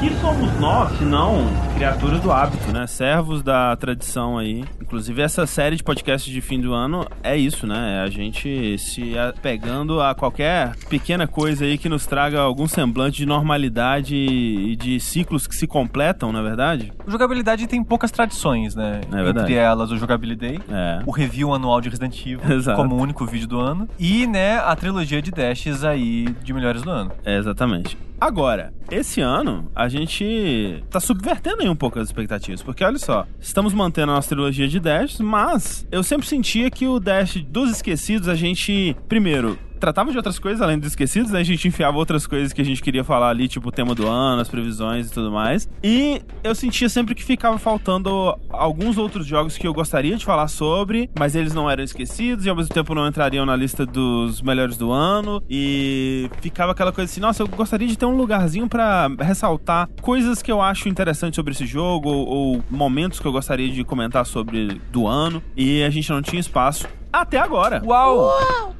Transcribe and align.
que 0.00 0.14
somos 0.16 0.58
nós, 0.58 0.96
se 0.96 1.04
não 1.04 1.46
criaturas 1.76 2.20
do 2.20 2.30
hábito, 2.30 2.70
né? 2.72 2.86
Servos 2.86 3.42
da 3.42 3.74
tradição 3.76 4.36
aí. 4.36 4.64
Inclusive, 4.80 5.22
essa 5.22 5.46
série 5.46 5.76
de 5.76 5.82
podcasts 5.82 6.30
de 6.30 6.40
fim 6.40 6.60
do 6.60 6.74
ano 6.74 7.06
é 7.22 7.36
isso, 7.36 7.66
né? 7.66 7.98
É 7.98 8.00
a 8.02 8.10
gente 8.10 8.76
se 8.78 9.12
pegando 9.40 10.00
a 10.00 10.14
qualquer 10.14 10.74
pequena 10.88 11.26
coisa 11.26 11.64
aí 11.64 11.78
que 11.78 11.88
nos 11.88 12.06
traga 12.06 12.40
algum 12.40 12.66
semblante 12.68 13.16
de 13.18 13.26
normalidade 13.26 14.14
e 14.14 14.76
de 14.76 15.00
ciclos 15.00 15.46
que 15.46 15.54
se 15.54 15.66
completam, 15.66 16.32
na 16.32 16.40
é 16.40 16.42
verdade? 16.42 16.92
O 17.06 17.10
jogabilidade 17.10 17.66
tem 17.66 17.82
poucas 17.82 18.10
tradições, 18.10 18.74
né? 18.74 19.00
É 19.12 19.22
verdade. 19.22 19.40
Entre 19.52 19.54
elas, 19.54 19.90
o 19.90 19.96
Jogabilidade, 19.96 20.60
É. 20.70 21.00
o 21.06 21.10
review 21.10 21.54
anual 21.54 21.80
de 21.80 21.88
Resident 21.88 22.18
Evil, 22.20 22.40
Exato. 22.50 22.76
como 22.76 22.94
o 22.96 23.00
único 23.00 23.24
vídeo 23.26 23.46
do 23.48 23.58
ano, 23.60 23.88
e, 23.98 24.26
né, 24.26 24.58
a 24.58 24.74
trilogia 24.76 25.22
de 25.22 25.30
dashes 25.30 25.84
aí 25.84 26.26
de 26.42 26.52
melhores 26.52 26.82
do 26.82 26.90
ano. 26.90 27.12
É, 27.24 27.36
exatamente. 27.36 27.96
Agora, 28.20 28.72
esse 28.90 29.22
ano, 29.22 29.70
a 29.74 29.88
gente 29.88 30.84
tá 30.90 31.00
subvertendo 31.00 31.59
um 31.68 31.76
pouco 31.76 31.98
as 31.98 32.08
expectativas. 32.08 32.62
Porque 32.62 32.84
olha 32.84 32.98
só, 32.98 33.26
estamos 33.40 33.72
mantendo 33.72 34.12
a 34.12 34.14
nossa 34.14 34.28
trilogia 34.28 34.68
de 34.68 34.80
Dash, 34.80 35.18
mas 35.20 35.86
eu 35.90 36.02
sempre 36.02 36.26
sentia 36.26 36.70
que 36.70 36.86
o 36.86 36.98
Dash 36.98 37.36
dos 37.36 37.70
esquecidos, 37.70 38.28
a 38.28 38.34
gente, 38.34 38.96
primeiro, 39.08 39.58
tratava 39.80 40.10
de 40.10 40.16
outras 40.16 40.38
coisas 40.38 40.60
além 40.60 40.78
dos 40.78 40.90
esquecidos, 40.90 41.30
né? 41.32 41.40
A 41.40 41.44
gente 41.44 41.66
enfiava 41.66 41.96
outras 41.96 42.26
coisas 42.26 42.52
que 42.52 42.60
a 42.60 42.64
gente 42.64 42.82
queria 42.82 43.02
falar 43.02 43.30
ali, 43.30 43.48
tipo 43.48 43.68
o 43.70 43.72
tema 43.72 43.94
do 43.94 44.06
ano, 44.06 44.40
as 44.40 44.48
previsões 44.48 45.08
e 45.08 45.12
tudo 45.12 45.32
mais. 45.32 45.68
E 45.82 46.22
eu 46.44 46.54
sentia 46.54 46.88
sempre 46.88 47.14
que 47.14 47.24
ficava 47.24 47.58
faltando 47.58 48.38
alguns 48.50 48.98
outros 48.98 49.26
jogos 49.26 49.56
que 49.56 49.66
eu 49.66 49.72
gostaria 49.72 50.16
de 50.16 50.24
falar 50.24 50.48
sobre, 50.48 51.10
mas 51.18 51.34
eles 51.34 51.54
não 51.54 51.68
eram 51.68 51.82
esquecidos 51.82 52.44
e 52.44 52.50
ao 52.50 52.54
mesmo 52.54 52.72
tempo 52.72 52.94
não 52.94 53.06
entrariam 53.08 53.46
na 53.46 53.56
lista 53.56 53.86
dos 53.86 54.42
melhores 54.42 54.76
do 54.76 54.92
ano. 54.92 55.42
E 55.48 56.30
ficava 56.40 56.72
aquela 56.72 56.92
coisa 56.92 57.10
assim, 57.10 57.20
nossa, 57.20 57.42
eu 57.42 57.48
gostaria 57.48 57.88
de 57.88 57.96
ter 57.96 58.04
um 58.04 58.16
lugarzinho 58.16 58.68
pra 58.68 59.08
ressaltar 59.18 59.88
coisas 60.02 60.42
que 60.42 60.52
eu 60.52 60.60
acho 60.60 60.88
interessantes 60.88 61.36
sobre 61.36 61.52
esse 61.52 61.66
jogo 61.66 62.08
ou, 62.10 62.28
ou 62.28 62.64
momentos 62.70 63.18
que 63.18 63.26
eu 63.26 63.32
gostaria 63.32 63.70
de 63.70 63.82
comentar 63.82 64.26
sobre 64.26 64.80
do 64.92 65.06
ano. 65.06 65.42
E 65.56 65.82
a 65.82 65.90
gente 65.90 66.10
não 66.10 66.20
tinha 66.20 66.38
espaço. 66.40 66.86
Até 67.12 67.38
agora. 67.38 67.82
Uau! 67.84 68.79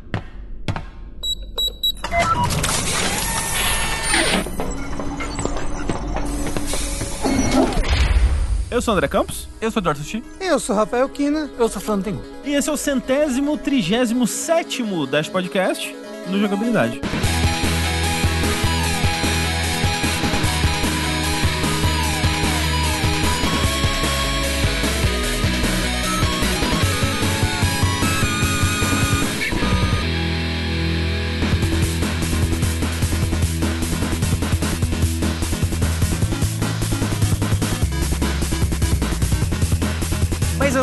Eu 8.71 8.81
sou 8.81 8.95
o 8.95 8.97
André 8.97 9.09
Campos. 9.09 9.49
Eu 9.61 9.71
sou 9.71 9.81
o 9.81 9.83
Eduardo 9.83 10.01
Sushi. 10.01 10.23
Eu 10.41 10.59
sou 10.61 10.77
Rafael 10.77 11.09
Kina. 11.09 11.51
Eu 11.59 11.69
sou 11.69 11.83
Fernando 11.83 12.05
Tengu. 12.05 12.23
E 12.45 12.55
esse 12.55 12.69
é 12.69 12.73
o 12.73 12.77
centésimo, 12.77 13.59
trigésimo 13.59 14.27
sétimo 14.27 15.07
Dash 15.07 15.29
Podcast 15.29 15.95
no 16.29 16.39
Jogabilidade. 16.39 17.01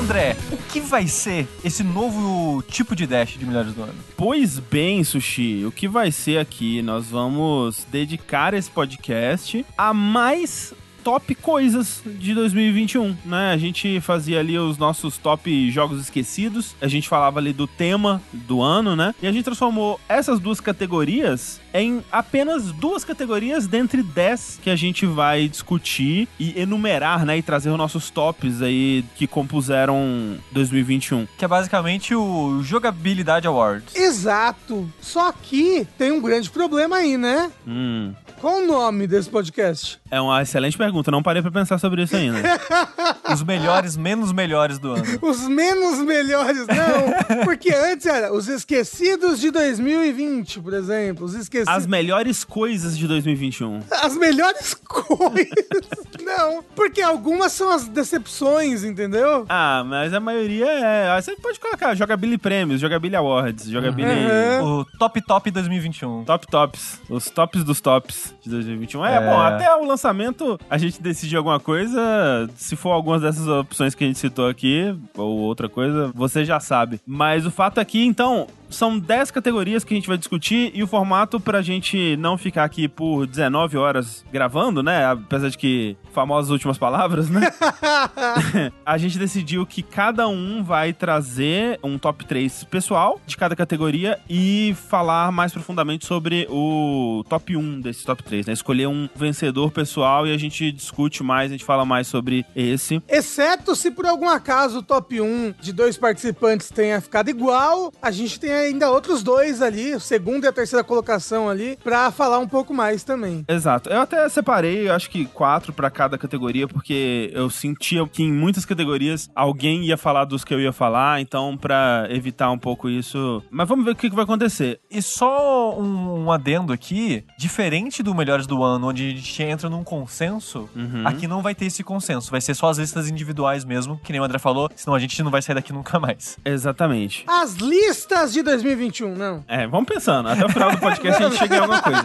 André, 0.08 0.38
o 0.54 0.56
que 0.56 0.80
vai 0.80 1.06
ser 1.06 1.46
esse 1.66 1.84
novo 1.84 2.64
tipo 2.64 2.96
de 2.96 3.06
dash 3.06 3.38
de 3.38 3.46
melhores 3.46 3.74
do 3.74 3.84
ano? 3.84 3.94
Pois 4.16 4.58
bem, 4.58 5.04
Sushi, 5.04 5.66
o 5.66 5.72
que 5.72 5.86
vai 5.86 6.14
ser 6.14 6.40
aqui? 6.40 6.82
Nós 6.82 7.08
vamos 7.08 7.86
dedicar 7.92 8.54
esse 8.54 8.72
podcast 8.72 9.66
a 9.78 9.94
mais 9.94 10.74
top 11.08 11.36
coisas 11.36 12.02
de 12.06 12.34
2021, 12.34 13.16
né? 13.26 13.52
A 13.54 13.58
gente 13.58 14.02
fazia 14.02 14.42
ali 14.42 14.60
os 14.60 14.78
nossos 14.78 15.18
top 15.18 15.72
jogos 15.72 16.02
esquecidos, 16.02 16.76
a 16.82 16.88
gente 16.90 17.08
falava 17.08 17.40
ali 17.40 17.54
do 17.54 17.66
tema 17.66 18.22
do 18.32 18.62
ano, 18.62 18.94
né? 18.94 19.16
E 19.22 19.28
a 19.28 19.32
gente 19.32 19.46
transformou 19.46 20.00
essas 20.10 20.38
duas 20.38 20.60
categorias 20.60 21.62
em 21.74 22.04
apenas 22.12 22.72
duas 22.72 23.04
categorias 23.04 23.68
dentre 23.68 24.02
10 24.02 24.60
que 24.62 24.70
a 24.70 24.76
gente 24.76 25.06
vai 25.06 25.48
discutir 25.48 26.28
e 26.40 26.60
enumerar, 26.60 27.26
né? 27.26 27.38
E 27.38 27.42
trazer 27.42 27.70
os 27.70 27.78
nossos 27.78 28.10
tops 28.10 28.62
aí 28.62 29.04
que 29.16 29.28
compuseram 29.28 30.38
2021. 30.52 31.28
Que 31.38 31.46
é 31.46 31.48
basicamente 31.48 32.16
o 32.16 32.62
Jogabilidade 32.64 33.48
Awards. 33.48 33.96
Exato. 33.96 34.90
Só 35.02 35.32
que 35.32 35.88
tem 35.98 36.12
um 36.12 36.22
grande 36.22 36.50
problema 36.50 36.98
aí, 36.98 37.18
né? 37.18 37.52
Hum. 37.68 38.14
Qual 38.40 38.58
o 38.58 38.68
nome 38.68 39.08
desse 39.08 39.30
podcast? 39.30 40.00
É 40.12 40.22
uma 40.22 40.42
excelente 40.44 40.78
pergunta, 40.78 41.10
não 41.10 41.24
parei 41.24 41.42
pra 41.42 41.50
pensar 41.50 41.80
sobre 41.80 42.04
isso 42.04 42.16
ainda. 42.16 42.38
Os 43.34 43.44
melhores, 43.44 43.98
menos 43.98 44.32
melhores 44.32 44.78
do 44.78 44.92
ano. 44.92 45.20
Os 45.22 45.48
menos 45.48 46.00
melhores, 46.00 46.66
não. 46.68 47.44
Porque 47.44 47.74
antes 47.74 48.06
era 48.06 48.32
os 48.32 48.48
esquecidos 48.48 49.40
de 49.40 49.52
2020, 49.52 50.62
por 50.62 50.74
exemplo. 50.74 51.26
Os 51.26 51.34
esquecidos. 51.34 51.57
As 51.66 51.88
melhores 51.88 52.44
coisas 52.44 52.98
de 52.98 53.08
2021. 53.08 53.82
As 54.04 54.16
melhores 54.18 54.74
coisas. 54.86 55.88
não. 56.24 56.64
Porque 56.76 57.02
algumas 57.02 57.52
são 57.52 57.70
as 57.72 57.88
decepções, 57.88 58.84
entendeu? 58.84 59.46
Ah, 59.50 59.84
mas 59.86 60.14
a 60.14 60.20
maioria 60.20 60.66
é. 60.68 61.10
ah, 61.10 61.22
Você 61.22 61.36
pode 61.36 61.60
colocar 61.60 61.96
Jogabili 61.96 62.38
Prêmios, 62.38 62.82
Jogabili 62.82 63.16
Awards, 63.16 63.66
Jogabili. 63.70 64.08
Uhum. 64.10 64.80
O 64.82 64.86
Top 65.00 65.22
Top 65.22 65.50
2021. 65.52 66.24
Top 66.26 66.46
Tops. 66.48 67.00
Os 67.10 67.30
tops 67.30 67.64
dos 67.64 67.80
tops 67.82 68.34
de 68.42 68.50
2021. 68.50 69.06
É, 69.06 69.16
É. 69.16 69.20
bom, 69.22 69.40
até 69.40 69.74
o 69.76 69.86
lançamento 69.86 70.60
a 70.70 70.78
gente 70.78 71.02
decidir 71.02 71.38
alguma 71.38 71.60
coisa. 71.60 72.50
Se 72.56 72.76
for 72.76 72.92
algumas 72.92 73.22
dessas 73.22 73.48
opções 73.48 73.96
que 73.96 74.04
a 74.04 74.08
gente 74.08 74.20
citou 74.20 74.48
aqui, 74.48 74.96
ou 75.16 75.38
outra 75.40 75.70
coisa, 75.70 76.12
você 76.14 76.44
já 76.44 76.60
sabe. 76.60 77.00
Mas 77.06 77.46
o 77.46 77.52
fato 77.52 77.80
é 77.80 77.86
que, 77.86 78.04
então, 78.04 78.48
são 78.70 78.98
10 78.98 79.32
categorias 79.32 79.84
que 79.84 79.94
a 79.94 79.98
gente 79.98 80.08
vai 80.08 80.18
discutir 80.18 80.72
e 80.74 80.84
o 80.84 80.88
formato 80.88 81.40
pra 81.40 81.62
gente 81.62 82.16
não 82.18 82.38
ficar 82.38 82.64
aqui 82.64 82.88
por 82.88 83.26
19 83.26 83.78
horas 83.78 84.26
gravando, 84.32 84.82
né? 84.84 85.06
Apesar 85.06 85.50
de 85.50 85.58
que 85.58 85.98
famosas 86.14 86.52
últimas 86.52 86.78
palavras, 86.78 87.30
né? 87.30 87.52
a 88.86 88.98
gente 88.98 89.18
decidiu 89.18 89.66
que 89.66 89.82
cada 89.82 90.28
um 90.28 90.64
vai 90.64 90.94
trazer 90.94 91.80
um 91.84 91.98
top 91.98 92.26
3 92.26 92.64
pessoal 92.66 93.20
de 93.26 93.38
cada 93.38 93.56
categoria 93.56 94.20
e 94.30 94.76
falar 94.88 95.32
mais 95.32 95.52
profundamente 95.52 96.06
sobre 96.06 96.48
o 96.50 97.24
top 97.30 97.56
1 97.56 97.82
desse 97.82 98.06
top 98.06 98.24
3, 98.24 98.48
né? 98.48 98.54
Escolher 98.54 98.88
um 98.88 99.10
vencedor 99.16 99.72
pessoal 99.72 100.28
e 100.28 100.34
a 100.34 100.38
gente 100.38 100.72
discute 100.72 101.24
mais, 101.24 101.52
a 101.52 101.54
gente 101.54 101.66
fala 101.66 101.86
mais 101.86 102.08
sobre 102.08 102.46
esse. 102.56 103.02
Exceto 103.08 103.76
se 103.76 103.92
por 103.92 104.06
algum 104.06 104.30
acaso 104.30 104.80
o 104.80 104.84
top 104.84 105.22
1 105.22 105.56
de 105.60 105.74
dois 105.74 105.98
participantes 105.98 106.70
tenha 106.70 107.00
ficado 107.02 107.30
igual, 107.30 107.92
a 108.02 108.12
gente 108.12 108.40
tem 108.40 108.52
ainda 108.58 108.90
outros 108.92 109.24
dois 109.24 109.62
ali, 109.62 109.94
o 109.96 110.00
segundo 110.00 110.44
e 110.44 110.48
a 110.48 110.52
terceira 110.52 110.84
colocação 110.84 111.50
ali, 111.50 111.78
pra 111.84 112.12
falar 112.12 112.40
um 112.40 112.48
pouco 112.48 112.74
mais 112.74 113.04
também. 113.04 113.44
Exato. 113.48 113.90
Eu 113.90 114.02
até 114.02 114.28
separei, 114.30 114.88
eu 114.90 114.94
acho 114.94 115.10
que 115.10 115.26
quatro 115.26 115.72
pra 115.74 115.90
cada 115.90 116.18
categoria, 116.18 116.68
porque 116.68 117.32
eu 117.34 117.50
sentia 117.50 118.06
que 118.08 118.24
em 118.24 118.32
muitas 118.32 118.66
categorias 118.66 119.30
alguém 119.36 119.86
ia 119.86 119.98
falar 119.98 120.26
dos 120.26 120.44
que 120.44 120.54
eu 120.54 120.60
ia 120.60 120.72
falar, 120.74 121.22
então 121.22 121.58
pra 121.58 122.08
evitar 122.10 122.52
um 122.52 122.58
pouco 122.60 122.90
isso. 122.90 123.44
Mas 123.50 123.68
vamos 123.68 123.86
ver 123.86 123.92
o 123.92 123.96
que, 123.96 124.10
que 124.10 124.16
vai 124.16 124.24
acontecer. 124.24 124.80
E 124.90 125.02
só 125.02 125.78
um, 125.80 126.26
um 126.26 126.32
adendo 126.32 126.74
aqui, 126.74 127.24
diferente 127.38 128.02
do 128.04 128.14
Melhores 128.14 128.48
do 128.48 128.64
Ano, 128.64 128.88
onde 128.88 129.08
a 129.08 129.10
gente 129.16 129.44
entra 129.44 129.70
num 129.70 129.84
consenso, 129.84 130.70
Uhum. 130.76 131.04
aqui 131.06 131.28
não 131.28 131.42
vai 131.42 131.54
ter 131.56 131.66
esse 131.66 131.84
consenso. 131.84 132.32
Vai 132.32 132.42
ser 132.42 132.54
só 132.54 132.70
as 132.70 132.78
listas 132.78 133.10
individuais 133.10 133.64
mesmo, 133.66 134.00
que 134.04 134.12
nem 134.12 134.22
o 134.22 134.24
André 134.24 134.38
falou, 134.40 134.70
senão 134.76 134.96
a 134.96 135.00
gente 135.00 135.22
não 135.24 135.32
vai 135.32 135.42
sair 135.42 135.56
daqui 135.56 135.72
nunca 135.74 136.00
mais. 136.00 136.38
Exatamente. 136.46 137.24
As 137.28 137.56
listas 137.56 138.34
de 138.34 138.42
2021, 138.48 139.16
não. 139.16 139.44
É, 139.48 139.68
vamos 139.68 139.88
pensando. 139.88 140.30
Até 140.30 140.46
o 140.46 140.50
final 140.50 140.72
do 140.72 140.78
podcast 140.80 141.24
a 141.24 141.30
gente 141.30 141.38
chega 141.38 141.56
em 141.56 141.60
alguma 141.60 141.82
coisa. 141.82 142.04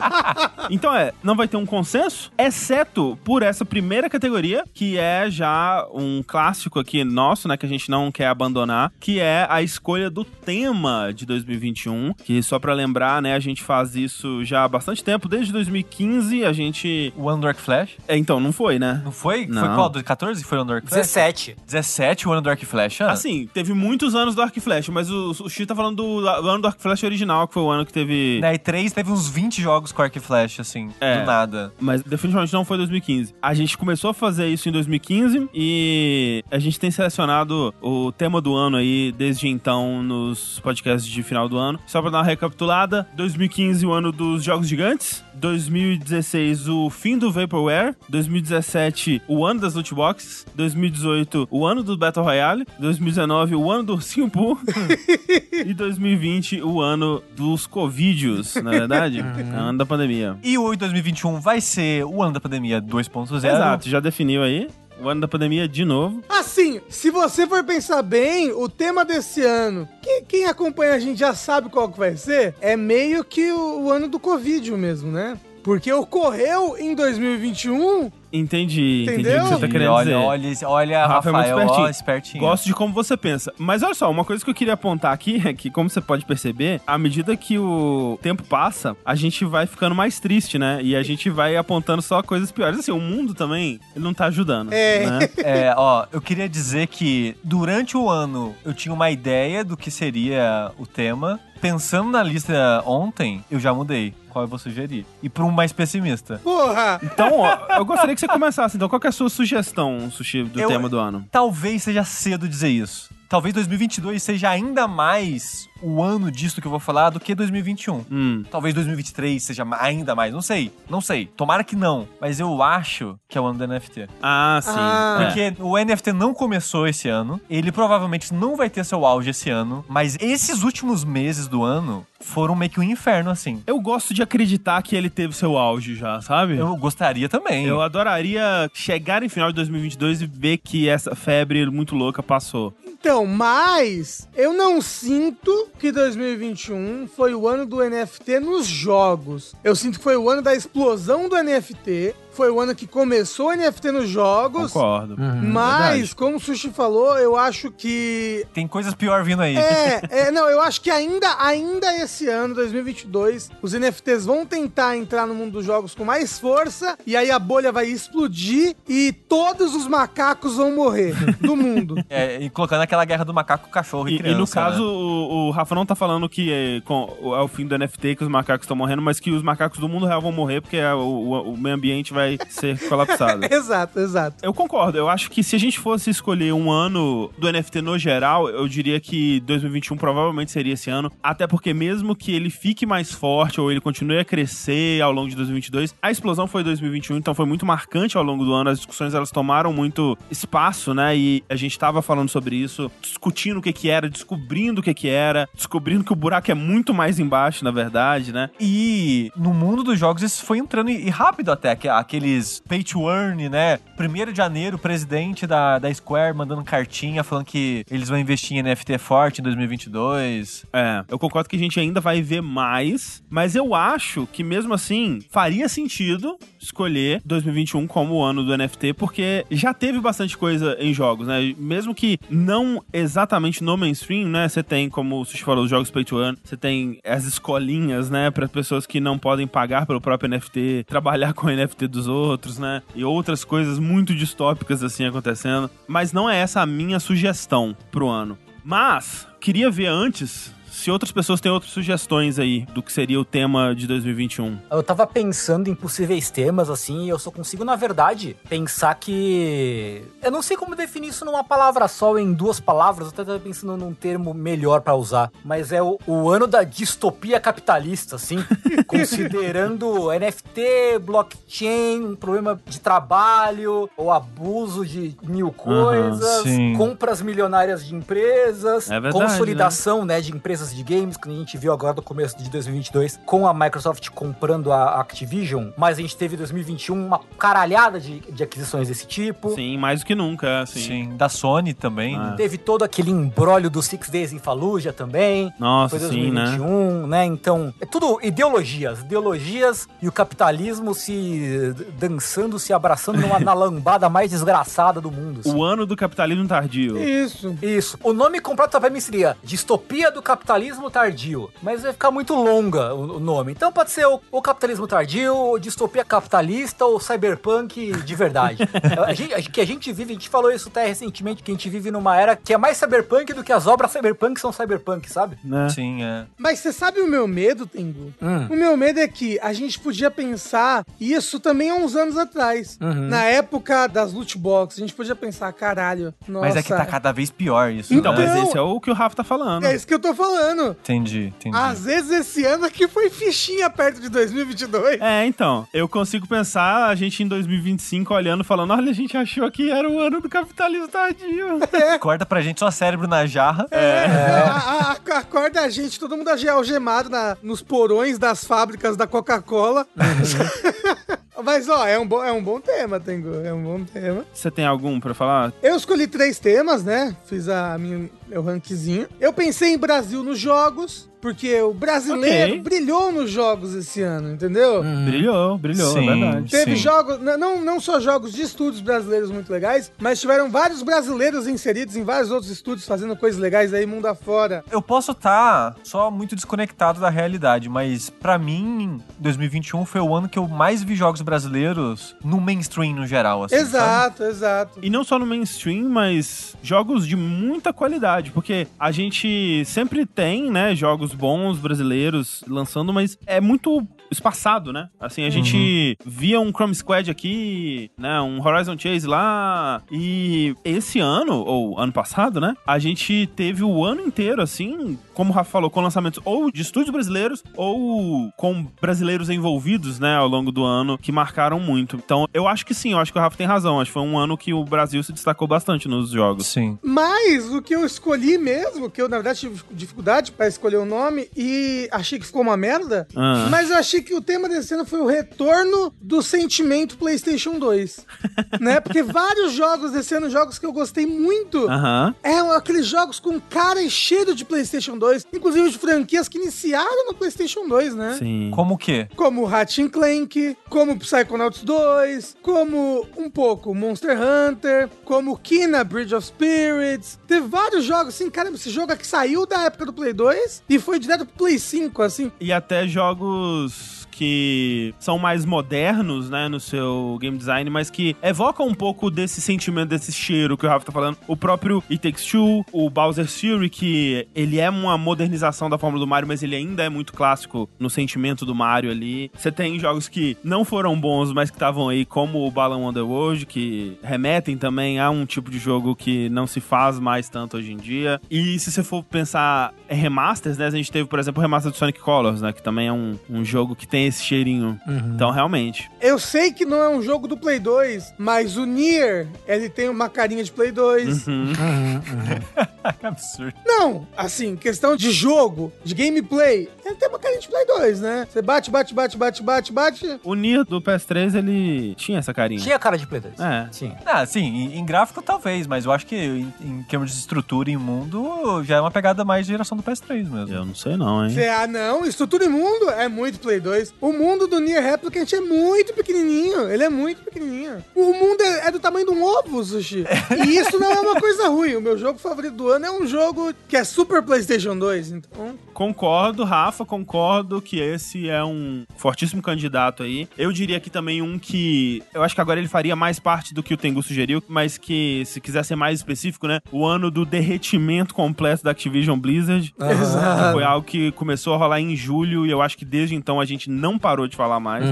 Então 0.71 0.95
é, 0.95 1.13
não 1.23 1.35
vai 1.35 1.49
ter 1.49 1.57
um 1.57 1.67
consenso, 1.67 2.31
exceto 2.39 3.19
por 3.25 3.43
essa 3.43 3.65
primeira 3.65 4.09
categoria, 4.11 4.65
que 4.75 4.99
é 4.99 5.31
já 5.31 5.87
um 5.93 6.23
clássico 6.27 6.79
aqui 6.79 7.05
nosso, 7.05 7.49
né, 7.49 7.57
que 7.57 7.67
a 7.67 7.69
gente 7.69 7.91
não 7.91 8.11
quer 8.13 8.27
abandonar, 8.27 8.93
que 9.01 9.19
é 9.21 9.47
a 9.49 9.63
escolha 9.63 10.11
do 10.11 10.25
tema 10.25 11.13
de 11.15 11.25
2021, 11.27 12.13
que 12.15 12.43
só 12.43 12.59
pra 12.59 12.75
lembrar, 12.75 13.23
né, 13.23 13.35
a 13.35 13.41
gente 13.41 13.63
faz 13.63 13.97
isso 13.97 14.45
já 14.45 14.65
há 14.65 14.69
bastante 14.69 15.03
tempo, 15.03 15.29
desde 15.29 15.53
2015 15.53 16.45
a 16.45 16.53
gente... 16.53 17.13
O 17.17 17.25
One 17.25 17.41
Dark 17.41 17.59
Flash, 17.59 17.91
É, 18.09 18.17
Então, 18.17 18.39
não 18.41 18.53
foi, 18.53 18.79
né? 18.79 19.01
não 19.05 19.13
foi? 19.13 19.45
Foi 19.47 19.47
Não. 19.55 19.75
qual? 19.75 19.89
Do 19.89 20.03
14 20.03 20.43
foi 20.45 20.59
o 20.59 20.61
One 20.63 20.71
Dark 20.71 20.85
Flash? 20.89 20.95
17. 21.07 21.57
17 21.67 22.29
o 22.29 22.33
One 22.33 22.43
Dark 22.43 22.61
Flash? 22.65 23.01
Ah, 23.01 23.13
Assim, 23.13 23.49
teve 23.53 23.73
muitos 23.75 24.15
anos 24.15 24.35
do 24.35 24.43
Arc 24.43 24.59
Flash, 24.59 24.89
mas 24.89 25.11
o, 25.11 25.31
o 25.31 25.49
Chi 25.49 25.65
tá 25.67 25.75
falando 25.77 25.97
do 25.97 26.21
do 26.41 26.49
ano 26.49 26.63
do 26.63 26.69
Arc 26.69 26.81
Flash 26.81 27.03
original, 27.03 27.47
que 27.49 27.55
foi 27.55 27.63
o 27.63 27.71
ano 27.71 27.85
que 27.85 27.93
teve. 27.93 28.39
Na 28.41 28.53
E3 28.53 28.91
teve 28.93 29.11
uns 29.11 29.29
20 29.29 29.61
jogos 29.61 29.93
com 29.93 30.03
arco 30.03 30.19
e 30.19 30.21
flash, 30.21 30.61
assim, 30.61 30.91
É. 31.01 31.21
do 31.21 31.27
nada. 31.27 31.73
Mas 31.81 32.03
definitivamente 32.03 32.53
não 32.53 32.65
foi 32.65 32.77
2015. 32.77 33.35
A 33.43 33.55
gente 33.55 33.77
começou 33.77 34.11
a 34.11 34.15
fazer 34.15 34.49
isso 34.49 34.69
em 34.69 34.73
2015 34.73 35.49
e 35.55 36.45
a 36.51 36.59
gente 36.59 36.79
tem 36.79 36.91
selecionado 36.91 37.75
o 37.81 38.13
tema 38.13 38.41
do 38.41 38.55
ano 38.55 38.77
aí 38.77 39.13
desde 39.17 39.49
então 39.49 40.03
nos 40.03 40.59
podcasts 40.61 41.11
de 41.11 41.23
final 41.23 41.49
do 41.49 41.57
ano. 41.57 41.79
Só 41.87 42.01
pra 42.01 42.11
dar 42.11 42.19
uma 42.19 42.25
recapitulada: 42.25 43.07
2015, 43.15 43.87
o 43.87 43.93
ano 43.93 44.13
dos 44.13 44.43
Jogos 44.45 44.69
Gigantes. 44.69 45.23
2016, 45.35 46.69
o 46.69 46.89
fim 46.91 47.19
do 47.19 47.31
Vaporware. 47.33 47.95
2017, 48.09 49.23
o 49.27 49.45
ano 49.45 49.61
das 49.61 49.75
loot 49.75 49.95
boxes. 49.95 50.47
2018, 50.55 51.49
o 51.51 51.67
ano 51.67 51.83
do 51.83 51.97
Battle 51.97 52.25
Royale. 52.25 52.65
2019, 52.79 53.55
o 53.57 53.71
ano 53.71 53.83
do 53.83 53.95
Ursinho 53.95 54.31
Poo. 54.31 54.59
e 55.53 55.73
2020, 55.75 56.22
o 56.63 56.81
ano 56.81 57.23
dos 57.37 57.67
Covidios, 57.67 58.55
na 58.57 58.71
verdade. 58.71 59.23
É 59.53 59.57
o 59.57 59.61
ano 59.61 59.79
da 59.79 59.87
pandemia. 59.87 60.37
E 60.43 60.57
o 60.57 60.75
2021 60.75 61.41
vai 61.41 61.61
ser 61.61 62.05
o 62.05 62.23
ano 62.23 62.33
da 62.33 62.41
pandemia 62.41 62.81
2.0. 62.81 63.37
Exato, 63.37 63.89
já 63.89 64.01
definiu 64.01 64.43
aí. 64.43 64.69
O 65.01 65.09
ano 65.09 65.21
da 65.21 65.29
pandemia 65.29 65.67
de 65.67 65.85
novo. 65.85 66.23
Assim, 66.29 66.81
se 66.89 67.11
você 67.11 67.47
for 67.47 67.65
pensar 67.65 68.03
bem, 68.03 68.53
o 68.53 68.69
tema 68.69 69.05
desse 69.05 69.43
ano, 69.43 69.89
que, 70.01 70.23
quem 70.23 70.47
acompanha 70.47 70.95
a 70.95 70.99
gente 70.99 71.19
já 71.19 71.35
sabe 71.35 71.69
qual 71.69 71.91
que 71.91 71.99
vai 71.99 72.17
ser, 72.17 72.55
é 72.61 72.77
meio 72.77 73.25
que 73.25 73.51
o, 73.51 73.83
o 73.83 73.91
ano 73.91 74.07
do 74.07 74.21
Covid 74.21 74.71
mesmo, 74.73 75.11
né? 75.11 75.37
Porque 75.63 75.93
ocorreu 75.93 76.77
em 76.79 76.95
2021 76.95 78.11
Entendi, 78.33 79.03
entendi 79.03 79.11
o 79.11 79.21
Entendeu? 79.21 79.43
que 79.43 79.49
você 79.51 79.61
tá 79.61 79.69
querendo 79.69 79.91
olha, 79.91 80.05
dizer. 80.41 80.65
olha, 80.67 80.69
olha, 80.69 81.07
Rafa 81.07 81.29
é 81.29 81.33
muito 81.33 81.47
Rafael, 81.49 81.57
ó, 81.57 81.61
espertinho. 81.71 81.91
espertinho. 81.91 82.41
Gosto 82.41 82.65
de 82.65 82.75
como 82.75 82.93
você 82.95 83.17
pensa. 83.17 83.53
Mas 83.59 83.83
olha 83.83 83.95
só, 83.95 84.11
uma 84.11 84.25
coisa 84.25 84.43
que 84.45 84.51
eu 84.51 84.55
queria 84.55 84.75
apontar 84.75 85.13
aqui 85.13 85.43
é 85.45 85.53
que, 85.53 85.71
como 85.71 85.91
você 85.91 86.01
pode 86.01 86.25
perceber, 86.25 86.81
à 86.87 86.97
medida 86.97 87.37
que 87.37 87.59
o 87.59 88.19
tempo 88.23 88.43
passa, 88.45 88.97
a 89.05 89.15
gente 89.15 89.45
vai 89.45 89.67
ficando 89.67 89.95
mais 89.95 90.19
triste, 90.19 90.59
né? 90.59 90.81
E 90.83 90.97
a 90.97 91.03
gente 91.03 91.29
vai 91.29 91.57
apontando 91.57 92.01
só 92.03 92.23
coisas 92.23 92.51
piores. 92.51 92.79
Assim, 92.79 92.93
o 92.93 93.01
mundo 93.01 93.35
também, 93.35 93.79
ele 93.95 94.05
não 94.05 94.15
tá 94.15 94.27
ajudando. 94.27 94.73
É. 94.73 95.07
Né? 95.07 95.19
É, 95.39 95.75
ó, 95.77 96.07
eu 96.13 96.21
queria 96.21 96.49
dizer 96.49 96.87
que 96.87 97.37
durante 97.45 97.97
o 97.97 98.09
ano 98.09 98.55
eu 98.65 98.73
tinha 98.73 98.95
uma 98.95 99.11
ideia 99.11 99.65
do 99.65 99.77
que 99.77 99.91
seria 99.91 100.71
o 100.79 100.87
tema. 100.87 101.39
Pensando 101.63 102.11
na 102.11 102.23
lista 102.25 102.83
ontem, 102.85 103.45
eu 103.49 103.61
já 103.61 103.73
mudei. 103.73 104.13
Qual 104.31 104.45
eu 104.45 104.49
vou 104.49 104.59
sugerir? 104.59 105.07
E 105.23 105.29
para 105.29 105.45
um 105.45 105.51
mais 105.53 105.73
pessimista. 105.73 106.41
Porra! 106.43 106.99
Então, 107.05 107.39
ó, 107.41 107.77
eu 107.79 107.85
gostaria 107.85 108.15
que 108.17 108.21
você 108.21 108.27
começasse. 108.27 108.77
Então, 108.77 108.89
qual 108.89 108.99
que 108.99 109.07
é 109.07 109.11
a 109.11 109.13
sua 109.13 109.31
sugestão, 109.31 110.11
Sushi, 110.11 110.43
do 110.43 110.61
Eu- 110.61 110.67
tema 110.69 110.89
do 110.89 110.99
ano? 110.99 111.25
Talvez 111.31 111.85
seja 111.85 112.03
cedo 112.03 112.49
dizer 112.49 112.69
isso. 112.71 113.11
Talvez 113.29 113.55
2022 113.55 114.21
seja 114.23 114.51
ainda 114.51 114.89
mais 114.89 115.69
o 115.83 116.03
ano 116.03 116.31
disso 116.31 116.61
que 116.61 116.67
eu 116.67 116.71
vou 116.71 116.81
falar 116.81 117.11
do 117.11 117.21
que 117.21 117.35
2021. 117.35 118.05
Hum. 118.11 118.45
Talvez 118.51 118.75
2023 118.75 119.43
seja 119.43 119.67
ainda 119.79 120.15
mais. 120.15 120.33
Não 120.33 120.43
sei. 120.43 120.73
Não 120.89 121.01
sei. 121.01 121.27
Tomara 121.37 121.65
que 121.65 121.77
não. 121.77 122.09
Mas 122.21 122.41
eu 122.41 122.63
acho 122.63 123.19
que 123.29 123.37
é 123.37 123.41
o 123.41 123.47
ano 123.47 123.59
do 123.59 123.67
NFT. 123.67 124.09
Ah, 124.23 124.61
sim. 124.63 124.71
Ah. 124.75 125.19
É. 125.21 125.25
Porque 125.25 125.63
o 125.63 125.79
NFT 125.79 126.13
não 126.13 126.33
começou 126.33 126.87
esse 126.87 127.09
ano. 127.09 127.41
Ele 127.51 127.73
provavelmente 127.73 128.33
não 128.33 128.57
vai 128.57 128.71
ter 128.71 128.85
seu 128.85 129.05
auge 129.05 129.31
esse 129.31 129.51
ano. 129.51 129.85
Mas 129.89 130.17
esses 130.21 130.63
últimos 130.63 131.05
meses 131.05 131.49
do 131.49 131.63
ano 131.63 132.07
foram 132.23 132.55
meio 132.55 132.71
que 132.71 132.81
um 132.81 132.83
inferno, 132.83 133.31
assim. 133.31 133.63
Eu 133.67 133.81
gosto 133.81 134.15
de 134.15 134.23
acreditar 134.23 134.81
que 134.83 134.95
ele 134.95 135.11
teve 135.11 135.35
seu 135.35 135.59
auge 135.59 135.95
já, 135.95 136.21
sabe? 136.21 136.57
Eu 136.57 136.77
gostaria 136.77 137.29
também. 137.29 137.67
Eu 137.67 137.81
adoraria 137.81 138.71
chegar 138.73 139.23
em 139.23 139.29
final 139.29 139.49
de 139.49 139.57
2022 139.57 140.23
e 140.23 140.27
ver 140.27 140.59
que 140.59 140.89
essa 140.89 141.15
febre 141.15 141.67
muito 141.67 141.95
louca 141.95 142.23
passou. 142.23 142.73
Então, 142.87 143.27
mas 143.27 144.29
eu 144.37 144.53
não 144.53 144.81
sinto 144.81 145.69
que 145.79 145.91
2021 145.91 147.09
foi 147.09 147.35
o 147.35 147.49
ano 147.49 147.67
do 147.67 147.79
NFT 147.79 148.41
nos 148.41 148.67
jogos. 148.67 149.55
Eu 149.65 149.75
sinto 149.75 149.99
que 149.99 150.05
foi 150.05 150.17
o 150.17 150.29
ano 150.31 150.43
da 150.43 150.55
explosão 150.55 151.29
do 151.29 151.37
NFT. 151.37 152.15
Foi 152.33 152.51
o 152.51 152.61
ano 152.61 152.75
que 152.75 152.87
começou 152.87 153.49
o 153.49 153.53
NFT 153.55 153.91
nos 153.91 154.09
jogos. 154.09 154.73
Concordo. 154.73 155.17
Mas, 155.19 155.89
Verdade. 155.91 156.17
como 156.17 156.37
o 156.37 156.41
Sushi 156.41 156.71
falou, 156.71 157.19
eu 157.19 157.37
acho 157.37 157.71
que 157.71 158.47
Tem 158.55 158.67
coisas 158.67 158.95
pior 158.95 159.23
vindo 159.25 159.43
aí. 159.43 159.57
É, 159.57 160.01
é, 160.11 160.31
não, 160.31 160.49
eu 160.49 160.61
acho 160.63 160.81
que 160.81 160.91
ainda, 160.91 161.27
ainda 161.39 161.95
esse 162.03 162.29
ano, 162.29 162.55
2022, 162.55 163.51
os 163.61 163.73
NFTs 163.73 164.25
vão 164.27 164.45
tentar 164.47 164.97
entrar 164.97 165.27
no 165.27 165.35
mundo 165.35 165.53
dos 165.53 165.65
jogos 165.65 165.95
com 165.95 166.05
mais 166.05 166.39
força, 166.39 166.97
e 167.07 167.17
aí 167.17 167.31
a 167.31 167.39
bolha 167.39 167.71
vai 167.73 167.87
explodir 167.87 168.75
e 168.89 169.13
todos 169.13 169.75
os 169.75 169.87
macacos 169.87 170.57
vão 170.57 170.75
morrer 170.75 171.15
do 171.41 171.57
mundo. 171.57 171.97
É, 172.09 172.41
e 172.43 172.51
colocando 172.51 172.83
aquela 172.83 173.05
guerra 173.05 173.25
do 173.25 173.35
macaco, 173.35 173.69
cachorro 173.71 174.09
e, 174.09 174.15
E, 174.15 174.19
criança. 174.19 174.37
e 174.37 174.41
no 174.41 174.47
caso, 174.49 174.83
né? 174.83 174.89
o, 174.89 175.49
o 175.49 175.51
Rafa 175.51 175.75
não 175.75 175.85
tá 175.87 175.95
falando 175.95 176.29
que 176.29 176.51
é, 176.53 176.81
com, 176.85 177.15
o- 177.21 177.35
é 177.35 177.41
o 177.43 177.49
fim 177.49 177.67
do 177.67 177.77
NFT 177.79 178.17
que 178.17 178.23
os 178.25 178.29
macacos 178.31 178.65
estão 178.65 178.77
morrendo, 178.77 179.03
mas 179.03 179.19
que 179.21 179.31
os 179.31 179.43
macacos 179.43 179.79
do 179.79 179.89
mundo 179.89 180.07
real 180.07 180.21
vão 180.21 180.33
morrer 180.33 180.61
porque 180.61 180.77
é, 180.77 180.93
o, 180.95 180.99
o- 181.01 181.53
o 181.55 181.57
meio 181.59 181.75
ambiente 181.75 182.13
vai 182.13 182.22
ser 182.49 182.79
colapsado. 182.89 183.45
exato, 183.53 183.99
exato. 184.01 184.37
Eu 184.43 184.53
concordo, 184.55 184.99
eu 184.99 185.09
acho 185.09 185.31
que 185.31 185.43
se 185.43 185.57
a 185.57 185.59
gente 185.59 185.79
fosse 185.79 186.11
escolher 186.11 186.53
um 186.53 186.71
ano 186.71 187.31
do 187.39 187.51
NFT 187.53 187.81
no 187.83 187.99
geral, 187.99 188.49
eu 188.49 188.67
diria 188.69 188.99
que 189.01 189.41
2021 189.41 189.97
provavelmente 189.97 190.51
seria 190.51 190.75
esse 190.75 190.91
ano, 190.91 191.11
até 191.23 191.47
porque 191.47 191.73
mesmo 191.75 192.15
que 192.17 192.33
ele 192.35 192.51
fique 192.51 192.85
mais 192.87 193.13
forte 193.13 193.61
ou 193.61 193.71
ele 193.71 193.81
continue 193.81 194.19
a 194.19 194.25
crescer 194.25 195.01
ao 195.03 195.13
longo 195.13 195.29
de 195.29 195.37
2022, 195.37 195.95
a 196.01 196.11
explosão 196.11 196.47
foi 196.47 196.63
2021, 196.65 197.17
então 197.17 197.35
foi 197.35 197.47
muito 197.47 197.65
marcante 197.67 198.17
ao 198.17 198.23
longo 198.25 198.45
do 198.45 198.53
ano, 198.53 198.71
as 198.71 198.79
discussões 198.79 199.15
elas 199.15 199.31
tomaram 199.31 199.73
muito 199.73 200.17
espaço, 200.31 200.95
né, 200.95 201.17
e 201.17 201.43
a 201.49 201.57
gente 201.57 201.79
tava 201.79 202.03
falando 202.03 202.29
sobre 202.29 202.57
isso, 202.57 202.91
discutindo 203.01 203.59
o 203.59 203.63
que 203.63 203.73
que 203.73 203.89
era, 203.89 204.09
descobrindo 204.09 204.81
o 204.81 204.83
que 204.85 204.95
que 204.95 205.09
era, 205.09 205.49
descobrindo 205.55 206.05
que 206.05 206.13
o 206.13 206.17
buraco 206.17 206.51
é 206.51 206.55
muito 206.55 206.93
mais 206.95 207.19
embaixo, 207.19 207.65
na 207.65 207.71
verdade, 207.71 208.33
né, 208.33 208.51
E 208.61 209.31
no 209.37 209.53
mundo 209.53 209.83
dos 209.83 209.99
jogos 209.99 210.23
isso 210.23 210.45
foi 210.45 210.59
entrando 210.59 210.91
e 210.91 211.03
e 211.03 211.11
rápido 211.11 211.51
até, 211.51 211.75
que- 211.75 211.89
aqueles 212.13 212.63
pay 212.69 212.85
to 212.85 213.09
earn, 213.09 213.49
né? 213.49 213.79
Primeiro 213.97 214.33
de 214.33 214.37
janeiro, 214.37 214.77
o 214.77 214.79
presidente 214.79 215.47
da, 215.47 215.79
da 215.79 215.93
Square 215.93 216.37
mandando 216.37 216.63
cartinha 216.63 217.25
falando 217.25 217.47
que 217.47 217.85
eles 217.91 218.11
vão 218.11 218.19
investir 218.19 218.59
em 218.59 218.63
NFT 218.63 218.99
forte 218.99 219.41
em 219.41 219.45
2022. 219.45 220.67
É, 220.73 221.05
eu 221.09 221.19
concordo 221.19 221.49
que 221.49 221.57
a 221.57 221.59
gente 221.59 221.81
ainda 221.81 222.01
vai 222.01 222.21
ver 222.21 222.43
mais, 222.43 223.23
mas 223.31 223.57
eu 223.57 223.75
acho 223.75 224.27
que 224.31 224.45
mesmo 224.45 224.75
assim 224.75 225.21
faria 225.31 225.69
sentido 225.69 226.37
escolher 226.59 227.23
2021 227.25 227.87
como 227.87 228.17
o 228.17 228.23
ano 228.23 228.45
do 228.45 228.57
NFT, 228.57 228.93
porque 228.93 229.47
já 229.51 229.73
teve 229.73 229.99
bastante 229.99 230.37
coisa 230.37 230.77
em 230.79 230.93
jogos, 230.93 231.27
né? 231.27 231.55
Mesmo 231.57 231.95
que 231.95 232.19
não 232.29 232.83
exatamente 232.93 233.65
no 233.65 233.77
mainstream, 233.77 234.29
né? 234.29 234.49
Você 234.49 234.63
tem, 234.63 234.91
como 234.91 235.21
o 235.21 235.25
Sushi 235.25 235.45
falou, 235.45 235.65
os 235.65 235.71
jogos 235.71 235.91
pay 235.91 236.05
to 236.05 236.21
earn, 236.21 236.39
você 236.45 236.57
tem 236.57 237.01
as 237.05 237.25
escolinhas, 237.25 238.11
né? 238.11 238.31
Para 238.31 238.47
pessoas 238.49 238.87
que 238.87 239.01
não 239.01 239.19
podem 239.19 239.47
pagar 239.47 239.87
pelo 239.87 240.01
próprio 240.01 240.29
NFT, 240.29 240.85
trabalhar 240.87 241.33
com 241.35 241.47
o 241.47 241.51
NFT 241.51 241.89
dos 241.89 242.02
outros, 242.07 242.59
né? 242.59 242.83
E 242.95 243.05
outras 243.05 243.45
coisas 243.45 243.79
muito 243.79 244.15
distópicas 244.15 244.83
assim 244.83 245.05
acontecendo. 245.05 245.71
Mas 245.87 246.13
não 246.13 246.29
é 246.29 246.39
essa 246.39 246.61
a 246.61 246.67
minha 246.67 247.01
sugestão 247.01 247.77
pro 247.91 248.09
ano. 248.09 248.39
Mas, 248.65 249.27
queria 249.41 249.71
ver 249.71 249.87
antes 249.87 250.53
se 250.73 250.91
outras 250.91 251.13
pessoas 251.13 251.41
têm 251.41 251.53
outras 251.53 251.71
sugestões 251.71 252.39
aí 252.39 252.63
do 252.73 252.83
que 252.83 252.93
seria 252.93 253.21
o 253.21 253.25
tema 253.25 253.75
de 253.75 253.87
2021. 253.87 254.59
Eu 254.71 254.83
tava 254.83 255.07
pensando 255.07 255.69
em 255.69 255.75
possíveis 255.75 256.31
temas, 256.31 256.71
assim, 256.71 257.05
e 257.05 257.09
eu 257.11 257.19
só 257.19 257.31
consigo, 257.31 257.65
na 257.65 257.77
verdade, 257.77 258.37
pensar 258.49 258.95
que. 258.95 260.03
Eu 260.23 260.31
não 260.31 260.41
sei 260.41 260.57
como 260.57 260.75
definir 260.75 261.09
isso 261.09 261.25
numa 261.25 261.45
palavra 261.45 261.87
só, 261.89 262.11
ou 262.11 262.19
em 262.19 262.33
duas 262.33 262.59
palavras, 262.59 263.09
eu 263.09 263.13
até 263.13 263.25
tava 263.25 263.39
pensando 263.39 263.77
num 263.77 263.93
termo 263.93 264.33
melhor 264.33 264.81
pra 264.81 264.95
usar. 264.95 265.31
Mas 265.45 265.73
é 265.73 265.83
o, 265.83 265.99
o 266.07 266.31
ano 266.31 266.47
da 266.47 266.65
distopia 266.65 267.39
capitalista, 267.39 268.17
assim, 268.17 268.39
considerando 268.89 270.09
NFT, 270.11 270.99
blockchain, 271.03 272.03
um 272.03 272.17
problema 272.17 272.59
de 272.67 272.81
trabalho, 272.81 273.91
ou 273.97 274.11
abuso 274.11 274.87
de 274.87 275.15
mil 275.23 275.53
coisas, 275.53 276.43
sim. 276.43 276.75
compras 276.77 277.21
milionárias 277.21 277.85
de 277.85 277.95
empresas, 277.95 278.91
É 278.91 278.99
verdade, 278.99 279.25
consolidação 279.25 280.05
né, 280.05 280.21
de 280.21 280.33
empresas 280.33 280.62
de 280.71 280.83
games, 280.83 281.17
que 281.17 281.29
a 281.29 281.33
gente 281.33 281.57
viu 281.57 281.73
agora 281.73 281.95
no 281.95 282.03
começo 282.03 282.37
de 282.39 282.49
2022, 282.51 283.19
com 283.25 283.47
a 283.47 283.55
Microsoft 283.55 284.09
comprando 284.11 284.71
a 284.73 285.01
Activision, 285.01 285.71
mas 285.77 285.99
a 285.99 286.03
gente 286.03 286.17
teve 286.17 286.35
em 286.35 286.39
2021 286.39 287.07
uma 287.07 287.21
caralhada 287.39 287.99
de, 287.99 288.21
de 288.21 288.43
aquisições 288.43 288.89
desse 288.89 289.07
tipo. 289.07 289.55
Sim, 289.55 289.79
mais 289.79 290.01
do 290.01 290.07
que 290.07 290.15
nunca, 290.15 290.61
assim. 290.63 290.81
Sim. 290.81 291.17
Da 291.17 291.29
Sony 291.29 291.75
também. 291.75 292.17
Ah. 292.17 292.35
Teve 292.37 292.59
todo 292.59 292.83
aquele 292.83 293.11
embrólio 293.11 293.71
do 293.71 293.83
Six 293.83 294.09
Days 294.11 294.33
em 294.33 294.39
Fallujah 294.39 294.93
também. 294.93 295.53
Nossa, 295.59 295.99
Foi 295.99 296.09
sim, 296.09 296.31
né? 296.31 296.45
2021, 296.57 297.07
né? 297.07 297.25
Então, 297.25 297.75
é 297.81 297.87
tudo 297.87 298.19
ideologias. 298.23 299.01
Ideologias 299.01 299.89
e 300.01 300.09
o 300.09 300.13
capitalismo 300.13 300.95
se 300.95 301.75
dançando, 301.99 302.59
se 302.59 302.73
abraçando 302.73 303.21
numa, 303.21 303.39
na 303.41 303.55
lambada 303.55 304.09
mais 304.09 304.31
desgraçada 304.31 305.01
do 305.01 305.11
mundo. 305.11 305.41
assim. 305.41 305.55
O 305.55 305.63
ano 305.63 305.87
do 305.87 305.97
capitalismo 305.97 306.47
tardio. 306.47 306.99
Isso. 307.03 307.57
Isso. 307.63 307.99
O 308.03 308.13
nome 308.13 308.41
completo 308.41 308.79
pra 308.81 308.91
mim 308.91 309.01
seria 309.01 309.37
Distopia 309.43 310.11
do 310.11 310.23
Capitalismo 310.23 310.52
capitalismo 310.53 310.91
tardio, 310.91 311.51
mas 311.63 311.83
vai 311.83 311.93
ficar 311.93 312.11
muito 312.11 312.35
longa 312.35 312.95
o, 312.95 313.17
o 313.17 313.21
nome. 313.21 313.53
Então 313.53 313.73
pode 313.73 313.91
ser 313.91 314.07
o, 314.07 314.21
o 314.31 314.43
capitalismo 314.43 314.87
tardio, 314.87 315.35
o 315.35 315.59
distopia 315.59 316.05
capitalista 316.05 316.85
ou 316.85 317.01
cyberpunk 317.01 317.93
de 318.03 318.15
verdade. 318.15 318.69
a 319.07 319.15
gente, 319.15 319.33
a, 319.33 319.41
que 319.41 319.61
a 319.61 319.67
gente 319.67 319.91
vive, 319.93 320.11
a 320.11 320.15
gente 320.15 320.29
falou 320.29 320.53
isso 320.53 320.69
até 320.69 320.87
recentemente, 320.87 321.43
que 321.43 321.51
a 321.51 321.55
gente 321.55 321.69
vive 321.71 321.91
numa 321.91 322.17
era 322.17 322.37
que 322.37 322.53
é 322.53 322.59
mais 322.59 322.77
cyberpunk 322.77 323.33
do 323.33 323.43
que 323.43 323.53
as 323.53 323.67
obras 323.67 323.91
cyberpunk 323.93 324.39
são 324.39 324.53
cyberpunk, 324.53 325.11
sabe? 325.11 325.39
Né? 325.43 325.69
Sim, 325.71 326.03
é. 326.03 326.27
Mas 326.37 326.59
você 326.59 326.73
sabe 326.73 327.01
o 327.01 327.09
meu 327.09 327.27
medo, 327.27 327.67
Tengu? 327.67 328.13
Hum. 328.21 328.49
O 328.51 328.57
meu 328.57 328.77
medo 328.77 329.01
é 329.01 329.09
que 329.09 329.39
a 329.41 329.55
gente 329.55 329.81
podia 329.81 330.11
pensar 330.11 330.85
isso 331.01 331.41
também 331.41 331.71
há 331.71 331.75
uns 331.75 331.97
anos 331.97 332.19
atrás. 332.19 332.79
Uhum. 332.81 333.09
Na 333.09 333.25
época 333.25 333.87
das 333.87 334.13
loot 334.13 334.37
boxes, 334.37 334.79
a 334.79 334.87
gente 334.87 334.95
podia 334.95 335.17
pensar, 335.17 335.51
caralho, 335.55 336.13
nossa. 336.29 336.47
Mas 336.47 336.57
é 336.57 336.63
que 336.63 336.69
tá 336.69 336.85
cada 336.85 337.11
vez 337.11 337.31
pior 337.31 337.71
isso. 337.71 337.95
Então, 337.95 338.13
né? 338.13 338.27
Mas 338.27 338.49
esse 338.49 338.59
é 338.59 338.61
o 338.61 338.79
que 338.81 338.91
o 338.91 338.95
Rafa 338.95 339.17
tá 339.17 339.25
falando. 339.25 339.65
É 339.65 339.75
isso 339.75 339.87
que 339.87 339.95
eu 339.95 339.99
tô 339.99 340.15
falando. 340.15 340.42
Entendi, 340.81 341.33
entendi. 341.37 341.57
Às 341.57 341.85
vezes 341.85 342.11
esse 342.11 342.45
ano 342.45 342.65
aqui 342.67 342.87
foi 342.89 343.09
fichinha 343.11 343.69
perto 343.71 344.01
de 344.01 344.09
2022. 344.09 345.01
É, 345.01 345.25
então, 345.27 345.67
eu 345.73 345.89
consigo 345.89 346.27
pensar 346.27 346.89
a 346.89 346.95
gente 346.95 347.23
em 347.23 347.29
2025 347.29 348.13
olhando, 348.15 348.43
falando, 348.45 348.73
olha, 348.73 348.91
a 348.91 348.95
gente 348.95 349.17
achou 349.17 349.51
que 349.51 349.71
era 349.71 349.89
o 349.89 349.99
ano 350.01 350.21
do 350.21 350.29
capitalismo 350.29 350.89
tardio. 350.89 351.61
Corta 352.01 352.27
pra 352.27 352.41
gente 352.41 352.61
só 352.61 352.71
cérebro 352.71 353.07
na 353.09 353.27
jarra. 353.27 353.67
É, 353.71 354.05
a- 354.07 354.53
a- 354.53 354.93
a- 355.15 355.19
acorda 355.19 355.61
a 355.61 355.69
gente, 355.69 355.99
todo 356.01 356.17
mundo 356.17 356.29
algemado 356.29 357.09
na, 357.11 357.37
nos 357.43 357.63
porões 357.63 358.19
das 358.19 358.45
fábricas 358.45 358.97
da 358.97 359.07
Coca-Cola. 359.07 359.87
Mas, 361.43 361.69
ó, 361.69 361.87
é 361.87 361.99
um, 361.99 362.07
bom, 362.07 362.23
é 362.23 362.31
um 362.31 362.43
bom 362.43 362.61
tema, 362.61 363.01
Tengu. 363.01 363.35
É 363.45 363.53
um 363.53 363.63
bom 363.63 363.85
tema. 363.85 364.27
Você 364.33 364.51
tem 364.51 364.67
algum 364.67 365.01
pra 365.01 365.15
falar? 365.15 365.53
Eu 365.63 365.77
escolhi 365.77 366.07
três 366.07 366.39
temas, 366.39 366.85
né? 366.85 367.17
Fiz 367.27 367.49
a 367.49 367.79
minha, 367.79 368.11
meu 368.27 368.43
rankzinho. 368.43 369.09
Eu 369.19 369.33
pensei 369.33 369.73
em 369.73 369.79
Brasil 369.79 370.23
nos 370.23 370.39
jogos, 370.39 371.09
porque 371.23 371.63
o 371.63 371.73
brasileiro 371.73 372.55
Ok. 372.55 372.63
brilhou 372.63 373.13
nos 373.13 373.31
jogos 373.31 373.75
esse 373.75 374.03
ano, 374.03 374.33
entendeu? 374.33 374.83
Brilhou, 375.05 375.57
brilhou, 375.57 375.93
Sim. 375.93 376.09
é 376.09 376.15
verdade. 376.17 376.51
Teve 376.51 376.73
Sim. 376.77 376.83
jogos, 376.83 377.21
não, 377.21 377.61
não 377.65 377.79
só 377.79 378.01
jogos 378.01 378.33
de 378.33 378.43
estúdios 378.43 378.83
brasileiros 378.83 379.31
muito 379.31 379.51
legais, 379.53 379.93
mas 380.01 380.21
tiveram 380.21 380.51
vários 380.51 380.83
brasileiros 380.83 381.47
inseridos 381.47 381.95
em 381.95 382.03
vários 382.03 382.33
outros 382.33 382.51
estúdios 382.51 382.87
fazendo 382.89 383.15
coisas 383.17 383.41
legais 383.41 383.73
aí 383.73 383.87
mundo 383.87 384.07
afora. 384.07 384.65
Eu 384.69 384.83
posso 384.83 385.13
estar 385.13 385.77
só 385.85 386.11
muito 386.11 386.35
desconectado 386.35 387.01
da 387.01 387.09
realidade, 387.09 387.69
mas 387.69 388.11
pra 388.11 388.37
mim, 388.37 389.01
2021 389.21 389.85
foi 389.85 390.01
o 390.01 390.13
ano 390.15 390.29
que 390.29 390.39
eu 390.41 390.49
mais 390.49 390.83
vi 390.83 390.97
jogos 390.97 391.23
brasileiros 391.23 392.17
no 392.25 392.41
mainstream 392.41 392.97
no 392.97 393.07
geral, 393.07 393.45
assim. 393.45 393.55
sabe? 393.55 393.69
exato, 393.69 394.23
exato. 394.25 394.79
E 394.83 394.91
não 394.91 395.05
só 395.05 395.21
no 395.21 395.27
mainstream, 395.27 395.89
mas 395.89 396.57
jogos 396.65 397.07
de 397.07 397.15
muita 397.15 397.73
qualidade, 397.73 398.33
porque 398.33 398.67
a 398.77 398.91
gente 398.91 399.63
sempre 399.67 400.05
tem, 400.05 400.51
né, 400.51 400.75
jogos 400.75 401.12
bons 401.15 401.59
brasileiros 401.59 402.43
lançando, 402.47 402.93
mas 402.93 403.19
é 403.27 403.41
muito 403.41 403.87
espaçado, 404.13 404.73
né? 404.73 404.89
Assim, 405.01 405.25
a 405.25 405.31
gente 405.31 405.97
via 406.05 406.41
um 406.41 406.51
Chrome 406.53 406.75
Squad 406.75 407.11
aqui, 407.11 407.91
né, 407.99 408.21
um 408.21 408.41
Horizon 408.47 408.77
Chase 408.79 409.07
lá, 409.07 409.83
e 409.91 410.55
esse 410.65 410.99
ano, 411.01 411.35
ou 411.35 411.79
ano 411.79 411.93
passado, 411.93 412.41
né, 412.41 412.55
a 412.67 412.79
gente 412.79 413.29
teve 413.37 413.63
o 413.65 413.85
ano 413.85 414.03
inteiro, 414.03 414.43
assim, 414.43 414.99
como 415.15 415.31
o 415.31 415.35
Rafa 415.35 415.51
falou, 415.51 415.71
com 415.71 415.81
lançamentos 415.81 416.21
ou 416.25 416.51
de 416.51 416.63
estúdios 416.63 416.91
brasileiros, 416.91 417.43
ou 417.57 418.31
com 418.37 418.67
brasileiros 418.81 419.31
envolvidos, 419.31 419.99
né, 419.99 420.17
ao 420.17 420.29
longo 420.29 420.51
do 420.53 420.65
ano, 420.65 420.99
que 420.99 421.13
marcaram 421.13 421.59
muito. 421.61 421.97
Então, 421.97 422.27
eu 422.33 422.47
acho 422.49 422.65
que 422.67 422.75
sim, 422.75 422.93
eu 422.93 422.99
acho 422.99 423.13
que 423.13 423.19
o 423.19 423.21
Rafa 423.23 423.37
tem 423.37 423.47
razão. 423.47 423.81
Acho 423.81 423.91
que 423.91 423.95
foi 423.95 424.03
um 424.03 424.19
ano 424.19 424.37
que 424.37 424.53
o 424.53 424.65
Brasil 424.65 425.03
se 425.03 425.13
destacou 425.13 425.47
bastante 425.49 425.89
nos 425.89 426.11
jogos. 426.11 426.47
Sim. 426.47 426.79
Mas 426.83 427.53
o 427.53 427.63
que 427.63 427.75
eu 427.75 427.85
escolhi 427.85 428.39
mesmo, 428.39 428.91
que 428.91 429.01
eu 429.01 429.09
na 429.09 429.17
verdade 429.17 429.41
tive 429.41 429.61
dificuldade 429.71 430.33
pra 430.33 430.47
escolher 430.49 430.77
o 430.77 430.85
nome 430.85 431.29
e 431.37 431.89
achei 431.93 432.19
que 432.19 432.27
ficou 432.27 432.43
uma 432.43 432.57
merda, 432.57 433.07
Ah. 433.15 433.47
mas 433.51 433.71
eu 433.71 433.77
achei 433.77 434.02
que 434.03 434.15
o 434.15 434.21
tema 434.21 434.49
desse 434.49 434.75
ano 434.75 434.85
foi 434.85 435.01
o 435.01 435.07
retorno 435.07 435.93
do 436.01 436.23
sentimento 436.23 436.97
PlayStation 436.97 437.59
2. 437.59 438.07
né? 438.61 438.81
Porque 438.81 439.03
vários 439.03 439.53
jogos 439.53 439.93
desse 439.93 440.15
ano, 440.15 440.31
jogos 440.31 440.59
que 440.59 440.67
eu 440.67 440.73
gostei 440.73 441.07
muito, 441.07 441.69
Aham. 441.69 442.15
é 442.23 442.39
aqueles 442.57 442.87
jogos 442.87 443.21
com 443.21 443.41
cara 443.41 443.83
e 443.83 443.91
cheiro 443.91 444.35
de 444.35 444.45
PlayStation 444.45 444.99
2, 444.99 445.27
inclusive 445.33 445.71
de 445.71 445.79
franquias 445.79 446.29
que 446.29 446.39
iniciaram 446.39 447.07
no 447.07 447.15
PlayStation 447.15 447.67
2, 447.67 447.95
né? 447.95 448.17
Sim. 448.19 448.51
Como 448.55 448.75
o 448.75 448.79
quê? 448.79 449.09
Como 449.17 449.45
Ratchet 449.45 449.89
Clank, 449.91 450.57
como 450.69 450.99
Psychonauts 450.99 451.63
2, 451.63 452.37
como 452.43 453.07
um 453.17 453.31
pouco 453.31 453.75
Monster 453.75 454.17
Hunter, 454.19 454.89
como 455.05 455.37
Kina 455.39 455.85
Bridge 455.85 456.15
of 456.15 456.27
Spirits. 456.27 457.19
Teve 457.27 457.47
vários 457.47 457.85
jogos 457.85 458.15
assim, 458.15 458.31
caramba, 458.31 458.57
esse 458.57 458.71
jogo 458.71 458.93
aqui 458.93 459.07
saiu 459.07 459.47
da 459.47 459.63
época 459.63 459.87
do 459.87 459.93
Play 459.93 460.13
2 460.13 460.63
e 460.69 460.79
foi 460.79 460.99
direto 460.99 461.27
pro 461.27 461.37
Play 461.37 461.59
5, 461.59 462.03
assim. 462.03 462.33
E 462.41 462.53
até 462.53 462.87
jogos 462.87 463.92
que 464.23 464.95
são 465.01 465.19
mais 465.19 465.45
modernos, 465.45 466.31
né, 466.31 466.49
no 466.49 466.61
seu 466.61 467.19
game 467.21 467.37
design, 467.37 467.69
mas 467.69 467.91
que 467.91 468.17
evocam 468.23 468.69
um 468.69 468.75
pouco 468.75 469.11
desse 469.11 469.41
sentimento, 469.41 469.89
desse 469.89 470.13
cheiro 470.13 470.57
que 470.57 470.65
o 470.65 470.69
Rafa 470.69 470.87
tá 470.87 470.93
falando. 470.93 471.19
O 471.27 471.37
próprio 471.37 471.83
It 471.91 471.99
Takes 471.99 472.25
Two, 472.25 472.65
o 472.73 472.89
Bowser's 472.89 473.41
Fury, 473.41 473.69
que 473.69 474.29
ele 474.33 474.61
é 474.61 474.71
uma 474.71 474.97
modernização 474.97 475.69
da 475.69 475.77
fórmula 475.77 476.05
do 476.05 476.09
Mario, 476.09 476.29
mas 476.29 476.41
ele 476.41 476.55
ainda 476.55 476.85
é 476.85 476.89
muito 476.89 477.13
clássico 477.13 477.69
no 477.81 477.91
sentimento 477.91 478.47
do 478.47 478.55
Mario 478.55 478.93
ali. 478.93 479.29
Você 479.35 479.51
tem 479.51 479.77
jogos 479.81 480.09
que 480.09 480.37
não 480.45 480.65
foram 480.65 480.97
bons, 480.97 481.33
mas 481.33 481.51
que 481.51 481.57
estavam 481.57 481.89
aí, 481.89 482.05
como 482.05 482.47
o 482.47 482.51
Balan 482.53 482.77
Wonderworld, 482.77 483.45
que 483.45 483.99
remetem 484.05 484.57
também 484.57 485.01
a 485.01 485.11
um 485.11 485.27
tipo 485.27 485.51
de 485.51 485.59
jogo 485.59 485.97
que 485.97 486.29
não 486.29 486.47
se 486.47 486.61
faz 486.61 487.01
mais 487.01 487.29
tanto 487.29 487.57
hoje 487.57 487.73
em 487.73 487.77
dia. 487.77 488.21
E 488.31 488.57
se 488.61 488.71
você 488.71 488.85
for 488.85 489.03
pensar 489.03 489.75
em 489.91 489.97
remasters, 489.97 490.59
né, 490.59 490.67
a 490.67 490.71
gente 490.71 490.93
teve, 490.93 491.09
por 491.09 491.19
exemplo, 491.19 491.41
o 491.41 491.43
remaster 491.43 491.73
do 491.73 491.77
Sonic 491.77 491.99
Colors, 491.99 492.41
né, 492.41 492.53
que 492.53 492.63
também 492.63 492.87
é 492.87 492.93
um, 492.93 493.19
um 493.29 493.45
jogo 493.45 493.75
que 493.75 493.89
tem 493.89 494.12
esse 494.13 494.23
cheirinho. 494.23 494.79
Então, 495.15 495.31
realmente. 495.31 495.91
Eu 496.01 496.19
sei 496.19 496.53
que 496.53 496.65
não 496.65 496.79
é 496.79 496.89
um 496.89 497.03
jogo 497.03 497.27
do 497.27 497.37
Play 497.37 497.59
2, 497.59 498.15
mas 498.17 498.57
o 498.57 498.65
Nier, 498.65 499.27
ele 499.47 499.69
tem 499.69 499.89
uma 499.89 500.09
carinha 500.09 500.45
de 500.45 500.53
Play 500.53 500.71
2. 500.71 501.27
Uhum. 501.27 501.53
que 502.99 503.07
absurdo. 503.07 503.55
Não, 503.65 504.07
assim, 504.17 504.57
questão 504.57 504.97
de 504.97 505.11
jogo, 505.11 505.73
de 505.85 505.95
gameplay, 505.95 506.69
ele 506.85 506.95
tem 506.95 507.09
uma 507.09 507.19
carinha 507.19 507.41
de 507.41 507.49
Play 507.49 507.67
2, 507.67 508.01
né? 508.01 508.27
Você 508.31 508.43
bate, 508.43 508.71
bate, 508.71 508.95
bate, 508.95 509.17
bate, 509.17 509.43
bate, 509.43 509.73
bate. 509.73 510.21
O 510.25 510.35
Nier 510.35 510.65
do 510.65 510.81
PS3, 510.81 511.35
ele 511.37 511.95
tinha 511.95 512.19
essa 512.19 512.33
carinha. 512.35 512.61
Tinha 512.61 512.79
cara 512.79 512.97
de 512.97 513.07
Play 513.07 513.21
2. 513.21 513.41
É. 513.41 513.69
Tinha. 513.71 513.99
Ah, 514.05 514.25
sim, 514.27 514.41
em, 514.45 514.79
em 514.79 514.85
gráfico 514.85 515.23
talvez, 515.23 515.67
mas 515.67 515.85
eu 515.85 515.93
acho 515.93 516.07
que 516.07 516.17
em, 516.17 516.53
em 516.61 516.83
termos 516.85 517.11
de 517.13 517.19
estrutura 517.19 517.71
e 517.71 517.77
mundo 517.77 518.63
já 518.65 518.77
é 518.77 518.81
uma 518.81 518.91
pegada 518.91 519.25
mais 519.25 519.47
de 519.47 519.53
geração 519.53 519.77
do 519.77 519.83
PS3 519.83 520.29
mesmo. 520.29 520.55
Eu 520.55 520.65
não 520.65 520.75
sei 520.75 520.97
não, 520.97 521.25
hein? 521.25 521.31
Você, 521.33 521.47
ah, 521.49 521.67
não, 521.67 522.05
estrutura 522.05 522.45
e 522.45 522.49
mundo 522.49 522.91
é 522.91 523.09
muito 523.09 523.39
Play 523.39 523.61
2. 523.61 523.95
O 524.01 524.13
mundo 524.13 524.47
do 524.47 524.61
Nier 524.61 524.83
Replicant 524.83 525.33
é 525.33 525.41
muito 525.41 525.93
pequenininho. 525.95 526.71
Ele 526.71 526.85
é 526.85 526.89
muito 526.89 527.23
pequenininho. 527.23 527.85
O 527.95 528.13
mundo 528.13 528.43
é, 528.43 528.67
é 528.67 528.71
do 528.71 528.81
tamanho 528.81 529.07
de 529.07 529.13
um 529.13 529.23
ovo, 529.23 529.63
Sushi. 529.65 530.05
E 530.45 530.57
isso 530.57 530.79
não 530.79 530.91
é 530.91 531.01
uma 531.01 531.21
coisa 531.21 531.49
ruim. 531.49 531.77
O 531.77 531.81
meu 531.81 531.97
jogo 531.97 532.19
favorito 532.19 532.55
do 532.55 532.72
ano 532.73 532.87
é 532.87 532.91
um 532.91 533.07
jogo 533.07 533.53
que 533.69 533.77
é 533.77 533.85
Super 533.85 534.23
PlayStation 534.23 534.77
2. 534.77 535.13
Então, 535.13 535.55
Concordo, 535.73 536.45
Rafa, 536.45 536.85
concordo 536.85 537.61
que 537.61 537.79
esse 537.81 538.29
é 538.29 538.45
um 538.45 538.85
fortíssimo 538.97 539.41
candidato 539.43 540.03
aí. 540.03 540.29
Eu 540.37 540.53
diria 540.53 540.79
que 540.79 540.91
também 540.91 541.23
um 541.23 541.39
que 541.39 542.03
eu 542.15 542.23
acho 542.23 542.35
que 542.35 542.41
agora 542.41 542.61
ele 542.61 542.69
faria 542.69 542.95
mais 542.95 543.19
parte 543.19 543.55
do 543.55 543.63
que 543.63 543.75
o 543.75 543.77
Tengu 543.77 544.03
sugeriu, 544.03 544.43
mas 544.49 544.77
que 544.79 545.23
se 545.27 545.41
quiser 545.41 545.65
ser 545.65 545.75
mais 545.77 545.99
específico, 545.99 546.47
né, 546.47 546.61
o 546.71 546.85
ano 546.87 547.11
do 547.11 547.25
derretimento 547.25 548.15
completo 548.15 548.63
da 548.63 548.71
Activision 548.71 549.19
Blizzard. 549.19 549.75
Exato. 549.81 550.53
Foi 550.53 550.63
algo 550.63 550.87
que 550.87 551.11
começou 551.13 551.55
a 551.55 551.57
rolar 551.57 551.81
em 551.81 551.97
julho 551.97 552.47
e 552.47 552.51
eu 552.51 552.61
acho 552.63 552.77
que 552.77 552.85
desde 552.85 553.15
então 553.15 553.41
a 553.41 553.45
gente 553.45 553.69
não 553.71 553.99
parou 553.99 554.27
de 554.29 554.37
falar 554.37 554.61
mais. 554.61 554.85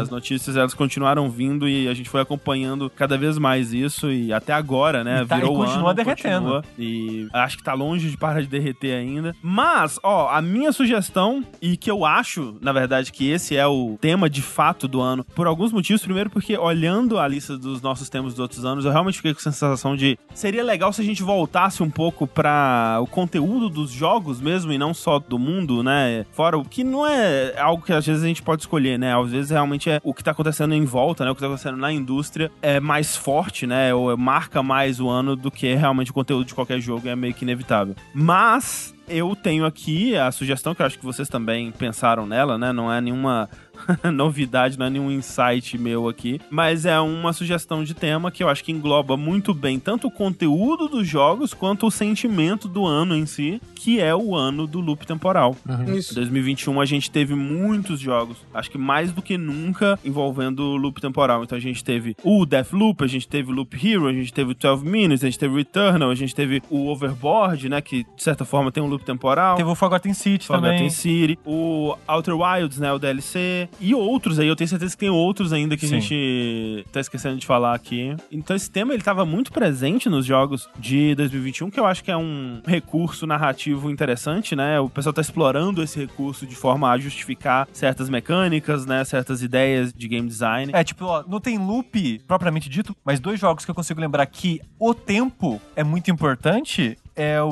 As 0.00 0.10
notícias 0.10 0.56
elas 0.56 0.74
continuaram 0.74 1.28
vindo 1.30 1.68
e 1.68 1.88
a 1.88 1.94
gente 1.94 2.08
foi 2.10 2.20
acompanhando 2.20 2.90
cada 2.94 3.16
vez 3.16 3.38
mais 3.38 3.72
isso 3.72 4.10
e 4.12 4.32
até 4.32 4.52
agora, 4.52 5.02
né, 5.02 5.22
E 5.22 5.26
tá- 5.26 5.36
virou 5.36 5.52
e 5.52 5.54
o 5.54 5.58
continua 5.64 5.90
ano, 5.90 5.94
derretendo. 5.94 6.38
continua. 6.44 6.64
E 6.78 7.25
acho 7.32 7.56
que 7.58 7.64
tá 7.64 7.74
longe 7.74 8.10
de 8.10 8.16
parar 8.16 8.40
de 8.40 8.48
derreter 8.48 8.94
ainda. 8.94 9.34
Mas, 9.42 9.98
ó, 10.02 10.28
a 10.28 10.40
minha 10.40 10.72
sugestão, 10.72 11.44
e 11.60 11.76
que 11.76 11.90
eu 11.90 12.04
acho, 12.04 12.56
na 12.60 12.72
verdade, 12.72 13.12
que 13.12 13.30
esse 13.30 13.56
é 13.56 13.66
o 13.66 13.96
tema 14.00 14.28
de 14.28 14.42
fato 14.42 14.88
do 14.88 15.00
ano, 15.00 15.24
por 15.34 15.46
alguns 15.46 15.72
motivos. 15.72 16.02
Primeiro, 16.02 16.30
porque 16.30 16.56
olhando 16.56 17.18
a 17.18 17.26
lista 17.26 17.56
dos 17.56 17.80
nossos 17.82 18.08
temas 18.08 18.32
dos 18.32 18.40
outros 18.40 18.64
anos, 18.64 18.84
eu 18.84 18.92
realmente 18.92 19.16
fiquei 19.16 19.32
com 19.32 19.40
a 19.40 19.42
sensação 19.42 19.96
de 19.96 20.18
seria 20.34 20.62
legal 20.62 20.92
se 20.92 21.00
a 21.00 21.04
gente 21.04 21.22
voltasse 21.22 21.82
um 21.82 21.90
pouco 21.90 22.26
pra 22.26 22.98
o 23.00 23.06
conteúdo 23.06 23.68
dos 23.68 23.90
jogos 23.90 24.40
mesmo 24.40 24.72
e 24.72 24.78
não 24.78 24.94
só 24.94 25.18
do 25.18 25.38
mundo, 25.38 25.82
né? 25.82 26.24
Fora 26.32 26.58
o 26.58 26.64
que 26.64 26.84
não 26.84 27.06
é 27.06 27.58
algo 27.58 27.84
que 27.84 27.92
às 27.92 28.06
vezes 28.06 28.22
a 28.22 28.26
gente 28.26 28.42
pode 28.42 28.62
escolher, 28.62 28.98
né? 28.98 29.18
Às 29.18 29.30
vezes 29.30 29.50
realmente 29.50 29.90
é 29.90 30.00
o 30.04 30.14
que 30.14 30.22
tá 30.22 30.30
acontecendo 30.30 30.74
em 30.74 30.84
volta, 30.84 31.24
né? 31.24 31.30
O 31.30 31.34
que 31.34 31.40
tá 31.40 31.46
acontecendo 31.46 31.76
na 31.76 31.92
indústria 31.92 32.50
é 32.62 32.78
mais 32.78 33.16
forte, 33.16 33.66
né? 33.66 33.94
Ou 33.94 34.16
marca 34.16 34.62
mais 34.62 35.00
o 35.00 35.08
ano 35.08 35.34
do 35.34 35.50
que 35.50 35.74
realmente 35.74 36.10
o 36.10 36.14
conteúdo 36.14 36.44
de 36.44 36.54
qualquer 36.54 36.80
jogo, 36.80 37.08
é 37.08 37.15
meio 37.16 37.34
que 37.34 37.44
inevitável. 37.44 37.94
Mas 38.14 38.94
eu 39.08 39.34
tenho 39.36 39.64
aqui 39.64 40.16
a 40.16 40.30
sugestão, 40.32 40.74
que 40.74 40.82
eu 40.82 40.86
acho 40.86 40.98
que 40.98 41.04
vocês 41.04 41.28
também 41.28 41.70
pensaram 41.72 42.26
nela, 42.26 42.58
né? 42.58 42.72
Não 42.72 42.92
é 42.92 43.00
nenhuma 43.00 43.48
novidade, 44.12 44.78
não 44.78 44.86
é 44.86 44.90
nenhum 44.90 45.10
insight 45.10 45.76
meu 45.78 46.08
aqui, 46.08 46.40
mas 46.50 46.86
é 46.86 46.98
uma 47.00 47.32
sugestão 47.32 47.84
de 47.84 47.94
tema 47.94 48.30
que 48.30 48.42
eu 48.42 48.48
acho 48.48 48.64
que 48.64 48.72
engloba 48.72 49.16
muito 49.16 49.52
bem 49.54 49.78
tanto 49.78 50.08
o 50.08 50.10
conteúdo 50.10 50.88
dos 50.88 51.06
jogos 51.06 51.54
quanto 51.54 51.86
o 51.86 51.90
sentimento 51.90 52.68
do 52.68 52.86
ano 52.86 53.14
em 53.14 53.26
si, 53.26 53.60
que 53.74 54.00
é 54.00 54.14
o 54.14 54.34
ano 54.34 54.66
do 54.66 54.80
loop 54.80 55.06
temporal. 55.06 55.56
Isso. 55.94 56.14
2021 56.14 56.80
a 56.80 56.84
gente 56.84 57.10
teve 57.10 57.34
muitos 57.34 58.00
jogos, 58.00 58.36
acho 58.52 58.70
que 58.70 58.78
mais 58.78 59.12
do 59.12 59.22
que 59.22 59.38
nunca 59.38 59.98
envolvendo 60.04 60.60
o 60.60 60.76
loop 60.76 61.00
temporal. 61.00 61.44
Então 61.44 61.56
a 61.56 61.60
gente 61.60 61.84
teve 61.84 62.16
o 62.22 62.44
Deathloop, 62.44 63.04
a 63.04 63.06
gente 63.06 63.28
teve 63.28 63.50
o 63.50 63.54
Loop 63.54 63.74
Hero, 63.76 64.06
a 64.06 64.12
gente 64.12 64.32
teve 64.32 64.52
o 64.52 64.54
12 64.54 64.84
Minutes, 64.84 65.22
a 65.24 65.26
gente 65.26 65.38
teve 65.38 65.54
o 65.54 65.56
Returnal, 65.56 66.10
a 66.10 66.14
gente 66.14 66.34
teve 66.34 66.62
o 66.70 66.88
Overboard, 66.88 67.68
né, 67.68 67.80
que 67.80 68.04
de 68.04 68.22
certa 68.22 68.44
forma 68.44 68.70
tem 68.70 68.82
um 68.82 68.86
loop 68.86 69.04
temporal. 69.04 69.56
Teve 69.56 69.68
o 69.68 69.74
Forgotten 69.74 70.14
City 70.14 70.46
Forgotten 70.46 70.76
também. 70.76 70.90
City, 70.90 71.38
o 71.44 71.96
Outer 72.06 72.36
Wilds, 72.36 72.78
né, 72.78 72.92
o 72.92 72.98
DLC, 72.98 73.65
e 73.80 73.94
outros 73.94 74.38
aí, 74.38 74.48
eu 74.48 74.56
tenho 74.56 74.68
certeza 74.68 74.92
que 74.92 75.00
tem 75.00 75.10
outros 75.10 75.52
ainda 75.52 75.76
que 75.76 75.86
Sim. 75.86 75.96
a 75.96 76.00
gente 76.00 76.86
tá 76.92 77.00
esquecendo 77.00 77.36
de 77.36 77.46
falar 77.46 77.74
aqui. 77.74 78.14
Então 78.30 78.56
esse 78.56 78.70
tema, 78.70 78.94
ele 78.94 79.02
tava 79.02 79.24
muito 79.24 79.52
presente 79.52 80.08
nos 80.08 80.24
jogos 80.24 80.68
de 80.78 81.14
2021, 81.14 81.70
que 81.70 81.80
eu 81.80 81.86
acho 81.86 82.02
que 82.02 82.10
é 82.10 82.16
um 82.16 82.60
recurso 82.66 83.26
narrativo 83.26 83.90
interessante, 83.90 84.54
né, 84.54 84.78
o 84.80 84.88
pessoal 84.88 85.12
tá 85.12 85.20
explorando 85.20 85.82
esse 85.82 85.98
recurso 85.98 86.46
de 86.46 86.54
forma 86.54 86.90
a 86.90 86.98
justificar 86.98 87.68
certas 87.72 88.08
mecânicas, 88.08 88.86
né, 88.86 89.04
certas 89.04 89.42
ideias 89.42 89.92
de 89.92 90.08
game 90.08 90.26
design. 90.26 90.72
É, 90.74 90.82
tipo, 90.84 91.04
ó, 91.04 91.24
não 91.26 91.40
tem 91.40 91.58
loop 91.58 92.20
propriamente 92.26 92.68
dito, 92.68 92.96
mas 93.04 93.20
dois 93.20 93.38
jogos 93.38 93.64
que 93.64 93.70
eu 93.70 93.74
consigo 93.74 94.00
lembrar 94.00 94.26
que 94.26 94.60
o 94.78 94.94
tempo 94.94 95.60
é 95.74 95.84
muito 95.84 96.10
importante 96.10 96.96
é 97.16 97.40
o, 97.42 97.48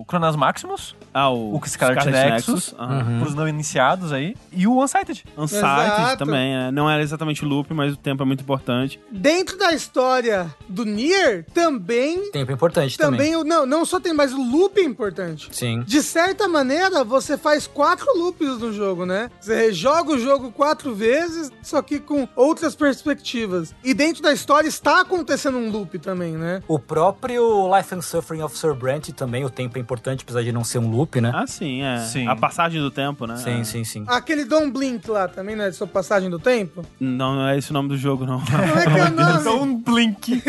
o 0.00 0.04
Chronos 0.08 0.34
Maximus, 0.36 0.96
Ah, 1.12 1.28
o, 1.30 1.56
o 1.56 1.60
Scarlet 1.66 2.08
Nexus. 2.10 2.74
aham. 2.78 3.20
pros 3.20 3.34
não 3.34 3.46
iniciados 3.46 4.12
aí, 4.12 4.34
e 4.52 4.66
o 4.66 4.82
Unsighted. 4.82 5.24
Unsighted 5.36 5.66
Exato. 5.66 6.24
também, 6.24 6.54
é. 6.56 6.70
não 6.70 6.88
era 6.90 7.02
exatamente 7.02 7.44
loop, 7.44 7.72
mas 7.74 7.92
o 7.92 7.96
tempo 7.96 8.22
é 8.22 8.26
muito 8.26 8.40
importante. 8.42 9.00
Dentro 9.10 9.58
da 9.58 9.72
história 9.72 10.54
do 10.68 10.84
Nier, 10.84 11.44
também. 11.52 12.30
Tempo 12.30 12.52
importante 12.52 12.96
também. 12.96 13.18
Também, 13.18 13.36
o 13.36 13.44
não, 13.44 13.66
não 13.66 13.84
só 13.84 14.00
tem, 14.00 14.12
mas 14.12 14.32
o 14.32 14.42
loop 14.42 14.78
é 14.80 14.84
importante. 14.84 15.48
Sim. 15.52 15.82
De 15.86 16.02
certa 16.02 16.48
maneira, 16.48 17.04
você 17.04 17.36
faz 17.36 17.66
quatro 17.66 18.06
loops 18.16 18.58
no 18.58 18.72
jogo, 18.72 19.04
né? 19.04 19.30
Você 19.40 19.54
rejoga 19.54 20.12
o 20.12 20.18
jogo 20.18 20.50
quatro 20.50 20.94
vezes, 20.94 21.50
só 21.62 21.82
que 21.82 21.98
com 22.00 22.26
outras 22.34 22.74
perspectivas. 22.74 23.74
E 23.84 23.92
dentro 23.94 24.22
da 24.22 24.32
história 24.32 24.68
está 24.68 25.00
acontecendo 25.00 25.58
um 25.58 25.70
loop 25.70 25.98
também, 25.98 26.32
né? 26.32 26.62
O 26.68 26.78
próprio 26.78 27.74
Life 27.76 27.94
and 27.94 28.02
Suffering 28.02 28.42
of 28.42 28.56
Sir 28.56 28.74
Brent 28.78 29.10
também, 29.10 29.44
o 29.44 29.50
tempo 29.50 29.76
é 29.78 29.80
importante, 29.80 30.22
apesar 30.22 30.42
de 30.42 30.52
não 30.52 30.64
ser 30.64 30.78
um 30.78 30.90
loop, 30.90 31.20
né? 31.20 31.32
Ah, 31.34 31.46
sim, 31.46 31.82
é. 31.82 31.98
Sim. 31.98 32.26
A 32.28 32.36
passagem 32.36 32.80
do 32.80 32.90
tempo, 32.90 33.26
né? 33.26 33.36
sim, 33.36 33.60
É. 33.60 33.64
sim, 33.64 33.84
sim. 33.84 34.04
Aquele 34.06 34.44
Don't 34.44 34.70
Blink 34.70 35.10
lá 35.10 35.28
também, 35.28 35.56
né? 35.56 35.70
Sua 35.72 35.86
passagem 35.86 36.30
do 36.30 36.38
tempo. 36.38 36.84
Não, 37.00 37.34
não 37.36 37.48
é 37.48 37.58
esse 37.58 37.70
o 37.70 37.74
nome 37.74 37.88
do 37.88 37.96
jogo, 37.96 38.24
não. 38.24 38.40
Como 38.40 38.78
é 38.78 38.84
que 38.84 38.98
é 39.00 39.04
o 39.04 39.10
nome? 39.44 39.48
Um 39.58 39.76
blink. 39.82 40.42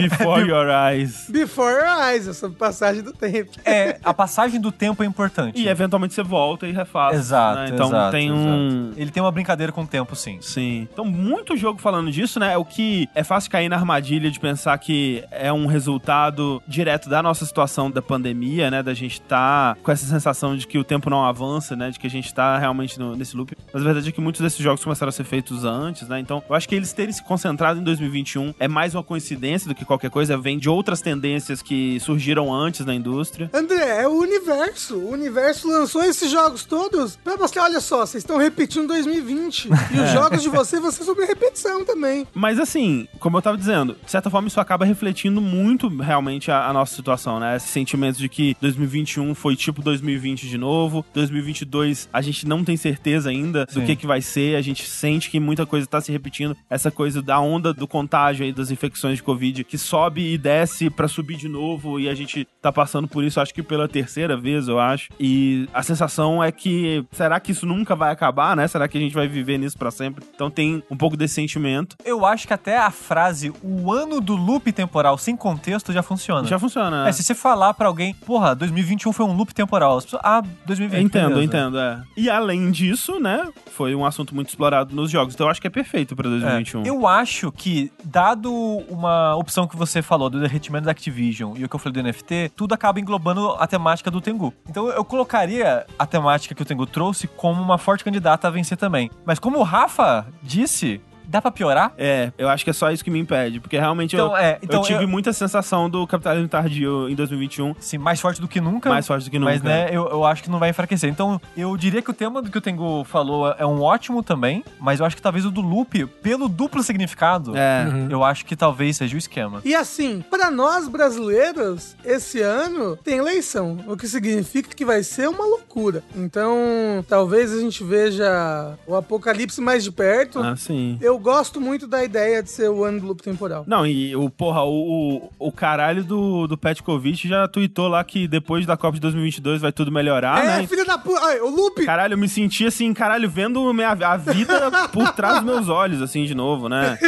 Before 0.00 0.42
Your 0.48 0.66
Eyes. 0.68 1.26
Before 1.30 1.72
Your 1.72 2.08
Eyes, 2.10 2.26
essa 2.28 2.48
passagem 2.50 3.02
do 3.02 3.12
tempo. 3.12 3.50
é, 3.64 3.98
a 4.02 4.12
passagem 4.14 4.60
do 4.60 4.72
tempo 4.72 5.02
é 5.02 5.06
importante. 5.06 5.60
E 5.60 5.68
eventualmente 5.68 6.14
você 6.14 6.22
volta 6.22 6.66
e 6.66 6.72
refaz. 6.72 7.16
Exato, 7.18 7.60
né? 7.60 7.68
Então 7.72 7.86
exato, 7.88 8.12
tem 8.12 8.32
um. 8.32 8.92
Ele 8.96 9.10
tem 9.10 9.22
uma 9.22 9.30
brincadeira 9.32 9.72
com 9.72 9.82
o 9.82 9.86
tempo, 9.86 10.14
sim. 10.16 10.38
Sim. 10.40 10.88
Então, 10.92 11.04
muito 11.04 11.56
jogo 11.56 11.80
falando 11.80 12.10
disso, 12.10 12.38
né? 12.40 12.56
O 12.56 12.64
que 12.64 13.08
é 13.14 13.22
fácil 13.22 13.50
cair 13.50 13.68
na 13.68 13.76
armadilha 13.76 14.30
de 14.30 14.38
pensar 14.40 14.76
que 14.78 15.24
é 15.30 15.52
um 15.52 15.66
resultado 15.66 16.62
direto 16.66 17.08
da 17.08 17.22
nossa 17.22 17.43
situação 17.44 17.90
da 17.90 18.00
pandemia, 18.02 18.70
né? 18.70 18.82
Da 18.82 18.94
gente 18.94 19.20
tá 19.20 19.76
com 19.82 19.90
essa 19.90 20.06
sensação 20.06 20.56
de 20.56 20.66
que 20.66 20.78
o 20.78 20.84
tempo 20.84 21.08
não 21.10 21.24
avança, 21.24 21.74
né? 21.76 21.90
De 21.90 21.98
que 21.98 22.06
a 22.06 22.10
gente 22.10 22.32
tá 22.32 22.58
realmente 22.58 22.98
no- 22.98 23.14
nesse 23.16 23.36
loop. 23.36 23.52
Mas 23.72 23.82
a 23.82 23.84
verdade 23.84 24.08
é 24.08 24.12
que 24.12 24.20
muitos 24.20 24.40
desses 24.40 24.58
jogos 24.58 24.82
começaram 24.82 25.08
a 25.08 25.12
ser 25.12 25.24
feitos 25.24 25.64
antes, 25.64 26.08
né? 26.08 26.18
Então, 26.20 26.42
eu 26.48 26.54
acho 26.54 26.68
que 26.68 26.74
eles 26.74 26.92
terem 26.92 27.12
se 27.12 27.22
concentrado 27.22 27.80
em 27.80 27.84
2021 27.84 28.54
é 28.58 28.68
mais 28.68 28.94
uma 28.94 29.02
coincidência 29.02 29.68
do 29.68 29.74
que 29.74 29.84
qualquer 29.84 30.10
coisa. 30.10 30.36
Vem 30.36 30.58
de 30.58 30.68
outras 30.68 31.00
tendências 31.00 31.62
que 31.62 31.98
surgiram 32.00 32.52
antes 32.52 32.84
na 32.86 32.94
indústria. 32.94 33.50
André, 33.52 34.02
é 34.02 34.08
o 34.08 34.12
universo. 34.18 34.96
O 34.96 35.10
universo 35.12 35.68
lançou 35.68 36.02
esses 36.04 36.30
jogos 36.30 36.64
todos 36.64 37.16
pra 37.16 37.36
mostrar, 37.36 37.64
olha 37.64 37.80
só, 37.80 38.04
vocês 38.06 38.22
estão 38.22 38.36
repetindo 38.38 38.88
2020. 38.88 39.68
E 39.92 40.00
os 40.00 40.10
jogos 40.10 40.42
de 40.42 40.48
vocês 40.48 40.80
vão 40.80 40.90
ser 40.90 41.04
sobre 41.04 41.24
repetição 41.24 41.84
também. 41.84 42.26
Mas 42.34 42.58
assim, 42.58 43.06
como 43.18 43.36
eu 43.38 43.42
tava 43.42 43.56
dizendo, 43.56 43.96
de 44.04 44.10
certa 44.10 44.30
forma 44.30 44.48
isso 44.48 44.60
acaba 44.60 44.84
refletindo 44.84 45.40
muito 45.40 45.88
realmente 45.88 46.50
a, 46.50 46.68
a 46.68 46.72
nossa 46.72 46.94
situação, 46.94 47.33
né? 47.38 47.56
Esse 47.56 47.68
sentimento 47.68 48.18
de 48.18 48.28
que 48.28 48.56
2021 48.60 49.34
foi 49.34 49.56
tipo 49.56 49.82
2020 49.82 50.48
de 50.48 50.58
novo, 50.58 51.04
2022 51.12 52.08
a 52.12 52.20
gente 52.20 52.46
não 52.46 52.64
tem 52.64 52.76
certeza 52.76 53.30
ainda 53.30 53.66
do 53.66 53.80
Sim. 53.80 53.86
que 53.86 53.96
que 53.96 54.06
vai 54.06 54.20
ser, 54.20 54.56
a 54.56 54.62
gente 54.62 54.86
sente 54.86 55.30
que 55.30 55.40
muita 55.40 55.66
coisa 55.66 55.86
tá 55.86 56.00
se 56.00 56.12
repetindo, 56.12 56.56
essa 56.68 56.90
coisa 56.90 57.22
da 57.22 57.40
onda 57.40 57.72
do 57.72 57.86
contágio 57.86 58.44
aí 58.44 58.52
das 58.52 58.70
infecções 58.70 59.16
de 59.16 59.22
Covid 59.22 59.64
que 59.64 59.78
sobe 59.78 60.32
e 60.32 60.38
desce 60.38 60.90
pra 60.90 61.08
subir 61.08 61.36
de 61.36 61.48
novo 61.48 61.98
e 61.98 62.08
a 62.08 62.14
gente 62.14 62.46
tá 62.60 62.72
passando 62.72 63.08
por 63.08 63.24
isso, 63.24 63.40
acho 63.40 63.52
que 63.52 63.62
pela 63.62 63.88
terceira 63.88 64.36
vez, 64.36 64.68
eu 64.68 64.78
acho. 64.78 65.10
E 65.18 65.68
a 65.72 65.82
sensação 65.82 66.42
é 66.42 66.50
que 66.52 67.04
será 67.12 67.40
que 67.40 67.52
isso 67.52 67.66
nunca 67.66 67.94
vai 67.96 68.10
acabar, 68.10 68.56
né? 68.56 68.66
Será 68.68 68.88
que 68.88 68.96
a 68.96 69.00
gente 69.00 69.14
vai 69.14 69.26
viver 69.26 69.58
nisso 69.58 69.76
pra 69.76 69.90
sempre? 69.90 70.24
Então 70.34 70.50
tem 70.50 70.82
um 70.90 70.96
pouco 70.96 71.16
desse 71.16 71.34
sentimento. 71.34 71.96
Eu 72.04 72.24
acho 72.24 72.46
que 72.46 72.54
até 72.54 72.78
a 72.78 72.90
frase 72.90 73.52
o 73.62 73.92
ano 73.92 74.20
do 74.20 74.36
loop 74.36 74.70
temporal 74.72 75.18
sem 75.18 75.36
contexto 75.36 75.92
já 75.92 76.02
funciona. 76.02 76.46
Já 76.46 76.58
funciona, 76.58 77.04
né? 77.04 77.10
É, 77.10 77.12
se 77.12 77.23
você 77.24 77.34
falar 77.34 77.74
pra 77.74 77.88
alguém, 77.88 78.14
porra, 78.14 78.54
2021 78.54 79.12
foi 79.12 79.26
um 79.26 79.32
loop 79.32 79.54
temporal, 79.54 79.98
as 79.98 80.04
pessoas, 80.04 80.22
ah, 80.24 80.42
2020. 80.66 81.00
Eu 81.00 81.06
entendo, 81.06 81.28
beleza. 81.28 81.44
entendo, 81.44 81.78
é. 81.78 82.02
E 82.16 82.30
além 82.30 82.70
disso, 82.70 83.18
né, 83.18 83.48
foi 83.72 83.94
um 83.94 84.04
assunto 84.04 84.34
muito 84.34 84.48
explorado 84.48 84.94
nos 84.94 85.10
jogos, 85.10 85.34
então 85.34 85.46
eu 85.46 85.50
acho 85.50 85.60
que 85.60 85.66
é 85.66 85.70
perfeito 85.70 86.14
pra 86.14 86.28
2021. 86.28 86.82
É, 86.82 86.88
eu 86.88 87.06
acho 87.06 87.50
que, 87.50 87.90
dado 88.04 88.52
uma 88.88 89.34
opção 89.36 89.66
que 89.66 89.76
você 89.76 90.02
falou 90.02 90.28
do 90.28 90.40
derretimento 90.40 90.84
da 90.84 90.90
Activision 90.90 91.56
e 91.56 91.64
o 91.64 91.68
que 91.68 91.74
eu 91.74 91.80
falei 91.80 92.02
do 92.02 92.08
NFT, 92.08 92.52
tudo 92.54 92.74
acaba 92.74 93.00
englobando 93.00 93.50
a 93.58 93.66
temática 93.66 94.10
do 94.10 94.20
Tengu. 94.20 94.52
Então 94.68 94.88
eu 94.88 95.04
colocaria 95.04 95.86
a 95.98 96.06
temática 96.06 96.54
que 96.54 96.62
o 96.62 96.64
Tengu 96.64 96.86
trouxe 96.86 97.26
como 97.26 97.62
uma 97.62 97.78
forte 97.78 98.04
candidata 98.04 98.48
a 98.48 98.50
vencer 98.50 98.76
também. 98.76 99.10
Mas 99.24 99.38
como 99.38 99.58
o 99.58 99.62
Rafa 99.62 100.26
disse, 100.42 101.00
dá 101.34 101.42
pra 101.42 101.50
piorar? 101.50 101.92
É, 101.98 102.32
eu 102.38 102.48
acho 102.48 102.64
que 102.64 102.70
é 102.70 102.72
só 102.72 102.90
isso 102.90 103.04
que 103.04 103.10
me 103.10 103.18
impede, 103.18 103.58
porque 103.60 103.76
realmente 103.78 104.14
Então, 104.14 104.28
eu, 104.32 104.36
é, 104.36 104.58
então 104.62 104.80
eu 104.80 104.86
tive 104.86 105.04
eu- 105.04 105.08
muita 105.08 105.32
sensação 105.32 105.90
do 105.90 106.06
capitalismo 106.06 106.48
tardio 106.48 107.08
em 107.08 107.14
2021, 107.14 107.74
Sim, 107.80 107.98
mais 107.98 108.20
forte 108.20 108.40
do 108.40 108.46
que 108.48 108.60
nunca. 108.60 108.88
mais 108.88 109.06
forte 109.06 109.24
do 109.24 109.30
que 109.30 109.38
nunca. 109.38 109.52
Mas, 109.52 109.62
né, 109.62 109.88
eu, 109.90 110.08
eu 110.08 110.24
acho 110.24 110.42
que 110.42 110.50
não 110.50 110.58
vai 110.58 110.70
enfraquecer. 110.70 111.10
Então, 111.10 111.40
eu 111.56 111.76
diria 111.76 112.00
que 112.00 112.10
o 112.10 112.14
tema 112.14 112.40
do 112.40 112.50
que 112.50 112.58
o 112.58 112.60
Tengu 112.60 113.04
falou 113.04 113.52
é 113.58 113.66
um 113.66 113.82
ótimo 113.82 114.22
também, 114.22 114.64
mas 114.80 115.00
eu 115.00 115.06
acho 115.06 115.16
que 115.16 115.22
talvez 115.22 115.44
o 115.44 115.50
do 115.50 115.60
loop, 115.60 116.06
pelo 116.22 116.48
duplo 116.48 116.82
significado, 116.82 117.56
É. 117.56 117.84
eu 118.10 118.22
acho 118.24 118.44
que 118.46 118.54
talvez 118.56 118.96
seja 118.96 119.14
o 119.14 119.18
esquema. 119.18 119.60
E 119.64 119.74
assim, 119.74 120.24
pra 120.30 120.50
nós 120.50 120.88
brasileiros, 120.88 121.96
esse 122.04 122.40
ano 122.40 122.96
tem 122.96 123.18
eleição, 123.18 123.78
o 123.86 123.96
que 123.96 124.06
significa 124.06 124.74
que 124.74 124.84
vai 124.84 125.02
ser 125.02 125.28
uma 125.28 125.44
loucura. 125.44 126.02
Então, 126.14 127.04
talvez 127.08 127.52
a 127.52 127.60
gente 127.60 127.82
veja 127.82 128.74
o 128.86 128.94
apocalipse 128.94 129.60
mais 129.60 129.82
de 129.84 129.90
perto. 129.90 130.40
Ah, 130.40 130.54
sim. 130.56 130.98
Eu 131.00 131.18
gosto 131.24 131.58
muito 131.58 131.86
da 131.86 132.04
ideia 132.04 132.42
de 132.42 132.50
ser 132.50 132.68
o 132.68 132.84
ano 132.84 133.00
do 133.00 133.06
loop 133.06 133.22
temporal. 133.22 133.64
Não, 133.66 133.86
e 133.86 134.14
o, 134.14 134.28
porra, 134.28 134.62
o, 134.62 135.30
o, 135.38 135.48
o 135.48 135.50
caralho 135.50 136.04
do, 136.04 136.46
do 136.46 136.58
Petkovic 136.58 137.26
já 137.26 137.48
tweetou 137.48 137.88
lá 137.88 138.04
que 138.04 138.28
depois 138.28 138.66
da 138.66 138.76
Copa 138.76 138.96
de 138.96 139.00
2022 139.00 139.62
vai 139.62 139.72
tudo 139.72 139.90
melhorar, 139.90 140.44
é, 140.44 140.46
né? 140.58 140.66
filha 140.66 140.84
da 140.84 140.98
puta. 140.98 141.42
O 141.42 141.48
loop. 141.48 141.82
Caralho, 141.86 142.12
eu 142.12 142.18
me 142.18 142.28
senti 142.28 142.66
assim, 142.66 142.92
caralho, 142.92 143.28
vendo 143.30 143.72
minha, 143.72 143.92
a 143.92 144.16
vida 144.18 144.70
por 144.92 145.12
trás 145.12 145.36
dos 145.36 145.44
meus 145.44 145.68
olhos, 145.70 146.02
assim, 146.02 146.24
de 146.26 146.34
novo, 146.34 146.68
né? 146.68 146.98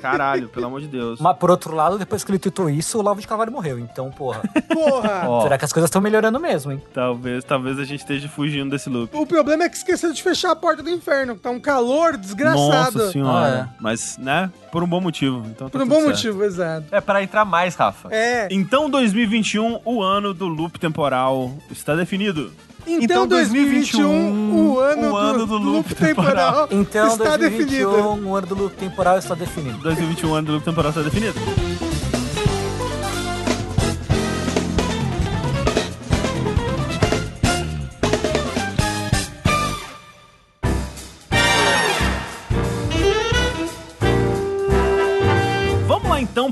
Caralho, 0.00 0.48
pelo 0.48 0.66
amor 0.66 0.80
de 0.80 0.88
Deus. 0.88 1.20
Mas 1.20 1.36
por 1.36 1.50
outro 1.50 1.74
lado, 1.74 1.98
depois 1.98 2.24
que 2.24 2.30
ele 2.30 2.38
tweetou 2.38 2.70
isso, 2.70 2.98
o 2.98 3.02
Lavo 3.02 3.20
de 3.20 3.28
Carvalho 3.28 3.52
morreu. 3.52 3.78
Então, 3.78 4.10
porra. 4.10 4.40
Porra. 4.72 5.42
Será 5.44 5.58
que 5.58 5.64
as 5.66 5.72
coisas 5.72 5.88
estão 5.88 6.00
melhorando 6.00 6.40
mesmo, 6.40 6.72
hein? 6.72 6.82
Talvez, 6.94 7.44
talvez 7.44 7.78
a 7.78 7.84
gente 7.84 8.00
esteja 8.00 8.28
fugindo 8.28 8.70
desse 8.70 8.88
loop. 8.88 9.14
O 9.14 9.26
problema 9.26 9.64
é 9.64 9.68
que 9.68 9.76
esqueceram 9.76 10.14
de 10.14 10.22
fechar 10.22 10.52
a 10.52 10.56
porta 10.56 10.82
do 10.82 10.88
inferno, 10.88 11.34
que 11.34 11.42
tá 11.42 11.50
um 11.50 11.60
calor 11.60 12.16
desgraçado. 12.16 12.98
Nossa 12.98 13.12
senhora. 13.12 13.46
Ah, 13.46 13.47
Mas, 13.80 14.16
né, 14.18 14.50
por 14.72 14.82
um 14.82 14.86
bom 14.86 15.00
motivo. 15.00 15.42
Então 15.46 15.68
tá 15.68 15.78
Por 15.78 15.84
um 15.84 15.88
bom 15.88 15.96
certo. 15.96 16.08
motivo, 16.10 16.44
exato. 16.44 16.86
É 16.90 17.00
para 17.00 17.22
entrar 17.22 17.44
mais, 17.44 17.74
Rafa. 17.74 18.08
É. 18.10 18.48
Então 18.50 18.88
2021, 18.90 19.80
o 19.84 20.02
ano 20.02 20.32
do 20.34 20.46
loop 20.46 20.78
temporal, 20.78 21.52
está 21.70 21.94
definido. 21.94 22.52
Então, 22.86 23.24
Então, 23.24 23.26
2021, 23.26 24.00
2021, 24.08 24.56
o 24.66 24.78
ano, 24.80 25.12
o 25.12 25.16
ano 25.16 25.38
do, 25.40 25.46
do 25.46 25.58
loop 25.58 25.74
loop 25.90 25.94
temporal, 25.94 26.68
Então, 26.70 27.08
está 27.08 27.36
2021, 27.36 27.90
definido. 27.90 28.28
o 28.28 28.34
ano 28.36 28.46
do 28.46 28.54
loop 28.54 28.76
temporal 28.76 29.18
está 29.18 29.34
definido. 29.34 29.78
2021, 29.78 30.30
o 30.30 30.34
ano 30.34 30.46
do 30.46 30.52
loop 30.54 30.64
temporal 30.64 30.88
está 30.90 31.02
definido. 31.02 31.34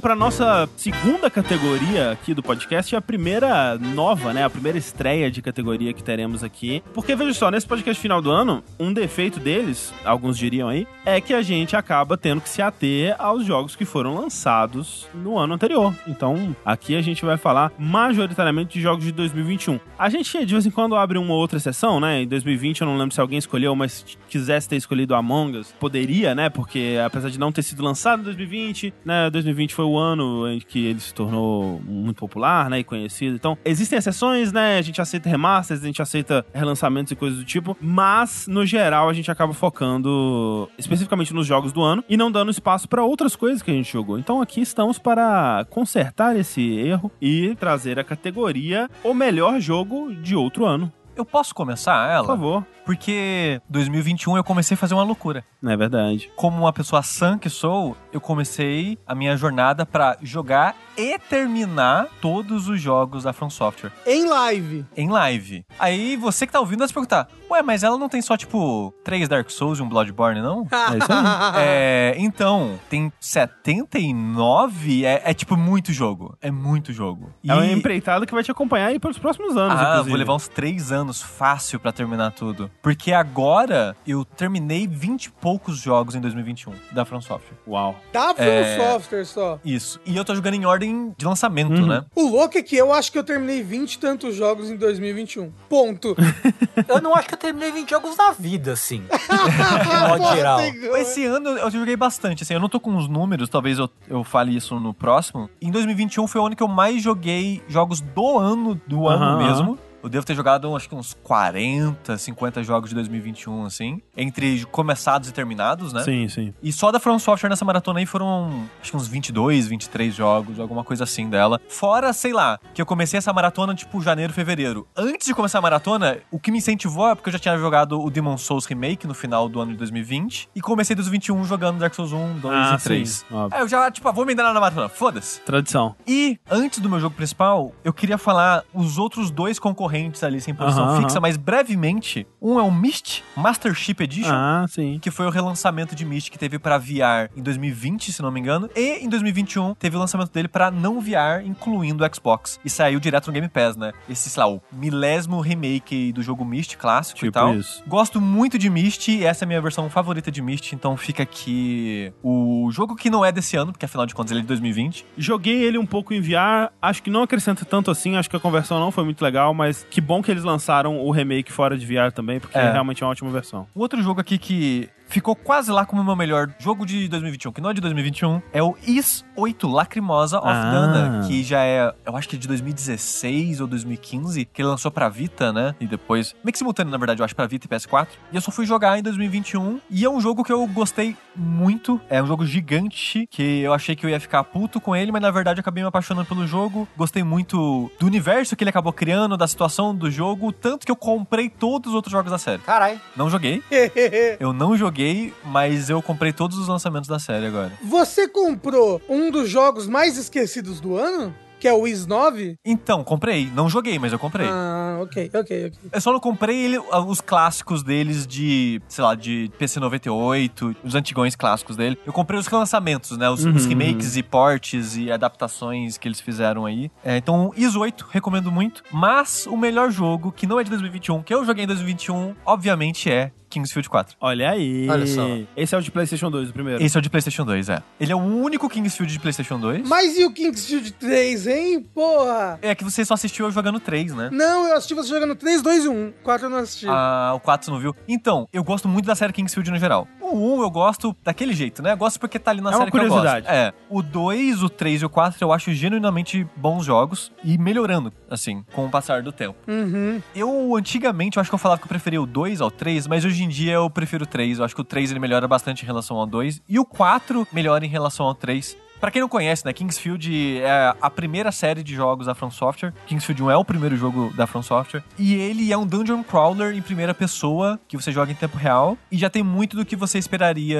Para 0.06 0.14
nossa 0.14 0.68
segunda 0.76 1.28
categoria 1.28 2.12
aqui 2.12 2.32
do 2.32 2.40
podcast, 2.40 2.94
a 2.94 3.00
primeira 3.00 3.76
nova, 3.76 4.32
né? 4.32 4.44
A 4.44 4.48
primeira 4.48 4.78
estreia 4.78 5.28
de 5.28 5.42
categoria 5.42 5.92
que 5.92 6.00
teremos 6.00 6.44
aqui. 6.44 6.80
Porque 6.94 7.16
veja 7.16 7.34
só, 7.34 7.50
nesse 7.50 7.66
podcast 7.66 8.00
final 8.00 8.22
do 8.22 8.30
ano, 8.30 8.62
um 8.78 8.92
defeito 8.92 9.40
deles, 9.40 9.92
alguns 10.04 10.38
diriam 10.38 10.68
aí, 10.68 10.86
é 11.04 11.20
que 11.20 11.34
a 11.34 11.42
gente 11.42 11.74
acaba 11.74 12.16
tendo 12.16 12.40
que 12.40 12.48
se 12.48 12.62
ater 12.62 13.16
aos 13.18 13.44
jogos 13.44 13.74
que 13.74 13.84
foram 13.84 14.14
lançados 14.14 15.08
no 15.12 15.36
ano 15.36 15.54
anterior. 15.54 15.92
Então, 16.06 16.54
aqui 16.64 16.94
a 16.94 17.02
gente 17.02 17.24
vai 17.24 17.36
falar 17.36 17.72
majoritariamente 17.76 18.74
de 18.74 18.80
jogos 18.80 19.04
de 19.04 19.10
2021. 19.10 19.80
A 19.98 20.08
gente 20.08 20.46
de 20.46 20.54
vez 20.54 20.66
em 20.66 20.70
quando 20.70 20.94
abre 20.94 21.18
uma 21.18 21.34
outra 21.34 21.58
sessão, 21.58 21.98
né? 21.98 22.22
Em 22.22 22.28
2020 22.28 22.82
eu 22.82 22.86
não 22.86 22.96
lembro 22.96 23.12
se 23.12 23.20
alguém 23.20 23.38
escolheu, 23.38 23.74
mas 23.74 24.04
quisesse 24.28 24.68
ter 24.68 24.76
escolhido 24.76 25.16
Among 25.16 25.58
Us, 25.58 25.74
poderia, 25.80 26.32
né? 26.32 26.48
Porque 26.48 26.96
apesar 27.04 27.28
de 27.28 27.40
não 27.40 27.50
ter 27.50 27.64
sido 27.64 27.82
lançado 27.82 28.20
em 28.20 28.24
2020, 28.24 28.94
né? 29.04 29.28
2020 29.30 29.74
foi 29.74 29.84
o 29.84 29.95
ano 29.98 30.48
em 30.48 30.58
que 30.60 30.86
ele 30.86 31.00
se 31.00 31.12
tornou 31.12 31.80
muito 31.84 32.18
popular, 32.18 32.70
né? 32.70 32.80
E 32.80 32.84
conhecido. 32.84 33.36
Então, 33.36 33.56
existem 33.64 33.98
exceções, 33.98 34.52
né? 34.52 34.78
A 34.78 34.82
gente 34.82 35.00
aceita 35.00 35.28
remasters, 35.28 35.82
a 35.82 35.86
gente 35.86 36.02
aceita 36.02 36.44
relançamentos 36.52 37.12
e 37.12 37.16
coisas 37.16 37.38
do 37.38 37.44
tipo, 37.44 37.76
mas 37.80 38.46
no 38.48 38.64
geral 38.64 39.08
a 39.08 39.12
gente 39.12 39.30
acaba 39.30 39.52
focando 39.52 40.68
especificamente 40.78 41.32
nos 41.34 41.46
jogos 41.46 41.72
do 41.72 41.82
ano 41.82 42.04
e 42.08 42.16
não 42.16 42.30
dando 42.30 42.50
espaço 42.50 42.88
para 42.88 43.04
outras 43.04 43.36
coisas 43.36 43.62
que 43.62 43.70
a 43.70 43.74
gente 43.74 43.92
jogou. 43.92 44.18
Então 44.18 44.40
aqui 44.40 44.60
estamos 44.60 44.98
para 44.98 45.66
consertar 45.70 46.36
esse 46.36 46.62
erro 46.78 47.10
e 47.20 47.54
trazer 47.56 47.98
a 47.98 48.04
categoria 48.04 48.88
o 49.02 49.14
melhor 49.14 49.60
jogo 49.60 50.14
de 50.14 50.34
outro 50.34 50.64
ano. 50.64 50.92
Eu 51.16 51.24
posso 51.24 51.54
começar 51.54 52.10
ela? 52.10 52.26
Por 52.26 52.32
favor. 52.32 52.66
Porque 52.84 53.60
2021 53.70 54.36
eu 54.36 54.44
comecei 54.44 54.74
a 54.74 54.78
fazer 54.78 54.92
uma 54.92 55.02
loucura. 55.02 55.42
Não 55.62 55.72
é 55.72 55.76
verdade. 55.76 56.30
Como 56.36 56.58
uma 56.58 56.72
pessoa 56.74 57.02
sã 57.02 57.38
que 57.38 57.48
sou, 57.48 57.96
eu 58.16 58.20
comecei 58.20 58.98
a 59.06 59.14
minha 59.14 59.36
jornada 59.36 59.84
pra 59.84 60.16
jogar 60.22 60.74
e 60.96 61.18
terminar 61.18 62.06
todos 62.22 62.68
os 62.68 62.80
jogos 62.80 63.24
da 63.24 63.32
From 63.32 63.50
Software 63.50 63.92
Em 64.06 64.26
live. 64.26 64.84
em 64.96 65.10
live. 65.10 65.64
Aí 65.78 66.16
você 66.16 66.46
que 66.46 66.52
tá 66.52 66.58
ouvindo 66.60 66.78
vai 66.78 66.88
se 66.88 66.94
perguntar: 66.94 67.28
Ué, 67.50 67.62
mas 67.62 67.82
ela 67.82 67.98
não 67.98 68.08
tem 68.08 68.22
só 68.22 68.36
tipo 68.36 68.92
três 69.04 69.28
Dark 69.28 69.50
Souls 69.50 69.78
e 69.78 69.82
um 69.82 69.88
Bloodborne, 69.88 70.40
não? 70.40 70.66
É 70.72 70.98
isso 70.98 71.12
aí. 71.12 71.26
É, 71.58 72.14
então, 72.18 72.78
tem 72.88 73.12
79, 73.20 75.04
é, 75.04 75.22
é 75.24 75.34
tipo 75.34 75.56
muito 75.56 75.92
jogo. 75.92 76.36
É 76.40 76.50
muito 76.50 76.92
jogo. 76.92 77.30
É 77.46 77.52
uma 77.54 77.66
empreitada 77.66 78.24
que 78.26 78.32
vai 78.34 78.42
te 78.42 78.50
acompanhar 78.50 78.86
aí 78.86 78.98
pelos 78.98 79.18
próximos 79.18 79.56
anos, 79.56 79.78
Ah, 79.78 79.82
inclusive. 79.84 80.08
vou 80.10 80.18
levar 80.18 80.34
uns 80.34 80.48
três 80.48 80.90
anos 80.92 81.20
fácil 81.22 81.78
pra 81.78 81.92
terminar 81.92 82.30
tudo. 82.32 82.70
Porque 82.82 83.12
agora 83.12 83.96
eu 84.06 84.24
terminei 84.24 84.86
20 84.86 85.26
e 85.26 85.30
poucos 85.30 85.78
jogos 85.78 86.14
em 86.14 86.20
2021 86.20 86.72
da 86.92 87.04
From 87.04 87.20
Software. 87.20 87.56
Uau. 87.66 87.96
Tá 88.12 88.34
From 88.34 88.44
É. 88.44 88.76
Software 88.78 89.24
só. 89.24 89.58
Isso. 89.64 90.00
E 90.06 90.16
eu 90.16 90.24
tô 90.24 90.34
jogando 90.34 90.54
em 90.54 90.64
ordem 90.64 91.14
de 91.18 91.26
lançamento, 91.26 91.72
Uhum. 91.72 91.86
né? 91.86 92.04
O 92.14 92.28
louco 92.28 92.56
é 92.56 92.62
que 92.62 92.76
eu 92.76 92.92
acho 92.92 93.12
que 93.12 93.18
eu 93.18 93.24
terminei 93.24 93.62
20 93.62 93.94
e 93.94 93.98
tantos 93.98 94.34
jogos 94.34 94.70
em 94.70 94.76
2021. 94.76 95.50
Ponto. 95.68 96.16
Eu 96.88 97.00
não 97.00 97.14
acho 97.14 97.26
que 97.28 97.34
eu 97.34 97.38
terminei 97.38 97.72
20 97.72 97.90
jogos 97.90 98.16
na 98.16 98.32
vida, 98.32 98.72
assim. 98.72 99.02
De 99.08 100.08
modo 100.20 100.34
geral. 100.34 100.60
Esse 100.98 101.24
ano 101.24 101.50
eu 101.50 101.70
joguei 101.70 101.96
bastante, 101.96 102.42
assim, 102.42 102.54
eu 102.54 102.60
não 102.60 102.68
tô 102.68 102.78
com 102.78 102.94
os 102.96 103.08
números, 103.08 103.48
talvez 103.48 103.78
eu, 103.78 103.88
eu 104.08 104.22
fale 104.22 104.54
isso 104.54 104.78
no 104.78 104.92
próximo. 104.94 105.48
Em 105.60 105.70
2021 105.70 106.26
foi 106.26 106.40
o 106.40 106.46
ano 106.46 106.54
que 106.56 106.62
eu 106.62 106.68
mais 106.68 107.02
joguei 107.02 107.62
jogos 107.68 108.00
do 108.00 108.38
ano, 108.38 108.80
do 108.86 109.08
ano 109.08 109.24
Aham, 109.24 109.46
mesmo. 109.48 109.78
Eu 110.06 110.10
devo 110.10 110.24
ter 110.24 110.36
jogado, 110.36 110.74
acho 110.76 110.88
que 110.88 110.94
uns 110.94 111.14
40, 111.24 112.16
50 112.16 112.62
jogos 112.62 112.90
de 112.90 112.94
2021, 112.94 113.64
assim. 113.64 114.00
Entre 114.16 114.64
começados 114.66 115.28
e 115.28 115.32
terminados, 115.32 115.92
né? 115.92 116.04
Sim, 116.04 116.28
sim. 116.28 116.54
E 116.62 116.72
só 116.72 116.92
da 116.92 117.00
From 117.00 117.18
Software 117.18 117.50
nessa 117.50 117.64
maratona 117.64 117.98
aí 117.98 118.06
foram, 118.06 118.68
acho 118.80 118.92
que 118.92 118.96
uns 118.96 119.08
22, 119.08 119.66
23 119.66 120.14
jogos, 120.14 120.60
alguma 120.60 120.84
coisa 120.84 121.02
assim 121.02 121.28
dela. 121.28 121.60
Fora, 121.68 122.12
sei 122.12 122.32
lá, 122.32 122.56
que 122.72 122.80
eu 122.80 122.86
comecei 122.86 123.18
essa 123.18 123.32
maratona, 123.32 123.74
tipo, 123.74 124.00
janeiro, 124.00 124.32
fevereiro. 124.32 124.86
Antes 124.96 125.26
de 125.26 125.34
começar 125.34 125.58
a 125.58 125.62
maratona, 125.62 126.18
o 126.30 126.38
que 126.38 126.52
me 126.52 126.58
incentivou 126.58 127.08
é 127.08 127.16
porque 127.16 127.28
eu 127.28 127.32
já 127.32 127.40
tinha 127.40 127.58
jogado 127.58 128.00
o 128.00 128.08
Demon 128.08 128.38
Souls 128.38 128.64
Remake 128.64 129.08
no 129.08 129.14
final 129.14 129.48
do 129.48 129.60
ano 129.60 129.72
de 129.72 129.78
2020. 129.78 130.50
E 130.54 130.60
comecei 130.60 130.94
2021 130.94 131.42
jogando 131.46 131.80
Dark 131.80 131.92
Souls 131.94 132.12
1, 132.12 132.38
2 132.38 132.54
Ah, 132.54 132.76
e 132.78 132.82
3. 132.84 133.08
sim, 133.10 133.24
óbvio. 133.34 133.56
Aí 133.58 133.64
eu 133.64 133.66
já, 133.68 133.90
tipo, 133.90 134.08
ah, 134.08 134.12
vou 134.12 134.24
me 134.24 134.36
dar 134.36 134.54
na 134.54 134.60
maratona, 134.60 134.88
foda-se. 134.88 135.40
Tradição. 135.40 135.96
E 136.06 136.38
antes 136.48 136.78
do 136.78 136.88
meu 136.88 137.00
jogo 137.00 137.16
principal, 137.16 137.72
eu 137.82 137.92
queria 137.92 138.16
falar 138.16 138.62
os 138.72 138.98
outros 138.98 139.32
dois 139.32 139.58
concorrentes 139.58 139.95
ali 140.22 140.40
sem 140.40 140.54
posição 140.54 141.00
fixa, 141.00 141.20
mas 141.20 141.36
brevemente. 141.36 142.26
Um 142.40 142.58
é 142.58 142.62
o 142.62 142.70
Myst 142.70 143.22
Master 143.36 143.74
Chip 143.74 144.02
Edition 144.02 144.30
Ah, 144.32 144.64
sim. 144.68 144.98
que 145.00 145.10
foi 145.10 145.26
o 145.26 145.30
relançamento 145.30 145.94
de 145.94 146.04
Myst 146.04 146.30
que 146.30 146.38
teve 146.38 146.58
pra 146.58 146.78
VR 146.78 147.30
em 147.36 147.42
2020, 147.42 148.12
se 148.12 148.22
não 148.22 148.30
me 148.30 148.38
engano, 148.40 148.68
e 148.74 148.98
em 149.04 149.08
2021 149.08 149.74
teve 149.74 149.96
o 149.96 149.98
lançamento 149.98 150.30
dele 150.32 150.48
pra 150.48 150.70
não 150.70 151.00
VR, 151.00 151.44
incluindo 151.44 152.04
o 152.04 152.14
Xbox. 152.14 152.60
E 152.64 152.70
saiu 152.70 153.00
direto 153.00 153.26
no 153.28 153.32
Game 153.32 153.48
Pass, 153.48 153.76
né? 153.76 153.92
Esse, 154.08 154.28
sei 154.30 154.42
lá, 154.42 154.48
o 154.48 154.60
milésimo 154.72 155.40
remake 155.40 156.12
do 156.12 156.22
jogo 156.22 156.44
Myst 156.44 156.76
clássico 156.76 157.18
e 157.18 157.28
Tipo 157.28 157.32
tal. 157.32 157.54
isso. 157.54 157.82
Gosto 157.86 158.20
muito 158.20 158.58
de 158.58 158.68
Myst, 158.70 159.08
e 159.08 159.24
essa 159.24 159.44
é 159.44 159.46
a 159.46 159.48
minha 159.48 159.60
versão 159.60 159.88
favorita 159.90 160.30
de 160.30 160.40
Myst, 160.42 160.72
então 160.72 160.96
fica 160.96 161.22
aqui 161.22 162.12
o 162.22 162.68
jogo 162.72 162.94
que 162.96 163.08
não 163.10 163.24
é 163.24 163.30
desse 163.32 163.56
ano, 163.56 163.72
porque 163.72 163.84
afinal 163.84 164.06
de 164.06 164.14
contas 164.14 164.30
ele 164.32 164.40
é 164.40 164.42
de 164.42 164.48
2020. 164.48 165.06
Joguei 165.16 165.62
ele 165.62 165.78
um 165.78 165.86
pouco 165.86 166.12
em 166.12 166.20
VR, 166.20 166.70
acho 166.80 167.02
que 167.02 167.10
não 167.10 167.22
acrescenta 167.22 167.64
tanto 167.64 167.90
assim, 167.90 168.16
acho 168.16 168.28
que 168.28 168.36
a 168.36 168.40
conversão 168.40 168.78
não 168.80 168.90
foi 168.90 169.04
muito 169.04 169.22
legal, 169.22 169.54
mas 169.54 169.85
que 169.90 170.00
bom 170.00 170.22
que 170.22 170.30
eles 170.30 170.44
lançaram 170.44 170.98
o 171.00 171.10
remake 171.10 171.52
fora 171.52 171.76
de 171.76 171.86
VR 171.86 172.10
também, 172.12 172.38
porque 172.40 172.56
É. 172.58 172.70
realmente 172.72 173.02
é 173.02 173.06
uma 173.06 173.12
ótima 173.12 173.30
versão. 173.30 173.66
Outro 173.74 174.02
jogo 174.02 174.20
aqui 174.20 174.36
que 174.38 174.88
ficou 175.08 175.34
quase 175.36 175.70
lá 175.70 175.84
como 175.86 176.02
o 176.02 176.04
meu 176.04 176.16
melhor 176.16 176.50
jogo 176.58 176.84
de 176.86 177.08
2021, 177.08 177.52
que 177.52 177.60
não 177.60 177.70
é 177.70 177.74
de 177.74 177.80
2021, 177.80 178.40
é 178.52 178.62
o 178.62 178.76
Is 178.86 179.24
8 179.36 179.68
Lacrimosa 179.68 180.38
of 180.38 180.48
Ah. 180.48 180.70
Dana, 180.70 181.26
que 181.26 181.42
já 181.42 181.62
é, 181.62 181.92
eu 182.04 182.16
acho 182.16 182.28
que 182.28 182.36
é 182.36 182.38
de 182.38 182.48
2016 182.48 183.60
ou 183.60 183.66
2015, 183.66 184.44
que 184.44 184.62
ele 184.62 184.68
lançou 184.68 184.90
pra 184.90 185.08
Vita, 185.08 185.52
né? 185.52 185.74
E 185.80 185.86
depois, 185.86 186.34
meio 186.42 186.52
que 186.52 186.58
simultâneo, 186.58 186.90
na 186.90 186.98
verdade, 186.98 187.20
eu 187.20 187.24
acho, 187.24 187.34
pra 187.36 187.46
Vita 187.46 187.66
e 187.66 187.68
PS4. 187.68 188.08
E 188.32 188.36
eu 188.36 188.40
só 188.40 188.50
fui 188.50 188.66
jogar 188.66 188.98
em 188.98 189.02
2021, 189.02 189.80
e 189.90 190.04
é 190.04 190.10
um 190.10 190.20
jogo 190.20 190.42
que 190.42 190.52
eu 190.52 190.66
gostei 190.66 191.16
muito. 191.34 192.00
É 192.08 192.22
um 192.22 192.26
jogo 192.26 192.44
gigante, 192.46 193.26
que 193.30 193.60
eu 193.60 193.72
achei 193.72 193.94
que 193.94 194.04
eu 194.04 194.10
ia 194.10 194.18
ficar 194.20 194.42
puto 194.44 194.80
com 194.80 194.94
ele, 194.96 195.12
mas 195.12 195.22
na 195.22 195.30
verdade 195.30 195.58
eu 195.58 195.60
acabei 195.62 195.82
me 195.82 195.88
apaixonando 195.88 196.26
pelo 196.26 196.46
jogo. 196.46 196.88
Gostei 196.96 197.22
muito 197.22 197.90
do 197.98 198.06
universo 198.06 198.56
que 198.56 198.64
ele 198.64 198.70
acabou 198.70 198.92
criando, 198.92 199.36
da 199.36 199.46
situação 199.46 199.94
do 199.94 200.10
jogo, 200.10 200.52
tanto 200.52 200.84
que 200.86 200.90
eu 200.92 200.96
comprei 200.96 201.48
todos 201.48 201.90
os 201.90 201.94
outros 201.94 202.12
jogos 202.12 202.30
da 202.30 202.38
série. 202.38 202.62
Caralho. 202.62 203.00
Não 203.16 203.28
joguei, 203.30 203.62
eu 204.40 204.52
não 204.52 204.76
joguei, 204.76 204.95
mas 205.44 205.90
eu 205.90 206.00
comprei 206.02 206.32
todos 206.32 206.58
os 206.58 206.68
lançamentos 206.68 207.08
da 207.08 207.18
série 207.18 207.46
agora. 207.46 207.72
Você 207.82 208.28
comprou 208.28 209.00
um 209.08 209.30
dos 209.30 209.48
jogos 209.48 209.86
mais 209.86 210.16
esquecidos 210.16 210.80
do 210.80 210.96
ano? 210.96 211.34
Que 211.58 211.66
é 211.66 211.72
o 211.72 211.80
Wiz 211.80 212.06
9? 212.06 212.56
Então, 212.62 213.02
comprei. 213.02 213.50
Não 213.54 213.66
joguei, 213.66 213.98
mas 213.98 214.12
eu 214.12 214.18
comprei. 214.18 214.46
Ah, 214.46 214.98
ok, 215.00 215.30
ok, 215.32 215.66
ok. 215.68 215.72
Eu 215.90 216.00
só 216.02 216.12
não 216.12 216.20
comprei 216.20 216.54
ele, 216.66 216.76
ah, 216.92 217.00
os 217.00 217.22
clássicos 217.22 217.82
deles 217.82 218.26
de, 218.26 218.78
sei 218.86 219.02
lá, 219.02 219.14
de 219.14 219.50
PC 219.58 219.80
98, 219.80 220.76
os 220.84 220.94
antigões 220.94 221.34
clássicos 221.34 221.74
dele. 221.74 221.98
Eu 222.04 222.12
comprei 222.12 222.38
os 222.38 222.46
relançamentos, 222.46 223.16
né? 223.16 223.30
Os, 223.30 223.42
os 223.46 223.62
Uhum. 223.64 223.68
remakes 223.70 224.16
e 224.16 224.22
ports 224.22 224.96
e 224.98 225.10
adaptações 225.10 225.96
que 225.96 226.06
eles 226.06 226.20
fizeram 226.20 226.66
aí. 226.66 226.90
É, 227.02 227.16
então, 227.16 227.50
IS 227.56 227.74
8, 227.74 228.06
recomendo 228.10 228.52
muito. 228.52 228.82
Mas 228.92 229.46
o 229.46 229.56
melhor 229.56 229.90
jogo, 229.90 230.30
que 230.32 230.46
não 230.46 230.60
é 230.60 230.64
de 230.64 230.68
2021, 230.68 231.22
que 231.22 231.32
eu 231.32 231.42
joguei 231.42 231.64
em 231.64 231.66
2021, 231.66 232.34
obviamente 232.44 233.10
é 233.10 233.32
Kingsfield 233.56 233.88
4. 233.88 234.16
Olha 234.20 234.50
aí. 234.50 234.86
Olha 234.88 235.06
só. 235.06 235.26
Esse 235.56 235.74
é 235.74 235.78
o 235.78 235.80
de 235.80 235.90
PlayStation 235.90 236.30
2, 236.30 236.50
o 236.50 236.52
primeiro. 236.52 236.82
Esse 236.82 236.96
é 236.96 236.98
o 236.98 237.02
de 237.02 237.08
PlayStation 237.08 237.44
2, 237.44 237.70
é. 237.70 237.82
Ele 237.98 238.12
é 238.12 238.14
o 238.14 238.18
único 238.18 238.68
Kingsfield 238.68 239.10
de 239.12 239.18
PlayStation 239.18 239.58
2. 239.58 239.88
Mas 239.88 240.18
e 240.18 240.24
o 240.24 240.32
Kingsfield 240.32 240.92
3, 240.92 241.46
hein? 241.46 241.80
Porra! 241.94 242.58
É 242.60 242.74
que 242.74 242.84
você 242.84 243.04
só 243.04 243.14
assistiu 243.14 243.46
eu 243.46 243.50
jogando 243.50 243.80
3, 243.80 244.14
né? 244.14 244.28
Não, 244.30 244.68
eu 244.68 244.76
assisti 244.76 244.92
você 244.94 245.08
jogando 245.08 245.34
3, 245.34 245.62
2 245.62 245.84
e 245.84 245.88
1. 245.88 246.12
4 246.22 246.46
eu 246.46 246.50
não 246.50 246.58
assisti. 246.58 246.86
Ah, 246.88 247.32
o 247.34 247.40
4 247.40 247.64
você 247.64 247.70
não 247.70 247.80
viu? 247.80 247.94
Então, 248.06 248.46
eu 248.52 248.62
gosto 248.62 248.88
muito 248.88 249.06
da 249.06 249.14
série 249.14 249.32
Kingsfield 249.32 249.70
no 249.70 249.78
geral. 249.78 250.06
O 250.32 250.58
1 250.58 250.62
eu 250.62 250.70
gosto 250.70 251.16
daquele 251.22 251.52
jeito, 251.52 251.82
né? 251.82 251.92
Eu 251.92 251.96
gosto 251.96 252.18
porque 252.18 252.38
tá 252.38 252.50
ali 252.50 252.60
na 252.60 252.70
É 252.70 252.72
uma 252.74 252.78
série 252.80 252.90
que 252.90 252.96
eu 252.96 253.02
gosto. 253.02 253.14
curiosidade. 253.14 253.46
É. 253.48 253.72
O 253.88 254.02
2, 254.02 254.62
o 254.62 254.68
3 254.68 255.02
e 255.02 255.04
o 255.06 255.08
4 255.08 255.38
eu 255.40 255.52
acho 255.52 255.72
genuinamente 255.72 256.46
bons 256.56 256.84
jogos 256.84 257.32
e 257.44 257.56
melhorando, 257.58 258.12
assim, 258.30 258.64
com 258.72 258.86
o 258.86 258.90
passar 258.90 259.22
do 259.22 259.32
tempo. 259.32 259.56
Uhum. 259.68 260.20
Eu, 260.34 260.74
antigamente, 260.76 261.36
eu 261.36 261.40
acho 261.40 261.50
que 261.50 261.54
eu 261.54 261.58
falava 261.58 261.80
que 261.80 261.84
eu 261.84 261.88
preferia 261.88 262.20
o 262.20 262.26
2 262.26 262.60
ao 262.60 262.70
3, 262.70 263.06
mas 263.06 263.24
hoje 263.24 263.44
em 263.44 263.48
dia 263.48 263.74
eu 263.74 263.88
prefiro 263.88 264.24
o 264.24 264.26
3. 264.26 264.58
Eu 264.58 264.64
acho 264.64 264.74
que 264.74 264.80
o 264.80 264.84
3 264.84 265.10
ele 265.10 265.20
melhora 265.20 265.46
bastante 265.46 265.82
em 265.82 265.86
relação 265.86 266.16
ao 266.16 266.26
2 266.26 266.62
e 266.68 266.78
o 266.78 266.84
4 266.84 267.46
melhora 267.52 267.84
em 267.84 267.88
relação 267.88 268.26
ao 268.26 268.34
3. 268.34 268.76
Pra 269.00 269.10
quem 269.10 269.20
não 269.20 269.28
conhece, 269.28 269.64
né, 269.64 269.72
Kingsfield 269.72 270.60
é 270.62 270.94
a 271.00 271.10
primeira 271.10 271.52
série 271.52 271.82
de 271.82 271.94
jogos 271.94 272.26
da 272.26 272.34
From 272.34 272.50
Software. 272.50 272.92
Kingsfield 273.06 273.42
1 273.42 273.50
é 273.50 273.56
o 273.56 273.64
primeiro 273.64 273.96
jogo 273.96 274.32
da 274.34 274.46
From 274.46 274.62
Software. 274.62 275.02
E 275.18 275.34
ele 275.34 275.72
é 275.72 275.76
um 275.76 275.86
dungeon 275.86 276.22
crawler 276.22 276.74
em 276.74 276.80
primeira 276.80 277.12
pessoa, 277.12 277.78
que 277.86 277.96
você 277.96 278.10
joga 278.10 278.32
em 278.32 278.34
tempo 278.34 278.56
real. 278.56 278.96
E 279.10 279.18
já 279.18 279.28
tem 279.28 279.42
muito 279.42 279.76
do 279.76 279.84
que 279.84 279.94
você 279.94 280.18
esperaria 280.18 280.78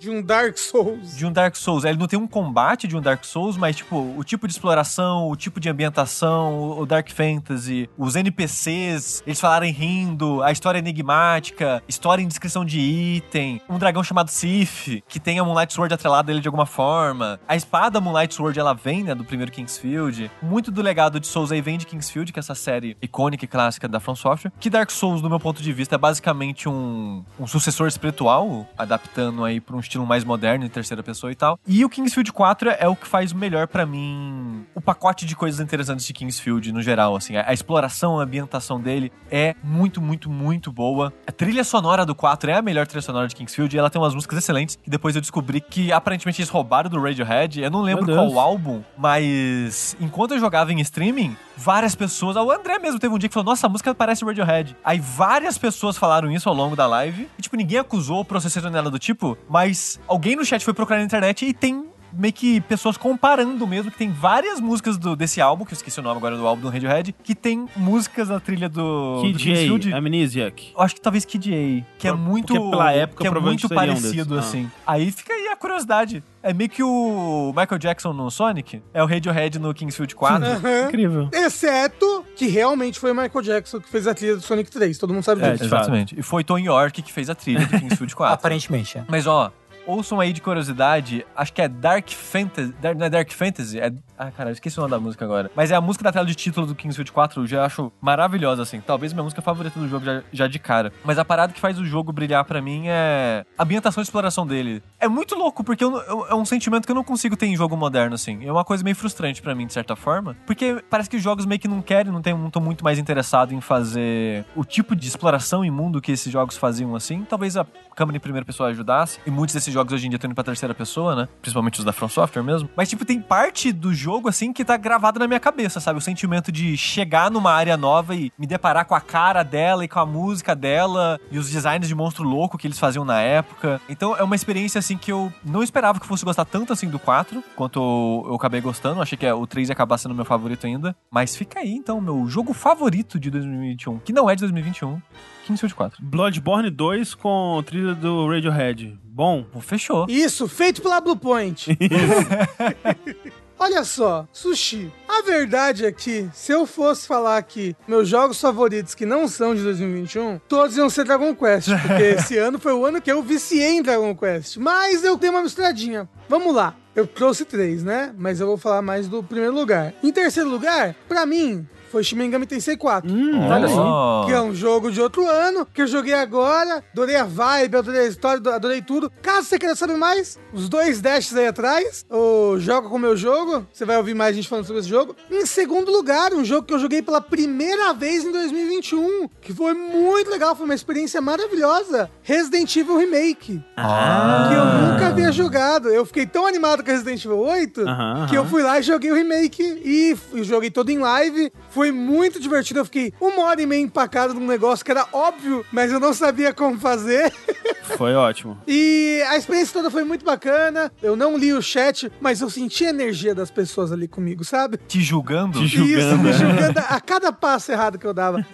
De 0.00 0.08
um 0.10 0.22
Dark 0.22 0.56
Souls. 0.56 1.16
de 1.16 1.26
um 1.26 1.32
Dark 1.32 1.56
Souls. 1.56 1.84
Ele 1.84 1.98
não 1.98 2.06
tem 2.06 2.18
um 2.18 2.26
combate 2.26 2.88
de 2.88 2.96
um 2.96 3.00
Dark 3.02 3.24
Souls, 3.24 3.56
mas, 3.56 3.76
tipo, 3.76 4.14
o 4.16 4.24
tipo 4.24 4.46
de 4.46 4.52
exploração, 4.54 5.28
o 5.28 5.36
tipo 5.36 5.60
de 5.60 5.68
ambientação, 5.68 6.78
o 6.78 6.86
Dark 6.86 7.10
Fantasy, 7.10 7.88
os 7.98 8.16
NPCs, 8.16 9.22
eles 9.26 9.40
falarem 9.40 9.72
rindo, 9.72 10.42
a 10.42 10.50
história 10.50 10.78
enigmática, 10.78 11.82
história 11.86 12.22
em 12.22 12.28
descrição 12.28 12.64
de 12.64 12.78
item, 12.80 13.60
um 13.68 13.78
dragão 13.78 14.02
chamado 14.02 14.30
Sif, 14.30 15.02
que 15.06 15.20
tem 15.20 15.38
a 15.38 15.44
Moonlight 15.44 15.72
Sword 15.72 15.92
atrelada 15.92 16.26
dele 16.28 16.40
de 16.40 16.48
alguma 16.48 16.66
forma, 16.66 17.38
a 17.46 17.56
espada 17.58 18.00
Moonlight 18.00 18.34
Sword, 18.34 18.58
ela 18.58 18.72
vem, 18.72 19.04
né, 19.04 19.14
do 19.14 19.24
primeiro 19.24 19.52
Kingsfield. 19.52 20.30
Muito 20.40 20.70
do 20.70 20.80
legado 20.80 21.20
de 21.20 21.26
Souls 21.26 21.52
aí 21.52 21.60
vem 21.60 21.76
de 21.76 21.86
Kingsfield, 21.86 22.32
que 22.32 22.38
é 22.38 22.40
essa 22.40 22.54
série 22.54 22.96
icônica 23.02 23.44
e 23.44 23.48
clássica 23.48 23.86
da 23.86 24.00
From 24.00 24.16
Software. 24.16 24.52
Que 24.58 24.70
Dark 24.70 24.90
Souls, 24.90 25.20
do 25.20 25.28
meu 25.28 25.38
ponto 25.38 25.62
de 25.62 25.72
vista, 25.72 25.96
é 25.96 25.98
basicamente 25.98 26.68
um, 26.68 27.24
um 27.38 27.46
sucessor 27.46 27.86
espiritual, 27.88 28.66
adaptando 28.76 29.44
aí 29.44 29.60
pra 29.60 29.76
um 29.76 29.80
estilo 29.80 30.06
mais 30.06 30.24
moderno, 30.24 30.64
em 30.64 30.68
terceira 30.68 31.02
pessoa 31.02 31.30
e 31.30 31.34
tal. 31.34 31.58
E 31.66 31.84
o 31.84 31.88
Kingsfield 31.88 32.32
4 32.32 32.70
é 32.70 32.88
o 32.88 32.96
que 32.96 33.06
faz 33.06 33.32
melhor 33.32 33.66
para 33.66 33.84
mim 33.84 34.64
o 34.74 34.80
pacote 34.80 35.26
de 35.26 35.36
coisas 35.36 35.60
interessantes 35.60 36.06
de 36.06 36.12
Kingsfield 36.12 36.72
no 36.72 36.80
geral, 36.80 37.16
assim. 37.16 37.36
A, 37.36 37.50
a 37.50 37.52
exploração, 37.52 38.18
a 38.18 38.22
ambientação 38.22 38.80
dele 38.80 39.12
é 39.30 39.54
muito, 39.62 40.00
muito, 40.00 40.30
muito 40.30 40.72
boa. 40.72 41.12
A 41.26 41.32
trilha 41.32 41.64
sonora 41.64 42.06
do 42.06 42.14
4 42.14 42.50
é 42.50 42.54
a 42.54 42.62
melhor 42.62 42.86
trilha 42.86 43.02
sonora 43.02 43.26
de 43.28 43.34
Kingsfield 43.34 43.74
e 43.74 43.78
ela 43.78 43.90
tem 43.90 44.00
umas 44.00 44.14
músicas 44.14 44.38
excelentes 44.38 44.76
que 44.76 44.90
depois 44.90 45.14
eu 45.14 45.20
descobri 45.20 45.60
que 45.60 45.92
aparentemente 45.92 46.40
eles 46.40 46.50
roubaram 46.50 46.88
do 46.88 47.00
Radiohead. 47.00 47.47
Eu 47.56 47.70
não 47.70 47.80
lembro 47.80 48.06
qual 48.06 48.38
álbum, 48.38 48.82
mas 48.96 49.96
enquanto 50.00 50.32
eu 50.32 50.40
jogava 50.40 50.72
em 50.72 50.80
streaming, 50.80 51.36
várias 51.56 51.94
pessoas, 51.94 52.36
o 52.36 52.50
André 52.50 52.78
mesmo 52.78 52.98
teve 52.98 53.14
um 53.14 53.18
dia 53.18 53.28
que 53.28 53.34
falou: 53.34 53.50
"Nossa, 53.50 53.66
a 53.66 53.70
música 53.70 53.94
parece 53.94 54.24
Radiohead". 54.24 54.76
Aí 54.84 54.98
várias 55.00 55.56
pessoas 55.56 55.96
falaram 55.96 56.30
isso 56.30 56.48
ao 56.48 56.54
longo 56.54 56.76
da 56.76 56.86
live. 56.86 57.28
E 57.38 57.42
tipo, 57.42 57.56
ninguém 57.56 57.78
acusou 57.78 58.20
o 58.20 58.24
processador 58.24 58.70
nela 58.70 58.90
do 58.90 58.98
tipo, 58.98 59.36
mas 59.48 60.00
alguém 60.06 60.36
no 60.36 60.44
chat 60.44 60.64
foi 60.64 60.74
procurar 60.74 60.98
na 60.98 61.04
internet 61.04 61.46
e 61.46 61.52
tem 61.52 61.86
meio 62.12 62.32
que 62.32 62.60
pessoas 62.62 62.96
comparando 62.96 63.66
mesmo, 63.66 63.90
que 63.90 63.98
tem 63.98 64.10
várias 64.10 64.60
músicas 64.60 64.96
do, 64.96 65.14
desse 65.16 65.40
álbum, 65.40 65.64
que 65.64 65.72
eu 65.72 65.76
esqueci 65.76 66.00
o 66.00 66.02
nome 66.02 66.16
agora 66.18 66.36
do 66.36 66.46
álbum 66.46 66.62
do 66.62 66.68
Radiohead, 66.70 67.14
que 67.22 67.34
tem 67.34 67.66
músicas 67.76 68.28
da 68.28 68.40
trilha 68.40 68.68
do, 68.68 69.20
Kid. 69.22 69.92
Amnesiac. 69.92 70.72
Eu 70.74 70.80
acho 70.82 70.94
que 70.94 71.00
talvez 71.00 71.24
Kid 71.24 71.48
A, 71.52 71.84
que 71.98 72.08
é 72.08 72.10
Por- 72.12 72.18
muito 72.18 72.54
porque 72.54 72.70
pela 72.70 72.92
época, 72.92 73.22
que 73.22 73.26
é 73.28 73.30
muito 73.40 73.68
seria 73.68 73.74
um 73.76 73.86
parecido 73.86 74.34
desses. 74.36 74.48
assim. 74.50 74.70
Aí 74.86 75.10
fica 75.10 75.32
aí 75.32 75.48
a 75.48 75.56
curiosidade. 75.56 76.22
É 76.42 76.52
meio 76.54 76.70
que 76.70 76.82
o 76.82 77.52
Michael 77.56 77.78
Jackson 77.78 78.12
no 78.12 78.30
Sonic, 78.30 78.80
é 78.94 79.02
o 79.02 79.06
Radiohead 79.06 79.58
no 79.58 79.74
Kingsfield 79.74 80.14
4. 80.14 80.46
Aham. 80.46 80.86
Incrível. 80.86 81.28
Exceto 81.32 82.24
que 82.36 82.46
realmente 82.46 82.98
foi 82.98 83.10
o 83.10 83.14
Michael 83.14 83.42
Jackson 83.42 83.80
que 83.80 83.88
fez 83.88 84.06
a 84.06 84.14
trilha 84.14 84.36
do 84.36 84.42
Sonic 84.42 84.70
3. 84.70 84.96
Todo 84.96 85.12
mundo 85.12 85.24
sabe 85.24 85.42
É, 85.42 85.52
disso. 85.52 85.68
fato. 85.68 85.82
Exatamente. 85.82 86.18
E 86.18 86.22
foi 86.22 86.44
Tom 86.44 86.58
York 86.58 87.02
que 87.02 87.12
fez 87.12 87.28
a 87.28 87.34
trilha 87.34 87.66
do 87.66 87.78
Kingsfield 87.78 88.14
4. 88.14 88.34
Aparentemente, 88.34 88.98
é. 88.98 89.04
Mas 89.08 89.26
ó, 89.26 89.52
ouçam 89.88 90.20
aí 90.20 90.34
de 90.34 90.42
curiosidade, 90.42 91.26
acho 91.34 91.52
que 91.52 91.62
é 91.62 91.66
Dark 91.66 92.10
Fantasy. 92.10 92.74
Não 92.96 93.06
é 93.06 93.10
Dark 93.10 93.32
Fantasy? 93.32 93.80
É. 93.80 93.90
Ah, 94.18 94.30
cara, 94.32 94.50
eu 94.50 94.52
esqueci 94.52 94.76
o 94.78 94.82
nome 94.82 94.90
da 94.90 94.98
música 94.98 95.24
agora. 95.24 95.48
Mas 95.54 95.70
é 95.70 95.76
a 95.76 95.80
música 95.80 96.02
da 96.02 96.10
tela 96.12 96.26
de 96.26 96.34
título 96.34 96.66
do 96.66 96.74
Kingsfield 96.74 97.12
4, 97.12 97.42
eu 97.42 97.46
já 97.46 97.64
acho 97.64 97.92
maravilhosa, 98.00 98.62
assim. 98.62 98.80
Talvez 98.80 99.12
minha 99.12 99.22
música 99.22 99.40
favorita 99.40 99.78
do 99.78 99.88
jogo 99.88 100.04
já, 100.04 100.22
já 100.32 100.46
de 100.48 100.58
cara. 100.58 100.92
Mas 101.04 101.18
a 101.18 101.24
parada 101.24 101.52
que 101.52 101.60
faz 101.60 101.78
o 101.78 101.84
jogo 101.84 102.12
brilhar 102.12 102.44
pra 102.44 102.60
mim 102.60 102.84
é 102.86 103.44
a 103.56 103.62
ambientação 103.62 104.00
e 104.00 104.04
exploração 104.04 104.46
dele. 104.46 104.82
É 104.98 105.06
muito 105.06 105.36
louco, 105.36 105.62
porque 105.62 105.84
eu 105.84 105.90
não- 105.92 106.00
eu- 106.02 106.26
é 106.30 106.34
um 106.34 106.44
sentimento 106.44 106.84
que 106.84 106.90
eu 106.90 106.96
não 106.96 107.04
consigo 107.04 107.36
ter 107.36 107.46
em 107.46 107.56
jogo 107.56 107.76
moderno, 107.76 108.14
assim. 108.16 108.44
É 108.44 108.50
uma 108.50 108.64
coisa 108.64 108.82
meio 108.82 108.96
frustrante 108.96 109.40
pra 109.40 109.54
mim, 109.54 109.66
de 109.66 109.72
certa 109.72 109.94
forma. 109.94 110.36
Porque 110.46 110.82
parece 110.90 111.08
que 111.08 111.16
os 111.16 111.22
jogos 111.22 111.46
meio 111.46 111.60
que 111.60 111.68
não 111.68 111.80
querem, 111.80 112.10
não 112.12 112.18
estão 112.20 112.60
muito 112.62 112.82
mais 112.82 112.98
interessados 112.98 113.54
em 113.54 113.60
fazer 113.60 114.44
o 114.56 114.64
tipo 114.64 114.96
de 114.96 115.06
exploração 115.06 115.64
em 115.64 115.70
mundo 115.70 116.00
que 116.00 116.10
esses 116.10 116.32
jogos 116.32 116.56
faziam, 116.56 116.96
assim. 116.96 117.24
Talvez 117.28 117.56
a 117.56 117.64
câmera 117.94 118.16
em 118.16 118.20
primeira 118.20 118.44
pessoa 118.44 118.68
ajudasse. 118.70 119.20
E 119.26 119.30
muitos 119.30 119.54
desses 119.54 119.72
jogos 119.72 119.92
hoje 119.92 120.06
em 120.06 120.10
dia 120.10 120.16
estão 120.16 120.28
indo 120.28 120.34
pra 120.34 120.42
terceira 120.44 120.74
pessoa, 120.74 121.14
né? 121.14 121.28
Principalmente 121.40 121.78
os 121.78 121.84
da 121.84 121.92
From 121.92 122.08
Software 122.08 122.42
mesmo. 122.42 122.68
Mas, 122.76 122.88
tipo, 122.88 123.04
tem 123.04 123.20
parte 123.20 123.70
do 123.72 123.92
jogo, 123.94 124.07
assim, 124.28 124.52
que 124.52 124.64
tá 124.64 124.76
gravada 124.76 125.18
na 125.18 125.26
minha 125.26 125.40
cabeça, 125.40 125.80
sabe? 125.80 125.98
O 125.98 126.02
sentimento 126.02 126.50
de 126.50 126.76
chegar 126.76 127.30
numa 127.30 127.52
área 127.52 127.76
nova 127.76 128.14
e 128.14 128.32
me 128.38 128.46
deparar 128.46 128.84
com 128.86 128.94
a 128.94 129.00
cara 129.00 129.42
dela 129.42 129.84
e 129.84 129.88
com 129.88 129.98
a 129.98 130.06
música 130.06 130.54
dela 130.54 131.20
e 131.30 131.38
os 131.38 131.50
designs 131.50 131.86
de 131.86 131.94
monstro 131.94 132.24
louco 132.24 132.56
que 132.56 132.66
eles 132.66 132.78
faziam 132.78 133.04
na 133.04 133.20
época. 133.20 133.80
Então, 133.88 134.16
é 134.16 134.22
uma 134.22 134.34
experiência, 134.34 134.78
assim, 134.78 134.96
que 134.96 135.12
eu 135.12 135.32
não 135.44 135.62
esperava 135.62 136.00
que 136.00 136.06
fosse 136.06 136.24
gostar 136.24 136.44
tanto, 136.44 136.72
assim, 136.72 136.88
do 136.88 136.98
4, 136.98 137.42
quanto 137.54 138.24
eu, 138.26 138.34
acabei 138.34 138.60
gostando. 138.60 139.02
Achei 139.02 139.18
que 139.18 139.30
o 139.30 139.46
3 139.46 139.68
ia 139.68 139.72
acabar 139.72 139.98
sendo 139.98 140.14
meu 140.14 140.24
favorito 140.24 140.66
ainda. 140.66 140.96
Mas 141.10 141.36
fica 141.36 141.60
aí, 141.60 141.72
então, 141.72 142.00
meu 142.00 142.26
jogo 142.28 142.52
favorito 142.52 143.18
de 143.18 143.30
2021, 143.30 143.98
que 143.98 144.12
não 144.12 144.30
é 144.30 144.34
de 144.34 144.40
2021, 144.40 145.00
Kingsfield 145.46 145.74
4. 145.74 146.04
Bloodborne 146.04 146.70
2 146.70 147.14
com 147.14 147.62
trilha 147.64 147.94
do 147.94 148.28
Radiohead. 148.28 148.98
Bom. 149.04 149.44
Fechou. 149.60 150.06
Isso, 150.08 150.46
feito 150.46 150.80
pela 150.80 151.00
Bluepoint. 151.00 151.76
Olha 153.60 153.82
só, 153.82 154.26
Sushi, 154.32 154.92
a 155.08 155.20
verdade 155.22 155.84
é 155.84 155.90
que 155.90 156.28
se 156.32 156.52
eu 156.52 156.64
fosse 156.64 157.08
falar 157.08 157.36
aqui 157.36 157.74
meus 157.88 158.08
jogos 158.08 158.40
favoritos 158.40 158.94
que 158.94 159.04
não 159.04 159.26
são 159.26 159.52
de 159.52 159.62
2021, 159.62 160.38
todos 160.48 160.76
iam 160.76 160.88
ser 160.88 161.04
Dragon 161.04 161.34
Quest, 161.34 161.70
porque 161.82 162.02
esse 162.16 162.38
ano 162.38 162.58
foi 162.60 162.72
o 162.72 162.86
ano 162.86 163.00
que 163.00 163.10
eu 163.10 163.20
viciei 163.20 163.70
em 163.72 163.82
Dragon 163.82 164.14
Quest. 164.14 164.58
Mas 164.58 165.02
eu 165.02 165.18
tenho 165.18 165.32
uma 165.32 165.42
misturadinha. 165.42 166.08
Vamos 166.28 166.54
lá. 166.54 166.76
Eu 166.94 167.06
trouxe 167.06 167.44
três, 167.44 167.82
né? 167.82 168.14
Mas 168.16 168.40
eu 168.40 168.46
vou 168.46 168.56
falar 168.56 168.80
mais 168.82 169.08
do 169.08 169.22
primeiro 169.22 169.54
lugar. 169.54 169.92
Em 170.02 170.12
terceiro 170.12 170.48
lugar, 170.48 170.94
pra 171.08 171.26
mim, 171.26 171.66
foi 171.90 172.02
Shin 172.04 172.16
Megami 172.16 172.46
Tensei 172.46 172.76
4. 172.76 173.10
Hum, 173.10 173.48
olha 173.48 173.68
só. 173.68 174.24
Que 174.26 174.32
é 174.32 174.40
um 174.40 174.54
jogo 174.54 174.90
de 174.90 175.00
outro 175.00 175.26
ano, 175.28 175.66
que 175.72 175.82
eu 175.82 175.86
joguei 175.86 176.14
agora. 176.14 176.82
Adorei 176.92 177.16
a 177.16 177.24
vibe, 177.24 177.76
adorei 177.76 178.00
a 178.02 178.06
história, 178.06 178.54
adorei 178.54 178.82
tudo. 178.82 179.10
Caso 179.22 179.46
você 179.48 179.58
queira 179.58 179.74
saber 179.76 179.96
mais, 179.96 180.38
os 180.52 180.68
dois 180.68 181.00
dashes 181.00 181.36
aí 181.36 181.46
atrás, 181.46 182.04
o 182.10 182.58
Joga 182.58 182.88
com 182.88 182.96
o 182.96 182.98
meu 182.98 183.16
jogo, 183.16 183.66
você 183.72 183.84
vai 183.84 183.96
ouvir 183.96 184.14
mais 184.14 184.34
gente 184.36 184.48
falando 184.48 184.64
sobre 184.66 184.80
esse 184.80 184.88
jogo. 184.88 185.14
Em 185.30 185.44
segundo 185.46 185.90
lugar, 185.90 186.32
um 186.34 186.44
jogo 186.44 186.66
que 186.66 186.74
eu 186.74 186.78
joguei 186.78 187.00
pela 187.02 187.20
primeira 187.20 187.92
vez 187.94 188.24
em 188.24 188.32
2021, 188.32 189.28
que 189.40 189.52
foi 189.54 189.74
muito 189.74 190.30
legal, 190.30 190.54
foi 190.54 190.64
uma 190.64 190.74
experiência 190.74 191.20
maravilhosa. 191.20 192.10
Resident 192.22 192.74
Evil 192.76 192.96
Remake, 192.98 193.62
Ah. 193.76 194.48
que 194.48 194.54
eu 194.54 194.64
nunca 194.92 195.06
havia 195.08 195.32
jogado. 195.32 195.88
Eu 195.88 196.04
fiquei 196.04 196.26
tão 196.26 196.46
animado 196.46 196.82
com 196.84 196.90
Resident 196.90 197.24
Evil 197.24 197.38
8, 197.38 197.80
Aham, 197.82 198.26
que 198.28 198.36
eu 198.36 198.44
fui 198.46 198.62
lá 198.62 198.78
e 198.78 198.82
joguei 198.82 199.10
o 199.10 199.14
remake 199.14 199.62
e 199.62 200.16
joguei 200.44 200.70
todo 200.70 200.90
em 200.90 200.98
live. 200.98 201.52
Foi 201.78 201.92
muito 201.92 202.40
divertido. 202.40 202.80
Eu 202.80 202.84
fiquei 202.84 203.14
uma 203.20 203.44
hora 203.44 203.62
e 203.62 203.66
meia 203.66 203.80
empacado 203.80 204.34
num 204.34 204.48
negócio 204.48 204.84
que 204.84 204.90
era 204.90 205.06
óbvio, 205.12 205.64
mas 205.70 205.92
eu 205.92 206.00
não 206.00 206.12
sabia 206.12 206.52
como 206.52 206.76
fazer. 206.76 207.32
Foi 207.96 208.14
ótimo. 208.14 208.58
E 208.66 209.22
a 209.28 209.36
experiência 209.36 209.72
toda 209.72 209.90
foi 209.90 210.04
muito 210.04 210.22
bacana. 210.22 210.92
Eu 211.02 211.16
não 211.16 211.38
li 211.38 211.54
o 211.54 211.62
chat, 211.62 212.12
mas 212.20 212.42
eu 212.42 212.50
senti 212.50 212.84
a 212.84 212.90
energia 212.90 213.34
das 213.34 213.50
pessoas 213.50 213.90
ali 213.90 214.06
comigo, 214.06 214.44
sabe? 214.44 214.76
Te 214.86 215.00
julgando? 215.00 215.58
Te 215.58 215.66
julgando. 215.66 215.98
Isso, 215.98 216.18
me 216.18 216.24
né? 216.24 216.32
julgando 216.32 216.78
a 216.80 217.00
cada 217.00 217.32
passo 217.32 217.72
errado 217.72 217.98
que 217.98 218.06
eu 218.06 218.12
dava. 218.12 218.46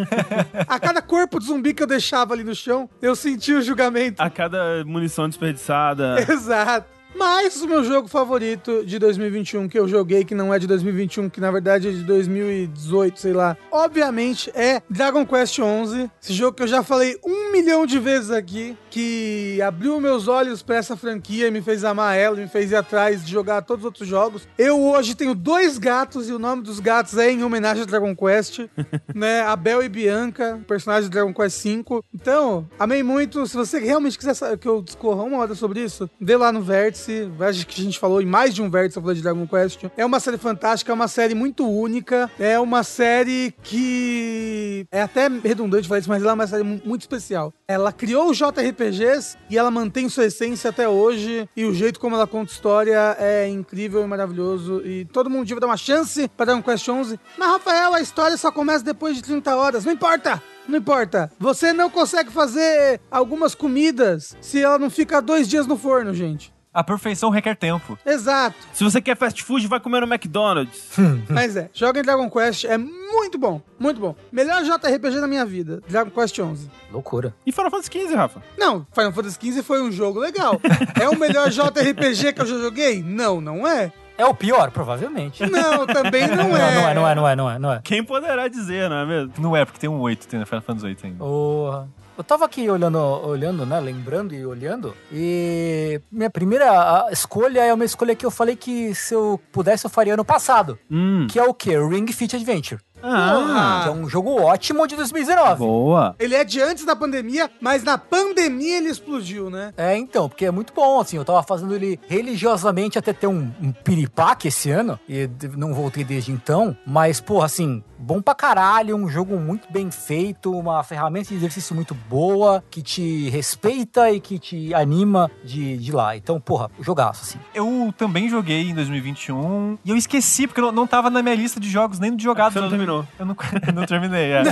a 0.68 0.78
cada 0.78 1.02
corpo 1.02 1.40
de 1.40 1.46
zumbi 1.46 1.74
que 1.74 1.82
eu 1.82 1.86
deixava 1.86 2.32
ali 2.32 2.44
no 2.44 2.54
chão, 2.54 2.88
eu 3.02 3.16
sentia 3.16 3.58
o 3.58 3.62
julgamento. 3.62 4.22
A 4.22 4.30
cada 4.30 4.84
munição 4.86 5.28
desperdiçada. 5.28 6.24
Exato. 6.30 6.93
Mas 7.14 7.62
o 7.62 7.68
meu 7.68 7.84
jogo 7.84 8.08
favorito 8.08 8.84
de 8.84 8.98
2021 8.98 9.68
que 9.68 9.78
eu 9.78 9.86
joguei, 9.86 10.24
que 10.24 10.34
não 10.34 10.52
é 10.52 10.58
de 10.58 10.66
2021, 10.66 11.30
que 11.30 11.40
na 11.40 11.50
verdade 11.50 11.88
é 11.88 11.90
de 11.92 12.02
2018, 12.02 13.20
sei 13.20 13.32
lá, 13.32 13.56
obviamente 13.70 14.50
é 14.54 14.82
Dragon 14.90 15.24
Quest 15.24 15.54
XI. 15.54 16.10
Esse 16.22 16.32
jogo 16.32 16.56
que 16.56 16.62
eu 16.62 16.66
já 16.66 16.82
falei 16.82 17.16
um 17.24 17.52
milhão 17.52 17.86
de 17.86 17.98
vezes 17.98 18.30
aqui, 18.30 18.76
que 18.90 19.60
abriu 19.62 20.00
meus 20.00 20.28
olhos 20.28 20.62
pra 20.62 20.76
essa 20.76 20.96
franquia, 20.96 21.50
me 21.50 21.62
fez 21.62 21.84
amar 21.84 22.16
ela, 22.16 22.36
me 22.36 22.48
fez 22.48 22.72
ir 22.72 22.76
atrás 22.76 23.24
de 23.24 23.30
jogar 23.30 23.62
todos 23.62 23.82
os 23.82 23.86
outros 23.86 24.08
jogos. 24.08 24.48
Eu 24.58 24.80
hoje 24.80 25.14
tenho 25.14 25.34
dois 25.34 25.78
gatos 25.78 26.28
e 26.28 26.32
o 26.32 26.38
nome 26.38 26.62
dos 26.62 26.80
gatos 26.80 27.16
é 27.16 27.30
em 27.30 27.44
homenagem 27.44 27.84
a 27.84 27.86
Dragon 27.86 28.14
Quest, 28.14 28.60
né? 29.14 29.40
Abel 29.42 29.82
e 29.82 29.88
Bianca, 29.88 30.60
personagens 30.66 31.08
de 31.08 31.12
Dragon 31.12 31.32
Quest 31.32 31.62
V. 31.62 31.84
Então, 32.12 32.68
amei 32.78 33.02
muito. 33.02 33.46
Se 33.46 33.56
você 33.56 33.78
realmente 33.78 34.18
quiser 34.18 34.34
que 34.58 34.68
eu 34.68 34.82
discorra 34.82 35.22
uma 35.22 35.38
hora 35.38 35.54
sobre 35.54 35.80
isso, 35.80 36.08
dê 36.20 36.36
lá 36.36 36.50
no 36.50 36.62
Vértice. 36.62 37.03
Acho 37.40 37.66
que 37.66 37.80
a 37.80 37.84
gente 37.84 37.98
falou 37.98 38.20
em 38.20 38.26
mais 38.26 38.54
de 38.54 38.62
um 38.62 38.70
Vértice, 38.70 39.00
falei 39.00 39.16
de 39.16 39.22
Dragon 39.22 39.46
Quest. 39.46 39.84
É 39.96 40.04
uma 40.04 40.20
série 40.20 40.38
fantástica, 40.38 40.92
é 40.92 40.94
uma 40.94 41.08
série 41.08 41.34
muito 41.34 41.68
única. 41.68 42.30
É 42.38 42.58
uma 42.58 42.82
série 42.82 43.54
que. 43.62 44.86
É 44.90 45.02
até 45.02 45.28
redundante 45.28 45.86
falar 45.88 46.00
isso, 46.00 46.08
mas 46.08 46.22
ela 46.22 46.32
é 46.32 46.34
uma 46.34 46.46
série 46.46 46.62
mu- 46.62 46.80
muito 46.84 47.02
especial. 47.02 47.52
Ela 47.66 47.92
criou 47.92 48.30
os 48.30 48.36
JRPGs 48.38 49.36
e 49.50 49.56
ela 49.58 49.70
mantém 49.70 50.08
sua 50.08 50.26
essência 50.26 50.70
até 50.70 50.88
hoje. 50.88 51.48
E 51.56 51.64
o 51.64 51.74
jeito 51.74 51.98
como 52.00 52.14
ela 52.16 52.26
conta 52.26 52.52
história 52.52 53.16
é 53.18 53.48
incrível 53.48 54.02
e 54.02 54.06
maravilhoso. 54.06 54.82
E 54.84 55.04
todo 55.06 55.30
mundo 55.30 55.46
devia 55.46 55.60
dar 55.60 55.66
uma 55.66 55.76
chance 55.76 56.28
para 56.36 56.46
Dragon 56.46 56.62
Quest 56.62 56.88
11. 56.88 57.18
Mas, 57.38 57.48
Rafael, 57.48 57.94
a 57.94 58.00
história 58.00 58.36
só 58.36 58.50
começa 58.50 58.84
depois 58.84 59.16
de 59.16 59.22
30 59.22 59.56
horas. 59.56 59.84
Não 59.84 59.92
importa! 59.92 60.42
Não 60.66 60.78
importa. 60.78 61.30
Você 61.38 61.74
não 61.74 61.90
consegue 61.90 62.30
fazer 62.32 62.98
algumas 63.10 63.54
comidas 63.54 64.34
se 64.40 64.62
ela 64.62 64.78
não 64.78 64.88
fica 64.88 65.20
dois 65.20 65.46
dias 65.46 65.66
no 65.66 65.76
forno, 65.76 66.14
gente. 66.14 66.54
A 66.74 66.82
perfeição 66.82 67.30
requer 67.30 67.54
tempo. 67.54 67.96
Exato. 68.04 68.56
Se 68.72 68.82
você 68.82 69.00
quer 69.00 69.16
fast 69.16 69.40
food, 69.44 69.66
vai 69.68 69.78
comer 69.78 70.00
no 70.00 70.12
McDonald's. 70.12 70.90
Mas 71.30 71.56
é, 71.56 71.70
joga 71.72 72.00
em 72.00 72.02
Dragon 72.02 72.28
Quest, 72.28 72.64
é 72.64 72.76
muito 72.76 73.38
bom, 73.38 73.62
muito 73.78 74.00
bom. 74.00 74.16
Melhor 74.32 74.62
JRPG 74.64 75.20
da 75.20 75.28
minha 75.28 75.46
vida, 75.46 75.80
Dragon 75.88 76.10
Quest 76.10 76.36
11. 76.36 76.68
Loucura. 76.92 77.32
E 77.46 77.52
Final 77.52 77.70
Fantasy 77.70 77.90
XV, 77.92 78.14
Rafa? 78.16 78.42
Não, 78.58 78.84
Final 78.92 79.12
Fantasy 79.12 79.38
XV 79.40 79.62
foi 79.62 79.80
um 79.82 79.92
jogo 79.92 80.18
legal. 80.18 80.60
É 81.00 81.08
o 81.08 81.18
melhor 81.18 81.48
JRPG 81.50 82.32
que 82.32 82.40
eu 82.40 82.46
já 82.46 82.58
joguei? 82.58 83.02
Não, 83.02 83.40
não 83.40 83.66
é. 83.66 83.92
É 84.16 84.24
o 84.26 84.34
pior, 84.34 84.70
provavelmente. 84.70 85.44
Não, 85.48 85.86
também 85.86 86.26
não 86.34 86.48
Não, 86.48 86.56
é. 86.56 86.74
não 86.74 86.88
é, 86.88 86.94
não 86.94 87.08
é, 87.08 87.14
não 87.14 87.28
é, 87.28 87.36
não 87.36 87.50
é, 87.50 87.58
não 87.58 87.72
é. 87.72 87.80
Quem 87.82 88.02
poderá 88.02 88.48
dizer, 88.48 88.88
não 88.88 88.96
é 88.96 89.06
mesmo? 89.06 89.32
Não 89.38 89.56
é, 89.56 89.64
porque 89.64 89.78
tem 89.80 89.90
um 89.90 90.00
8, 90.00 90.28
tem 90.28 90.40
no 90.40 90.46
Final 90.46 90.62
Fantasy 90.62 90.86
8 90.86 91.06
ainda. 91.06 91.18
Porra. 91.18 91.88
Eu 92.16 92.22
tava 92.22 92.44
aqui 92.44 92.70
olhando, 92.70 92.98
olhando, 92.98 93.66
né? 93.66 93.80
Lembrando 93.80 94.34
e 94.34 94.46
olhando. 94.46 94.94
E 95.12 96.00
minha 96.10 96.30
primeira 96.30 97.08
escolha 97.10 97.60
é 97.64 97.74
uma 97.74 97.84
escolha 97.84 98.14
que 98.14 98.24
eu 98.24 98.30
falei 98.30 98.54
que 98.54 98.94
se 98.94 99.14
eu 99.14 99.40
pudesse 99.50 99.84
eu 99.84 99.90
faria 99.90 100.14
ano 100.14 100.24
passado. 100.24 100.78
Hum. 100.90 101.26
Que 101.28 101.38
é 101.38 101.44
o 101.44 101.52
quê? 101.52 101.76
Ring 101.76 102.06
Fit 102.12 102.36
Adventure. 102.36 102.80
Ah, 103.04 103.80
Que 103.84 103.88
é 103.88 103.92
um 103.92 104.08
jogo 104.08 104.40
ótimo 104.40 104.86
de 104.86 104.96
2019. 104.96 105.58
boa. 105.58 106.14
Ele 106.18 106.34
é 106.34 106.44
de 106.44 106.60
antes 106.60 106.84
da 106.84 106.96
pandemia, 106.96 107.50
mas 107.60 107.82
na 107.84 107.98
pandemia 107.98 108.78
ele 108.78 108.88
explodiu, 108.88 109.50
né? 109.50 109.72
É, 109.76 109.96
então, 109.96 110.28
porque 110.28 110.46
é 110.46 110.50
muito 110.50 110.72
bom, 110.72 111.00
assim, 111.00 111.16
eu 111.16 111.24
tava 111.24 111.42
fazendo 111.42 111.74
ele 111.74 111.98
religiosamente 112.08 112.98
até 112.98 113.12
ter 113.12 113.26
um, 113.26 113.50
um 113.62 113.72
piripaque 113.72 114.48
esse 114.48 114.70
ano, 114.70 114.98
e 115.08 115.28
não 115.56 115.74
voltei 115.74 116.04
desde 116.04 116.32
então, 116.32 116.76
mas, 116.86 117.20
porra, 117.20 117.46
assim, 117.46 117.82
bom 117.98 118.20
pra 118.20 118.34
caralho, 118.34 118.96
um 118.96 119.08
jogo 119.08 119.38
muito 119.38 119.70
bem 119.72 119.90
feito, 119.90 120.50
uma 120.52 120.82
ferramenta 120.82 121.28
de 121.28 121.36
exercício 121.36 121.74
muito 121.74 121.94
boa, 121.94 122.62
que 122.70 122.82
te 122.82 123.28
respeita 123.30 124.10
e 124.10 124.20
que 124.20 124.38
te 124.38 124.74
anima 124.74 125.30
de, 125.44 125.76
de 125.78 125.90
ir 125.90 125.94
lá. 125.94 126.16
Então, 126.16 126.40
porra, 126.40 126.70
jogaço, 126.80 127.22
assim. 127.22 127.38
Eu 127.54 127.92
também 127.96 128.28
joguei 128.28 128.68
em 128.68 128.74
2021 128.74 129.78
e 129.84 129.90
eu 129.90 129.96
esqueci, 129.96 130.46
porque 130.46 130.60
não, 130.60 130.72
não 130.72 130.86
tava 130.86 131.08
na 131.10 131.22
minha 131.22 131.34
lista 131.34 131.58
de 131.58 131.68
jogos 131.70 131.98
nem 131.98 132.14
de 132.14 132.22
jogados. 132.22 132.54
Você 132.54 132.60
não 132.60 132.68
terminou. 132.68 132.93
Eu 133.18 133.26
não, 133.26 133.36
não 133.74 133.86
terminei, 133.86 134.32
é. 134.32 134.42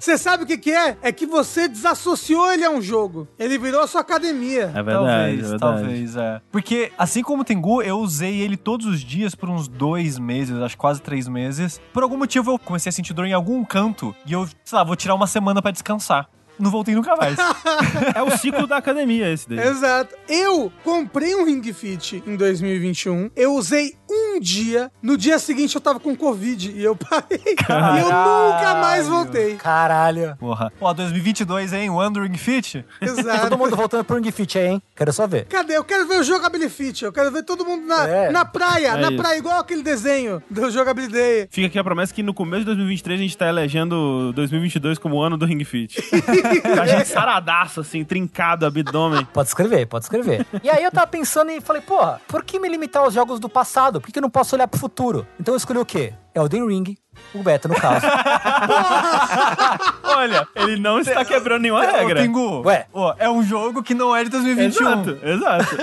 Você 0.00 0.16
sabe 0.16 0.44
o 0.44 0.46
que, 0.46 0.56
que 0.56 0.70
é? 0.70 0.96
É 1.02 1.12
que 1.12 1.26
você 1.26 1.68
desassociou 1.68 2.50
ele 2.52 2.64
a 2.64 2.70
um 2.70 2.80
jogo. 2.80 3.28
Ele 3.38 3.58
virou 3.58 3.82
a 3.82 3.86
sua 3.86 4.00
academia. 4.00 4.70
É 4.74 4.82
verdade, 4.82 4.88
talvez, 4.88 5.38
é 5.38 5.48
verdade. 5.48 5.58
talvez, 5.58 6.16
é. 6.16 6.40
Porque, 6.50 6.92
assim 6.96 7.22
como 7.22 7.42
o 7.42 7.44
Tengu, 7.44 7.82
eu 7.82 7.98
usei 7.98 8.40
ele 8.40 8.56
todos 8.56 8.86
os 8.86 9.00
dias 9.00 9.34
por 9.34 9.48
uns 9.48 9.68
dois 9.68 10.18
meses, 10.18 10.56
acho 10.60 10.76
quase 10.76 11.02
três 11.02 11.28
meses. 11.28 11.80
Por 11.92 12.02
algum 12.02 12.16
motivo, 12.16 12.52
eu 12.52 12.58
comecei 12.58 12.90
a 12.90 12.92
sentir 12.92 13.12
dor 13.12 13.26
em 13.26 13.32
algum 13.32 13.64
canto 13.64 14.14
e 14.26 14.32
eu, 14.32 14.46
sei 14.64 14.76
lá, 14.78 14.84
vou 14.84 14.96
tirar 14.96 15.14
uma 15.14 15.26
semana 15.26 15.60
pra 15.60 15.70
descansar. 15.70 16.28
Não 16.60 16.70
voltei 16.70 16.94
nunca 16.94 17.16
mais. 17.16 17.36
É 18.14 18.22
o 18.22 18.36
ciclo 18.36 18.66
da 18.66 18.76
academia 18.76 19.32
esse 19.32 19.48
daí. 19.48 19.58
Exato. 19.66 20.14
Eu 20.28 20.70
comprei 20.84 21.34
um 21.34 21.44
Ring 21.44 21.62
Fit 21.72 22.22
em 22.26 22.36
2021. 22.36 23.30
Eu 23.34 23.54
usei 23.54 23.94
um 24.10 24.40
dia. 24.40 24.90
No 25.02 25.16
dia 25.16 25.38
seguinte 25.38 25.74
eu 25.74 25.80
tava 25.80 26.00
com 26.00 26.14
Covid 26.16 26.70
e 26.72 26.82
eu 26.82 26.94
parei. 26.96 27.40
E 27.70 28.00
eu 28.00 28.06
nunca 28.06 28.74
mais 28.80 29.06
voltei. 29.08 29.56
Caralho. 29.56 30.36
Porra. 30.38 30.72
Ó, 30.80 30.92
2022, 30.92 31.72
hein? 31.72 31.90
Wandering 31.90 32.36
Fit? 32.36 32.84
Exato. 33.00 33.48
Todo 33.48 33.58
mundo 33.58 33.76
voltando 33.76 34.04
pro 34.04 34.16
Ring 34.16 34.30
Fit 34.30 34.58
aí, 34.58 34.66
hein? 34.68 34.82
Quero 34.96 35.12
só 35.12 35.26
ver. 35.26 35.44
Cadê? 35.46 35.76
Eu 35.76 35.84
quero 35.84 36.06
ver 36.06 36.20
o 36.20 36.22
Jogability 36.22 36.70
Fit. 36.70 37.04
Eu 37.04 37.12
quero 37.12 37.30
ver 37.30 37.42
todo 37.44 37.64
mundo 37.64 37.86
na, 37.86 38.06
É. 38.08 38.30
na 38.30 38.44
praia. 38.44 38.88
É 38.88 38.96
na 38.96 39.08
isso. 39.08 39.16
praia, 39.16 39.38
igual 39.38 39.58
aquele 39.60 39.82
desenho 39.82 40.42
do 40.50 40.70
Jogability 40.70 41.12
Day. 41.12 41.48
Fica 41.50 41.66
aqui 41.68 41.78
a 41.78 41.84
promessa 41.84 42.12
que 42.12 42.22
no 42.22 42.34
começo 42.34 42.60
de 42.60 42.66
2023 42.66 43.20
a 43.20 43.22
gente 43.22 43.36
tá 43.38 43.46
elegendo 43.48 44.32
2022 44.34 44.98
como 44.98 45.16
o 45.16 45.22
ano 45.22 45.36
do 45.36 45.44
Ring 45.46 45.62
Fit. 45.64 45.98
a 46.80 46.86
gente 46.86 47.08
saradaço, 47.08 47.80
assim, 47.80 48.04
trincado, 48.04 48.66
abdômen. 48.66 49.24
Pode 49.32 49.48
escrever, 49.48 49.86
pode 49.86 50.04
escrever. 50.04 50.46
e 50.62 50.68
aí 50.70 50.82
eu 50.82 50.90
tava 50.90 51.06
pensando 51.06 51.50
e 51.50 51.60
falei, 51.60 51.82
porra, 51.82 52.20
por 52.28 52.42
que 52.44 52.58
me 52.58 52.68
limitar 52.68 53.02
aos 53.02 53.14
jogos 53.14 53.38
do 53.40 53.48
passado? 53.48 53.99
Por 54.00 54.10
que, 54.10 54.18
eu 54.18 54.22
não 54.22 54.30
posso 54.30 54.56
olhar 54.56 54.66
pro 54.66 54.80
futuro? 54.80 55.26
Então 55.38 55.54
eu 55.54 55.56
escolhi 55.56 55.78
o 55.78 55.84
quê? 55.84 56.14
Elden 56.34 56.66
Ring, 56.66 56.96
o 57.34 57.42
beta 57.42 57.68
no 57.68 57.74
caso. 57.74 58.06
Olha, 60.04 60.46
ele 60.54 60.78
não 60.78 60.98
está 60.98 61.24
quebrando 61.24 61.62
nenhuma 61.62 61.84
regra. 61.84 62.20
Tengu, 62.22 62.62
Ué. 62.66 62.86
ó, 62.92 63.14
é 63.18 63.28
um 63.28 63.42
jogo 63.42 63.82
que 63.82 63.94
não 63.94 64.14
é 64.14 64.24
de 64.24 64.30
2021. 64.30 64.86
Exato, 64.86 65.18
exato. 65.22 65.76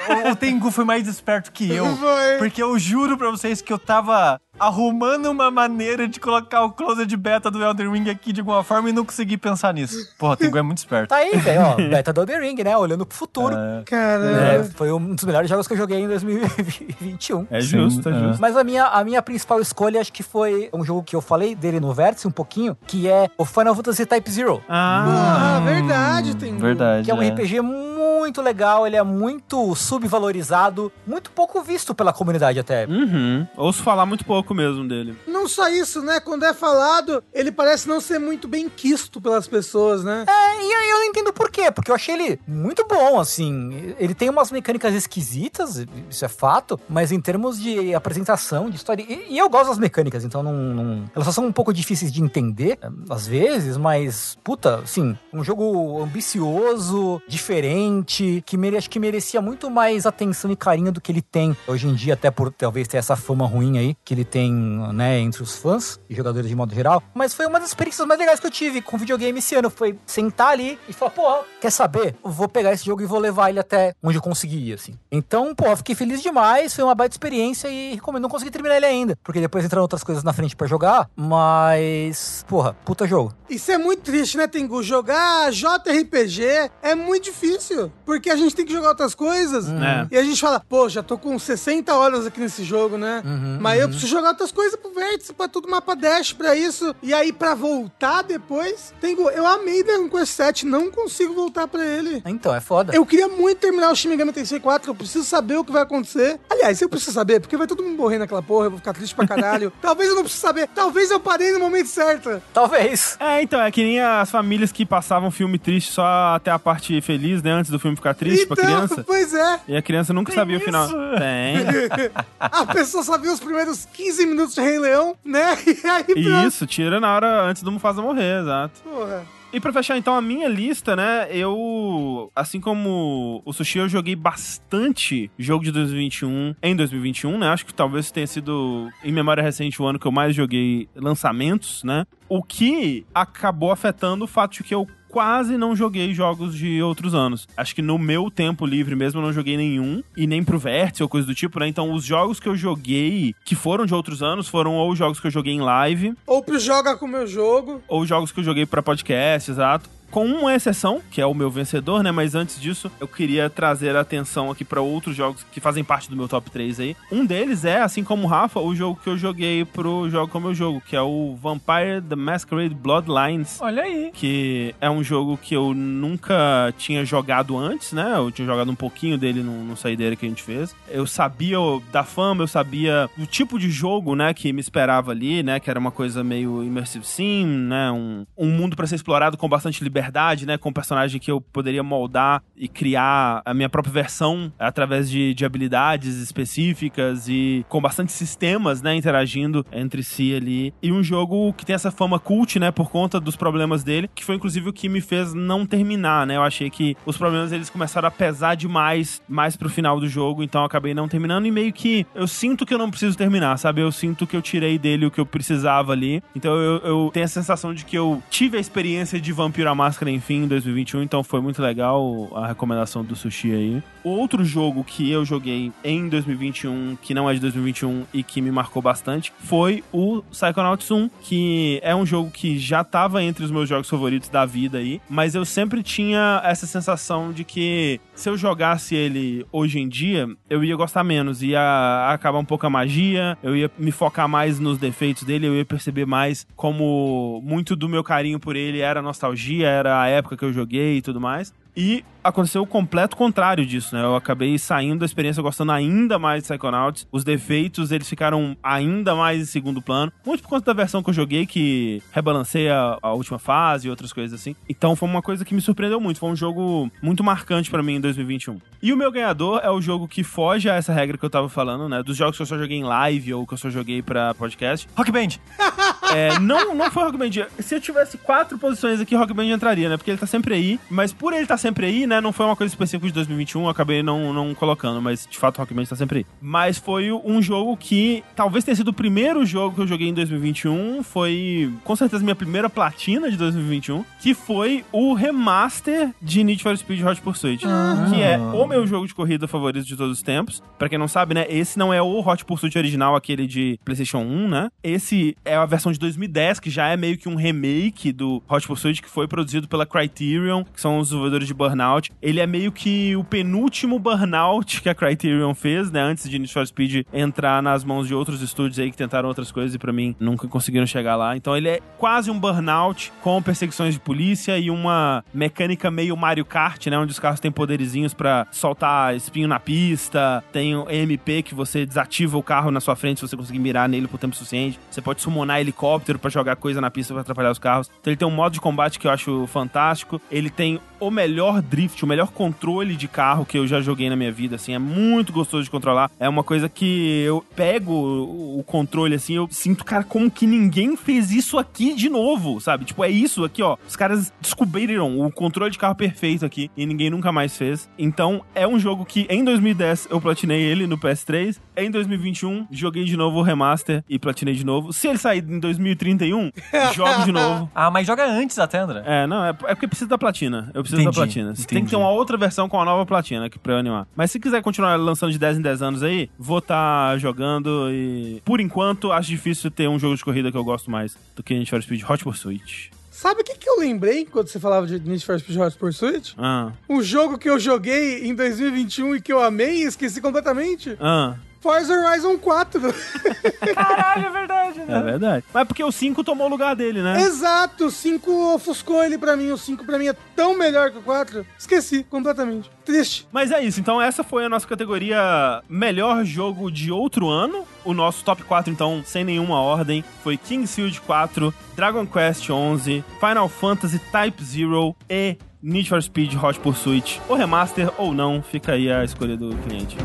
O, 0.10 0.30
o 0.32 0.36
Tengu 0.36 0.72
foi 0.72 0.84
mais 0.84 1.06
esperto 1.06 1.52
que 1.52 1.72
eu. 1.72 1.86
Foi. 1.96 2.38
Porque 2.38 2.60
eu 2.60 2.76
juro 2.78 3.16
pra 3.16 3.30
vocês 3.30 3.62
que 3.62 3.72
eu 3.72 3.78
tava 3.78 4.40
arrumando 4.58 5.26
uma 5.26 5.48
maneira 5.50 6.08
de 6.08 6.18
colocar 6.18 6.64
o 6.64 6.72
closed 6.72 7.16
beta 7.16 7.48
do 7.48 7.62
Elden 7.62 7.92
Ring 7.92 8.10
aqui 8.10 8.32
de 8.32 8.40
alguma 8.40 8.64
forma 8.64 8.90
e 8.90 8.92
não 8.92 9.04
consegui 9.04 9.36
pensar 9.36 9.72
nisso. 9.72 9.96
Porra, 10.18 10.32
o 10.32 10.36
Tengu 10.36 10.58
é 10.58 10.62
muito 10.62 10.78
esperto. 10.78 11.10
tá 11.10 11.16
aí, 11.16 11.36
velho, 11.36 11.60
ó, 11.62 11.76
beta 11.76 12.12
do 12.12 12.22
Elden 12.22 12.40
Ring, 12.40 12.62
né? 12.64 12.76
Olhando 12.76 13.06
pro 13.06 13.16
futuro. 13.16 13.54
Caramba. 13.86 14.40
É, 14.40 14.64
foi 14.64 14.90
um 14.92 15.14
dos 15.14 15.22
melhores 15.24 15.48
jogos 15.48 15.68
que 15.68 15.74
eu 15.74 15.78
joguei 15.78 16.00
em 16.00 16.08
2021. 16.08 17.46
É 17.48 17.60
justo, 17.60 18.08
é 18.08 18.12
Sim, 18.12 18.20
justo. 18.26 18.40
Mas 18.40 18.56
a 18.56 18.64
minha, 18.64 18.86
a 18.86 19.04
minha 19.04 19.22
principal 19.22 19.60
escolha, 19.70 20.00
acho 20.00 20.12
que 20.12 20.22
foi 20.22 20.68
um 20.72 20.84
jogo 20.84 21.02
que 21.02 21.14
eu 21.14 21.20
falei 21.20 21.54
dele 21.54 21.80
no 21.80 21.92
Vértice 21.92 22.26
um 22.26 22.30
pouquinho, 22.30 22.76
que 22.86 23.08
é 23.08 23.28
o 23.38 23.44
Final 23.44 23.74
Fantasy 23.74 24.04
Type 24.04 24.30
Zero. 24.30 24.62
Ah, 24.68 25.60
Porra, 25.60 25.72
verdade, 25.72 26.36
tem. 26.36 26.56
Verdade. 26.56 27.04
Que 27.04 27.10
é 27.10 27.14
um 27.14 27.22
é. 27.22 27.28
RPG 27.30 27.60
muito 27.60 27.89
legal, 28.38 28.86
ele 28.86 28.96
é 28.96 29.02
muito 29.02 29.74
subvalorizado, 29.74 30.92
muito 31.06 31.30
pouco 31.30 31.62
visto 31.62 31.94
pela 31.94 32.12
comunidade 32.12 32.58
até. 32.58 32.86
uhum. 32.86 33.46
Ouço 33.56 33.82
falar 33.82 34.04
muito 34.04 34.24
pouco 34.24 34.52
mesmo 34.54 34.86
dele. 34.86 35.16
Não 35.26 35.48
só 35.48 35.68
isso, 35.68 36.02
né? 36.02 36.20
Quando 36.20 36.44
é 36.44 36.52
falado, 36.52 37.22
ele 37.32 37.50
parece 37.50 37.88
não 37.88 38.00
ser 38.00 38.18
muito 38.18 38.46
bem 38.46 38.68
quisto 38.68 39.20
pelas 39.20 39.46
pessoas, 39.48 40.04
né? 40.04 40.24
É, 40.28 40.62
e 40.62 40.74
aí 40.74 40.90
eu 40.90 40.98
não 40.98 41.04
entendo 41.06 41.32
por 41.32 41.50
quê, 41.50 41.70
porque 41.70 41.90
eu 41.90 41.94
achei 41.94 42.14
ele 42.14 42.40
muito 42.46 42.86
bom, 42.86 43.18
assim. 43.18 43.94
Ele 43.98 44.14
tem 44.14 44.28
umas 44.28 44.50
mecânicas 44.52 44.94
esquisitas, 44.94 45.86
isso 46.10 46.24
é 46.24 46.28
fato, 46.28 46.78
mas 46.88 47.12
em 47.12 47.20
termos 47.20 47.58
de 47.60 47.94
apresentação, 47.94 48.68
de 48.68 48.76
história. 48.76 49.02
E, 49.08 49.26
e 49.34 49.38
eu 49.38 49.48
gosto 49.48 49.68
das 49.68 49.78
mecânicas, 49.78 50.24
então 50.24 50.42
não, 50.42 50.52
não- 50.52 51.04
Elas 51.14 51.26
só 51.26 51.32
são 51.32 51.46
um 51.46 51.52
pouco 51.52 51.72
difíceis 51.72 52.12
de 52.12 52.22
entender, 52.22 52.78
às 53.08 53.26
vezes, 53.26 53.76
mas, 53.76 54.36
puta, 54.44 54.76
assim, 54.84 55.16
um 55.32 55.42
jogo 55.44 56.02
ambicioso, 56.02 57.20
diferente, 57.28 58.19
que 58.44 58.56
mere, 58.56 58.80
que 58.82 58.98
merecia 58.98 59.40
muito 59.40 59.70
mais 59.70 60.06
atenção 60.06 60.50
e 60.50 60.56
carinho 60.56 60.92
do 60.92 61.00
que 61.00 61.12
ele 61.12 61.22
tem 61.22 61.56
hoje 61.66 61.86
em 61.86 61.94
dia, 61.94 62.14
até 62.14 62.30
por 62.30 62.52
talvez 62.52 62.88
ter 62.88 62.96
essa 62.96 63.16
fama 63.16 63.46
ruim 63.46 63.78
aí 63.78 63.96
que 64.04 64.14
ele 64.14 64.24
tem, 64.24 64.52
né, 64.92 65.18
entre 65.18 65.42
os 65.42 65.56
fãs 65.56 66.00
e 66.08 66.14
jogadores 66.14 66.48
de 66.48 66.54
modo 66.54 66.74
geral. 66.74 67.02
Mas 67.14 67.34
foi 67.34 67.46
uma 67.46 67.58
das 67.58 67.68
experiências 67.68 68.06
mais 68.06 68.18
legais 68.18 68.40
que 68.40 68.46
eu 68.46 68.50
tive 68.50 68.82
com 68.82 68.98
videogame 68.98 69.38
esse 69.38 69.54
ano. 69.54 69.70
Foi 69.70 69.98
sentar 70.06 70.48
ali 70.48 70.78
e 70.88 70.92
falar, 70.92 71.10
porra, 71.10 71.40
quer 71.60 71.70
saber? 71.70 72.14
Vou 72.22 72.48
pegar 72.48 72.72
esse 72.72 72.84
jogo 72.84 73.02
e 73.02 73.06
vou 73.06 73.18
levar 73.18 73.50
ele 73.50 73.60
até 73.60 73.94
onde 74.02 74.18
eu 74.18 74.22
conseguir, 74.22 74.72
assim. 74.72 74.94
Então, 75.10 75.54
pô, 75.54 75.74
fiquei 75.76 75.94
feliz 75.94 76.22
demais, 76.22 76.74
foi 76.74 76.84
uma 76.84 76.94
baita 76.94 77.14
experiência 77.14 77.68
e 77.68 77.94
recomendo. 77.94 78.22
Não 78.22 78.28
consegui 78.28 78.50
terminar 78.50 78.76
ele 78.76 78.86
ainda, 78.86 79.18
porque 79.22 79.40
depois 79.40 79.64
entraram 79.64 79.82
outras 79.82 80.04
coisas 80.04 80.22
na 80.22 80.32
frente 80.32 80.54
pra 80.54 80.66
jogar, 80.66 81.08
mas, 81.16 82.44
porra, 82.48 82.74
puta 82.84 83.06
jogo. 83.06 83.34
Isso 83.48 83.72
é 83.72 83.78
muito 83.78 84.02
triste, 84.02 84.36
né, 84.36 84.46
Tengu? 84.46 84.82
Jogar 84.82 85.50
JRPG 85.50 86.70
é 86.82 86.94
muito 86.94 87.24
difícil. 87.24 87.90
Porque 88.10 88.28
a 88.28 88.34
gente 88.34 88.56
tem 88.56 88.66
que 88.66 88.72
jogar 88.72 88.88
outras 88.88 89.14
coisas. 89.14 89.68
É. 89.68 90.08
E 90.10 90.18
a 90.18 90.24
gente 90.24 90.40
fala, 90.40 90.58
pô, 90.58 90.88
já 90.88 91.00
tô 91.00 91.16
com 91.16 91.38
60 91.38 91.94
horas 91.94 92.26
aqui 92.26 92.40
nesse 92.40 92.64
jogo, 92.64 92.98
né? 92.98 93.22
Uhum, 93.24 93.58
Mas 93.60 93.80
eu 93.80 93.88
preciso 93.88 94.08
jogar 94.10 94.30
outras 94.30 94.50
coisas 94.50 94.74
pro 94.74 94.92
vértice, 94.92 95.32
pra 95.32 95.46
tudo 95.46 95.70
mapa 95.70 95.94
dash, 95.94 96.32
pra 96.32 96.56
isso. 96.56 96.92
E 97.04 97.14
aí, 97.14 97.32
pra 97.32 97.54
voltar 97.54 98.22
depois, 98.22 98.92
Tengu, 99.00 99.30
eu 99.30 99.46
amei 99.46 99.84
Dragon 99.84 100.08
Quest 100.08 100.32
7, 100.32 100.66
não 100.66 100.90
consigo 100.90 101.34
voltar 101.34 101.68
pra 101.68 101.86
ele. 101.86 102.20
Então, 102.26 102.52
é 102.52 102.60
foda. 102.60 102.92
Eu 102.92 103.06
queria 103.06 103.28
muito 103.28 103.58
terminar 103.58 103.92
o 103.92 103.94
Shin 103.94 104.08
Megami 104.08 104.32
Tensei 104.32 104.58
4, 104.58 104.90
eu 104.90 104.94
preciso 104.96 105.24
saber 105.24 105.58
o 105.58 105.64
que 105.64 105.70
vai 105.70 105.82
acontecer. 105.82 106.40
Aliás, 106.50 106.82
eu 106.82 106.88
preciso 106.88 107.12
saber, 107.12 107.38
porque 107.38 107.56
vai 107.56 107.68
todo 107.68 107.80
mundo 107.80 107.96
morrer 107.96 108.18
naquela 108.18 108.42
porra, 108.42 108.66
eu 108.66 108.70
vou 108.70 108.78
ficar 108.80 108.92
triste 108.92 109.14
pra 109.14 109.24
caralho. 109.24 109.72
Talvez 109.80 110.08
eu 110.08 110.16
não 110.16 110.24
precise 110.24 110.42
saber, 110.42 110.68
talvez 110.74 111.12
eu 111.12 111.20
parei 111.20 111.52
no 111.52 111.60
momento 111.60 111.86
certo. 111.86 112.42
Talvez. 112.52 113.16
É, 113.20 113.40
então, 113.40 113.60
é 113.60 113.70
que 113.70 113.84
nem 113.84 114.00
as 114.00 114.28
famílias 114.32 114.72
que 114.72 114.84
passavam 114.84 115.30
filme 115.30 115.60
triste 115.60 115.92
só 115.92 116.34
até 116.34 116.50
a 116.50 116.58
parte 116.58 117.00
feliz, 117.00 117.40
né? 117.40 117.52
Antes 117.52 117.70
do 117.70 117.78
filme 117.78 117.99
ficar 118.00 118.14
triste 118.14 118.46
pra 118.46 118.56
criança. 118.56 119.04
pois 119.06 119.32
é. 119.34 119.60
E 119.68 119.76
a 119.76 119.82
criança 119.82 120.12
nunca 120.12 120.32
sabia 120.32 120.58
o 120.58 120.60
final. 120.60 120.88
Tem. 120.88 122.10
A 122.38 122.66
pessoa 122.66 123.04
só 123.04 123.18
viu 123.18 123.32
os 123.32 123.40
primeiros 123.40 123.84
15 123.92 124.26
minutos 124.26 124.54
de 124.54 124.60
Rei 124.60 124.78
Leão, 124.78 125.16
né? 125.24 125.56
E 125.80 125.86
aí, 125.88 126.04
pronto. 126.04 126.46
Isso, 126.48 126.66
tira 126.66 126.98
na 127.00 127.14
hora 127.14 127.42
antes 127.42 127.62
do 127.62 127.70
Mufasa 127.70 128.02
morrer, 128.02 128.40
exato. 128.40 128.80
Porra. 128.82 129.24
E 129.52 129.58
pra 129.58 129.72
fechar 129.72 129.98
então 129.98 130.14
a 130.14 130.22
minha 130.22 130.46
lista, 130.46 130.94
né, 130.94 131.26
eu, 131.32 132.30
assim 132.36 132.60
como 132.60 133.42
o 133.44 133.52
Sushi, 133.52 133.78
eu 133.78 133.88
joguei 133.88 134.14
bastante 134.14 135.28
jogo 135.36 135.64
de 135.64 135.72
2021 135.72 136.54
em 136.62 136.76
2021, 136.76 137.36
né, 137.36 137.48
acho 137.48 137.66
que 137.66 137.74
talvez 137.74 138.12
tenha 138.12 138.28
sido, 138.28 138.88
em 139.02 139.10
memória 139.10 139.42
recente, 139.42 139.82
o 139.82 139.86
ano 139.86 139.98
que 139.98 140.06
eu 140.06 140.12
mais 140.12 140.36
joguei 140.36 140.88
lançamentos, 140.94 141.82
né, 141.82 142.06
o 142.28 142.44
que 142.44 143.04
acabou 143.12 143.72
afetando 143.72 144.24
o 144.24 144.28
fato 144.28 144.52
de 144.52 144.62
que 144.62 144.72
eu 144.74 144.86
quase 145.10 145.56
não 145.56 145.74
joguei 145.74 146.14
jogos 146.14 146.54
de 146.54 146.82
outros 146.82 147.14
anos. 147.14 147.48
Acho 147.56 147.74
que 147.74 147.82
no 147.82 147.98
meu 147.98 148.30
tempo 148.30 148.64
livre 148.64 148.94
mesmo 148.94 149.20
eu 149.20 149.24
não 149.24 149.32
joguei 149.32 149.56
nenhum, 149.56 150.02
e 150.16 150.26
nem 150.26 150.42
pro 150.42 150.58
Vértice 150.58 151.02
ou 151.02 151.08
coisa 151.08 151.26
do 151.26 151.34
tipo, 151.34 151.58
né, 151.60 151.66
então 151.68 151.92
os 151.92 152.04
jogos 152.04 152.38
que 152.40 152.48
eu 152.48 152.56
joguei, 152.56 153.34
que 153.44 153.54
foram 153.54 153.84
de 153.86 153.94
outros 153.94 154.22
anos, 154.22 154.48
foram 154.48 154.74
ou 154.74 154.94
jogos 154.94 155.18
que 155.20 155.26
eu 155.26 155.30
joguei 155.30 155.52
em 155.54 155.60
live, 155.60 156.14
Ou 156.26 156.42
pro 156.42 156.58
Joga 156.58 156.96
com 156.96 157.06
o 157.06 157.08
meu 157.08 157.26
jogo. 157.26 157.82
ou 157.88 158.06
jogos 158.06 158.30
que 158.32 158.40
eu 158.40 158.44
joguei 158.44 158.64
pra 158.66 158.82
podcast, 158.82 159.50
exato. 159.50 159.88
Com 160.10 160.26
uma 160.26 160.54
exceção, 160.54 161.00
que 161.08 161.20
é 161.20 161.26
o 161.26 161.32
meu 161.32 161.48
vencedor, 161.50 162.02
né? 162.02 162.10
Mas 162.10 162.34
antes 162.34 162.60
disso, 162.60 162.90
eu 162.98 163.06
queria 163.06 163.48
trazer 163.48 163.94
a 163.94 164.00
atenção 164.00 164.50
aqui 164.50 164.64
pra 164.64 164.80
outros 164.80 165.14
jogos 165.14 165.46
que 165.52 165.60
fazem 165.60 165.84
parte 165.84 166.10
do 166.10 166.16
meu 166.16 166.26
top 166.26 166.50
3 166.50 166.80
aí. 166.80 166.96
Um 167.12 167.24
deles 167.24 167.64
é, 167.64 167.80
assim 167.80 168.02
como 168.02 168.24
o 168.24 168.26
Rafa, 168.26 168.58
o 168.58 168.74
jogo 168.74 168.98
que 169.00 169.08
eu 169.08 169.16
joguei 169.16 169.64
pro 169.64 170.10
jogo 170.10 170.30
como 170.32 170.48
eu 170.48 170.54
jogo, 170.54 170.80
que 170.80 170.96
é 170.96 171.00
o 171.00 171.36
Vampire 171.40 172.02
The 172.08 172.16
Masquerade 172.16 172.74
Bloodlines. 172.74 173.60
Olha 173.60 173.84
aí. 173.84 174.10
Que 174.12 174.74
é 174.80 174.90
um 174.90 175.02
jogo 175.04 175.36
que 175.36 175.54
eu 175.54 175.72
nunca 175.74 176.74
tinha 176.76 177.04
jogado 177.04 177.56
antes, 177.56 177.92
né? 177.92 178.14
Eu 178.16 178.32
tinha 178.32 178.46
jogado 178.46 178.70
um 178.70 178.74
pouquinho 178.74 179.16
dele 179.16 179.44
no, 179.44 179.64
no 179.64 179.76
saideira 179.76 180.16
que 180.16 180.26
a 180.26 180.28
gente 180.28 180.42
fez. 180.42 180.74
Eu 180.88 181.06
sabia 181.06 181.58
da 181.92 182.02
fama, 182.02 182.42
eu 182.42 182.48
sabia 182.48 183.08
o 183.16 183.26
tipo 183.26 183.60
de 183.60 183.70
jogo, 183.70 184.16
né, 184.16 184.34
que 184.34 184.52
me 184.52 184.60
esperava 184.60 185.12
ali, 185.12 185.42
né? 185.42 185.60
Que 185.60 185.70
era 185.70 185.78
uma 185.78 185.92
coisa 185.92 186.24
meio 186.24 186.64
immersive 186.64 187.06
sim, 187.06 187.46
né? 187.46 187.92
Um, 187.92 188.26
um 188.36 188.50
mundo 188.50 188.74
pra 188.74 188.88
ser 188.88 188.96
explorado 188.96 189.36
com 189.36 189.48
bastante 189.48 189.84
liberdade 189.84 189.99
liberdade, 190.00 190.46
né? 190.46 190.56
Com 190.56 190.70
um 190.70 190.72
personagem 190.72 191.20
que 191.20 191.30
eu 191.30 191.40
poderia 191.40 191.82
moldar 191.82 192.42
e 192.56 192.66
criar 192.66 193.42
a 193.44 193.52
minha 193.52 193.68
própria 193.68 193.92
versão 193.92 194.52
através 194.58 195.10
de, 195.10 195.34
de 195.34 195.44
habilidades 195.44 196.16
específicas 196.16 197.28
e 197.28 197.64
com 197.68 197.80
bastante 197.80 198.12
sistemas, 198.12 198.80
né? 198.80 198.94
Interagindo 198.94 199.64
entre 199.70 200.02
si 200.02 200.34
ali. 200.34 200.72
E 200.82 200.90
um 200.90 201.02
jogo 201.02 201.52
que 201.52 201.66
tem 201.66 201.74
essa 201.74 201.90
fama 201.90 202.18
cult, 202.18 202.58
né? 202.58 202.70
Por 202.70 202.90
conta 202.90 203.20
dos 203.20 203.36
problemas 203.36 203.84
dele, 203.84 204.08
que 204.14 204.24
foi 204.24 204.36
inclusive 204.36 204.70
o 204.70 204.72
que 204.72 204.88
me 204.88 205.00
fez 205.00 205.34
não 205.34 205.66
terminar, 205.66 206.26
né? 206.26 206.36
Eu 206.36 206.42
achei 206.42 206.70
que 206.70 206.96
os 207.04 207.16
problemas 207.16 207.52
eles 207.52 207.68
começaram 207.68 208.08
a 208.08 208.10
pesar 208.10 208.54
demais 208.54 209.22
mais 209.28 209.56
pro 209.56 209.68
final 209.68 210.00
do 210.00 210.08
jogo, 210.08 210.42
então 210.42 210.64
acabei 210.64 210.94
não 210.94 211.08
terminando 211.08 211.46
e 211.46 211.50
meio 211.50 211.72
que 211.72 212.06
eu 212.14 212.26
sinto 212.26 212.64
que 212.64 212.72
eu 212.72 212.78
não 212.78 212.90
preciso 212.90 213.16
terminar, 213.16 213.58
sabe? 213.58 213.82
Eu 213.82 213.92
sinto 213.92 214.26
que 214.26 214.36
eu 214.36 214.42
tirei 214.42 214.78
dele 214.78 215.06
o 215.06 215.10
que 215.10 215.20
eu 215.20 215.26
precisava 215.26 215.92
ali. 215.92 216.22
Então 216.34 216.54
eu, 216.54 216.78
eu 216.78 217.10
tenho 217.12 217.24
a 217.24 217.28
sensação 217.28 217.74
de 217.74 217.84
que 217.84 217.96
eu 217.96 218.22
tive 218.30 218.56
a 218.56 218.60
experiência 218.60 219.20
de 219.20 219.32
Vampiro 219.32 219.68
a 219.68 219.74
Máscara, 219.90 220.08
enfim, 220.12 220.44
em 220.44 220.46
2021, 220.46 221.02
então 221.02 221.24
foi 221.24 221.40
muito 221.40 221.60
legal 221.60 222.30
a 222.36 222.46
recomendação 222.46 223.04
do 223.04 223.16
Sushi 223.16 223.50
aí. 223.52 223.82
Outro 224.02 224.44
jogo 224.44 224.82
que 224.84 225.10
eu 225.10 225.24
joguei 225.24 225.72
em 225.84 226.08
2021, 226.08 226.96
que 227.00 227.14
não 227.14 227.28
é 227.28 227.34
de 227.34 227.40
2021 227.40 228.04
e 228.12 228.22
que 228.22 228.40
me 228.40 228.50
marcou 228.50 228.80
bastante, 228.80 229.32
foi 229.38 229.84
o 229.92 230.22
Psychonauts 230.30 230.90
1, 230.90 231.10
que 231.20 231.80
é 231.82 231.94
um 231.94 232.06
jogo 232.06 232.30
que 232.30 232.58
já 232.58 232.82
tava 232.82 233.22
entre 233.22 233.44
os 233.44 233.50
meus 233.50 233.68
jogos 233.68 233.88
favoritos 233.88 234.28
da 234.28 234.46
vida 234.46 234.78
aí, 234.78 235.00
mas 235.08 235.34
eu 235.34 235.44
sempre 235.44 235.82
tinha 235.82 236.40
essa 236.44 236.66
sensação 236.66 237.32
de 237.32 237.44
que 237.44 238.00
se 238.14 238.28
eu 238.28 238.36
jogasse 238.36 238.94
ele 238.94 239.46
hoje 239.52 239.78
em 239.78 239.88
dia, 239.88 240.28
eu 240.48 240.64
ia 240.64 240.76
gostar 240.76 241.04
menos, 241.04 241.42
ia 241.42 242.10
acabar 242.12 242.38
um 242.38 242.44
pouco 242.44 242.66
a 242.66 242.70
magia, 242.70 243.36
eu 243.42 243.56
ia 243.56 243.70
me 243.78 243.90
focar 243.90 244.28
mais 244.28 244.58
nos 244.58 244.78
defeitos 244.78 245.24
dele, 245.24 245.46
eu 245.46 245.56
ia 245.56 245.64
perceber 245.64 246.06
mais 246.06 246.46
como 246.56 247.40
muito 247.44 247.76
do 247.76 247.88
meu 247.88 248.02
carinho 248.02 248.40
por 248.40 248.56
ele 248.56 248.80
era 248.80 249.02
nostalgia, 249.02 249.68
era 249.68 250.00
a 250.00 250.08
época 250.08 250.36
que 250.36 250.44
eu 250.44 250.52
joguei 250.52 250.98
e 250.98 251.02
tudo 251.02 251.20
mais. 251.20 251.52
E 251.76 252.04
aconteceu 252.22 252.62
o 252.62 252.66
completo 252.66 253.16
contrário 253.16 253.64
disso, 253.64 253.94
né? 253.94 254.02
Eu 254.02 254.16
acabei 254.16 254.58
saindo 254.58 255.00
da 255.00 255.06
experiência 255.06 255.42
gostando 255.42 255.72
ainda 255.72 256.18
mais 256.18 256.42
de 256.42 256.48
Psychonauts. 256.48 257.06
Os 257.10 257.24
defeitos, 257.24 257.90
eles 257.90 258.08
ficaram 258.08 258.56
ainda 258.62 259.14
mais 259.14 259.42
em 259.42 259.46
segundo 259.46 259.82
plano. 259.82 260.12
Muito 260.24 260.42
por 260.42 260.48
conta 260.50 260.66
da 260.66 260.72
versão 260.72 261.02
que 261.02 261.10
eu 261.10 261.14
joguei, 261.14 261.46
que 261.46 262.02
rebalanceia 262.12 262.74
a 263.02 263.12
última 263.12 263.38
fase 263.38 263.86
e 263.86 263.90
outras 263.90 264.12
coisas 264.12 264.38
assim. 264.38 264.54
Então 264.68 264.94
foi 264.94 265.08
uma 265.08 265.22
coisa 265.22 265.44
que 265.44 265.54
me 265.54 265.60
surpreendeu 265.60 266.00
muito. 266.00 266.20
Foi 266.20 266.30
um 266.30 266.36
jogo 266.36 266.90
muito 267.02 267.24
marcante 267.24 267.70
para 267.70 267.82
mim 267.82 267.94
em 267.94 268.00
2021. 268.00 268.60
E 268.82 268.92
o 268.92 268.96
meu 268.96 269.10
ganhador 269.12 269.60
é 269.62 269.70
o 269.70 269.80
jogo 269.80 270.08
que 270.08 270.24
foge 270.24 270.68
a 270.70 270.74
essa 270.74 270.92
regra 270.92 271.18
que 271.18 271.24
eu 271.24 271.30
tava 271.30 271.48
falando, 271.48 271.88
né? 271.88 272.02
Dos 272.02 272.16
jogos 272.16 272.36
que 272.36 272.42
eu 272.42 272.46
só 272.46 272.58
joguei 272.58 272.78
em 272.78 272.84
live 272.84 273.34
ou 273.34 273.46
que 273.46 273.54
eu 273.54 273.58
só 273.58 273.68
joguei 273.70 274.02
pra 274.02 274.34
podcast. 274.34 274.88
Rock 274.96 275.10
Band. 275.10 275.28
É, 276.12 276.40
não, 276.40 276.74
não 276.74 276.90
foi 276.90 277.04
Rock 277.04 277.16
Band. 277.16 277.46
Se 277.60 277.76
eu 277.76 277.80
tivesse 277.80 278.18
quatro 278.18 278.58
posições 278.58 279.00
aqui, 279.00 279.14
Rock 279.14 279.32
Band 279.32 279.44
entraria, 279.44 279.88
né? 279.88 279.96
Porque 279.96 280.10
ele 280.10 280.18
tá 280.18 280.26
sempre 280.26 280.54
aí. 280.54 280.80
Mas 280.90 281.12
por 281.12 281.32
ele 281.32 281.46
tá 281.46 281.56
sempre 281.56 281.86
aí, 281.86 282.04
né? 282.10 282.20
Não 282.20 282.32
foi 282.32 282.44
uma 282.44 282.56
coisa 282.56 282.72
específica 282.72 283.06
de 283.06 283.14
2021, 283.14 283.62
eu 283.62 283.68
acabei 283.68 284.02
não, 284.02 284.32
não 284.32 284.54
colocando. 284.54 285.00
Mas 285.00 285.26
de 285.30 285.38
fato, 285.38 285.58
Rock 285.58 285.72
Band 285.72 285.84
tá 285.84 285.96
sempre 285.96 286.18
aí. 286.18 286.26
Mas 286.40 286.76
foi 286.76 287.10
um 287.12 287.40
jogo 287.40 287.76
que 287.76 288.22
talvez 288.36 288.64
tenha 288.64 288.74
sido 288.74 288.88
o 288.88 288.92
primeiro 288.92 289.44
jogo 289.46 289.74
que 289.74 289.80
eu 289.80 289.86
joguei 289.86 290.08
em 290.08 290.14
2021. 290.14 291.02
Foi 291.02 291.72
com 291.84 291.96
certeza 291.96 292.22
minha 292.22 292.34
primeira 292.34 292.68
platina 292.68 293.30
de 293.30 293.36
2021. 293.36 294.04
Que 294.20 294.34
foi 294.34 294.84
o 294.92 295.14
remaster 295.14 296.12
de 296.20 296.44
Need 296.44 296.62
for 296.62 296.76
Speed 296.76 297.02
Hot 297.02 297.20
Pursuit. 297.22 297.64
Que 298.10 298.22
é 298.22 298.38
o 298.38 298.66
meu 298.66 298.86
jogo 298.86 299.06
de 299.06 299.14
corrida 299.14 299.46
favorito 299.48 299.86
de 299.86 299.96
todos 299.96 300.18
os 300.18 300.22
tempos. 300.22 300.62
Pra 300.78 300.88
quem 300.88 300.98
não 300.98 301.08
sabe, 301.08 301.34
né? 301.34 301.46
Esse 301.48 301.78
não 301.78 301.92
é 301.94 302.02
o 302.02 302.20
Hot 302.20 302.44
Pursuit 302.44 302.76
original, 302.76 303.14
aquele 303.14 303.46
de 303.46 303.78
PlayStation 303.84 304.18
1, 304.18 304.48
né? 304.48 304.70
Esse 304.82 305.36
é 305.44 305.54
a 305.54 305.66
versão 305.66 305.92
de 305.92 305.98
2010, 305.98 306.60
que 306.60 306.70
já 306.70 306.88
é 306.88 306.96
meio 306.96 307.16
que 307.16 307.28
um 307.28 307.36
remake 307.36 308.12
do 308.12 308.42
Hot 308.48 308.66
Pursuit, 308.66 309.00
que 309.00 309.08
foi 309.08 309.28
produzido 309.28 309.68
pela 309.68 309.86
Criterion, 309.86 310.64
que 310.64 310.80
são 310.80 310.98
os 310.98 311.08
desenvolvedores 311.08 311.46
de 311.46 311.54
Burnout. 311.54 311.99
Ele 312.22 312.40
é 312.40 312.46
meio 312.46 312.72
que 312.72 313.14
o 313.16 313.24
penúltimo 313.24 313.98
Burnout 313.98 314.80
que 314.80 314.88
a 314.88 314.94
Criterion 314.94 315.54
fez, 315.54 315.90
né? 315.90 316.00
Antes 316.00 316.28
de 316.28 316.38
Need 316.38 316.52
for 316.52 316.66
Speed 316.66 317.06
entrar 317.12 317.62
nas 317.62 317.84
mãos 317.84 318.06
de 318.06 318.14
outros 318.14 318.40
estúdios 318.42 318.78
aí 318.78 318.90
que 318.90 318.96
tentaram 318.96 319.28
outras 319.28 319.50
coisas 319.52 319.74
e 319.74 319.78
pra 319.78 319.92
mim 319.92 320.14
nunca 320.18 320.48
conseguiram 320.48 320.86
chegar 320.86 321.16
lá. 321.16 321.36
Então 321.36 321.56
ele 321.56 321.68
é 321.68 321.80
quase 321.98 322.30
um 322.30 322.38
Burnout 322.38 323.12
com 323.22 323.42
perseguições 323.42 323.94
de 323.94 324.00
polícia 324.00 324.58
e 324.58 324.70
uma 324.70 325.24
mecânica 325.32 325.90
meio 325.90 326.16
Mario 326.16 326.44
Kart, 326.44 326.86
né? 326.86 326.98
Onde 326.98 327.12
os 327.12 327.18
carros 327.18 327.40
têm 327.40 327.50
poderizinhos 327.50 328.14
para 328.14 328.46
soltar 328.50 329.14
espinho 329.16 329.48
na 329.48 329.58
pista, 329.58 330.42
tem 330.52 330.76
o 330.76 330.86
EMP 330.90 331.42
que 331.42 331.54
você 331.54 331.84
desativa 331.84 332.36
o 332.38 332.42
carro 332.42 332.70
na 332.70 332.80
sua 332.80 332.96
frente 332.96 333.20
se 333.20 333.28
você 333.28 333.36
conseguir 333.36 333.58
mirar 333.58 333.88
nele 333.88 334.08
por 334.08 334.18
tempo 334.18 334.34
suficiente. 334.34 334.78
Você 334.90 335.00
pode 335.00 335.20
summonar 335.20 335.60
helicóptero 335.60 336.18
para 336.18 336.30
jogar 336.30 336.56
coisa 336.56 336.80
na 336.80 336.90
pista 336.90 337.12
para 337.12 337.22
atrapalhar 337.22 337.50
os 337.50 337.58
carros. 337.58 337.90
Então 338.00 338.10
ele 338.10 338.16
tem 338.16 338.28
um 338.28 338.30
modo 338.30 338.52
de 338.52 338.60
combate 338.60 338.98
que 338.98 339.06
eu 339.06 339.10
acho 339.10 339.46
fantástico. 339.46 340.20
Ele 340.30 340.50
tem 340.50 340.80
o 341.00 341.10
melhor 341.10 341.62
drift, 341.62 341.89
o 342.04 342.06
melhor 342.06 342.28
controle 342.28 342.96
de 342.96 343.08
carro 343.08 343.44
que 343.44 343.58
eu 343.58 343.66
já 343.66 343.80
joguei 343.80 344.08
na 344.08 344.16
minha 344.16 344.32
vida, 344.32 344.56
assim, 344.56 344.74
é 344.74 344.78
muito 344.78 345.32
gostoso 345.32 345.64
de 345.64 345.70
controlar. 345.70 346.10
É 346.18 346.28
uma 346.28 346.42
coisa 346.42 346.68
que 346.68 347.22
eu 347.22 347.44
pego 347.54 347.92
o 347.92 348.62
controle 348.64 349.14
assim, 349.14 349.34
eu 349.34 349.48
sinto, 349.50 349.84
cara, 349.84 350.04
como 350.04 350.30
que 350.30 350.46
ninguém 350.46 350.96
fez 350.96 351.30
isso 351.30 351.58
aqui 351.58 351.94
de 351.94 352.08
novo, 352.08 352.60
sabe? 352.60 352.84
Tipo, 352.84 353.04
é 353.04 353.10
isso 353.10 353.44
aqui, 353.44 353.62
ó. 353.62 353.76
Os 353.86 353.96
caras 353.96 354.32
descobriram 354.40 355.20
o 355.20 355.30
controle 355.30 355.70
de 355.70 355.78
carro 355.78 355.94
perfeito 355.94 356.44
aqui 356.44 356.70
e 356.76 356.86
ninguém 356.86 357.10
nunca 357.10 357.32
mais 357.32 357.56
fez. 357.56 357.88
Então, 357.98 358.42
é 358.54 358.66
um 358.66 358.78
jogo 358.78 359.04
que 359.04 359.26
em 359.28 359.44
2010 359.44 360.08
eu 360.10 360.20
platinei 360.20 360.62
ele 360.62 360.86
no 360.86 360.98
PS3, 360.98 361.58
em 361.86 361.90
2021 361.90 362.68
joguei 362.70 363.04
de 363.04 363.16
novo 363.16 363.38
o 363.38 363.42
remaster 363.42 364.04
e 364.08 364.18
platinei 364.18 364.54
de 364.54 364.64
novo. 364.64 364.92
Se 364.92 365.08
ele 365.08 365.18
sair 365.18 365.44
em 365.46 365.58
2031, 365.58 366.50
jogo 366.94 367.24
de 367.24 367.32
novo. 367.32 367.70
Ah, 367.74 367.90
mas 367.90 368.06
joga 368.06 368.26
antes 368.26 368.58
até, 368.58 368.78
André. 368.78 369.02
É, 369.04 369.26
não, 369.26 369.44
é, 369.44 369.50
é 369.50 369.52
porque 369.52 369.86
precisa 369.88 370.08
da 370.08 370.18
platina. 370.18 370.70
Eu 370.74 370.82
preciso 370.82 371.00
Entendi, 371.00 371.16
da 371.16 371.22
platina. 371.22 371.54
Você 371.54 371.66
tem 371.66 371.84
que 371.84 371.90
ter 371.90 371.96
uma 371.96 372.10
outra 372.10 372.36
versão 372.36 372.68
com 372.68 372.80
a 372.80 372.84
nova 372.84 373.04
platina 373.06 373.46
aqui 373.46 373.58
pra 373.58 373.74
eu 373.74 373.78
animar. 373.78 374.06
Mas 374.14 374.30
se 374.30 374.40
quiser 374.40 374.62
continuar 374.62 374.96
lançando 374.96 375.32
de 375.32 375.38
10 375.38 375.58
em 375.58 375.62
10 375.62 375.82
anos 375.82 376.02
aí, 376.02 376.30
vou 376.38 376.58
estar 376.58 377.18
jogando 377.18 377.90
e. 377.90 378.42
Por 378.44 378.60
enquanto, 378.60 379.12
acho 379.12 379.28
difícil 379.28 379.70
ter 379.70 379.88
um 379.88 379.98
jogo 379.98 380.16
de 380.16 380.24
corrida 380.24 380.50
que 380.50 380.56
eu 380.56 380.64
gosto 380.64 380.90
mais 380.90 381.16
do 381.34 381.42
que 381.42 381.54
Need 381.54 381.70
for 381.70 381.82
Speed 381.82 382.02
Hot 382.08 382.22
Pursuit. 382.22 382.90
Sabe 383.20 383.42
o 383.42 383.44
que, 383.44 383.54
que 383.54 383.68
eu 383.68 383.78
lembrei 383.78 384.24
quando 384.24 384.48
você 384.48 384.58
falava 384.58 384.86
de 384.86 384.98
Need 384.98 385.26
for 385.26 385.38
Speed 385.38 385.58
Hot 385.58 385.76
Pursuit? 385.76 386.34
Ah. 386.38 386.72
Um 386.88 387.02
jogo 387.02 387.36
que 387.36 387.50
eu 387.50 387.60
joguei 387.60 388.26
em 388.26 388.34
2021 388.34 389.16
e 389.16 389.20
que 389.20 389.30
eu 389.30 389.42
amei 389.42 389.82
e 389.82 389.82
esqueci 389.82 390.22
completamente. 390.22 390.96
Ah. 390.98 391.36
Forza 391.60 391.92
Horizon 391.92 392.38
4. 392.38 392.80
Caralho, 393.74 394.26
é 394.26 394.30
verdade, 394.30 394.78
né? 394.80 394.98
É 394.98 395.02
verdade. 395.02 395.44
Mas 395.52 395.66
porque 395.66 395.84
o 395.84 395.92
5 395.92 396.24
tomou 396.24 396.46
o 396.46 396.50
lugar 396.50 396.74
dele, 396.74 397.02
né? 397.02 397.20
Exato, 397.22 397.86
o 397.86 397.90
5 397.90 398.54
ofuscou 398.54 399.04
ele 399.04 399.18
pra 399.18 399.36
mim. 399.36 399.50
O 399.50 399.58
5 399.58 399.84
pra 399.84 399.98
mim 399.98 400.08
é 400.08 400.16
tão 400.34 400.56
melhor 400.56 400.90
que 400.90 400.98
o 400.98 401.02
4. 401.02 401.46
Esqueci 401.58 402.02
completamente. 402.04 402.70
Triste. 402.84 403.28
Mas 403.30 403.52
é 403.52 403.62
isso, 403.62 403.78
então 403.78 404.00
essa 404.00 404.24
foi 404.24 404.44
a 404.44 404.48
nossa 404.48 404.66
categoria 404.66 405.62
melhor 405.68 406.24
jogo 406.24 406.70
de 406.70 406.90
outro 406.90 407.28
ano. 407.28 407.64
O 407.84 407.92
nosso 407.92 408.24
top 408.24 408.42
4, 408.42 408.72
então, 408.72 409.02
sem 409.04 409.24
nenhuma 409.24 409.60
ordem, 409.60 410.04
foi 410.22 410.36
Kingsfield 410.36 411.00
4, 411.02 411.52
Dragon 411.76 412.06
Quest 412.06 412.48
11, 412.50 413.04
Final 413.20 413.48
Fantasy 413.48 413.98
Type 413.98 414.42
Zero 414.42 414.96
e 415.08 415.36
Need 415.62 415.88
for 415.88 416.02
Speed 416.02 416.34
Hot 416.42 416.58
Pursuit. 416.60 417.20
O 417.28 417.34
remaster 417.34 417.90
ou 417.98 418.14
não, 418.14 418.42
fica 418.42 418.72
aí 418.72 418.90
a 418.90 419.04
escolha 419.04 419.36
do 419.36 419.54
cliente. 419.58 419.96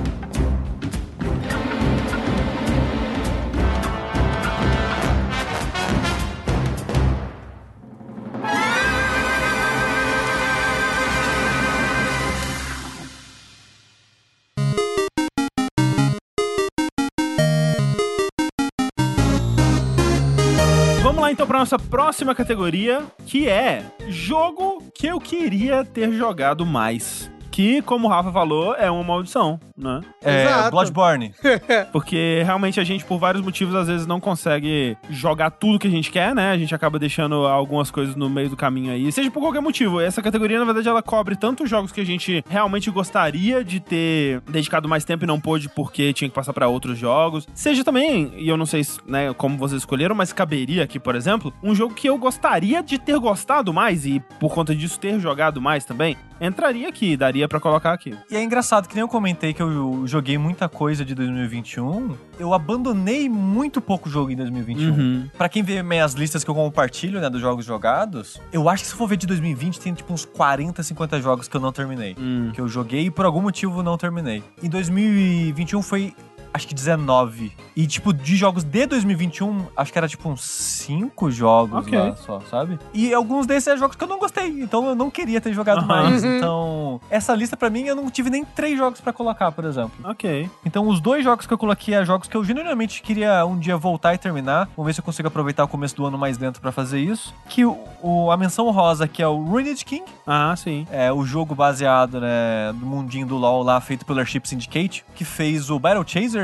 Então 21.36 21.46
para 21.46 21.60
nossa 21.60 21.78
próxima 21.78 22.34
categoria, 22.34 23.04
que 23.26 23.50
é 23.50 23.84
jogo 24.08 24.82
que 24.94 25.06
eu 25.06 25.20
queria 25.20 25.84
ter 25.84 26.14
jogado 26.14 26.66
mais. 26.66 27.30
Que, 27.56 27.82
como 27.82 28.08
o 28.08 28.10
Rafa 28.10 28.34
falou, 28.34 28.76
é 28.76 28.92
uma 28.92 29.02
maldição, 29.02 29.58
né? 29.78 30.02
É, 30.22 30.44
Exato. 30.44 30.72
Bloodborne. 30.72 31.34
Porque 31.94 32.42
realmente 32.44 32.82
a 32.82 32.84
gente, 32.84 33.06
por 33.06 33.18
vários 33.18 33.42
motivos, 33.42 33.74
às 33.74 33.88
vezes 33.88 34.06
não 34.06 34.20
consegue 34.20 34.98
jogar 35.10 35.52
tudo 35.52 35.80
que 35.80 35.88
a 35.88 35.90
gente 35.90 36.12
quer, 36.12 36.36
né? 36.36 36.52
A 36.52 36.58
gente 36.58 36.76
acaba 36.76 37.00
deixando 37.00 37.48
algumas 37.48 37.90
coisas 37.90 38.14
no 38.14 38.30
meio 38.30 38.50
do 38.50 38.58
caminho 38.58 38.92
aí. 38.92 39.10
Seja 39.10 39.32
por 39.32 39.40
qualquer 39.40 39.62
motivo. 39.62 40.02
Essa 40.02 40.22
categoria, 40.22 40.60
na 40.60 40.66
verdade, 40.66 40.90
ela 40.90 41.02
cobre 41.02 41.38
tanto 41.38 41.66
jogos 41.66 41.94
que 41.94 42.02
a 42.02 42.06
gente 42.06 42.44
realmente 42.50 42.92
gostaria 42.92 43.64
de 43.64 43.80
ter 43.80 44.42
dedicado 44.50 44.90
mais 44.90 45.06
tempo 45.06 45.24
e 45.24 45.28
não 45.28 45.40
pôde 45.40 45.70
porque 45.70 46.12
tinha 46.12 46.28
que 46.28 46.36
passar 46.36 46.52
pra 46.52 46.68
outros 46.68 47.00
jogos. 47.00 47.48
Seja 47.54 47.86
também, 47.86 48.34
e 48.36 48.50
eu 48.50 48.58
não 48.58 48.66
sei 48.66 48.82
né, 49.08 49.34
como 49.34 49.58
vocês 49.58 49.82
escolheram, 49.82 50.14
mas 50.14 50.34
caberia 50.34 50.84
aqui, 50.84 51.00
por 51.00 51.16
exemplo, 51.16 51.54
um 51.64 51.74
jogo 51.74 51.94
que 51.94 52.10
eu 52.10 52.18
gostaria 52.18 52.84
de 52.84 53.00
ter 53.00 53.18
gostado 53.18 53.74
mais 53.74 54.06
e 54.06 54.22
por 54.42 54.54
conta 54.54 54.76
disso 54.76 55.00
ter 55.00 55.18
jogado 55.22 55.62
mais 55.62 55.86
também. 55.86 56.18
Entraria 56.42 56.90
aqui, 56.90 57.16
daria 57.16 57.45
pra 57.48 57.60
colocar 57.60 57.94
aqui. 57.94 58.18
E 58.30 58.36
é 58.36 58.44
engraçado 58.44 58.88
que 58.88 58.96
nem 58.96 59.02
eu 59.02 59.08
comentei 59.08 59.54
que 59.54 59.62
eu 59.62 60.04
joguei 60.06 60.38
muita 60.38 60.68
coisa 60.68 61.04
de 61.06 61.14
2021, 61.16 62.16
eu 62.40 62.54
abandonei 62.54 63.30
muito 63.30 63.82
pouco 63.82 64.10
jogo 64.10 64.32
em 64.32 64.36
2021. 64.36 64.90
Uhum. 64.90 65.30
Pra 65.38 65.50
quem 65.50 65.64
vê 65.64 65.82
minhas 65.82 66.14
listas 66.14 66.44
que 66.44 66.50
eu 66.50 66.56
compartilho, 66.56 67.20
né, 67.20 67.30
dos 67.30 67.42
jogos 67.42 67.66
jogados, 67.66 68.40
eu 68.52 68.70
acho 68.70 68.84
que 68.84 68.90
se 68.90 68.96
for 68.96 69.08
ver 69.08 69.18
de 69.18 69.28
2020, 69.28 69.80
tem 69.80 69.94
tipo 69.94 70.14
uns 70.14 70.26
40, 70.26 70.82
50 70.84 71.22
jogos 71.22 71.48
que 71.48 71.56
eu 71.56 71.62
não 71.62 71.72
terminei. 71.72 72.16
Hum. 72.18 72.52
Que 72.54 72.62
eu 72.62 72.68
joguei 72.68 73.06
e 73.06 73.12
por 73.12 73.26
algum 73.26 73.42
motivo 73.42 73.84
não 73.84 73.98
terminei. 73.98 74.44
Em 74.62 74.70
2021 74.70 75.82
foi. 75.82 76.14
Acho 76.56 76.68
que 76.68 76.74
19. 76.74 77.52
E, 77.76 77.86
tipo, 77.86 78.14
de 78.14 78.38
jogos 78.38 78.64
de 78.64 78.86
2021, 78.86 79.66
acho 79.76 79.92
que 79.92 79.98
era 79.98 80.08
tipo 80.08 80.30
uns 80.30 80.42
5 80.42 81.30
jogos 81.30 81.80
Ok. 81.86 81.98
lá 82.00 82.16
só, 82.16 82.40
sabe? 82.50 82.80
E 82.94 83.14
alguns 83.14 83.46
desses 83.46 83.68
eram 83.68 83.80
jogos 83.80 83.98
que 83.98 84.04
eu 84.04 84.08
não 84.08 84.18
gostei. 84.18 84.48
Então 84.62 84.88
eu 84.88 84.96
não 84.96 85.12
queria 85.12 85.42
ter 85.42 85.52
jogado 85.52 85.80
Aham. 85.80 85.88
mais. 85.88 86.24
Uhum. 86.24 86.38
Então, 86.38 87.02
essa 87.10 87.36
lista 87.36 87.58
pra 87.58 87.70
mim, 87.70 87.84
eu 87.84 87.96
não 87.96 88.10
tive 88.10 88.30
nem 88.30 88.46
três 88.46 88.78
jogos 88.78 89.02
pra 89.02 89.12
colocar, 89.12 89.52
por 89.52 89.66
exemplo. 89.66 89.92
Ok. 90.06 90.50
Então, 90.66 90.88
os 90.88 91.02
dois 91.02 91.24
jogos 91.26 91.46
que 91.46 91.54
eu 91.54 91.58
coloquei 91.58 91.94
é 91.94 92.06
jogos 92.06 92.28
que 92.30 92.38
eu 92.38 92.44
genuinamente 92.44 93.02
queria 93.02 93.46
um 93.46 93.58
dia 93.60 93.76
voltar 93.76 94.14
e 94.14 94.18
terminar. 94.18 94.70
Vamos 94.78 94.86
ver 94.88 94.94
se 94.94 95.02
eu 95.02 95.04
consigo 95.04 95.28
aproveitar 95.28 95.66
o 95.66 95.68
começo 95.68 95.96
do 95.96 96.06
ano 96.06 96.18
mais 96.18 96.38
dentro 96.38 96.62
pra 96.62 96.72
fazer 96.72 97.00
isso. 97.02 97.34
Que 97.50 97.66
o, 97.66 97.78
o- 98.02 98.32
a 98.32 98.38
menção 98.38 98.70
rosa, 98.72 99.08
que 99.10 99.22
é 99.22 99.28
o 99.28 99.44
Ruined 99.44 99.84
King, 99.84 100.06
Ah, 100.26 100.56
sim. 100.56 100.88
é 100.90 101.12
o 101.12 101.26
jogo 101.26 101.54
baseado, 101.54 102.22
né, 102.22 102.72
no 102.80 102.86
mundinho 102.88 103.28
do 103.28 103.36
LoL 103.36 103.62
lá, 103.64 103.82
feito 103.82 104.06
pelo 104.06 104.20
Airship 104.20 104.46
Syndicate, 104.48 105.04
que 105.16 105.26
fez 105.26 105.70
o 105.70 105.78
Battle 105.78 106.04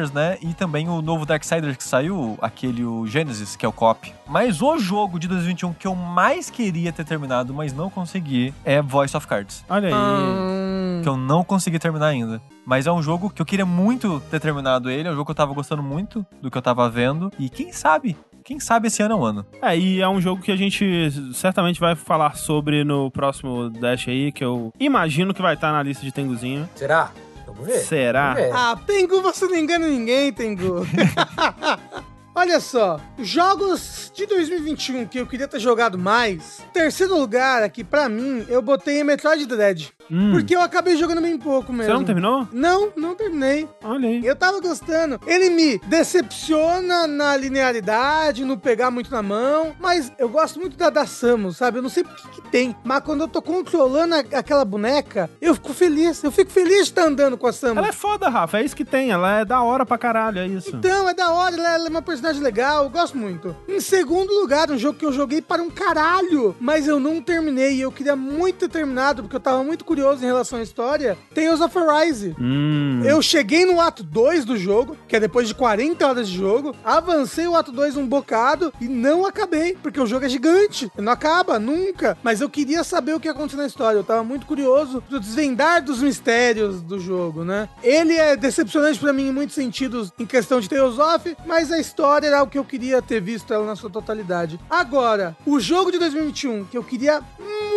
Né, 0.09 0.37
e 0.41 0.53
também 0.53 0.89
o 0.89 1.01
novo 1.01 1.25
Darksiders 1.25 1.77
que 1.77 1.83
saiu, 1.83 2.37
aquele, 2.41 2.83
o 2.83 3.05
Genesis, 3.05 3.55
que 3.55 3.65
é 3.65 3.69
o 3.69 3.73
COP. 3.73 4.13
Mas 4.27 4.61
o 4.61 4.79
jogo 4.79 5.19
de 5.19 5.27
2021 5.27 5.73
que 5.73 5.85
eu 5.85 5.93
mais 5.93 6.49
queria 6.49 6.91
ter 6.91 7.05
terminado, 7.05 7.53
mas 7.53 7.73
não 7.73 7.89
consegui, 7.89 8.53
é 8.65 8.81
Voice 8.81 9.15
of 9.15 9.27
Cards. 9.27 9.63
Olha 9.69 9.89
aí. 9.89 9.93
Hum, 9.93 11.01
Que 11.03 11.09
eu 11.09 11.17
não 11.17 11.43
consegui 11.43 11.77
terminar 11.77 12.07
ainda. 12.07 12.41
Mas 12.65 12.87
é 12.87 12.91
um 12.91 13.01
jogo 13.01 13.29
que 13.29 13.41
eu 13.41 13.45
queria 13.45 13.65
muito 13.65 14.21
ter 14.31 14.39
terminado 14.39 14.89
ele, 14.89 15.07
é 15.07 15.11
um 15.11 15.15
jogo 15.15 15.25
que 15.25 15.31
eu 15.31 15.35
tava 15.35 15.53
gostando 15.53 15.83
muito 15.83 16.25
do 16.41 16.49
que 16.49 16.57
eu 16.57 16.61
tava 16.61 16.89
vendo. 16.89 17.31
E 17.37 17.49
quem 17.49 17.71
sabe, 17.73 18.15
quem 18.43 18.59
sabe 18.59 18.87
esse 18.87 19.01
ano 19.03 19.13
é 19.13 19.17
o 19.17 19.23
ano. 19.25 19.45
É, 19.61 19.77
e 19.77 19.99
é 20.01 20.07
um 20.07 20.21
jogo 20.21 20.41
que 20.41 20.51
a 20.51 20.55
gente 20.55 21.09
certamente 21.33 21.79
vai 21.79 21.95
falar 21.95 22.35
sobre 22.37 22.83
no 22.83 23.09
próximo 23.11 23.69
Dash 23.69 24.07
aí, 24.07 24.31
que 24.31 24.43
eu 24.43 24.71
imagino 24.79 25.33
que 25.33 25.41
vai 25.41 25.55
estar 25.55 25.71
na 25.71 25.83
lista 25.83 26.03
de 26.05 26.11
Tenguzinho. 26.11 26.69
Será? 26.75 27.11
Vamos 27.53 27.67
ver. 27.67 27.79
Será? 27.79 28.33
Vamos 28.33 28.49
ver. 28.49 28.55
Ah, 28.55 28.79
Tengu, 28.85 29.21
você 29.21 29.45
não 29.45 29.55
engana 29.55 29.87
ninguém, 29.87 30.31
Tengu. 30.31 30.85
Olha 32.33 32.61
só, 32.61 32.97
jogos 33.19 34.09
de 34.15 34.25
2021 34.25 35.05
que 35.05 35.17
eu 35.19 35.27
queria 35.27 35.49
ter 35.49 35.59
jogado 35.59 35.97
mais. 35.97 36.61
Terceiro 36.71 37.17
lugar 37.17 37.61
aqui, 37.61 37.83
pra 37.83 38.07
mim, 38.07 38.45
eu 38.47 38.61
botei 38.61 39.03
Metroid 39.03 39.45
Dread. 39.45 39.93
Hum. 40.11 40.31
Porque 40.33 40.55
eu 40.55 40.61
acabei 40.61 40.97
jogando 40.97 41.21
bem 41.21 41.37
pouco 41.37 41.71
mesmo. 41.71 41.91
Você 41.91 41.97
não 41.97 42.03
terminou? 42.03 42.47
Não, 42.51 42.91
não 42.97 43.15
terminei. 43.15 43.67
Olha 43.83 44.09
aí. 44.09 44.25
Eu 44.25 44.35
tava 44.35 44.59
gostando. 44.59 45.19
Ele 45.25 45.49
me 45.49 45.79
decepciona 45.87 47.07
na 47.07 47.35
linearidade, 47.37 48.43
no 48.45 48.57
pegar 48.57 48.91
muito 48.91 49.11
na 49.11 49.21
mão, 49.23 49.73
mas 49.79 50.11
eu 50.17 50.29
gosto 50.29 50.59
muito 50.59 50.77
da, 50.77 50.89
da 50.89 51.05
Samus, 51.05 51.57
sabe? 51.57 51.77
Eu 51.79 51.81
não 51.81 51.89
sei 51.89 52.03
por 52.03 52.15
que, 52.29 52.41
tem, 52.49 52.75
mas 52.83 53.03
quando 53.03 53.21
eu 53.21 53.27
tô 53.27 53.41
controlando 53.41 54.15
a- 54.15 54.19
aquela 54.39 54.65
boneca, 54.65 55.29
eu 55.41 55.53
fico 55.55 55.73
feliz. 55.73 56.23
Eu 56.23 56.31
fico 56.31 56.51
feliz 56.51 56.75
de 56.75 56.81
estar 56.83 57.03
andando 57.05 57.37
com 57.37 57.47
a 57.47 57.53
Samus. 57.53 57.77
Ela 57.77 57.87
é 57.87 57.91
foda, 57.93 58.27
Rafa. 58.29 58.59
É 58.59 58.65
isso 58.65 58.75
que 58.75 58.83
tem. 58.85 59.11
Ela 59.11 59.39
é 59.39 59.45
da 59.45 59.61
hora 59.61 59.85
pra 59.85 59.97
caralho, 59.97 60.39
é 60.39 60.47
isso. 60.47 60.75
Então, 60.75 61.07
é 61.07 61.13
da 61.13 61.31
hora, 61.31 61.55
ela, 61.55 61.73
ela 61.75 61.87
é 61.87 61.89
uma 61.89 62.01
personagem 62.01 62.41
legal, 62.41 62.83
eu 62.83 62.89
gosto 62.89 63.17
muito. 63.17 63.55
Em 63.67 63.79
segundo 63.79 64.31
lugar, 64.33 64.69
um 64.69 64.77
jogo 64.77 64.97
que 64.99 65.05
eu 65.05 65.13
joguei 65.13 65.41
para 65.41 65.61
um 65.61 65.69
caralho, 65.69 66.55
mas 66.59 66.87
eu 66.87 66.99
não 66.99 67.21
terminei, 67.21 67.79
eu 67.83 67.91
queria 67.91 68.15
muito 68.15 68.59
ter 68.59 68.69
terminado, 68.69 69.23
porque 69.23 69.35
eu 69.35 69.39
tava 69.39 69.63
muito 69.63 69.85
curioso 69.85 70.00
em 70.01 70.25
relação 70.25 70.59
à 70.59 70.61
história, 70.61 71.17
Tales 71.33 71.61
of 71.61 71.77
Arise. 71.77 72.35
Hum. 72.39 73.01
Eu 73.05 73.21
cheguei 73.21 73.65
no 73.65 73.79
ato 73.79 74.03
2 74.03 74.45
do 74.45 74.57
jogo, 74.57 74.97
que 75.07 75.15
é 75.15 75.19
depois 75.19 75.47
de 75.47 75.55
40 75.55 76.05
horas 76.05 76.27
de 76.27 76.37
jogo, 76.37 76.75
avancei 76.83 77.47
o 77.47 77.55
ato 77.55 77.71
2 77.71 77.97
um 77.97 78.07
bocado 78.07 78.73
e 78.81 78.87
não 78.87 79.25
acabei, 79.25 79.77
porque 79.81 79.99
o 79.99 80.07
jogo 80.07 80.25
é 80.25 80.29
gigante. 80.29 80.91
Não 80.97 81.11
acaba, 81.11 81.59
nunca. 81.59 82.17
Mas 82.23 82.41
eu 82.41 82.49
queria 82.49 82.83
saber 82.83 83.13
o 83.13 83.19
que 83.19 83.27
ia 83.27 83.31
acontecer 83.31 83.57
na 83.57 83.67
história. 83.67 83.97
Eu 83.97 84.03
tava 84.03 84.23
muito 84.23 84.45
curioso 84.45 85.01
pro 85.07 85.19
desvendar 85.19 85.83
dos 85.83 86.01
mistérios 86.01 86.81
do 86.81 86.99
jogo, 86.99 87.43
né? 87.43 87.69
Ele 87.83 88.15
é 88.15 88.35
decepcionante 88.35 88.99
pra 88.99 89.13
mim 89.13 89.27
em 89.27 89.31
muitos 89.31 89.55
sentidos 89.55 90.11
em 90.19 90.25
questão 90.25 90.59
de 90.59 90.67
Tales 90.67 90.97
of, 90.97 91.37
mas 91.45 91.71
a 91.71 91.79
história 91.79 92.27
era 92.27 92.43
o 92.43 92.47
que 92.47 92.57
eu 92.57 92.65
queria 92.65 93.01
ter 93.01 93.21
visto 93.21 93.53
ela 93.53 93.65
na 93.65 93.75
sua 93.75 93.89
totalidade. 93.89 94.59
Agora, 94.69 95.35
o 95.45 95.59
jogo 95.59 95.91
de 95.91 95.99
2021 95.99 96.65
que 96.65 96.77
eu 96.77 96.83
queria 96.83 97.21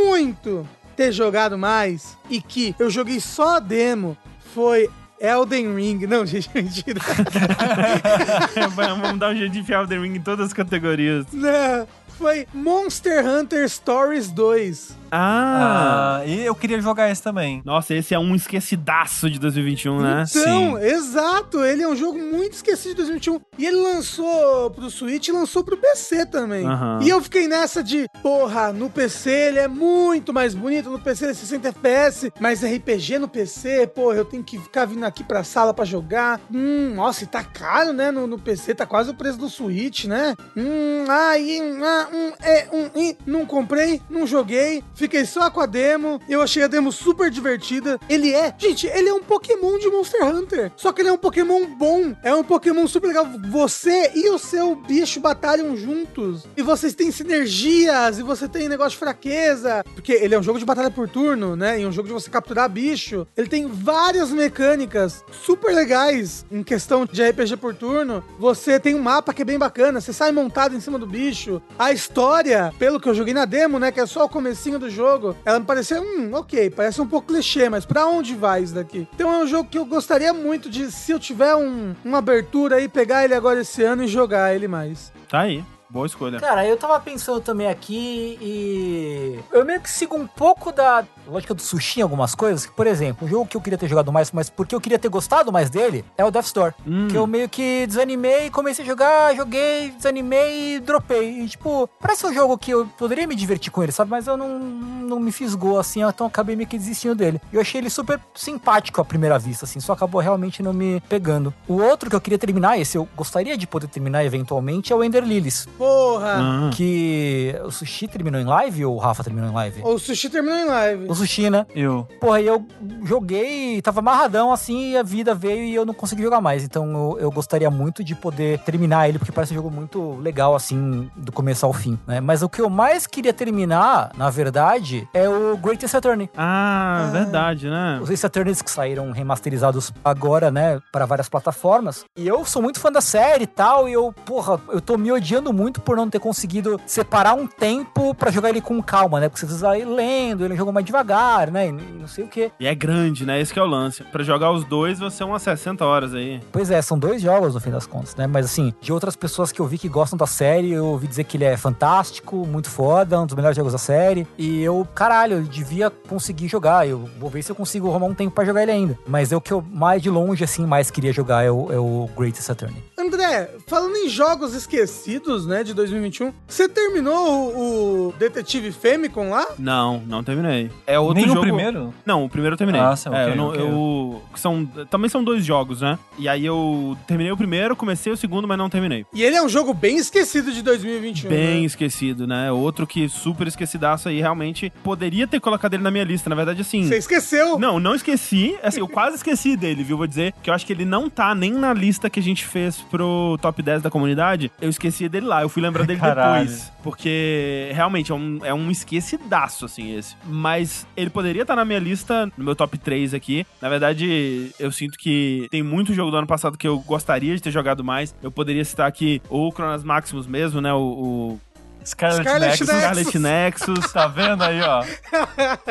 muito 0.07 0.66
ter 0.95 1.12
jogado 1.12 1.59
mais 1.59 2.16
e 2.30 2.40
que 2.40 2.74
eu 2.78 2.88
joguei 2.88 3.20
só 3.20 3.57
a 3.57 3.61
demo 3.61 4.16
foi 4.55 4.88
Elden 5.20 5.74
Ring. 5.74 6.07
Não, 6.07 6.24
gente, 6.26 6.51
mentira. 6.55 7.01
Vamos 8.74 9.18
dar 9.18 9.30
um 9.30 9.36
jeito 9.36 9.53
de 9.53 9.61
enfiar 9.61 9.86
The 9.86 9.99
Ring 9.99 10.16
em 10.16 10.20
todas 10.20 10.47
as 10.47 10.53
categorias. 10.53 11.26
Não, 11.32 11.86
foi 12.18 12.47
Monster 12.53 13.26
Hunter 13.26 13.68
Stories 13.68 14.30
2. 14.30 15.04
Ah. 15.15 16.19
Ah, 16.21 16.27
e 16.27 16.45
eu 16.45 16.55
queria 16.55 16.81
jogar 16.81 17.11
esse 17.11 17.23
também. 17.23 17.62
Nossa, 17.65 17.95
esse 17.95 18.15
é 18.15 18.19
um 18.19 18.35
esquecidaço 18.35 19.31
de 19.31 19.39
2021, 19.39 20.01
né? 20.01 20.25
Então, 20.29 20.77
Sim. 20.77 20.85
exato, 20.85 21.65
ele 21.65 21.83
é 21.83 21.89
um 21.89 21.95
jogo 21.95 22.19
muito 22.19 22.55
esquecido 22.55 22.91
de 22.91 22.97
2021. 22.97 23.41
E 23.59 23.67
ele 23.67 23.77
lançou 23.77 24.71
pro 24.71 24.91
Switch 24.91 25.29
e 25.29 25.33
lançou 25.33 25.62
pro 25.62 25.77
PC 25.77 26.27
também. 26.27 26.67
Aham. 26.67 26.99
E 27.03 27.09
eu 27.09 27.23
fiquei 27.23 27.47
nessa 27.47 27.83
de, 27.83 28.07
porra, 28.23 28.73
no 28.73 28.91
PC 28.91 29.31
ele 29.31 29.59
é 29.61 29.69
muito 29.69 30.33
mais 30.33 30.55
bonito, 30.55 30.91
no 30.91 30.99
PC 30.99 31.25
ele 31.25 31.33
é 31.33 31.35
60 31.35 31.69
FPS, 31.69 32.33
mas 32.41 32.62
RPG 32.62 33.19
no 33.19 33.29
PC, 33.29 33.87
porra, 33.87 34.17
eu 34.17 34.25
tenho 34.25 34.43
que 34.43 34.59
ficar 34.59 34.85
vindo 34.85 35.05
aqui 35.05 35.23
pra 35.23 35.45
sala 35.45 35.73
pra 35.73 35.85
jogar. 35.85 36.41
Hum, 36.53 36.95
nossa, 36.95 37.25
e 37.25 37.27
tá 37.27 37.45
caro, 37.45 37.93
né, 37.93 38.11
no, 38.11 38.27
no 38.27 38.39
PC, 38.39 38.75
tá 38.75 38.87
quase 38.87 39.11
o 39.11 39.15
preço 39.15 39.39
do 39.39 39.49
Switch, 39.49 40.07
né? 40.07 40.35
Hum, 40.57 41.05
ai, 41.09 41.61
hum, 41.62 41.81
ah, 41.85 42.09
hum, 42.12 42.33
é, 42.43 42.69
um, 42.73 43.01
ih, 43.01 43.17
não 43.27 43.47
comprei, 43.47 44.01
não 44.11 44.27
joguei, 44.27 44.83
fiquei 44.95 45.04
só 45.27 45.51
com 45.51 45.61
a 45.61 45.67
demo, 45.67 46.21
eu 46.29 46.43
achei 46.43 46.63
a 46.63 46.67
demo 46.67 46.91
super 46.93 47.31
divertida. 47.31 47.99
Ele 48.09 48.33
é, 48.33 48.55
gente, 48.59 48.87
ele 48.87 49.09
é 49.09 49.15
um 49.15 49.23
Pokémon 49.23 49.79
de 49.79 49.89
Monster 49.89 50.25
Hunter, 50.25 50.73
só 50.77 50.93
que 50.93 51.03
ele 51.03 51.09
é 51.09 51.13
um 51.13 51.19
Pokémon 51.19 51.67
bom, 51.67 52.15
é 52.23 52.35
um 52.35 52.45
Pokémon 52.45 52.87
super 52.87 53.09
legal. 53.09 53.27
Você 53.51 54.13
e 54.15 54.29
o 54.31 54.39
seu 54.39 54.75
bicho 54.75 55.21
batalham 55.21 55.77
juntos, 55.77 56.45
e 56.57 56.63
vocês 56.63 56.95
têm 56.95 57.11
sinergias, 57.11 58.19
e 58.19 58.23
você 58.23 58.49
tem 58.49 58.69
negócio 58.69 58.93
de 58.93 58.99
fraqueza, 58.99 59.85
porque 59.95 60.13
ele 60.13 60.35
é 60.35 60.39
um 60.39 60.43
jogo 60.43 60.59
de 60.59 60.65
batalha 60.65 60.91
por 60.91 61.09
turno, 61.09 61.57
né, 61.57 61.81
e 61.81 61.87
um 61.87 61.93
jogo 61.93 62.09
de 62.09 62.15
você 62.15 62.31
capturar 62.31 62.69
bicho. 62.69 63.27
Ele 63.37 63.49
tem 63.49 63.67
várias 63.67 64.31
mecânicas 64.31 65.25
super 65.45 65.75
legais 65.75 66.45
em 66.51 66.63
questão 66.63 67.07
de 67.07 67.23
RPG 67.23 67.57
por 67.57 67.75
turno. 67.75 68.25
Você 68.39 68.79
tem 68.81 68.95
um 68.95 69.03
mapa 69.03 69.33
que 69.33 69.43
é 69.43 69.45
bem 69.45 69.59
bacana, 69.59 70.01
você 70.01 70.13
sai 70.13 70.33
montado 70.33 70.75
em 70.75 70.81
cima 70.81 70.99
do 70.99 71.07
bicho. 71.07 71.61
A 71.79 71.93
história, 71.93 72.73
pelo 72.79 73.01
que 73.01 73.09
eu 73.09 73.15
joguei 73.15 73.35
na 73.35 73.45
demo, 73.45 73.79
né, 73.79 73.93
que 73.93 74.01
é 74.01 74.07
só 74.07 74.25
o 74.25 74.29
comecinho 74.29 74.79
do 74.79 74.91
jogo, 74.95 75.36
ela 75.45 75.61
me 75.61 75.66
pareceu, 75.66 76.03
hum, 76.03 76.30
ok, 76.32 76.70
parece 76.70 77.01
um 77.01 77.07
pouco 77.07 77.28
clichê, 77.28 77.68
mas 77.68 77.84
pra 77.84 78.07
onde 78.07 78.34
vai 78.34 78.62
isso 78.62 78.74
daqui? 78.74 79.07
Então 79.14 79.30
é 79.32 79.38
um 79.38 79.47
jogo 79.47 79.68
que 79.68 79.76
eu 79.76 79.84
gostaria 79.84 80.32
muito 80.32 80.70
de, 80.70 80.90
se 80.90 81.12
eu 81.12 81.20
tiver 81.20 81.55
um, 81.55 81.95
uma 82.03 82.18
abertura 82.18 82.76
aí, 82.76 82.88
pegar 82.88 83.24
ele 83.24 83.34
agora 83.34 83.61
esse 83.61 83.82
ano 83.82 84.05
e 84.05 84.09
jogar 84.09 84.55
ele 84.55 84.68
mais. 84.68 85.12
Tá 85.28 85.40
aí. 85.40 85.62
Boa 85.95 86.07
escolha. 86.07 86.40
Cara, 86.40 86.66
eu 86.66 86.76
tava 86.76 86.99
pensando 86.99 87.40
também 87.40 87.68
aqui 87.68 88.36
e. 88.40 89.38
Eu 89.53 89.64
meio 89.64 89.80
que 89.80 89.88
sigo 89.88 90.16
um 90.16 90.26
pouco 90.26 90.72
da 90.72 91.05
lógica 91.29 91.55
do 91.55 91.62
sushi 91.62 92.01
em 92.01 92.03
algumas 92.03 92.35
coisas. 92.35 92.66
Que, 92.66 92.72
por 92.72 92.87
exemplo, 92.87 93.27
um 93.27 93.31
jogo 93.31 93.47
que 93.47 93.57
eu 93.57 93.61
queria 93.61 93.79
ter 93.79 93.89
jogado 93.89 94.12
mais, 94.12 94.31
mas 94.33 94.49
porque 94.51 94.75
eu 94.75 94.81
queria 94.81 94.99
ter 94.99 95.09
gostado 95.09 95.53
mais 95.53 95.70
dele, 95.70 96.05
é 96.16 96.25
o 96.25 96.31
Death 96.31 96.47
Store. 96.47 96.75
Hum. 96.87 97.09
Que 97.09 97.16
eu 97.16 97.27
meio 97.27 97.49
que 97.49 97.87
desanimei, 97.87 98.51
comecei 98.51 98.85
a 98.85 98.89
jogar, 98.89 99.35
joguei, 99.35 99.91
desanimei 99.91 100.77
e 100.77 100.81
dropei. 100.81 101.41
E, 101.41 101.49
tipo, 101.49 101.89
parece 102.01 102.27
um 102.27 102.33
jogo 102.33 102.59
que 102.59 102.70
eu 102.70 102.87
poderia 102.99 103.27
me 103.27 103.35
divertir 103.35 103.70
com 103.70 103.83
ele, 103.83 103.93
sabe? 103.93 104.11
Mas 104.11 104.27
eu 104.27 104.37
não, 104.37 104.59
não 104.59 105.20
me 105.20 105.33
fisgou 105.33 105.79
assim, 105.79 106.03
então 106.03 106.27
acabei 106.27 106.57
meio 106.57 106.68
que 106.68 106.79
desistindo 106.79 107.14
dele. 107.14 107.41
Eu 107.53 107.61
achei 107.61 107.81
ele 107.81 107.91
super 107.91 108.20
simpático 108.35 109.01
à 109.01 109.05
primeira 109.05 109.39
vista, 109.39 109.64
assim, 109.64 109.81
só 109.81 109.93
acabou 109.93 110.20
realmente 110.20 110.62
não 110.62 110.72
me 110.72 111.01
pegando. 111.09 111.53
O 111.68 111.81
outro 111.81 112.09
que 112.11 112.16
eu 112.16 112.20
queria 112.20 112.39
terminar, 112.39 112.79
esse 112.79 112.97
eu 112.97 113.09
gostaria 113.16 113.57
de 113.57 113.66
poder 113.66 113.89
terminar 113.89 114.25
eventualmente, 114.25 114.93
é 114.93 114.97
o 114.97 115.03
Ender 115.03 115.25
Lilies. 115.25 115.66
Porra! 115.79 116.37
Ah. 116.39 116.70
Que 116.75 117.55
o 117.64 117.70
Sushi 117.70 118.09
terminou 118.09 118.41
em 118.41 118.45
live 118.45 118.85
ou 118.85 118.97
o 118.97 118.99
Rafa 118.99 119.22
terminou 119.22 119.51
em 119.51 119.53
live? 119.53 119.83
O 119.83 119.99
sushi 119.99 120.29
terminou 120.29 120.59
em 120.59 120.66
live. 120.66 121.07
O 121.09 121.14
Sushi, 121.15 121.51
né? 121.51 121.67
Eu. 121.75 122.07
Porra, 122.21 122.41
e 122.41 122.47
eu 122.47 122.67
joguei, 123.05 123.81
tava 123.83 124.01
amarradão 124.01 124.53
assim, 124.53 124.93
e 124.93 124.97
a 124.97 125.03
vida 125.03 125.35
veio 125.35 125.65
e 125.65 125.75
eu 125.75 125.85
não 125.85 125.95
consegui 125.95 126.23
jogar 126.23 126.41
mais. 126.41 126.65
Então 126.65 126.87
eu, 126.93 127.19
eu 127.21 127.31
gostaria 127.31 127.71
muito 127.71 128.05
de 128.05 128.15
poder 128.15 128.59
terminar 128.61 129.09
ele, 129.09 129.19
porque 129.19 129.33
parece 129.33 129.53
um 129.53 129.57
jogo 129.57 129.71
muito 129.71 130.17
legal, 130.21 130.55
assim, 130.55 131.11
do 131.17 131.33
começo 131.33 131.67
ao 131.67 131.73
fim, 131.73 131.99
né? 132.07 132.21
Mas 132.21 132.43
o 132.43 132.49
que 132.49 132.61
eu 132.61 132.71
mais 132.71 133.07
queria 133.07 133.33
terminar, 133.33 134.12
na 134.17 134.31
verdade, 134.31 135.09
é 135.12 135.29
o 135.29 135.57
Greatest 135.57 135.95
Attorney. 135.95 136.31
Ah, 136.37 137.11
verdade, 137.12 137.69
né? 137.69 137.99
Os 138.03 138.11
Ace 138.11 138.25
Attorneys 138.25 138.62
que 138.62 138.71
saíram 138.71 139.11
remasterizados 139.11 139.93
agora, 140.05 140.51
né, 140.51 140.81
para 140.93 141.05
várias 141.05 141.29
plataformas. 141.29 142.05
E 142.17 142.27
eu 142.27 142.45
sou 142.45 142.62
muito 142.62 142.81
fã 142.81 142.91
da 142.91 143.01
série 143.01 143.45
e 143.45 143.49
tal, 143.49 143.89
e 143.89 143.93
eu, 143.93 144.12
porra, 144.25 144.61
eu 144.69 144.81
tô 144.81 144.97
me 144.97 145.11
odiando 145.11 145.53
muito 145.53 145.65
muito 145.65 145.81
por 145.81 145.97
não 145.97 146.11
ter 146.11 146.21
conseguido 146.21 146.79
separar 146.87 147.33
um 147.33 147.47
tempo 147.47 148.15
pra 148.15 148.31
jogar 148.31 148.51
ele 148.51 148.61
com 148.61 148.83
calma, 148.83 149.19
né? 149.19 149.31
Porque 149.31 149.41
você 149.41 149.47
precisa 149.47 149.79
ir 149.79 149.87
lendo, 149.87 150.45
ele 150.45 150.55
jogou 150.55 150.75
mais 150.75 150.85
devagar, 150.85 151.04
né? 151.51 151.69
E 151.69 151.73
não 151.73 152.09
sei 152.09 152.25
o 152.25 152.29
quê. 152.29 152.51
E 152.59 152.67
é 152.67 152.75
grande, 152.75 153.25
né? 153.27 153.41
Esse 153.41 153.53
que 153.53 153.59
é 153.59 153.63
o 153.63 153.67
lance. 153.67 154.03
Pra 154.05 154.23
jogar 154.23 154.51
os 154.51 154.65
dois, 154.65 154.99
você 154.99 155.23
é 155.23 155.27
umas 155.27 155.43
60 155.43 155.85
horas 155.85 156.15
aí. 156.15 156.41
Pois 156.51 156.71
é, 156.71 156.81
são 156.83 156.99
dois 156.99 157.21
jogos 157.21 157.55
no 157.55 157.61
fim 157.61 157.71
das 157.71 157.87
contas, 157.87 158.15
né? 158.17 158.27
Mas 158.27 158.47
assim, 158.47 158.73
de 158.81 158.93
outras 158.93 159.17
pessoas 159.17 159.53
que 159.53 159.61
eu 159.61 159.67
vi 159.67 159.79
que 159.79 159.89
gostam 159.89 160.17
da 160.17 160.27
série, 160.27 160.73
eu 160.73 160.87
ouvi 160.87 161.07
dizer 161.07 161.25
que 161.25 161.37
ele 161.37 161.45
é 161.45 161.57
fantástico, 161.57 162.47
muito 162.47 162.71
foda, 162.71 163.21
um 163.21 163.27
dos 163.27 163.35
melhores 163.35 163.57
jogos 163.57 163.73
da 163.73 163.79
série. 163.79 164.27
E 164.39 164.63
eu, 164.63 164.87
caralho, 164.95 165.39
eu 165.39 165.43
devia 165.43 165.91
conseguir 165.91 166.49
jogar. 166.49 166.89
Eu 166.89 167.09
vou 167.19 167.31
ver 167.31 167.43
se 167.43 167.51
eu 167.51 167.57
consigo 167.57 167.89
arrumar 167.91 168.07
um 168.07 168.15
tempo 168.15 168.35
pra 168.35 168.45
jogar 168.45 168.63
ele 168.63 168.73
ainda. 168.73 168.99
Mas 169.07 169.33
é 169.33 169.37
o 169.37 169.41
que 169.41 169.53
eu 169.53 169.63
mais 169.63 170.03
de 170.03 170.11
longe, 170.11 170.45
assim, 170.45 170.67
mais 170.67 170.91
queria 170.91 171.13
jogar 171.13 171.45
é 171.45 171.51
o, 171.51 171.73
é 171.73 171.79
o 171.79 172.09
Great 172.17 172.41
Saturn. 172.43 172.75
André, 172.99 173.51
falando 173.67 173.97
em 173.97 174.09
jogos 174.09 174.55
esquecidos, 174.55 175.47
né, 175.47 175.63
de 175.63 175.75
2021, 175.75 176.33
você 176.47 176.69
terminou 176.69 177.53
o, 177.55 178.09
o 178.09 178.15
Detetive 178.19 178.73
Famicom 178.73 179.31
lá? 179.31 179.47
Não, 179.59 180.01
não 180.07 180.23
terminei. 180.25 180.71
É 180.87 180.93
outro 180.99 181.14
Nem 181.16 181.26
jogo... 181.26 181.38
o 181.38 181.42
primeiro? 181.42 181.95
Não, 182.05 182.24
o 182.24 182.28
primeiro 182.28 182.55
eu 182.55 182.59
terminei. 182.59 182.80
Ah, 182.80 182.95
sim, 182.97 183.09
é, 183.12 183.30
eu 183.30 183.36
não- 183.36 183.49
ok. 183.49 183.61
eu- 183.61 184.22
são, 184.36 184.64
também 184.90 185.09
são 185.09 185.22
dois 185.22 185.45
jogos, 185.45 185.80
né? 185.80 185.99
E 186.18 186.28
aí 186.28 186.45
eu 186.45 186.97
terminei 187.07 187.32
o 187.32 187.36
primeiro, 187.36 187.74
comecei 187.76 188.12
o 188.12 188.16
segundo, 188.16 188.47
mas 188.49 188.59
não 188.59 188.68
terminei. 188.68 189.05
E 189.12 189.22
ele 189.22 189.36
é 189.36 189.42
um 189.42 189.49
jogo 189.49 189.72
bem 189.74 189.97
esquecido 189.97 190.53
de 190.53 190.62
2021. 190.62 191.28
Bem 191.30 191.61
né? 191.61 191.66
esquecido, 191.66 192.26
né? 192.26 192.51
Outro 192.53 192.86
que 192.86 193.09
super 193.09 193.47
esquecidaço 193.47 194.09
aí, 194.09 194.20
realmente 194.20 194.72
poderia 194.82 195.26
ter 195.26 195.40
colocado 195.40 195.74
ele 195.74 195.82
na 195.82 195.90
minha 195.90 196.05
lista. 196.05 196.28
Na 196.30 196.36
verdade, 196.36 196.61
assim. 196.61 196.84
Você 196.86 196.97
esqueceu? 196.99 197.59
Não, 197.59 197.78
não 197.80 197.95
esqueci. 197.95 198.57
Assim, 198.62 198.80
eu 198.80 198.88
quase 198.88 199.16
esqueci 199.16 199.57
dele, 199.57 199.82
viu? 199.84 199.97
Vou 199.97 200.07
dizer 200.07 200.34
que 200.42 200.51
eu 200.51 200.55
acho 200.55 200.66
que 200.66 200.72
ele 200.72 200.84
não 200.84 201.09
tá 201.11 201.34
nem 201.34 201.53
na 201.53 201.72
lista 201.72 202.09
que 202.11 202.20
a 202.20 202.22
gente 202.22 202.45
fez 202.45 202.78
pro 202.90 203.38
top 203.40 203.62
10 203.62 203.82
da 203.82 203.90
comunidade. 203.90 204.51
Eu 204.61 204.68
esqueci 204.70 205.09
dele 205.09 205.26
lá. 205.26 205.42
Eu 205.42 205.49
fui 205.49 205.62
lembrar 205.62 205.84
dele 205.86 205.99
Caralho. 206.01 206.40
depois. 206.47 206.72
Porque 206.82 207.70
realmente 207.72 208.12
é 208.12 208.14
um, 208.14 208.38
é 208.45 208.53
um 208.55 208.70
esquecidaço, 208.70 209.64
assim, 209.64 209.97
esse. 209.97 210.14
Mas 210.26 210.84
ele 210.97 211.11
poderia 211.11 211.43
estar 211.43 211.57
na 211.57 211.64
minha 211.64 211.78
lista, 211.78 212.30
no 212.37 212.45
meu 212.45 212.57
top 212.57 212.78
3 212.78 213.14
aqui. 213.14 213.47
Na 213.61 213.68
verdade, 213.68 214.53
eu 214.59 214.70
sinto 214.70 214.99
que 214.99 215.47
tem 215.51 215.62
muito 215.62 215.95
jogo 215.95 216.11
do 216.11 216.16
ano 216.16 216.26
passado 216.26 216.59
que 216.59 216.66
eu 216.66 216.78
gostaria 216.80 217.35
de 217.35 217.43
ter 217.43 217.51
jogado 217.51 217.85
mais. 217.85 218.14
Eu 218.22 218.30
poderia 218.30 218.64
citar 218.64 218.87
aqui 218.87 219.20
o 219.28 219.51
Chronos 219.51 219.85
Maximus 219.85 220.26
mesmo, 220.26 220.61
né? 220.61 220.72
O, 220.72 220.78
o 220.78 221.41
Scarlet, 221.85 222.22
Scarlet 222.22 222.49
Nexus. 222.49 222.68
Nexus. 222.68 222.82
Scarlet 222.82 223.18
Nexus. 223.18 223.93
Tá 223.93 224.07
vendo 224.07 224.43
aí, 224.43 224.61
ó? 224.62 224.85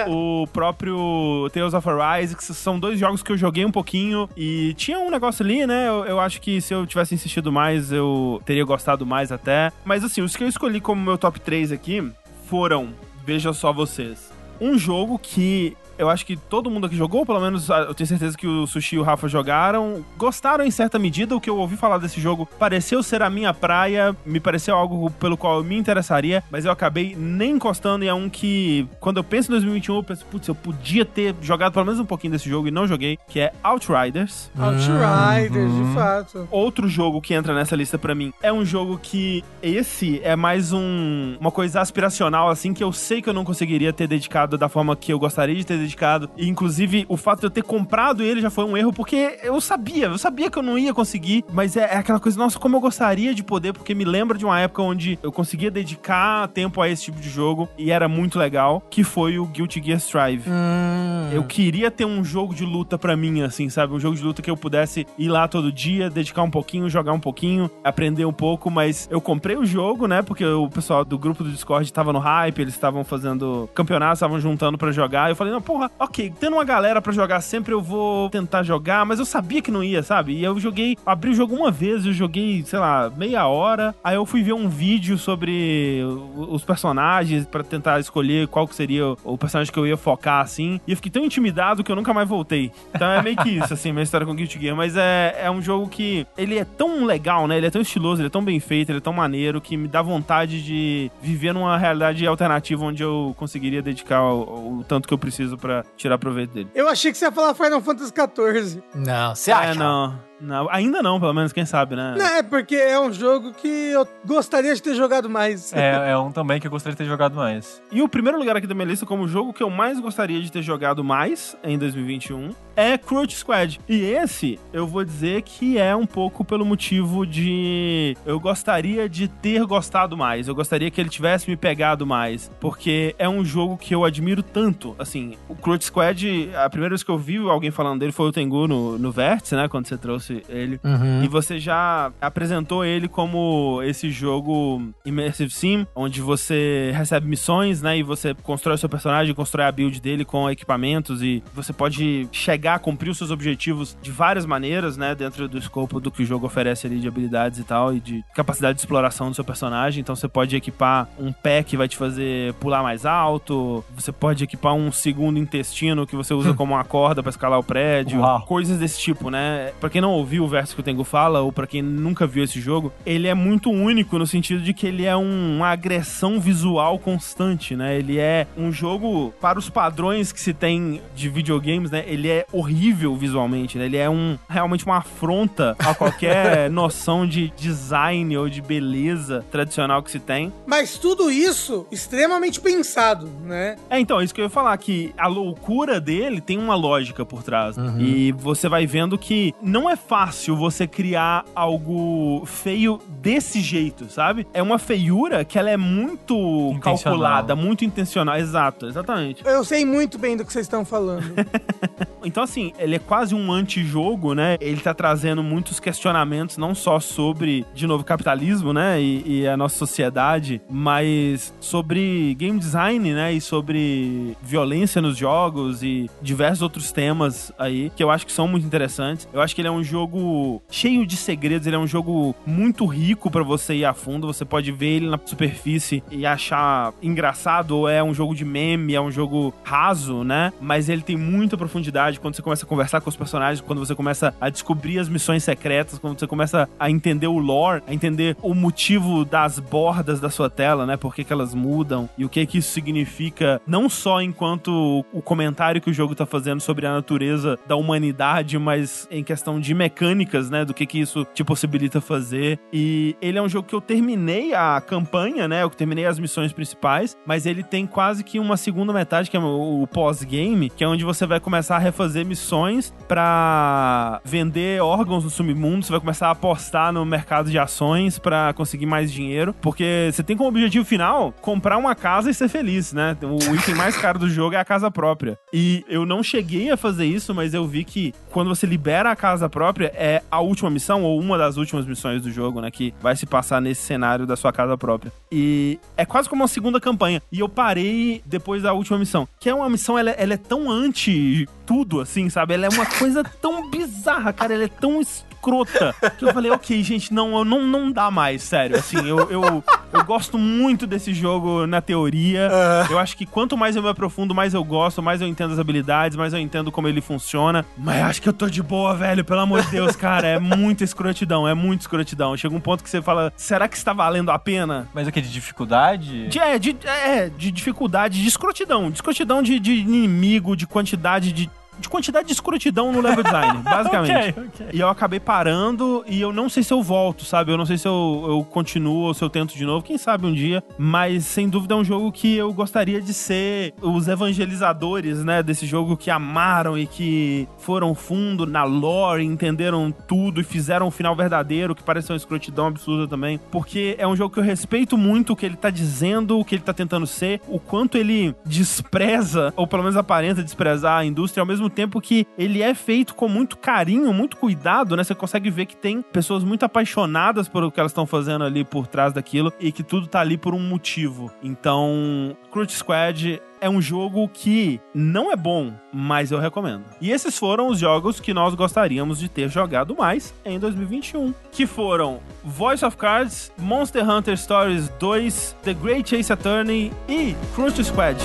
o 0.07 0.47
próprio 0.47 1.49
Tales 1.51 1.73
of 1.73 1.89
Arise, 1.89 2.35
que 2.35 2.43
são 2.43 2.79
dois 2.79 2.99
jogos 2.99 3.23
que 3.23 3.31
eu 3.31 3.37
joguei 3.37 3.65
um 3.65 3.71
pouquinho 3.71 4.29
e 4.37 4.73
tinha 4.75 4.99
um 4.99 5.09
negócio 5.09 5.43
ali, 5.43 5.65
né? 5.65 5.87
Eu, 5.87 6.05
eu 6.05 6.19
acho 6.19 6.39
que 6.39 6.61
se 6.61 6.73
eu 6.73 6.85
tivesse 6.85 7.15
insistido 7.15 7.51
mais, 7.51 7.91
eu 7.91 8.41
teria 8.45 8.63
gostado 8.63 9.05
mais 9.05 9.31
até. 9.31 9.71
Mas 9.83 10.03
assim, 10.03 10.21
os 10.21 10.35
que 10.35 10.43
eu 10.43 10.47
escolhi 10.47 10.79
como 10.79 11.01
meu 11.01 11.17
top 11.17 11.39
3 11.39 11.71
aqui 11.71 12.07
foram, 12.45 12.93
veja 13.25 13.51
só 13.51 13.73
vocês, 13.73 14.31
um 14.59 14.77
jogo 14.77 15.17
que 15.19 15.75
eu 16.03 16.09
acho 16.09 16.25
que 16.25 16.35
todo 16.37 16.69
mundo 16.69 16.85
aqui 16.87 16.95
jogou, 16.95 17.25
pelo 17.25 17.39
menos 17.39 17.69
ah, 17.71 17.79
eu 17.87 17.93
tenho 17.93 18.07
certeza 18.07 18.37
que 18.37 18.45
o 18.47 18.67
Sushi 18.67 18.95
e 18.95 18.99
o 18.99 19.03
Rafa 19.03 19.27
jogaram. 19.27 20.03
Gostaram 20.17 20.63
em 20.65 20.71
certa 20.71 20.99
medida, 20.99 21.35
o 21.35 21.41
que 21.41 21.49
eu 21.49 21.57
ouvi 21.57 21.75
falar 21.77 21.97
desse 21.97 22.19
jogo 22.21 22.47
pareceu 22.59 23.01
ser 23.01 23.21
a 23.21 23.29
minha 23.29 23.53
praia, 23.53 24.15
me 24.25 24.39
pareceu 24.39 24.75
algo 24.75 25.09
pelo 25.11 25.35
qual 25.37 25.57
eu 25.57 25.63
me 25.63 25.75
interessaria, 25.77 26.43
mas 26.51 26.65
eu 26.65 26.71
acabei 26.71 27.15
nem 27.17 27.51
encostando 27.55 28.03
e 28.03 28.07
é 28.07 28.13
um 28.13 28.29
que, 28.29 28.87
quando 28.99 29.17
eu 29.17 29.23
penso 29.23 29.49
em 29.49 29.53
2021, 29.53 29.95
eu 29.95 30.03
penso, 30.03 30.25
putz, 30.25 30.47
eu 30.47 30.55
podia 30.55 31.05
ter 31.05 31.35
jogado 31.41 31.73
pelo 31.73 31.85
menos 31.85 31.99
um 31.99 32.05
pouquinho 32.05 32.33
desse 32.33 32.49
jogo 32.49 32.67
e 32.67 32.71
não 32.71 32.87
joguei, 32.87 33.17
que 33.27 33.39
é 33.39 33.51
Outriders. 33.63 34.51
Outriders, 34.59 35.71
Uhum. 35.71 35.87
de 35.89 35.93
fato. 35.95 36.47
Outro 36.51 36.87
jogo 36.87 37.21
que 37.21 37.33
entra 37.33 37.53
nessa 37.53 37.75
lista 37.75 37.97
pra 37.97 38.13
mim 38.13 38.33
é 38.41 38.51
um 38.51 38.65
jogo 38.65 38.99
que 39.01 39.43
esse 39.61 40.19
é 40.23 40.35
mais 40.35 40.71
um 40.73 41.37
uma 41.39 41.51
coisa 41.51 41.81
aspiracional 41.81 42.49
assim 42.49 42.73
que 42.73 42.83
eu 42.83 42.91
sei 42.91 43.21
que 43.21 43.29
eu 43.29 43.33
não 43.33 43.43
conseguiria 43.45 43.93
ter 43.93 44.07
dedicado 44.07 44.57
da 44.57 44.67
forma 44.69 44.95
que 44.95 45.11
eu 45.13 45.19
gostaria 45.19 45.55
de 45.55 45.65
ter 45.65 45.77
dedicado. 45.77 45.92
E 46.37 46.47
inclusive 46.47 47.05
o 47.07 47.17
fato 47.17 47.39
de 47.41 47.45
eu 47.45 47.49
ter 47.49 47.63
comprado 47.63 48.23
ele 48.23 48.41
já 48.41 48.49
foi 48.49 48.63
um 48.65 48.75
erro 48.77 48.91
porque 48.93 49.39
eu 49.43 49.59
sabia, 49.61 50.05
eu 50.07 50.17
sabia 50.17 50.49
que 50.49 50.57
eu 50.57 50.63
não 50.63 50.77
ia 50.77 50.93
conseguir, 50.93 51.43
mas 51.51 51.75
é, 51.77 51.81
é 51.81 51.97
aquela 51.97 52.19
coisa, 52.19 52.37
nossa, 52.37 52.57
como 52.59 52.75
eu 52.77 52.81
gostaria 52.81 53.33
de 53.33 53.43
poder, 53.43 53.73
porque 53.73 53.93
me 53.93 54.05
lembra 54.05 54.37
de 54.37 54.45
uma 54.45 54.59
época 54.59 54.81
onde 54.81 55.17
eu 55.21 55.31
conseguia 55.31 55.71
dedicar 55.71 56.47
tempo 56.49 56.81
a 56.81 56.89
esse 56.89 57.03
tipo 57.03 57.19
de 57.19 57.29
jogo 57.29 57.67
e 57.77 57.91
era 57.91 58.07
muito 58.07 58.37
legal, 58.39 58.81
que 58.89 59.03
foi 59.03 59.37
o 59.39 59.45
Guilty 59.45 59.81
Gear 59.83 59.99
Strive. 59.99 60.49
Hum, 60.49 61.29
Eu 61.31 61.43
queria 61.43 61.89
ter 61.91 62.05
um 62.05 62.23
jogo 62.23 62.53
de 62.53 62.65
luta 62.65 62.97
pra 62.97 63.15
mim, 63.15 63.41
assim, 63.41 63.69
sabe? 63.69 63.93
Um 63.93 63.99
jogo 63.99 64.15
de 64.15 64.23
luta 64.23 64.41
que 64.41 64.49
eu 64.49 64.57
pudesse 64.57 65.05
ir 65.17 65.27
lá 65.29 65.47
todo 65.47 65.71
dia, 65.71 66.09
dedicar 66.09 66.43
um 66.43 66.49
pouquinho, 66.51 66.89
jogar 66.89 67.13
um 67.13 67.19
pouquinho, 67.19 67.69
aprender 67.83 68.25
um 68.25 68.33
pouco, 68.33 68.69
mas 68.69 69.07
eu 69.11 69.19
comprei 69.21 69.55
o 69.55 69.65
jogo, 69.65 70.07
né? 70.07 70.21
Porque 70.21 70.45
o 70.45 70.69
pessoal 70.69 71.03
do 71.03 71.17
grupo 71.17 71.43
do 71.43 71.51
Discord 71.51 71.91
tava 71.91 72.13
no 72.13 72.19
hype, 72.19 72.59
eles 72.61 72.73
estavam 72.73 73.03
fazendo 73.03 73.69
campeonatos, 73.73 74.17
estavam 74.17 74.39
juntando 74.39 74.77
pra 74.77 74.91
jogar. 74.91 75.29
Eu 75.29 75.35
falei, 75.35 75.51
não, 75.53 75.61
porra, 75.73 75.89
ok, 75.97 76.31
tendo 76.39 76.53
uma 76.53 76.63
galera 76.63 77.01
pra 77.01 77.11
jogar 77.11 77.41
sempre 77.41 77.73
eu 77.73 77.81
vou 77.81 78.29
tentar 78.29 78.61
jogar, 78.61 79.03
mas 79.07 79.17
eu 79.17 79.25
sabia 79.25 79.59
que 79.59 79.71
não 79.71 79.83
ia, 79.83 80.03
sabe? 80.03 80.33
E 80.33 80.43
eu 80.43 80.59
joguei, 80.59 80.95
abri 81.03 81.31
o 81.31 81.33
jogo 81.33 81.55
uma 81.55 81.71
vez, 81.71 82.05
eu 82.05 82.13
joguei, 82.13 82.63
sei 82.63 82.77
lá, 82.77 83.11
meia 83.17 83.47
hora. 83.47 83.95
Aí 84.03 84.13
eu 84.13 84.23
fui 84.23 84.43
ver 84.43 84.53
um 84.53 84.69
vídeo 84.69 85.17
sobre 85.17 86.03
os 86.37 86.63
personagens 86.63 87.47
pra 87.47 87.63
tentar 87.63 87.99
escolher 87.99 88.47
qual 88.49 88.67
que 88.67 88.75
seria 88.75 89.15
o 89.23 89.35
personagem 89.35 89.73
que 89.73 89.79
eu 89.79 89.87
ia 89.87 89.97
focar, 89.97 90.41
assim. 90.41 90.79
E 90.85 90.91
eu 90.91 90.95
fiquei 90.95 91.11
tão 91.11 91.25
intimidado 91.25 91.83
que 91.83 91.91
eu 91.91 91.95
nunca 91.95 92.13
mais 92.13 92.29
voltei. 92.29 92.71
Então 92.93 93.09
é 93.09 93.19
meio 93.23 93.37
que 93.37 93.49
isso, 93.49 93.73
assim, 93.73 93.91
minha 93.91 94.03
história 94.03 94.27
com 94.27 94.35
Guilty 94.35 94.59
Gear. 94.59 94.75
Mas 94.75 94.95
é, 94.95 95.35
é 95.39 95.49
um 95.49 95.61
jogo 95.61 95.87
que 95.89 96.27
ele 96.37 96.59
é 96.59 96.65
tão 96.65 97.03
legal, 97.03 97.47
né? 97.47 97.57
Ele 97.57 97.65
é 97.65 97.71
tão 97.71 97.81
estiloso, 97.81 98.21
ele 98.21 98.27
é 98.27 98.31
tão 98.31 98.43
bem 98.43 98.59
feito, 98.59 98.91
ele 98.91 98.99
é 98.99 99.01
tão 99.01 99.13
maneiro 99.13 99.59
que 99.59 99.75
me 99.75 99.87
dá 99.87 100.03
vontade 100.03 100.63
de 100.63 101.09
viver 101.19 101.51
numa 101.51 101.79
realidade 101.79 102.27
alternativa 102.27 102.85
onde 102.85 103.01
eu 103.01 103.33
conseguiria 103.39 103.81
dedicar 103.81 104.21
o, 104.21 104.81
o 104.81 104.85
tanto 104.87 105.07
que 105.07 105.13
eu 105.13 105.17
preciso 105.17 105.57
pra 105.63 105.85
tirar 105.95 106.17
proveito 106.17 106.53
dele. 106.53 106.69
Eu 106.75 106.89
achei 106.89 107.09
que 107.09 107.17
você 107.17 107.23
ia 107.25 107.31
falar 107.31 107.53
Final 107.53 107.81
Fantasy 107.81 108.11
XIV. 108.11 108.83
Não, 108.93 109.33
você 109.33 109.49
acha? 109.49 109.71
É, 109.71 109.73
não. 109.75 110.19
Não, 110.43 110.67
ainda 110.69 111.01
não, 111.01 111.19
pelo 111.19 111.33
menos, 111.33 111.53
quem 111.53 111.65
sabe, 111.65 111.95
né? 111.95 112.15
Não, 112.17 112.25
é 112.25 112.43
porque 112.43 112.75
é 112.75 112.99
um 112.99 113.11
jogo 113.13 113.53
que 113.53 113.67
eu 113.67 114.05
gostaria 114.25 114.75
de 114.75 114.83
ter 114.83 114.93
jogado 114.93 115.29
mais. 115.29 115.71
É, 115.71 116.11
é 116.11 116.17
um 116.17 116.31
também 116.31 116.59
que 116.59 116.67
eu 116.67 116.71
gostaria 116.71 116.93
de 116.93 116.97
ter 116.97 117.09
jogado 117.09 117.35
mais. 117.35 117.81
E 117.91 118.01
o 118.01 118.09
primeiro 118.09 118.37
lugar 118.37 118.57
aqui 118.57 118.67
da 118.67 118.75
minha 118.75 118.87
lista 118.87 119.05
como 119.05 119.27
jogo 119.27 119.53
que 119.53 119.63
eu 119.63 119.69
mais 119.69 119.99
gostaria 119.99 120.41
de 120.41 120.51
ter 120.51 120.61
jogado 120.61 121.03
mais 121.03 121.55
em 121.63 121.77
2021 121.77 122.51
é 122.75 122.97
Crush 122.97 123.37
Squad. 123.37 123.79
E 123.87 124.01
esse, 124.01 124.59
eu 124.73 124.85
vou 124.85 125.05
dizer 125.05 125.43
que 125.43 125.77
é 125.77 125.95
um 125.95 126.05
pouco 126.05 126.43
pelo 126.43 126.65
motivo 126.65 127.25
de 127.25 128.17
eu 128.25 128.39
gostaria 128.39 129.07
de 129.07 129.27
ter 129.27 129.65
gostado 129.65 130.17
mais. 130.17 130.47
Eu 130.47 130.55
gostaria 130.55 130.91
que 130.91 130.99
ele 130.99 131.09
tivesse 131.09 131.49
me 131.49 131.55
pegado 131.55 132.05
mais, 132.05 132.51
porque 132.59 133.15
é 133.17 133.29
um 133.29 133.45
jogo 133.45 133.77
que 133.77 133.95
eu 133.95 134.03
admiro 134.03 134.43
tanto. 134.43 134.95
Assim, 134.99 135.37
o 135.47 135.55
Crush 135.55 135.85
Squad, 135.85 136.49
a 136.55 136.69
primeira 136.69 136.89
vez 136.89 137.03
que 137.03 137.11
eu 137.11 137.17
vi 137.17 137.37
alguém 137.37 137.71
falando 137.71 137.99
dele 137.99 138.11
foi 138.11 138.27
o 138.27 138.31
Tengu 138.31 138.67
no, 138.67 138.97
no 138.97 139.11
Vértice, 139.11 139.55
né, 139.55 139.67
quando 139.67 139.87
você 139.87 139.97
trouxe 139.97 140.32
ele. 140.49 140.79
Uhum. 140.83 141.23
E 141.23 141.27
você 141.27 141.59
já 141.59 142.11
apresentou 142.21 142.83
ele 142.85 143.07
como 143.07 143.81
esse 143.83 144.09
jogo 144.09 144.81
Immersive 145.05 145.51
Sim, 145.51 145.87
onde 145.95 146.21
você 146.21 146.91
recebe 146.95 147.27
missões, 147.27 147.81
né? 147.81 147.97
E 147.97 148.03
você 148.03 148.33
constrói 148.33 148.75
o 148.75 148.77
seu 148.77 148.89
personagem, 148.89 149.33
constrói 149.33 149.65
a 149.65 149.71
build 149.71 149.99
dele 150.01 150.25
com 150.25 150.49
equipamentos 150.49 151.21
e 151.21 151.43
você 151.53 151.73
pode 151.73 152.27
chegar 152.31 152.75
a 152.75 152.79
cumprir 152.79 153.09
os 153.09 153.17
seus 153.17 153.31
objetivos 153.31 153.97
de 154.01 154.11
várias 154.11 154.45
maneiras, 154.45 154.97
né? 154.97 155.15
Dentro 155.15 155.47
do 155.47 155.57
escopo 155.57 155.99
do 155.99 156.11
que 156.11 156.23
o 156.23 156.25
jogo 156.25 156.45
oferece 156.45 156.87
ali 156.87 156.99
de 156.99 157.07
habilidades 157.07 157.59
e 157.59 157.63
tal, 157.63 157.93
e 157.93 157.99
de 157.99 158.23
capacidade 158.33 158.75
de 158.75 158.81
exploração 158.81 159.29
do 159.29 159.35
seu 159.35 159.43
personagem. 159.43 160.01
Então 160.01 160.15
você 160.15 160.27
pode 160.27 160.55
equipar 160.55 161.07
um 161.19 161.31
pé 161.31 161.63
que 161.63 161.77
vai 161.77 161.87
te 161.87 161.97
fazer 161.97 162.53
pular 162.55 162.83
mais 162.83 163.05
alto, 163.05 163.83
você 163.95 164.11
pode 164.11 164.43
equipar 164.43 164.73
um 164.73 164.91
segundo 164.91 165.37
intestino 165.37 166.07
que 166.07 166.15
você 166.15 166.33
usa 166.33 166.53
como 166.55 166.73
uma 166.73 166.83
corda 166.83 167.21
pra 167.21 167.29
escalar 167.29 167.59
o 167.59 167.63
prédio, 167.63 168.21
Uau. 168.21 168.41
coisas 168.41 168.77
desse 168.77 168.99
tipo, 168.99 169.29
né? 169.29 169.71
Pra 169.79 169.89
quem 169.89 170.01
não 170.01 170.12
ouviu 170.13 170.43
o 170.43 170.47
verso 170.47 170.73
que 170.75 170.81
o 170.81 170.83
Tengu 170.83 171.03
fala, 171.03 171.41
ou 171.41 171.51
pra 171.51 171.67
quem 171.67 171.81
nunca 171.81 172.25
viu 172.25 172.43
esse 172.43 172.59
jogo, 172.61 172.91
ele 173.05 173.27
é 173.27 173.33
muito 173.33 173.69
único 173.69 174.17
no 174.17 174.25
sentido 174.27 174.61
de 174.61 174.73
que 174.73 174.87
ele 174.87 175.05
é 175.05 175.15
um- 175.15 175.57
uma 175.57 175.67
agressão 175.69 176.39
visual 176.39 176.97
constante, 176.99 177.75
né? 177.75 177.97
Ele 177.97 178.17
é 178.17 178.47
um 178.57 178.71
jogo, 178.71 179.33
para 179.41 179.59
os 179.59 179.69
padrões 179.69 180.31
que 180.31 180.39
se 180.39 180.53
tem 180.53 181.01
de 181.15 181.29
videogames, 181.29 181.91
né? 181.91 182.03
Ele 182.07 182.29
é 182.29 182.45
horrível 182.51 183.15
visualmente, 183.15 183.77
né? 183.77 183.85
Ele 183.85 183.97
é 183.97 184.09
um 184.09 184.37
realmente 184.49 184.85
uma 184.85 184.97
afronta 184.97 185.75
a 185.79 185.93
qualquer 185.93 186.69
noção 186.71 187.27
de 187.27 187.51
design 187.57 188.35
ou 188.37 188.49
de 188.49 188.61
beleza 188.61 189.43
tradicional 189.51 190.01
que 190.03 190.11
se 190.11 190.19
tem. 190.19 190.51
Mas 190.65 190.97
tudo 190.97 191.29
isso 191.31 191.85
extremamente 191.91 192.59
pensado, 192.61 193.27
né? 193.45 193.75
É, 193.89 193.99
então, 193.99 194.19
é 194.19 194.23
isso 194.23 194.33
que 194.33 194.41
eu 194.41 194.45
ia 194.45 194.49
falar, 194.49 194.77
que 194.77 195.13
a 195.17 195.27
loucura 195.27 195.99
dele 195.99 196.41
tem 196.41 196.57
uma 196.57 196.75
lógica 196.75 197.25
por 197.25 197.43
trás. 197.43 197.75
E 197.99 198.31
você 198.33 198.67
vai 198.69 198.85
vendo 198.85 199.17
que 199.17 199.53
não 199.61 199.89
é 199.89 199.95
fácil 200.07 200.55
você 200.55 200.87
criar 200.87 201.45
algo 201.55 202.43
feio 202.45 202.99
desse 203.19 203.61
jeito, 203.61 204.09
sabe? 204.09 204.45
É 204.53 204.61
uma 204.61 204.77
feiura 204.77 205.43
que 205.45 205.57
ela 205.57 205.69
é 205.69 205.77
muito 205.77 206.77
calculada, 206.81 207.55
muito 207.55 207.85
intencional. 207.85 208.37
Exato, 208.37 208.87
exatamente. 208.87 209.43
Eu 209.45 209.63
sei 209.63 209.85
muito 209.85 210.17
bem 210.17 210.35
do 210.37 210.45
que 210.45 210.51
vocês 210.51 210.65
estão 210.65 210.85
falando. 210.85 211.23
Então, 212.25 212.43
assim, 212.43 212.71
ele 212.79 212.95
é 212.95 212.99
quase 212.99 213.35
um 213.35 213.51
antijogo, 213.51 214.33
né? 214.33 214.57
Ele 214.61 214.79
tá 214.79 214.93
trazendo 214.93 215.43
muitos 215.43 215.79
questionamentos, 215.79 216.57
não 216.57 216.73
só 216.73 216.99
sobre, 216.99 217.65
de 217.73 217.85
novo, 217.85 218.03
capitalismo, 218.03 218.71
né? 218.71 219.01
E, 219.01 219.41
e 219.41 219.47
a 219.47 219.57
nossa 219.57 219.77
sociedade, 219.77 220.61
mas 220.69 221.53
sobre 221.59 222.33
game 222.35 222.57
design, 222.57 223.13
né? 223.13 223.33
E 223.33 223.41
sobre 223.41 224.37
violência 224.41 225.01
nos 225.01 225.17
jogos 225.17 225.83
e 225.83 226.09
diversos 226.21 226.61
outros 226.61 226.91
temas 226.91 227.51
aí, 227.57 227.91
que 227.95 228.03
eu 228.03 228.09
acho 228.09 228.25
que 228.25 228.31
são 228.31 228.47
muito 228.47 228.65
interessantes. 228.65 229.27
Eu 229.33 229.41
acho 229.41 229.53
que 229.53 229.61
ele 229.61 229.67
é 229.67 229.71
um 229.71 229.83
jogo 229.93 230.59
cheio 230.71 231.05
de 231.05 231.15
segredos, 231.15 231.67
ele 231.67 231.75
é 231.75 231.79
um 231.79 231.85
jogo 231.85 232.35
muito 232.47 232.85
rico 232.87 233.29
para 233.29 233.43
você 233.43 233.75
ir 233.75 233.85
a 233.85 233.93
fundo. 233.93 234.25
Você 234.25 234.43
pode 234.43 234.71
ver 234.71 234.87
ele 234.87 235.07
na 235.07 235.19
superfície 235.23 236.03
e 236.09 236.25
achar 236.25 236.91
engraçado, 237.01 237.77
ou 237.77 237.87
é 237.87 238.03
um 238.03 238.11
jogo 238.11 238.33
de 238.33 238.43
meme, 238.43 238.95
é 238.95 239.01
um 239.01 239.11
jogo 239.11 239.53
raso, 239.63 240.23
né? 240.23 240.51
Mas 240.59 240.89
ele 240.89 241.03
tem 241.03 241.15
muita 241.15 241.55
profundidade 241.55 242.19
quando 242.19 242.35
você 242.35 242.41
começa 242.41 242.65
a 242.65 242.67
conversar 242.67 243.01
com 243.01 243.09
os 243.09 243.15
personagens, 243.15 243.61
quando 243.61 243.77
você 243.85 243.93
começa 243.93 244.33
a 244.41 244.49
descobrir 244.49 244.97
as 244.97 245.07
missões 245.07 245.43
secretas, 245.43 245.99
quando 245.99 246.19
você 246.19 246.25
começa 246.25 246.67
a 246.79 246.89
entender 246.89 247.27
o 247.27 247.37
lore, 247.37 247.83
a 247.85 247.93
entender 247.93 248.35
o 248.41 248.55
motivo 248.55 249.23
das 249.23 249.59
bordas 249.59 250.19
da 250.19 250.31
sua 250.31 250.49
tela, 250.49 250.87
né? 250.87 250.97
Por 250.97 251.13
que, 251.13 251.23
que 251.23 251.31
elas 251.31 251.53
mudam 251.53 252.09
e 252.17 252.25
o 252.25 252.29
que 252.29 252.43
que 252.47 252.57
isso 252.57 252.71
significa, 252.71 253.61
não 253.67 253.87
só 253.87 254.21
enquanto 254.21 255.05
o 255.13 255.21
comentário 255.21 255.79
que 255.79 255.91
o 255.91 255.93
jogo 255.93 256.15
tá 256.15 256.25
fazendo 256.25 256.61
sobre 256.61 256.87
a 256.87 256.91
natureza 256.91 257.59
da 257.67 257.75
humanidade, 257.75 258.57
mas 258.57 259.07
em 259.11 259.23
questão 259.23 259.59
de 259.59 259.73
mecânicas, 259.83 260.49
né? 260.49 260.63
Do 260.63 260.73
que 260.73 260.85
que 260.85 260.99
isso 260.99 261.25
te 261.33 261.43
possibilita 261.43 261.99
fazer. 261.99 262.59
E 262.71 263.15
ele 263.21 263.37
é 263.37 263.41
um 263.41 263.49
jogo 263.49 263.67
que 263.67 263.75
eu 263.75 263.81
terminei 263.81 264.53
a 264.53 264.81
campanha, 264.81 265.47
né? 265.47 265.63
Eu 265.63 265.69
terminei 265.69 266.05
as 266.05 266.17
missões 266.17 266.53
principais, 266.53 267.17
mas 267.25 267.45
ele 267.45 267.63
tem 267.63 267.85
quase 267.85 268.23
que 268.23 268.39
uma 268.39 268.55
segunda 268.55 268.93
metade, 268.93 269.29
que 269.29 269.35
é 269.35 269.39
o 269.39 269.85
pós-game, 269.91 270.69
que 270.69 270.83
é 270.83 270.87
onde 270.87 271.03
você 271.03 271.25
vai 271.25 271.39
começar 271.39 271.75
a 271.75 271.79
refazer 271.79 272.25
missões 272.25 272.93
para 273.07 274.21
vender 274.23 274.81
órgãos 274.81 275.23
no 275.23 275.29
submundo, 275.29 275.85
você 275.85 275.91
vai 275.91 275.99
começar 275.99 276.27
a 276.27 276.31
apostar 276.31 276.93
no 276.93 277.05
mercado 277.05 277.51
de 277.51 277.59
ações 277.59 278.17
para 278.17 278.53
conseguir 278.53 278.85
mais 278.85 279.11
dinheiro, 279.11 279.53
porque 279.61 280.09
você 280.11 280.23
tem 280.23 280.37
como 280.37 280.49
objetivo 280.49 280.85
final 280.85 281.33
comprar 281.41 281.77
uma 281.77 281.95
casa 281.95 282.29
e 282.29 282.33
ser 282.33 282.47
feliz, 282.47 282.93
né? 282.93 283.17
O 283.21 283.55
item 283.55 283.75
mais 283.75 283.97
caro 283.97 284.17
do 284.17 284.29
jogo 284.29 284.55
é 284.55 284.59
a 284.59 284.65
casa 284.65 284.89
própria. 284.89 285.37
E 285.51 285.83
eu 285.89 286.05
não 286.05 286.23
cheguei 286.23 286.71
a 286.71 286.77
fazer 286.77 287.05
isso, 287.05 287.33
mas 287.33 287.53
eu 287.53 287.67
vi 287.67 287.83
que 287.83 288.13
quando 288.31 288.47
você 288.47 288.65
libera 288.65 289.11
a 289.11 289.15
casa 289.15 289.49
própria, 289.49 289.72
é 289.81 290.21
a 290.29 290.39
última 290.39 290.69
missão, 290.69 291.03
ou 291.03 291.19
uma 291.19 291.37
das 291.37 291.57
últimas 291.57 291.85
missões 291.85 292.21
do 292.21 292.31
jogo, 292.31 292.61
né? 292.61 292.69
Que 292.69 292.93
vai 293.01 293.15
se 293.15 293.25
passar 293.25 293.61
nesse 293.61 293.81
cenário 293.81 294.25
da 294.25 294.35
sua 294.35 294.51
casa 294.51 294.77
própria. 294.77 295.11
E 295.31 295.79
é 295.97 296.05
quase 296.05 296.29
como 296.29 296.41
uma 296.41 296.47
segunda 296.47 296.79
campanha. 296.79 297.21
E 297.31 297.39
eu 297.39 297.49
parei 297.49 298.21
depois 298.25 298.63
da 298.63 298.73
última 298.73 298.97
missão. 298.97 299.27
Que 299.39 299.49
é 299.49 299.55
uma 299.55 299.69
missão, 299.69 299.97
ela, 299.97 300.11
ela 300.11 300.33
é 300.33 300.37
tão 300.37 300.69
anti 300.69 301.47
tudo, 301.65 302.01
assim, 302.01 302.29
sabe? 302.29 302.53
Ela 302.53 302.67
é 302.67 302.69
uma 302.69 302.85
coisa 302.85 303.23
tão 303.23 303.69
bizarra, 303.69 304.33
cara. 304.33 304.53
Ela 304.53 304.65
é 304.65 304.67
tão 304.67 305.01
escrota. 305.43 305.93
Que 306.17 306.25
eu 306.25 306.33
falei, 306.33 306.51
ok, 306.51 306.81
gente, 306.83 307.13
não, 307.13 307.43
não, 307.43 307.67
não 307.67 307.91
dá 307.91 308.09
mais, 308.09 308.43
sério. 308.43 308.77
Assim, 308.77 308.97
eu, 309.07 309.29
eu, 309.29 309.63
eu 309.91 310.03
gosto 310.05 310.37
muito 310.37 310.87
desse 310.87 311.13
jogo 311.13 311.67
na 311.67 311.81
teoria. 311.81 312.49
Eu 312.89 312.97
acho 312.97 313.17
que 313.17 313.25
quanto 313.25 313.57
mais 313.57 313.75
eu 313.75 313.83
me 313.83 313.89
aprofundo, 313.89 314.33
mais 314.33 314.53
eu 314.53 314.63
gosto, 314.63 315.01
mais 315.01 315.21
eu 315.21 315.27
entendo 315.27 315.53
as 315.53 315.59
habilidades, 315.59 316.15
mais 316.15 316.33
eu 316.33 316.39
entendo 316.39 316.71
como 316.71 316.87
ele 316.87 317.01
funciona. 317.01 317.65
Mas 317.77 318.01
acho 318.03 318.21
que 318.21 318.29
eu 318.29 318.33
tô 318.33 318.47
de 318.47 318.63
boa, 318.63 318.95
velho. 318.95 319.25
Pelo 319.25 319.41
amor 319.41 319.61
de 319.61 319.71
Deus, 319.71 319.95
cara. 319.95 320.27
É 320.27 320.39
muita 320.39 320.83
escrotidão, 320.83 321.47
é 321.47 321.53
muito 321.53 321.81
escrotidão. 321.81 322.37
Chega 322.37 322.55
um 322.55 322.59
ponto 322.59 322.83
que 322.83 322.89
você 322.89 323.01
fala, 323.01 323.33
será 323.35 323.67
que 323.67 323.75
está 323.75 323.91
valendo 323.91 324.31
a 324.31 324.39
pena? 324.39 324.87
Mas 324.93 325.07
o 325.07 325.11
que? 325.11 325.21
De 325.21 325.31
dificuldade? 325.31 326.27
De, 326.27 326.39
é, 326.39 326.59
de, 326.59 326.75
é, 326.85 327.29
de 327.29 327.51
dificuldade, 327.51 328.21
de 328.21 328.27
escrotidão. 328.27 328.89
De 328.89 328.95
escrotidão 328.95 329.41
de, 329.41 329.59
de 329.59 329.73
inimigo, 329.73 330.55
de 330.55 330.67
quantidade 330.67 331.31
de 331.31 331.49
de 331.79 331.89
quantidade 331.89 332.27
de 332.27 332.33
escrotidão 332.33 332.91
no 332.91 333.01
level 333.01 333.23
design, 333.23 333.59
basicamente. 333.63 334.29
Ok, 334.29 334.43
ok. 334.47 334.67
E 334.73 334.79
eu 334.79 334.89
acabei 334.89 335.19
parando 335.19 336.03
e 336.07 336.21
eu 336.21 336.31
não 336.31 336.49
sei 336.49 336.63
se 336.63 336.73
eu 336.73 336.81
volto, 336.81 337.25
sabe? 337.25 337.51
Eu 337.51 337.57
não 337.57 337.65
sei 337.65 337.77
se 337.77 337.87
eu, 337.87 338.25
eu 338.27 338.43
continuo 338.43 339.07
ou 339.07 339.13
se 339.13 339.23
eu 339.23 339.29
tento 339.29 339.55
de 339.55 339.65
novo, 339.65 339.83
quem 339.83 339.97
sabe 339.97 340.25
um 340.25 340.33
dia. 340.33 340.63
Mas 340.77 341.25
sem 341.25 341.49
dúvida 341.49 341.73
é 341.73 341.77
um 341.77 341.83
jogo 341.83 342.11
que 342.11 342.35
eu 342.35 342.53
gostaria 342.53 343.01
de 343.01 343.13
ser 343.13 343.73
os 343.81 344.07
evangelizadores, 344.07 345.23
né? 345.23 345.43
Desse 345.43 345.65
jogo 345.65 345.97
que 345.97 346.09
amaram 346.09 346.77
e 346.77 346.85
que 346.85 347.47
foram 347.57 347.93
fundo 347.95 348.45
na 348.45 348.63
lore, 348.63 349.23
entenderam 349.23 349.91
tudo 350.07 350.41
e 350.41 350.43
fizeram 350.43 350.87
um 350.87 350.91
final 350.91 351.15
verdadeiro, 351.15 351.75
que 351.75 351.83
parece 351.83 352.11
uma 352.11 352.17
escrotidão 352.17 352.67
absurda 352.67 353.07
também. 353.07 353.39
Porque 353.51 353.95
é 353.97 354.07
um 354.07 354.15
jogo 354.15 354.33
que 354.33 354.39
eu 354.39 354.43
respeito 354.43 354.97
muito 354.97 355.33
o 355.33 355.35
que 355.35 355.45
ele 355.45 355.55
tá 355.55 355.69
dizendo, 355.69 356.39
o 356.39 356.45
que 356.45 356.55
ele 356.55 356.63
tá 356.63 356.73
tentando 356.73 357.07
ser, 357.07 357.41
o 357.47 357.59
quanto 357.59 357.97
ele 357.97 358.35
despreza, 358.45 359.53
ou 359.55 359.67
pelo 359.67 359.83
menos 359.83 359.97
aparenta 359.97 360.43
desprezar 360.43 360.99
a 360.99 361.05
indústria, 361.05 361.41
ao 361.41 361.47
mesmo 361.47 361.62
tempo 361.69 362.01
que 362.01 362.27
ele 362.37 362.61
é 362.61 362.73
feito 362.73 363.15
com 363.15 363.27
muito 363.27 363.57
carinho, 363.57 364.13
muito 364.13 364.37
cuidado, 364.37 364.95
né? 364.95 365.03
Você 365.03 365.15
consegue 365.15 365.49
ver 365.49 365.65
que 365.65 365.75
tem 365.75 366.01
pessoas 366.01 366.43
muito 366.43 366.63
apaixonadas 366.63 367.47
por 367.47 367.63
o 367.63 367.71
que 367.71 367.79
elas 367.79 367.91
estão 367.91 368.05
fazendo 368.05 368.43
ali 368.43 368.63
por 368.63 368.87
trás 368.87 369.13
daquilo 369.13 369.51
e 369.59 369.71
que 369.71 369.83
tudo 369.83 370.07
tá 370.07 370.19
ali 370.19 370.37
por 370.37 370.53
um 370.53 370.59
motivo. 370.59 371.31
Então, 371.41 372.35
Crute 372.51 372.73
Squad 372.73 373.41
é 373.63 373.69
um 373.69 373.81
jogo 373.81 374.27
que 374.27 374.81
não 374.93 375.31
é 375.31 375.37
bom, 375.37 375.73
mas 375.93 376.31
eu 376.31 376.37
recomendo. 376.39 376.83
E 376.99 377.11
esses 377.11 377.39
foram 377.39 377.69
os 377.69 377.79
jogos 377.79 378.19
que 378.19 378.33
nós 378.33 378.53
gostaríamos 378.55 379.19
de 379.19 379.29
ter 379.29 379.47
jogado 379.49 379.95
mais 379.95 380.33
em 380.43 380.59
2021, 380.59 381.33
que 381.49 381.65
foram 381.65 382.19
Voice 382.43 382.83
of 382.83 382.97
Cards, 382.97 383.53
Monster 383.57 384.07
Hunter 384.07 384.37
Stories 384.37 384.89
2, 384.99 385.55
The 385.63 385.73
Great 385.75 386.09
Chase 386.09 386.33
Attorney 386.33 386.91
e 387.07 387.35
Crunch 387.55 387.81
Squad. 387.81 388.17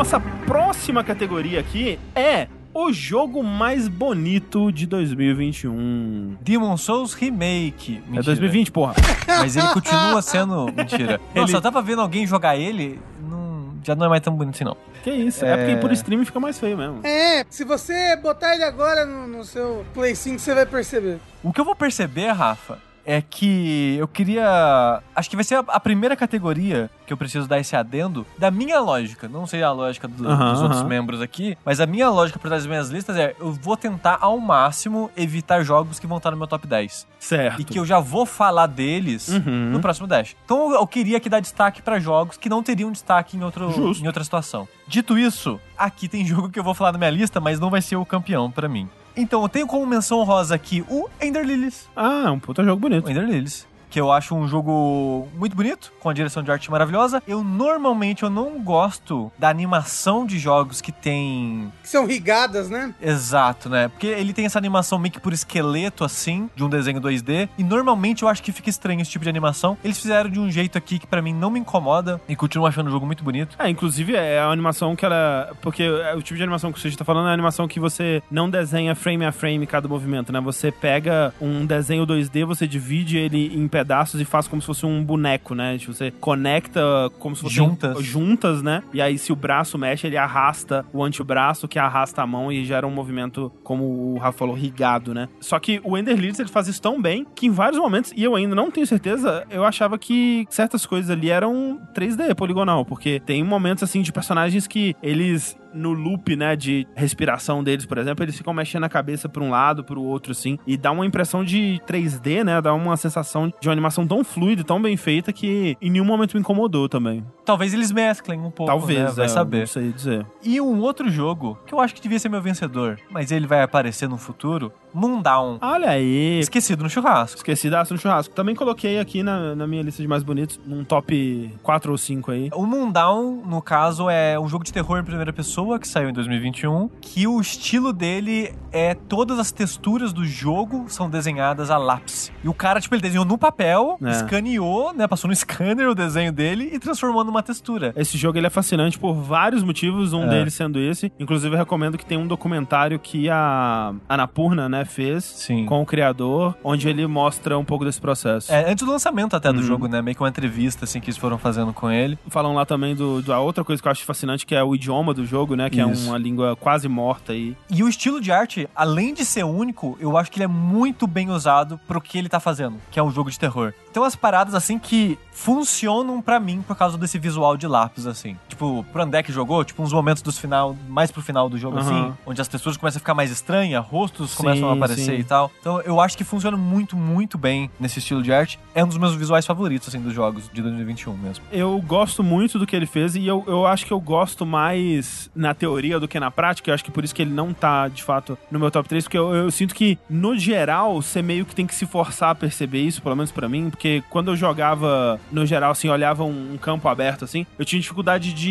Nossa 0.00 0.18
próxima 0.46 1.04
categoria 1.04 1.60
aqui 1.60 1.98
é 2.14 2.48
o 2.72 2.90
jogo 2.90 3.42
mais 3.42 3.86
bonito 3.86 4.72
de 4.72 4.86
2021. 4.86 6.38
Demon 6.40 6.74
Souls 6.78 7.12
Remake. 7.12 7.96
Mentira. 8.06 8.20
É 8.20 8.22
2020, 8.22 8.72
porra. 8.72 8.94
Mas 9.28 9.56
ele 9.56 9.68
continua 9.68 10.22
sendo. 10.22 10.72
Mentira. 10.74 11.20
Nossa, 11.34 11.50
Ele- 11.50 11.54
eu 11.54 11.60
tava 11.60 11.82
vendo 11.82 12.00
alguém 12.00 12.26
jogar 12.26 12.56
ele, 12.56 12.98
não- 13.28 13.74
já 13.84 13.94
não 13.94 14.06
é 14.06 14.08
mais 14.08 14.22
tão 14.22 14.32
bonito 14.34 14.54
assim, 14.54 14.64
não. 14.64 14.74
Que 15.04 15.10
isso? 15.10 15.44
É, 15.44 15.50
É. 15.52 15.56
porque 15.58 15.76
por 15.76 15.92
streaming 15.92 16.24
fica 16.24 16.40
mais 16.40 16.58
feio 16.58 16.78
mesmo. 16.78 17.00
É, 17.06 17.44
se 17.50 17.62
você 17.62 18.16
botar 18.16 18.54
ele 18.54 18.64
agora 18.64 19.04
no, 19.04 19.26
no 19.26 19.44
seu 19.44 19.84
Play 19.92 20.14
5, 20.14 20.38
você 20.38 20.54
vai 20.54 20.64
perceber. 20.64 21.18
O 21.42 21.52
que 21.52 21.60
eu 21.60 21.64
vou 21.64 21.76
perceber, 21.76 22.28
Rafa, 22.32 22.78
é 23.04 23.20
que 23.22 23.96
eu 23.98 24.06
queria. 24.08 25.02
Acho 25.14 25.28
que 25.30 25.36
vai 25.36 25.44
ser 25.44 25.56
a, 25.56 25.64
a 25.68 25.80
primeira 25.80 26.14
categoria 26.16 26.90
que 27.06 27.12
eu 27.12 27.16
preciso 27.16 27.48
dar 27.48 27.58
esse 27.58 27.74
adendo 27.74 28.24
da 28.38 28.50
minha 28.50 28.78
lógica. 28.80 29.28
Não 29.28 29.46
sei 29.46 29.62
a 29.62 29.72
lógica 29.72 30.06
do- 30.06 30.28
Aham, 30.28 30.52
dos 30.52 30.62
outros 30.62 30.80
aham. 30.80 30.88
membros 30.88 31.20
aqui, 31.20 31.56
mas 31.64 31.80
a 31.80 31.86
minha 31.86 32.08
lógica 32.08 32.38
por 32.38 32.48
trás 32.48 32.62
das 32.62 32.68
minhas 32.70 32.88
listas 32.90 33.16
é: 33.16 33.34
eu 33.40 33.52
vou 33.52 33.76
tentar 33.76 34.18
ao 34.20 34.38
máximo 34.38 35.10
evitar 35.16 35.62
jogos 35.64 35.98
que 35.98 36.06
vão 36.06 36.18
estar 36.18 36.30
no 36.30 36.36
meu 36.36 36.46
top 36.46 36.66
10. 36.66 37.06
Certo. 37.18 37.60
E 37.60 37.64
que 37.64 37.78
eu 37.78 37.84
já 37.86 37.98
vou 38.00 38.24
falar 38.26 38.66
deles 38.66 39.28
Uhum. 39.28 39.70
no 39.72 39.80
próximo 39.80 40.06
Dash. 40.06 40.36
Então 40.44 40.72
eu 40.74 40.86
queria 40.86 41.16
aqui 41.16 41.28
dar 41.28 41.40
destaque 41.40 41.82
pra 41.82 41.98
jogos 41.98 42.36
que 42.36 42.48
não 42.48 42.62
teriam 42.62 42.90
destaque 42.92 43.36
em, 43.36 43.42
outro, 43.42 43.70
Justo. 43.72 44.02
em 44.02 44.06
outra 44.06 44.22
situação. 44.24 44.68
Dito 44.86 45.18
isso, 45.18 45.60
aqui 45.76 46.08
tem 46.08 46.24
jogo 46.26 46.48
que 46.50 46.58
eu 46.58 46.64
vou 46.64 46.74
falar 46.74 46.92
na 46.92 46.98
minha 46.98 47.10
lista, 47.10 47.40
mas 47.40 47.58
não 47.60 47.70
vai 47.70 47.82
ser 47.82 47.96
o 47.96 48.04
campeão 48.06 48.50
pra 48.50 48.68
mim. 48.68 48.88
Então 49.20 49.42
eu 49.42 49.48
tenho 49.48 49.66
como 49.66 49.84
menção 49.86 50.22
rosa 50.22 50.54
aqui 50.54 50.82
o 50.88 51.06
Ender 51.20 51.44
Lilies. 51.44 51.88
Ah, 51.94 52.24
é 52.26 52.30
um 52.30 52.38
puta 52.38 52.64
jogo 52.64 52.80
bonito. 52.80 53.06
O 53.06 53.10
Ender 53.10 53.24
Lilies. 53.24 53.66
Que 53.90 54.00
eu 54.00 54.12
acho 54.12 54.34
um 54.34 54.46
jogo 54.46 55.28
muito 55.34 55.56
bonito, 55.56 55.92
com 56.00 56.08
a 56.08 56.12
direção 56.12 56.42
de 56.42 56.50
arte 56.50 56.70
maravilhosa. 56.70 57.22
Eu 57.26 57.42
normalmente 57.42 58.22
eu 58.22 58.30
não 58.30 58.62
gosto 58.62 59.30
da 59.38 59.48
animação 59.48 60.24
de 60.24 60.38
jogos 60.38 60.80
que 60.80 60.92
tem 60.92 61.72
Que 61.82 61.88
são 61.88 62.06
rigadas, 62.06 62.70
né? 62.70 62.94
Exato, 63.00 63.68
né? 63.68 63.88
Porque 63.88 64.06
ele 64.06 64.32
tem 64.32 64.46
essa 64.46 64.58
animação 64.58 64.98
meio 64.98 65.12
que 65.12 65.20
por 65.20 65.32
esqueleto, 65.32 66.04
assim, 66.04 66.48
de 66.54 66.64
um 66.64 66.68
desenho 66.68 67.00
2D. 67.00 67.48
E 67.58 67.64
normalmente 67.64 68.22
eu 68.22 68.28
acho 68.28 68.42
que 68.42 68.52
fica 68.52 68.70
estranho 68.70 69.00
esse 69.00 69.10
tipo 69.10 69.24
de 69.24 69.28
animação. 69.28 69.76
Eles 69.82 69.98
fizeram 69.98 70.30
de 70.30 70.38
um 70.38 70.50
jeito 70.50 70.78
aqui 70.78 70.98
que 70.98 71.06
pra 71.06 71.20
mim 71.20 71.34
não 71.34 71.50
me 71.50 71.58
incomoda 71.60 72.20
e 72.28 72.36
continuo 72.36 72.66
achando 72.66 72.86
o 72.86 72.90
jogo 72.90 73.06
muito 73.06 73.24
bonito. 73.24 73.56
É, 73.58 73.68
inclusive 73.68 74.14
é 74.14 74.38
a 74.38 74.46
animação 74.46 74.94
que 74.94 75.04
ela. 75.04 75.52
Porque 75.60 75.82
é 75.82 76.14
o 76.14 76.22
tipo 76.22 76.36
de 76.36 76.42
animação 76.42 76.72
que 76.72 76.80
você 76.80 76.88
está 76.88 77.04
falando 77.04 77.26
é 77.26 77.30
a 77.30 77.34
animação 77.34 77.66
que 77.66 77.80
você 77.80 78.22
não 78.30 78.48
desenha 78.48 78.94
frame 78.94 79.24
a 79.24 79.32
frame 79.32 79.66
cada 79.66 79.88
movimento, 79.88 80.32
né? 80.32 80.40
Você 80.40 80.70
pega 80.70 81.34
um 81.40 81.66
desenho 81.66 82.06
2D, 82.06 82.44
você 82.44 82.66
divide 82.66 83.18
ele 83.18 83.52
em 83.54 83.66
pedaços 83.80 84.20
e 84.20 84.24
faz 84.24 84.46
como 84.46 84.60
se 84.60 84.66
fosse 84.66 84.84
um 84.84 85.02
boneco, 85.02 85.54
né? 85.54 85.78
Tipo, 85.78 85.94
Você 85.94 86.10
conecta 86.20 86.80
como 87.18 87.34
se 87.34 87.42
fosse 87.42 87.54
Juntas. 87.54 88.04
juntas, 88.04 88.62
né? 88.62 88.82
E 88.92 89.00
aí, 89.00 89.18
se 89.18 89.32
o 89.32 89.36
braço 89.36 89.78
mexe, 89.78 90.06
ele 90.06 90.16
arrasta 90.16 90.84
o 90.92 91.02
antebraço, 91.02 91.66
que 91.66 91.78
arrasta 91.78 92.22
a 92.22 92.26
mão 92.26 92.52
e 92.52 92.64
gera 92.64 92.86
um 92.86 92.90
movimento, 92.90 93.50
como 93.64 93.84
o 94.14 94.18
Rafa 94.18 94.38
falou, 94.38 94.54
rigado, 94.54 95.14
né? 95.14 95.28
Só 95.40 95.58
que 95.58 95.80
o 95.84 95.96
Ender 95.96 96.16
Lilies, 96.16 96.38
ele 96.38 96.48
faz 96.48 96.68
isso 96.68 96.80
tão 96.82 97.00
bem 97.00 97.26
que 97.34 97.46
em 97.46 97.50
vários 97.50 97.80
momentos, 97.80 98.12
e 98.16 98.22
eu 98.22 98.34
ainda 98.34 98.54
não 98.54 98.70
tenho 98.70 98.86
certeza, 98.86 99.44
eu 99.50 99.64
achava 99.64 99.98
que 99.98 100.46
certas 100.50 100.84
coisas 100.84 101.10
ali 101.10 101.30
eram 101.30 101.80
3D 101.94 102.34
poligonal, 102.34 102.84
porque 102.84 103.20
tem 103.24 103.42
momentos 103.42 103.82
assim 103.82 104.02
de 104.02 104.12
personagens 104.12 104.66
que 104.66 104.94
eles 105.02 105.56
no 105.74 105.92
loop, 105.92 106.36
né, 106.36 106.56
de 106.56 106.86
respiração 106.94 107.62
deles, 107.62 107.86
por 107.86 107.98
exemplo, 107.98 108.24
eles 108.24 108.36
ficam 108.36 108.52
mexendo 108.52 108.84
a 108.84 108.88
cabeça 108.88 109.28
pra 109.28 109.42
um 109.42 109.50
lado, 109.50 109.84
pro 109.84 110.02
outro, 110.02 110.32
assim, 110.32 110.58
e 110.66 110.76
dá 110.76 110.90
uma 110.90 111.06
impressão 111.06 111.44
de 111.44 111.80
3D, 111.86 112.44
né, 112.44 112.60
dá 112.60 112.74
uma 112.74 112.96
sensação 112.96 113.52
de 113.60 113.68
uma 113.68 113.72
animação 113.72 114.06
tão 114.06 114.24
fluida, 114.24 114.64
tão 114.64 114.80
bem 114.80 114.96
feita, 114.96 115.32
que 115.32 115.76
em 115.80 115.90
nenhum 115.90 116.04
momento 116.04 116.34
me 116.34 116.40
incomodou 116.40 116.88
também. 116.88 117.24
Talvez 117.44 117.74
eles 117.74 117.90
mesclem 117.90 118.40
um 118.40 118.50
pouco, 118.50 118.70
Talvez, 118.70 118.98
né? 118.98 119.10
vai 119.10 119.26
é, 119.26 119.28
saber. 119.28 119.60
Não 119.60 119.66
sei 119.66 119.92
dizer. 119.92 120.26
E 120.42 120.60
um 120.60 120.80
outro 120.80 121.08
jogo, 121.08 121.58
que 121.66 121.74
eu 121.74 121.80
acho 121.80 121.94
que 121.94 122.00
devia 122.00 122.18
ser 122.18 122.28
meu 122.28 122.42
vencedor, 122.42 122.98
mas 123.10 123.32
ele 123.32 123.46
vai 123.46 123.62
aparecer 123.62 124.08
no 124.08 124.16
futuro, 124.16 124.72
Moondown. 124.92 125.58
Olha 125.60 125.90
aí, 125.90 126.38
Esquecido 126.40 126.82
no 126.82 126.90
churrasco. 126.90 127.36
esqueci 127.36 127.68
da 127.70 127.80
no 127.90 127.98
churrasco. 127.98 128.34
Também 128.34 128.54
coloquei 128.54 128.98
aqui 128.98 129.22
na, 129.22 129.54
na 129.54 129.66
minha 129.66 129.82
lista 129.82 130.02
de 130.02 130.08
mais 130.08 130.22
bonitos, 130.22 130.60
num 130.66 130.84
top 130.84 131.50
4 131.62 131.90
ou 131.92 131.98
5 131.98 132.30
aí. 132.30 132.50
O 132.54 132.64
Moondown, 132.66 133.42
no 133.46 133.60
caso, 133.62 134.08
é 134.10 134.38
um 134.38 134.46
jogo 134.48 134.64
de 134.64 134.72
terror 134.72 134.98
em 134.98 135.04
primeira 135.04 135.32
pessoa 135.32 135.78
que 135.78 135.88
saiu 135.88 136.10
em 136.10 136.12
2021, 136.12 136.88
que 137.00 137.26
o 137.26 137.40
estilo 137.40 137.92
dele 137.92 138.52
é 138.72 138.94
todas 138.94 139.38
as 139.38 139.50
texturas 139.50 140.12
do 140.12 140.24
jogo 140.24 140.84
são 140.88 141.08
desenhadas 141.10 141.70
a 141.70 141.78
lápis. 141.78 142.30
E 142.44 142.48
o 142.48 142.54
cara, 142.54 142.80
tipo, 142.80 142.94
ele 142.94 143.02
desenhou 143.02 143.24
no 143.24 143.36
papel, 143.38 143.98
É. 144.04 144.10
escaneou, 144.10 144.92
né, 144.94 145.06
passou 145.08 145.28
no 145.28 145.34
scanner 145.34 145.88
o 145.88 145.94
desenho 145.94 146.32
dele 146.32 146.70
e 146.72 146.78
transformou 146.78 147.24
numa 147.24 147.42
textura. 147.42 147.92
Esse 147.96 148.16
jogo 148.16 148.38
ele 148.38 148.46
é 148.46 148.50
fascinante 148.50 148.98
por 148.98 149.14
vários 149.14 149.62
motivos, 149.62 150.12
um 150.12 150.24
É. 150.24 150.28
deles 150.28 150.54
sendo 150.54 150.78
esse. 150.78 151.12
Inclusive, 151.18 151.54
eu 151.54 151.58
recomendo 151.58 151.98
que 151.98 152.04
tem 152.06 152.18
um 152.18 152.26
documentário 152.26 152.98
que 152.98 153.28
a 153.30 153.92
Anapurna, 154.08 154.68
né, 154.68 154.79
fez 154.84 155.24
Sim. 155.24 155.66
com 155.66 155.80
o 155.82 155.86
criador, 155.86 156.54
onde 156.64 156.88
ele 156.88 157.06
mostra 157.06 157.58
um 157.58 157.64
pouco 157.64 157.84
desse 157.84 158.00
processo. 158.00 158.52
É, 158.52 158.70
antes 158.70 158.84
do 158.84 158.90
lançamento 158.90 159.34
até 159.36 159.52
do 159.52 159.58
Uhum. 159.60 159.64
jogo, 159.66 159.86
né, 159.88 160.00
meio 160.02 160.14
que 160.16 160.22
uma 160.22 160.28
entrevista, 160.28 160.84
assim, 160.84 161.00
que 161.00 161.06
eles 161.10 161.16
foram 161.18 161.38
fazendo 161.38 161.72
com 161.72 161.90
ele. 161.90 162.18
Falam 162.28 162.54
lá 162.54 162.64
também 162.64 162.94
do, 162.94 163.22
da 163.22 163.38
outra 163.40 163.62
coisa 163.64 163.80
que 163.82 163.86
eu 163.88 163.92
acho 163.92 164.04
fascinante, 164.04 164.44
que 164.46 164.54
é 164.54 164.62
o 164.62 164.74
idioma 164.74 165.12
do 165.14 165.24
jogo, 165.24 165.54
né, 165.56 165.68
que 165.70 165.80
Isso. 165.80 166.06
é 166.06 166.10
uma 166.10 166.18
língua 166.18 166.56
quase 166.56 166.88
morta 166.88 167.32
aí. 167.32 167.56
E 167.70 167.82
o 167.82 167.88
estilo 167.88 168.20
de 168.20 168.30
arte, 168.32 168.68
além 168.74 169.14
de 169.14 169.24
ser 169.24 169.44
único, 169.44 169.96
eu 170.00 170.16
acho 170.16 170.30
que 170.30 170.38
ele 170.38 170.44
é 170.44 170.48
muito 170.48 171.06
bem 171.06 171.30
usado 171.30 171.78
pro 171.86 172.00
que 172.00 172.18
ele 172.18 172.28
tá 172.28 172.40
fazendo, 172.40 172.76
que 172.90 172.98
é 172.98 173.02
um 173.02 173.10
jogo 173.10 173.30
de 173.30 173.38
terror. 173.38 173.72
Tem 173.92 174.02
umas 174.02 174.14
paradas 174.14 174.54
assim 174.54 174.78
que 174.78 175.18
funcionam 175.32 176.22
pra 176.22 176.38
mim 176.38 176.62
por 176.66 176.76
causa 176.76 176.96
desse 176.96 177.18
visual 177.18 177.56
de 177.56 177.66
lápis, 177.66 178.06
assim. 178.06 178.36
Tipo, 178.60 178.84
pro 178.92 179.02
André 179.02 179.22
que 179.22 179.32
jogou, 179.32 179.64
tipo, 179.64 179.82
uns 179.82 179.90
momentos 179.90 180.22
dos 180.22 180.36
final, 180.38 180.76
mais 180.86 181.10
pro 181.10 181.22
final 181.22 181.48
do 181.48 181.56
jogo, 181.56 181.78
Aham. 181.78 181.86
assim, 181.86 182.14
onde 182.26 182.42
as 182.42 182.46
texturas 182.46 182.76
começam 182.76 182.98
a 182.98 183.00
ficar 183.00 183.14
mais 183.14 183.30
estranhas, 183.30 183.82
rostos 183.82 184.32
Sim, 184.32 184.36
começam 184.36 184.68
a 184.68 184.74
aparecer 184.74 185.14
sim. 185.14 185.20
e 185.20 185.24
tal. 185.24 185.50
Então 185.58 185.80
eu 185.80 185.98
acho 185.98 186.14
que 186.14 186.24
funciona 186.24 186.58
muito, 186.58 186.94
muito 186.94 187.38
bem 187.38 187.70
nesse 187.80 188.00
estilo 188.00 188.22
de 188.22 188.30
arte. 188.30 188.58
É 188.74 188.84
um 188.84 188.88
dos 188.88 188.98
meus 188.98 189.14
visuais 189.14 189.46
favoritos, 189.46 189.88
assim, 189.88 189.98
dos 189.98 190.12
jogos 190.12 190.50
de 190.52 190.60
2021 190.60 191.16
mesmo. 191.16 191.42
Eu 191.50 191.80
gosto 191.80 192.22
muito 192.22 192.58
do 192.58 192.66
que 192.66 192.76
ele 192.76 192.84
fez 192.84 193.16
e 193.16 193.26
eu, 193.26 193.42
eu 193.46 193.66
acho 193.66 193.86
que 193.86 193.92
eu 193.94 194.00
gosto 194.00 194.44
mais 194.44 195.30
na 195.34 195.54
teoria 195.54 195.98
do 195.98 196.06
que 196.06 196.20
na 196.20 196.30
prática. 196.30 196.70
Eu 196.70 196.74
acho 196.74 196.84
que 196.84 196.90
por 196.90 197.02
isso 197.02 197.14
que 197.14 197.22
ele 197.22 197.32
não 197.32 197.54
tá, 197.54 197.88
de 197.88 198.02
fato, 198.02 198.36
no 198.50 198.58
meu 198.58 198.70
top 198.70 198.86
3, 198.90 199.04
porque 199.04 199.16
eu, 199.16 199.34
eu 199.34 199.50
sinto 199.50 199.74
que, 199.74 199.98
no 200.10 200.36
geral, 200.36 201.00
você 201.00 201.22
meio 201.22 201.46
que 201.46 201.54
tem 201.54 201.66
que 201.66 201.74
se 201.74 201.86
forçar 201.86 202.28
a 202.28 202.34
perceber 202.34 202.82
isso, 202.82 203.00
pelo 203.00 203.16
menos 203.16 203.32
pra 203.32 203.48
mim, 203.48 203.70
porque 203.70 204.04
quando 204.10 204.30
eu 204.30 204.36
jogava, 204.36 205.18
no 205.32 205.46
geral, 205.46 205.70
assim, 205.70 205.88
olhava 205.88 206.24
um, 206.24 206.52
um 206.52 206.58
campo 206.58 206.86
aberto, 206.88 207.24
assim, 207.24 207.46
eu 207.58 207.64
tinha 207.64 207.80
dificuldade 207.80 208.34
de 208.34 208.49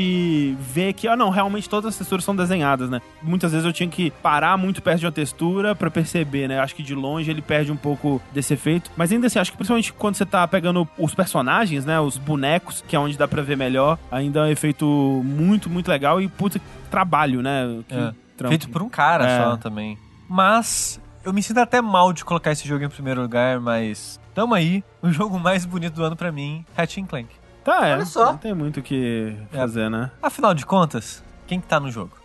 ver 0.59 0.93
que, 0.93 1.07
ah, 1.07 1.15
não, 1.15 1.29
realmente 1.29 1.69
todas 1.69 1.89
as 1.93 1.97
texturas 1.97 2.23
são 2.23 2.35
desenhadas, 2.35 2.89
né? 2.89 3.01
Muitas 3.21 3.51
vezes 3.51 3.65
eu 3.65 3.73
tinha 3.73 3.89
que 3.89 4.11
parar 4.11 4.57
muito 4.57 4.81
perto 4.81 4.99
de 4.99 5.05
uma 5.05 5.11
textura 5.11 5.75
pra 5.75 5.89
perceber, 5.91 6.47
né? 6.47 6.59
Acho 6.59 6.75
que 6.75 6.83
de 6.83 6.93
longe 6.95 7.29
ele 7.29 7.41
perde 7.41 7.71
um 7.71 7.75
pouco 7.77 8.21
desse 8.33 8.53
efeito, 8.53 8.91
mas 8.95 9.11
ainda 9.11 9.27
assim, 9.27 9.39
acho 9.39 9.51
que 9.51 9.57
principalmente 9.57 9.93
quando 9.93 10.15
você 10.15 10.25
tá 10.25 10.47
pegando 10.47 10.87
os 10.97 11.13
personagens, 11.15 11.85
né? 11.85 11.99
Os 11.99 12.17
bonecos, 12.17 12.83
que 12.87 12.95
é 12.95 12.99
onde 12.99 13.17
dá 13.17 13.27
pra 13.27 13.41
ver 13.41 13.57
melhor, 13.57 13.97
ainda 14.11 14.39
é 14.41 14.43
um 14.43 14.51
efeito 14.51 14.85
muito, 15.23 15.69
muito 15.69 15.87
legal 15.89 16.21
e, 16.21 16.27
puta, 16.27 16.59
trabalho, 16.89 17.41
né? 17.41 17.81
Que 17.87 17.95
É. 17.95 18.13
Feito 18.47 18.69
por 18.69 18.81
um 18.81 18.87
cara 18.89 19.25
É. 19.27 19.37
só 19.43 19.57
também. 19.57 19.97
Mas 20.29 20.99
eu 21.25 21.33
me 21.33 21.43
sinto 21.43 21.57
até 21.59 21.81
mal 21.81 22.13
de 22.13 22.23
colocar 22.23 22.51
esse 22.51 22.65
jogo 22.67 22.85
em 22.85 22.89
primeiro 22.89 23.21
lugar, 23.21 23.59
mas 23.59 24.17
tamo 24.33 24.53
aí. 24.53 24.81
O 25.01 25.11
jogo 25.11 25.37
mais 25.37 25.65
bonito 25.65 25.95
do 25.95 26.03
ano 26.03 26.15
pra 26.15 26.31
mim, 26.31 26.63
Ratchet 26.77 27.05
Clank. 27.05 27.27
Tá, 27.69 27.87
é. 27.87 27.93
Olha 27.93 28.05
só. 28.05 28.31
Não 28.31 28.37
tem 28.37 28.51
muito 28.51 28.79
o 28.79 28.83
que 28.83 29.37
fazer, 29.51 29.91
né? 29.91 30.09
Afinal 30.23 30.55
de 30.55 30.65
contas, 30.65 31.23
quem 31.45 31.61
que 31.61 31.67
tá 31.67 31.79
no 31.79 31.91
jogo? 31.91 32.18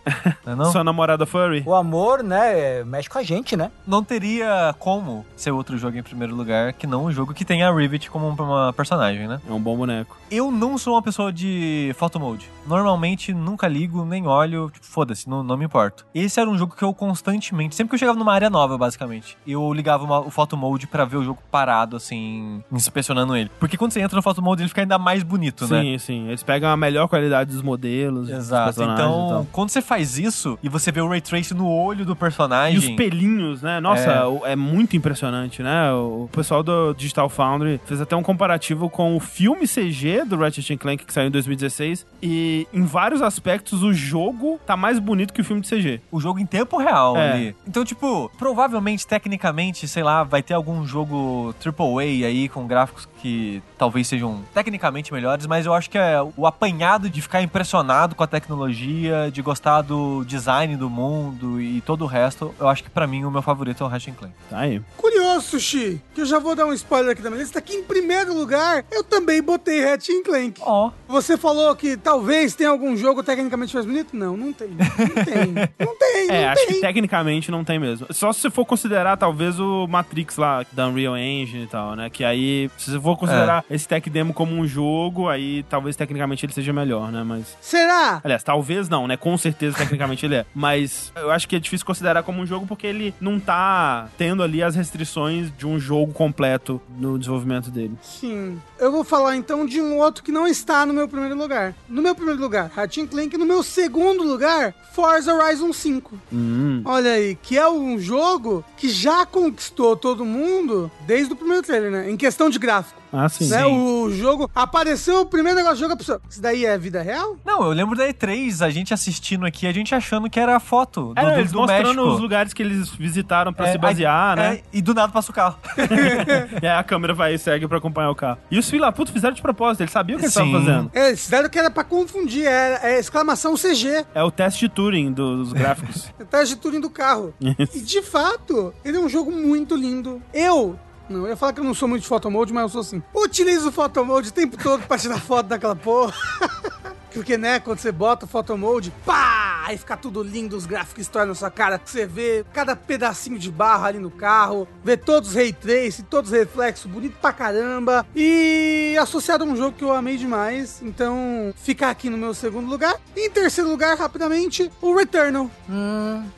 Não, 0.45 0.53
é 0.53 0.55
não? 0.55 0.71
Sua 0.71 0.83
namorada 0.83 1.25
Furry? 1.25 1.63
O 1.65 1.73
amor, 1.73 2.23
né, 2.23 2.83
mexe 2.83 3.09
com 3.09 3.17
a 3.17 3.23
gente, 3.23 3.55
né? 3.57 3.71
não 3.87 4.03
teria 4.03 4.73
como 4.79 5.25
ser 5.35 5.51
outro 5.51 5.77
jogo 5.77 5.97
em 5.97 6.03
primeiro 6.03 6.35
lugar 6.35 6.73
que 6.73 6.85
não 6.87 7.05
um 7.05 7.11
jogo 7.11 7.33
que 7.33 7.45
tenha 7.45 7.67
a 7.69 7.73
Rivet 7.75 8.09
como 8.09 8.27
uma 8.29 8.73
personagem, 8.73 9.27
né? 9.27 9.39
É 9.47 9.51
um 9.51 9.59
bom 9.59 9.75
boneco. 9.75 10.15
Eu 10.29 10.51
não 10.51 10.77
sou 10.77 10.93
uma 10.93 11.01
pessoa 11.01 11.31
de 11.31 11.93
photo 11.97 12.19
mode. 12.19 12.49
Normalmente 12.67 13.33
nunca 13.33 13.67
ligo, 13.67 14.03
nem 14.05 14.27
olho, 14.27 14.69
tipo, 14.71 14.85
foda-se, 14.85 15.29
não, 15.29 15.43
não 15.43 15.55
me 15.57 15.65
importo. 15.65 16.05
Esse 16.13 16.39
era 16.39 16.49
um 16.49 16.57
jogo 16.57 16.75
que 16.75 16.83
eu 16.83 16.93
constantemente, 16.93 17.75
sempre 17.75 17.89
que 17.89 17.95
eu 17.95 17.99
chegava 17.99 18.17
numa 18.17 18.33
área 18.33 18.49
nova, 18.49 18.77
basicamente, 18.77 19.37
eu 19.47 19.71
ligava 19.73 20.03
uma- 20.03 20.19
o 20.19 20.29
photo 20.29 20.57
mode 20.57 20.87
pra 20.87 21.05
ver 21.05 21.17
o 21.17 21.23
jogo 21.23 21.39
parado, 21.51 21.95
assim, 21.95 22.63
inspecionando 22.71 23.35
ele. 23.35 23.49
Porque 23.59 23.77
quando 23.77 23.91
você 23.91 24.01
entra 24.01 24.15
no 24.15 24.21
photo 24.21 24.41
mode, 24.41 24.61
ele 24.61 24.69
fica 24.69 24.81
ainda 24.81 24.97
mais 24.97 25.23
bonito, 25.23 25.67
né? 25.67 25.81
Sim, 25.81 25.97
sim. 25.97 26.27
Eles 26.27 26.43
pegam 26.43 26.69
a 26.69 26.77
melhor 26.77 27.07
qualidade 27.07 27.51
dos 27.51 27.61
modelos. 27.61 28.27
dos 28.27 28.37
Exato. 28.37 28.81
e 28.81 28.83
Então, 28.83 29.27
tal. 29.29 29.47
quando 29.51 29.69
você 29.69 29.81
faz 29.81 29.94
isso 29.99 30.57
e 30.63 30.69
você 30.69 30.91
vê 30.91 31.01
o 31.01 31.07
ray 31.07 31.21
trace 31.21 31.53
no 31.53 31.67
olho 31.69 32.05
do 32.05 32.13
E 32.13 32.15
personagem. 32.15 32.77
os 32.77 32.89
pelinhos, 32.95 33.61
né? 33.61 33.79
Nossa, 33.79 34.23
É. 34.45 34.51
é. 34.53 34.55
muito 34.55 34.95
impressionante, 34.95 35.61
né? 35.63 35.91
O 35.93 36.29
pessoal 36.31 36.63
do 36.63 36.93
Digital 36.93 37.29
Foundry 37.29 37.79
fez 37.85 37.99
até 38.01 38.15
um 38.15 38.23
comparativo 38.23 38.89
com 38.89 39.15
o 39.15 39.19
filme 39.19 39.67
CG 39.67 40.23
do 40.25 40.37
Ratchet 40.37 40.77
Clank 40.77 41.05
que 41.05 41.13
saiu 41.13 41.27
em 41.27 41.31
2016 41.31 42.05
e 42.21 42.67
em 42.73 42.83
vários 42.83 43.21
aspectos 43.21 43.83
o 43.83 43.93
jogo 43.93 44.59
tá 44.65 44.75
mais 44.77 44.99
bonito 44.99 45.33
que 45.33 45.41
o 45.41 45.43
filme 45.45 45.61
de 45.61 45.69
CG. 45.69 46.01
o 46.11 46.19
jogo 46.19 46.39
em 46.39 46.45
tempo 46.45 46.77
real 46.77 47.15
É. 47.17 47.31
ali. 47.31 47.55
Então, 47.67 47.83
tipo, 47.85 48.31
provavelmente, 48.37 49.05
tecnicamente, 49.05 49.87
sei 49.87 50.03
lá, 50.03 50.23
vai 50.23 50.41
ter 50.41 50.53
algum 50.53 50.85
jogo 50.85 51.53
AAA 51.63 52.25
aí 52.27 52.47
com 52.49 52.65
gráficos 52.67 53.07
que 53.21 53.61
talvez 53.77 54.07
sejam 54.07 54.41
tecnicamente 54.53 55.11
melhores, 55.13 55.45
mas 55.47 55.65
eu 55.65 55.73
acho 55.73 55.89
que 55.89 55.97
é 55.97 56.17
o 56.37 56.45
apanhado 56.47 57.09
de 57.09 57.21
ficar 57.21 57.41
impressionado 57.41 58.15
com 58.15 58.23
a 58.23 58.27
tecnologia, 58.27 59.29
de 59.31 59.41
gostar 59.41 59.81
do 59.85 60.23
design 60.25 60.75
do 60.75 60.89
mundo 60.89 61.61
e 61.61 61.81
todo 61.81 62.03
o 62.03 62.07
resto, 62.07 62.53
eu 62.59 62.67
acho 62.67 62.83
que 62.83 62.89
pra 62.89 63.07
mim 63.07 63.23
o 63.23 63.31
meu 63.31 63.41
favorito 63.41 63.83
é 63.83 63.85
o 63.85 63.89
Ratchet 63.89 64.15
Clank. 64.17 64.33
Tá 64.49 64.59
aí. 64.59 64.81
Curioso, 64.97 65.41
Sushi, 65.51 66.01
que 66.13 66.21
eu 66.21 66.25
já 66.25 66.39
vou 66.39 66.55
dar 66.55 66.65
um 66.65 66.73
spoiler 66.73 67.11
aqui 67.11 67.21
da 67.21 67.29
minha 67.29 67.41
lista, 67.41 67.61
que 67.61 67.73
em 67.73 67.83
primeiro 67.83 68.33
lugar 68.33 68.83
eu 68.91 69.03
também 69.03 69.41
botei 69.41 69.83
Ratchet 69.85 70.23
Clank. 70.23 70.61
Ó, 70.63 70.91
Você 71.07 71.37
falou 71.37 71.75
que 71.75 71.95
talvez 71.97 72.55
tenha 72.55 72.69
algum 72.69 72.95
jogo 72.97 73.23
tecnicamente 73.23 73.73
mais 73.73 73.85
bonito? 73.85 74.15
Não, 74.15 74.35
não 74.35 74.51
tem. 74.51 74.69
Não 74.69 75.23
tem. 75.23 75.53
Não 75.79 75.97
tem, 75.97 76.29
É, 76.29 76.45
não 76.45 76.49
acho 76.51 76.65
que 76.67 76.71
tem. 76.73 76.81
tecnicamente 76.81 77.51
não 77.51 77.63
tem 77.63 77.79
mesmo. 77.79 78.07
Só 78.11 78.31
se 78.33 78.41
você 78.41 78.49
for 78.49 78.65
considerar, 78.65 79.17
talvez, 79.17 79.59
o 79.59 79.87
Matrix 79.87 80.37
lá, 80.37 80.65
da 80.71 80.87
Unreal 80.87 81.17
Engine 81.17 81.63
e 81.63 81.67
tal, 81.67 81.95
né? 81.95 82.09
Que 82.09 82.23
aí, 82.23 82.69
se 82.77 82.91
você 82.91 82.99
for 82.99 83.15
considerar 83.17 83.63
É. 83.69 83.75
esse 83.75 83.87
tech 83.87 84.09
demo 84.09 84.33
como 84.33 84.53
um 84.55 84.67
jogo, 84.67 85.27
aí 85.29 85.63
talvez 85.69 85.95
tecnicamente 85.95 86.45
ele 86.45 86.53
seja 86.53 86.73
melhor, 86.73 87.11
né? 87.11 87.23
Mas. 87.23 87.55
Será? 87.61 88.19
Aliás, 88.23 88.43
talvez 88.43 88.89
não, 88.89 89.07
né? 89.07 89.17
Com 89.17 89.37
certeza, 89.37 89.74
tecnicamente 89.77 90.25
ele 90.25 90.35
é. 90.35 90.45
Mas 90.53 91.11
eu 91.15 91.31
acho 91.31 91.47
que 91.47 91.55
é 91.55 91.59
difícil 91.59 91.85
considerar 91.85 92.23
como 92.23 92.41
um 92.41 92.45
jogo 92.45 92.65
porque 92.65 92.87
ele 92.87 93.13
não 93.19 93.39
tá 93.39 94.09
tendo 94.17 94.43
ali 94.43 94.63
as 94.63 94.75
restrições 94.75 95.51
de 95.55 95.65
um 95.65 95.79
jogo 95.79 96.13
completo 96.13 96.81
no 96.97 97.17
desenvolvimento 97.17 97.69
dele. 97.69 97.95
Sim. 98.01 98.59
Eu 98.79 98.91
vou 98.91 99.03
falar 99.03 99.35
então 99.35 99.65
de 99.65 99.81
um 99.81 99.97
outro 99.97 100.23
que 100.23 100.31
não 100.31 100.47
está 100.47 100.85
no 100.85 100.93
meu 100.93 101.07
primeiro 101.07 101.35
lugar. 101.35 101.73
No 101.87 102.01
meu 102.01 102.15
primeiro 102.15 102.41
lugar, 102.41 102.69
Ratchet 102.73 103.07
Clank. 103.07 103.37
No 103.37 103.45
meu 103.45 103.63
segundo 103.63 104.23
lugar, 104.23 104.73
Forza 104.93 105.33
Horizon 105.33 105.71
5. 105.71 106.19
Hum. 106.31 106.81
Olha 106.85 107.11
aí, 107.11 107.35
que 107.41 107.57
é 107.57 107.69
um 107.69 107.99
jogo 107.99 108.63
que 108.77 108.89
já 108.89 109.25
conquistou 109.25 109.95
todo 109.95 110.25
mundo 110.25 110.91
desde 111.05 111.33
o 111.33 111.35
primeiro 111.35 111.63
trailer, 111.63 111.91
né? 111.91 112.09
Em 112.09 112.17
questão 112.17 112.49
de 112.49 112.59
gráfico. 112.59 113.04
Ah, 113.17 113.29
sim. 113.29 113.47
Né? 113.49 113.65
O 113.65 114.09
jogo 114.11 114.49
apareceu 114.53 115.21
o 115.21 115.25
primeiro 115.25 115.57
negócio 115.57 115.77
do 115.77 115.81
jogo, 115.81 115.93
a 115.93 115.97
pessoa. 115.97 116.21
Isso 116.29 116.41
daí 116.41 116.65
é 116.65 116.77
vida 116.77 117.01
real? 117.01 117.37
não, 117.45 117.63
eu 117.63 117.71
lembro 117.71 117.95
da 117.95 118.07
E3, 118.07 118.61
a 118.65 118.69
gente 118.69 118.93
assistindo 118.93 119.45
aqui, 119.45 119.65
a 119.67 119.71
gente 119.73 119.93
achando 119.95 120.29
que 120.29 120.39
era 120.39 120.55
a 120.55 120.59
foto 120.59 121.13
do, 121.13 121.19
É, 121.19 121.33
do, 121.33 121.39
eles 121.39 121.51
do 121.51 121.59
mostrando 121.59 121.85
México. 121.87 122.03
os 122.07 122.19
lugares 122.19 122.53
que 122.53 122.61
eles 122.63 122.89
visitaram 122.89 123.53
pra 123.53 123.67
É, 123.69 123.71
se 123.73 123.77
basear, 123.77 124.37
aí- 124.39 124.49
né? 124.49 124.55
é, 124.55 124.63
e 124.73 124.81
do 124.81 124.93
nada 124.93 125.11
passa 125.11 125.31
o 125.31 125.33
carro. 125.33 125.57
E 126.61 126.65
aí 126.67 126.77
a 126.77 126.83
câmera 126.83 127.13
vai 127.13 127.33
e 127.33 127.37
segue 127.37 127.67
pra 127.67 127.77
acompanhar 127.77 128.09
o 128.09 128.15
carro. 128.15 128.37
E 128.49 128.57
os 128.57 128.69
filha 128.69 128.91
puta 128.91 129.11
fizeram 129.11 129.33
de 129.33 129.41
propósito, 129.41 129.81
eles 129.81 129.91
sabiam 129.91 130.17
o 130.17 130.19
que 130.19 130.25
eles 130.25 130.35
estavam 130.35 130.53
fazendo. 130.53 130.91
É, 130.93 131.07
eles 131.09 131.23
fizeram 131.23 131.49
que 131.49 131.57
era 131.59 131.69
pra 131.69 131.83
confundir, 131.83 132.45
é, 132.45 132.79
é 132.83 132.99
exclamação 132.99 133.55
CG. 133.55 134.05
É 134.13 134.23
o 134.23 134.31
teste 134.31 134.61
de 134.61 134.69
Turing 134.69 135.11
dos 135.11 135.53
gráficos. 135.53 136.09
É 136.19 136.23
teste 136.23 136.55
de 136.55 136.61
Turing 136.61 136.79
do 136.79 136.89
carro. 136.89 137.33
E 137.41 137.79
de 137.81 138.01
fato, 138.01 138.73
ele 138.83 138.97
é 138.97 138.99
um 138.99 139.09
jogo 139.09 139.31
muito 139.31 139.75
lindo. 139.75 140.21
Eu. 140.33 140.77
Não, 141.09 141.21
eu 141.21 141.29
ia 141.29 141.35
falar 141.35 141.53
que 141.53 141.59
eu 141.59 141.63
não 141.63 141.73
sou 141.73 141.87
muito 141.87 142.01
de 142.01 142.07
photomode, 142.07 142.53
mas 142.53 142.63
eu 142.63 142.69
sou 142.69 142.81
assim. 142.81 143.03
Utilizo 143.13 143.69
o 143.69 143.71
photomode 143.71 144.29
o 144.29 144.31
tempo 144.31 144.57
todo 144.61 144.85
pra 144.87 144.97
tirar 144.97 145.19
foto 145.19 145.47
daquela 145.47 145.75
porra. 145.75 146.13
Porque, 147.13 147.37
né, 147.37 147.61
quando 147.61 147.79
você 147.79 147.93
bota 147.93 148.25
o 148.25 148.27
photomode, 148.27 148.91
pá! 149.05 149.45
e 149.73 149.77
fica 149.77 149.97
tudo 149.97 150.21
lindo, 150.21 150.55
os 150.55 150.65
gráficos 150.65 151.03
estouram 151.03 151.29
na 151.29 151.35
sua 151.35 151.49
cara. 151.49 151.79
Você 151.83 152.05
vê 152.05 152.45
cada 152.53 152.75
pedacinho 152.75 153.39
de 153.39 153.51
barro 153.51 153.85
ali 153.85 153.99
no 153.99 154.11
carro, 154.11 154.67
vê 154.83 154.97
todos 154.97 155.29
os 155.29 155.35
ray 155.35 155.53
trace, 155.53 156.03
todos 156.03 156.31
os 156.31 156.37
reflexos, 156.37 156.91
bonito 156.91 157.17
pra 157.19 157.33
caramba. 157.33 158.05
E 158.15 158.95
associado 158.99 159.43
a 159.43 159.47
um 159.47 159.55
jogo 159.55 159.77
que 159.77 159.83
eu 159.83 159.93
amei 159.93 160.17
demais, 160.17 160.81
então 160.83 161.53
fica 161.55 161.89
aqui 161.89 162.09
no 162.09 162.17
meu 162.17 162.33
segundo 162.33 162.69
lugar. 162.69 162.95
E 163.15 163.27
em 163.27 163.29
terceiro 163.29 163.69
lugar, 163.69 163.97
rapidamente, 163.97 164.71
o 164.81 164.95
Returnal. 164.95 165.49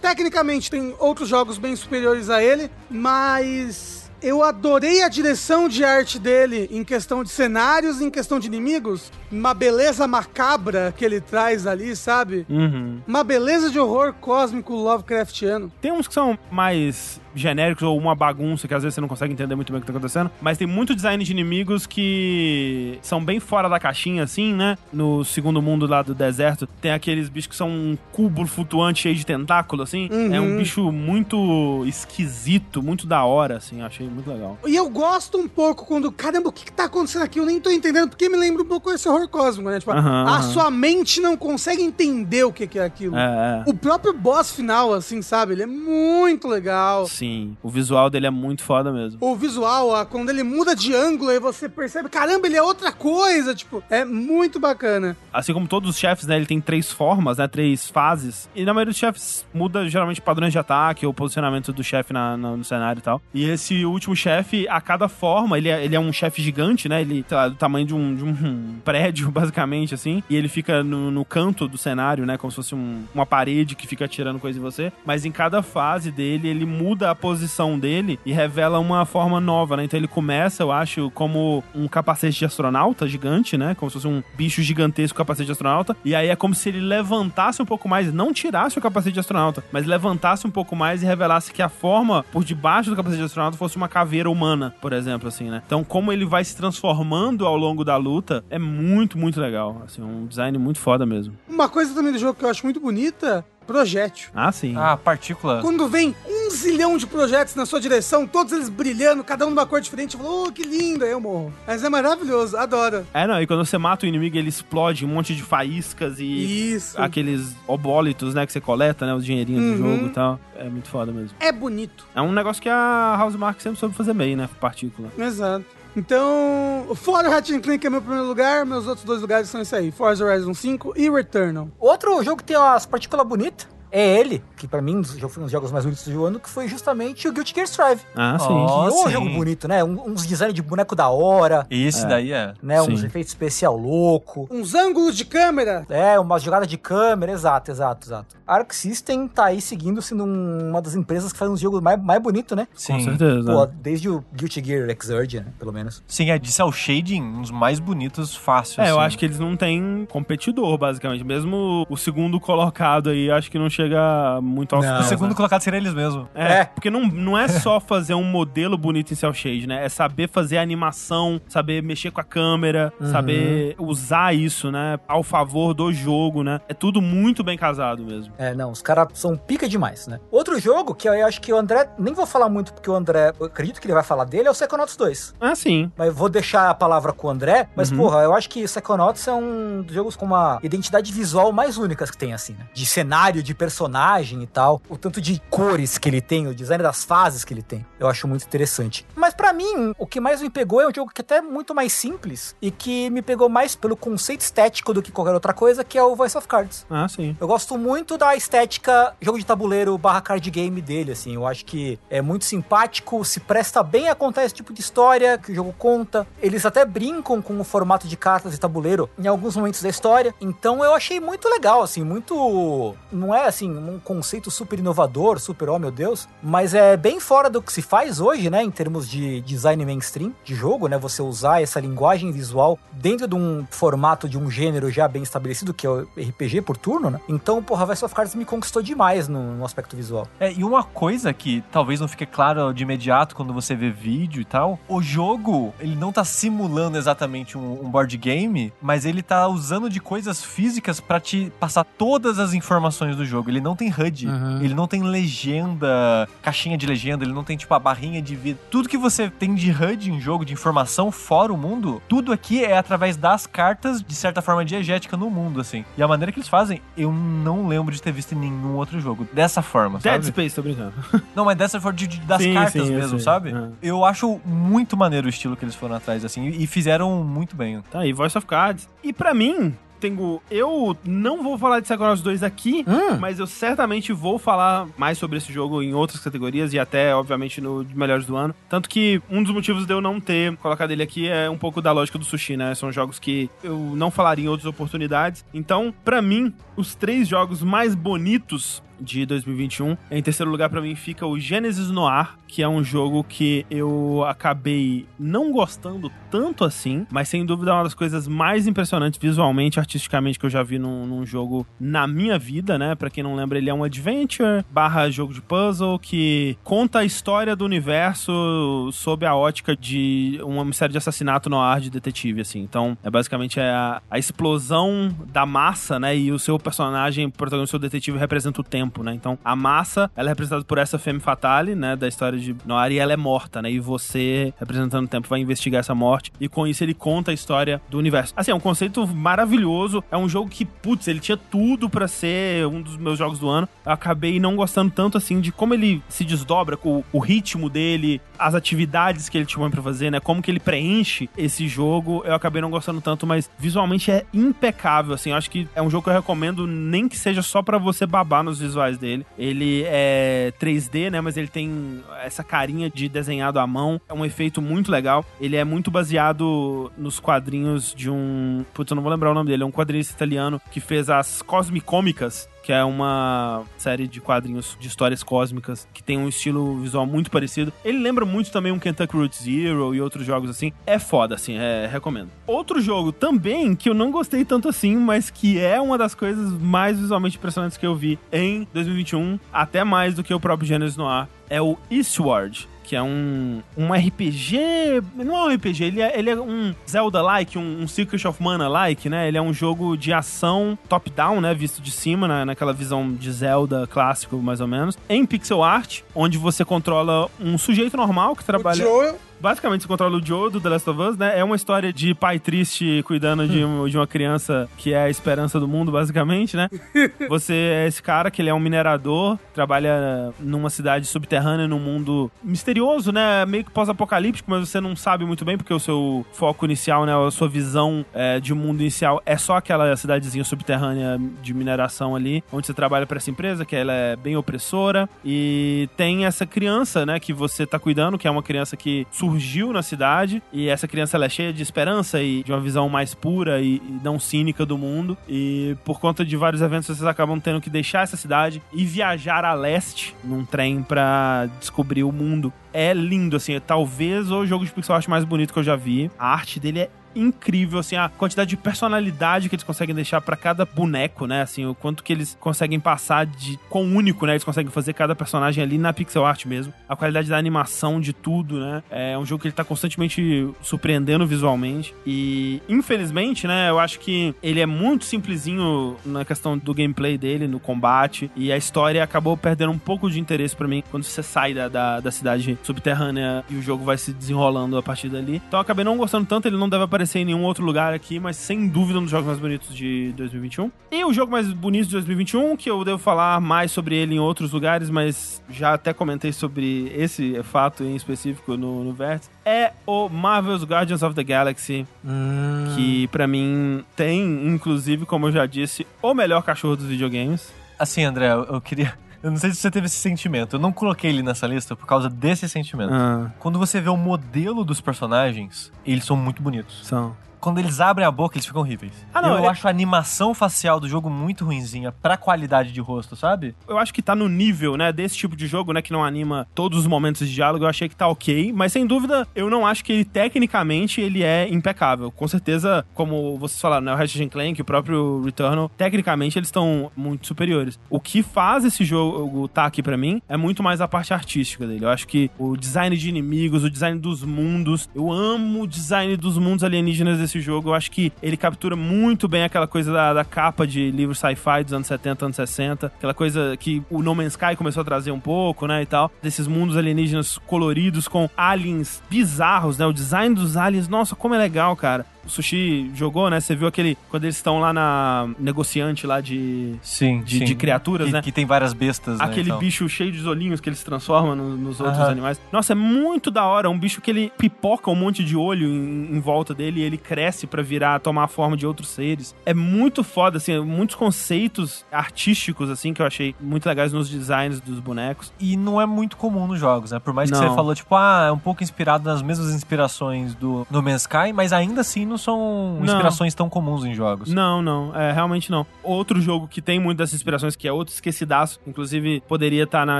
Tecnicamente 0.01 0.69
tem 0.69 0.95
outros 0.99 1.27
jogos 1.27 1.57
bem 1.57 1.75
superiores 1.75 2.29
a 2.29 2.41
ele, 2.41 2.71
mas 2.89 3.96
eu 4.21 4.43
adorei 4.43 5.03
a 5.03 5.09
direção 5.09 5.67
de 5.69 5.83
arte 5.83 6.19
dele 6.19 6.67
em 6.71 6.83
questão 6.83 7.23
de 7.23 7.29
cenários, 7.29 8.01
em 8.01 8.09
questão 8.09 8.39
de 8.39 8.47
inimigos. 8.47 9.11
Uma 9.31 9.53
beleza 9.53 10.07
macabra 10.07 10.93
que 10.95 11.03
ele 11.03 11.19
traz 11.19 11.67
ali, 11.67 11.95
sabe? 11.95 12.45
Uhum. 12.49 12.99
Uma 13.07 13.23
beleza 13.23 13.69
de 13.69 13.79
horror 13.79 14.13
cósmico 14.13 14.73
Lovecraftiano. 14.73 15.71
Tem 15.81 15.91
uns 15.91 16.07
que 16.07 16.13
são 16.13 16.37
mais 16.49 17.19
genéricos 17.37 17.83
ou 17.83 17.97
uma 17.97 18.15
bagunça 18.15 18.67
que 18.67 18.73
às 18.73 18.83
vezes 18.83 18.95
você 18.95 19.01
não 19.01 19.07
consegue 19.07 19.31
entender 19.31 19.55
muito 19.55 19.71
bem 19.71 19.77
o 19.77 19.81
que 19.81 19.87
tá 19.87 19.93
acontecendo, 19.93 20.31
mas 20.41 20.57
tem 20.57 20.67
muito 20.67 20.95
design 20.95 21.23
de 21.23 21.31
inimigos 21.31 21.85
que 21.85 22.97
são 23.01 23.23
bem 23.23 23.39
fora 23.39 23.69
da 23.69 23.79
caixinha, 23.79 24.23
assim, 24.23 24.53
né? 24.53 24.77
No 24.91 25.23
segundo 25.23 25.61
mundo 25.61 25.85
lá 25.85 26.01
do 26.01 26.15
deserto, 26.15 26.67
tem 26.81 26.91
aqueles 26.91 27.29
bichos 27.29 27.47
que 27.47 27.55
são 27.55 27.69
um 27.69 27.97
cubo 28.11 28.45
flutuante 28.45 29.03
cheio 29.03 29.15
de 29.15 29.25
tentáculo, 29.25 29.83
assim. 29.83 30.09
Uhum. 30.11 30.33
É 30.33 30.41
um 30.41 30.57
bicho 30.57 30.91
muito 30.91 31.83
esquisito, 31.85 32.81
muito 32.81 33.05
da 33.05 33.23
hora, 33.23 33.57
assim. 33.57 33.81
Achei 33.81 34.06
muito 34.09 34.29
legal. 34.29 34.57
E 34.65 34.75
eu 34.75 34.89
gosto 34.89 35.37
um 35.37 35.47
pouco 35.47 35.85
quando, 35.85 36.11
caramba, 36.11 36.49
o 36.49 36.51
que, 36.51 36.65
que 36.65 36.71
tá 36.71 36.85
acontecendo 36.85 37.23
aqui? 37.23 37.39
Eu 37.39 37.45
nem 37.45 37.59
tô 37.59 37.69
entendendo, 37.69 38.09
porque 38.09 38.29
me 38.29 38.37
lembra 38.37 38.63
um 38.63 38.65
pouco 38.67 38.91
esse 38.91 39.07
horror 39.07 39.27
cósmico, 39.27 39.69
né? 39.69 39.79
Tipo, 39.79 39.91
a 39.91 40.41
sua 40.43 40.69
mente 40.71 41.19
não 41.21 41.35
consegue 41.37 41.81
entender 41.81 42.43
o 42.43 42.51
que, 42.53 42.67
que 42.67 42.79
é 42.79 42.83
aquilo. 42.85 43.15
É, 43.17 43.63
é. 43.65 43.69
O 43.69 43.73
próprio 43.73 44.13
boss 44.13 44.51
final, 44.51 44.93
assim, 44.93 45.21
sabe? 45.21 45.53
Ele 45.53 45.63
é 45.63 45.67
muito 45.67 46.47
legal. 46.47 47.07
Sim, 47.07 47.55
o 47.63 47.69
visual 47.69 48.09
dele 48.09 48.27
é 48.27 48.31
muito 48.31 48.63
foda 48.63 48.91
mesmo. 48.91 49.17
O 49.21 49.35
visual, 49.35 49.89
ó, 49.89 50.05
quando 50.05 50.29
ele 50.29 50.43
muda 50.43 50.75
de 50.75 50.93
ângulo 50.93 51.31
e 51.31 51.39
você 51.39 51.67
percebe, 51.69 52.09
caramba, 52.09 52.47
ele 52.47 52.55
é 52.57 52.61
outra 52.63 52.91
coisa, 52.91 53.53
tipo, 53.55 53.83
é 53.89 54.03
muito 54.05 54.59
bacana. 54.59 55.15
Assim 55.31 55.53
como 55.53 55.67
todos 55.67 55.89
os 55.89 55.97
chefes, 55.97 56.25
né, 56.27 56.35
ele 56.35 56.45
tem 56.45 56.59
três 56.61 56.91
formas, 56.91 57.37
né, 57.37 57.47
três 57.47 57.89
fases. 57.89 58.49
E 58.55 58.63
na 58.65 58.73
maioria 58.73 58.91
dos 58.91 58.99
chefes 58.99 59.45
muda 59.53 59.87
geralmente 59.89 60.21
padrões 60.21 60.51
de 60.51 60.59
ataque 60.59 61.05
ou 61.05 61.13
posicionamento 61.13 61.71
do 61.73 61.83
chefe 61.83 62.13
na- 62.13 62.37
na- 62.37 62.55
no 62.57 62.63
cenário 62.63 62.99
e 62.99 63.03
tal. 63.03 63.21
E 63.33 63.43
esse 63.49 63.85
último 63.97 64.15
chefe, 64.15 64.67
a 64.69 64.79
cada 64.79 65.07
forma, 65.07 65.57
ele 65.57 65.69
é, 65.69 65.83
ele 65.83 65.95
é 65.95 65.99
um 65.99 66.11
chefe 66.13 66.41
gigante, 66.41 66.87
né, 66.87 67.01
ele, 67.01 67.25
lá, 67.29 67.47
do 67.49 67.55
tamanho 67.55 67.85
de 67.85 67.93
um, 67.95 68.15
de 68.15 68.23
um 68.23 68.75
prédio, 68.85 69.29
basicamente, 69.31 69.93
assim. 69.93 70.23
E 70.29 70.35
ele 70.35 70.47
fica 70.47 70.83
no, 70.83 71.11
no 71.11 71.25
canto 71.25 71.67
do 71.67 71.77
cenário, 71.77 72.25
né, 72.25 72.37
como 72.37 72.51
se 72.51 72.55
fosse 72.55 72.75
um- 72.75 73.03
uma 73.13 73.25
parede 73.25 73.75
que 73.75 73.87
fica 73.87 74.05
atirando 74.05 74.39
coisa 74.39 74.57
em 74.57 74.61
você. 74.61 74.91
Mas 75.05 75.25
em 75.25 75.31
cada 75.31 75.61
fase 75.61 76.11
dele, 76.11 76.47
ele 76.47 76.65
muda 76.65 77.11
a 77.11 77.15
posição 77.15 77.77
dele 77.77 78.19
e 78.25 78.31
revela 78.31 78.79
uma 78.79 79.05
forma 79.05 79.39
nova, 79.41 79.77
né. 79.77 79.83
Então 79.83 79.99
ele 79.99 80.07
começa, 80.07 80.63
eu 80.63 80.71
acho, 80.71 81.09
como 81.11 81.63
um 81.75 81.87
capacete 81.87 82.39
de 82.39 82.45
astronauta 82.45 83.07
gigante, 83.07 83.57
né, 83.57 83.75
como 83.75 83.89
se 83.89 83.95
fosse 83.95 84.07
um 84.07 84.23
bicho 84.35 84.61
gigantesco 84.61 85.17
capacete 85.17 85.45
de 85.47 85.51
astronauta. 85.51 85.95
E 86.05 86.13
aí 86.15 86.27
é 86.29 86.35
como 86.35 86.53
se 86.55 86.69
ele 86.69 86.79
levantasse 86.79 87.61
um 87.61 87.65
pouco 87.65 87.87
mais, 87.89 88.11
não 88.13 88.31
tirasse 88.33 88.77
o 88.77 88.81
capacete 88.81 89.13
de 89.13 89.19
astronauta, 89.19 89.63
mas 89.71 89.85
levantasse 89.85 90.45
um 90.45 90.51
pouco 90.51 90.75
mais 90.75 91.01
e 91.01 91.05
revelasse 91.05 91.51
que 91.51 91.61
a 91.61 91.69
forma 91.69 92.23
por 92.31 92.43
debaixo 92.43 92.89
do 92.89 92.95
capacete 92.95 93.19
de 93.19 93.25
astronauta 93.25 93.57
fosse 93.57 93.75
uma 93.77 93.86
caveira 93.87 94.29
humana, 94.29 94.73
por 94.81 94.93
exemplo, 94.93 95.27
assim, 95.27 95.49
né? 95.49 95.61
Então, 95.65 95.83
como 95.83 96.11
ele 96.11 96.25
vai 96.25 96.43
se 96.43 96.55
transformando 96.55 97.45
ao 97.45 97.57
longo 97.57 97.83
da 97.83 97.97
luta, 97.97 98.43
é 98.49 98.59
muito, 98.59 99.17
muito 99.17 99.39
legal. 99.39 99.81
Assim, 99.85 100.01
um 100.01 100.25
design 100.25 100.57
muito 100.57 100.79
foda 100.79 101.05
mesmo. 101.05 101.35
Uma 101.47 101.69
coisa 101.69 101.93
também 101.93 102.11
do 102.11 102.19
jogo 102.19 102.37
que 102.37 102.45
eu 102.45 102.49
acho 102.49 102.63
muito 102.65 102.79
bonita, 102.79 103.45
projétil. 103.67 104.29
Ah, 104.33 104.51
sim. 104.51 104.73
Ah, 104.77 104.95
partícula. 104.97 105.61
Quando 105.61 105.87
vem 105.87 106.15
um 106.25 106.49
zilhão 106.49 106.97
de 106.97 107.05
projetos 107.05 107.53
na 107.53 107.65
sua 107.65 107.79
direção, 107.81 108.25
todos 108.25 108.53
eles 108.53 108.69
brilhando, 108.69 109.23
cada 109.23 109.45
um 109.45 109.49
numa 109.49 109.65
cor 109.65 109.81
diferente, 109.81 110.15
eu 110.15 110.21
falo, 110.21 110.45
oh, 110.47 110.51
que 110.51 110.63
lindo, 110.63 111.03
aí 111.03 111.11
eu 111.11 111.19
morro. 111.19 111.53
Mas 111.67 111.83
é 111.83 111.89
maravilhoso, 111.89 112.55
adoro. 112.57 113.05
É, 113.13 113.27
não, 113.27 113.41
e 113.41 113.45
quando 113.45 113.65
você 113.65 113.77
mata 113.77 114.05
o 114.05 114.09
inimigo, 114.09 114.37
ele 114.37 114.49
explode 114.49 115.05
um 115.05 115.09
monte 115.09 115.35
de 115.35 115.43
faíscas 115.43 116.19
e 116.19 116.73
Isso. 116.73 116.99
aqueles 116.99 117.53
obólitos, 117.67 118.33
né, 118.33 118.45
que 118.45 118.51
você 118.53 118.61
coleta, 118.61 119.05
né, 119.05 119.13
os 119.13 119.25
dinheirinhos 119.25 119.63
do 119.77 119.83
Uhum. 119.83 119.95
jogo 119.97 120.07
e 120.07 120.09
tal. 120.11 120.39
É 120.55 120.69
muito 120.69 120.89
foda 120.89 121.11
mesmo. 121.11 121.35
É 121.39 121.51
bonito. 121.51 122.05
É 122.15 122.21
um 122.21 122.31
negócio 122.31 122.61
que 122.61 122.69
a 122.69 123.15
House 123.17 123.35
Mark 123.35 123.59
sempre 123.61 123.79
soube 123.79 123.93
fazer 123.93 124.13
bem, 124.13 124.35
né, 124.35 124.49
partícula. 124.59 125.09
Exato. 125.17 125.65
Então, 125.97 126.91
fora 126.93 127.27
o 127.27 127.31
Ratchet 127.31 127.59
Clank 127.59 127.87
é 127.87 127.89
meu 127.89 127.99
primeiro 128.03 128.27
lugar, 128.27 128.63
meus 128.67 128.85
outros 128.85 129.03
dois 129.03 129.19
lugares 129.19 129.49
são 129.49 129.59
isso 129.59 129.75
aí, 129.75 129.91
Forza 129.91 130.23
Horizon 130.23 130.53
5 130.53 130.93
e 130.95 131.09
Returnal. 131.09 131.69
Outro 131.79 132.21
jogo 132.21 132.37
que 132.37 132.43
tem 132.43 132.55
umas 132.55 132.85
partículas 132.85 133.25
bonitas 133.25 133.67
é 133.91 134.19
ele, 134.19 134.43
que 134.55 134.67
pra 134.67 134.81
mim 134.81 135.01
já 135.03 135.27
foi 135.29 135.41
um 135.41 135.45
dos 135.45 135.51
jogos 135.51 135.71
mais 135.71 135.85
bonitos 135.85 136.07
do 136.07 136.25
ano, 136.25 136.39
que 136.39 136.49
foi 136.49 136.67
justamente 136.67 137.27
o 137.27 137.33
Guilty 137.33 137.53
Gear 137.55 137.67
Strive. 137.67 138.01
Ah, 138.15 138.37
sim. 138.39 138.47
Que 138.47 138.53
é 138.53 138.55
um 138.55 138.91
sim. 139.07 139.11
jogo 139.11 139.29
bonito, 139.29 139.67
né? 139.67 139.83
Um- 139.83 140.09
uns 140.11 140.25
designs 140.25 140.53
de 140.53 140.61
boneco 140.61 140.95
da 140.95 141.09
hora, 141.09 141.65
Esse 141.69 142.05
daí 142.07 142.31
é. 142.31 142.53
né? 142.61 142.81
Uns 142.81 142.99
Sim. 143.01 143.05
efeitos 143.07 143.31
especial 143.31 143.75
louco. 143.77 144.47
Uns 144.51 144.73
ângulos 144.75 145.15
de 145.15 145.25
câmera. 145.25 145.85
É, 145.89 146.19
umas 146.19 146.41
jogadas 146.43 146.67
de 146.67 146.77
câmera, 146.77 147.31
exato, 147.31 147.71
exato, 147.71 148.07
exato. 148.07 148.37
A 148.45 148.55
Arc 148.55 148.73
System 148.73 149.27
tá 149.27 149.45
aí 149.45 149.59
seguindo 149.61 150.01
sendo 150.01 150.23
um- 150.25 150.69
uma 150.69 150.81
das 150.81 150.95
empresas 150.95 151.31
que 151.33 151.37
faz 151.39 151.51
uns 151.51 151.59
jogos 151.59 151.81
mais, 151.81 152.01
mais 152.01 152.21
bonitos, 152.21 152.55
né? 152.55 152.65
Com 152.71 152.79
Sim. 152.79 153.03
certeza. 153.03 153.51
Pô, 153.51 153.65
desde 153.65 154.09
o 154.09 154.23
Guilty 154.33 154.63
Gear 154.63 154.89
Exurge, 154.89 155.39
né? 155.41 155.47
Pelo 155.59 155.73
menos. 155.73 156.01
Sim, 156.07 156.29
é 156.29 156.37
de 156.39 156.51
cel 156.51 156.71
shading, 156.71 157.21
uns 157.21 157.51
mais 157.51 157.79
bonitos 157.79 158.35
fácil. 158.35 158.81
É, 158.81 158.89
eu 158.89 158.97
assim. 158.97 159.05
acho 159.07 159.17
que 159.17 159.25
eles 159.25 159.39
não 159.39 159.55
têm 159.57 160.05
competidor, 160.09 160.77
basicamente. 160.77 161.23
Mesmo 161.23 161.85
o 161.89 161.97
segundo 161.97 162.39
colocado 162.39 163.09
aí, 163.09 163.29
acho 163.29 163.51
que 163.51 163.59
não 163.59 163.69
chega 163.77 164.41
muito 164.41 164.75
aos 164.75 164.83
Não, 164.85 164.99
O 164.99 165.03
segundo 165.03 165.29
né? 165.29 165.35
colocado 165.35 165.61
seria 165.61 165.77
eles 165.77 165.93
mesmo. 165.93 166.27
É, 166.33 166.53
É. 166.59 166.65
porque 166.65 166.89
não, 166.89 167.05
não 167.07 167.37
é 167.37 167.47
só 167.47 167.79
fazer 167.81 168.13
um 168.15 168.23
modelo 168.23 168.77
bonito 168.77 169.11
em 169.11 169.15
cel 169.15 169.33
shade, 169.33 169.67
né? 169.67 169.85
É 169.85 169.89
saber 169.89 170.27
fazer 170.29 170.57
animação, 170.57 171.39
saber 171.47 171.81
mexer 171.83 172.11
com 172.11 172.19
a 172.19 172.23
câmera, 172.23 172.91
saber 173.11 173.75
usar 173.77 174.33
isso, 174.35 174.71
né? 174.71 174.99
Ao 175.07 175.21
favor 175.23 175.73
do 175.73 175.91
jogo, 175.93 176.43
né? 176.43 176.59
É 176.67 176.73
tudo 176.73 177.01
muito 177.01 177.43
bem 177.43 177.57
casado 177.57 178.03
mesmo. 178.03 178.33
É, 178.37 178.53
não, 178.53 178.71
os 178.71 178.81
caras 178.81 179.07
são 179.13 179.35
pica 179.37 179.67
demais, 179.69 180.07
né? 180.07 180.19
Outro 180.31 180.59
jogo 180.59 180.93
que 180.95 181.07
eu 181.07 181.25
acho 181.27 181.39
que 181.41 181.53
o 181.53 181.57
André, 181.57 181.89
nem 181.99 182.13
vou 182.13 182.25
falar 182.25 182.49
muito 182.49 182.73
porque 182.73 182.89
o 182.89 182.95
André, 182.95 183.33
eu 183.39 183.45
acredito 183.45 183.79
que 183.79 183.87
ele 183.87 183.93
vai 183.93 184.03
falar 184.03 184.25
dele, 184.25 184.47
é 184.47 184.51
o 184.51 184.53
Psychonauts 184.53 184.95
2. 184.95 185.35
É 185.39 185.55
sim. 185.55 185.91
Mas 185.97 186.13
vou 186.13 186.29
deixar 186.29 186.69
a 186.69 186.73
palavra 186.73 187.13
com 187.13 187.27
o 187.27 187.29
André. 187.29 187.69
Mas, 187.75 187.91
Uhum. 187.91 187.97
porra, 187.97 188.21
eu 188.23 188.33
acho 188.33 188.49
que 188.49 188.63
Psychonauts 188.63 189.27
é 189.27 189.33
um 189.33 189.81
dos 189.81 189.93
jogos 189.93 190.15
com 190.15 190.25
uma 190.25 190.59
identidade 190.63 191.11
visual 191.13 191.51
mais 191.51 191.77
únicas 191.77 192.09
que 192.11 192.17
tem, 192.17 192.33
assim, 192.33 192.53
né? 192.53 192.65
De 192.73 192.85
cenário, 192.85 193.43
de 193.43 193.53
personagem 193.53 193.66
e 193.69 194.47
tal. 194.47 194.81
O 194.89 194.97
tanto 194.97 195.21
de 195.21 195.41
cores 195.49 195.97
que 195.97 196.09
ele 196.09 196.21
tem, 196.21 196.47
o 196.47 196.55
design 196.55 196.83
das 196.83 197.03
fases 197.03 197.43
que 197.43 197.53
ele 197.53 197.61
tem. 197.61 197.85
Eu 197.99 198.07
acho 198.07 198.27
muito 198.27 198.45
interessante. 198.45 199.05
Mas 199.15 199.33
pra 199.33 199.53
mim, 199.53 199.93
o 199.97 200.05
que 200.05 200.19
mais 200.19 200.41
me 200.41 200.49
pegou 200.49 200.81
é 200.81 200.87
um 200.87 200.93
jogo 200.93 201.11
que 201.13 201.21
até 201.21 201.37
é 201.37 201.41
muito 201.41 201.73
mais 201.73 201.93
simples 201.93 202.55
e 202.61 202.71
que 202.71 203.09
me 203.09 203.21
pegou 203.21 203.49
mais 203.49 203.75
pelo 203.75 203.95
conceito 203.95 204.41
estético 204.41 204.93
do 204.93 205.01
que 205.01 205.11
qualquer 205.11 205.33
outra 205.33 205.53
coisa, 205.53 205.83
que 205.83 205.97
é 205.97 206.03
o 206.03 206.15
Voice 206.15 206.37
of 206.37 206.47
Cards. 206.47 206.85
Ah, 206.89 207.07
sim. 207.07 207.35
Eu 207.39 207.47
gosto 207.47 207.77
muito 207.77 208.17
da 208.17 208.35
estética 208.35 209.13
jogo 209.21 209.37
de 209.37 209.45
tabuleiro 209.45 209.97
barra 209.97 210.21
card 210.21 210.49
game 210.49 210.81
dele, 210.81 211.11
assim. 211.11 211.35
Eu 211.35 211.45
acho 211.45 211.65
que 211.65 211.99
é 212.09 212.21
muito 212.21 212.45
simpático, 212.45 213.23
se 213.23 213.39
presta 213.39 213.83
bem 213.83 214.09
a 214.09 214.15
contar 214.15 214.45
esse 214.45 214.53
tipo 214.53 214.73
de 214.73 214.81
história 214.81 215.37
que 215.37 215.51
o 215.51 215.55
jogo 215.55 215.73
conta. 215.77 216.27
Eles 216.41 216.65
até 216.65 216.85
brincam 216.85 217.41
com 217.41 217.59
o 217.59 217.63
formato 217.63 218.07
de 218.07 218.17
cartas 218.17 218.51
de 218.51 218.59
tabuleiro 218.59 219.09
em 219.17 219.27
alguns 219.27 219.55
momentos 219.55 219.81
da 219.81 219.89
história. 219.89 220.33
Então 220.39 220.83
eu 220.83 220.93
achei 220.93 221.19
muito 221.19 221.47
legal, 221.49 221.81
assim, 221.81 222.03
muito. 222.03 222.95
Não 223.11 223.33
é 223.33 223.45
assim, 223.57 223.75
um 223.75 223.99
conceito 223.99 224.51
super 224.51 224.77
inovador, 224.77 225.39
super, 225.39 225.69
oh 225.69 225.79
meu 225.79 225.91
Deus, 225.91 226.27
mas 226.43 226.73
é 226.73 226.95
bem 226.95 227.19
fora 227.19 227.49
do 227.49 227.61
que 227.61 227.73
se 227.73 227.81
faz 227.81 228.19
hoje, 228.19 228.49
né, 228.49 228.63
em 228.63 228.69
termos 228.69 229.09
de 229.09 229.41
design 229.41 229.83
mainstream 229.83 230.33
de 230.43 230.53
jogo, 230.53 230.87
né? 230.87 230.97
Você 230.97 231.21
usar 231.21 231.61
essa 231.61 231.79
linguagem 231.79 232.31
visual 232.31 232.77
dentro 232.91 233.27
de 233.27 233.35
um 233.35 233.65
formato 233.71 234.29
de 234.29 234.37
um 234.37 234.49
gênero 234.49 234.91
já 234.91 235.07
bem 235.07 235.23
estabelecido, 235.23 235.73
que 235.73 235.87
é 235.87 235.89
o 235.89 236.07
RPG 236.17 236.61
por 236.61 236.77
turno, 236.77 237.09
né? 237.09 237.19
Então, 237.27 237.63
porra, 237.63 237.85
Voice 237.85 238.05
of 238.05 238.13
Cards 238.13 238.35
me 238.35 238.45
conquistou 238.45 238.81
demais 238.81 239.27
no, 239.27 239.55
no 239.55 239.65
aspecto 239.65 239.95
visual. 239.95 240.27
É, 240.39 240.51
e 240.51 240.63
uma 240.63 240.83
coisa 240.83 241.33
que 241.33 241.63
talvez 241.71 241.99
não 241.99 242.07
fique 242.07 242.25
claro 242.25 242.73
de 242.73 242.83
imediato 242.83 243.35
quando 243.35 243.53
você 243.53 243.75
vê 243.75 243.89
vídeo 243.89 244.41
e 244.41 244.45
tal, 244.45 244.79
o 244.87 245.01
jogo, 245.01 245.73
ele 245.79 245.95
não 245.95 246.11
tá 246.11 246.23
simulando 246.23 246.97
exatamente 246.97 247.57
um, 247.57 247.85
um 247.85 247.89
board 247.89 248.15
game, 248.17 248.71
mas 248.81 249.05
ele 249.05 249.23
tá 249.23 249.47
usando 249.47 249.89
de 249.89 249.99
coisas 249.99 250.43
físicas 250.43 250.99
pra 250.99 251.19
te 251.19 251.51
passar 251.59 251.83
todas 251.83 252.37
as 252.37 252.53
informações 252.53 253.15
do 253.15 253.25
jogo. 253.25 253.46
Ele 253.51 253.61
não 253.61 253.75
tem 253.75 253.89
HUD, 253.89 254.27
Uhum. 254.27 254.61
ele 254.61 254.73
não 254.73 254.87
tem 254.87 255.01
legenda, 255.03 256.27
caixinha 256.41 256.77
de 256.77 256.85
legenda, 256.85 257.23
ele 257.23 257.33
não 257.33 257.43
tem 257.43 257.55
tipo 257.57 257.73
a 257.73 257.79
barrinha 257.79 258.21
de 258.21 258.35
vida. 258.35 258.59
Tudo 258.69 258.89
que 258.89 258.97
você 258.97 259.29
tem 259.29 259.55
de 259.55 259.71
HUD 259.71 260.11
em 260.11 260.19
jogo, 260.19 260.43
de 260.45 260.53
informação 260.53 261.11
fora 261.11 261.53
o 261.53 261.57
mundo, 261.57 262.01
tudo 262.07 262.31
aqui 262.31 262.63
é 262.63 262.77
através 262.77 263.15
das 263.17 263.47
cartas, 263.47 264.01
de 264.01 264.15
certa 264.15 264.41
forma 264.41 264.63
diegética 264.65 265.15
no 265.17 265.29
mundo, 265.29 265.59
assim. 265.61 265.85
E 265.97 266.03
a 266.03 266.07
maneira 266.07 266.31
que 266.31 266.39
eles 266.39 266.49
fazem, 266.49 266.81
eu 266.97 267.11
não 267.11 267.67
lembro 267.67 267.93
de 267.93 268.01
ter 268.01 268.11
visto 268.11 268.33
em 268.33 268.37
nenhum 268.37 268.75
outro 268.75 268.99
jogo 268.99 269.27
dessa 269.33 269.61
forma, 269.61 269.99
Dead 269.99 270.13
sabe? 270.13 270.25
Space, 270.27 270.55
tô 270.55 270.61
brincando. 270.61 270.93
Não, 271.35 271.45
mas 271.45 271.55
dessa 271.57 271.79
forma 271.79 271.97
de, 271.97 272.07
de- 272.07 272.19
das 272.21 272.41
Sim, 272.41 272.53
cartas 272.53 272.87
sim, 272.87 272.93
mesmo, 272.95 273.19
sabe? 273.19 273.51
É. 273.53 273.67
Eu 273.81 274.03
acho 274.03 274.39
muito 274.45 274.97
maneiro 274.97 275.27
o 275.27 275.29
estilo 275.29 275.55
que 275.55 275.63
eles 275.63 275.75
foram 275.75 275.95
atrás, 275.95 276.23
assim, 276.25 276.47
e 276.47 276.57
e 276.63 276.67
fizeram 276.67 277.23
muito 277.23 277.55
bem. 277.55 277.81
Tá 277.91 277.99
aí, 277.99 278.11
Voice 278.11 278.37
of 278.37 278.45
Cards. 278.47 278.89
E 279.03 279.13
pra 279.13 279.33
mim, 279.33 279.75
Tengo, 279.99 280.41
eu 280.51 280.95
não 281.03 281.41
vou 281.43 281.57
falar 281.57 281.79
de 281.79 281.85
Psychonauts 281.87 282.21
2 282.21 282.43
aqui, 282.43 282.85
Hum. 282.87 283.17
mas 283.19 283.39
eu 283.39 283.47
certamente 283.47 284.13
vou 284.13 284.37
falar 284.37 284.87
mais 284.97 285.17
sobre 285.17 285.37
esse 285.37 285.51
jogo 285.51 285.81
em 285.81 285.93
outras 285.93 286.19
categorias 286.19 286.73
e 286.73 286.79
até, 286.79 287.15
obviamente, 287.15 287.59
no 287.59 287.83
de 287.83 287.97
melhores 287.97 288.25
do 288.25 288.35
ano. 288.35 288.53
Tanto 288.69 288.87
que 288.89 289.21
um 289.29 289.41
dos 289.41 289.53
motivos 289.53 289.85
de 289.85 289.93
eu 289.93 290.01
não 290.01 290.19
ter 290.19 290.55
colocado 290.57 290.91
ele 290.91 291.03
aqui 291.03 291.27
é 291.27 291.49
um 291.49 291.57
pouco 291.57 291.81
da 291.81 291.91
lógica 291.91 292.17
do 292.17 292.25
sushi, 292.25 292.55
né? 292.57 292.75
São 292.75 292.91
jogos 292.91 293.17
que 293.19 293.49
eu 293.63 293.77
não 293.95 294.11
falaria 294.11 294.45
em 294.45 294.47
outras 294.49 294.65
oportunidades. 294.67 295.43
Então, 295.53 295.93
pra 296.05 296.21
mim, 296.21 296.53
os 296.75 296.93
três 296.95 297.27
jogos 297.27 297.63
mais 297.63 297.95
bonitos 297.95 298.81
de 298.99 299.25
2021. 299.25 299.97
Em 300.11 300.21
terceiro 300.21 300.51
lugar, 300.51 300.69
pra 300.69 300.81
mim, 300.81 300.95
fica 300.95 301.25
o 301.25 301.39
Genesis 301.39 301.89
Noir, 301.89 302.29
que 302.47 302.61
é 302.61 302.67
um 302.67 302.83
jogo 302.83 303.23
que 303.23 303.65
eu 303.69 304.23
acabei 304.27 305.05
não 305.19 305.51
gostando 305.51 306.11
tanto 306.29 306.63
assim, 306.63 307.05
mas 307.11 307.29
sem 307.29 307.45
dúvida 307.45 307.71
é 307.71 307.73
uma 307.73 307.83
das 307.83 307.93
coisas 307.93 308.27
mais 308.27 308.67
impressionantes 308.67 309.19
visualmente, 309.19 309.79
artisticamente, 309.79 310.39
que 310.39 310.45
eu 310.45 310.49
já 310.49 310.63
vi 310.63 310.79
num, 310.79 311.05
num 311.05 311.25
jogo 311.25 311.65
na 311.79 312.07
minha 312.07 312.37
vida, 312.37 312.77
né? 312.77 312.95
Pra 312.95 313.09
quem 313.09 313.23
não 313.23 313.35
lembra, 313.35 313.57
ele 313.57 313.69
é 313.69 313.73
um 313.73 313.83
adventure 313.83 314.63
barra 314.71 315.09
jogo 315.09 315.33
de 315.33 315.41
puzzle 315.41 315.99
que 315.99 316.57
conta 316.63 316.99
a 316.99 317.05
história 317.05 317.55
do 317.55 317.65
universo 317.65 318.89
sob 318.91 319.25
a 319.25 319.35
ótica 319.35 319.75
de 319.75 320.39
um 320.43 320.63
mistério 320.63 320.91
de 320.91 320.97
assassinato 320.97 321.49
no 321.49 321.59
ar 321.59 321.79
de 321.79 321.89
detetive, 321.89 322.41
assim. 322.41 322.59
Então, 322.59 322.97
é 323.03 323.09
basicamente 323.09 323.59
a, 323.59 324.01
a 324.09 324.17
explosão 324.17 325.15
da 325.31 325.45
massa, 325.45 325.99
né? 325.99 326.17
E 326.17 326.31
o 326.31 326.39
seu 326.39 326.57
personagem, 326.59 327.25
o 327.25 327.31
protagonista, 327.31 327.77
o 327.77 327.79
seu 327.79 327.79
detetive, 327.79 328.17
representa 328.17 328.61
o 328.61 328.63
tempo, 328.63 328.86
né? 329.03 329.13
Então, 329.13 329.37
a 329.43 329.55
massa, 329.55 330.09
ela 330.15 330.29
é 330.29 330.31
representada 330.31 330.63
por 330.63 330.77
essa 330.77 330.97
femme 330.99 331.19
fatale, 331.19 331.75
né? 331.75 331.95
Da 331.95 332.07
história 332.07 332.37
de 332.39 332.55
Noir, 332.65 332.91
e 332.91 332.99
ela 332.99 333.13
é 333.13 333.17
morta, 333.17 333.61
né? 333.61 333.71
E 333.71 333.79
você, 333.79 334.53
representando 334.59 335.05
o 335.05 335.07
tempo, 335.07 335.27
vai 335.27 335.39
investigar 335.39 335.79
essa 335.79 335.95
morte. 335.95 336.31
E 336.39 336.47
com 336.47 336.67
isso, 336.67 336.83
ele 336.83 336.93
conta 336.93 337.31
a 337.31 337.33
história 337.33 337.81
do 337.89 337.97
universo. 337.97 338.33
Assim, 338.35 338.51
é 338.51 338.55
um 338.55 338.59
conceito 338.59 339.05
maravilhoso. 339.07 340.03
É 340.11 340.17
um 340.17 340.29
jogo 340.29 340.49
que, 340.49 340.65
putz, 340.65 341.07
ele 341.07 341.19
tinha 341.19 341.37
tudo 341.37 341.89
pra 341.89 342.07
ser 342.07 342.65
um 342.67 342.81
dos 342.81 342.97
meus 342.97 343.17
jogos 343.17 343.39
do 343.39 343.49
ano. 343.49 343.67
Eu 343.85 343.91
acabei 343.91 344.39
não 344.39 344.55
gostando 344.55 344.91
tanto, 344.91 345.17
assim, 345.17 345.39
de 345.39 345.51
como 345.51 345.73
ele 345.73 346.01
se 346.07 346.23
desdobra 346.23 346.77
com 346.77 347.03
o 347.11 347.19
ritmo 347.19 347.69
dele, 347.69 348.21
as 348.37 348.55
atividades 348.55 349.29
que 349.29 349.37
ele 349.37 349.45
te 349.45 349.57
põe 349.57 349.69
pra 349.69 349.81
fazer, 349.81 350.11
né? 350.11 350.19
Como 350.19 350.41
que 350.41 350.51
ele 350.51 350.59
preenche 350.59 351.29
esse 351.37 351.67
jogo. 351.67 352.21
Eu 352.25 352.33
acabei 352.33 352.61
não 352.61 352.69
gostando 352.69 353.01
tanto, 353.01 353.25
mas 353.25 353.49
visualmente 353.57 354.11
é 354.11 354.25
impecável, 354.33 355.13
assim. 355.13 355.31
Eu 355.31 355.35
acho 355.35 355.49
que 355.49 355.67
é 355.75 355.81
um 355.81 355.89
jogo 355.89 356.03
que 356.03 356.09
eu 356.09 356.13
recomendo, 356.13 356.67
nem 356.67 357.07
que 357.07 357.17
seja 357.17 357.41
só 357.41 357.61
pra 357.61 357.77
você 357.77 358.05
babar 358.05 358.43
nos 358.43 358.59
visuais 358.59 358.76
dele. 358.97 359.25
Ele 359.37 359.83
é 359.85 360.53
3D, 360.59 361.09
né? 361.11 361.21
Mas 361.21 361.37
ele 361.37 361.47
tem 361.47 362.03
essa 362.23 362.43
carinha 362.43 362.89
de 362.89 363.07
desenhado 363.09 363.59
à 363.59 363.67
mão. 363.67 363.99
É 364.07 364.13
um 364.13 364.25
efeito 364.25 364.61
muito 364.61 364.91
legal. 364.91 365.25
Ele 365.39 365.55
é 365.55 365.63
muito 365.63 365.89
baseado 365.89 366.91
nos 366.97 367.19
quadrinhos 367.19 367.93
de 367.95 368.09
um. 368.09 368.65
Putz, 368.73 368.91
eu 368.91 368.95
não 368.95 369.03
vou 369.03 369.11
lembrar 369.11 369.31
o 369.31 369.33
nome 369.33 369.49
dele. 369.49 369.63
É 369.63 369.65
um 369.65 369.71
quadrinista 369.71 370.13
italiano 370.13 370.61
que 370.71 370.79
fez 370.79 371.09
as 371.09 371.41
Cosmicômicas, 371.41 372.47
que 372.67 372.73
é 372.73 372.83
uma 372.83 373.63
série 373.77 374.09
de 374.09 374.19
quadrinhos 374.19 374.75
de 374.77 374.89
histórias 374.89 375.23
cósmicas 375.23 375.87
que 375.93 376.03
tem 376.03 376.17
um 376.17 376.27
estilo 376.27 376.77
visual 376.81 377.05
muito 377.05 377.31
parecido. 377.31 377.71
Ele 377.81 377.97
lembra 377.97 378.25
muito 378.25 378.51
também 378.51 378.73
um 378.73 378.77
Kentucky 378.77 379.15
Route 379.15 379.41
Zero 379.41 379.95
e 379.95 380.01
outros 380.01 380.25
jogos 380.25 380.49
assim. 380.49 380.73
É 380.85 380.99
foda, 380.99 381.35
assim, 381.35 381.57
é, 381.57 381.87
recomendo. 381.89 382.29
Outro 382.45 382.81
jogo 382.81 383.13
também 383.13 383.73
que 383.73 383.89
eu 383.89 383.93
não 383.93 384.11
gostei 384.11 384.43
tanto 384.43 384.67
assim, 384.67 384.97
mas 384.97 385.29
que 385.29 385.57
é 385.57 385.79
uma 385.79 385.97
das 385.97 386.13
coisas 386.13 386.51
mais 386.61 386.99
visualmente 386.99 387.37
impressionantes 387.37 387.77
que 387.77 387.87
eu 387.87 387.95
vi 387.95 388.19
em 388.33 388.67
2021, 388.73 389.39
até 389.53 389.85
mais 389.85 390.13
do 390.13 390.21
que 390.21 390.33
o 390.33 390.39
próprio 390.39 390.67
Genesis 390.67 390.97
Noir, 390.97 391.25
é 391.49 391.61
o 391.61 391.77
Eastward 391.89 392.67
que 392.87 392.95
é 392.95 393.03
um, 393.03 393.61
um 393.77 393.91
RPG. 393.91 395.03
Não 395.15 395.35
é 395.35 395.43
um 395.43 395.55
RPG, 395.55 395.83
ele 395.83 396.01
é, 396.01 396.17
ele 396.17 396.29
é 396.29 396.35
um 396.37 396.73
Zelda-like, 396.89 397.57
um, 397.57 397.81
um 397.81 397.87
Secret 397.87 398.25
of 398.25 398.41
Mana-like, 398.41 399.09
né? 399.09 399.27
Ele 399.27 399.37
é 399.37 399.41
um 399.41 399.53
jogo 399.53 399.97
de 399.97 400.13
ação 400.13 400.79
top-down, 400.87 401.41
né? 401.41 401.53
Visto 401.53 401.81
de 401.81 401.91
cima, 401.91 402.29
na, 402.29 402.45
naquela 402.45 402.71
visão 402.71 403.11
de 403.13 403.29
Zelda 403.29 403.85
clássico, 403.87 404.37
mais 404.37 404.61
ou 404.61 404.67
menos. 404.67 404.97
Em 405.09 405.25
pixel 405.25 405.61
art, 405.61 406.01
onde 406.15 406.37
você 406.37 406.63
controla 406.63 407.29
um 407.37 407.57
sujeito 407.57 407.97
normal 407.97 408.37
que 408.37 408.45
trabalha. 408.45 408.87
O 408.87 408.87
Joe, 408.87 409.15
Basicamente, 409.39 409.81
você 409.83 409.87
controla 409.87 410.17
o 410.17 410.25
Joe 410.25 410.51
do 410.51 410.59
The 410.59 410.69
Last 410.69 410.89
of 410.89 410.99
Us, 410.99 411.17
né? 411.17 411.37
É 411.39 411.43
uma 411.43 411.55
história 411.55 411.93
de 411.93 412.13
pai 412.15 412.39
triste 412.39 413.03
cuidando 413.05 413.47
de, 413.47 413.63
um- 413.63 413.87
de 413.87 413.95
uma 413.95 414.07
criança 414.07 414.67
que 414.77 414.93
é 414.93 415.03
a 415.03 415.09
esperança 415.09 415.59
do 415.59 415.67
mundo, 415.67 415.91
basicamente, 415.91 416.57
né? 416.57 416.67
Você 417.29 417.53
é 417.53 417.87
esse 417.87 418.01
cara 418.01 418.31
que 418.31 418.41
ele 418.41 418.49
é 418.49 418.53
um 418.53 418.59
minerador, 418.59 419.37
trabalha 419.53 420.33
numa 420.39 420.69
cidade 420.71 421.05
subterrânea, 421.05 421.67
num 421.67 421.79
mundo 421.79 422.31
misterioso, 422.43 423.11
né? 423.11 423.45
Meio 423.45 423.63
que 423.63 423.69
pós-apocalíptico, 423.71 424.49
mas 424.49 424.67
você 424.67 424.81
não 424.81 424.95
sabe 424.95 425.23
muito 425.23 425.45
bem, 425.45 425.55
porque 425.55 425.73
o 425.73 425.79
seu 425.79 426.25
foco 426.33 426.65
inicial, 426.65 427.05
né? 427.05 427.13
A 427.15 427.29
sua 427.29 427.47
visão 427.47 428.03
é, 428.13 428.39
de 428.39 428.53
mundo 428.55 428.81
inicial 428.81 429.21
é 429.25 429.37
só 429.37 429.55
aquela 429.57 429.95
cidadezinha 429.95 430.43
subterrânea 430.43 431.19
de 431.43 431.53
mineração 431.53 432.15
ali, 432.15 432.43
onde 432.51 432.65
você 432.65 432.73
trabalha 432.73 433.05
para 433.05 433.17
essa 433.17 433.29
empresa, 433.29 433.63
que 433.65 433.75
ela 433.75 433.93
é 433.93 434.15
bem 434.15 434.35
opressora. 434.35 435.07
E 435.23 435.87
tem 435.95 436.25
essa 436.25 436.45
criança, 436.45 437.05
né? 437.05 437.19
Que 437.19 437.31
você 437.33 437.67
tá 437.67 437.77
cuidando, 437.77 438.17
que 438.17 438.27
é 438.27 438.31
uma 438.31 438.41
criança 438.43 438.75
que 438.75 439.05
surgiu 439.11 439.26
na 439.73 439.81
cidade. 439.81 440.41
E 440.51 440.69
essa 440.69 440.87
criança 440.87 441.17
é 441.17 441.29
cheia 441.29 441.53
de 441.53 441.61
esperança 441.61 442.21
e 442.21 442.43
de 442.43 442.51
uma 442.51 442.59
visão 442.59 442.87
mais 442.89 443.13
pura 443.13 443.61
e, 443.61 443.77
e 443.77 443.99
não 444.03 444.19
cínica 444.19 444.65
do 444.65 444.77
mundo. 444.77 445.17
E 445.27 445.75
por 445.83 445.99
conta 445.99 446.23
de 446.23 446.35
vários 446.37 446.61
eventos, 446.61 446.87
vocês 446.87 447.03
acabam 447.03 447.39
tendo 447.39 447.61
que 447.61 447.69
deixar 447.69 448.03
essa 448.03 448.17
cidade 448.17 448.61
e 448.73 448.85
viajar 448.85 449.43
a 449.45 449.53
leste 449.53 450.15
num 450.23 450.45
trem 450.45 450.81
pra 450.81 451.47
descobrir 451.59 452.03
o 452.03 452.11
mundo. 452.11 452.51
É 452.73 452.93
lindo, 452.93 453.35
assim. 453.35 453.59
Talvez 453.59 454.31
o 454.31 454.45
jogo 454.45 454.65
de 454.65 454.71
pixel 454.71 454.95
art 454.95 455.07
mais 455.07 455.23
bonito 455.23 455.53
que 455.53 455.59
eu 455.59 455.63
já 455.63 455.75
vi. 455.75 456.11
A 456.17 456.31
arte 456.31 456.59
dele 456.59 456.81
é 456.81 456.89
incrível, 457.17 457.79
assim, 457.79 457.95
a 457.95 458.09
quantidade 458.09 458.49
de 458.49 458.57
personalidade 458.57 459.49
que 459.49 459.55
eles 459.55 459.63
conseguem 459.63 459.95
deixar 459.95 460.21
pra 460.21 460.35
cada 460.35 460.65
boneco, 460.65 461.25
né? 461.25 461.41
Assim, 461.41 461.65
o 461.65 461.75
quanto 461.75 462.03
que 462.03 462.13
eles 462.13 462.37
conseguem 462.39 462.79
passar 462.79 463.25
de 463.25 463.57
quão 463.69 463.83
único, 463.83 464.25
né? 464.25 464.33
Eles 464.33 464.43
conseguem 464.43 464.71
fazer 464.71 464.93
cada 464.93 465.15
personagem 465.15 465.63
ali 465.63 465.77
na 465.77 465.91
pixel 465.93 466.25
art 466.25 466.45
mesmo. 466.45 466.73
A 466.87 466.95
qualidade 466.95 467.29
da 467.29 467.37
animação 467.37 467.99
de 467.99 468.13
tudo, 468.13 468.59
né? 468.59 468.83
É 468.89 469.17
um 469.17 469.25
jogo 469.25 469.41
que 469.41 469.47
ele 469.47 469.55
tá 469.55 469.63
constantemente 469.63 470.49
surpreendendo 470.61 471.25
visualmente. 471.25 471.93
E, 472.05 472.61
infelizmente, 472.69 473.47
né? 473.47 473.69
Eu 473.69 473.79
acho 473.79 473.99
que 473.99 474.35
ele 474.41 474.59
é 474.59 474.65
muito 474.65 475.05
simplesinho 475.05 475.97
na 476.05 476.23
questão 476.23 476.57
do 476.57 476.73
gameplay 476.73 477.17
dele, 477.17 477.47
no 477.47 477.59
combate. 477.59 478.29
E 478.35 478.51
a 478.51 478.57
história 478.57 479.03
acabou 479.03 479.35
perdendo 479.35 479.71
um 479.71 479.79
pouco 479.79 480.09
de 480.09 480.19
interesse 480.19 480.55
pra 480.55 480.67
mim 480.67 480.83
quando 480.91 481.03
você 481.03 481.23
sai 481.23 481.53
da, 481.53 481.67
da, 481.67 481.99
da 481.99 482.11
cidade 482.11 482.57
subterrânea 482.63 483.43
e 483.49 483.55
o 483.55 483.61
jogo 483.61 483.83
vai 483.83 483.97
se 483.97 484.13
desenrolando 484.13 484.77
a 484.77 484.83
partir 484.83 485.09
dali. 485.09 485.41
Então 485.47 485.57
eu 485.57 485.61
acabei 485.61 485.83
não 485.83 485.97
gostando 485.97 486.25
tanto, 486.25 486.47
ele 486.47 486.57
não 486.57 486.69
deve 486.69 486.83
aparecer 486.83 487.06
em 487.15 487.25
nenhum 487.25 487.43
outro 487.43 487.63
lugar 487.65 487.93
aqui, 487.93 488.19
mas 488.19 488.35
sem 488.37 488.67
dúvida 488.67 488.99
um 488.99 489.03
dos 489.03 489.11
jogos 489.11 489.27
mais 489.27 489.39
bonitos 489.39 489.75
de 489.75 490.13
2021. 490.17 490.71
E 490.91 491.03
o 491.05 491.13
jogo 491.13 491.31
mais 491.31 491.51
bonito 491.51 491.85
de 491.87 491.91
2021, 491.93 492.55
que 492.57 492.69
eu 492.69 492.83
devo 492.83 492.97
falar 492.97 493.39
mais 493.41 493.71
sobre 493.71 493.95
ele 493.95 494.15
em 494.15 494.19
outros 494.19 494.51
lugares, 494.51 494.89
mas 494.89 495.41
já 495.49 495.73
até 495.73 495.93
comentei 495.93 496.31
sobre 496.31 496.91
esse 496.95 497.41
fato 497.43 497.83
em 497.83 497.95
específico 497.95 498.57
no, 498.57 498.83
no 498.83 498.93
Vértice, 498.93 499.29
é 499.45 499.71
o 499.85 500.09
Marvel's 500.09 500.63
Guardians 500.63 501.01
of 501.03 501.15
the 501.15 501.23
Galaxy, 501.23 501.85
Hum. 502.05 502.73
que 502.75 503.07
pra 503.07 503.27
mim 503.27 503.83
tem, 503.95 504.21
inclusive, 504.47 505.05
como 505.05 505.27
eu 505.27 505.31
já 505.31 505.45
disse, 505.45 505.85
o 506.01 506.13
melhor 506.13 506.41
cachorro 506.43 506.75
dos 506.75 506.85
videogames. 506.87 507.53
Assim, 507.79 508.03
André, 508.03 508.31
eu 508.31 508.59
queria. 508.61 508.93
Eu 509.27 509.31
não 509.31 509.37
sei 509.37 509.51
se 509.51 509.57
você 509.57 509.69
teve 509.69 509.87
esse 509.87 509.97
sentimento. 509.97 510.55
Eu 510.55 510.59
não 510.59 510.71
coloquei 510.71 511.09
ele 511.09 511.21
nessa 511.21 511.45
lista 511.45 511.75
por 511.75 511.85
causa 511.85 512.09
desse 512.09 512.47
sentimento. 512.47 512.93
Ah, 512.93 513.29
Quando 513.39 513.59
você 513.59 513.81
vê 513.81 513.89
o 513.89 513.97
modelo 513.97 514.63
dos 514.63 514.79
personagens, 514.79 515.69
eles 515.85 516.05
são 516.05 516.15
muito 516.15 516.41
bonitos. 516.41 516.87
são. 516.87 517.13
Quando 517.39 517.59
eles 517.59 517.79
abrem 517.79 518.05
a 518.05 518.11
boca, 518.11 518.37
eles 518.37 518.45
ficam 518.45 518.61
horríveis. 518.61 518.91
Ah, 519.13 519.21
não, 519.21 519.37
eu 519.37 519.45
é- 519.45 519.47
acho 519.47 519.67
a 519.67 519.69
animação 519.69 520.33
facial 520.33 520.79
do 520.79 520.87
jogo 520.87 521.09
muito 521.09 521.45
ruinzinha 521.45 521.91
pra 521.91 522.17
qualidade 522.17 522.71
de 522.71 522.81
rosto, 522.81 523.15
sabe? 523.15 523.55
eu 523.67 523.77
acho 523.77 523.93
que 523.93 524.01
tá 524.01 524.15
no 524.15 524.27
nível, 524.27 524.75
né, 524.77 524.91
desse 524.91 525.15
tipo 525.17 525.35
de 525.35 525.45
jogo, 525.47 525.71
né, 525.73 525.81
que 525.81 525.91
não 525.91 526.03
anima 526.03 526.47
todos 526.55 526.79
os 526.79 526.87
momentos 526.87 527.27
de 527.27 527.33
diálogo, 527.33 527.65
eu 527.65 527.69
achei 527.69 527.87
que 527.89 527.95
tá 527.95 528.07
ok, 528.07 528.51
mas 528.53 528.71
sem 528.71 528.85
dúvida, 528.85 529.27
eu 529.35 529.49
não 529.49 529.65
acho 529.67 529.83
que 529.83 529.91
ele, 529.93 530.05
tecnicamente, 530.05 531.01
ele 531.01 531.23
é 531.23 531.47
impecável. 531.49 532.11
Com 532.11 532.27
certeza, 532.27 532.85
como 532.93 533.37
vocês 533.37 533.59
falaram, 533.59 533.85
né, 533.85 533.93
o 533.93 533.95
Ratchet 533.95 534.29
Clank, 534.29 534.61
o 534.61 534.65
próprio 534.65 535.21
Returnal, 535.23 535.69
tecnicamente 535.77 536.37
eles 536.37 536.47
estão 536.47 536.91
muito 536.95 537.27
superiores. 537.27 537.79
O 537.89 537.99
que 537.99 538.21
faz 538.21 538.65
esse 538.65 538.83
jogo 538.85 539.47
tá 539.47 539.65
aqui 539.65 539.81
pra 539.81 539.97
mim 539.97 540.21
é 540.27 540.37
muito 540.37 540.61
mais 540.63 540.81
a 540.81 540.87
parte 540.87 541.13
artística 541.13 541.65
dele. 541.67 541.85
Eu 541.85 541.89
acho 541.89 542.07
que 542.07 542.29
o 542.37 542.55
design 542.57 542.95
de 542.95 543.09
inimigos, 543.09 543.63
o 543.63 543.69
design 543.69 543.99
dos 543.99 544.23
mundos, 544.23 544.89
eu 544.95 545.11
amo 545.11 545.63
o 545.63 545.67
design 545.67 546.15
dos 546.17 546.37
mundos 546.37 546.63
alienígenas 546.63 547.19
desse 547.27 547.41
jogo, 547.41 547.69
eu 547.69 547.73
acho 547.73 547.91
que 547.91 548.11
ele 548.23 548.37
captura 548.37 548.75
muito 548.75 549.27
bem 549.27 549.43
aquela 549.43 549.67
coisa 549.67 549.91
da, 549.91 550.13
da 550.13 550.25
capa 550.25 550.65
de 550.65 550.89
livro 550.89 551.13
sci-fi 551.13 551.63
dos 551.63 551.73
anos 551.73 551.87
70, 551.87 552.25
anos 552.25 552.35
60, 552.35 552.87
aquela 552.87 553.13
coisa 553.13 553.55
que 553.57 553.83
o 553.89 554.01
No 554.01 554.15
Man's 554.15 554.33
Sky 554.33 554.55
começou 554.55 554.81
a 554.81 554.85
trazer 554.85 555.11
um 555.11 555.19
pouco, 555.19 555.67
né, 555.67 555.81
e 555.81 555.85
tal, 555.85 556.11
desses 556.21 556.47
mundos 556.47 556.77
alienígenas 556.77 557.37
coloridos 557.37 558.07
com 558.07 558.29
aliens 558.35 559.01
bizarros, 559.09 559.77
né, 559.77 559.85
o 559.85 559.93
design 559.93 560.33
dos 560.33 560.57
aliens, 560.57 560.87
nossa, 560.87 561.15
como 561.15 561.35
é 561.35 561.37
legal, 561.37 561.75
cara. 561.75 562.05
O 562.27 562.29
Sushi 562.29 562.91
jogou, 562.93 563.29
né? 563.29 563.39
Você 563.39 563.55
viu 563.55 563.67
aquele. 563.67 563.97
Quando 564.09 564.25
eles 564.25 564.35
estão 564.35 564.59
lá 564.59 564.71
na 564.73 565.27
negociante 565.39 566.05
lá 566.05 566.21
de. 566.21 566.75
Sim, 566.81 567.21
De- 567.21 567.39
sim. 567.39 567.45
de 567.45 567.55
criaturas, 567.55 568.07
que, 568.07 568.13
né? 568.13 568.21
Que 568.21 568.31
tem 568.31 568.45
várias 568.45 568.73
bestas, 568.73 569.17
né, 569.19 569.25
Aquele 569.25 569.49
então. 569.49 569.59
bicho 569.59 569.87
cheio 569.89 570.11
de 570.11 570.27
olhinhos 570.27 570.59
que 570.61 570.69
ele 570.69 570.75
se 570.75 570.85
transforma 570.85 571.35
no- 571.35 571.57
nos 571.57 571.79
outros 571.79 571.99
Aham. 571.99 572.11
animais. 572.11 572.39
Nossa, 572.51 572.73
é 572.73 572.75
muito 572.75 573.31
da 573.31 573.45
hora. 573.45 573.69
Um 573.69 573.77
bicho 573.79 574.01
que 574.01 574.11
ele 574.11 574.31
pipoca 574.37 574.91
um 574.91 574.95
monte 574.95 575.23
de 575.23 575.35
olho 575.35 575.67
em, 575.67 576.15
em 576.15 576.19
volta 576.19 576.53
dele 576.53 576.81
e 576.81 576.83
ele 576.83 576.97
cresce 576.97 577.47
pra 577.47 577.61
virar, 577.63 577.99
tomar 577.99 578.25
a 578.25 578.27
forma 578.27 578.55
de 578.57 578.65
outros 578.67 578.89
seres. 578.89 579.35
É 579.45 579.53
muito 579.53 580.03
foda, 580.03 580.37
assim, 580.37 580.59
muitos 580.59 580.95
conceitos 580.95 581.85
artísticos, 581.91 582.69
assim, 582.69 582.93
que 582.93 583.01
eu 583.01 583.05
achei 583.05 583.35
muito 583.39 583.65
legais 583.67 583.93
nos 583.93 584.09
designs 584.09 584.59
dos 584.59 584.79
bonecos. 584.79 585.31
E 585.39 585.55
não 585.57 585.79
é 585.81 585.85
muito 585.85 586.17
comum 586.17 586.47
nos 586.47 586.59
jogos, 586.59 586.91
né? 586.91 586.99
Por 586.99 587.13
mais 587.13 587.29
que 587.31 587.37
Não. 587.37 587.47
você 587.47 587.55
falou, 587.55 587.73
tipo, 587.75 587.95
ah, 587.95 588.25
é 588.27 588.31
um 588.31 588.37
pouco 588.39 588.63
inspirado 588.63 589.03
nas 589.09 589.21
mesmas 589.21 589.53
inspirações 589.53 590.33
do 590.35 590.65
No 590.69 590.81
Man's 590.81 591.01
Sky, 591.01 591.31
mas 591.33 591.53
ainda 591.53 591.81
assim 591.81 592.05
não 592.05 592.16
são 592.17 592.75
Não. 592.79 592.85
inspirações 592.85 593.33
tão 593.33 593.49
comuns 593.49 593.85
em 593.85 593.93
jogos. 593.93 594.31
Não, 594.33 594.61
não, 594.61 594.95
é, 594.95 595.11
realmente 595.11 595.49
não. 595.51 595.65
Outro 595.83 596.19
jogo 596.21 596.47
que 596.47 596.61
tem 596.61 596.79
muito 596.79 596.97
dessas 596.97 597.15
inspirações, 597.15 597.55
que 597.55 597.67
é 597.67 597.71
outro 597.71 597.93
esquecidaço, 597.93 598.59
inclusive 598.67 599.21
poderia 599.27 599.63
estar 599.63 599.85
na 599.85 599.99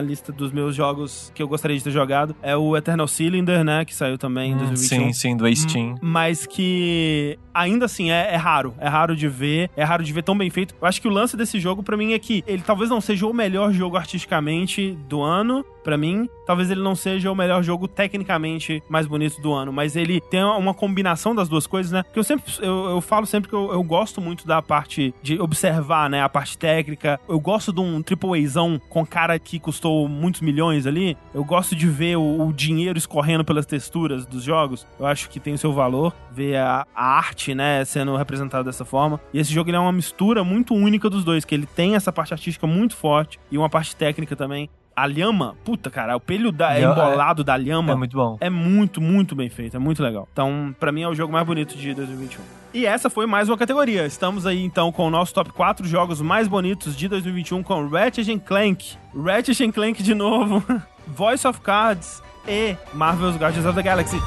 lista 0.01 0.31
dos 0.31 0.51
meus 0.51 0.75
jogos 0.75 1.31
que 1.35 1.41
eu 1.43 1.47
gostaria 1.47 1.77
de 1.77 1.83
ter 1.83 1.91
jogado, 1.91 2.35
é 2.41 2.55
o 2.55 2.75
Eternal 2.75 3.07
Cylinder, 3.07 3.63
né, 3.63 3.85
que 3.85 3.93
saiu 3.95 4.17
também 4.17 4.51
em 4.51 4.55
Hum, 4.55 4.57
2021. 4.59 5.05
sim, 5.07 5.13
sim, 5.13 5.37
do 5.37 5.55
Steam. 5.55 5.95
mas 6.01 6.45
que 6.45 7.37
ainda 7.53 7.85
assim 7.85 8.11
é, 8.11 8.33
é 8.33 8.35
raro. 8.35 8.73
É 8.79 8.87
raro 8.87 9.15
de 9.15 9.27
ver, 9.27 9.69
é 9.75 9.83
raro 9.83 10.03
de 10.03 10.11
ver 10.13 10.23
tão 10.23 10.37
bem 10.37 10.49
feito. 10.49 10.75
Eu 10.81 10.87
acho 10.87 11.01
que 11.01 11.07
o 11.07 11.11
lance 11.11 11.35
desse 11.37 11.59
jogo 11.59 11.81
pra 11.83 11.97
mim 11.97 12.13
é 12.13 12.19
que 12.19 12.43
ele 12.47 12.61
talvez 12.61 12.89
não 12.89 13.01
seja 13.01 13.25
o 13.27 13.33
melhor 13.33 13.71
jogo 13.71 13.97
artisticamente 13.97 14.97
do 15.07 15.21
ano, 15.21 15.65
pra 15.87 15.97
mim. 15.97 16.29
Talvez 16.45 16.69
ele 16.69 16.81
não 16.81 16.97
seja 16.97 17.31
o 17.31 17.35
melhor 17.35 17.63
jogo 17.63 17.87
tecnicamente 17.87 18.83
mais 18.89 19.07
bonito 19.07 19.41
do 19.41 19.53
ano, 19.53 19.71
mas 19.71 19.95
ele 19.95 20.19
tem 20.19 20.43
uma 20.43 20.73
combinação 20.73 21.33
das 21.33 21.47
duas 21.47 21.65
coisas, 21.65 21.93
né? 21.93 22.03
Que 22.11 22.19
eu 22.19 22.25
sempre 22.25 22.51
eu, 22.59 22.89
eu 22.89 22.99
falo 22.99 23.25
sempre 23.25 23.49
que 23.49 23.55
eu, 23.55 23.71
eu 23.71 23.81
gosto 23.81 24.19
muito 24.19 24.45
da 24.45 24.61
parte 24.61 25.15
de 25.23 25.39
observar, 25.39 26.09
né, 26.09 26.21
a 26.21 26.27
parte 26.27 26.57
técnica. 26.57 27.17
Eu 27.29 27.39
gosto 27.39 27.71
de 27.71 27.79
um 27.79 28.01
AAAzão 28.01 28.81
com 28.89 29.05
cara 29.05 29.39
que 29.39 29.61
custou 29.61 30.09
muitos 30.09 30.41
milhões 30.41 30.85
ali. 30.85 31.15
Eu 31.33 31.45
gosto 31.45 31.73
de 31.73 31.87
ver 31.87 32.17
o, 32.17 32.47
o 32.47 32.51
dinheiro 32.51 32.97
escorrendo 32.97 33.45
pelas 33.45 33.65
texturas 33.65 34.25
dos 34.25 34.43
jogos. 34.43 34.85
Eu 34.99 35.05
acho 35.05 35.29
que 35.29 35.39
tem 35.39 35.53
o 35.53 35.57
seu 35.57 35.71
valor 35.71 36.13
ver 36.33 36.57
a, 36.57 36.85
a 36.93 37.17
arte, 37.17 37.55
né, 37.55 37.85
sendo 37.85 38.13
representada 38.17 38.65
dessa 38.65 38.83
forma. 38.83 39.21
E 39.33 39.39
esse 39.39 39.53
jogo 39.53 39.69
ele 39.69 39.77
é 39.77 39.79
uma 39.79 39.93
mistura 39.93 40.43
muito 40.43 40.73
única 40.73 41.09
dos 41.09 41.23
dois, 41.23 41.45
que 41.45 41.55
ele 41.55 41.65
tem 41.65 41.95
essa 41.95 42.11
parte 42.11 42.33
artística 42.33 42.67
muito 42.67 42.93
forte 42.93 43.39
e 43.49 43.57
uma 43.57 43.69
parte 43.69 43.95
técnica 43.95 44.35
também. 44.35 44.69
A 44.99 45.05
lhama, 45.05 45.55
puta, 45.63 45.91
cara, 45.91 46.15
o 46.15 46.19
pelho 46.19 46.51
da, 46.51 46.75
É, 46.75 46.81
embolado 46.81 47.43
da 47.43 47.55
lhama 47.55 47.91
É 47.91 47.95
muito 47.95 48.17
bom. 48.17 48.35
é 48.41 48.49
muito, 48.49 48.99
muito 48.99 49.35
bem 49.35 49.47
feito, 49.47 49.75
é 49.77 49.79
muito 49.79 50.01
legal. 50.01 50.27
Então, 50.33 50.75
pra 50.79 50.91
mim 50.91 51.03
é 51.03 51.07
o 51.07 51.13
jogo 51.13 51.31
mais 51.31 51.45
bonito 51.45 51.77
de 51.77 51.93
2021. 51.93 52.41
E 52.73 52.83
essa 52.87 53.07
foi 53.07 53.27
mais 53.27 53.47
uma 53.47 53.55
categoria. 53.57 54.07
Estamos 54.07 54.47
aí 54.47 54.63
então 54.63 54.91
com 54.91 55.05
o 55.05 55.09
nosso 55.11 55.35
top 55.35 55.51
4 55.51 55.87
jogos 55.87 56.19
mais 56.19 56.47
bonitos 56.47 56.95
de 56.97 57.07
2021 57.07 57.61
com 57.61 57.87
Ratchet 57.87 58.39
Clank, 58.39 58.97
Ratchet 59.15 59.71
Clank 59.71 60.01
de 60.01 60.15
novo, 60.15 60.63
Voice 61.05 61.47
of 61.47 61.61
Cards 61.61 62.21
e 62.47 62.75
Marvel's 62.91 63.37
Guardians 63.37 63.67
of 63.67 63.75
the 63.75 63.83
Galaxy. 63.83 64.17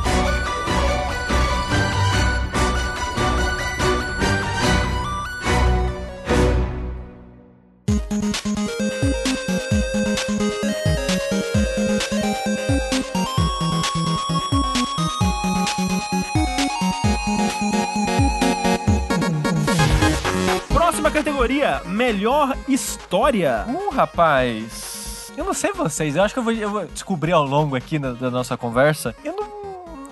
Categoria, 21.12 21.82
melhor 21.86 22.56
história. 22.68 23.64
Uh, 23.68 23.90
rapaz. 23.90 25.32
Eu 25.36 25.44
não 25.44 25.52
sei 25.54 25.72
vocês, 25.72 26.16
eu 26.16 26.22
acho 26.22 26.32
que 26.34 26.40
eu 26.40 26.44
vou, 26.44 26.52
eu 26.52 26.70
vou 26.70 26.86
descobrir 26.86 27.32
ao 27.32 27.44
longo 27.44 27.74
aqui 27.76 27.98
na- 27.98 28.12
da 28.12 28.30
nossa 28.30 28.56
conversa. 28.56 29.14
Eu 29.24 29.34
não. 29.36 29.59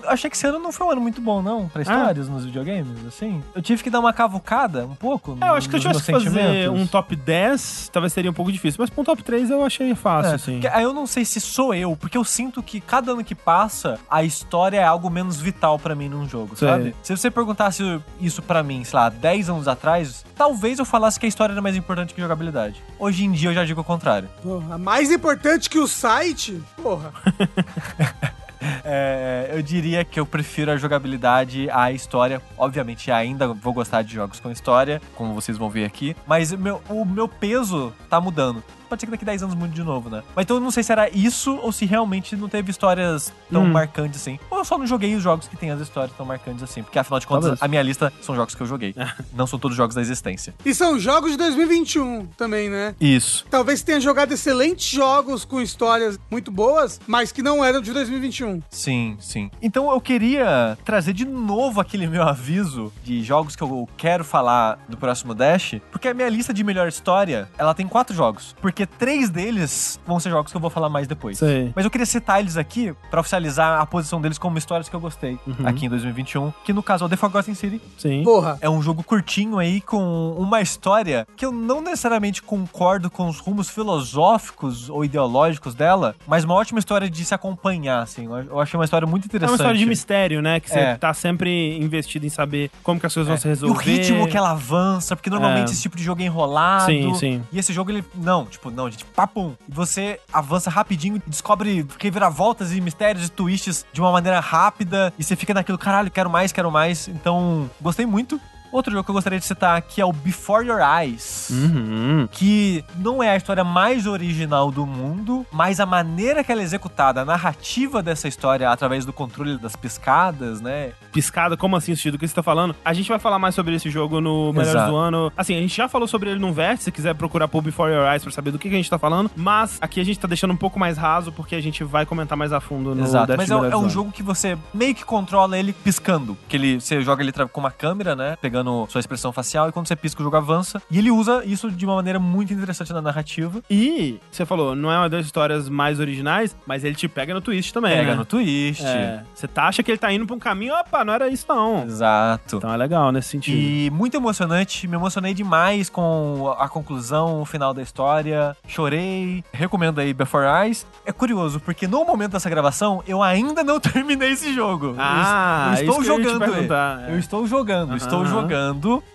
Achei 0.07 0.29
que 0.29 0.35
esse 0.35 0.47
ano 0.47 0.59
não 0.59 0.71
foi 0.71 0.87
um 0.87 0.91
ano 0.91 1.01
muito 1.01 1.21
bom, 1.21 1.41
não, 1.41 1.67
pra 1.67 1.81
histórias 1.81 2.27
nos 2.29 2.45
videogames, 2.45 3.05
assim. 3.07 3.43
Eu 3.55 3.61
tive 3.61 3.83
que 3.83 3.89
dar 3.89 3.99
uma 3.99 4.13
cavucada 4.13 4.85
um 4.85 4.95
pouco. 4.95 5.37
É, 5.41 5.49
eu 5.49 5.53
acho 5.53 5.69
que 5.69 5.79
se 5.79 5.87
eu 5.87 5.91
tivesse 5.91 6.05
que 6.05 6.11
fazer 6.29 6.69
um 6.69 6.85
top 6.87 7.15
10, 7.15 7.89
talvez 7.91 8.13
seria 8.13 8.31
um 8.31 8.33
pouco 8.33 8.51
difícil. 8.51 8.77
Mas 8.79 8.89
pra 8.89 9.01
um 9.01 9.03
top 9.05 9.21
3 9.23 9.49
eu 9.49 9.63
achei 9.63 9.93
fácil, 9.95 10.31
É, 10.31 10.35
assim. 10.35 10.51
porque 10.53 10.67
aí 10.67 10.83
eu 10.83 10.93
não 10.93 11.05
sei 11.07 11.23
se 11.25 11.39
sou 11.39 11.73
eu, 11.73 11.95
porque 11.95 12.17
eu 12.17 12.23
sinto 12.23 12.61
que 12.63 12.79
cada 12.81 13.11
ano 13.11 13.23
que 13.23 13.35
passa, 13.35 13.99
a 14.09 14.23
história 14.23 14.77
é 14.79 14.83
algo 14.83 15.09
menos 15.09 15.39
vital 15.39 15.77
pra 15.77 15.95
mim 15.95 16.09
num 16.09 16.27
jogo, 16.27 16.55
Sei. 16.55 16.67
sabe? 16.67 16.95
Se 17.03 17.15
você 17.15 17.29
perguntasse 17.29 17.83
isso 18.19 18.41
pra 18.41 18.63
mim, 18.63 18.83
sei 18.83 18.97
lá, 18.99 19.09
10 19.09 19.49
anos 19.49 19.67
atrás, 19.67 20.25
talvez 20.35 20.79
eu 20.79 20.85
falasse 20.85 21.19
que 21.19 21.25
a 21.25 21.29
história 21.29 21.53
era 21.53 21.61
mais 21.61 21.75
importante 21.75 22.13
que 22.13 22.21
a 22.21 22.23
jogabilidade. 22.23 22.81
Hoje 22.97 23.25
em 23.25 23.31
dia 23.31 23.49
eu 23.49 23.53
já 23.53 23.63
digo 23.65 23.81
o 23.81 23.83
contrário. 23.83 24.29
Porra, 24.41 24.77
mais 24.77 25.11
importante 25.11 25.69
que 25.69 25.79
o 25.79 25.87
site? 25.87 26.61
Porra. 26.81 27.11
É, 28.83 29.51
eu 29.53 29.61
diria 29.61 30.03
que 30.03 30.19
eu 30.19 30.25
prefiro 30.25 30.71
a 30.71 30.77
jogabilidade 30.77 31.69
à 31.71 31.91
história. 31.91 32.41
Obviamente, 32.57 33.11
ainda 33.11 33.47
vou 33.47 33.73
gostar 33.73 34.01
de 34.01 34.13
jogos 34.13 34.39
com 34.39 34.51
história, 34.51 35.01
como 35.15 35.33
vocês 35.33 35.57
vão 35.57 35.69
ver 35.69 35.85
aqui. 35.85 36.15
Mas 36.27 36.51
meu, 36.51 36.81
o 36.89 37.05
meu 37.05 37.27
peso 37.27 37.93
tá 38.09 38.19
mudando. 38.19 38.63
Pode 38.89 39.01
ser 39.01 39.05
que 39.05 39.11
daqui 39.11 39.23
10 39.25 39.43
anos 39.43 39.55
mude 39.55 39.73
de 39.73 39.83
novo, 39.83 40.09
né? 40.09 40.23
Mas 40.35 40.43
então 40.43 40.57
eu 40.57 40.61
não 40.61 40.71
sei 40.71 40.81
se 40.83 40.91
era 40.91 41.09
isso 41.09 41.55
ou 41.57 41.71
se 41.71 41.85
realmente 41.85 42.35
não 42.35 42.49
teve 42.49 42.71
histórias 42.71 43.31
tão 43.51 43.63
Hum. 43.63 43.71
marcantes 43.71 44.19
assim. 44.21 44.39
Ou 44.49 44.59
eu 44.59 44.65
só 44.65 44.77
não 44.77 44.87
joguei 44.87 45.15
os 45.15 45.21
jogos 45.23 45.47
que 45.47 45.55
tem 45.55 45.69
as 45.71 45.79
histórias 45.79 46.15
tão 46.17 46.25
marcantes 46.25 46.63
assim. 46.63 46.81
Porque 46.83 46.97
afinal 46.97 47.19
de 47.19 47.27
contas, 47.27 47.43
Talvez. 47.45 47.61
a 47.63 47.67
minha 47.67 47.81
lista 47.83 48.11
são 48.21 48.35
jogos 48.35 48.55
que 48.55 48.61
eu 48.61 48.67
joguei. 48.67 48.95
não 49.33 49.45
são 49.47 49.59
todos 49.59 49.77
jogos 49.77 49.95
da 49.95 50.01
existência. 50.01 50.53
E 50.65 50.73
são 50.73 50.97
jogos 50.99 51.31
de 51.31 51.37
2021 51.37 52.25
também, 52.37 52.69
né? 52.69 52.95
Isso. 52.99 53.45
Talvez 53.49 53.83
tenha 53.83 53.99
jogado 53.99 54.31
excelentes 54.31 54.89
jogos 54.89 55.45
com 55.45 55.61
histórias 55.61 56.19
muito 56.31 56.51
boas, 56.51 56.99
mas 57.07 57.31
que 57.31 57.43
não 57.43 57.63
eram 57.63 57.81
de 57.81 57.93
2021. 57.93 58.61
Sim, 58.69 59.17
sim. 59.19 59.51
Então 59.61 59.91
eu 59.91 60.01
queria 60.01 60.77
trazer 60.83 61.13
de 61.13 61.25
novo 61.25 61.79
aquele 61.79 62.07
meu 62.07 62.23
aviso 62.23 62.91
de 63.03 63.21
jogos 63.23 63.55
que 63.55 63.61
eu 63.63 63.87
quero 63.97 64.23
falar 64.23 64.79
do 64.87 64.97
próximo 64.97 65.33
Dash, 65.35 65.75
porque 65.91 66.07
a 66.07 66.13
minha 66.13 66.29
lista 66.29 66.53
de 66.53 66.63
melhor 66.63 66.87
história, 66.87 67.47
ela 67.57 67.73
tem 67.73 67.87
quatro 67.87 68.15
jogos, 68.15 68.55
porque 68.61 68.78
três 68.85 69.29
deles 69.29 69.99
vão 70.05 70.19
ser 70.19 70.29
jogos 70.29 70.51
que 70.51 70.57
eu 70.57 70.61
vou 70.61 70.69
falar 70.69 70.89
mais 70.89 71.07
depois. 71.07 71.37
Sei. 71.37 71.71
Mas 71.75 71.85
eu 71.85 71.91
queria 71.91 72.05
citar 72.05 72.39
eles 72.39 72.57
aqui 72.57 72.93
pra 73.09 73.19
oficializar 73.21 73.79
a 73.81 73.85
posição 73.85 74.19
deles 74.21 74.37
como 74.37 74.57
histórias 74.57 74.87
que 74.89 74.95
eu 74.95 74.99
gostei 74.99 75.37
Uhum. 75.47 75.67
aqui 75.67 75.85
em 75.85 75.89
2021, 75.89 76.51
que 76.63 76.73
no 76.73 76.81
caso 76.83 77.03
é 77.03 77.07
o 77.07 77.09
The 77.09 77.15
Forgotten 77.17 77.53
City. 77.53 77.81
Sim. 77.97 78.23
Porra. 78.23 78.57
É 78.61 78.69
um 78.69 78.81
jogo 78.81 79.03
curtinho 79.03 79.57
aí 79.59 79.81
com 79.81 80.31
uma 80.37 80.61
história 80.61 81.27
que 81.35 81.45
eu 81.45 81.51
não 81.51 81.81
necessariamente 81.81 82.41
concordo 82.41 83.09
com 83.09 83.27
os 83.27 83.39
rumos 83.39 83.69
filosóficos 83.69 84.89
ou 84.89 85.03
ideológicos 85.05 85.73
dela, 85.73 86.15
mas 86.27 86.43
uma 86.43 86.53
ótima 86.55 86.79
história 86.79 87.09
de 87.09 87.23
se 87.25 87.33
acompanhar, 87.33 88.01
assim. 88.01 88.25
Eu- 88.25 88.59
achei 88.59 88.77
uma 88.77 88.83
história 88.85 89.07
muito 89.07 89.25
É 89.25 89.27
interessante. 89.27 89.51
uma 89.51 89.55
história 89.55 89.79
de 89.79 89.85
mistério, 89.85 90.41
né? 90.41 90.59
Que 90.59 90.69
você 90.69 90.79
É. 90.79 90.95
tá 90.95 91.13
sempre 91.13 91.77
investido 91.79 92.25
em 92.25 92.29
saber 92.29 92.69
como 92.83 92.99
que 92.99 93.05
as 93.05 93.13
coisas 93.13 93.29
É. 93.29 93.33
vão 93.33 93.41
se 93.41 93.47
E 93.47 93.49
resolver. 93.49 93.73
o 93.75 93.77
ritmo 93.81 94.27
que 94.27 94.37
ela 94.37 94.51
avança, 94.51 95.15
porque 95.15 95.29
normalmente 95.29 95.69
É. 95.69 95.71
esse 95.71 95.81
tipo 95.81 95.95
de 95.97 96.03
jogo 96.03 96.21
é 96.21 96.25
enrolado. 96.25 96.85
Sim, 96.85 97.13
sim. 97.15 97.43
E 97.51 97.59
esse 97.59 97.71
jogo, 97.73 97.91
ele. 97.91 98.03
Não, 98.15 98.45
tipo, 98.45 98.68
não, 98.71 98.89
gente, 98.89 99.05
papum. 99.05 99.55
E 99.67 99.73
você 99.73 100.19
avança 100.31 100.69
rapidinho 100.69 101.21
descobre 101.25 101.85
reviravoltas 101.99 102.73
e 102.73 102.81
mistérios 102.81 103.27
e 103.27 103.31
twists 103.31 103.85
de 103.91 104.01
uma 104.01 104.11
maneira 104.11 104.39
rápida. 104.39 105.13
E 105.17 105.23
você 105.23 105.35
fica 105.35 105.53
naquilo, 105.53 105.77
caralho, 105.77 106.11
quero 106.11 106.29
mais, 106.29 106.51
quero 106.51 106.71
mais. 106.71 107.07
Então, 107.07 107.69
gostei 107.81 108.05
muito. 108.05 108.39
Outro 108.71 108.91
jogo 108.91 109.03
que 109.03 109.11
eu 109.11 109.15
gostaria 109.15 109.39
de 109.39 109.45
citar 109.45 109.77
aqui 109.77 110.01
é 110.01 110.05
o 110.05 110.13
Before 110.13 110.65
Your 110.65 110.79
Eyes. 110.79 111.49
Uhum. 111.49 112.27
Que 112.31 112.83
não 112.95 113.23
é 113.23 113.31
a 113.31 113.35
história 113.35 113.63
mais 113.63 114.05
original 114.05 114.71
do 114.71 114.85
mundo, 114.85 115.45
mas 115.51 115.79
a 115.79 115.85
maneira 115.85 116.43
que 116.43 116.51
ela 116.51 116.61
é 116.61 116.63
executada, 116.63 117.21
a 117.21 117.25
narrativa 117.25 118.03
dessa 118.03 118.27
história 118.27 118.69
através 118.69 119.05
do 119.05 119.13
controle 119.13 119.57
das 119.57 119.75
piscadas, 119.75 120.61
né? 120.61 120.91
Piscada, 121.11 121.57
como 121.57 121.75
assim, 121.75 121.95
sentido 121.95 122.13
do 122.13 122.19
que 122.19 122.27
você 122.27 122.33
tá 122.33 122.43
falando? 122.43 122.75
A 122.83 122.93
gente 122.93 123.09
vai 123.09 123.19
falar 123.19 123.39
mais 123.39 123.55
sobre 123.55 123.75
esse 123.75 123.89
jogo 123.89 124.21
no 124.21 124.53
Melhores 124.53 124.85
do 124.85 124.95
Ano. 124.95 125.31
Assim, 125.35 125.55
a 125.55 125.59
gente 125.59 125.75
já 125.75 125.87
falou 125.87 126.07
sobre 126.07 126.29
ele 126.29 126.39
no 126.39 126.53
Vértice, 126.53 126.85
se 126.85 126.91
quiser 126.91 127.15
procurar 127.15 127.47
por 127.47 127.61
Before 127.61 127.91
Your 127.91 128.07
Eyes 128.07 128.23
pra 128.23 128.31
saber 128.31 128.51
do 128.51 128.59
que, 128.59 128.69
que 128.69 128.75
a 128.75 128.77
gente 128.77 128.89
tá 128.89 128.99
falando. 128.99 129.31
Mas 129.35 129.77
aqui 129.81 129.99
a 129.99 130.03
gente 130.03 130.19
tá 130.19 130.27
deixando 130.27 130.51
um 130.51 130.57
pouco 130.57 130.79
mais 130.79 130.97
raso, 130.97 131.31
porque 131.31 131.55
a 131.55 131.61
gente 131.61 131.83
vai 131.83 132.05
comentar 132.05 132.37
mais 132.37 132.53
a 132.53 132.59
fundo 132.59 132.93
no 132.93 133.03
Exato, 133.03 133.27
Dash 133.27 133.37
mas 133.37 133.51
é, 133.51 133.53
é 133.53 133.77
um 133.77 133.89
jogo 133.89 134.11
que 134.11 134.21
você 134.21 134.57
meio 134.73 134.93
que 134.93 135.03
controla 135.03 135.57
ele 135.57 135.73
piscando. 135.73 136.37
Que 136.47 136.57
ele, 136.57 136.79
você 136.79 137.01
joga 137.01 137.23
ele 137.23 137.31
com 137.31 137.59
uma 137.59 137.71
câmera, 137.71 138.15
né? 138.15 138.37
Pegando 138.41 138.58
mudando 138.59 138.87
sua 138.89 138.99
expressão 138.99 139.31
facial, 139.31 139.69
e 139.69 139.71
quando 139.71 139.87
você 139.87 139.95
pisca, 139.95 140.21
o 140.21 140.23
jogo 140.23 140.35
avança. 140.35 140.81
E 140.89 140.97
ele 140.97 141.11
usa 141.11 141.43
isso 141.45 141.71
de 141.71 141.85
uma 141.85 141.95
maneira 141.95 142.19
muito 142.19 142.53
interessante 142.53 142.93
na 142.93 143.01
narrativa. 143.01 143.61
E 143.69 144.19
você 144.31 144.45
falou, 144.45 144.75
não 144.75 144.91
é 144.91 144.97
uma 144.97 145.09
das 145.09 145.25
histórias 145.25 145.69
mais 145.69 145.99
originais, 145.99 146.55
mas 146.65 146.83
ele 146.83 146.95
te 146.95 147.07
pega 147.07 147.33
no 147.33 147.41
twist 147.41 147.73
também, 147.73 147.95
Pega 147.95 148.11
né? 148.11 148.17
no 148.17 148.25
twist. 148.25 148.85
É, 148.85 149.23
você 149.33 149.47
tá, 149.47 149.67
acha 149.67 149.81
que 149.83 149.91
ele 149.91 149.97
tá 149.97 150.11
indo 150.11 150.25
pra 150.25 150.35
um 150.35 150.39
caminho, 150.39 150.73
opa, 150.73 151.03
não 151.03 151.13
era 151.13 151.27
isso 151.27 151.45
não. 151.47 151.83
Exato. 151.83 152.57
Então 152.57 152.73
é 152.73 152.77
legal 152.77 153.11
nesse 153.11 153.29
sentido. 153.29 153.57
E 153.57 153.89
muito 153.91 154.15
emocionante, 154.15 154.87
me 154.87 154.95
emocionei 154.95 155.33
demais 155.33 155.89
com 155.89 156.53
a 156.57 156.67
conclusão, 156.67 157.41
o 157.41 157.45
final 157.45 157.73
da 157.73 157.81
história. 157.81 158.55
Chorei, 158.67 159.43
recomendo 159.51 159.99
aí 159.99 160.13
Before 160.13 160.45
Eyes. 160.45 160.85
É 161.05 161.11
curioso, 161.11 161.59
porque 161.59 161.87
no 161.87 162.03
momento 162.05 162.31
dessa 162.33 162.49
gravação, 162.49 163.03
eu 163.07 163.21
ainda 163.23 163.63
não 163.63 163.79
terminei 163.79 164.31
esse 164.31 164.53
jogo. 164.53 164.95
Ah, 164.97 165.75
eu, 165.77 165.77
eu 165.77 165.81
estou 165.81 166.03
que 166.03 166.09
eu 166.09 166.17
te 166.17 166.23
jogando 166.23 166.43
é. 166.73 167.13
Eu 167.13 167.19
estou 167.19 167.47
jogando, 167.47 167.89
Aham. 167.89 167.97
estou 167.97 168.25
jogando, 168.25 168.48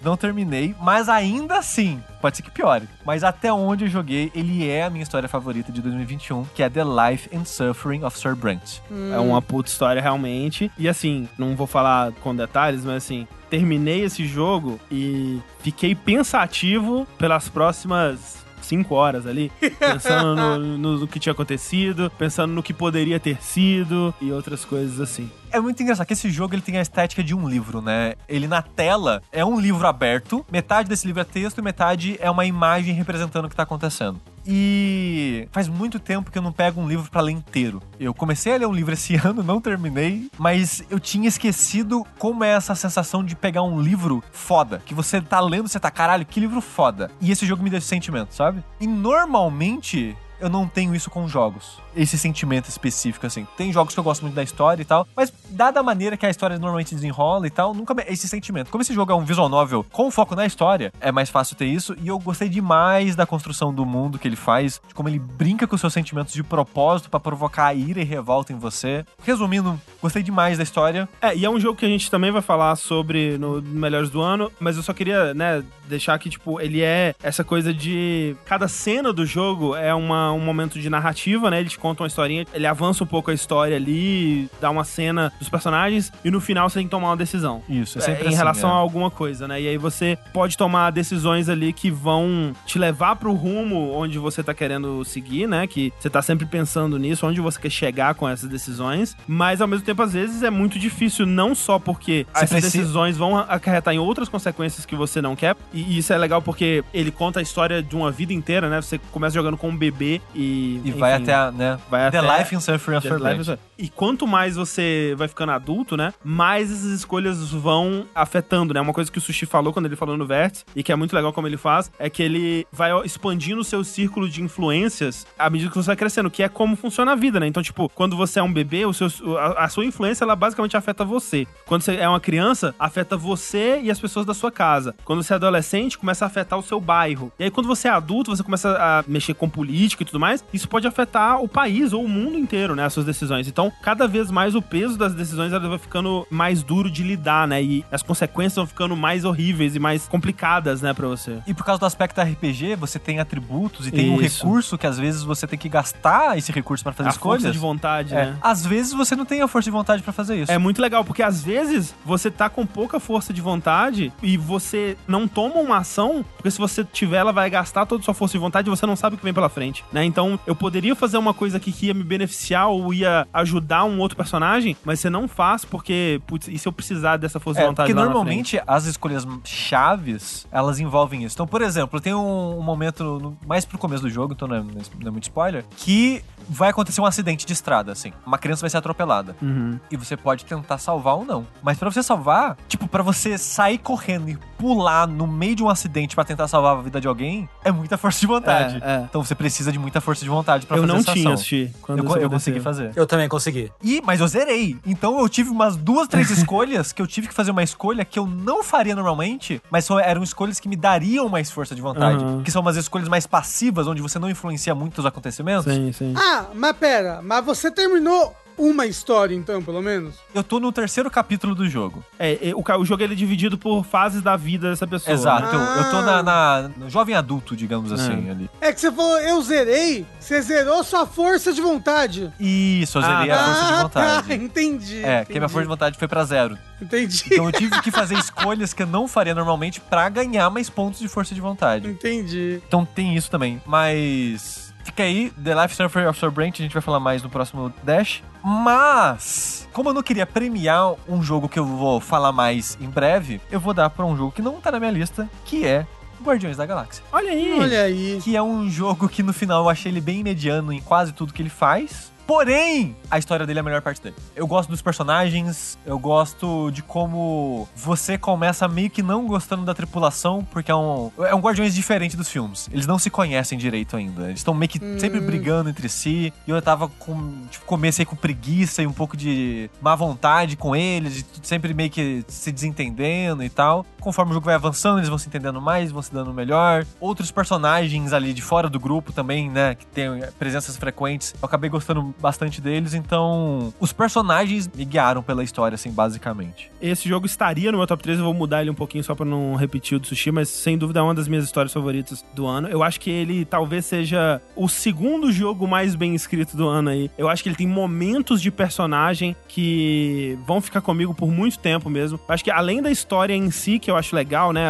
não 0.03 0.17
terminei, 0.17 0.75
mas 0.81 1.09
ainda 1.09 1.59
assim, 1.59 2.03
pode 2.21 2.37
ser 2.37 2.43
que 2.43 2.51
piore. 2.51 2.89
Mas 3.05 3.23
até 3.25 3.53
onde 3.53 3.85
eu 3.85 3.89
joguei, 3.89 4.31
ele 4.35 4.69
é 4.69 4.85
a 4.85 4.91
minha 4.91 5.03
história 5.03 5.29
favorita 5.29 5.71
de 5.73 5.81
2021, 5.83 6.45
que 6.55 6.63
é 6.63 6.69
The 6.71 6.83
Life 6.85 7.29
and 7.37 7.45
Suffering 7.45 8.05
of 8.05 8.19
Sir 8.19 8.35
Brent. 8.37 8.79
É 9.13 9.19
uma 9.19 9.41
puta 9.43 9.69
história 9.69 10.01
realmente. 10.01 10.71
E 10.79 10.89
assim, 10.89 11.29
não 11.39 11.55
vou 11.57 11.67
falar 11.67 12.13
com 12.21 12.35
detalhes, 12.35 12.85
mas 12.85 12.97
assim, 13.05 13.27
terminei 13.51 14.03
esse 14.05 14.27
jogo 14.27 14.81
e 14.91 15.41
fiquei 15.61 15.95
pensativo 15.95 17.07
pelas 17.19 17.49
próximas 17.49 18.43
cinco 18.63 18.95
horas 18.95 19.27
ali, 19.27 19.53
pensando 19.79 20.35
no, 20.35 20.59
no- 20.79 20.99
no 21.01 21.07
que 21.07 21.21
tinha 21.21 21.33
acontecido, 21.33 22.11
pensando 22.19 22.53
no 22.55 22.63
que 22.63 22.73
poderia 22.73 23.21
ter 23.21 23.37
sido 23.43 24.15
e 24.23 24.33
outras 24.33 24.65
coisas 24.65 24.99
assim. 25.01 25.31
É 25.55 25.61
muito 25.61 25.81
engraçado 25.81 26.09
que 26.09 26.15
esse 26.15 26.31
jogo 26.31 26.53
ele 26.53 26.63
tem 26.63 26.79
a 26.79 26.83
estética 26.83 27.23
de 27.23 27.33
um 27.33 27.49
livro, 27.49 27.81
né? 27.81 28.15
Ele 28.29 28.49
na 28.49 28.61
tela 28.61 29.23
é 29.31 29.45
um 29.45 29.61
livro 29.61 29.87
aberto, 29.87 30.45
metade 30.51 30.89
desse 30.89 31.07
livro 31.07 31.23
é 31.23 31.25
texto 31.25 31.59
e 31.59 31.63
metade 31.63 32.17
é 32.21 32.29
uma 32.29 32.45
imagem 32.45 32.93
representando 32.93 33.45
o 33.45 33.49
que 33.49 33.55
tá 33.55 33.63
acontecendo. 33.63 34.21
E 34.45 35.49
faz 35.53 35.69
muito 35.69 36.01
tempo 36.01 36.29
que 36.29 36.37
eu 36.37 36.43
não 36.43 36.51
pego 36.51 36.81
um 36.81 36.89
livro 36.89 37.09
pra 37.09 37.21
ler 37.21 37.31
inteiro. 37.31 37.81
Eu 38.01 38.13
comecei 38.13 38.53
a 38.53 38.59
ler 38.59 38.67
um 38.67 38.73
livro 38.73 38.95
esse 38.95 39.15
ano, 39.25 39.45
não 39.45 39.61
terminei, 39.61 40.29
mas 40.37 40.83
eu 40.91 40.99
tinha 40.99 41.29
esquecido 41.29 42.05
como 42.19 42.43
é 42.43 42.49
essa 42.49 42.75
sensação 42.75 43.23
de 43.23 43.37
pegar 43.37 43.63
um 43.63 43.81
livro 43.81 44.25
foda, 44.33 44.83
que 44.85 44.93
você 44.93 45.21
tá 45.21 45.39
lendo, 45.39 45.69
você 45.69 45.79
tá, 45.79 45.89
caralho, 45.89 46.27
que 46.27 46.41
livro 46.41 46.61
foda. 46.61 47.13
E 47.21 47.31
esse 47.31 47.47
jogo 47.47 47.63
me 47.63 47.71
deu 47.71 47.79
esse 47.79 47.87
sentimento, 47.87 48.35
sabe? 48.35 48.61
E 48.81 48.89
normalmente 48.89 50.17
eu 50.45 50.51
não 50.51 50.69
tenho 50.69 50.95
isso 50.95 51.09
com 51.09 51.27
jogos. 51.27 51.81
Esse 51.97 52.19
sentimento 52.19 52.69
específico, 52.69 53.27
assim. 53.27 53.47
Tem 53.57 53.73
jogos 53.73 53.95
que 53.95 54.01
eu 54.01 54.05
gosto 54.05 54.21
muito 54.23 54.35
da 54.35 54.43
história 54.43 54.83
e 54.83 54.85
tal, 54.85 55.09
mas 55.17 55.33
dada 55.49 55.81
a 55.81 55.83
maneira 55.83 56.17
que 56.19 56.27
a 56.27 56.31
história 56.31 56.59
normalmente 56.59 56.95
desenrola 56.95 57.47
e 57.47 57.51
tal, 57.51 57.73
nunca 57.73 57.95
esse 58.07 58.29
sentimento. 58.29 58.71
Como 58.71 58.83
esse 58.83 58.93
jogo 58.93 59.11
é 59.11 59.15
um 59.15 59.25
visual 59.25 59.49
novel 59.49 59.87
com 59.91 60.11
foco 60.11 60.35
na 60.35 60.45
história, 60.45 60.93
é 61.01 61.11
mais 61.11 61.31
fácil 61.31 61.57
ter 61.57 61.65
isso. 61.65 61.97
E 62.03 62.09
eu 62.09 62.19
gostei 62.19 62.49
demais 62.49 63.17
da 63.17 63.25
construção 63.25 63.73
do 63.73 63.87
mundo 63.87 64.19
que 64.19 64.29
ele 64.29 64.37
faz, 64.37 64.83
de 64.87 64.95
como 64.95 65.09
ele 65.09 65.19
brinca 65.19 65.67
com 65.67 65.79
seus 65.79 65.93
sentimentos 65.93 66.35
de 66.35 66.43
propósito 66.43 67.09
pra 67.09 67.19
provocar 67.19 67.73
ira 67.73 68.01
e 68.01 68.05
revolta 68.05 68.53
em 68.53 68.59
você. 68.59 69.07
Resumindo, 69.25 69.81
gostei 70.03 70.23
demais 70.23 70.59
da 70.59 70.63
história. 70.63 71.09
É, 71.23 71.35
e 71.35 71.47
é 71.47 71.51
um 71.51 71.59
jogo 71.59 71.79
que 71.79 71.87
a 71.87 71.89
gente 71.89 72.11
também 72.11 72.31
vai 72.31 72.43
falar 72.43 72.77
sobre 72.77 73.39
no 73.39 73.63
Melhores 73.63 74.11
do 74.11 74.21
Ano, 74.21 74.53
mas 74.61 74.77
eu 74.77 74.83
só 74.83 74.93
queria, 74.93 75.33
né, 75.33 75.65
deixar 75.89 76.19
que, 76.19 76.29
tipo, 76.29 76.61
ele 76.61 76.83
é 76.83 77.15
essa 77.23 77.43
coisa 77.43 77.73
de. 77.73 78.37
Cada 78.45 78.69
cena 78.69 79.13
do 79.13 79.25
jogo 79.25 79.75
é 79.75 79.95
uma, 79.95 80.33
um 80.35 80.41
momento 80.41 80.79
de 80.79 80.91
narrativa, 80.91 81.51
né? 81.51 81.61
Ele 81.61 81.69
te 81.69 81.79
conta 81.79 82.03
uma 82.03 82.07
historinha, 82.07 82.45
ele 82.53 82.67
avança 82.67 83.05
um 83.05 83.07
pouco 83.07 83.31
a 83.31 83.35
história 83.35 83.77
ali, 83.77 84.49
dá 84.61 84.71
uma 84.71 84.85
cena 84.85 85.33
dos 85.39 85.49
personagens, 85.49 86.13
e 86.25 86.31
no 86.31 86.41
final 86.41 86.69
você 86.69 86.79
tem 86.81 86.87
que 86.87 86.91
tomar 86.91 87.09
uma 87.11 87.17
decisão. 87.17 87.63
Isso, 87.69 87.99
é 87.99 88.03
É, 88.03 88.05
sempre 88.05 88.25
em 88.25 88.29
assim, 88.29 88.37
relação 88.37 88.71
é. 88.71 88.73
a 88.73 88.77
alguma 88.77 89.11
coisa, 89.11 89.47
né? 89.49 89.61
E 89.61 89.69
aí 89.69 89.79
você 89.79 90.19
pode 90.33 90.57
tomar 90.57 90.91
decisões 90.91 91.49
ali 91.49 91.73
que 91.73 91.91
vão 91.91 92.53
te 92.67 92.79
levar 92.79 93.17
pro 93.17 93.33
rumo 93.33 93.93
onde 93.95 94.19
você 94.19 94.43
tá 94.43 94.53
querendo 94.55 95.05
seguir, 95.05 95.47
né? 95.47 95.67
Que 95.67 95.93
você 95.99 96.11
tá 96.11 96.21
sempre 96.23 96.47
pensando 96.47 96.99
nisso, 96.99 97.27
onde 97.27 97.41
você 97.41 97.61
quer 97.61 97.71
chegar 97.71 98.15
com 98.15 98.29
essas 98.29 98.49
decisões. 98.49 99.17
Mas 99.27 99.61
ao 99.61 99.69
mesmo 99.69 99.85
tempo, 99.85 100.03
às 100.03 100.13
vezes, 100.13 100.43
é 100.43 100.51
muito 100.51 100.79
difícil, 100.79 101.27
não 101.27 101.55
só 101.55 101.79
porque 101.79 102.27
Você 102.33 102.45
essas 102.45 102.51
precisa- 102.61 102.79
decisões 102.79 103.17
vão 103.17 103.37
acarretar 103.39 103.95
em 103.95 103.99
outras 103.99 104.29
consequências 104.29 104.85
que 104.87 104.97
você 104.97 105.21
não 105.23 105.35
quer. 105.37 105.57
E 105.73 105.99
isso 105.99 106.13
é 106.13 106.19
legal 106.19 106.43
porque 106.43 106.83
ele 106.93 107.11
conta 107.11 107.39
a 107.41 107.43
história 107.43 107.83
de 107.83 107.95
uma 107.97 108.11
vida 108.11 108.33
inteira, 108.33 108.69
né? 108.69 108.81
Você 108.81 108.99
começa 109.13 109.35
jogando 109.35 109.57
com 109.57 109.69
um 109.69 109.77
bebê 109.77 110.14
e. 110.35 110.81
E 110.85 110.91
vai 110.93 111.15
enfim, 111.15 111.23
até 111.23 111.35
a, 111.35 111.51
né? 111.51 111.79
vai 111.91 112.11
The 112.11 112.19
até- 112.19 112.39
Life 112.39 112.55
in 112.55 112.61
Suffering 112.61 112.99
is- 112.99 113.59
E 113.79 113.89
quanto 113.89 114.27
mais 114.27 114.57
você 114.57 115.15
vai 115.17 115.27
ficando 115.29 115.53
adulto, 115.53 115.97
né? 115.97 116.13
Mais 116.23 116.71
essas 116.71 116.93
escolhas 116.93 117.51
vão 117.51 118.07
afetando, 118.15 118.73
né? 118.75 118.81
Uma 118.81 118.93
coisa 118.93 119.11
que 119.11 119.19
o 119.19 119.21
Sushi 119.21 119.47
falou 119.47 119.73
quando 119.73 119.87
ele 119.87 119.97
falou 119.97 120.17
no 120.17 120.27
Vértice, 120.27 120.65
e 120.77 120.83
que 120.83 120.93
é 120.93 120.97
muito 120.97 121.15
legal 121.15 121.33
como 121.33 121.47
ele 121.47 121.57
faz, 121.57 121.91
é 121.99 122.09
que 122.09 122.23
ele 122.23 122.67
vai 122.73 122.91
expandindo 123.05 123.61
o 123.61 123.65
seu 123.65 123.83
círculo 123.85 124.29
de 124.29 124.43
influências 124.43 125.27
à 125.39 125.49
medida 125.51 125.71
que 125.71 125.77
você 125.77 125.87
vai 125.89 125.97
crescendo, 125.97 126.31
que 126.31 126.43
é 126.43 126.49
como 126.49 126.77
funciona 126.77 127.13
a 127.13 127.15
vida, 127.15 127.39
né? 127.41 127.47
Então, 127.47 127.63
tipo, 127.63 127.89
quando 127.89 128.17
você 128.17 128.39
é 128.39 128.43
um 128.43 128.53
bebê, 128.53 128.85
o 128.87 128.93
seu, 128.93 129.09
a, 129.39 129.65
a 129.65 129.69
sua 129.69 129.85
influência, 129.85 130.25
ela 130.25 130.37
basicamente 130.37 130.77
afeta 130.77 131.05
você. 131.05 131.47
Quando 131.67 131.83
você 131.83 131.97
é 131.97 132.09
uma 132.09 132.21
criança, 132.21 132.75
afeta 132.79 133.17
você 133.17 133.81
e 133.83 133.91
as 133.91 133.99
pessoas 134.01 134.25
da 134.27 134.35
sua 134.35 134.51
casa. 134.53 134.95
Quando 135.05 135.23
você 135.23 135.33
é 135.33 135.37
adolescente, 135.37 135.99
começa 135.99 136.25
a 136.25 136.29
afetar 136.29 136.59
o 136.59 136.63
seu 136.63 136.81
bairro. 136.81 137.33
E 137.39 137.45
aí, 137.45 137.51
quando 137.51 137.67
você 137.67 137.89
é 137.89 137.91
adulto, 137.91 138.35
você 138.35 138.43
começa 138.43 138.71
a 138.79 139.05
mexer 139.07 139.35
com 139.35 139.49
política 139.49 140.04
e 140.05 140.07
tudo 140.07 140.21
mais, 140.21 140.45
isso 140.53 140.69
pode 140.69 140.87
afetar 140.87 141.41
o 141.43 141.49
país 141.49 141.93
ou 141.93 142.05
o 142.05 142.09
mundo 142.09 142.37
inteiro, 142.39 142.75
né? 142.77 142.85
As 142.85 142.93
suas 142.93 143.07
decisões. 143.07 143.49
Então, 143.49 143.73
cada 143.83 144.07
vez 144.07 144.31
mais 144.31 144.55
o 144.55 144.63
peso 144.63 144.97
das 144.97 145.15
decisões 145.15 145.53
ela 145.53 145.69
vai 145.69 145.79
ficando 145.79 146.27
mais 146.31 146.63
duro 146.63 146.91
de 146.91 147.03
lidar, 147.03 147.47
né? 147.49 147.63
E 147.63 147.85
as 147.91 148.03
consequências 148.03 148.55
vão 148.57 148.67
ficando 148.67 148.97
mais 148.97 149.25
horríveis 149.25 149.75
e 149.75 149.79
mais 149.79 150.07
complicadas, 150.07 150.81
né, 150.83 150.93
pra 150.95 151.09
você. 151.09 151.39
E 151.47 151.55
por 151.55 151.65
causa 151.65 151.81
do 151.81 151.87
aspecto 151.87 152.21
RPG, 152.21 152.77
você 152.77 152.99
tem 152.99 153.19
atributos 153.21 153.87
e 153.87 153.91
tem 153.91 154.11
um 154.11 154.21
Isso. 154.21 154.45
recurso 154.45 154.79
que 154.79 154.87
às 154.87 154.99
vezes 154.99 155.23
você 155.23 155.47
tem 155.47 155.59
que 155.59 155.69
gastar 155.69 156.37
esse 156.39 156.53
recurso 156.53 156.85
pra 156.85 156.93
fazer 156.93 157.09
a 157.09 157.13
escolhas. 157.13 157.43
força 157.43 157.53
de 157.53 157.59
vontade, 157.59 158.15
É. 158.15 158.27
né? 158.27 158.37
Às 158.43 158.65
vezes 158.65 158.93
você 158.93 159.17
não 159.17 159.25
tem 159.25 159.41
a 159.43 159.49
força 159.49 159.65
de 159.65 159.71
vontade 159.71 160.03
pra 160.03 160.13
fazer 160.13 160.37
isso. 160.37 160.53
É 160.53 160.59
muito 160.59 160.81
legal, 160.81 161.05
porque 161.05 161.23
às 161.23 161.43
vezes 161.43 161.95
você 162.05 162.31
tá 162.31 162.49
com 162.49 162.65
pouca 162.67 163.01
força 163.01 163.33
de 163.33 163.41
vontade 163.41 164.13
e 164.23 164.37
você 164.37 164.97
não 165.07 165.27
toma 165.27 165.57
uma 165.57 165.79
ação, 165.79 166.25
porque 166.37 166.51
se 166.51 166.59
você 166.59 166.85
tiver, 166.85 167.17
ela 167.19 167.33
vai 167.33 167.49
gastar 167.51 167.87
toda 167.87 168.01
a 168.03 168.05
sua 168.05 168.15
força 168.15 168.33
de 168.33 168.39
vontade 168.39 168.69
e 168.69 168.71
você 168.71 168.87
não 168.87 168.97
sabe 168.97 169.15
o 169.15 169.19
que 169.19 169.25
vem 169.25 169.33
pela 169.35 169.49
frente, 169.49 169.85
né? 169.95 170.05
Então, 170.05 170.39
eu 170.47 170.55
poderia 170.55 170.95
fazer 170.95 171.17
uma 171.17 171.33
coisa 171.33 171.57
aqui 171.57 171.73
que 171.73 171.87
ia 171.87 171.95
me 171.95 172.03
beneficiar 172.05 172.69
ou 172.69 172.93
ia 172.93 173.27
ajudar 173.33 173.85
um 173.85 173.99
outro 174.01 174.17
personagem, 174.17 174.77
mas 174.85 175.01
você 175.01 175.09
não 175.09 175.27
faz 175.27 175.65
porque, 175.65 176.21
putz, 176.27 176.49
e 176.49 176.59
se 176.59 176.69
eu 176.69 176.73
precisar 176.73 177.17
dessa 177.17 177.41
força 177.41 177.61
de 177.61 177.65
É, 177.65 177.69
vontade 177.69 177.93
porque 177.93 178.05
normalmente 178.05 178.61
as 178.67 178.85
escolhas 178.87 179.25
chaves, 179.45 180.47
elas 180.53 180.79
envolvem 180.81 181.25
isso. 181.25 181.35
Então, 181.35 181.47
por 181.47 181.63
exemplo, 181.63 182.01
tem 182.01 182.13
um, 182.15 182.59
um 182.59 182.63
momento 182.63 183.03
no- 183.19 183.39
mais 183.47 183.65
pro 183.65 183.79
começo 183.79 184.03
do 184.03 184.11
jogo, 184.11 184.35
então 184.35 184.47
não 184.47 184.57
é, 184.57 184.61
não 184.61 185.09
é 185.09 185.11
muito 185.11 185.25
spoiler, 185.25 185.65
que 185.77 186.23
vai 186.49 186.69
acontecer 186.69 187.01
um 187.01 187.07
acidente 187.07 187.47
de 187.47 187.53
estrada, 187.55 187.91
assim. 187.93 188.13
Uma 188.27 188.37
criança 188.37 188.61
vai 188.61 188.69
ser 188.69 188.77
atropelada. 188.77 189.35
Uhum. 189.41 189.81
E 189.91 189.97
você 189.97 190.15
pode 190.15 190.45
tentar 190.45 190.77
salvar 190.77 191.15
ou 191.15 191.25
não. 191.25 191.47
Mas 191.63 191.79
pra 191.79 191.91
você 191.91 192.03
salvar, 192.03 192.57
tipo, 192.69 192.87
pra 192.87 193.03
você 193.03 193.39
sair 193.39 193.79
correndo 193.79 194.29
e 194.29 194.37
pular 194.59 195.07
no 195.09 195.27
meio 195.27 195.57
de 195.57 195.63
um 195.63 195.69
acidente 195.71 196.15
pra 196.15 196.23
tentar 196.25 196.47
salvar 196.47 196.77
a 196.77 196.83
vida 196.83 197.01
de 197.01 197.09
alguém, 197.09 197.49
é 197.65 197.73
muita 197.73 197.97
força 197.97 198.21
de 198.21 198.27
vontade. 198.27 198.79
É, 198.85 198.97
é. 198.97 199.07
Então 199.09 199.25
você 199.25 199.35
precisa 199.35 199.73
de 199.73 199.79
muita 199.85 200.01
força 200.01 200.23
de 200.25 200.29
vontade 200.29 200.67
pra 200.67 200.77
Eu 200.77 200.83
fazer 200.83 200.93
não 200.93 201.01
essa 201.01 201.13
tinha, 201.13 201.25
ação. 201.25 201.33
assisti. 201.35 201.71
Quando 201.83 201.99
Eu, 202.05 202.17
eu 202.23 202.31
consegui 202.31 202.61
fazer. 202.61 202.91
Eu 202.97 203.07
também 203.07 203.29
consegui. 203.29 203.71
E, 203.83 204.03
mas 204.05 204.21
eu 204.21 204.27
zerei. 204.29 204.77
Então 204.85 205.21
eu 205.21 205.29
tive 205.29 205.51
umas 205.51 205.77
duas, 205.77 206.09
três 206.09 206.31
escolhas 206.37 206.93
que 206.93 207.01
eu 207.01 207.07
tive 207.07 207.29
que 207.29 207.35
fazer 207.35 207.51
uma 207.51 207.63
escolha 207.63 208.05
que 208.05 208.19
eu 208.19 208.27
não 208.27 208.63
faria 208.65 208.95
normalmente, 208.95 209.63
mas 209.71 209.85
só 209.85 209.99
eram 210.01 210.23
escolhas 210.23 210.59
que 210.59 210.69
me 210.69 210.77
dariam 210.77 211.29
mais 211.29 211.51
força 211.51 211.75
de 211.75 211.81
vontade. 211.81 212.23
Aham. 212.25 212.43
Que 212.43 212.51
são 212.51 212.63
umas 212.63 212.77
escolhas 212.77 213.09
mais 213.09 213.27
passivas, 213.27 213.87
onde 213.87 214.03
você 214.03 214.19
não 214.19 214.29
influencia 214.29 214.75
muito 214.75 214.99
os 214.99 215.07
acontecimentos. 215.07 215.73
Sim, 215.73 215.93
sim. 215.93 216.15
Ah, 216.17 216.47
mas 216.55 216.77
pera, 216.77 217.21
mas 217.23 217.45
você 217.45 217.71
terminou 217.71 218.35
uma 218.57 218.87
história 218.87 219.35
então, 219.35 219.63
pelo 219.63 219.83
menos? 219.83 220.15
Eu 220.35 220.43
tô 220.43 220.59
no 220.61 220.71
terceiro 220.73 221.11
capítulo 221.11 221.55
do 221.55 221.69
jogo. 221.69 222.05
É, 222.19 222.51
é, 222.51 222.55
o, 222.55 222.63
o 222.81 222.85
jogo 222.85 223.03
ele 223.03 223.15
é 223.15 223.17
dividido 223.17 223.57
por 223.59 223.85
fases 223.85 224.23
da 224.23 224.37
vida 224.37 224.71
dessa 224.71 224.87
pessoa. 224.87 225.13
Exato. 225.15 225.57
né? 225.59 225.79
Eu, 225.81 225.91
tô 225.91 226.03
na, 226.03 226.23
na- 226.23 226.71
no 226.77 226.89
jovem 226.91 227.15
adulto, 227.15 227.55
digamos 227.57 227.93
assim, 227.93 228.29
É. 228.29 228.31
ali. 228.31 228.51
É 228.61 228.73
que 228.73 228.81
você 228.81 228.91
falou, 228.93 229.19
eu 229.21 229.41
zerei, 229.43 230.07
você 230.19 230.41
zerou 230.43 230.83
sua 230.85 231.07
força 231.07 231.53
de 231.53 231.61
vontade. 231.61 232.33
Isso, 232.39 232.99
eu 232.99 233.03
zerei 233.03 233.31
Ah, 233.31 233.41
a 233.41 233.45
força 233.45 233.63
de 233.65 233.71
tá, 233.73 233.83
vontade. 233.83 234.35
entendi. 234.45 234.99
É, 234.99 235.03
que 235.03 235.07
a 235.07 235.11
minha 235.11 235.23
entendi, 235.23 235.41
força 235.41 235.63
de 235.63 235.69
vontade 235.69 235.99
foi 235.99 236.09
pra 236.09 236.25
zero. 236.25 236.59
Entendi, 236.81 237.23
Então 237.27 237.47
eu 237.47 237.53
tive 237.53 237.81
que 237.83 237.91
fazer 237.91 238.19
escolhas 238.19 238.73
que 238.75 238.83
eu 238.83 238.87
não 238.87 239.07
faria 239.09 239.35
normalmente 239.35 239.81
pra 239.81 240.09
ganhar 240.09 240.51
mais 240.51 240.69
pontos 240.69 241.01
de 241.01 241.09
força 241.09 241.35
de 241.35 241.41
vontade. 241.41 241.89
entendi. 241.89 242.61
Então 242.67 242.85
tem 242.85 243.17
isso 243.17 243.31
também. 243.31 243.61
Mas. 243.67 244.64
Fica 244.85 245.03
aí, 245.03 245.31
The 245.31 245.61
Life 245.61 245.75
Surfer 245.75 246.09
of 246.09 246.19
Sir 246.19 246.31
Brent, 246.31 246.61
a 246.61 246.63
gente 246.63 246.73
vai 246.73 246.83
falar 246.83 247.01
mais 247.01 247.23
no 247.23 247.31
próximo 247.31 247.73
Dash. 247.83 248.23
Mas, 248.45 249.67
como 249.73 249.89
eu 249.89 249.95
não 249.95 250.03
queria 250.03 250.27
premiar 250.27 250.95
um 251.09 251.23
jogo 251.23 251.49
que 251.49 251.59
eu 251.59 251.65
vou 251.65 252.01
falar 252.01 252.31
mais 252.31 252.77
em 252.81 252.89
breve, 252.89 253.41
eu 253.51 253.59
vou 253.59 253.73
dar 253.73 253.89
pra 253.91 254.05
um 254.05 254.17
jogo 254.17 254.31
que 254.31 254.43
não 254.43 254.61
tá 254.61 254.71
na 254.71 254.79
minha 254.79 254.93
lista, 254.93 255.29
que 255.47 255.67
é 255.67 255.87
Guardiões 256.23 256.57
da 256.57 256.67
Galáxia. 256.67 257.03
Olha 257.13 257.31
aí. 257.31 257.59
Olha 257.59 257.83
aí. 257.83 258.21
Que 258.23 258.37
é 258.37 258.43
um 258.43 258.69
jogo 258.69 259.09
que 259.09 259.23
no 259.23 259.33
final 259.33 259.65
eu 259.65 259.69
achei 259.69 259.91
ele 259.91 260.01
bem 260.01 260.23
mediano 260.23 260.73
em 260.73 260.81
quase 260.81 261.13
tudo 261.13 261.33
que 261.33 261.43
ele 261.43 261.51
faz. 261.51 262.13
Porém, 262.27 262.97
a 263.11 263.19
história 263.19 263.47
dele 263.47 263.59
é 263.59 263.61
a 263.61 263.65
melhor 263.65 263.83
parte 263.83 264.01
dele. 264.01 264.17
Eu 264.35 264.47
gosto 264.47 264.71
dos 264.71 264.81
personagens, 264.81 265.79
eu 265.85 265.99
gosto 265.99 266.71
de 266.71 266.83
como 266.83 267.69
você 267.77 268.17
começa 268.17 268.67
meio 268.67 268.89
que 268.89 269.03
não 269.03 269.27
gostando 269.27 269.65
da 269.65 269.75
tripulação, 269.75 270.47
porque 270.51 270.71
é 270.71 270.75
um, 270.75 271.11
é 271.19 271.35
um 271.35 271.41
Guardiões 271.41 271.75
diferente 271.75 272.17
dos 272.17 272.29
filmes. 272.29 272.69
Eles 272.73 272.87
não 272.87 272.99
se 272.99 273.11
conhecem 273.11 273.59
direito 273.59 273.97
ainda. 273.97 274.25
Eles 274.25 274.41
estão 274.41 274.55
meio 274.55 274.69
que 274.69 274.79
sempre 274.99 275.21
brigando 275.21 275.69
entre 275.69 275.89
si. 275.89 276.33
E 276.47 276.51
eu 276.51 276.61
tava 276.63 276.89
com. 276.89 277.47
Tipo, 277.51 277.67
comecei 277.67 278.05
com 278.05 278.17
preguiça 278.17 278.83
e 278.83 278.87
um 278.87 278.93
pouco 278.93 279.17
de 279.17 279.71
má 279.81 279.95
vontade 279.95 280.57
com 280.57 280.75
eles, 280.75 281.25
sempre 281.43 281.75
meio 281.75 281.91
que 281.91 282.25
se 282.29 282.51
desentendendo 282.51 283.43
e 283.45 283.51
tal. 283.51 283.85
Conforme 284.01 284.31
o 284.31 284.35
jogo 284.35 284.47
vai 284.47 284.55
avançando, 284.55 284.99
eles 284.99 285.09
vão 285.09 285.19
se 285.19 285.29
entendendo 285.29 285.61
mais, 285.61 285.91
vão 285.91 286.03
se 286.03 286.13
dando 286.13 286.33
melhor. 286.33 286.87
Outros 287.01 287.31
personagens 287.31 288.13
ali 288.13 288.33
de 288.33 288.43
fora 288.43 288.69
do 288.69 288.79
grupo 288.79 289.13
também, 289.13 289.51
né, 289.51 289.75
que 289.75 289.87
tem 289.87 290.11
presenças 290.39 290.77
frequentes. 290.77 291.35
Eu 291.41 291.47
acabei 291.47 291.71
gostando 291.71 292.14
bastante 292.21 292.61
deles, 292.61 292.95
então 292.95 293.73
os 293.81 293.93
personagens 293.93 294.69
me 294.75 294.85
guiaram 294.85 295.23
pela 295.23 295.43
história, 295.43 295.75
assim, 295.75 295.91
basicamente. 295.91 296.71
Esse 296.81 297.09
jogo 297.09 297.27
estaria 297.27 297.71
no 297.73 297.79
meu 297.79 297.87
top 297.87 298.03
3, 298.03 298.19
eu 298.19 298.25
vou 298.25 298.35
mudar 298.35 298.61
ele 298.61 298.71
um 298.71 298.75
pouquinho 298.75 299.05
só 299.05 299.15
pra 299.15 299.25
não 299.25 299.55
repetir 299.55 299.97
o 299.97 300.01
do 300.01 300.07
Sushi, 300.07 300.31
mas 300.31 300.49
sem 300.49 300.77
dúvida 300.77 301.01
é 301.01 301.03
uma 301.03 301.15
das 301.15 301.29
minhas 301.29 301.45
histórias 301.45 301.73
favoritas 301.73 302.25
do 302.35 302.47
ano. 302.47 302.69
Eu 302.69 302.83
acho 302.83 303.01
que 303.01 303.11
ele 303.11 303.45
talvez 303.45 303.87
seja 303.87 304.41
o 304.57 304.69
segundo 304.69 305.33
jogo 305.33 305.67
mais 305.67 305.95
bem 305.95 306.15
escrito 306.15 306.57
do 306.57 306.69
ano 306.69 306.91
aí. 306.91 307.11
Eu 307.17 307.29
acho 307.29 307.43
que 307.43 307.49
ele 307.49 307.57
tem 307.57 307.67
momentos 307.67 308.41
de 308.41 308.51
personagem 308.51 309.37
que 309.49 310.39
vão 310.47 310.61
ficar 310.61 310.81
comigo 310.81 311.15
por 311.15 311.31
muito 311.31 311.59
tempo 311.59 311.89
mesmo. 311.89 312.19
Eu 312.29 312.35
acho 312.35 312.45
que 312.45 312.51
além 312.51 312.83
da 312.83 312.91
história 312.91 313.35
em 313.35 313.51
si, 313.51 313.79
que 313.79 313.91
eu 313.91 313.97
acho 313.97 314.15
legal, 314.15 314.53
né, 314.53 314.65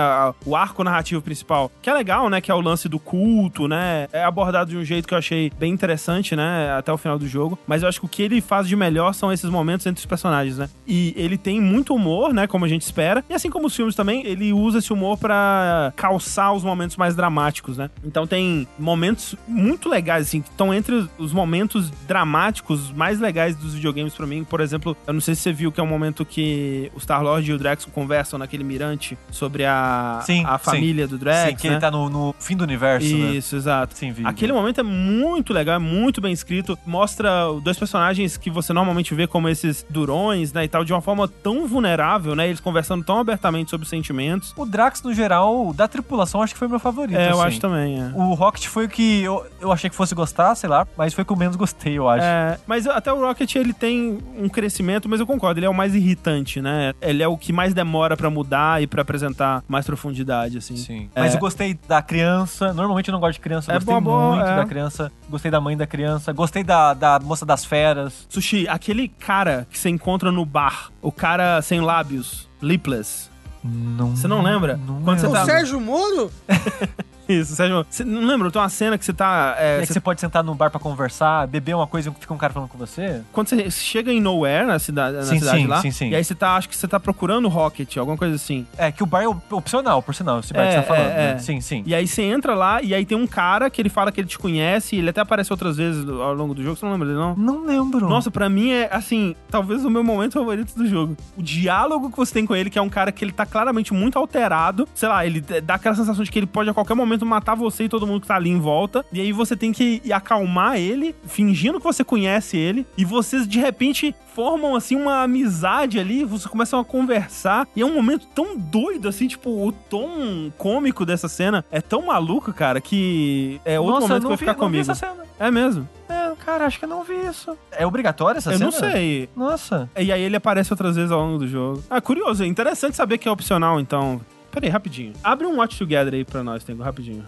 o 0.44 0.56
arco 0.56 0.84
narrativo 0.84 1.22
principal, 1.22 1.70
que 1.82 1.90
é 1.90 1.94
legal, 1.94 2.28
né, 2.28 2.40
que 2.40 2.50
é 2.50 2.54
o 2.54 2.60
lance 2.60 2.88
do 2.88 2.98
culto, 2.98 3.68
né, 3.68 4.08
é 4.12 4.24
abordado 4.24 4.70
de 4.70 4.76
um 4.76 4.84
jeito 4.84 5.06
que 5.08 5.14
eu 5.14 5.18
achei 5.18 5.50
bem 5.58 5.72
interessante, 5.72 6.36
né, 6.36 6.72
até 6.76 6.92
o 6.92 6.96
final 6.96 7.18
do 7.18 7.26
jogo. 7.34 7.58
Mas 7.66 7.82
eu 7.82 7.88
acho 7.88 8.00
que 8.00 8.06
o 8.06 8.08
que 8.08 8.22
ele 8.22 8.40
faz 8.40 8.66
de 8.66 8.74
melhor 8.76 9.12
são 9.12 9.32
esses 9.32 9.48
momentos 9.50 9.86
entre 9.86 10.00
os 10.00 10.06
personagens, 10.06 10.58
né. 10.58 10.68
E 10.86 11.12
ele 11.16 11.36
tem 11.36 11.60
muito 11.60 11.94
humor, 11.94 12.32
né, 12.32 12.46
como 12.46 12.64
a 12.64 12.68
gente 12.68 12.82
espera. 12.82 13.24
E 13.28 13.34
assim 13.34 13.50
como 13.50 13.66
os 13.66 13.76
filmes 13.76 13.94
também, 13.94 14.26
ele 14.26 14.52
usa 14.52 14.78
esse 14.78 14.92
humor 14.92 15.18
pra 15.18 15.92
calçar 15.96 16.52
os 16.52 16.62
momentos 16.64 16.96
mais 16.96 17.14
dramáticos, 17.14 17.76
né. 17.76 17.90
Então 18.04 18.26
tem 18.26 18.66
momentos 18.78 19.34
muito 19.46 19.88
legais, 19.88 20.26
assim, 20.28 20.40
que 20.40 20.48
estão 20.48 20.72
entre 20.72 21.06
os 21.18 21.32
momentos 21.32 21.90
dramáticos 22.06 22.92
mais 22.92 23.20
legais 23.20 23.56
dos 23.56 23.74
videogames 23.74 24.14
pra 24.14 24.26
mim. 24.26 24.44
Por 24.44 24.60
exemplo, 24.60 24.96
eu 25.06 25.12
não 25.12 25.20
sei 25.20 25.34
se 25.34 25.42
você 25.42 25.52
viu 25.52 25.72
que 25.72 25.80
é 25.80 25.82
um 25.82 25.86
momento 25.88 26.24
que 26.24 26.90
o 26.94 27.00
Star-Lord 27.00 27.50
e 27.50 27.52
o 27.52 27.58
Drax 27.58 27.84
conversam 27.86 28.38
naquele 28.38 28.64
mirante 28.64 29.18
sobre 29.30 29.64
a, 29.64 30.20
Sim, 30.24 30.44
a 30.46 30.58
sim. 30.58 30.64
família 30.64 31.06
do 31.08 31.18
Drax, 31.18 31.50
Sim, 31.50 31.56
que 31.56 31.68
né? 31.68 31.74
ele 31.74 31.80
tá 31.80 31.90
no, 31.90 32.08
no 32.08 32.34
fim 32.38 32.56
do 32.56 32.62
universo, 32.64 33.16
né? 33.16 33.32
Isso, 33.34 33.56
exato. 33.56 33.96
Sim, 33.96 34.12
vi. 34.12 34.24
Aquele 34.24 34.52
momento 34.52 34.80
é 34.80 34.82
muito 34.82 35.52
legal, 35.52 35.76
é 35.76 35.78
muito 35.78 36.20
bem 36.20 36.32
escrito. 36.32 36.78
Mostra 36.86 37.23
dois 37.62 37.78
personagens 37.78 38.36
que 38.36 38.50
você 38.50 38.72
normalmente 38.72 39.14
vê 39.14 39.26
como 39.26 39.48
esses 39.48 39.84
durões, 39.88 40.52
né, 40.52 40.64
e 40.64 40.68
tal, 40.68 40.84
de 40.84 40.92
uma 40.92 41.00
forma 41.00 41.26
tão 41.28 41.66
vulnerável, 41.66 42.34
né? 42.34 42.46
Eles 42.46 42.60
conversando 42.60 43.04
tão 43.04 43.18
abertamente 43.18 43.70
sobre 43.70 43.86
sentimentos. 43.86 44.52
O 44.56 44.64
Drax, 44.64 45.02
no 45.02 45.12
geral, 45.12 45.72
da 45.72 45.88
tripulação, 45.88 46.42
acho 46.42 46.52
que 46.52 46.58
foi 46.58 46.68
meu 46.68 46.78
favorito. 46.78 47.16
É, 47.16 47.30
eu 47.30 47.34
assim. 47.34 47.48
acho 47.48 47.60
também, 47.60 48.00
é. 48.00 48.12
O 48.14 48.34
Rocket 48.34 48.66
foi 48.66 48.86
o 48.86 48.88
que 48.88 49.22
eu, 49.22 49.44
eu 49.60 49.72
achei 49.72 49.88
que 49.90 49.96
fosse 49.96 50.14
gostar, 50.14 50.54
sei 50.54 50.68
lá, 50.68 50.86
mas 50.96 51.14
foi 51.14 51.22
o 51.22 51.26
que 51.26 51.32
eu 51.32 51.36
menos 51.36 51.56
gostei, 51.56 51.98
eu 51.98 52.08
acho. 52.08 52.24
É, 52.24 52.58
mas 52.66 52.86
até 52.86 53.12
o 53.12 53.20
Rocket 53.20 53.54
ele 53.56 53.72
tem 53.72 54.18
um 54.38 54.48
crescimento, 54.48 55.08
mas 55.08 55.20
eu 55.20 55.26
concordo, 55.26 55.58
ele 55.58 55.66
é 55.66 55.70
o 55.70 55.74
mais 55.74 55.94
irritante, 55.94 56.60
né? 56.60 56.92
Ele 57.00 57.22
é 57.22 57.28
o 57.28 57.36
que 57.36 57.52
mais 57.52 57.74
demora 57.74 58.16
pra 58.16 58.30
mudar 58.30 58.82
e 58.82 58.86
pra 58.86 59.02
apresentar 59.02 59.62
mais 59.68 59.86
profundidade, 59.86 60.58
assim. 60.58 60.76
Sim. 60.76 61.08
É. 61.14 61.20
Mas 61.20 61.34
eu 61.34 61.40
gostei 61.40 61.78
da 61.88 62.02
criança. 62.02 62.72
Normalmente 62.72 63.08
eu 63.08 63.12
não 63.12 63.20
gosto 63.20 63.34
de 63.34 63.40
criança. 63.40 63.72
É 63.72 63.74
gostei 63.76 64.00
boa, 64.00 64.36
muito 64.36 64.48
é. 64.48 64.56
da 64.56 64.66
criança. 64.66 65.12
Gostei 65.34 65.50
da 65.50 65.60
mãe 65.60 65.76
da 65.76 65.84
criança. 65.84 66.32
Gostei 66.32 66.62
da, 66.62 66.94
da 66.94 67.18
moça 67.18 67.44
das 67.44 67.64
feras. 67.64 68.24
Sushi, 68.28 68.68
aquele 68.68 69.08
cara 69.08 69.66
que 69.68 69.76
você 69.76 69.88
encontra 69.88 70.30
no 70.30 70.46
bar, 70.46 70.92
o 71.02 71.10
cara 71.10 71.60
sem 71.60 71.80
lábios, 71.80 72.48
lipless. 72.62 73.28
Não, 73.64 74.14
Você 74.14 74.28
não 74.28 74.42
lembra? 74.42 74.76
Não 74.76 75.02
Quando 75.02 75.18
você 75.18 75.26
O 75.26 75.32
tá- 75.32 75.44
Sérgio 75.44 75.80
Moro? 75.80 76.30
Isso, 77.28 77.54
Sérgio. 77.56 77.84
Você 77.88 78.04
não 78.04 78.22
lembra? 78.26 78.50
Tem 78.50 78.60
uma 78.60 78.68
cena 78.68 78.98
que 78.98 79.04
você 79.04 79.12
tá. 79.12 79.54
é, 79.58 79.76
É 79.76 79.80
que 79.80 79.86
você- 79.86 79.92
você 79.94 80.00
pode 80.00 80.20
sentar 80.20 80.42
num 80.44 80.54
bar 80.54 80.70
pra 80.70 80.78
conversar, 80.80 81.46
beber 81.46 81.74
uma 81.74 81.86
coisa 81.86 82.10
e 82.10 82.12
fica 82.20 82.32
um 82.34 82.36
cara 82.38 82.52
falando 82.52 82.68
com 82.68 82.76
você? 82.78 83.22
Quando 83.32 83.48
você 83.48 83.70
chega 83.70 84.12
em 84.12 84.20
Nowhere, 84.20 84.66
na 84.66 84.78
cidade, 84.78 85.16
na 85.16 85.22
Sim, 85.22 85.38
cidade 85.38 85.58
sim, 85.62 85.66
lá, 85.66 85.80
sim, 85.80 85.90
sim. 85.90 86.08
e 86.10 86.14
aí 86.14 86.22
você 86.24 86.34
tá, 86.34 86.54
acho 86.56 86.68
que 86.68 86.76
você 86.76 86.86
tá 86.86 87.00
procurando 87.00 87.46
o 87.46 87.48
Rocket, 87.48 87.96
alguma 87.96 88.16
coisa 88.16 88.34
assim. 88.34 88.66
É, 88.76 88.92
que 88.92 89.02
o 89.02 89.06
bar 89.06 89.22
é 89.22 89.28
op- 89.28 89.52
opcional, 89.52 90.02
por 90.02 90.14
sinal, 90.14 90.40
esse 90.40 90.52
bar 90.52 90.62
É, 90.62 90.66
que 90.66 90.72
você 90.74 90.80
tá 90.80 90.82
falando. 90.86 91.10
é, 91.10 91.14
né? 91.14 91.32
é. 91.32 91.38
Sim, 91.38 91.60
sim. 91.60 91.82
E 91.86 91.94
aí 91.94 92.06
você 92.06 92.22
entra 92.22 92.54
lá, 92.54 92.82
e 92.82 92.94
aí 92.94 93.04
tem 93.06 93.16
um 93.16 93.26
cara 93.26 93.70
que 93.70 93.80
ele 93.80 93.88
fala 93.88 94.12
que 94.12 94.20
ele 94.20 94.28
te 94.28 94.38
conhece, 94.38 94.96
e 94.96 94.98
ele 94.98 95.10
até 95.10 95.20
aparece 95.20 95.52
outras 95.52 95.76
vezes 95.76 96.06
ao 96.08 96.34
longo 96.34 96.54
do 96.54 96.62
jogo, 96.62 96.76
você 96.76 96.84
não 96.84 96.92
lembra 96.92 97.08
dele, 97.08 97.18
não? 97.18 97.34
Não 97.36 97.64
lembro. 97.64 98.08
Nossa, 98.08 98.30
pra 98.30 98.48
mim 98.48 98.70
é, 98.70 98.88
assim, 98.92 99.34
talvez 99.50 99.84
o 99.84 99.90
meu 99.90 100.04
momento 100.04 100.34
favorito 100.34 100.74
do 100.76 100.86
jogo. 100.86 101.16
O 101.36 101.42
diálogo 101.42 102.10
que 102.10 102.16
você 102.16 102.32
tem 102.34 102.44
com 102.46 102.54
ele, 102.54 102.68
que 102.70 102.78
é 102.78 102.82
um 102.82 102.88
cara 102.90 103.10
que 103.10 103.24
ele 103.24 103.32
tá 103.32 103.46
claramente 103.46 103.92
muito 103.94 104.18
alterado. 104.18 104.86
Sei 104.94 105.08
lá, 105.08 105.24
ele 105.24 105.40
dá 105.40 105.74
aquela 105.74 105.94
sensação 105.94 106.22
de 106.24 106.30
que 106.30 106.38
ele 106.38 106.46
pode 106.46 106.68
a 106.68 106.74
qualquer 106.74 106.94
momento 106.94 107.13
matar 107.22 107.54
você 107.54 107.84
e 107.84 107.88
todo 107.88 108.06
mundo 108.06 108.22
que 108.22 108.26
tá 108.26 108.36
ali 108.36 108.50
em 108.50 108.58
volta. 108.58 109.04
E 109.12 109.20
aí 109.20 109.32
você 109.32 109.56
tem 109.56 109.72
que 109.72 110.00
acalmar 110.12 110.76
ele, 110.78 111.14
fingindo 111.26 111.78
que 111.78 111.84
você 111.84 112.02
conhece 112.02 112.56
ele. 112.56 112.86
E 112.96 113.04
vocês, 113.04 113.46
de 113.46 113.58
repente, 113.58 114.14
formam, 114.34 114.74
assim, 114.74 114.96
uma 114.96 115.22
amizade 115.22 115.98
ali. 115.98 116.24
Vocês 116.24 116.46
começam 116.46 116.80
a 116.80 116.84
conversar. 116.84 117.68
E 117.76 117.82
é 117.82 117.86
um 117.86 117.94
momento 117.94 118.26
tão 118.34 118.56
doido, 118.56 119.08
assim, 119.08 119.28
tipo, 119.28 119.50
o 119.66 119.70
tom 119.72 120.50
cômico 120.56 121.04
dessa 121.04 121.28
cena 121.28 121.64
é 121.70 121.80
tão 121.80 122.06
maluco, 122.06 122.52
cara, 122.52 122.80
que 122.80 123.60
é 123.64 123.78
outro 123.78 123.94
Nossa, 124.00 124.08
momento 124.08 124.22
eu 124.24 124.28
que 124.28 124.28
vai 124.28 124.36
ficar 124.38 124.52
não 124.52 124.58
vi 124.58 124.64
comigo. 124.78 124.90
essa 124.90 124.94
cena. 124.94 125.24
É 125.38 125.50
mesmo. 125.50 125.88
É, 126.08 126.32
cara, 126.44 126.66
acho 126.66 126.78
que 126.78 126.84
eu 126.84 126.88
não 126.88 127.02
vi 127.02 127.14
isso. 127.26 127.56
É 127.72 127.86
obrigatório 127.86 128.38
essa 128.38 128.52
Eu 128.52 128.58
cena? 128.58 128.70
não 128.70 128.78
sei. 128.78 129.28
Nossa. 129.34 129.90
E 129.98 130.12
aí 130.12 130.22
ele 130.22 130.36
aparece 130.36 130.72
outras 130.72 130.94
vezes 130.96 131.10
ao 131.10 131.20
longo 131.20 131.38
do 131.38 131.48
jogo. 131.48 131.82
Ah, 131.90 132.00
curioso. 132.00 132.44
É 132.44 132.46
interessante 132.46 132.96
saber 132.96 133.18
que 133.18 133.28
é 133.28 133.30
opcional, 133.30 133.80
então. 133.80 134.20
Pera 134.54 134.66
aí, 134.66 134.70
rapidinho. 134.70 135.12
Abre 135.22 135.48
um 135.48 135.56
Watch 135.56 135.76
Together 135.76 136.14
aí 136.14 136.24
pra 136.24 136.44
nós, 136.44 136.62
Tengo, 136.62 136.80
rapidinho. 136.80 137.24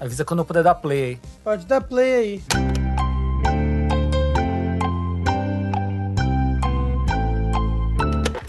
Avisa 0.00 0.24
quando 0.24 0.40
eu 0.40 0.44
puder 0.44 0.64
dar 0.64 0.74
play 0.74 1.04
aí. 1.04 1.18
Pode 1.44 1.66
dar 1.66 1.80
play 1.80 2.14
aí. 2.14 2.99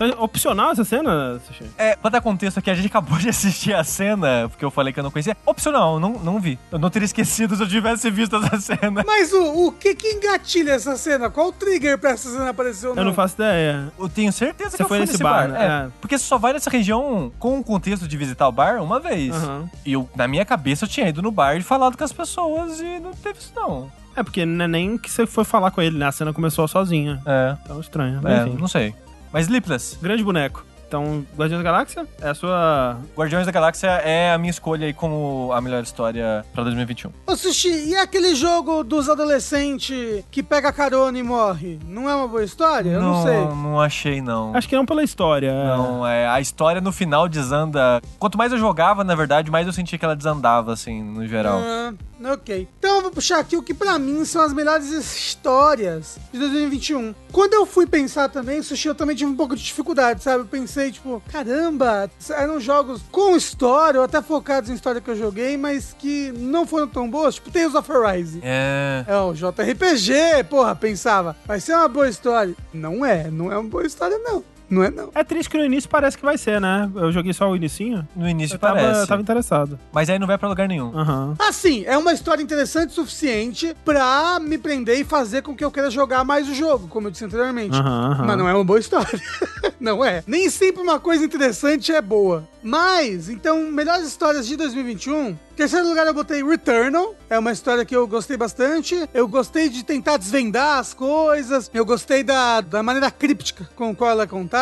Então, 0.05 0.19
é 0.19 0.23
opcional 0.23 0.71
essa 0.71 0.83
cena, 0.83 1.39
Sushi? 1.47 1.65
É, 1.77 1.95
pra 1.95 2.09
dar 2.09 2.21
contexto 2.21 2.57
aqui, 2.57 2.69
a 2.69 2.73
gente 2.73 2.87
acabou 2.87 3.17
de 3.19 3.29
assistir 3.29 3.73
a 3.73 3.83
cena, 3.83 4.47
porque 4.49 4.63
eu 4.65 4.71
falei 4.71 4.91
que 4.93 4.99
eu 4.99 5.03
não 5.03 5.11
conhecia. 5.11 5.35
Opcional, 5.45 5.99
não, 5.99 6.13
não 6.19 6.39
vi. 6.39 6.57
Eu 6.71 6.79
não 6.79 6.89
teria 6.89 7.05
esquecido 7.05 7.55
se 7.55 7.61
eu 7.63 7.67
tivesse 7.67 8.09
visto 8.09 8.35
essa 8.37 8.59
cena. 8.59 9.03
Mas 9.05 9.31
o, 9.33 9.67
o 9.67 9.71
que 9.71 9.93
que 9.95 10.07
engatilha 10.07 10.71
essa 10.71 10.95
cena? 10.97 11.29
Qual 11.29 11.49
o 11.49 11.51
trigger 11.51 11.97
pra 11.97 12.11
essa 12.11 12.29
cena 12.31 12.49
aparecer 12.49 12.87
ou 12.87 12.95
não? 12.95 13.01
Eu 13.03 13.05
não 13.07 13.13
faço 13.13 13.35
ideia. 13.35 13.91
Eu 13.99 14.09
tenho 14.09 14.31
certeza 14.31 14.71
Você 14.71 14.77
que 14.77 14.83
eu 14.83 14.87
foi 14.87 14.97
fui 14.99 15.05
nesse 15.07 15.21
bar, 15.21 15.47
bar. 15.47 15.49
né? 15.49 15.59
É, 15.65 15.85
É. 15.87 15.89
Porque 16.01 16.17
você 16.17 16.25
só 16.25 16.37
vai 16.37 16.53
nessa 16.53 16.69
região 16.69 17.31
com 17.39 17.59
o 17.59 17.63
contexto 17.63 18.07
de 18.07 18.17
visitar 18.17 18.47
o 18.47 18.51
bar 18.51 18.81
uma 18.81 18.99
vez. 18.99 19.33
Aham. 19.35 19.69
E 19.85 19.93
eu, 19.93 20.09
na 20.15 20.27
minha 20.27 20.45
cabeça, 20.45 20.85
eu 20.85 20.89
tinha 20.89 21.07
ido 21.07 21.21
no 21.21 21.31
bar 21.31 21.55
e 21.55 21.61
falado 21.61 21.97
com 21.97 22.03
as 22.03 22.11
pessoas 22.13 22.79
e 22.79 22.99
não 22.99 23.11
teve 23.11 23.39
isso, 23.39 23.51
não. 23.55 23.91
É 24.15 24.23
porque 24.23 24.45
não 24.45 24.65
é 24.65 24.67
nem 24.67 24.97
que 24.97 25.09
você 25.09 25.25
foi 25.25 25.43
falar 25.45 25.71
com 25.71 25.81
ele, 25.81 25.97
né? 25.97 26.05
A 26.07 26.11
cena 26.11 26.33
começou 26.33 26.67
sozinha. 26.67 27.21
É, 27.25 27.55
Então 27.63 27.79
estranho. 27.79 28.19
É 28.27 28.43
enfim. 28.47 28.57
não 28.59 28.67
sei. 28.67 28.93
Mas 29.31 29.45
Sleepless, 29.45 29.97
Grande 30.01 30.23
boneco. 30.23 30.65
Então, 30.87 31.25
Guardiões 31.37 31.63
da 31.63 31.71
Galáxia 31.71 32.05
é 32.21 32.29
a 32.29 32.33
sua. 32.33 32.97
Guardiões 33.15 33.45
da 33.45 33.51
Galáxia 33.53 33.87
é 33.87 34.33
a 34.33 34.37
minha 34.37 34.51
escolha 34.51 34.85
aí 34.87 34.93
como 34.93 35.49
a 35.53 35.61
melhor 35.61 35.81
história 35.83 36.45
pra 36.53 36.63
2021. 36.65 37.09
Ô, 37.25 37.33
Sushi, 37.33 37.69
e 37.87 37.95
aquele 37.95 38.35
jogo 38.35 38.83
dos 38.83 39.07
adolescentes 39.07 40.25
que 40.29 40.43
pega 40.43 40.73
carona 40.73 41.17
e 41.17 41.23
morre? 41.23 41.79
Não 41.87 42.09
é 42.09 42.13
uma 42.15 42.27
boa 42.27 42.43
história? 42.43 42.89
Eu 42.89 43.01
não, 43.01 43.23
sei. 43.23 43.37
Não 43.37 43.79
achei, 43.79 44.21
não. 44.21 44.53
Acho 44.53 44.67
que 44.67 44.75
não 44.75 44.85
pela 44.85 45.01
história. 45.01 45.47
é. 45.49 45.77
Não, 45.77 46.05
é, 46.05 46.27
a 46.27 46.41
história 46.41 46.81
no 46.81 46.91
final 46.91 47.29
desanda. 47.29 48.01
Quanto 48.19 48.37
mais 48.37 48.51
eu 48.51 48.57
jogava, 48.57 49.01
na 49.01 49.15
verdade, 49.15 49.49
mais 49.49 49.65
eu 49.65 49.71
sentia 49.71 49.97
que 49.97 50.03
ela 50.03 50.15
desandava, 50.15 50.73
assim, 50.73 51.01
no 51.01 51.25
geral. 51.25 51.57
Ah, 51.63 51.93
ok. 52.29 52.67
Então 52.79 52.97
eu 52.97 53.01
vou 53.01 53.11
puxar 53.11 53.39
aqui 53.39 53.55
o 53.55 53.63
que 53.63 53.73
pra 53.73 53.97
mim 53.97 54.23
são 54.25 54.41
as 54.41 54.53
melhores 54.53 54.89
histórias 54.91 56.17
de 56.31 56.39
2021. 56.39 57.13
Quando 57.31 57.53
eu 57.53 57.65
fui 57.65 57.87
pensar 57.87 58.29
também, 58.29 58.61
Sushi, 58.61 58.89
eu 58.89 58.95
também 58.95 59.15
tive 59.15 59.31
um 59.31 59.35
pouco 59.35 59.55
de 59.55 59.63
dificuldade, 59.63 60.23
sabe? 60.23 60.43
Eu 60.43 60.45
pensei, 60.45 60.91
tipo, 60.91 61.21
caramba, 61.31 62.09
eram 62.29 62.59
jogos 62.59 63.01
com 63.11 63.35
história, 63.35 63.99
ou 63.99 64.05
até 64.05 64.21
focados 64.21 64.69
em 64.69 64.73
história 64.73 64.99
que 64.99 65.09
eu 65.09 65.15
joguei, 65.15 65.55
mas 65.57 65.95
que 65.97 66.31
não 66.33 66.67
foram 66.67 66.87
tão 66.87 67.09
boas, 67.09 67.35
tipo 67.35 67.51
Tales 67.51 67.75
of 67.75 67.89
Arise. 67.91 68.39
É. 68.43 69.05
É 69.07 69.17
o 69.17 69.33
JRPG, 69.33 70.43
porra, 70.49 70.75
pensava, 70.75 71.35
vai 71.45 71.59
ser 71.59 71.73
uma 71.73 71.87
boa 71.87 72.09
história. 72.09 72.55
Não 72.73 73.05
é, 73.05 73.29
não 73.31 73.51
é 73.51 73.57
uma 73.57 73.69
boa 73.69 73.85
história, 73.85 74.17
não. 74.17 74.43
Não 74.71 74.81
é, 74.83 74.89
não. 74.89 75.09
É 75.13 75.21
triste 75.23 75.49
que 75.49 75.57
no 75.57 75.65
início 75.65 75.89
parece 75.89 76.17
que 76.17 76.23
vai 76.23 76.37
ser, 76.37 76.61
né? 76.61 76.89
Eu 76.95 77.11
joguei 77.11 77.33
só 77.33 77.49
o 77.49 77.55
inicinho. 77.57 78.07
No 78.15 78.27
início 78.27 78.55
Eu 78.55 78.59
tava, 78.59 78.75
parece. 78.75 79.01
eu 79.01 79.07
tava 79.07 79.21
interessado. 79.21 79.77
Mas 79.91 80.09
aí 80.09 80.17
não 80.17 80.25
vai 80.25 80.37
pra 80.37 80.47
lugar 80.47 80.67
nenhum. 80.67 80.97
Aham. 80.97 81.35
Assim, 81.37 81.83
é 81.85 81.97
uma 81.97 82.13
história 82.13 82.41
interessante 82.41 82.91
o 82.91 82.93
suficiente 82.93 83.75
pra 83.83 84.39
me 84.39 84.57
prender 84.57 84.97
e 84.99 85.03
fazer 85.03 85.41
com 85.41 85.53
que 85.53 85.63
eu 85.65 85.69
queira 85.71 85.91
jogar 85.91 86.23
mais 86.23 86.47
o 86.47 86.55
jogo, 86.55 86.87
como 86.87 87.07
eu 87.07 87.11
disse 87.11 87.25
anteriormente. 87.25 87.75
Aham, 87.77 88.11
aham. 88.13 88.25
Mas 88.25 88.37
não 88.37 88.47
é 88.47 88.53
uma 88.53 88.63
boa 88.63 88.79
história. 88.79 89.19
não 89.77 90.05
é. 90.05 90.23
Nem 90.25 90.49
sempre 90.49 90.81
uma 90.81 90.99
coisa 91.01 91.25
interessante 91.25 91.91
é 91.91 92.01
boa. 92.01 92.47
Mas, 92.63 93.27
então, 93.27 93.57
melhores 93.71 94.07
histórias 94.07 94.47
de 94.47 94.55
2021, 94.55 95.29
Em 95.29 95.37
terceiro 95.55 95.87
lugar, 95.87 96.05
eu 96.07 96.13
botei 96.13 96.43
Returnal. 96.43 97.15
É 97.29 97.37
uma 97.37 97.51
história 97.51 97.83
que 97.83 97.95
eu 97.95 98.07
gostei 98.07 98.37
bastante. 98.37 98.95
Eu 99.13 99.27
gostei 99.27 99.67
de 99.67 99.83
tentar 99.83 100.17
desvendar 100.17 100.79
as 100.79 100.93
coisas. 100.93 101.69
Eu 101.73 101.83
gostei 101.85 102.23
da, 102.23 102.61
da 102.61 102.81
maneira 102.83 103.09
críptica 103.11 103.67
com 103.75 103.95
qual 103.95 104.11
ela 104.11 104.23
é 104.23 104.27
contada. 104.27 104.60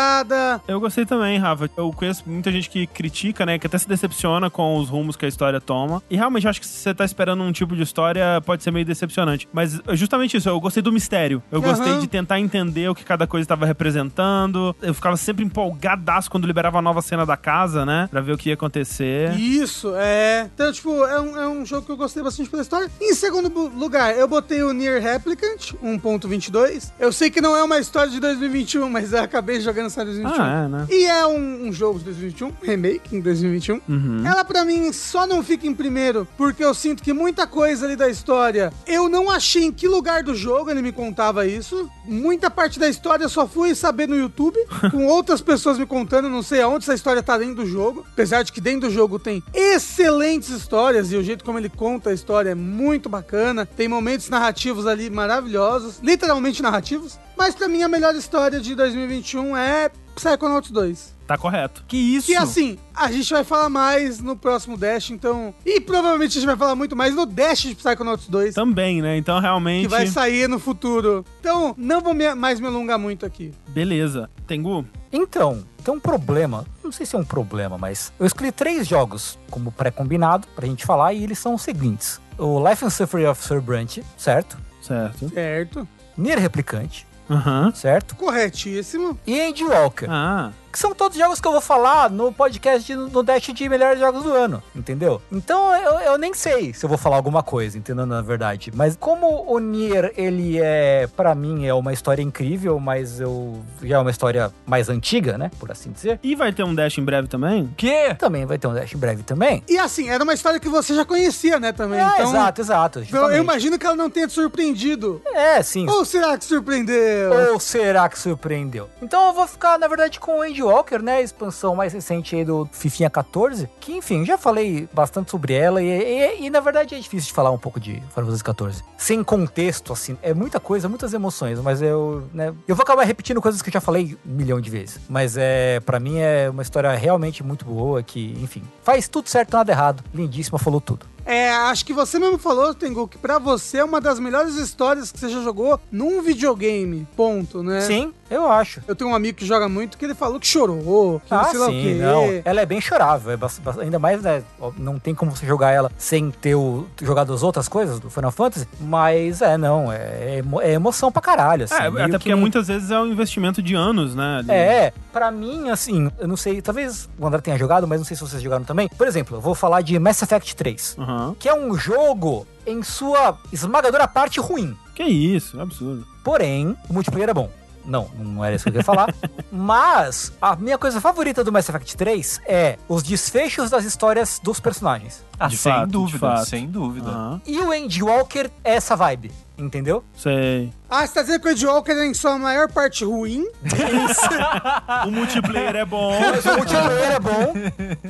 Eu 0.68 0.80
gostei 0.80 1.06
também, 1.06 1.38
Rafa. 1.38 1.70
Eu 1.76 1.92
conheço 1.92 2.24
muita 2.26 2.52
gente 2.52 2.70
que 2.70 2.88
critica, 2.88 3.46
né? 3.46 3.58
Que 3.60 3.68
até 3.68 3.78
se 3.78 3.88
decepciona 3.88 4.50
com 4.50 4.78
os 4.78 4.90
rumos 4.90 5.16
que 5.16 5.26
a 5.26 5.28
história 5.30 5.60
toma. 5.60 6.02
E 6.10 6.16
realmente 6.16 6.48
acho 6.48 6.60
que 6.60 6.68
se 6.68 6.74
você 6.80 6.94
tá 6.94 7.06
esperando 7.06 7.44
um 7.44 7.52
tipo 7.52 7.76
de 7.76 7.84
história, 7.84 8.42
pode 8.46 8.64
ser 8.64 8.72
meio 8.72 8.86
decepcionante. 8.86 9.48
Mas 9.54 9.80
é 9.88 9.96
justamente 9.96 10.38
isso, 10.38 10.50
eu 10.50 10.60
gostei 10.60 10.82
do 10.82 10.92
mistério. 10.92 11.42
Eu 11.52 11.60
Aham. 11.60 11.70
gostei 11.70 11.98
de 12.00 12.08
tentar 12.08 12.40
entender 12.40 12.90
o 12.90 12.96
que 12.96 13.04
cada 13.04 13.28
coisa 13.28 13.44
estava 13.44 13.66
representando. 13.66 14.76
Eu 14.82 14.94
ficava 14.94 15.18
sempre 15.18 15.44
empolgadaço 15.44 16.30
quando 16.30 16.46
liberava 16.48 16.80
a 16.80 16.82
nova 16.82 17.02
cena 17.02 17.26
da 17.26 17.38
casa, 17.38 17.86
né? 17.86 18.08
Pra 18.12 18.22
ver 18.22 18.34
o 18.34 18.38
que 18.38 18.50
ia 18.50 18.56
acontecer. 18.56 19.34
Isso, 19.40 19.94
é. 19.96 20.50
Então, 20.54 20.72
tipo, 20.72 21.06
é 21.06 21.20
um, 21.20 21.38
é 21.38 21.48
um 21.48 21.66
jogo 21.66 21.86
que 21.86 21.92
eu 21.92 21.98
gostei 21.98 22.24
bastante 22.24 22.50
pela 22.50 22.62
história. 22.62 22.90
Em 23.02 23.14
segundo 23.14 23.50
lugar, 23.70 24.16
eu 24.18 24.28
botei 24.28 24.64
o 24.64 24.72
Nier 24.74 25.02
Replicant 25.02 25.74
1.22. 25.84 26.92
Eu 27.00 27.12
sei 27.12 27.30
que 27.30 27.42
não 27.42 27.56
é 27.56 27.64
uma 27.64 27.80
história 27.80 28.12
de 28.12 28.20
2021, 28.20 28.90
mas 28.90 29.14
eu 29.14 29.22
acabei 29.24 29.60
jogando 29.62 29.89
essa 29.90 30.02
em 30.02 30.06
2021. 30.06 30.42
Ah, 30.42 30.64
é, 30.64 30.68
né? 30.68 30.88
E 30.90 31.06
é 31.06 31.28
um, 31.28 31.68
um 31.68 31.74
jogo 31.74 32.00
de 32.00 32.06
2021, 32.06 32.54
remake 32.62 33.16
em 33.16 33.22
2021. 33.22 33.82
Uhum. 33.88 34.26
Ela, 34.26 34.46
pra 34.46 34.64
mim, 34.64 34.92
só 34.94 35.28
não 35.28 35.44
fica 35.44 35.68
em 35.68 35.74
primeiro 35.74 36.28
porque 36.38 36.64
eu 36.64 36.74
sinto 36.74 37.04
que 37.04 37.14
muita 37.14 37.46
coisa 37.46 37.86
ali 37.86 37.96
da 37.96 38.08
história 38.08 38.72
eu 38.88 39.10
não 39.10 39.30
achei 39.30 39.66
em 39.66 39.72
que 39.72 39.88
lugar 39.88 40.24
do 40.24 40.34
jogo 40.34 40.70
ele 40.70 40.82
me 40.82 40.92
contava 40.92 41.46
isso. 41.46 41.90
Muita 42.06 42.50
parte 42.50 42.80
da 42.80 42.88
história 42.88 43.24
eu 43.24 43.30
só 43.30 43.48
fui 43.48 43.76
saber 43.76 44.08
no 44.08 44.18
YouTube, 44.18 44.58
com 44.92 45.06
outras 45.06 45.42
pessoas 45.42 45.78
me 45.78 45.86
contando, 45.86 46.30
não 46.30 46.42
sei 46.42 46.62
aonde 46.62 46.86
essa 46.86 46.94
história 46.94 47.22
tá 47.22 47.38
dentro 47.38 47.56
do 47.56 47.66
jogo. 47.66 48.06
Apesar 48.14 48.44
de 48.44 48.52
que 48.52 48.62
dentro 48.62 48.88
do 48.88 48.94
jogo 48.94 49.20
tem 49.20 49.44
excelentes 49.54 50.50
histórias 50.50 51.12
e 51.12 51.16
o 51.16 51.24
jeito 51.24 51.44
como 51.44 51.58
ele 51.58 51.70
conta 51.70 52.10
a 52.10 52.14
história 52.14 52.52
é 52.52 52.56
muito 52.56 53.10
bacana. 53.10 53.66
Tem 53.66 53.88
momentos 53.88 54.30
narrativos 54.30 54.86
ali 54.88 55.10
maravilhosos, 55.10 56.00
literalmente 56.02 56.62
narrativos. 56.62 57.20
Mas 57.40 57.56
pra 57.56 57.70
mim 57.70 57.82
a 57.82 57.88
melhor 57.88 58.14
história 58.16 58.60
de 58.60 58.76
2021 58.76 59.56
é 59.56 59.90
Psychonauts 60.14 60.70
2. 60.72 61.16
Tá 61.26 61.38
correto. 61.38 61.86
Que 61.88 61.96
isso? 61.96 62.28
Que 62.28 62.36
assim, 62.36 62.78
a 62.94 63.10
gente 63.10 63.32
vai 63.32 63.46
falar 63.46 63.70
mais 63.70 64.20
no 64.20 64.36
próximo 64.36 64.76
Dash, 64.76 65.12
então. 65.12 65.54
E 65.66 65.80
provavelmente 65.80 66.32
a 66.32 66.42
gente 66.42 66.46
vai 66.46 66.58
falar 66.58 66.76
muito 66.76 66.96
mais 66.98 67.16
no 67.16 67.26
Dash 67.26 67.60
de 67.62 67.76
Psychonauts 67.76 68.28
2, 68.28 68.54
Também, 68.54 69.02
né? 69.02 69.16
Então 69.16 69.40
realmente. 69.40 69.84
que 69.84 69.88
vai 69.88 70.06
sair 70.08 70.50
no 70.50 70.60
futuro. 70.60 71.24
Então, 71.40 71.74
não 71.78 72.02
vou 72.02 72.14
me- 72.14 72.36
mais 72.36 72.60
me 72.60 72.68
alongar 72.68 73.00
muito 73.00 73.26
aqui. 73.26 73.54
Beleza. 73.70 74.30
Tengu? 74.46 74.86
Então, 75.12 75.64
tem 75.84 75.94
um 75.94 76.00
problema. 76.00 76.66
Não 76.84 76.92
sei 76.92 77.06
se 77.06 77.16
é 77.16 77.20
um 77.20 77.24
problema, 77.24 77.78
mas 77.78 78.12
eu 78.20 78.26
escolhi 78.26 78.52
três 78.52 78.86
jogos 78.86 79.40
como 79.50 79.72
pré-combinado 79.72 80.46
pra 80.56 80.68
gente 80.68 80.86
falar 80.86 81.14
e 81.14 81.24
eles 81.24 81.40
são 81.40 81.54
os 81.54 81.62
seguintes: 81.62 82.20
o 82.38 82.60
Life 82.68 82.84
and 82.84 82.90
Suffering 82.90 83.28
of 83.28 83.42
Sir 83.42 83.62
Brant, 83.62 84.00
certo? 84.18 84.58
Certo. 84.82 85.30
Certo. 85.30 85.88
Nier 86.18 86.38
Replicante, 86.40 87.08
Aham. 87.30 87.72
certo? 87.74 88.16
Corretíssimo. 88.16 89.18
E 89.26 89.40
Andy 89.40 89.64
Walker. 89.64 90.08
Ah. 90.10 90.52
Que 90.80 90.84
são 90.84 90.96
todos 90.96 91.18
jogos 91.18 91.42
que 91.42 91.48
eu 91.48 91.52
vou 91.52 91.60
falar 91.60 92.10
no 92.10 92.32
podcast 92.32 92.86
de- 92.88 92.96
no 92.96 93.22
Dash 93.22 93.48
de 93.54 93.68
melhores 93.68 94.00
jogos 94.00 94.24
do 94.24 94.32
ano, 94.32 94.64
entendeu? 94.74 95.22
Então 95.30 95.76
eu, 95.76 96.00
eu 96.00 96.18
nem 96.18 96.34
sei 96.34 96.74
se 96.74 96.86
eu 96.86 96.88
vou 96.88 96.98
falar 96.98 97.18
alguma 97.18 97.44
coisa, 97.44 97.78
entendeu? 97.78 98.06
Na 98.06 98.22
verdade. 98.22 98.72
Mas 98.74 98.96
como 98.98 99.44
o 99.46 99.60
Nier, 99.60 100.14
ele 100.16 100.58
é, 100.58 101.06
pra 101.18 101.36
mim, 101.36 101.66
é 101.68 101.74
uma 101.74 101.92
história 101.92 102.22
incrível, 102.22 102.80
mas 102.80 103.20
eu 103.20 103.60
já 103.84 103.98
é 103.98 104.00
uma 104.00 104.10
história 104.10 104.54
mais 104.66 104.88
antiga, 104.88 105.38
né? 105.38 105.52
Por 105.60 105.70
assim 105.70 105.92
dizer. 105.92 106.18
E 106.24 106.34
vai 106.34 106.54
ter 106.54 106.64
um 106.64 106.74
Dash 106.74 106.98
em 106.98 107.04
breve 107.04 107.28
também? 107.28 107.70
Que? 107.76 108.16
Também 108.16 108.46
vai 108.46 108.58
ter 108.58 108.68
um 108.68 108.74
Dash 108.74 108.94
em 108.94 108.98
breve 108.98 109.22
também. 109.24 109.62
E 109.68 109.78
assim, 109.78 110.08
era 110.08 110.24
uma 110.24 110.34
história 110.34 110.62
que 110.62 110.70
você 110.70 110.96
já 110.96 111.04
conhecia, 111.04 111.60
né, 111.60 111.74
também. 111.74 112.00
É, 112.00 112.08
então, 112.14 112.30
exato, 112.30 112.62
exato. 112.62 113.00
eu, 113.00 113.04
eu 113.04 113.10
justamente. 113.10 113.42
imagino 113.44 113.78
que 113.78 113.86
ela 113.86 113.98
não 113.98 114.10
tenha 114.10 114.28
te 114.30 114.34
surpreendido. 114.34 115.22
É, 115.34 115.62
sim. 115.62 115.90
Ou 115.90 116.06
será 116.06 116.38
que 116.38 116.46
surpreendeu? 116.46 117.52
Ou 117.52 117.60
será 117.60 118.08
que 118.08 118.18
surpreendeu? 118.18 118.90
Então 119.02 119.28
eu 119.28 119.34
vou 119.34 119.46
ficar, 119.46 119.78
na 119.78 119.86
verdade, 119.90 120.18
com 120.22 120.38
o 120.40 120.42
Andy 120.42 120.69
Walker, 120.70 121.00
né? 121.00 121.18
A 121.18 121.22
expansão 121.22 121.76
mais 121.76 121.94
recente 121.94 122.36
aí 122.36 122.46
do 122.46 122.68
Fifinha 122.72 123.10
14. 123.10 123.70
Que, 123.80 123.94
enfim, 123.94 124.26
já 124.26 124.38
falei 124.38 124.88
bastante 124.94 125.32
sobre 125.32 125.54
ela. 125.54 125.82
E, 125.82 125.88
e- 125.88 126.46
e, 126.46 126.50
na 126.50 126.60
verdade 126.60 126.96
é 126.96 127.00
difícil 127.00 127.28
de 127.28 127.34
falar 127.34 127.52
um 127.52 127.58
pouco 127.58 127.80
de 127.80 127.94
Final 127.94 128.10
Fantasy 128.26 128.44
14. 128.44 128.84
Sem 128.98 129.24
contexto, 129.24 129.94
assim. 129.94 130.18
É 130.22 130.34
muita 130.34 130.60
coisa, 130.60 130.88
muitas 130.90 131.14
emoções. 131.14 131.60
Mas 131.60 131.82
eu, 131.82 132.28
né? 132.34 132.54
Eu 132.68 132.76
vou 132.76 132.84
acabar 132.84 133.04
repetindo 133.04 133.42
coisas 133.42 133.62
que 133.62 133.70
eu 133.70 133.74
já 133.74 133.82
falei 133.82 134.18
um 134.26 134.34
milhão 134.34 134.60
de 134.62 134.70
vezes. 134.70 135.00
Mas 135.10 135.36
é, 135.38 135.80
para 135.82 136.00
mim 136.00 136.18
é 136.20 136.50
uma 136.50 136.62
história 136.62 136.92
realmente 136.96 137.44
muito 137.44 137.66
boa. 137.66 138.02
Que, 138.04 138.38
enfim, 138.42 138.64
faz 138.84 139.08
tudo 139.08 139.28
certo, 139.30 139.54
nada 139.54 139.72
errado. 139.72 140.04
Lindíssima, 140.14 140.58
falou 140.60 140.80
tudo. 140.82 141.06
É, 141.26 141.52
acho 141.52 141.86
que 141.86 141.94
você 141.94 142.18
mesmo 142.20 142.38
falou, 142.38 142.74
Tengu, 142.74 143.08
que 143.08 143.18
pra 143.18 143.38
você 143.40 143.78
é 143.78 143.84
uma 143.84 144.00
das 144.02 144.20
melhores 144.20 144.56
histórias 144.56 145.12
que 145.12 145.20
você 145.20 145.30
já 145.30 145.42
jogou 145.42 145.80
num 145.92 146.22
videogame. 146.22 147.08
Ponto, 147.16 147.62
né? 147.62 147.82
Sim, 147.82 148.14
eu 148.30 148.50
acho. 148.52 148.82
Eu 148.88 148.96
tenho 148.96 149.10
um 149.10 149.16
amigo 149.16 149.38
que 149.38 149.46
joga 149.46 149.68
muito 149.70 149.98
que 149.98 150.06
ele 150.06 150.16
falou 150.16 150.40
que 150.40 150.48
chorou, 150.48 151.20
que 151.26 151.32
não 151.32 151.40
Ah, 151.42 151.46
sei 151.46 151.60
lá 151.60 151.68
o 151.68 151.72
sim, 151.72 151.82
quê. 151.84 151.94
não. 151.96 152.42
Ela 152.46 152.62
é 152.62 152.66
bem 152.66 152.82
chorável. 152.82 153.32
É 153.34 153.82
ainda 153.82 154.00
mais, 154.00 154.22
né? 154.22 154.44
Não 154.78 154.98
tem 155.00 155.14
como 155.14 155.36
você 155.36 155.46
jogar 155.46 155.72
ela 155.72 155.92
sem 155.98 156.32
ter 156.32 156.56
o, 156.56 156.88
jogado 157.02 157.34
as 157.34 157.44
outras 157.44 157.68
coisas 157.68 158.00
do 158.00 158.10
Final 158.10 158.32
Fantasy. 158.32 158.68
Mas 158.80 159.42
é, 159.42 159.58
não. 159.58 159.92
É, 159.92 160.38
emo- 160.40 160.62
é 160.62 160.72
emoção 160.74 161.12
pra 161.12 161.22
caralho. 161.22 161.66
Assim, 161.66 161.76
é, 161.76 161.88
até 161.88 162.04
que 162.06 162.12
porque 162.12 162.30
nem- 162.32 162.40
muitas 162.40 162.68
vezes 162.68 162.90
é 162.92 163.00
um 163.00 163.08
investimento 163.08 163.62
de 163.62 163.76
anos, 163.76 164.16
né? 164.16 164.38
ali. 164.40 164.52
É, 164.52 164.94
pra 165.12 165.32
mim, 165.32 165.70
assim, 165.70 166.12
eu 166.20 166.28
não 166.28 166.38
sei, 166.38 166.62
talvez 166.62 167.10
o 167.20 167.26
André 167.28 167.42
tenha 167.42 167.58
jogado, 167.58 167.88
mas 167.88 168.00
não 168.00 168.06
sei 168.06 168.16
se 168.16 168.22
vocês 168.22 168.42
jogaram 168.42 168.64
também. 168.64 168.90
Por 168.90 169.08
exemplo, 169.08 169.38
eu 169.38 169.42
vou 169.42 169.54
falar 169.56 169.82
de 169.82 169.98
Mass 170.00 170.22
Effect 170.22 170.56
3, 170.56 170.96
Aham. 171.10 171.36
que 171.40 171.50
é 171.50 171.54
um 171.54 171.76
jogo 171.78 172.46
em 172.66 172.84
sua 172.84 173.38
esmagadora 173.52 174.08
parte 174.08 174.40
ruim. 174.40 174.78
Que 174.96 175.04
isso, 175.04 175.58
é 175.60 175.64
absurdo. 175.64 176.06
Porém, 176.24 176.76
o 176.90 176.94
multiplayer 176.94 177.30
é 177.30 177.34
bom. 177.34 177.50
Não, 177.86 178.10
não 178.20 178.44
era 178.46 178.56
isso 178.56 178.64
que 178.66 178.70
eu 178.70 178.74
queria 178.74 178.84
falar. 178.86 179.14
Mas 179.52 180.32
a 180.42 180.56
minha 180.56 180.78
coisa 180.78 181.02
favorita 181.02 181.44
do 181.44 181.52
Mass 181.52 181.68
Effect 181.70 181.96
3 181.98 182.42
é 182.46 182.78
os 182.88 183.02
desfechos 183.02 183.70
das 183.70 183.84
histórias 183.86 184.40
dos 184.44 184.60
personagens. 184.60 185.24
Ah, 185.40 185.48
De 185.48 185.58
sem 185.58 185.72
fato, 185.72 185.86
de 185.88 185.92
dúvida, 185.94 186.20
fato. 186.20 186.46
sem 186.46 186.68
dúvida. 186.68 187.10
Aham. 187.10 187.42
E 187.48 187.58
o 187.60 187.72
Andy 187.72 188.04
Walker 188.04 188.50
é 188.64 188.76
essa 188.76 188.96
vibe, 188.96 189.32
entendeu? 189.60 190.04
Sei. 190.16 190.72
Ah, 190.90 191.06
você 191.06 191.14
tá 191.14 191.22
dizendo 191.22 191.42
que 191.42 191.48
o 191.48 191.52
Ed 191.52 191.66
Walker 191.68 191.92
é 191.92 192.06
em 192.06 192.14
sua 192.14 192.38
maior 192.38 192.72
parte 192.72 193.06
ruim? 193.06 193.46
O 195.06 195.12
multiplayer 195.12 195.76
é 195.76 195.86
bom. 195.86 196.12
O 196.12 196.58
multiplayer 196.58 197.12
é 197.12 197.20
bom. 197.20 197.54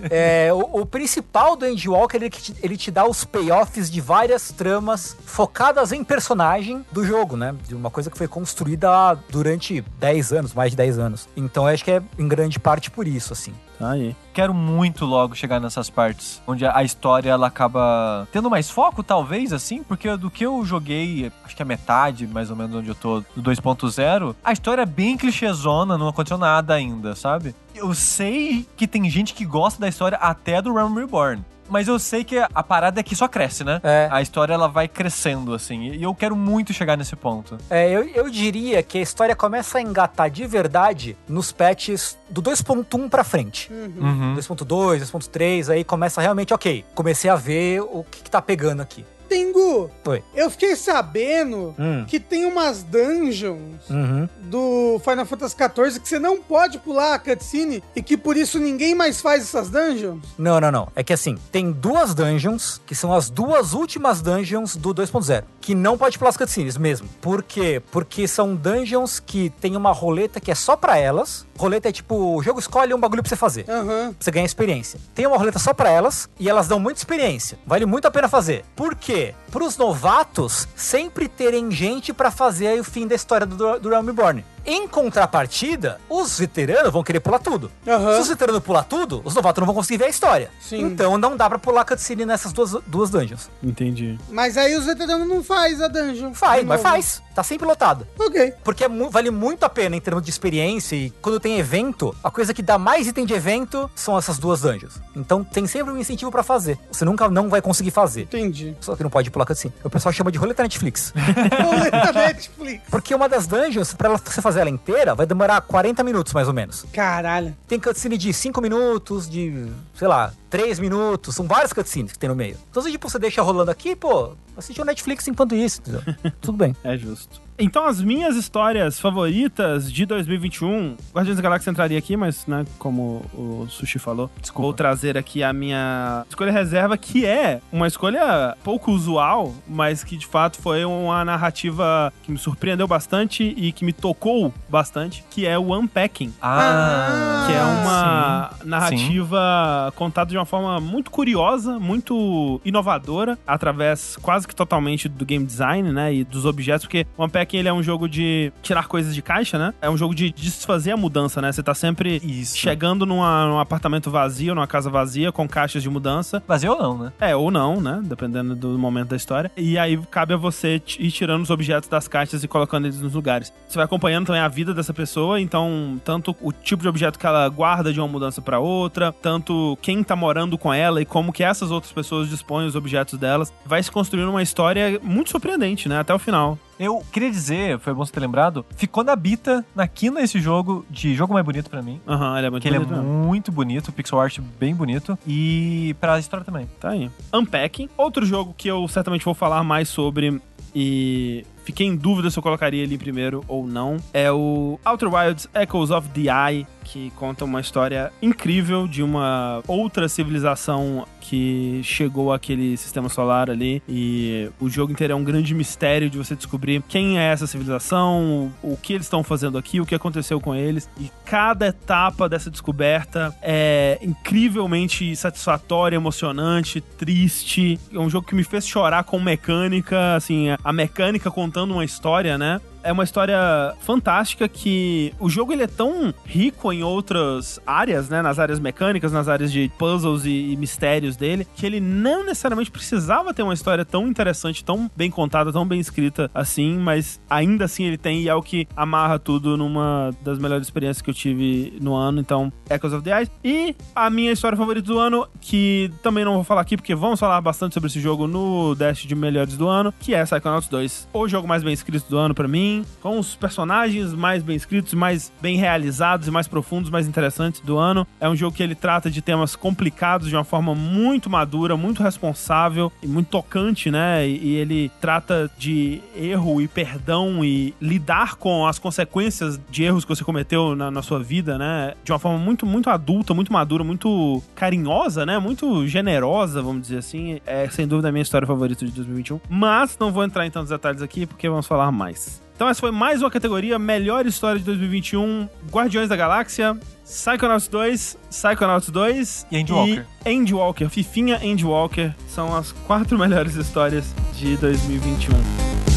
É, 0.10 0.50
o, 0.54 0.82
o 0.82 0.86
principal 0.86 1.56
do 1.56 1.66
Andy 1.66 1.90
Walker 1.90 2.18
ele, 2.18 2.30
que 2.30 2.42
te, 2.42 2.56
ele 2.64 2.78
te 2.78 2.90
dá 2.90 3.06
os 3.06 3.24
payoffs 3.24 3.92
de 3.92 4.02
várias 4.02 4.52
tramas 4.52 5.16
focadas 5.26 5.92
em 5.92 6.04
personagem 6.04 6.86
do 6.92 7.06
jogo, 7.06 7.36
né? 7.36 7.56
De 7.68 7.76
uma 7.76 7.90
coisa 7.90 8.10
que 8.10 8.18
foi 8.18 8.28
construída 8.28 9.16
durante 9.30 9.82
10 10.00 10.34
anos, 10.34 10.54
mais 10.54 10.72
de 10.72 10.78
10 10.78 11.00
anos. 11.00 11.30
Então 11.36 11.68
eu 11.68 11.74
acho 11.74 11.84
que 11.84 11.92
é 11.92 12.02
em 12.18 12.28
grande 12.28 12.60
parte 12.60 12.90
por 12.90 13.08
isso, 13.08 13.34
assim. 13.34 13.54
Aí. 13.80 14.16
Quero 14.34 14.54
muito 14.54 15.06
logo 15.06 15.36
chegar 15.36 15.60
nessas 15.60 15.90
partes 15.90 16.42
onde 16.48 16.66
a 16.66 16.80
a 16.80 16.84
história 16.84 17.30
ela 17.30 17.48
acaba 17.48 18.26
tendo 18.32 18.50
mais 18.50 18.70
foco, 18.70 19.04
talvez, 19.04 19.52
assim, 19.52 19.84
porque 19.84 20.16
do 20.16 20.32
que 20.32 20.46
eu 20.46 20.64
joguei, 20.64 21.30
acho 21.44 21.56
que 21.56 21.62
a 21.62 21.66
metade, 21.66 22.26
mais 22.26 22.50
ou 22.50 22.56
menos, 22.56 22.74
onde 22.74 22.88
eu 22.88 22.96
tô, 22.96 23.20
do 23.36 23.44
2.0, 23.44 24.34
a 24.42 24.54
história 24.54 24.84
é 24.84 24.86
bem 24.86 25.18
clichêzona, 25.18 25.98
não 25.98 26.08
aconteceu 26.08 26.38
nada 26.38 26.74
ainda, 26.74 27.16
sabe? 27.16 27.54
Eu 27.76 27.94
sei 27.94 28.66
que 28.78 28.88
tem 28.88 29.10
gente 29.10 29.34
que 29.34 29.44
gosta 29.44 29.82
da 29.82 29.90
história 29.90 30.18
até 30.18 30.62
do 30.62 30.74
Realm 30.74 30.96
Reborn. 30.96 31.44
Mas 31.70 31.88
eu 31.88 32.00
sei 32.00 32.24
que 32.24 32.38
a 32.38 32.64
parada 32.64 33.00
é 33.00 33.04
que 33.04 33.16
só 33.16 33.28
cresce, 33.28 33.64
né? 33.64 33.80
É. 33.84 34.08
A 34.12 34.22
história 34.22 34.54
ela 34.54 34.68
vai 34.68 34.88
crescendo, 34.88 35.54
assim. 35.54 35.92
E 35.92 36.04
eu 36.04 36.14
quero 36.16 36.36
muito 36.36 36.74
chegar 36.74 36.98
nesse 36.98 37.16
ponto. 37.16 37.58
É, 37.70 37.90
eu, 37.90 38.08
eu 38.10 38.30
diria 38.30 38.82
que 38.82 38.98
a 38.98 39.02
história 39.02 39.36
começa 39.36 39.78
a 39.78 39.82
engatar 39.82 40.30
de 40.30 40.46
verdade 40.48 41.18
nos 41.28 41.52
patches 41.52 42.18
do 42.30 42.42
2.1 42.42 43.10
pra 43.10 43.24
frente. 43.24 43.72
Uhum. 43.72 44.36
2.2, 44.36 45.02
2.3, 45.02 45.70
aí 45.70 45.84
começa 45.84 46.22
realmente, 46.22 46.54
ok, 46.54 46.84
comecei 46.96 47.30
a 47.30 47.36
ver 47.36 47.82
o 47.82 48.04
que, 48.10 48.24
que 48.24 48.32
tá 48.32 48.42
pegando 48.42 48.82
aqui. 48.82 49.06
Tengu, 49.30 49.90
Oi. 50.08 50.24
eu 50.36 50.50
fiquei 50.50 50.76
sabendo 50.76 51.76
Hum. 51.80 52.04
que 52.08 52.20
tem 52.20 52.46
umas 52.46 52.82
dungeons 52.84 53.88
Uhum. 53.90 54.28
do 54.42 55.00
Final 55.04 55.26
Fantasy 55.26 55.56
XIV 55.56 56.00
que 56.00 56.10
você 56.10 56.18
não 56.20 56.42
pode 56.42 56.80
pular 56.80 57.14
a 57.14 57.20
cutscene 57.20 57.84
e 57.96 58.02
que 58.02 58.18
por 58.18 58.36
isso 58.36 58.58
ninguém 58.60 58.96
mais 58.96 59.22
faz 59.22 59.44
essas 59.44 59.70
dungeons. 59.70 60.24
Não, 60.38 60.60
não, 60.60 60.72
não. 60.72 60.88
É 60.96 61.04
que 61.04 61.14
assim, 61.14 61.38
tem 61.52 61.72
duas 61.72 62.14
dungeons, 62.16 62.82
que 62.86 62.96
são 62.96 63.14
as 63.14 63.30
duas 63.30 63.74
últimas 63.74 64.22
dungeons 64.22 64.76
do 64.76 64.94
2.0, 64.94 65.44
que 65.62 65.76
não 65.76 65.98
pode 65.98 66.18
pular 66.18 66.30
as 66.30 66.38
cutscenes 66.38 66.76
mesmo. 66.78 67.08
Por 67.22 67.44
quê? 67.44 67.82
Porque 67.92 68.28
são 68.28 68.56
dungeons 68.56 69.20
que 69.20 69.52
tem 69.62 69.78
uma 69.78 69.92
roleta 69.92 70.40
que 70.40 70.50
é 70.52 70.56
só 70.56 70.76
pra 70.76 70.98
elas. 70.98 71.46
Roleta 71.58 71.90
é 71.90 71.92
tipo, 71.92 72.16
o 72.36 72.42
jogo 72.42 72.60
escolhe 72.60 72.94
um 72.94 73.00
bagulho 73.00 73.22
pra 73.22 73.30
você 73.30 73.36
fazer. 73.36 73.66
Aham. 73.70 74.14
Pra 74.14 74.16
você 74.20 74.32
ganhar 74.32 74.46
experiência. 74.46 75.00
Tem 75.14 75.28
uma 75.28 75.38
roleta 75.38 75.60
só 75.60 75.74
pra 75.74 75.90
elas 75.92 76.28
e 76.40 76.50
elas 76.50 76.68
dão 76.68 76.80
muita 76.80 77.00
experiência. 77.00 77.60
Vale 77.68 77.86
muito 77.86 78.06
a 78.08 78.12
pena 78.12 78.28
fazer. 78.28 78.64
Por 78.76 78.96
quê? 78.96 79.19
Pros 79.52 79.78
novatos 79.78 80.68
sempre 80.76 81.28
terem 81.28 81.72
gente 81.72 82.14
pra 82.14 82.32
fazer 82.32 82.80
o 82.80 82.84
fim 82.84 83.08
da 83.08 83.16
história 83.16 83.46
do, 83.46 83.80
do 83.80 83.90
Realm 83.90 84.06
Reborn. 84.06 84.46
Em 84.72 84.88
contrapartida, 84.88 86.00
os 86.10 86.38
veteranos 86.40 86.92
vão 86.94 87.04
querer 87.04 87.20
pular 87.20 87.40
tudo. 87.40 87.72
Aham. 87.88 88.16
Se 88.16 88.22
os 88.22 88.28
veteranos 88.28 88.62
pular 88.64 88.84
tudo, 88.84 89.22
os 89.26 89.34
novatos 89.34 89.60
não 89.60 89.66
vão 89.66 89.76
conseguir 89.76 89.98
ver 89.98 90.06
a 90.06 90.10
história. 90.10 90.52
Sim. 90.62 90.82
Então 90.82 91.18
não 91.18 91.36
dá 91.36 91.50
pra 91.50 91.58
pular 91.60 91.84
cutscene 91.86 92.26
nessas 92.26 92.54
duas, 92.54 92.76
duas 92.86 93.10
dungeons. 93.10 93.50
Entendi. 93.64 94.18
Mas 94.30 94.58
aí 94.58 94.76
os 94.76 94.86
veteranos 94.86 95.28
não 95.28 95.44
faz 95.44 95.82
a 95.82 95.88
dungeon. 95.88 96.34
Faz, 96.34 96.64
mas 96.66 96.82
faz. 96.82 97.22
Tá 97.34 97.44
sempre 97.44 97.66
lotado. 97.66 98.06
Ok. 98.20 98.54
Porque 98.64 98.84
é 98.84 98.88
mu- 98.88 99.10
vale 99.10 99.32
muito 99.32 99.64
a 99.64 99.70
pena 99.70 99.96
em 99.96 100.02
termos 100.02 100.24
de 100.24 100.30
experiência 100.30 100.96
e 100.96 101.10
quando 101.22 101.40
tem 101.40 101.58
evento, 101.58 102.14
a 102.24 102.30
coisa 102.30 102.54
que 102.54 102.62
dá 102.62 102.78
mais 102.78 103.08
item 103.08 103.26
de 103.26 103.34
evento 103.34 103.90
são 103.96 104.18
essas 104.18 104.38
duas 104.38 104.62
dungeons. 104.62 105.00
Então 105.16 105.44
tem 105.44 105.66
sempre 105.66 105.92
um 105.94 105.98
incentivo 105.98 106.30
pra 106.32 106.44
fazer. 106.44 106.78
Você 106.92 107.06
nunca 107.06 107.30
não 107.30 107.50
vai 107.50 107.62
conseguir 107.62 107.92
fazer. 107.92 108.24
Entendi. 108.24 108.76
Só 108.82 108.96
que 108.96 109.04
não 109.04 109.10
pode 109.10 109.32
pular 109.32 109.46
cutscene. 109.46 109.74
O 109.84 109.90
pessoal 109.90 110.12
chama 110.12 110.32
de 110.32 110.38
roleta 110.38 110.64
Netflix. 110.64 111.14
Roleta 111.64 112.12
Netflix. 112.14 112.84
Porque 112.90 113.16
uma 113.16 113.30
das 113.30 113.48
dungeons, 113.48 113.94
pra 113.94 114.10
ela- 114.10 114.18
você 114.24 114.42
fazer 114.42 114.59
ela 114.60 114.70
inteira, 114.70 115.16
vai 115.16 115.26
demorar 115.26 115.62
40 115.62 116.04
minutos 116.04 116.34
mais 116.34 116.48
ou 116.48 116.54
menos. 116.54 116.86
Caralho. 116.94 117.56
Tem 117.68 117.80
cutscene 117.80 118.18
de 118.18 118.34
5 118.34 118.62
minutos, 118.62 119.30
de, 119.30 119.68
sei 119.96 120.08
lá, 120.08 120.32
3 120.50 120.80
minutos. 120.80 121.36
São 121.36 121.46
várias 121.48 121.72
cutscenes 121.74 122.12
que 122.12 122.20
tem 122.20 122.30
no 122.30 122.36
meio. 122.36 122.58
Então, 122.70 122.82
se 122.84 122.92
tipo, 122.92 123.10
você 123.10 123.20
deixa 123.20 123.42
rolando 123.42 123.72
aqui, 123.72 123.96
pô, 123.96 124.32
assiste 124.58 124.82
o 124.82 124.86
Netflix 124.86 125.28
enquanto 125.28 125.56
isso, 125.56 125.82
entendeu? 125.82 126.02
Tudo 126.42 126.58
bem. 126.58 126.76
É 126.84 126.98
justo. 126.98 127.42
Então, 127.62 127.86
as 127.86 128.02
minhas 128.02 128.38
histórias 128.38 129.02
favoritas 129.02 129.92
de 129.92 130.06
2021, 130.06 130.96
Guardiões 131.14 131.36
da 131.36 131.44
Galáxia 131.44 131.70
entraria 131.70 131.98
aqui, 132.00 132.16
mas, 132.16 132.46
né, 132.48 132.66
como 132.78 133.22
o 133.34 133.68
Sushi 133.70 134.00
falou, 134.00 134.32
Desculpa. 134.40 134.62
vou 134.62 134.74
trazer 134.74 135.18
aqui 135.18 135.44
a 135.44 135.52
minha 135.52 136.26
escolha 136.30 136.54
reserva, 136.54 136.98
que 136.98 137.26
é 137.26 137.60
uma 137.70 137.86
escolha 137.86 138.56
pouco 138.64 138.94
usual, 138.94 139.54
mas 139.68 140.06
que 140.06 140.16
de 140.16 140.26
fato 140.26 140.58
foi 140.58 140.86
uma 140.86 141.26
narrativa 141.26 142.14
que 142.24 142.32
me 142.32 142.38
surpreendeu 142.38 142.88
bastante 142.88 143.44
e 143.58 143.74
que 143.74 143.84
me 143.84 143.92
tocou 143.92 144.54
bastante, 144.70 145.26
que 145.30 145.46
é 145.46 145.60
o 145.60 145.78
Unpacking. 145.78 146.34
Ah, 146.42 147.44
Que 147.46 147.54
é 147.54 147.62
uma 147.62 148.52
narrativa 148.64 149.92
contada 149.98 150.30
de 150.32 150.38
uma 150.40 150.46
forma 150.46 150.80
muito 150.80 151.12
curiosa, 151.12 151.80
muito 151.80 152.60
inovadora, 152.64 153.38
através 153.46 154.18
quase 154.22 154.48
que 154.48 154.56
totalmente 154.56 155.08
do 155.10 155.26
game 155.26 155.46
design, 155.46 155.92
né? 155.92 156.14
E 156.14 156.24
dos 156.24 156.46
objetos, 156.46 156.86
porque 156.86 157.06
o 157.18 157.26
Unpacking 157.26 157.58
ele 157.58 157.68
é 157.70 157.74
um 157.74 157.84
jogo 157.84 158.08
de 158.08 158.52
tirar 158.62 158.88
coisas 158.88 159.14
de 159.14 159.22
caixa, 159.22 159.58
né? 159.58 159.74
É 159.82 159.90
um 159.90 159.98
jogo 159.98 160.16
de 160.16 160.32
desfazer 160.32 160.92
a 160.92 160.98
mudança, 160.98 161.42
né? 161.42 161.52
Você 161.52 161.62
tá 161.64 161.74
sempre 161.74 162.22
Isso. 162.24 162.58
chegando 162.58 163.06
numa- 163.06 163.46
num 163.48 163.60
apartamento 163.60 164.10
vazio, 164.10 164.56
numa 164.56 164.68
casa 164.68 164.90
vazia, 164.90 165.32
com 165.32 165.48
caixas 165.48 165.84
de 165.84 165.90
mudança. 165.90 166.42
Vazio 166.48 166.72
ou 166.74 166.80
não, 166.82 166.98
né? 166.98 167.12
É, 167.20 167.36
ou 167.36 167.52
não, 167.52 167.82
né? 167.82 168.00
Dependendo 168.04 168.56
do 168.56 168.78
momento 168.78 169.10
da 169.10 169.16
história. 169.16 169.52
E 169.58 169.78
aí 169.78 169.98
cabe 170.10 170.34
a 170.34 170.38
você 170.38 170.82
ir 171.00 171.12
tirando 171.12 171.44
os 171.44 171.50
objetos 171.50 171.90
das 171.90 172.08
caixas 172.08 172.44
e 172.44 172.48
colocando 172.48 172.86
eles 172.86 173.02
nos 173.02 173.14
lugares. 173.14 173.52
Você 173.68 173.76
vai 173.76 173.86
acompanhando 173.86 174.28
também 174.28 174.42
a 174.42 174.48
vida 174.48 174.74
dessa 174.74 174.94
pessoa, 174.94 175.40
então, 175.40 176.00
tanto 176.04 176.36
o 176.42 176.52
tipo 176.52 176.82
de 176.82 176.88
objeto 176.90 177.18
que 177.20 177.26
ela 177.26 177.48
guarda 177.50 177.92
de 177.92 178.00
uma 178.00 178.08
mudança 178.08 178.42
pra 178.42 178.60
outra, 178.60 179.12
tanto 179.22 179.78
quem 179.82 180.04
tá 180.04 180.16
morando 180.16 180.29
com 180.58 180.74
ela 180.74 181.02
e 181.02 181.06
como 181.06 181.32
que 181.34 181.44
essas 181.44 181.72
outras 181.72 181.92
pessoas 181.92 182.30
dispõem 182.30 182.68
os 182.68 182.76
objetos 182.76 183.18
delas. 183.18 183.52
Vai 183.66 183.82
se 183.82 183.92
construindo 183.92 184.30
uma 184.30 184.42
história 184.44 185.00
muito 185.04 185.30
surpreendente, 185.30 185.88
né? 185.90 186.00
Até 186.00 186.14
o 186.14 186.20
final. 186.20 186.58
Eu 186.80 187.04
queria 187.12 187.30
dizer, 187.30 187.78
foi 187.80 187.94
bom 187.94 188.06
você 188.06 188.12
ter 188.14 188.22
lembrado, 188.22 188.66
ficou 188.78 189.04
na 189.04 189.14
bita, 189.14 189.66
na 189.76 189.86
quina 189.86 190.22
esse 190.22 190.40
jogo, 190.40 190.86
de 190.90 191.14
jogo 191.14 191.34
mais 191.34 191.46
bonito 191.46 191.70
pra 191.70 191.82
mim. 191.82 192.00
Aham, 192.08 192.38
ele 192.38 192.48
é 192.48 192.50
muito 192.50 192.62
Que 192.64 192.70
ele 192.70 192.78
é 192.78 192.80
bonito 192.80 192.96
mesmo. 192.96 193.10
muito 193.26 193.52
bonito, 193.52 193.92
pixel 193.92 194.20
art 194.20 194.40
bem 194.58 194.74
bonito. 194.74 195.20
E 195.28 195.94
pra 196.00 196.18
história 196.20 196.46
também. 196.46 196.70
Tá 196.80 196.92
aí. 196.92 197.10
Unpacking. 197.34 197.90
Outro 197.98 198.26
jogo 198.26 198.54
que 198.58 198.70
eu 198.70 198.88
certamente 198.88 199.26
vou 199.26 199.34
falar 199.34 199.62
mais 199.64 199.90
sobre 199.90 200.40
e 200.74 201.46
fiquei 201.66 201.86
em 201.88 201.96
dúvida 201.96 202.30
se 202.30 202.38
eu 202.40 202.44
colocaria 202.44 202.82
ele 202.82 202.98
primeiro 202.98 203.44
ou 203.48 203.68
não. 203.68 203.98
É 204.14 204.32
o 204.32 204.80
Outer 204.86 205.14
Wilds 205.14 205.50
Echoes 205.54 205.92
of 205.92 206.08
the 206.10 206.30
Eye, 206.32 206.66
que 206.92 207.12
conta 207.12 207.46
uma 207.46 207.62
história 207.62 208.12
incrível 208.22 208.88
de 208.88 209.04
uma 209.04 209.62
outra 209.68 210.10
civilização 210.10 211.06
que 211.22 211.82
chegou 211.84 212.34
àquele 212.34 212.76
sistema 212.78 213.08
solar 213.10 213.50
ali. 213.50 213.82
E 213.88 214.50
o 214.60 214.70
jogo 214.70 214.92
inteiro 214.92 215.14
é 215.14 215.16
um 215.16 215.24
grande 215.24 215.54
mistério 215.54 216.10
de 216.10 216.18
você 216.18 216.36
descobrir 216.36 216.82
quem 216.88 217.20
é 217.20 217.32
essa 217.32 217.46
civilização, 217.46 218.52
o 218.64 218.76
que 218.76 218.94
eles 218.94 219.06
estão 219.06 219.24
fazendo 219.24 219.58
aqui, 219.58 219.80
o 219.80 219.86
que 219.86 219.94
aconteceu 219.94 220.42
com 220.42 220.56
eles. 220.56 220.90
E 221.00 221.12
cada 221.26 221.68
etapa 221.68 222.28
dessa 222.28 222.50
descoberta 222.50 223.36
é 223.42 224.00
incrivelmente 224.02 225.16
satisfatória, 225.16 225.96
emocionante, 225.96 226.82
triste. 226.82 227.80
É 227.94 228.00
um 228.00 228.10
jogo 228.10 228.26
que 228.26 228.34
me 228.34 228.44
fez 228.44 228.68
chorar 228.68 229.04
com 229.04 229.20
mecânica, 229.20 230.16
assim, 230.16 230.48
a 230.64 230.74
mecânica 230.74 231.30
contando 231.30 231.74
uma 231.74 231.86
história, 231.86 232.38
né? 232.38 232.60
É 232.84 232.92
uma 232.92 233.04
história 233.04 233.38
fantástica 233.82 234.48
que 234.48 235.14
o 235.20 235.30
jogo 235.30 235.54
ele 235.54 235.64
é 235.64 235.68
tão 235.68 236.14
rico 236.26 236.72
em 236.72 236.84
outras 236.84 237.60
áreas, 237.66 238.10
né? 238.10 238.22
Nas 238.22 238.40
áreas 238.40 238.60
mecânicas, 238.60 239.12
nas 239.12 239.28
áreas 239.28 239.52
de 239.52 239.72
puzzles 239.78 240.26
e, 240.26 240.52
e 240.52 240.56
mistérios 240.56 241.16
dele, 241.16 241.48
que 241.56 241.66
ele 241.66 241.80
não 241.80 242.26
necessariamente 242.26 242.72
precisava 242.72 243.34
ter 243.34 243.44
uma 243.44 243.54
história 243.54 243.84
tão 243.84 244.08
interessante, 244.08 244.64
tão 244.64 244.90
bem 244.96 245.10
contada, 245.12 245.52
tão 245.52 245.66
bem 245.66 245.80
escrita 245.80 246.30
assim, 246.34 246.78
mas 246.78 247.20
ainda 247.30 247.66
assim 247.66 247.86
ele 247.86 247.98
tem 247.98 248.22
e 248.22 248.30
é 248.30 248.36
o 248.36 248.42
que 248.42 248.68
amarra 248.76 249.20
tudo 249.20 249.58
numa 249.58 250.12
das 250.22 250.40
melhores 250.40 250.68
experiências 250.68 251.02
que 251.02 251.10
eu 251.10 251.14
tive 251.14 251.78
no 251.82 251.96
ano. 251.96 252.20
Então, 252.20 252.52
Echoes 252.70 252.94
of 252.94 253.04
the 253.04 253.22
Ice. 253.22 253.32
E 253.44 253.76
a 253.96 254.10
minha 254.10 254.32
história 254.32 254.58
favorita 254.58 254.88
do 254.88 255.00
ano, 255.00 255.28
que 255.42 255.92
também 256.02 256.24
não 256.24 256.36
vou 256.36 256.44
falar 256.44 256.62
aqui, 256.62 256.78
porque 256.78 256.96
vamos 256.96 257.20
falar 257.20 257.40
bastante 257.42 257.74
sobre 257.74 257.88
esse 257.88 258.00
jogo 258.00 258.28
no 258.28 258.76
Dash 258.76 259.00
de 259.00 259.16
melhores 259.16 259.58
do 259.58 259.68
ano, 259.68 259.94
que 260.00 260.14
é 260.14 260.24
Psychonauts 260.24 260.70
2. 260.70 261.10
O 261.14 261.28
jogo 261.28 261.48
mais 261.48 261.64
bem 261.64 261.74
escrito 261.74 262.10
do 262.10 262.18
ano 262.18 262.34
pra 262.34 262.48
mim, 262.48 262.69
com 263.02 263.20
os 263.20 263.36
personagens 263.36 264.14
mais 264.14 264.44
bem 264.44 264.56
escritos, 264.56 264.94
mais 264.94 265.32
bem 265.42 265.58
realizados 265.58 266.28
e 266.28 266.32
mais 266.32 266.48
profundos, 266.48 266.90
mais 266.90 267.08
interessantes 267.08 267.62
do 267.62 267.78
ano. 267.78 268.08
É 268.20 268.28
um 268.30 268.36
jogo 268.36 268.56
que 268.56 268.64
ele 268.64 268.76
trata 268.76 269.10
de 269.10 269.22
temas 269.22 269.56
complicados 269.56 270.30
de 270.30 270.36
uma 270.36 270.44
forma 270.44 270.76
muito 270.76 271.30
madura, 271.30 271.76
muito 271.76 272.04
responsável 272.04 272.92
e 273.02 273.08
muito 273.08 273.28
tocante, 273.28 273.90
né? 273.90 274.28
E, 274.28 274.50
e 274.50 274.56
ele 274.56 274.92
trata 275.00 275.50
de 275.58 276.02
erro 276.16 276.62
e 276.62 276.68
perdão 276.68 277.44
e 277.44 277.74
lidar 277.82 278.36
com 278.36 278.68
as 278.68 278.80
consequências 278.80 279.60
de 279.70 279.84
erros 279.84 280.04
que 280.04 280.10
você 280.10 280.24
cometeu 280.24 280.76
na, 280.76 280.92
na 280.92 281.02
sua 281.02 281.20
vida, 281.22 281.58
né? 281.58 281.94
De 282.04 282.12
uma 282.12 282.20
forma 282.20 282.38
muito, 282.38 282.66
muito 282.66 282.90
adulta, 282.90 283.34
muito 283.34 283.52
madura, 283.52 283.84
muito 283.84 284.42
carinhosa, 284.56 285.26
né? 285.26 285.40
Muito 285.40 285.88
generosa, 285.88 286.62
vamos 286.62 286.84
dizer 286.84 286.98
assim. 286.98 287.40
É 287.46 287.70
sem 287.70 287.88
dúvida 287.88 288.10
a 288.10 288.12
minha 288.12 288.22
história 288.22 288.48
favorita 288.48 288.86
de 288.86 288.92
2021. 288.92 289.40
Mas 289.50 289.98
não 290.00 290.12
vou 290.12 290.24
entrar 290.24 290.46
em 290.46 290.52
tantos 290.52 290.70
detalhes 290.70 291.02
aqui 291.02 291.26
porque 291.26 291.50
vamos 291.50 291.68
falar 291.68 291.92
mais. 291.92 292.42
Então 292.60 292.68
essa 292.68 292.82
foi 292.82 292.92
mais 292.92 293.22
uma 293.22 293.32
categoria 293.32 293.80
Melhor 293.80 294.26
História 294.26 294.60
de 294.60 294.66
2021, 294.66 295.48
Guardiões 295.72 296.10
da 296.10 296.18
Galáxia, 296.18 296.78
Psychonauts 297.06 297.70
2, 297.70 298.18
Psychonauts 298.30 298.90
2 298.90 299.48
E 299.50 299.60
Endwalker. 299.60 300.06
e 300.26 300.30
Endwalker, 300.30 300.90
Fifinha 300.90 301.40
Endwalker. 301.42 302.14
São 302.28 302.54
as 302.54 302.74
quatro 302.74 303.18
melhores 303.18 303.56
histórias 303.56 304.14
de 304.34 304.58
2021. 304.58 305.89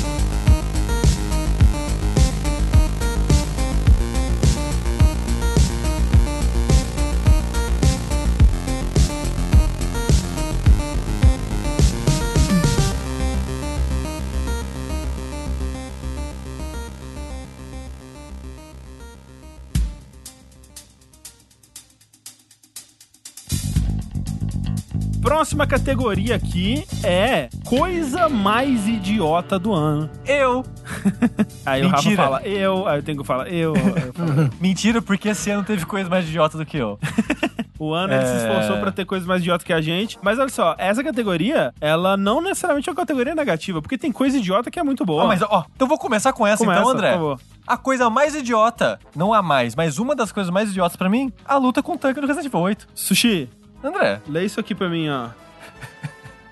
Próxima 25.33 25.67
categoria 25.67 26.37
aqui 26.37 26.85
é 27.03 27.49
Coisa 27.65 28.29
Mais 28.29 28.87
Idiota 28.87 29.59
do 29.59 29.73
Ano. 29.73 30.11
Eu! 30.27 30.63
Aí 31.65 31.83
o 31.83 31.89
Rafa 31.89 32.03
Mentira. 32.03 32.23
fala 32.23 32.43
eu, 32.43 32.87
aí 32.87 32.99
o 32.99 33.03
Tengu 33.03 33.25
fala 33.25 33.49
eu. 33.49 33.75
eu 33.75 34.13
falo, 34.13 34.51
Mentira, 34.61 35.01
porque 35.01 35.31
esse 35.31 35.51
ano 35.51 35.65
teve 35.65 35.87
coisa 35.87 36.11
mais 36.11 36.29
idiota 36.29 36.59
do 36.59 36.67
que 36.67 36.77
eu. 36.77 36.99
O 37.79 37.93
ano 37.95 38.13
ele 38.15 38.25
se 38.27 38.33
É. 38.33 38.37
esforçou 38.37 38.77
pra 38.79 38.93
ter 38.93 39.05
coisas 39.05 39.27
mais 39.27 39.41
idiotas 39.41 39.65
que 39.67 39.73
a 39.73 39.81
gente. 39.81 40.17
Mas 40.23 40.39
olha 40.39 40.49
só, 40.51 40.77
essa 40.79 41.03
categoria, 41.03 41.75
ela 41.81 42.17
não 42.17 42.41
necessariamente 42.41 42.89
é 42.89 42.93
uma 42.93 42.97
categoria 42.97 43.35
negativa, 43.35 43.83
porque 43.83 43.99
tem 43.99 44.13
coisa 44.13 44.37
idiota 44.39 44.71
que 44.71 44.79
é 44.79 44.85
muito 44.85 45.05
boa. 45.05 45.25
Ah, 45.25 45.27
mas 45.27 45.43
ó, 45.43 45.65
então 45.75 45.89
vou 45.89 45.99
começar 45.99 46.33
com 46.33 46.47
essa 46.47 46.63
Começa, 46.63 46.81
então, 46.81 46.93
André. 46.93 47.09
por 47.11 47.17
favor. 47.17 47.41
A 47.67 47.77
coisa 47.77 48.09
mais 48.09 48.37
idiota, 48.37 49.01
não 49.17 49.35
há 49.35 49.43
mais, 49.43 49.75
mas 49.75 49.99
uma 49.99 50.15
das 50.15 50.31
coisas 50.31 50.53
mais 50.53 50.71
idiotas 50.71 50.95
pra 50.95 51.09
mim, 51.09 51.33
a 51.45 51.57
luta 51.57 51.83
com 51.83 51.95
o 51.95 51.99
tanque 51.99 52.21
do 52.21 52.27
Resident 52.29 52.47
Evil 52.47 52.61
8. 52.61 52.87
Sushi, 52.95 53.49
André. 53.83 54.21
lê 54.29 54.45
isso 54.45 54.61
aqui 54.61 54.75
pra 54.75 54.89
mim, 54.89 55.09
ó. 55.09 55.31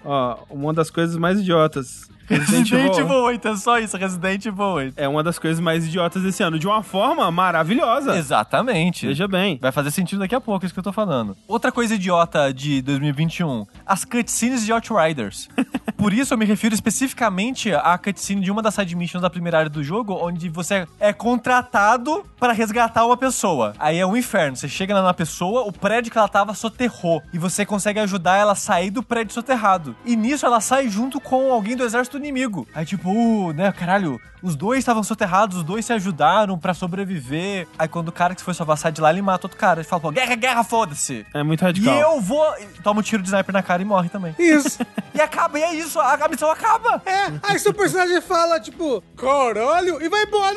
ó, 0.04 0.38
uma 0.50 0.74
das 0.74 0.90
coisas 0.90 1.16
mais 1.16 1.38
idiotas. 1.38 2.09
Resident, 2.30 2.70
Resident 2.70 2.98
Evil 2.98 3.10
Evil 3.10 3.22
8, 3.24 3.48
é 3.48 3.56
só 3.56 3.78
isso, 3.78 3.96
Resident 3.96 4.46
Evil 4.46 4.64
8. 4.64 4.94
é 4.96 5.08
uma 5.08 5.22
das 5.22 5.36
coisas 5.38 5.58
mais 5.58 5.84
idiotas 5.84 6.22
desse 6.22 6.42
ano, 6.42 6.58
de 6.58 6.66
uma 6.66 6.82
forma 6.82 7.28
maravilhosa. 7.30 8.16
Exatamente. 8.16 9.06
Veja 9.06 9.26
bem. 9.26 9.58
Vai 9.60 9.72
fazer 9.72 9.90
sentido 9.90 10.20
daqui 10.20 10.34
a 10.34 10.40
pouco 10.40 10.64
isso 10.64 10.72
que 10.72 10.78
eu 10.78 10.84
tô 10.84 10.92
falando. 10.92 11.36
Outra 11.48 11.72
coisa 11.72 11.96
idiota 11.96 12.54
de 12.54 12.80
2021, 12.82 13.66
as 13.84 14.04
cutscenes 14.04 14.64
de 14.64 14.72
Outriders. 14.72 15.48
por 15.98 16.12
isso 16.12 16.32
eu 16.32 16.38
me 16.38 16.44
refiro 16.44 16.72
especificamente 16.72 17.72
à 17.74 17.98
cutscene 17.98 18.40
de 18.40 18.50
uma 18.50 18.62
das 18.62 18.74
side 18.74 18.94
missions 18.94 19.22
da 19.22 19.28
primeira 19.28 19.58
área 19.58 19.70
do 19.70 19.82
jogo, 19.82 20.14
onde 20.14 20.48
você 20.48 20.86
é 21.00 21.12
contratado 21.12 22.24
para 22.38 22.52
resgatar 22.52 23.04
uma 23.04 23.16
pessoa. 23.16 23.74
Aí 23.78 23.98
é 23.98 24.06
um 24.06 24.16
inferno. 24.16 24.56
Você 24.56 24.68
chega 24.68 24.94
lá 24.94 25.02
na 25.02 25.14
pessoa, 25.14 25.62
o 25.62 25.72
prédio 25.72 26.12
que 26.12 26.18
ela 26.18 26.28
tava 26.28 26.54
soterrou. 26.54 27.20
E 27.32 27.38
você 27.38 27.66
consegue 27.66 27.98
ajudar 27.98 28.36
ela 28.36 28.52
a 28.52 28.56
sair 28.56 28.90
do 28.90 29.02
prédio 29.02 29.34
soterrado. 29.34 29.96
E 30.04 30.14
nisso 30.14 30.46
ela 30.46 30.60
sai 30.60 30.88
junto 30.88 31.20
com 31.20 31.52
alguém 31.52 31.76
do 31.76 31.82
exército 31.82 32.19
inimigo. 32.20 32.66
Aí 32.74 32.86
tipo, 32.86 33.10
uh, 33.10 33.52
né, 33.52 33.72
caralho, 33.72 34.20
os 34.42 34.54
dois 34.56 34.78
estavam 34.78 35.02
soterrados, 35.02 35.58
os 35.58 35.62
dois 35.64 35.84
se 35.84 35.92
ajudaram 35.92 36.58
pra 36.58 36.72
sobreviver. 36.74 37.66
Aí 37.78 37.88
quando 37.88 38.08
o 38.08 38.12
cara 38.12 38.34
que 38.34 38.42
foi 38.42 38.54
salvar 38.54 38.76
sai 38.78 38.92
de 38.92 39.00
lá, 39.00 39.10
ele 39.10 39.22
mata 39.22 39.46
outro 39.46 39.58
cara. 39.58 39.80
Ele 39.80 39.88
fala, 39.88 40.02
pô, 40.02 40.10
guerra, 40.10 40.34
guerra, 40.36 40.62
foda-se. 40.64 41.26
É 41.34 41.42
muito 41.42 41.60
E 41.62 41.64
radical. 41.64 41.94
eu 41.98 42.20
vou. 42.20 42.44
Toma 42.82 43.00
um 43.00 43.02
tiro 43.02 43.22
de 43.22 43.28
sniper 43.28 43.52
na 43.52 43.62
cara 43.62 43.82
e 43.82 43.84
morre 43.84 44.08
também. 44.08 44.34
Isso. 44.38 44.78
E 45.12 45.20
acaba, 45.20 45.58
e 45.58 45.62
é 45.62 45.74
isso, 45.74 45.98
a, 45.98 46.14
a 46.14 46.28
missão 46.28 46.48
acaba. 46.48 47.02
É, 47.04 47.32
aí 47.42 47.58
seu 47.58 47.74
personagem 47.74 48.20
fala, 48.20 48.60
tipo, 48.60 49.02
caralho, 49.16 50.00
e 50.00 50.08
vai 50.08 50.22
embora. 50.22 50.54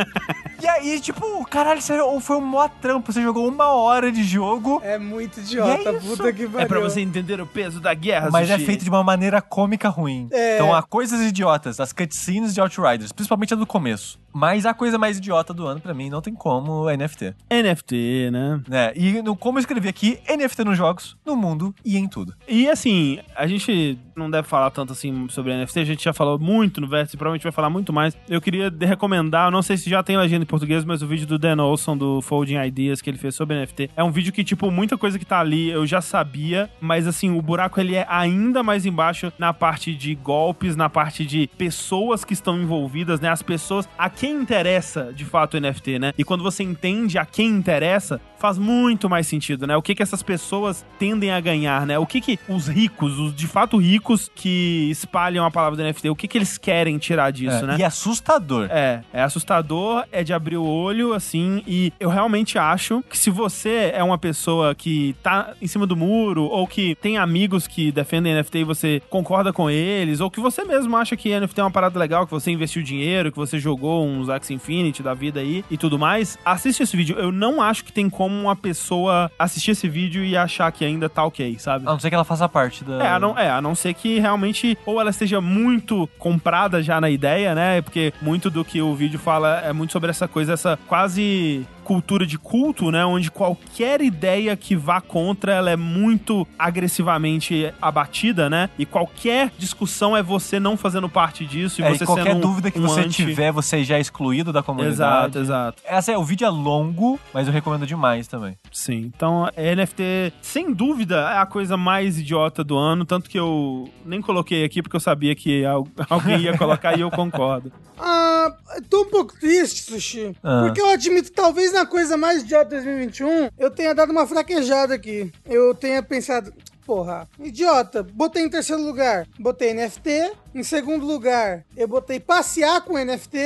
E 0.62 0.68
aí, 0.68 1.00
tipo, 1.00 1.44
caralho, 1.46 1.80
sério, 1.80 2.20
foi 2.20 2.36
um 2.36 2.40
mó 2.40 2.68
trampo. 2.68 3.12
Você 3.12 3.22
jogou 3.22 3.48
uma 3.48 3.68
hora 3.68 4.10
de 4.12 4.22
jogo, 4.24 4.80
É 4.84 4.98
muito 4.98 5.40
idiota, 5.40 5.88
é 5.90 5.96
isso. 5.96 6.06
puta 6.06 6.32
que 6.32 6.46
pariu. 6.46 6.60
É 6.60 6.66
pra 6.66 6.80
você 6.80 7.00
entender 7.00 7.40
o 7.40 7.46
peso 7.46 7.80
da 7.80 7.94
guerra, 7.94 8.28
mas 8.30 8.48
é 8.50 8.54
Sushi. 8.54 8.66
feito 8.66 8.84
de 8.84 8.90
uma 8.90 9.02
maneira 9.02 9.40
cômica 9.40 9.88
ruim. 9.88 10.28
É. 10.30 10.56
Então 10.56 10.74
há 10.74 10.82
coisas 10.82 11.20
idiotas, 11.20 11.80
as 11.80 11.92
cutscenes 11.92 12.52
de 12.54 12.60
Outriders, 12.60 13.12
principalmente 13.12 13.54
a 13.54 13.56
do 13.56 13.66
começo. 13.66 14.18
Mas 14.32 14.64
a 14.64 14.72
coisa 14.72 14.96
mais 14.96 15.18
idiota 15.18 15.52
do 15.52 15.66
ano, 15.66 15.80
pra 15.80 15.92
mim, 15.92 16.08
não 16.08 16.20
tem 16.22 16.32
como, 16.34 16.88
é 16.88 16.96
NFT. 16.96 17.34
NFT, 17.50 18.30
né? 18.30 18.60
Né? 18.68 18.92
E 18.94 19.20
no, 19.22 19.34
como 19.36 19.58
eu 19.58 19.60
escrevi 19.60 19.88
aqui, 19.88 20.20
NFT 20.28 20.62
nos 20.64 20.76
jogos, 20.78 21.16
no 21.26 21.34
mundo 21.34 21.74
e 21.84 21.96
em 21.96 22.06
tudo. 22.06 22.32
E 22.48 22.68
assim, 22.68 23.18
a 23.34 23.46
gente 23.48 23.98
não 24.14 24.30
deve 24.30 24.46
falar 24.46 24.70
tanto 24.70 24.92
assim 24.92 25.26
sobre 25.30 25.52
NFT, 25.56 25.80
a 25.80 25.84
gente 25.84 26.04
já 26.04 26.12
falou 26.12 26.38
muito 26.38 26.80
no 26.80 26.86
Vértice, 26.88 27.16
provavelmente 27.16 27.42
vai 27.42 27.50
falar 27.52 27.70
muito 27.70 27.92
mais. 27.92 28.16
Eu 28.28 28.40
queria 28.40 28.72
recomendar, 28.80 29.50
não 29.50 29.62
sei 29.62 29.76
se 29.76 29.90
já 29.90 30.00
tem 30.02 30.16
legenda 30.16 30.44
português, 30.50 30.84
mas 30.84 31.00
o 31.02 31.06
vídeo 31.06 31.26
do 31.26 31.38
Dan 31.38 31.62
Olson, 31.62 31.96
do 31.96 32.20
Folding 32.20 32.56
Ideas, 32.66 33.00
que 33.00 33.08
ele 33.08 33.16
fez 33.16 33.34
sobre 33.34 33.56
NFT. 33.60 33.90
É 33.96 34.02
um 34.02 34.10
vídeo 34.10 34.32
que, 34.32 34.42
tipo, 34.42 34.70
muita 34.70 34.98
coisa 34.98 35.18
que 35.18 35.24
tá 35.24 35.40
ali 35.40 35.70
eu 35.70 35.86
já 35.86 36.00
sabia, 36.00 36.68
mas 36.80 37.06
assim, 37.06 37.30
o 37.30 37.40
buraco 37.40 37.80
ele 37.80 37.94
é 37.94 38.04
ainda 38.08 38.62
mais 38.62 38.84
embaixo 38.84 39.32
na 39.38 39.52
parte 39.54 39.94
de 39.94 40.14
golpes, 40.14 40.74
na 40.74 40.88
parte 40.90 41.24
de 41.24 41.48
pessoas 41.56 42.24
que 42.24 42.32
estão 42.32 42.60
envolvidas, 42.60 43.20
né? 43.20 43.28
As 43.28 43.42
pessoas, 43.42 43.88
a 43.96 44.10
quem 44.10 44.32
interessa 44.32 45.12
de 45.14 45.24
fato 45.24 45.56
o 45.56 45.60
NFT, 45.60 45.98
né? 45.98 46.12
E 46.18 46.24
quando 46.24 46.42
você 46.42 46.62
entende 46.62 47.16
a 47.16 47.24
quem 47.24 47.48
interessa, 47.48 48.20
faz 48.38 48.58
muito 48.58 49.08
mais 49.08 49.26
sentido, 49.26 49.66
né? 49.66 49.76
O 49.76 49.82
que 49.82 49.94
que 49.94 50.02
essas 50.02 50.22
pessoas 50.22 50.84
tendem 50.98 51.30
a 51.30 51.40
ganhar, 51.40 51.86
né? 51.86 51.98
O 51.98 52.06
que 52.06 52.20
que 52.20 52.38
os 52.48 52.66
ricos, 52.66 53.18
os 53.18 53.34
de 53.34 53.46
fato 53.46 53.76
ricos 53.76 54.30
que 54.34 54.88
espalham 54.90 55.44
a 55.44 55.50
palavra 55.50 55.76
do 55.76 55.84
NFT, 55.84 56.10
o 56.10 56.16
que 56.16 56.26
que 56.26 56.38
eles 56.38 56.58
querem 56.58 56.98
tirar 56.98 57.30
disso, 57.30 57.64
É, 57.64 57.66
né? 57.66 57.76
E 57.78 57.84
assustador. 57.84 58.68
É, 58.70 59.02
é 59.12 59.22
assustador, 59.22 60.04
é 60.10 60.24
de 60.24 60.32
abrir 60.40 60.56
o 60.56 60.64
olho, 60.64 61.12
assim, 61.12 61.62
e 61.66 61.92
eu 62.00 62.08
realmente 62.08 62.58
acho 62.58 63.04
que 63.08 63.16
se 63.16 63.28
você 63.28 63.92
é 63.94 64.02
uma 64.02 64.16
pessoa 64.16 64.74
que 64.74 65.14
tá 65.22 65.52
em 65.60 65.66
cima 65.66 65.86
do 65.86 65.94
muro, 65.94 66.44
ou 66.44 66.66
que 66.66 66.94
tem 66.96 67.18
amigos 67.18 67.66
que 67.66 67.92
defendem 67.92 68.34
NFT 68.34 68.58
e 68.58 68.64
você 68.64 69.02
concorda 69.10 69.52
com 69.52 69.68
eles, 69.68 70.20
ou 70.20 70.30
que 70.30 70.40
você 70.40 70.64
mesmo 70.64 70.96
acha 70.96 71.16
que 71.16 71.38
NFT 71.38 71.60
é 71.60 71.64
uma 71.64 71.70
parada 71.70 71.98
legal, 71.98 72.26
que 72.26 72.32
você 72.32 72.50
investiu 72.50 72.82
dinheiro, 72.82 73.30
que 73.30 73.36
você 73.36 73.58
jogou 73.58 74.06
uns 74.06 74.30
Axie 74.30 74.54
Infinity 74.54 75.02
da 75.02 75.12
vida 75.12 75.40
aí 75.40 75.62
e 75.70 75.76
tudo 75.76 75.98
mais, 75.98 76.38
assiste 76.44 76.82
esse 76.82 76.96
vídeo. 76.96 77.16
Eu 77.18 77.30
não 77.30 77.60
acho 77.60 77.84
que 77.84 77.92
tem 77.92 78.08
como 78.08 78.34
uma 78.34 78.56
pessoa 78.56 79.30
assistir 79.38 79.72
esse 79.72 79.88
vídeo 79.88 80.24
e 80.24 80.36
achar 80.36 80.72
que 80.72 80.84
ainda 80.84 81.08
tá 81.08 81.24
ok, 81.24 81.56
sabe? 81.58 81.86
A 81.86 81.92
não 81.92 81.98
ser 82.00 82.08
que 82.08 82.14
ela 82.14 82.24
faça 82.24 82.48
parte 82.48 82.82
da. 82.82 83.04
É 83.04 83.08
a, 83.08 83.20
não, 83.20 83.38
é, 83.38 83.50
a 83.50 83.60
não 83.60 83.74
ser 83.74 83.92
que 83.92 84.18
realmente 84.18 84.76
ou 84.86 85.00
ela 85.00 85.10
esteja 85.10 85.40
muito 85.40 86.08
comprada 86.18 86.82
já 86.82 87.00
na 87.00 87.10
ideia, 87.10 87.54
né? 87.54 87.82
Porque 87.82 88.12
muito 88.22 88.48
do 88.50 88.64
que 88.64 88.80
o 88.80 88.94
vídeo 88.94 89.18
fala 89.18 89.60
é 89.60 89.72
muito 89.72 89.92
sobre 89.92 90.10
essa 90.10 90.26
coisa, 90.30 90.54
essa 90.54 90.78
quase 90.88 91.66
cultura 91.84 92.26
de 92.26 92.38
culto, 92.38 92.90
né? 92.90 93.04
Onde 93.04 93.30
qualquer 93.30 94.00
ideia 94.00 94.56
que 94.56 94.76
vá 94.76 95.00
contra 95.00 95.52
ela 95.52 95.70
é 95.70 95.76
muito 95.76 96.46
agressivamente 96.58 97.72
abatida, 97.80 98.50
né? 98.50 98.68
E 98.78 98.84
qualquer 98.86 99.52
discussão 99.58 100.16
é 100.16 100.22
você 100.22 100.58
não 100.58 100.76
fazendo 100.76 101.08
parte 101.08 101.44
disso 101.46 101.80
e 101.80 101.84
É, 101.84 101.90
você 101.94 102.04
e 102.04 102.06
qualquer 102.06 102.24
sendo 102.24 102.36
um- 102.36 102.40
dúvida 102.40 102.70
que 102.70 102.78
um 102.78 102.82
você 102.82 103.00
anti- 103.00 103.24
tiver, 103.26 103.52
você 103.52 103.84
já 103.84 103.96
é 103.96 104.00
excluído 104.00 104.52
da 104.52 104.62
comunidade. 104.62 104.94
Exato, 104.94 105.38
exato. 105.38 105.82
Essa 105.84 106.12
é, 106.12 106.18
o 106.18 106.24
vídeo 106.24 106.46
é 106.46 106.50
longo, 106.50 107.18
mas 107.32 107.46
eu 107.46 107.52
recomendo 107.52 107.86
demais 107.86 108.26
também. 108.26 108.56
Sim, 108.72 109.10
então 109.14 109.48
NFT, 109.56 110.32
sem 110.42 110.72
dúvida, 110.72 111.30
é 111.32 111.38
a 111.38 111.46
coisa 111.46 111.76
mais 111.76 112.18
idiota 112.18 112.62
do 112.64 112.76
ano, 112.76 113.04
tanto 113.04 113.28
que 113.30 113.38
eu 113.38 113.88
nem 114.04 114.20
coloquei 114.20 114.64
aqui 114.64 114.82
porque 114.82 114.96
eu 114.96 115.00
sabia 115.00 115.34
que 115.34 115.64
al- 115.64 115.86
alguém 116.10 116.40
ia 116.40 116.56
colocar 116.58 116.96
e 116.96 117.00
eu 117.00 117.10
concordo. 117.10 117.72
Ah, 117.98 118.50
tô 118.88 119.02
um 119.02 119.10
pouco 119.10 119.38
triste, 119.38 119.82
Sushi. 119.82 120.34
Ah. 120.42 120.62
Porque 120.64 120.80
eu 120.80 120.88
admito 120.90 121.24
que 121.30 121.32
talvez 121.36 121.72
na 121.72 121.79
coisa 121.86 122.16
mais 122.16 122.42
idiota 122.42 122.76
de 122.78 122.84
2021 122.84 123.50
eu 123.58 123.70
tenha 123.70 123.94
dado 123.94 124.10
uma 124.10 124.26
fraquejada 124.26 124.94
aqui. 124.94 125.32
Eu 125.44 125.74
tenha 125.74 126.02
pensado, 126.02 126.52
porra, 126.84 127.28
idiota. 127.38 128.02
Botei 128.02 128.42
em 128.42 128.50
terceiro 128.50 128.82
lugar, 128.82 129.26
botei 129.38 129.74
NFT. 129.74 130.32
Em 130.54 130.62
segundo 130.64 131.06
lugar, 131.06 131.64
eu 131.76 131.86
botei 131.86 132.18
passear 132.18 132.80
com 132.80 132.98
NFT. 132.98 133.38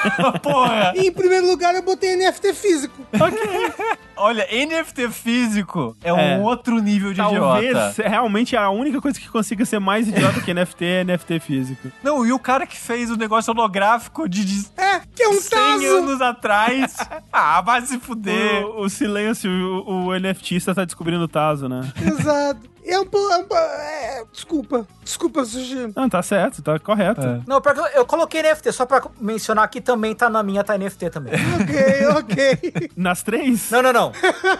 Porra! 0.42 0.92
e 0.96 1.08
em 1.08 1.12
primeiro 1.12 1.46
lugar, 1.46 1.74
eu 1.74 1.82
botei 1.82 2.16
NFT 2.16 2.54
físico. 2.54 3.06
Olha, 4.16 4.46
NFT 4.50 5.10
físico 5.10 5.94
é, 6.02 6.08
É. 6.08 6.12
um 6.38 6.42
outro 6.42 6.78
nível 6.78 7.10
de 7.12 7.18
Talvez 7.18 7.70
idiota. 7.70 8.08
realmente 8.08 8.56
a 8.56 8.70
única 8.70 9.00
coisa 9.00 9.20
que 9.20 9.28
consiga 9.28 9.64
ser 9.66 9.78
mais 9.78 10.08
idiota 10.08 10.40
que 10.40 10.54
NFT 10.54 10.84
é 10.84 11.04
NFT 11.04 11.40
físico. 11.40 11.88
Não, 12.02 12.24
e 12.24 12.32
o 12.32 12.38
cara 12.38 12.66
que 12.66 12.78
fez 12.78 13.10
o 13.10 13.16
negócio 13.16 13.52
holográfico 13.52 14.26
de, 14.26 14.42
de 14.44 14.66
É, 14.78 15.00
que 15.14 15.22
é 15.22 15.28
um 15.28 15.34
100 15.40 15.50
taso. 15.50 15.84
anos 15.98 16.20
atrás. 16.22 16.96
ah, 17.30 17.60
vai 17.60 17.82
se 17.82 17.98
fuder. 17.98 18.64
O, 18.64 18.84
o 18.84 18.88
silêncio, 18.88 19.50
o, 19.50 20.06
o 20.06 20.18
NFTista 20.18 20.74
tá 20.74 20.84
descobrindo 20.86 21.24
o 21.24 21.28
Tazo, 21.28 21.68
né? 21.68 21.82
Exato. 22.00 22.60
E 22.84 22.90
É 22.92 23.00
um 23.00 23.04
pouco. 23.06 23.32
É 23.32 23.38
um 23.38 23.56
é, 23.56 24.24
desculpa. 24.32 24.86
Desculpa, 25.02 25.44
Sushi. 25.44 25.92
Não, 25.94 26.08
tá 26.08 26.22
certo, 26.22 26.45
tá 26.50 26.78
correto. 26.78 27.20
É. 27.20 27.40
Não, 27.46 27.60
pior 27.60 27.74
que 27.74 27.80
eu, 27.80 27.86
eu 27.86 28.06
coloquei 28.06 28.42
NFT, 28.42 28.72
só 28.72 28.86
pra 28.86 29.02
mencionar 29.20 29.68
que 29.68 29.80
também 29.80 30.14
tá 30.14 30.28
na 30.30 30.42
minha, 30.42 30.62
tá 30.64 30.76
NFT 30.76 31.10
também. 31.10 31.32
Ok, 31.56 32.06
ok. 32.18 32.90
Nas 32.96 33.22
três? 33.22 33.70
Não, 33.70 33.82
não, 33.82 33.92
não. 33.92 34.12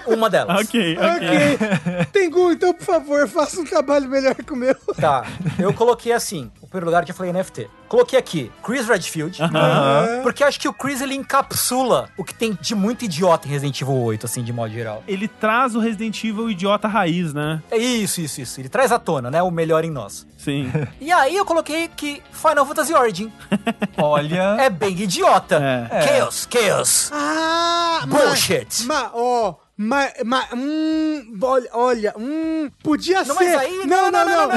Uma 0.07 0.29
delas. 0.31 0.57
Ok, 0.67 0.97
ok. 0.99 1.55
ok. 1.55 2.07
Tengu, 2.13 2.53
então, 2.53 2.73
por 2.75 2.85
favor, 2.85 3.29
faça 3.29 3.61
um 3.61 3.65
trabalho 3.65 4.09
melhor 4.09 4.35
que 4.35 4.53
o 4.53 4.57
meu. 4.57 4.75
Tá, 4.99 5.25
eu 5.59 5.73
coloquei 5.73 6.13
assim, 6.13 6.51
o 6.61 6.67
primeiro 6.67 6.87
lugar 6.87 7.05
que 7.05 7.11
eu 7.11 7.15
falei 7.15 7.33
NFT. 7.33 7.69
Coloquei 7.89 8.19
aqui, 8.19 8.51
Chris 8.65 8.89
Redfield, 8.89 9.41
Aham. 9.41 10.21
porque 10.23 10.43
eu 10.43 10.49
acho 10.49 10.59
que 10.59 10.67
o 10.69 10.73
Chris, 10.73 11.01
ele 11.01 11.15
encapsula 11.15 12.09
o 12.17 12.25
que 12.25 12.35
tem 12.35 12.59
de 12.61 12.75
muito 12.75 13.05
idiota 13.05 13.47
em 13.47 13.51
Resident 13.53 13.81
Evil 13.81 13.95
8, 13.95 14.27
assim, 14.27 14.43
de 14.43 14.53
modo 14.53 14.73
geral. 14.73 15.05
Ele 15.07 15.29
traz 15.29 15.77
o 15.77 15.79
Resident 15.79 16.23
Evil 16.25 16.51
idiota 16.51 16.89
raiz, 16.89 17.33
né? 17.33 17.63
É 17.71 17.77
isso, 17.77 18.21
isso, 18.21 18.41
isso. 18.41 18.61
Ele 18.61 18.69
traz 18.69 18.91
à 18.91 18.99
tona, 18.99 19.31
né, 19.31 19.41
o 19.41 19.51
melhor 19.53 19.85
em 19.85 19.91
nós. 19.91 20.27
Sim. 20.37 20.71
E 21.01 21.13
aí 21.13 21.37
eu 21.37 21.45
coloquei 21.45 21.76
que 21.97 22.23
Final 22.33 22.65
Fantasy 22.67 22.95
Origin 22.95 23.33
Olha. 23.99 24.57
é 24.61 24.71
bem 24.71 24.99
idiota. 25.01 25.57
É. 25.91 26.03
Chaos, 26.03 26.49
chaos. 26.51 27.11
Ah, 27.13 28.01
Bullshit. 28.07 28.67
Mas, 28.85 28.85
mas, 28.87 29.11
ó, 29.15 29.55
mas, 29.77 30.13
mas, 30.25 30.47
hum, 30.55 31.39
olha, 31.73 32.15
hum, 32.17 32.71
podia 32.83 33.23
Não, 33.25 33.37
ser. 33.37 33.45
mas 33.45 33.55
aí. 33.61 33.87
não, 33.87 34.11
não, 34.11 34.25
não. 34.27 34.49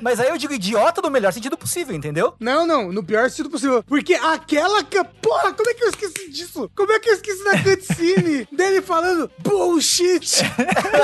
Mas 0.00 0.18
aí 0.20 0.28
eu 0.28 0.36
digo 0.38 0.52
idiota 0.52 1.00
no 1.00 1.10
melhor 1.10 1.32
sentido 1.32 1.56
possível, 1.56 1.94
entendeu? 1.94 2.34
Não, 2.40 2.66
não, 2.66 2.90
no 2.92 3.02
pior 3.04 3.28
sentido 3.30 3.50
possível. 3.50 3.82
Porque 3.84 4.14
aquela. 4.14 4.82
Porra, 5.22 5.52
como 5.52 5.70
é 5.70 5.74
que 5.74 5.84
eu 5.84 5.88
esqueci 5.88 6.30
disso? 6.30 6.70
Como 6.74 6.92
é 6.92 6.98
que 6.98 7.08
eu 7.08 7.14
esqueci 7.14 7.44
da 7.44 7.62
cutscene 7.62 8.48
dele 8.52 8.82
falando 8.82 9.30
bullshit? 9.38 10.42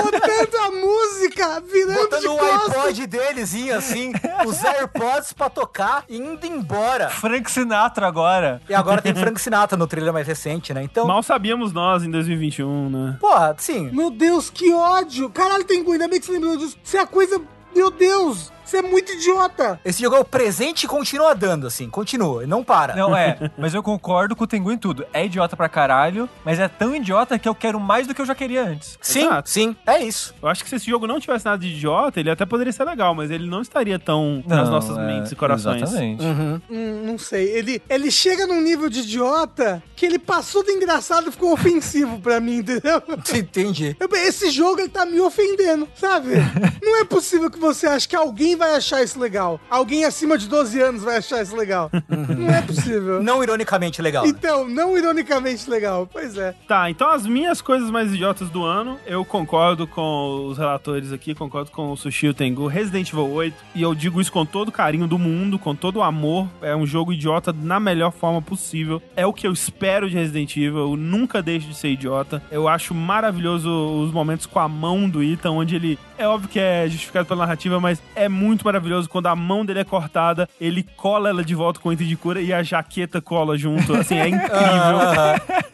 Botando 0.03 0.57
a 0.67 0.71
música, 0.71 1.61
virando 1.61 2.21
de 2.21 2.27
Botando 2.29 2.33
o 2.35 2.39
costas. 2.39 2.77
iPod 2.77 3.07
delezinho 3.07 3.77
assim, 3.77 4.13
os 4.47 4.63
AirPods 4.65 5.33
pra 5.33 5.49
tocar 5.49 6.05
e 6.09 6.17
indo 6.19 6.45
embora. 6.47 7.09
Frank 7.11 7.51
Sinatra 7.51 8.07
agora. 8.07 8.61
E 8.69 8.75
agora 8.75 9.01
tem 9.01 9.15
Frank 9.15 9.41
Sinatra 9.41 9.77
no 9.77 9.87
trailer 9.87 10.13
mais 10.13 10.27
recente, 10.27 10.75
né? 10.75 10.83
Então, 10.83 11.07
Mal 11.07 11.23
sabíamos 11.23 11.73
nós 11.73 12.03
em 12.03 12.11
2021, 12.11 12.91
né? 12.91 13.17
porra, 13.21 13.55
Meu 13.93 14.11
Deus, 14.11 14.49
que 14.51 14.73
ódio! 14.73 15.31
Caralho, 15.31 15.65
tem 15.65 15.85
ainda 15.93 16.09
bem 16.09 16.19
que 16.19 16.27
você 16.27 16.33
lembrou 16.33 16.57
disso. 16.57 16.77
Isso 16.83 16.97
é 16.97 17.01
a 17.01 17.07
coisa. 17.07 17.41
Meu 17.75 17.91
Deus! 17.91 18.53
Você 18.71 18.77
é 18.77 18.83
muito 18.83 19.11
idiota! 19.11 19.81
Esse 19.85 20.01
jogo 20.01 20.15
é 20.15 20.21
o 20.21 20.25
presente 20.25 20.85
e 20.85 20.87
continua 20.87 21.35
dando, 21.35 21.67
assim, 21.67 21.91
continua, 21.91 22.47
não 22.47 22.63
para. 22.63 22.95
Não, 22.95 23.17
é, 23.17 23.51
mas 23.59 23.75
eu 23.75 23.83
concordo 23.83 24.37
com 24.37 24.45
o 24.45 24.47
Tengu 24.47 24.71
em 24.71 24.79
tudo. 24.79 25.05
É 25.13 25.27
idiota 25.27 25.57
pra 25.57 25.69
caralho, 25.69 26.29
mas 26.45 26.61
é 26.61 26.69
tão 26.69 26.95
idiota 26.95 27.37
que 27.37 27.49
eu 27.49 27.55
quero 27.55 27.81
mais 27.81 28.07
do 28.07 28.15
que 28.15 28.21
eu 28.21 28.27
já 28.27 28.33
queria 28.33 28.63
antes. 28.63 28.97
Sim, 29.03 29.27
Exato. 29.27 29.51
sim, 29.51 29.77
é 29.85 29.99
isso. 30.05 30.33
Eu 30.41 30.49
acho 30.49 30.63
que 30.63 30.71
se 30.71 30.77
esse 30.77 30.87
jogo 30.89 31.05
não 31.05 31.19
tivesse 31.19 31.45
nada 31.47 31.59
de 31.59 31.67
idiota, 31.67 32.21
ele 32.21 32.31
até 32.31 32.47
poderia 32.47 32.73
ser 32.73 32.85
legal, 32.85 33.13
mas 33.13 33.29
ele 33.33 33.49
não 33.51 33.61
estaria 33.61 33.99
tão 33.99 34.41
nas 34.47 34.67
Não, 34.69 34.75
nossas 34.77 34.97
é, 34.97 35.05
mentes 35.05 35.33
e 35.33 35.35
corações. 35.35 35.83
Exatamente. 35.83 36.23
Uhum. 36.25 36.61
Hum, 36.71 37.03
não 37.07 37.19
sei. 37.19 37.49
Ele, 37.51 37.83
ele 37.91 38.09
chega 38.09 38.47
num 38.47 38.61
nível 38.61 38.89
de 38.89 39.01
idiota 39.01 39.83
que 39.97 40.07
ele 40.07 40.19
passou 40.21 40.63
do 40.63 40.71
engraçado 40.71 41.29
e 41.29 41.33
ficou 41.33 41.53
ofensivo 41.53 42.21
pra 42.21 42.39
mim, 42.39 42.59
entendeu? 42.59 43.03
Entendi. 43.35 43.97
Eu- 43.99 44.09
Esse 44.15 44.49
jogo 44.49 44.79
ele 44.79 44.89
tá 44.89 45.05
me 45.05 45.21
ofendendo, 45.21 45.89
sabe? 45.97 46.35
Não 46.81 47.01
é 47.01 47.05
possível 47.05 47.51
que 47.51 47.59
você 47.59 47.89
ache 47.89 48.07
que 48.07 48.15
alguém 48.15 48.60
vai 48.61 48.77
achar 48.77 49.03
isso 49.03 49.19
legal. 49.19 49.59
Alguém 49.69 50.05
acima 50.05 50.37
de 50.39 50.47
12 50.47 50.81
anos 50.81 51.03
vai 51.03 51.17
achar 51.17 51.43
isso 51.43 51.57
legal. 51.57 51.91
não 52.09 52.49
é 52.55 52.63
possível. 52.63 53.23
Não 53.23 53.43
ironicamente 53.43 54.01
legal. 54.01 54.27
Então, 54.27 54.69
não 54.69 54.97
ironicamente 54.97 55.69
legal. 55.69 56.09
Pois 56.11 56.37
é. 56.37 56.55
Tá, 56.69 56.91
então 56.91 57.11
as 57.11 57.27
minhas 57.27 57.61
coisas 57.61 57.91
mais 57.91 58.13
idiotas 58.13 58.51
do 58.51 58.63
ano, 58.65 58.99
eu 59.07 59.25
concordo 59.25 59.87
com 59.87 60.47
os 60.47 60.59
relatores 60.59 61.13
aqui, 61.13 61.35
concordo 61.35 61.71
com 61.71 61.91
o 61.91 61.97
Sushi 61.97 62.29
o 62.29 62.35
Tengu, 62.35 62.67
Resident 62.67 63.09
Evil 63.11 63.31
8, 63.31 63.57
e 63.75 63.83
eu 63.83 63.95
digo 63.95 64.21
isso 64.21 64.31
com 64.31 64.45
todo 64.45 64.69
o 64.69 64.73
carinho 64.73 65.07
do 65.07 65.19
mundo, 65.19 65.59
com 65.59 65.75
todo 65.75 65.97
o 65.97 66.03
amor, 66.03 66.47
é 66.61 66.77
um 66.77 66.87
jogo 66.87 67.13
idiota 67.13 67.53
na 67.53 67.81
melhor 67.81 68.13
forma 68.13 68.43
possível, 68.43 69.03
é 69.17 69.27
o 69.27 69.33
que 69.33 69.47
eu 69.47 69.53
espero 69.53 70.09
de 70.09 70.17
Resident 70.17 70.55
Evil, 70.57 70.79
eu 70.79 70.97
nunca 70.97 71.43
deixo 71.43 71.69
de 71.69 71.75
ser 71.75 71.89
idiota, 71.89 72.43
eu 72.51 72.69
acho 72.69 72.95
maravilhoso 72.95 73.71
os 73.71 74.13
momentos 74.13 74.47
com 74.47 74.59
a 74.59 74.69
mão 74.69 75.09
do 75.09 75.23
Ethan, 75.23 75.53
onde 75.53 75.77
ele, 75.77 75.99
é 76.19 76.29
óbvio 76.29 76.51
que 76.51 76.59
é 76.59 76.87
justificado 76.89 77.27
pela 77.27 77.41
narrativa, 77.47 77.81
mas 77.81 78.03
é 78.15 78.29
muito 78.29 78.50
maravilhoso 78.65 79.09
quando 79.09 79.27
a 79.27 79.37
mão 79.37 79.65
dele 79.65 79.81
é 79.81 79.85
cortada, 79.85 80.49
ele 80.61 80.83
cola 80.97 81.29
ela 81.29 81.45
de 81.45 81.55
volta 81.55 81.81
com 81.81 81.89
o 81.89 81.93
item 81.93 82.07
de 82.07 82.17
cura 82.17 82.41
e 82.41 82.53
a 82.53 82.63
jaqueta 82.63 83.21
cola 83.21 83.57
junto, 83.57 83.95
assim, 83.95 84.17
é 84.17 84.29
incrível. 84.29 84.99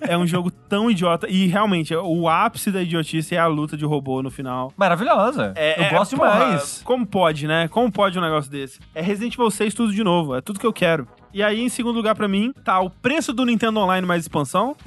É 0.00 0.16
um 0.16 0.26
jogo 0.26 0.50
tão 0.50 0.90
idiota. 0.90 1.28
E 1.28 1.46
realmente, 1.46 1.94
o 1.94 2.28
ápice 2.28 2.70
da 2.70 2.82
idiotice 2.82 3.34
é 3.34 3.38
a 3.38 3.46
luta 3.46 3.76
de 3.76 3.84
robô 3.84 4.22
no 4.22 4.30
final. 4.30 4.72
Maravilhosa. 4.76 5.52
É, 5.56 5.80
eu 5.80 5.84
é, 5.84 5.90
gosto 5.90 6.16
porra, 6.16 6.32
demais. 6.32 6.82
Como 6.84 7.06
pode, 7.06 7.46
né? 7.46 7.68
Como 7.68 7.90
pode 7.90 8.18
um 8.18 8.22
negócio 8.22 8.50
desse? 8.50 8.78
É 8.94 9.02
Resident 9.02 9.34
Evil 9.34 9.50
6 9.50 9.74
tudo 9.74 9.92
de 9.92 10.04
novo. 10.04 10.34
É 10.34 10.40
tudo 10.40 10.58
que 10.58 10.66
eu 10.66 10.72
quero. 10.72 11.06
E 11.36 11.42
aí, 11.42 11.60
em 11.60 11.68
segundo 11.68 11.96
lugar 11.96 12.14
pra 12.14 12.26
mim, 12.26 12.50
tá 12.64 12.80
o 12.80 12.88
preço 12.88 13.30
do 13.30 13.44
Nintendo 13.44 13.78
Online 13.78 14.06
mais 14.06 14.22
expansão. 14.22 14.74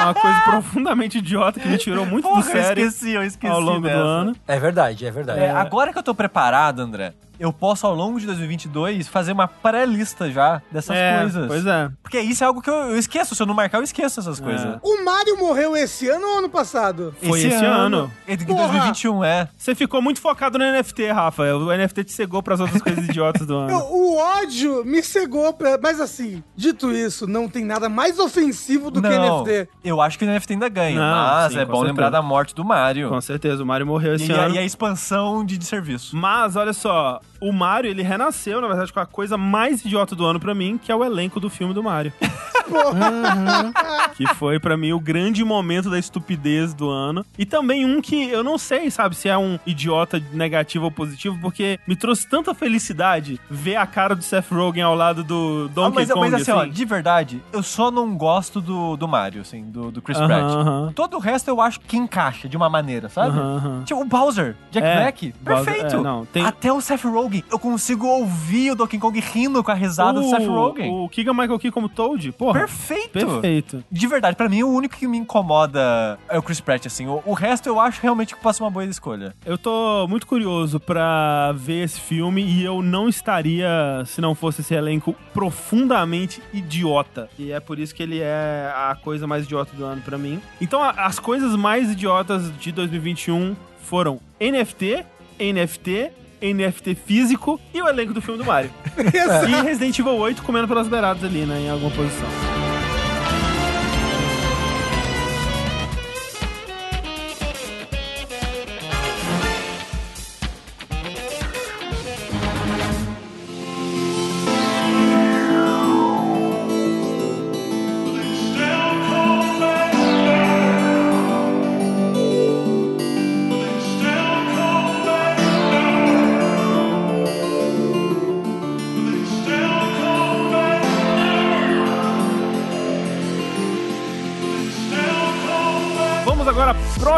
É 0.00 0.04
uma 0.04 0.14
coisa 0.14 0.40
profundamente 0.40 1.18
idiota 1.18 1.60
que 1.60 1.68
me 1.68 1.76
tirou 1.76 2.06
muito 2.06 2.26
Porra, 2.26 2.40
do 2.40 2.48
eu 2.48 2.52
sério 2.52 2.86
esqueci, 2.86 3.10
eu 3.12 3.22
esqueci 3.22 3.52
ao 3.52 3.60
longo 3.60 3.82
dessa. 3.82 3.98
do 3.98 4.02
ano. 4.02 4.36
É 4.48 4.58
verdade, 4.58 5.04
é 5.04 5.10
verdade. 5.10 5.40
É, 5.40 5.50
agora 5.50 5.92
que 5.92 5.98
eu 5.98 6.02
tô 6.02 6.14
preparado, 6.14 6.80
André, 6.80 7.12
eu 7.40 7.52
posso 7.52 7.86
ao 7.86 7.94
longo 7.94 8.20
de 8.20 8.26
2022 8.26 9.08
fazer 9.08 9.32
uma 9.32 9.48
pré-lista 9.48 10.30
já 10.30 10.60
dessas 10.70 10.94
É, 10.96 11.20
coisas. 11.22 11.46
Pois 11.48 11.66
é. 11.66 11.90
Porque 12.02 12.20
isso 12.20 12.44
é 12.44 12.46
algo 12.46 12.60
que 12.60 12.68
eu, 12.70 12.74
eu 12.74 12.98
esqueço. 12.98 13.34
Se 13.34 13.42
eu 13.42 13.46
não 13.46 13.54
marcar, 13.54 13.78
eu 13.78 13.82
esqueço 13.82 14.20
essas 14.20 14.40
É. 14.40 14.44
coisas. 14.44 14.78
O 14.82 15.04
Mario 15.04 15.38
morreu 15.38 15.76
esse 15.76 16.08
ano 16.08 16.26
ou 16.26 16.38
ano 16.38 16.48
passado? 16.50 17.14
Foi 17.22 17.40
esse 17.40 17.64
ano. 17.64 18.10
Em 18.28 18.36
Porra. 18.36 18.68
2021, 18.68 19.24
é. 19.24 19.48
Você 19.56 19.74
ficou 19.74 20.02
muito 20.02 20.20
focado 20.20 20.58
no 20.58 20.64
NFT, 20.64 21.10
Rafa. 21.10 21.42
O 21.54 21.72
NFT 21.74 22.04
te 22.04 22.12
cegou 22.12 22.42
pras 22.42 22.60
outras 22.60 22.82
coisas 22.82 23.04
idiotas 23.08 23.46
do 23.46 23.56
ano. 23.56 23.70
Eu- 23.70 23.90
o 23.90 24.16
ódio 24.18 24.84
me 24.84 25.02
cegou 25.02 25.52
pra... 25.54 25.78
Mas 25.82 26.00
assim, 26.00 26.42
dito 26.54 26.92
isso, 26.92 27.26
não 27.26 27.48
tem 27.48 27.64
nada 27.64 27.88
mais 27.88 28.18
ofensivo 28.18 28.90
do 28.90 29.00
que 29.00 29.08
não, 29.08 29.42
NFT. 29.44 29.68
eu 29.84 30.00
acho 30.00 30.18
que 30.18 30.24
o 30.24 30.28
NFT 30.28 30.52
ainda 30.54 30.68
ganha. 30.68 30.98
Não, 30.98 31.14
mas 31.16 31.52
sim, 31.52 31.58
é 31.58 31.64
bom 31.64 31.72
certeza. 31.74 31.86
lembrar 31.86 32.10
da 32.10 32.20
morte 32.20 32.54
do 32.54 32.64
Mario. 32.64 33.08
Com 33.08 33.20
certeza, 33.20 33.62
o 33.62 33.66
Mario 33.66 33.86
morreu 33.86 34.14
esse 34.16 34.30
E, 34.30 34.34
a, 34.34 34.42
ano. 34.42 34.54
e 34.54 34.58
a 34.58 34.62
expansão 34.64 35.44
de, 35.44 35.56
de 35.56 35.64
serviço. 35.64 36.16
Mas, 36.16 36.56
olha 36.56 36.72
só, 36.72 37.20
o 37.40 37.52
Mario, 37.52 37.90
ele 37.90 38.02
renasceu, 38.02 38.60
na 38.60 38.68
verdade, 38.68 38.92
com 38.92 39.00
a 39.00 39.06
coisa 39.06 39.36
mais 39.36 39.84
idiota 39.84 40.14
do 40.14 40.24
ano 40.26 40.38
pra 40.40 40.54
mim, 40.54 40.78
que 40.78 40.90
é 40.92 40.94
o 40.96 41.04
elenco 41.04 41.40
do 41.40 41.48
filme 41.50 41.72
do 41.74 41.82
Mario. 41.82 42.12
que 44.14 44.26
foi 44.34 44.58
pra 44.58 44.76
mim 44.76 44.92
o 44.92 45.00
grande 45.00 45.44
momento 45.44 45.90
da 45.90 45.98
estupidez 45.98 46.74
do 46.74 46.88
ano. 46.88 47.24
E 47.38 47.44
também 47.44 47.84
um 47.84 48.00
que 48.00 48.28
eu 48.30 48.42
não 48.44 48.58
sei, 48.58 48.90
sabe, 48.90 49.14
se 49.16 49.28
é 49.28 49.36
um 49.36 49.58
idiota 49.66 50.22
negativo 50.32 50.84
ou 50.84 50.90
positivo, 50.90 51.38
porque 51.40 51.78
me 51.86 51.96
trouxe 51.96 52.28
tanta 52.28 52.54
felicidade 52.54 53.40
ver 53.50 53.76
a 53.76 53.86
cara 53.86 54.14
do 54.14 54.22
Seth 54.22 54.50
Rogen 54.50 54.82
ao 54.82 54.94
lado 54.94 55.24
do 55.24 55.66
Ah, 55.70 55.74
Donkey 55.74 55.94
mas, 55.96 56.12
Kong. 56.12 56.30
mas 56.30 56.34
assim, 56.42 56.50
ó, 56.52 56.64
de 56.64 56.84
verdade, 56.84 57.42
eu 57.52 57.62
só 57.62 57.90
não 57.90 58.16
gosto 58.16 58.60
do, 58.60 58.96
do 58.96 59.08
Mario, 59.08 59.40
assim, 59.42 59.64
do, 59.64 59.90
do 59.90 60.02
Chris 60.02 60.18
Pratt. 60.18 60.92
Todo 60.94 61.16
o 61.16 61.20
resto 61.20 61.48
eu 61.48 61.60
acho 61.60 61.80
que 61.80 61.96
encaixa 61.96 62.48
de 62.48 62.56
uma 62.56 62.68
maneira, 62.68 63.08
sabe? 63.08 63.38
Tipo, 63.84 64.00
o 64.00 64.04
Bowser, 64.04 64.56
Jack 64.70 64.86
É, 64.86 64.94
Black, 64.96 65.34
Bowser- 65.40 65.64
perfeito. 65.64 65.96
é, 65.96 66.00
não, 66.00 66.24
tem- 66.26 66.44
Até 66.44 66.72
o 66.72 66.80
Seth 66.80 67.04
Rogen, 67.04 67.29
eu 67.50 67.58
consigo 67.58 68.06
ouvir 68.06 68.72
o 68.72 68.74
Donkey 68.74 68.98
Kong 68.98 69.18
rindo 69.20 69.62
com 69.62 69.70
a 69.70 69.74
risada 69.74 70.20
do 70.20 70.28
Seth 70.28 70.46
Rogen. 70.46 70.90
O 70.90 71.08
Keegan 71.08 71.32
Michael 71.32 71.58
Key 71.58 71.70
como 71.70 71.88
Toad, 71.88 72.32
porra. 72.32 72.60
Perfeito. 72.60 73.10
Perfeito. 73.10 73.84
De 73.90 74.06
verdade, 74.06 74.36
pra 74.36 74.48
mim, 74.48 74.62
o 74.62 74.68
único 74.68 74.96
que 74.96 75.06
me 75.06 75.18
incomoda 75.18 76.18
é 76.28 76.38
o 76.38 76.42
Chris 76.42 76.60
Pratt, 76.60 76.86
assim. 76.86 77.06
O, 77.06 77.22
o 77.24 77.32
resto 77.32 77.68
eu 77.68 77.80
acho 77.80 78.00
realmente 78.02 78.34
que 78.34 78.52
ser 78.52 78.62
uma 78.62 78.70
boa 78.70 78.84
escolha. 78.84 79.34
Eu 79.44 79.56
tô 79.56 80.06
muito 80.08 80.26
curioso 80.26 80.80
pra 80.80 81.52
ver 81.52 81.84
esse 81.84 82.00
filme 82.00 82.42
e 82.42 82.64
eu 82.64 82.82
não 82.82 83.08
estaria 83.08 83.68
se 84.06 84.20
não 84.20 84.34
fosse 84.34 84.60
esse 84.60 84.74
elenco 84.74 85.14
profundamente 85.32 86.42
idiota. 86.52 87.28
E 87.38 87.52
é 87.52 87.60
por 87.60 87.78
isso 87.78 87.94
que 87.94 88.02
ele 88.02 88.20
é 88.20 88.72
a 88.74 88.96
coisa 88.96 89.26
mais 89.26 89.44
idiota 89.44 89.74
do 89.76 89.84
ano 89.84 90.02
pra 90.02 90.18
mim. 90.18 90.40
Então, 90.60 90.82
as 90.82 91.18
coisas 91.18 91.54
mais 91.54 91.90
idiotas 91.92 92.52
de 92.58 92.72
2021 92.72 93.54
foram 93.82 94.20
NFT, 94.40 95.04
NFT, 95.38 96.12
NFT 96.42 96.94
físico 96.94 97.60
e 97.72 97.82
o 97.82 97.88
elenco 97.88 98.12
do 98.12 98.20
filme 98.20 98.38
do 98.38 98.44
Mario. 98.44 98.70
e 98.96 99.62
Resident 99.62 99.98
Evil 99.98 100.16
8 100.16 100.42
comendo 100.42 100.68
pelas 100.68 100.88
beiradas 100.88 101.22
ali, 101.24 101.44
né, 101.44 101.60
em 101.60 101.70
alguma 101.70 101.90
posição. 101.90 102.59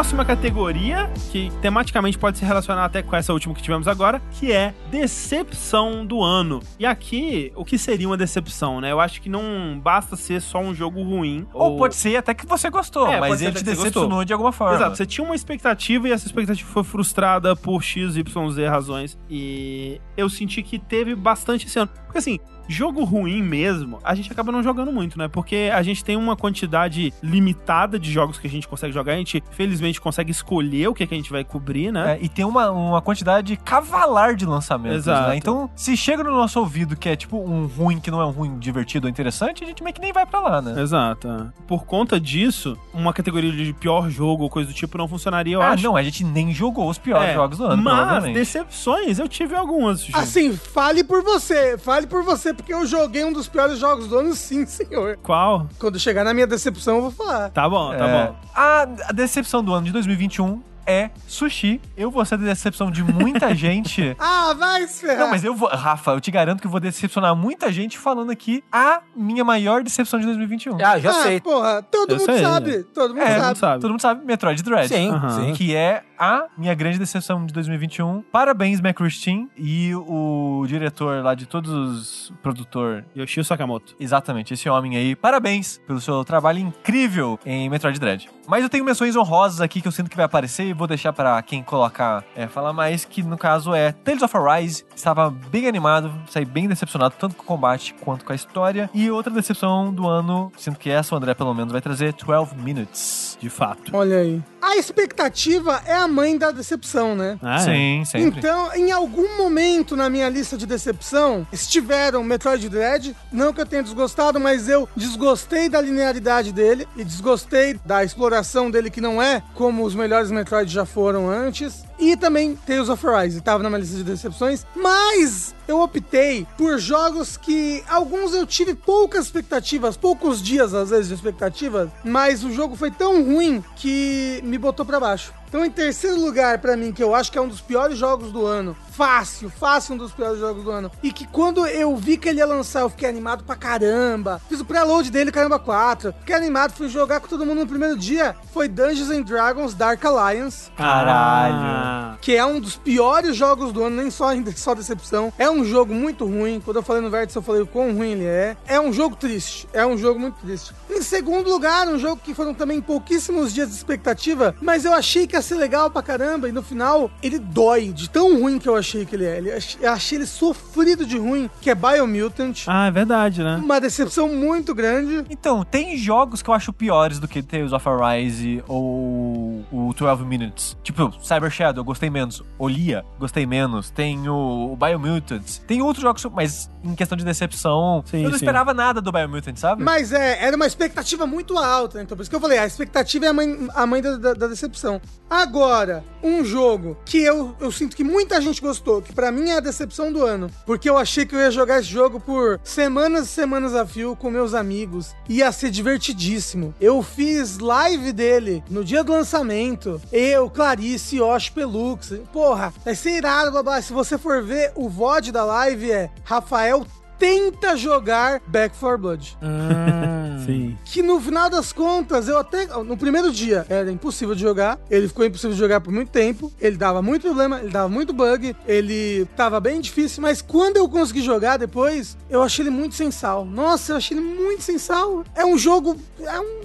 Próxima 0.03 0.25
categoria, 0.25 1.09
que 1.31 1.49
tematicamente 1.61 2.17
pode 2.17 2.37
se 2.37 2.43
relacionar 2.43 2.83
até 2.83 3.01
com 3.01 3.15
essa 3.15 3.31
última 3.31 3.55
que 3.55 3.61
tivemos 3.61 3.87
agora, 3.87 4.21
que 4.33 4.51
é 4.51 4.73
decepção 4.91 6.05
do 6.05 6.21
ano. 6.21 6.59
E 6.77 6.85
aqui, 6.85 7.53
o 7.55 7.63
que 7.63 7.77
seria 7.77 8.05
uma 8.05 8.17
decepção, 8.17 8.81
né? 8.81 8.91
Eu 8.91 8.99
acho 8.99 9.21
que 9.21 9.29
não 9.29 9.79
basta 9.81 10.17
ser 10.17 10.41
só 10.41 10.59
um 10.59 10.75
jogo 10.75 11.01
ruim. 11.01 11.47
Ou, 11.53 11.77
pode 11.77 11.95
ser 11.95 12.17
até 12.17 12.33
que 12.33 12.45
você 12.45 12.69
gostou, 12.69 13.07
É, 13.07 13.17
mas 13.17 13.41
ele 13.41 13.53
te 13.53 13.63
decepcionou 13.63 14.09
gostou. 14.09 14.25
de 14.25 14.33
alguma 14.33 14.51
forma. 14.51 14.75
Exato, 14.75 14.97
você 14.97 15.05
tinha 15.05 15.23
uma 15.23 15.35
expectativa 15.35 16.09
e 16.09 16.11
essa 16.11 16.27
expectativa 16.27 16.69
foi 16.69 16.83
frustrada 16.83 17.55
por 17.55 17.81
X, 17.81 18.17
Y, 18.17 18.51
Z 18.51 18.67
razões. 18.67 19.17
E 19.29 20.01
eu 20.17 20.27
senti 20.27 20.61
que 20.61 20.77
teve 20.79 21.15
bastante 21.15 21.65
esse 21.65 21.79
ano. 21.79 21.89
Porque 22.03 22.17
assim, 22.17 22.39
jogo 22.67 23.03
ruim 23.03 23.41
mesmo, 23.41 23.99
a 24.03 24.15
gente 24.15 24.31
acaba 24.31 24.51
não 24.51 24.63
jogando 24.63 24.91
muito, 24.91 25.17
né? 25.17 25.27
Porque 25.27 25.69
a 25.73 25.81
gente 25.81 26.03
tem 26.03 26.15
uma 26.15 26.35
quantidade 26.35 27.13
limitada 27.21 27.99
de 27.99 28.11
jogos 28.11 28.37
que 28.39 28.47
a 28.47 28.49
gente 28.49 28.67
consegue 28.67 28.93
jogar. 28.93 29.13
A 29.13 29.17
gente, 29.17 29.43
felizmente, 29.51 29.99
consegue 29.99 30.31
escolher 30.31 30.87
o 30.87 30.93
que, 30.93 31.05
que 31.05 31.13
a 31.13 31.17
gente 31.17 31.31
vai 31.31 31.43
cobrir, 31.43 31.91
né? 31.91 32.13
É, 32.13 32.23
e 32.23 32.29
tem 32.29 32.45
uma, 32.45 32.71
uma 32.71 33.01
quantidade 33.01 33.55
cavalar 33.57 34.35
de 34.35 34.45
lançamentos, 34.45 34.99
Exato. 34.99 35.29
né? 35.29 35.37
Então, 35.37 35.69
se 35.75 35.95
chega 35.97 36.23
no 36.23 36.31
nosso 36.31 36.59
ouvido 36.59 36.95
que 36.95 37.09
é 37.09 37.15
tipo 37.15 37.37
um 37.37 37.65
ruim 37.67 37.99
que 37.99 38.09
não 38.11 38.21
é 38.21 38.25
um 38.25 38.31
ruim 38.31 38.57
divertido 38.59 39.07
ou 39.07 39.09
interessante, 39.09 39.63
a 39.63 39.67
gente 39.67 39.83
meio 39.83 39.93
que 39.93 40.01
nem 40.01 40.13
vai 40.13 40.25
pra 40.25 40.39
lá, 40.39 40.61
né? 40.61 40.81
Exato. 40.81 41.27
é. 41.27 41.63
Por 41.67 41.85
conta 41.85 42.19
disso, 42.19 42.77
uma 42.93 43.13
categoria 43.13 43.51
de 43.51 43.73
pior 43.73 44.09
jogo 44.09 44.43
ou 44.43 44.49
coisa 44.49 44.69
do 44.69 44.73
tipo 44.73 44.97
não 44.97 45.07
funcionaria, 45.07 45.55
eu 45.55 45.61
ah, 45.61 45.69
acho. 45.69 45.83
não, 45.83 45.95
a 45.95 46.03
gente 46.03 46.23
nem 46.23 46.53
jogou 46.53 46.89
os 46.89 46.97
piores 46.97 47.29
É, 47.29 47.33
jogos 47.33 47.57
do 47.57 47.65
ano, 47.65 47.81
Mas 47.81 48.23
decepções, 48.33 49.19
eu 49.19 49.27
tive 49.27 49.55
algumas. 49.55 50.07
Assim, 50.13 50.55
fale 50.55 51.03
por 51.03 51.23
você. 51.23 51.77
Fale 51.77 52.07
por 52.07 52.23
você, 52.23 52.53
porque 52.63 52.73
eu 52.73 52.85
joguei 52.87 53.25
um 53.25 53.33
dos 53.33 53.47
piores 53.47 53.77
jogos 53.77 54.07
do 54.07 54.17
ano, 54.17 54.33
sim, 54.33 54.65
senhor. 54.65 55.17
Qual? 55.21 55.67
Quando 55.77 55.99
chegar 55.99 56.23
na 56.23 56.33
minha 56.33 56.47
decepção, 56.47 56.95
eu 56.95 57.01
vou 57.03 57.11
falar. 57.11 57.49
Tá 57.49 57.67
bom, 57.69 57.89
tá 57.95 58.07
É, 58.07 58.25
bom. 58.27 58.35
A, 58.55 58.81
a 59.09 59.11
decepção 59.11 59.61
do 59.61 59.73
ano 59.73 59.85
de 59.85 59.91
2021 59.91 60.61
é 60.85 61.11
sushi. 61.27 61.79
Eu 61.95 62.11
vou 62.11 62.23
ser 62.25 62.35
a 62.35 62.37
decepção 62.37 62.91
de 62.91 63.01
muita 63.03 63.53
gente. 63.55 64.15
Ah, 64.19 64.53
vai 64.57 64.85
se 64.87 65.01
ferrar. 65.01 65.19
Não, 65.19 65.29
mas 65.29 65.43
eu 65.43 65.55
vou. 65.55 65.69
Rafa, 65.69 66.11
eu 66.11 66.19
te 66.21 66.29
garanto 66.31 66.59
que 66.61 66.67
eu 66.67 66.71
vou 66.71 66.79
decepcionar 66.79 67.33
muita 67.35 67.71
gente 67.71 67.97
falando 67.97 68.31
aqui 68.31 68.63
a 68.71 69.01
minha 69.15 69.43
maior 69.45 69.81
decepção 69.83 70.19
de 70.19 70.25
2021. 70.25 70.77
Ah, 70.83 70.99
já 70.99 71.09
ah, 71.11 71.23
sei. 71.23 71.39
porra, 71.41 71.81
todo 71.83 72.11
Eu 72.11 72.17
mundo 72.17 72.25
sei, 72.33 72.41
sabe. 72.43 72.83
Todo 72.93 73.13
mundo 73.13 73.23
É, 73.23 73.39
sabe. 73.39 73.59
sabe. 73.59 73.81
Todo 73.81 73.91
mundo 73.91 74.01
sabe, 74.01 74.25
Metroid 74.25 74.61
Dread. 74.63 74.87
Sim, 74.89 75.09
Aham. 75.09 75.29
sim. 75.29 75.53
Que 75.53 75.73
é 75.75 76.03
a 76.23 76.47
minha 76.57 76.73
grande 76.73 76.97
decepção 76.97 77.45
de 77.45 77.53
2021. 77.53 78.21
Parabéns, 78.31 78.79
McChristin 78.79 79.49
e 79.57 79.93
o 79.93 80.63
diretor 80.65 81.21
lá 81.21 81.35
de 81.35 81.45
todos 81.45 81.69
os 81.69 82.33
produtor. 82.41 83.03
Yoshio 83.15 83.43
Sakamoto. 83.43 83.93
Exatamente, 83.99 84.53
esse 84.53 84.69
homem 84.69 84.95
aí. 84.95 85.15
Parabéns 85.15 85.81
pelo 85.85 85.99
seu 85.99 86.23
trabalho 86.23 86.59
incrível 86.59 87.37
em 87.45 87.69
Metroid 87.69 87.99
Dread. 87.99 88.29
Mas 88.47 88.63
eu 88.63 88.69
tenho 88.69 88.85
menções 88.85 89.15
honrosas 89.15 89.59
aqui 89.59 89.81
que 89.81 89.87
eu 89.87 89.91
sinto 89.91 90.09
que 90.09 90.15
vai 90.15 90.25
aparecer 90.25 90.65
e 90.65 90.73
vou 90.73 90.87
deixar 90.87 91.11
pra 91.11 91.41
quem 91.41 91.61
colocar 91.61 92.23
é, 92.35 92.47
falar 92.47 92.71
mais, 92.71 93.03
que 93.03 93.21
no 93.21 93.37
caso 93.37 93.73
é 93.73 93.91
Tales 93.91 94.21
of 94.21 94.35
Arise. 94.37 94.85
Estava 94.95 95.29
bem 95.29 95.67
animado, 95.67 96.13
saí 96.29 96.45
bem 96.45 96.67
decepcionado 96.67 97.15
tanto 97.19 97.35
com 97.35 97.43
o 97.43 97.45
combate 97.45 97.93
quanto 98.01 98.23
com 98.23 98.31
a 98.31 98.35
história. 98.35 98.89
E 98.93 99.11
outra 99.11 99.33
decepção 99.33 99.93
do 99.93 100.07
ano, 100.07 100.51
sinto 100.57 100.79
que 100.79 100.89
essa 100.89 101.13
o 101.13 101.17
André 101.17 101.33
pelo 101.33 101.53
menos 101.53 101.71
vai 101.71 101.81
trazer 101.81 102.13
12 102.13 102.55
Minutes. 102.55 103.37
De 103.41 103.49
fato. 103.49 103.95
Olha 103.95 104.17
aí. 104.17 104.41
A 104.61 104.77
expectativa 104.77 105.81
é 105.85 105.95
a 105.95 106.07
mãe 106.13 106.37
da 106.37 106.51
decepção, 106.51 107.15
né? 107.15 107.37
Ah, 107.41 107.55
é. 107.55 107.65
Sim, 107.65 108.05
sempre. 108.05 108.39
Então, 108.39 108.73
em 108.75 108.91
algum 108.91 109.37
momento 109.37 109.95
na 109.95 110.09
minha 110.09 110.29
lista 110.29 110.55
de 110.55 110.65
decepção, 110.65 111.45
estiveram 111.51 112.23
Metroid 112.23 112.69
Dread. 112.69 113.15
Não 113.31 113.51
que 113.51 113.59
eu 113.59 113.65
tenha 113.65 113.83
desgostado, 113.83 114.39
mas 114.39 114.69
eu 114.69 114.87
desgostei 114.95 115.67
da 115.67 115.81
linearidade 115.81 116.51
dele 116.51 116.87
e 116.95 117.03
desgostei 117.03 117.79
da 117.83 118.03
exploração 118.03 118.69
dele, 118.69 118.89
que 118.89 119.01
não 119.01 119.21
é 119.21 119.41
como 119.55 119.83
os 119.83 119.95
melhores 119.95 120.31
Metroid 120.31 120.71
já 120.71 120.85
foram 120.85 121.29
antes. 121.29 121.83
E 121.99 122.15
também 122.15 122.55
Tales 122.55 122.89
of 122.89 123.05
Arise, 123.07 123.41
tava 123.41 123.63
na 123.63 123.69
minha 123.69 123.79
lista 123.79 123.97
de 123.97 124.03
decepções. 124.03 124.65
Mas 124.75 125.53
eu 125.67 125.79
optei 125.79 126.45
por 126.57 126.77
jogos 126.77 127.37
que 127.37 127.83
alguns 127.87 128.33
eu 128.33 128.45
tive 128.45 128.73
poucas 128.75 129.25
expectativas, 129.25 129.95
poucos 129.95 130.41
dias 130.41 130.73
às 130.73 130.89
vezes 130.89 131.07
de 131.07 131.13
expectativas, 131.13 131.89
mas 132.03 132.43
o 132.43 132.51
jogo 132.51 132.75
foi 132.75 132.91
tão 132.91 133.23
ruim 133.23 133.63
que 133.75 134.41
me 134.43 134.57
botou 134.57 134.85
pra 134.85 134.99
baixo. 134.99 135.33
Então, 135.53 135.63
em 135.63 135.69
terceiro 135.69 136.19
lugar, 136.19 136.57
pra 136.57 136.75
mim, 136.75 136.91
que 136.91 137.03
eu 137.03 137.13
acho 137.13 137.31
que 137.31 137.37
é 137.37 137.41
um 137.41 137.47
dos 137.47 137.61
piores 137.61 137.95
jogos 137.95 138.31
do 138.31 138.43
ano, 138.43 138.75
fácil, 138.89 139.51
fácil 139.51 139.93
um 139.93 139.97
dos 139.99 140.11
piores 140.11 140.39
jogos 140.39 140.63
do 140.63 140.71
ano, 140.71 140.89
e 141.03 141.11
que 141.11 141.27
quando 141.27 141.67
eu 141.67 141.95
vi 141.95 142.17
que 142.17 142.27
ele 142.27 142.39
ia 142.39 142.45
lançar, 142.47 142.79
eu 142.79 142.89
fiquei 142.89 143.07
animado 143.07 143.43
pra 143.43 143.55
caramba. 143.55 144.41
Fiz 144.49 144.59
o 144.59 144.65
preload 144.65 145.11
dele, 145.11 145.31
caramba 145.31 145.59
4. 145.59 146.11
Fiquei 146.21 146.35
animado, 146.35 146.71
fui 146.71 146.89
jogar 146.89 147.19
com 147.19 147.27
todo 147.27 147.45
mundo 147.45 147.59
no 147.59 147.67
primeiro 147.67 147.95
dia. 147.95 148.35
Foi 148.51 148.67
Dungeons 148.67 149.11
and 149.11 149.21
Dragons 149.21 149.75
Dark 149.75 150.03
Alliance 150.03 150.71
Caralho. 150.75 151.55
Ah, 151.55 152.17
que 152.19 152.35
é 152.35 152.43
um 152.43 152.59
dos 152.59 152.75
piores 152.75 153.35
jogos 153.35 153.71
do 153.71 153.83
ano, 153.83 153.97
nem 153.97 154.09
só, 154.09 154.29
só 154.57 154.73
decepção. 154.73 155.31
É 155.37 155.51
um 155.51 155.63
jogo 155.63 155.93
muito 155.93 156.25
ruim. 156.25 156.59
Quando 156.65 156.77
eu 156.77 156.83
falei 156.83 157.03
no 157.03 157.11
Vértice, 157.11 157.37
eu 157.37 157.43
falei 157.43 157.61
o 157.61 157.67
quão 157.67 157.93
ruim 157.93 158.13
ele 158.13 158.25
é. 158.25 158.57
É 158.65 158.81
um 158.81 158.91
jogo 158.91 159.15
triste. 159.15 159.69
É 159.71 159.85
um 159.85 159.99
jogo 159.99 160.19
muito 160.19 160.39
triste. 160.41 160.73
Em 160.89 161.03
segundo 161.03 161.47
lugar, 161.47 161.87
um 161.87 161.99
jogo 161.99 162.19
que 162.23 162.33
foram 162.33 162.55
também 162.55 162.81
pouquíssimos 162.81 163.53
dias 163.53 163.69
de 163.69 163.75
expectativa, 163.75 164.55
mas 164.59 164.83
eu 164.83 164.93
achei 164.93 165.27
que 165.27 165.35
ia 165.35 165.42
ser 165.43 165.55
legal 165.55 165.89
pra 165.91 166.01
caramba. 166.01 166.49
E 166.49 166.51
no 166.51 166.63
final, 166.63 167.11
ele 167.21 167.37
dói 167.37 167.91
de 167.93 168.09
tão 168.09 168.39
ruim 168.39 168.57
que 168.59 168.67
eu 168.67 168.75
achei 168.75 169.05
que 169.05 169.15
ele 169.15 169.25
é. 169.25 169.37
Ele- 169.37 169.51
Eu 169.81 169.91
achei 169.91 170.17
ele 170.17 170.25
sofrido 170.25 171.05
de 171.05 171.17
ruim, 171.17 171.49
que 171.61 171.69
é 171.69 171.75
Biomutant. 171.75 172.63
Ah, 172.67 172.87
é 172.87 172.91
verdade, 172.91 173.43
né? 173.43 173.57
Uma 173.63 173.79
decepção 173.79 174.27
muito 174.29 174.73
grande. 174.73 175.23
Então, 175.29 175.63
tem 175.63 175.97
jogos 175.97 176.41
que 176.41 176.49
eu 176.49 176.53
acho 176.53 176.71
piores 176.73 177.19
do 177.19 177.27
que 177.27 177.41
Tales 177.43 177.71
of 177.73 177.87
Arise 177.87 178.63
ou 178.67 179.63
o 179.71 179.93
12 179.97 180.23
Minutes. 180.25 180.77
Tipo, 180.83 181.11
Cyber 181.21 181.49
Shadow, 181.49 181.81
eu 181.81 181.85
gostei 181.85 182.09
menos. 182.09 182.41
Olia, 182.57 183.03
gostei 183.19 183.45
menos. 183.45 183.89
Tem 183.89 184.27
o, 184.29 184.73
o 184.73 184.75
Biomutant. 184.77 185.59
Tem 185.67 185.81
outros 185.81 186.01
jogos, 186.01 186.23
mas 186.33 186.69
em 186.83 186.95
questão 186.95 187.17
de 187.17 187.23
decepção, 187.25 188.03
Sim, 188.05 188.17
eu 188.17 188.23
não 188.23 188.29
sim. 188.31 188.35
esperava 188.45 188.73
nada 188.73 189.01
do 189.01 189.11
Biomutant, 189.11 189.55
sabe? 189.57 189.83
Mas 189.83 190.11
é, 190.11 190.43
era 190.43 190.55
uma 190.55 190.67
expectativa 190.67 191.25
muito 191.25 191.57
alta, 191.57 192.01
então 192.01 192.15
por 192.17 192.21
isso 192.21 192.29
que 192.29 192.35
eu 192.35 192.39
falei, 192.41 192.57
a 192.59 192.65
expectativa 192.65 193.25
é 193.25 193.29
a 193.29 193.33
mãe, 193.33 193.67
a 193.73 193.85
mãe 193.85 194.01
da, 194.01 194.17
da- 194.17 194.33
da 194.33 194.47
decepção. 194.47 195.01
Agora, 195.33 196.05
um 196.21 196.45
jogo 196.45 196.95
que 197.03 197.17
eu, 197.17 197.55
eu 197.59 197.71
sinto 197.71 197.95
que 197.95 198.03
muita 198.03 198.39
gente 198.39 198.61
gostou, 198.61 199.01
que 199.01 199.11
pra 199.11 199.31
mim 199.31 199.49
é 199.49 199.57
a 199.57 199.59
decepção 199.59 200.13
do 200.13 200.23
ano, 200.23 200.47
porque 200.63 200.87
eu 200.87 200.95
achei 200.95 201.25
que 201.25 201.33
eu 201.33 201.39
ia 201.39 201.49
jogar 201.49 201.79
esse 201.79 201.89
jogo 201.89 202.19
por 202.19 202.59
semanas 202.63 203.25
e 203.25 203.29
semanas 203.29 203.73
a 203.73 203.83
fio 203.83 204.15
com 204.15 204.29
meus 204.29 204.53
amigos, 204.53 205.15
ia 205.27 205.51
ser 205.51 205.71
divertidíssimo. 205.71 206.75
Eu 206.79 207.01
fiz 207.01 207.57
live 207.57 208.11
dele 208.11 208.63
no 208.69 208.85
dia 208.85 209.03
do 209.03 209.11
lançamento, 209.11 209.99
eu, 210.11 210.51
Clarice, 210.51 211.17
Yoshi 211.17 211.51
Pelux, 211.51 212.13
porra, 212.31 212.71
vai 212.85 212.93
ser 212.93 213.17
irado, 213.17 213.53
babá. 213.53 213.81
Se 213.81 213.91
você 213.91 214.19
for 214.19 214.43
ver, 214.43 214.71
o 214.75 214.87
VOD 214.87 215.31
da 215.31 215.43
live 215.43 215.91
é 215.91 216.11
Rafael 216.23 216.85
tenta 217.17 217.75
jogar 217.75 218.41
Back 218.47 218.77
4 218.77 218.97
Blood. 218.97 219.37
Hum. 219.41 220.23
Sim. 220.45 220.77
Que 220.85 221.01
no 221.01 221.19
final 221.19 221.49
das 221.49 221.71
contas, 221.71 222.27
eu 222.27 222.37
até. 222.37 222.67
No 222.83 222.97
primeiro 222.97 223.31
dia 223.31 223.65
era 223.69 223.91
impossível 223.91 224.35
de 224.35 224.41
jogar. 224.41 224.79
Ele 224.89 225.07
ficou 225.07 225.25
impossível 225.25 225.53
de 225.53 225.59
jogar 225.59 225.81
por 225.81 225.91
muito 225.91 226.09
tempo. 226.09 226.51
Ele 226.59 226.77
dava 226.77 227.01
muito 227.01 227.23
problema, 227.23 227.59
ele 227.59 227.69
dava 227.69 227.89
muito 227.89 228.13
bug. 228.13 228.55
Ele 228.67 229.25
tava 229.37 229.59
bem 229.59 229.79
difícil. 229.79 230.21
Mas 230.21 230.41
quando 230.41 230.77
eu 230.77 230.87
consegui 230.89 231.21
jogar 231.21 231.57
depois, 231.57 232.17
eu 232.29 232.41
achei 232.41 232.63
ele 232.63 232.69
muito 232.69 232.95
sem 232.95 233.11
sal. 233.11 233.45
Nossa, 233.45 233.93
eu 233.93 233.97
achei 233.97 234.17
ele 234.17 234.25
muito 234.25 234.63
sem 234.63 234.77
sal. 234.77 235.23
É 235.35 235.45
um 235.45 235.57
jogo. 235.57 235.97
É 236.19 236.39
um. 236.39 236.61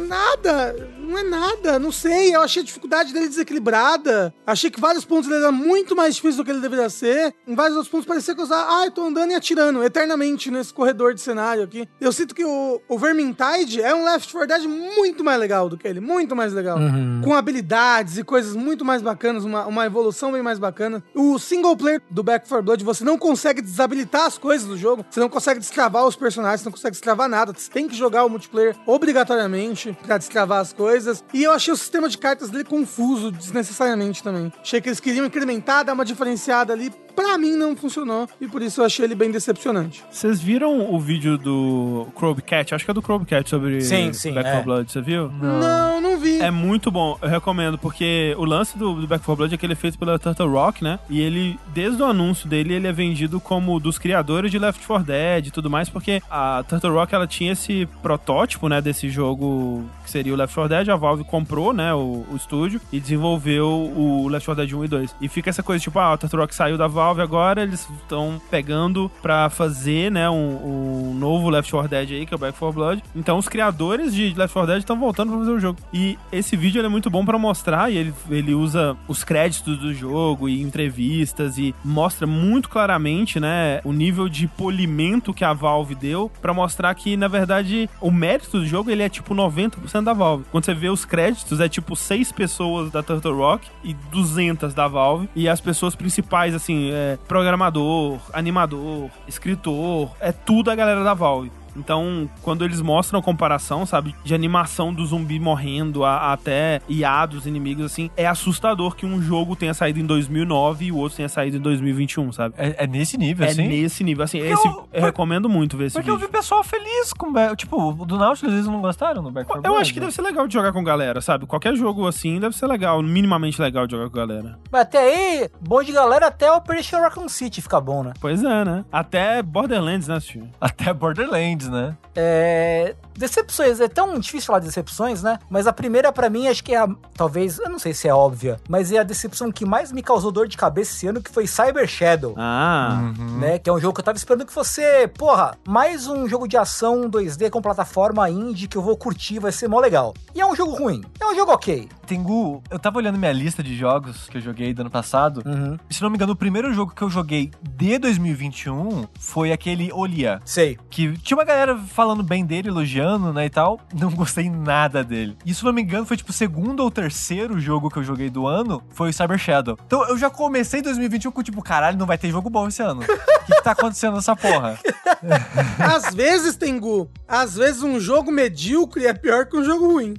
Nada, 0.00 0.74
não 0.98 1.18
é 1.18 1.22
nada, 1.22 1.78
não 1.78 1.92
sei. 1.92 2.34
Eu 2.34 2.40
achei 2.40 2.62
a 2.62 2.64
dificuldade 2.64 3.12
dele 3.12 3.28
desequilibrada. 3.28 4.34
Achei 4.46 4.70
que 4.70 4.80
vários 4.80 5.04
pontos 5.04 5.28
ele 5.28 5.40
era 5.40 5.52
muito 5.52 5.94
mais 5.94 6.14
difícil 6.14 6.38
do 6.38 6.44
que 6.44 6.50
ele 6.50 6.60
deveria 6.60 6.88
ser. 6.88 7.34
Em 7.46 7.54
vários 7.54 7.76
outros 7.76 7.90
pontos 7.90 8.06
parecia 8.06 8.34
que 8.34 8.40
eu 8.40 8.44
usava, 8.44 8.80
ah, 8.80 8.86
eu 8.86 8.90
tô 8.90 9.02
andando 9.02 9.32
e 9.32 9.34
atirando 9.34 9.82
eternamente 9.84 10.50
nesse 10.50 10.72
corredor 10.72 11.14
de 11.14 11.20
cenário 11.20 11.62
aqui. 11.62 11.86
Eu 12.00 12.12
sinto 12.12 12.34
que 12.34 12.44
o, 12.44 12.80
o 12.88 12.98
Vermintide 12.98 13.82
é 13.82 13.94
um 13.94 14.04
Left 14.04 14.32
4 14.32 14.48
Dead 14.48 14.64
muito 14.64 15.22
mais 15.22 15.38
legal 15.38 15.68
do 15.68 15.76
que 15.76 15.86
ele, 15.86 16.00
muito 16.00 16.34
mais 16.34 16.52
legal. 16.52 16.78
Com 17.22 17.34
habilidades 17.34 18.16
e 18.16 18.24
coisas 18.24 18.56
muito 18.56 18.84
mais 18.84 19.02
bacanas, 19.02 19.44
uma, 19.44 19.66
uma 19.66 19.84
evolução 19.84 20.32
bem 20.32 20.42
mais 20.42 20.58
bacana. 20.58 21.02
O 21.14 21.38
single 21.38 21.76
player 21.76 22.00
do 22.10 22.22
Back 22.22 22.48
4 22.48 22.64
Blood, 22.64 22.84
você 22.84 23.04
não 23.04 23.18
consegue 23.18 23.60
desabilitar 23.60 24.26
as 24.26 24.38
coisas 24.38 24.66
do 24.66 24.76
jogo, 24.76 25.04
você 25.10 25.20
não 25.20 25.28
consegue 25.28 25.60
destravar 25.60 26.06
os 26.06 26.16
personagens, 26.16 26.60
você 26.60 26.66
não 26.66 26.72
consegue 26.72 26.92
destravar 26.92 27.28
nada, 27.28 27.52
você 27.56 27.70
tem 27.70 27.86
que 27.86 27.94
jogar 27.94 28.24
o 28.24 28.30
multiplayer 28.30 28.76
obrigatoriamente 28.86 29.81
pra 29.90 30.18
destravar 30.18 30.60
as 30.60 30.72
coisas. 30.72 31.24
E 31.32 31.42
eu 31.42 31.52
achei 31.52 31.72
o 31.72 31.76
sistema 31.76 32.08
de 32.08 32.18
cartas 32.18 32.50
dele 32.50 32.64
confuso 32.64 33.30
desnecessariamente 33.32 34.22
também. 34.22 34.52
Achei 34.60 34.80
que 34.80 34.88
eles 34.88 35.00
queriam 35.00 35.26
incrementar, 35.26 35.84
dar 35.84 35.94
uma 35.94 36.04
diferenciada 36.04 36.72
ali. 36.72 36.92
Pra 37.14 37.36
mim 37.38 37.56
não 37.56 37.76
funcionou 37.76 38.28
e 38.40 38.48
por 38.48 38.62
isso 38.62 38.80
eu 38.80 38.84
achei 38.84 39.04
ele 39.04 39.14
bem 39.14 39.30
decepcionante. 39.30 40.02
Vocês 40.10 40.40
viram 40.40 40.92
o 40.92 40.98
vídeo 40.98 41.36
do 41.36 42.06
Crowcat? 42.16 42.74
Acho 42.74 42.84
que 42.84 42.90
é 42.90 42.94
do 42.94 43.02
Crowcat 43.02 43.48
sobre 43.48 43.80
Sim, 43.82 44.12
sim, 44.12 44.32
Back 44.32 44.48
é. 44.48 44.52
4 44.52 44.64
Blood, 44.64 44.92
você 44.92 45.00
viu? 45.00 45.30
Não, 45.30 46.00
não 46.00 46.18
vi. 46.18 46.40
É 46.40 46.50
muito 46.50 46.90
bom, 46.90 47.18
eu 47.20 47.28
recomendo, 47.28 47.76
porque 47.78 48.34
o 48.38 48.44
lance 48.44 48.78
do, 48.78 48.94
do 49.00 49.06
Back 49.06 49.24
4 49.24 49.36
Blood 49.36 49.54
é 49.54 49.58
que 49.58 49.66
ele 49.66 49.74
é 49.74 49.76
feito 49.76 49.98
pela 49.98 50.18
Turtle 50.18 50.50
Rock, 50.50 50.82
né? 50.82 50.98
E 51.08 51.20
ele, 51.20 51.58
desde 51.74 52.02
o 52.02 52.06
anúncio 52.06 52.48
dele, 52.48 52.74
ele 52.74 52.86
é 52.86 52.92
vendido 52.92 53.40
como 53.40 53.78
dos 53.78 53.98
criadores 53.98 54.50
de 54.50 54.58
Left 54.58 54.86
4 54.86 55.04
Dead 55.04 55.46
e 55.46 55.50
tudo 55.50 55.68
mais, 55.68 55.88
porque 55.88 56.22
a 56.30 56.64
Turtle 56.68 56.92
Rock, 56.92 57.14
ela 57.14 57.26
tinha 57.26 57.52
esse 57.52 57.86
protótipo, 58.00 58.68
né, 58.68 58.80
desse 58.80 59.08
jogo 59.08 59.84
que 60.04 60.10
seria 60.10 60.32
o 60.32 60.36
Left 60.36 60.54
4 60.54 60.68
Dead, 60.68 60.88
a 60.88 60.96
Valve 60.96 61.24
comprou, 61.24 61.72
né, 61.72 61.92
o, 61.92 62.24
o 62.30 62.36
estúdio 62.36 62.80
e 62.92 62.98
desenvolveu 63.00 63.68
o 63.68 64.28
Left 64.28 64.46
4 64.46 64.64
Dead 64.64 64.78
1 64.78 64.84
e 64.84 64.88
2. 64.88 65.16
E 65.20 65.28
fica 65.28 65.50
essa 65.50 65.62
coisa, 65.62 65.82
tipo, 65.82 65.98
ah, 65.98 66.12
a 66.12 66.16
Turtle 66.16 66.40
Rock 66.40 66.54
saiu 66.54 66.78
da 66.78 66.86
Valve 66.86 67.01
agora, 67.10 67.62
eles 67.62 67.88
estão 68.02 68.40
pegando 68.50 69.10
pra 69.20 69.50
fazer, 69.50 70.10
né, 70.10 70.28
um, 70.30 71.10
um 71.10 71.14
novo 71.14 71.50
Left 71.50 71.70
4 71.70 71.88
Dead 71.88 72.10
aí, 72.10 72.26
que 72.26 72.34
é 72.34 72.36
o 72.36 72.38
Back 72.38 72.58
4 72.58 72.74
Blood. 72.74 73.02
Então 73.14 73.38
os 73.38 73.48
criadores 73.48 74.14
de 74.14 74.34
Left 74.34 74.52
4 74.52 74.66
Dead 74.66 74.78
estão 74.78 74.98
voltando 74.98 75.30
pra 75.30 75.38
fazer 75.40 75.52
o 75.52 75.60
jogo. 75.60 75.78
E 75.92 76.18
esse 76.30 76.56
vídeo 76.56 76.84
é 76.84 76.88
muito 76.88 77.10
bom 77.10 77.24
pra 77.24 77.38
mostrar, 77.38 77.90
e 77.90 77.96
ele, 77.96 78.14
ele 78.30 78.54
usa 78.54 78.96
os 79.08 79.24
créditos 79.24 79.78
do 79.78 79.92
jogo 79.92 80.48
e 80.48 80.60
entrevistas 80.60 81.58
e 81.58 81.74
mostra 81.84 82.26
muito 82.26 82.68
claramente, 82.68 83.40
né, 83.40 83.80
o 83.84 83.92
nível 83.92 84.28
de 84.28 84.46
polimento 84.46 85.34
que 85.34 85.44
a 85.44 85.52
Valve 85.52 85.94
deu 85.94 86.30
pra 86.40 86.54
mostrar 86.54 86.94
que, 86.94 87.16
na 87.16 87.28
verdade, 87.28 87.88
o 88.00 88.10
mérito 88.10 88.58
do 88.58 88.66
jogo 88.66 88.90
ele 88.90 89.02
é 89.02 89.08
tipo 89.08 89.34
90% 89.34 90.04
da 90.04 90.12
Valve. 90.12 90.44
Quando 90.50 90.64
você 90.64 90.74
vê 90.74 90.88
os 90.88 91.04
créditos, 91.04 91.60
é 91.60 91.68
tipo 91.68 91.96
6 91.96 92.32
pessoas 92.32 92.90
da 92.90 93.02
Turtle 93.02 93.36
Rock 93.36 93.68
e 93.82 93.94
200 94.10 94.74
da 94.74 94.86
Valve. 94.88 95.28
E 95.34 95.48
as 95.48 95.60
pessoas 95.60 95.94
principais, 95.94 96.54
assim, 96.54 96.90
é 96.92 97.18
programador, 97.28 98.18
animador, 98.32 99.10
escritor, 99.26 100.10
é 100.20 100.32
tudo 100.32 100.70
a 100.70 100.74
galera 100.74 101.02
da 101.02 101.14
Valve. 101.14 101.61
Então, 101.76 102.28
quando 102.42 102.64
eles 102.64 102.80
mostram 102.80 103.20
a 103.20 103.22
comparação, 103.22 103.84
sabe, 103.86 104.14
de 104.24 104.34
animação 104.34 104.92
do 104.92 105.04
zumbi 105.06 105.38
morrendo 105.40 106.04
a, 106.04 106.16
a 106.16 106.32
até 106.32 106.80
IA 106.88 107.24
dos 107.26 107.46
inimigos, 107.46 107.84
assim, 107.84 108.10
é 108.16 108.26
assustador 108.26 108.96
que 108.96 109.06
um 109.06 109.20
jogo 109.22 109.54
tenha 109.54 109.72
saído 109.74 110.00
em 110.00 110.04
2009 110.06 110.86
e 110.86 110.92
o 110.92 110.96
outro 110.96 111.16
tenha 111.16 111.28
saído 111.28 111.56
em 111.56 111.60
2021, 111.60 112.32
sabe? 112.32 112.54
É, 112.58 112.84
é 112.84 112.86
nesse 112.86 113.16
nível, 113.16 113.46
É 113.46 113.50
assim? 113.50 113.68
nesse 113.68 114.02
nível, 114.02 114.24
assim, 114.24 114.38
Porque 114.38 114.52
esse, 114.54 114.66
eu- 114.66 114.88
eu, 114.92 115.02
recomendo 115.04 115.48
muito 115.48 115.76
ver 115.76 115.86
esse 115.86 115.94
Porque 115.94 116.10
eu 116.10 116.16
vídeo. 116.16 116.26
vi 116.28 116.32
pessoal 116.32 116.64
feliz 116.64 117.12
com... 117.12 117.32
Ba- 117.32 117.54
Tipo, 117.54 117.90
o 117.90 118.04
do 118.06 118.16
Nautilus 118.18 118.54
eles 118.54 118.66
não 118.66 118.80
gostaram 118.80 119.22
no 119.22 119.30
Back 119.30 119.46
4 119.46 119.62
Eu 119.70 119.76
acho 119.76 119.92
que 119.94 120.00
deve 120.00 120.12
ser 120.12 120.22
legal 120.22 120.46
de 120.48 120.54
jogar 120.54 120.72
com 120.72 120.82
galera, 120.82 121.20
sabe? 121.20 121.46
Qualquer 121.46 121.76
jogo 121.76 122.06
assim 122.06 122.40
deve 122.40 122.56
ser 122.56 122.66
legal, 122.66 123.02
minimamente 123.02 123.60
legal 123.60 123.86
de 123.86 123.92
jogar 123.94 124.08
com 124.10 124.16
galera. 124.16 124.58
Mas 124.70 124.82
até 124.82 124.98
aí, 124.98 125.50
bom 125.60 125.82
de 125.82 125.92
galera, 125.92 126.26
até 126.28 126.50
Operation 126.50 126.98
Raccoon 127.00 127.28
City 127.28 127.60
fica 127.62 127.80
bom, 127.80 128.02
né? 128.02 128.12
Pois 128.20 128.42
é, 128.42 128.64
né? 128.64 128.84
Até 128.90 129.42
Borderlands, 129.42 130.08
né, 130.08 130.18
tio? 130.20 130.48
Até 130.60 130.92
Borderlands, 130.92 131.61
né? 131.68 131.96
É... 132.14 132.94
Decepções, 133.16 133.78
é 133.80 133.88
tão 133.88 134.18
difícil 134.18 134.46
falar 134.46 134.60
de 134.60 134.66
decepções, 134.66 135.22
né? 135.22 135.38
Mas 135.50 135.66
a 135.66 135.72
primeira 135.72 136.10
pra 136.10 136.30
mim 136.30 136.48
acho 136.48 136.64
que 136.64 136.74
é 136.74 136.78
a, 136.78 136.88
talvez, 137.14 137.58
eu 137.58 137.68
não 137.68 137.78
sei 137.78 137.92
se 137.92 138.08
é 138.08 138.14
óbvia, 138.14 138.58
mas 138.68 138.90
é 138.90 138.98
a 138.98 139.02
decepção 139.02 139.52
que 139.52 139.66
mais 139.66 139.92
me 139.92 140.02
causou 140.02 140.32
dor 140.32 140.48
de 140.48 140.56
cabeça 140.56 140.94
esse 140.94 141.06
ano, 141.06 141.20
que 141.20 141.30
foi 141.30 141.46
Cyber 141.46 141.86
Shadow. 141.86 142.34
Ah, 142.38 143.12
Né, 143.38 143.58
que 143.58 143.68
é 143.68 143.72
um 143.72 143.78
jogo 143.78 143.94
que 143.94 144.00
eu 144.00 144.04
tava 144.04 144.16
esperando 144.16 144.46
que 144.46 144.52
fosse, 144.52 144.82
porra, 145.16 145.56
mais 145.66 146.06
um 146.06 146.26
jogo 146.26 146.48
de 146.48 146.56
ação 146.56 147.08
2D 147.10 147.50
com 147.50 147.60
plataforma 147.60 148.28
indie 148.30 148.66
que 148.66 148.76
eu 148.76 148.82
vou 148.82 148.96
curtir, 148.96 149.38
vai 149.38 149.52
ser 149.52 149.68
mó 149.68 149.78
legal. 149.78 150.14
E 150.34 150.40
é 150.40 150.46
um 150.46 150.56
jogo 150.56 150.72
ruim, 150.72 151.02
é 151.20 151.26
um 151.26 151.34
jogo 151.34 151.52
ok. 151.52 151.88
Tengu, 152.06 152.62
eu 152.70 152.78
tava 152.78 152.98
olhando 152.98 153.18
minha 153.18 153.32
lista 153.32 153.62
de 153.62 153.76
jogos 153.76 154.28
que 154.28 154.38
eu 154.38 154.40
joguei 154.40 154.74
do 154.74 154.80
ano 154.80 154.90
passado. 154.90 155.42
Uhum. 155.46 155.78
E, 155.88 155.94
se 155.94 156.02
não 156.02 156.10
me 156.10 156.16
engano, 156.16 156.32
o 156.32 156.36
primeiro 156.36 156.72
jogo 156.74 156.92
que 156.94 157.02
eu 157.02 157.08
joguei 157.08 157.50
de 157.62 157.98
2021 157.98 159.06
foi 159.18 159.52
aquele 159.52 159.92
Olia. 159.92 160.40
Sei. 160.44 160.78
Que 160.90 161.16
tinha 161.18 161.36
uma 161.36 161.44
galera 161.52 161.78
falando 161.78 162.22
bem 162.22 162.44
dele, 162.44 162.68
elogiando. 162.68 163.32
né, 163.32 163.46
e 163.46 163.50
tal. 163.50 163.80
Não 163.94 164.10
gostei 164.10 164.48
nada 164.50 165.02
dele. 165.04 165.36
E 165.44 165.54
se 165.54 165.64
não 165.64 165.72
me 165.72 165.82
engano, 165.82 166.06
foi 166.06 166.16
tipo 166.16 166.30
o 166.30 166.32
segundo 166.34 166.80
ou 166.80 166.90
terceiro 166.90 167.58
jogo 167.60 167.90
que 167.90 167.98
eu 167.98 168.04
joguei 168.04 168.30
do 168.30 168.46
ano, 168.46 168.82
foi 168.90 169.10
o 169.10 169.12
Cyber 169.12 169.38
Shadow. 169.38 169.78
Então 169.86 170.06
eu 170.08 170.16
já 170.18 170.30
comecei 170.30 170.82
2021 170.82 171.30
com 171.30 171.42
tipo, 171.42 171.62
caralho, 171.62 171.98
não 171.98 172.06
vai 172.06 172.18
ter 172.18 172.30
jogo 172.30 172.48
bom 172.50 172.68
esse 172.68 172.82
ano. 172.82 173.02
O 173.02 173.44
que, 173.46 173.54
que 173.54 173.62
tá 173.62 173.72
acontecendo 173.72 174.14
nessa 174.14 174.36
porra? 174.36 174.78
Às 175.78 176.14
vezes, 176.14 176.56
Tengu, 176.56 177.08
às 177.28 177.54
vezes 177.56 177.82
um 177.82 177.98
jogo 178.00 178.30
medíocre 178.32 179.06
é 179.06 179.12
pior 179.12 179.46
que 179.46 179.56
um 179.56 179.64
jogo 179.64 179.92
ruim. 179.92 180.14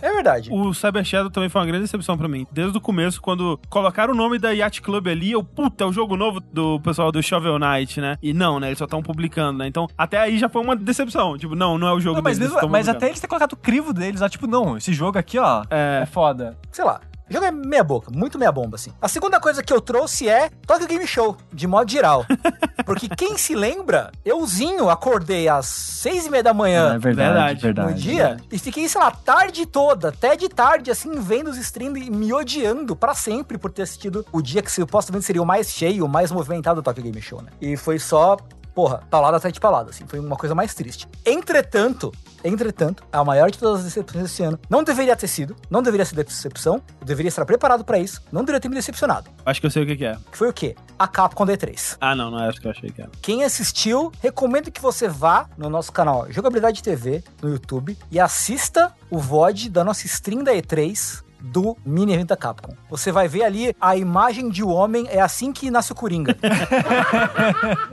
É 0.00 0.12
verdade. 0.12 0.50
O 0.52 0.72
Cyber 0.74 1.04
Shadow 1.04 1.30
também 1.30 1.48
foi 1.48 1.60
uma 1.60 1.66
grande 1.66 1.84
decepção 1.84 2.16
pra 2.16 2.28
mim. 2.28 2.46
Desde 2.52 2.76
o 2.76 2.80
começo, 2.80 3.20
quando 3.20 3.58
colocaram 3.68 4.12
o 4.12 4.16
nome 4.16 4.38
da 4.38 4.50
Yacht 4.50 4.82
Club 4.82 5.08
ali, 5.08 5.32
eu, 5.32 5.42
puta, 5.42 5.84
é 5.84 5.86
o 5.86 5.92
jogo 5.92 6.16
novo 6.16 6.40
do 6.40 6.80
pessoal 6.80 7.10
do 7.10 7.22
Shovel 7.22 7.58
Knight, 7.58 8.00
né? 8.00 8.16
E 8.22 8.32
não, 8.32 8.60
né? 8.60 8.68
Eles 8.68 8.78
só 8.78 8.84
estão 8.84 9.02
publicando, 9.02 9.58
né? 9.58 9.66
Então, 9.66 9.86
até 9.96 10.18
aí 10.18 10.38
já 10.40 10.48
foi 10.48 10.62
uma 10.62 10.74
decepção. 10.74 11.36
Tipo, 11.38 11.54
não, 11.54 11.78
não 11.78 11.86
é 11.88 11.92
o 11.92 12.00
jogo 12.00 12.16
Não, 12.16 12.22
mas, 12.22 12.38
deles, 12.38 12.52
mesmo- 12.54 12.68
mas 12.68 12.88
até 12.88 13.06
eles 13.06 13.20
terem 13.20 13.28
colocado 13.28 13.52
o 13.52 13.56
crivo 13.56 13.92
deles 13.92 14.20
lá, 14.20 14.28
tipo, 14.28 14.46
não, 14.46 14.76
esse 14.76 14.92
jogo 14.92 15.18
aqui, 15.18 15.38
ó, 15.38 15.62
É. 15.70 16.00
é 16.02 16.06
foda. 16.06 16.56
Sei 16.72 16.84
lá. 16.84 17.00
O 17.28 17.32
jogo 17.32 17.46
é 17.46 17.52
meia 17.52 17.84
boca, 17.84 18.10
muito 18.12 18.36
meia 18.36 18.50
bomba, 18.50 18.74
assim. 18.74 18.90
A 19.00 19.06
segunda 19.06 19.38
coisa 19.38 19.62
que 19.62 19.72
eu 19.72 19.80
trouxe 19.80 20.28
é 20.28 20.50
Tokyo 20.66 20.88
Game 20.88 21.06
Show, 21.06 21.36
de 21.52 21.64
modo 21.64 21.88
geral. 21.88 22.26
Porque 22.84 23.08
quem 23.08 23.38
se 23.38 23.54
lembra, 23.54 24.10
euzinho 24.24 24.90
acordei 24.90 25.48
às 25.48 25.66
seis 25.66 26.26
e 26.26 26.30
meia 26.30 26.42
da 26.42 26.52
manhã 26.52 26.98
verdade, 26.98 27.72
no 27.72 27.94
dia 27.94 28.36
e 28.50 28.58
fiquei, 28.58 28.88
sei 28.88 29.00
lá, 29.00 29.12
tarde 29.12 29.64
toda, 29.64 30.08
até 30.08 30.34
de 30.34 30.48
tarde, 30.48 30.90
assim, 30.90 31.20
vendo 31.20 31.50
os 31.50 31.56
streams 31.56 32.04
e 32.04 32.10
me 32.10 32.32
odiando 32.32 32.96
pra 32.96 33.14
sempre 33.14 33.56
por 33.58 33.70
ter 33.70 33.82
assistido 33.82 34.26
o 34.32 34.42
dia 34.42 34.60
que 34.60 34.72
supostamente 34.72 35.24
seria 35.24 35.40
o 35.40 35.46
mais 35.46 35.70
cheio, 35.70 36.04
o 36.04 36.08
mais 36.08 36.32
movimentado 36.32 36.82
do 36.82 36.84
Tokyo 36.84 37.04
Game 37.04 37.22
Show, 37.22 37.42
né? 37.42 37.50
E 37.60 37.76
foi 37.76 38.00
só, 38.00 38.38
porra, 38.80 39.02
paulada 39.10 39.36
atrás 39.36 39.52
de 39.52 39.60
paulada, 39.60 39.90
assim, 39.90 40.06
foi 40.06 40.18
uma 40.18 40.36
coisa 40.36 40.54
mais 40.54 40.72
triste. 40.72 41.06
Entretanto, 41.26 42.10
entretanto, 42.42 43.04
a 43.12 43.22
maior 43.22 43.50
de 43.50 43.58
todas 43.58 43.80
as 43.80 43.84
decepções 43.84 44.24
desse 44.24 44.42
ano 44.42 44.58
não 44.70 44.82
deveria 44.82 45.14
ter 45.14 45.28
sido, 45.28 45.54
não 45.68 45.82
deveria 45.82 46.06
ser 46.06 46.14
decepção, 46.24 46.80
eu 46.98 47.06
deveria 47.06 47.28
estar 47.28 47.44
preparado 47.44 47.84
pra 47.84 47.98
isso, 47.98 48.22
não 48.32 48.40
deveria 48.40 48.58
ter 48.58 48.70
me 48.70 48.74
decepcionado. 48.74 49.28
Acho 49.44 49.60
que 49.60 49.66
eu 49.66 49.70
sei 49.70 49.82
o 49.82 49.86
que, 49.86 49.96
que 49.96 50.04
é. 50.06 50.16
Que 50.32 50.38
foi 50.38 50.48
o 50.48 50.52
quê? 50.54 50.74
A 50.98 51.06
Capcom 51.06 51.44
D3. 51.44 51.98
Ah, 52.00 52.16
não, 52.16 52.30
não 52.30 52.42
é 52.42 52.48
isso 52.48 52.58
que 52.58 52.68
eu 52.68 52.70
achei 52.70 52.88
que 52.88 53.02
era. 53.02 53.10
Quem 53.20 53.44
assistiu, 53.44 54.10
recomendo 54.22 54.70
que 54.70 54.80
você 54.80 55.06
vá 55.06 55.46
no 55.58 55.68
nosso 55.68 55.92
canal 55.92 56.32
Jogabilidade 56.32 56.82
TV 56.82 57.22
no 57.42 57.50
YouTube 57.50 57.98
e 58.10 58.18
assista 58.18 58.94
o 59.10 59.18
VOD 59.18 59.68
da 59.68 59.84
nossa 59.84 60.06
stream 60.06 60.42
da 60.42 60.54
E3 60.54 61.22
do 61.42 61.76
mini 61.84 62.12
evento 62.12 62.28
da 62.28 62.36
Capcom. 62.36 62.74
Você 62.90 63.10
vai 63.12 63.28
ver 63.28 63.42
ali 63.44 63.74
a 63.80 63.96
imagem 63.96 64.48
de 64.50 64.62
um 64.64 64.68
homem, 64.70 65.06
é 65.10 65.20
assim 65.20 65.52
que 65.52 65.70
nasce 65.70 65.92
o 65.92 65.94
Coringa. 65.94 66.36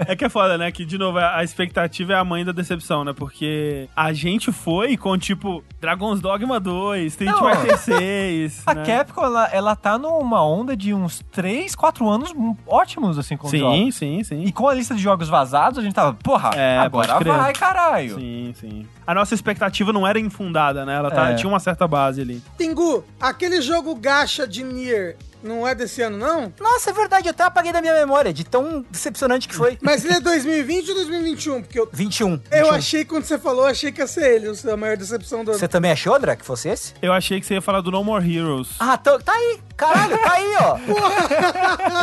É 0.07 0.15
que 0.15 0.25
é 0.25 0.29
foda, 0.29 0.57
né? 0.57 0.71
Que, 0.71 0.85
de 0.85 0.97
novo, 0.97 1.17
a 1.19 1.37
a 1.37 1.43
expectativa 1.43 2.13
é 2.13 2.15
a 2.15 2.23
mãe 2.23 2.43
da 2.43 2.51
decepção, 2.51 3.03
né? 3.03 3.13
Porque 3.13 3.87
a 3.95 4.11
gente 4.13 4.51
foi 4.51 4.97
com, 4.97 5.15
tipo, 5.17 5.63
Dragon's 5.79 6.19
Dogma 6.19 6.59
2, 6.59 7.13
Street 7.13 7.31
Não. 7.31 7.39
Fighter 7.55 7.77
6. 7.77 8.63
A 8.65 8.73
né? 8.73 8.83
Capcom, 8.85 9.23
ela, 9.25 9.45
ela 9.51 9.75
tá 9.75 9.97
numa 9.97 10.43
onda 10.43 10.75
de 10.75 10.93
uns 10.93 11.23
3, 11.31 11.75
4 11.75 12.09
anos 12.09 12.33
ótimos, 12.65 13.19
assim, 13.19 13.37
com 13.37 13.47
os 13.47 13.53
jogos. 13.53 13.75
Sim, 13.77 13.91
sim, 13.91 14.23
sim. 14.23 14.43
E 14.43 14.51
com 14.51 14.67
a 14.67 14.73
lista 14.73 14.95
de 14.95 15.01
jogos 15.01 15.27
vazados, 15.29 15.77
a 15.79 15.81
gente 15.83 15.93
tava, 15.93 16.13
porra, 16.13 16.51
É, 16.55 16.77
agora 16.79 17.19
vai, 17.19 17.53
caralho. 17.53 18.15
Sim, 18.15 18.53
sim. 18.59 18.87
A 19.05 19.13
nossa 19.13 19.33
expectativa 19.35 19.93
não 19.93 20.05
era 20.07 20.19
infundada, 20.19 20.85
né? 20.85 20.95
Ela 20.95 21.11
tá- 21.11 21.29
É. 21.29 21.35
tinha 21.35 21.47
uma 21.49 21.59
certa 21.59 21.87
base 21.87 22.19
ali. 22.21 22.41
Tengu, 22.57 23.03
aquele 23.37 23.61
jogo 23.61 23.93
gacha 23.93 24.47
de 24.47 24.63
Nier 24.63 25.15
não 25.43 25.67
é 25.67 25.73
desse 25.75 26.01
ano, 26.01 26.17
não? 26.17 26.53
Nossa, 26.59 26.89
é 26.89 26.93
verdade, 26.93 27.27
eu 27.27 27.31
até 27.31 27.43
apaguei 27.43 27.71
da 27.71 27.81
minha 27.81 27.93
memória, 27.93 28.33
de 28.33 28.43
tão 28.43 28.85
decepcionante 28.89 29.47
que 29.47 29.55
foi. 29.55 29.77
Mas 29.83 30.03
ele 30.05 30.15
é 30.15 30.19
2020 30.19 30.89
ou 30.89 30.95
2021? 30.95 31.61
Porque 31.61 31.79
eu, 31.79 31.89
21. 31.91 32.29
eu 32.29 32.39
21. 32.39 32.69
achei, 32.71 33.05
quando 33.05 33.23
você 33.25 33.37
falou, 33.37 33.65
achei 33.65 33.91
que 33.91 34.01
ia 34.01 34.07
ser 34.07 34.35
ele, 34.35 34.47
a 34.47 34.77
maior 34.77 34.97
decepção 34.97 35.43
do 35.43 35.51
ano. 35.51 35.59
Você 35.59 35.67
também 35.67 35.91
achou, 35.91 36.15
André, 36.15 36.35
que 36.35 36.45
fosse 36.45 36.69
esse? 36.69 36.93
Eu 37.01 37.13
achei 37.13 37.39
que 37.39 37.45
você 37.45 37.55
ia 37.55 37.61
falar 37.61 37.81
do 37.81 37.91
No 37.91 38.03
More 38.03 38.35
Heroes. 38.35 38.69
Ah, 38.79 38.97
tá, 38.97 39.17
tá 39.19 39.33
aí. 39.33 39.59
Caralho, 39.77 40.17
tá 40.17 40.33
aí, 40.33 40.55
ó. 40.59 40.77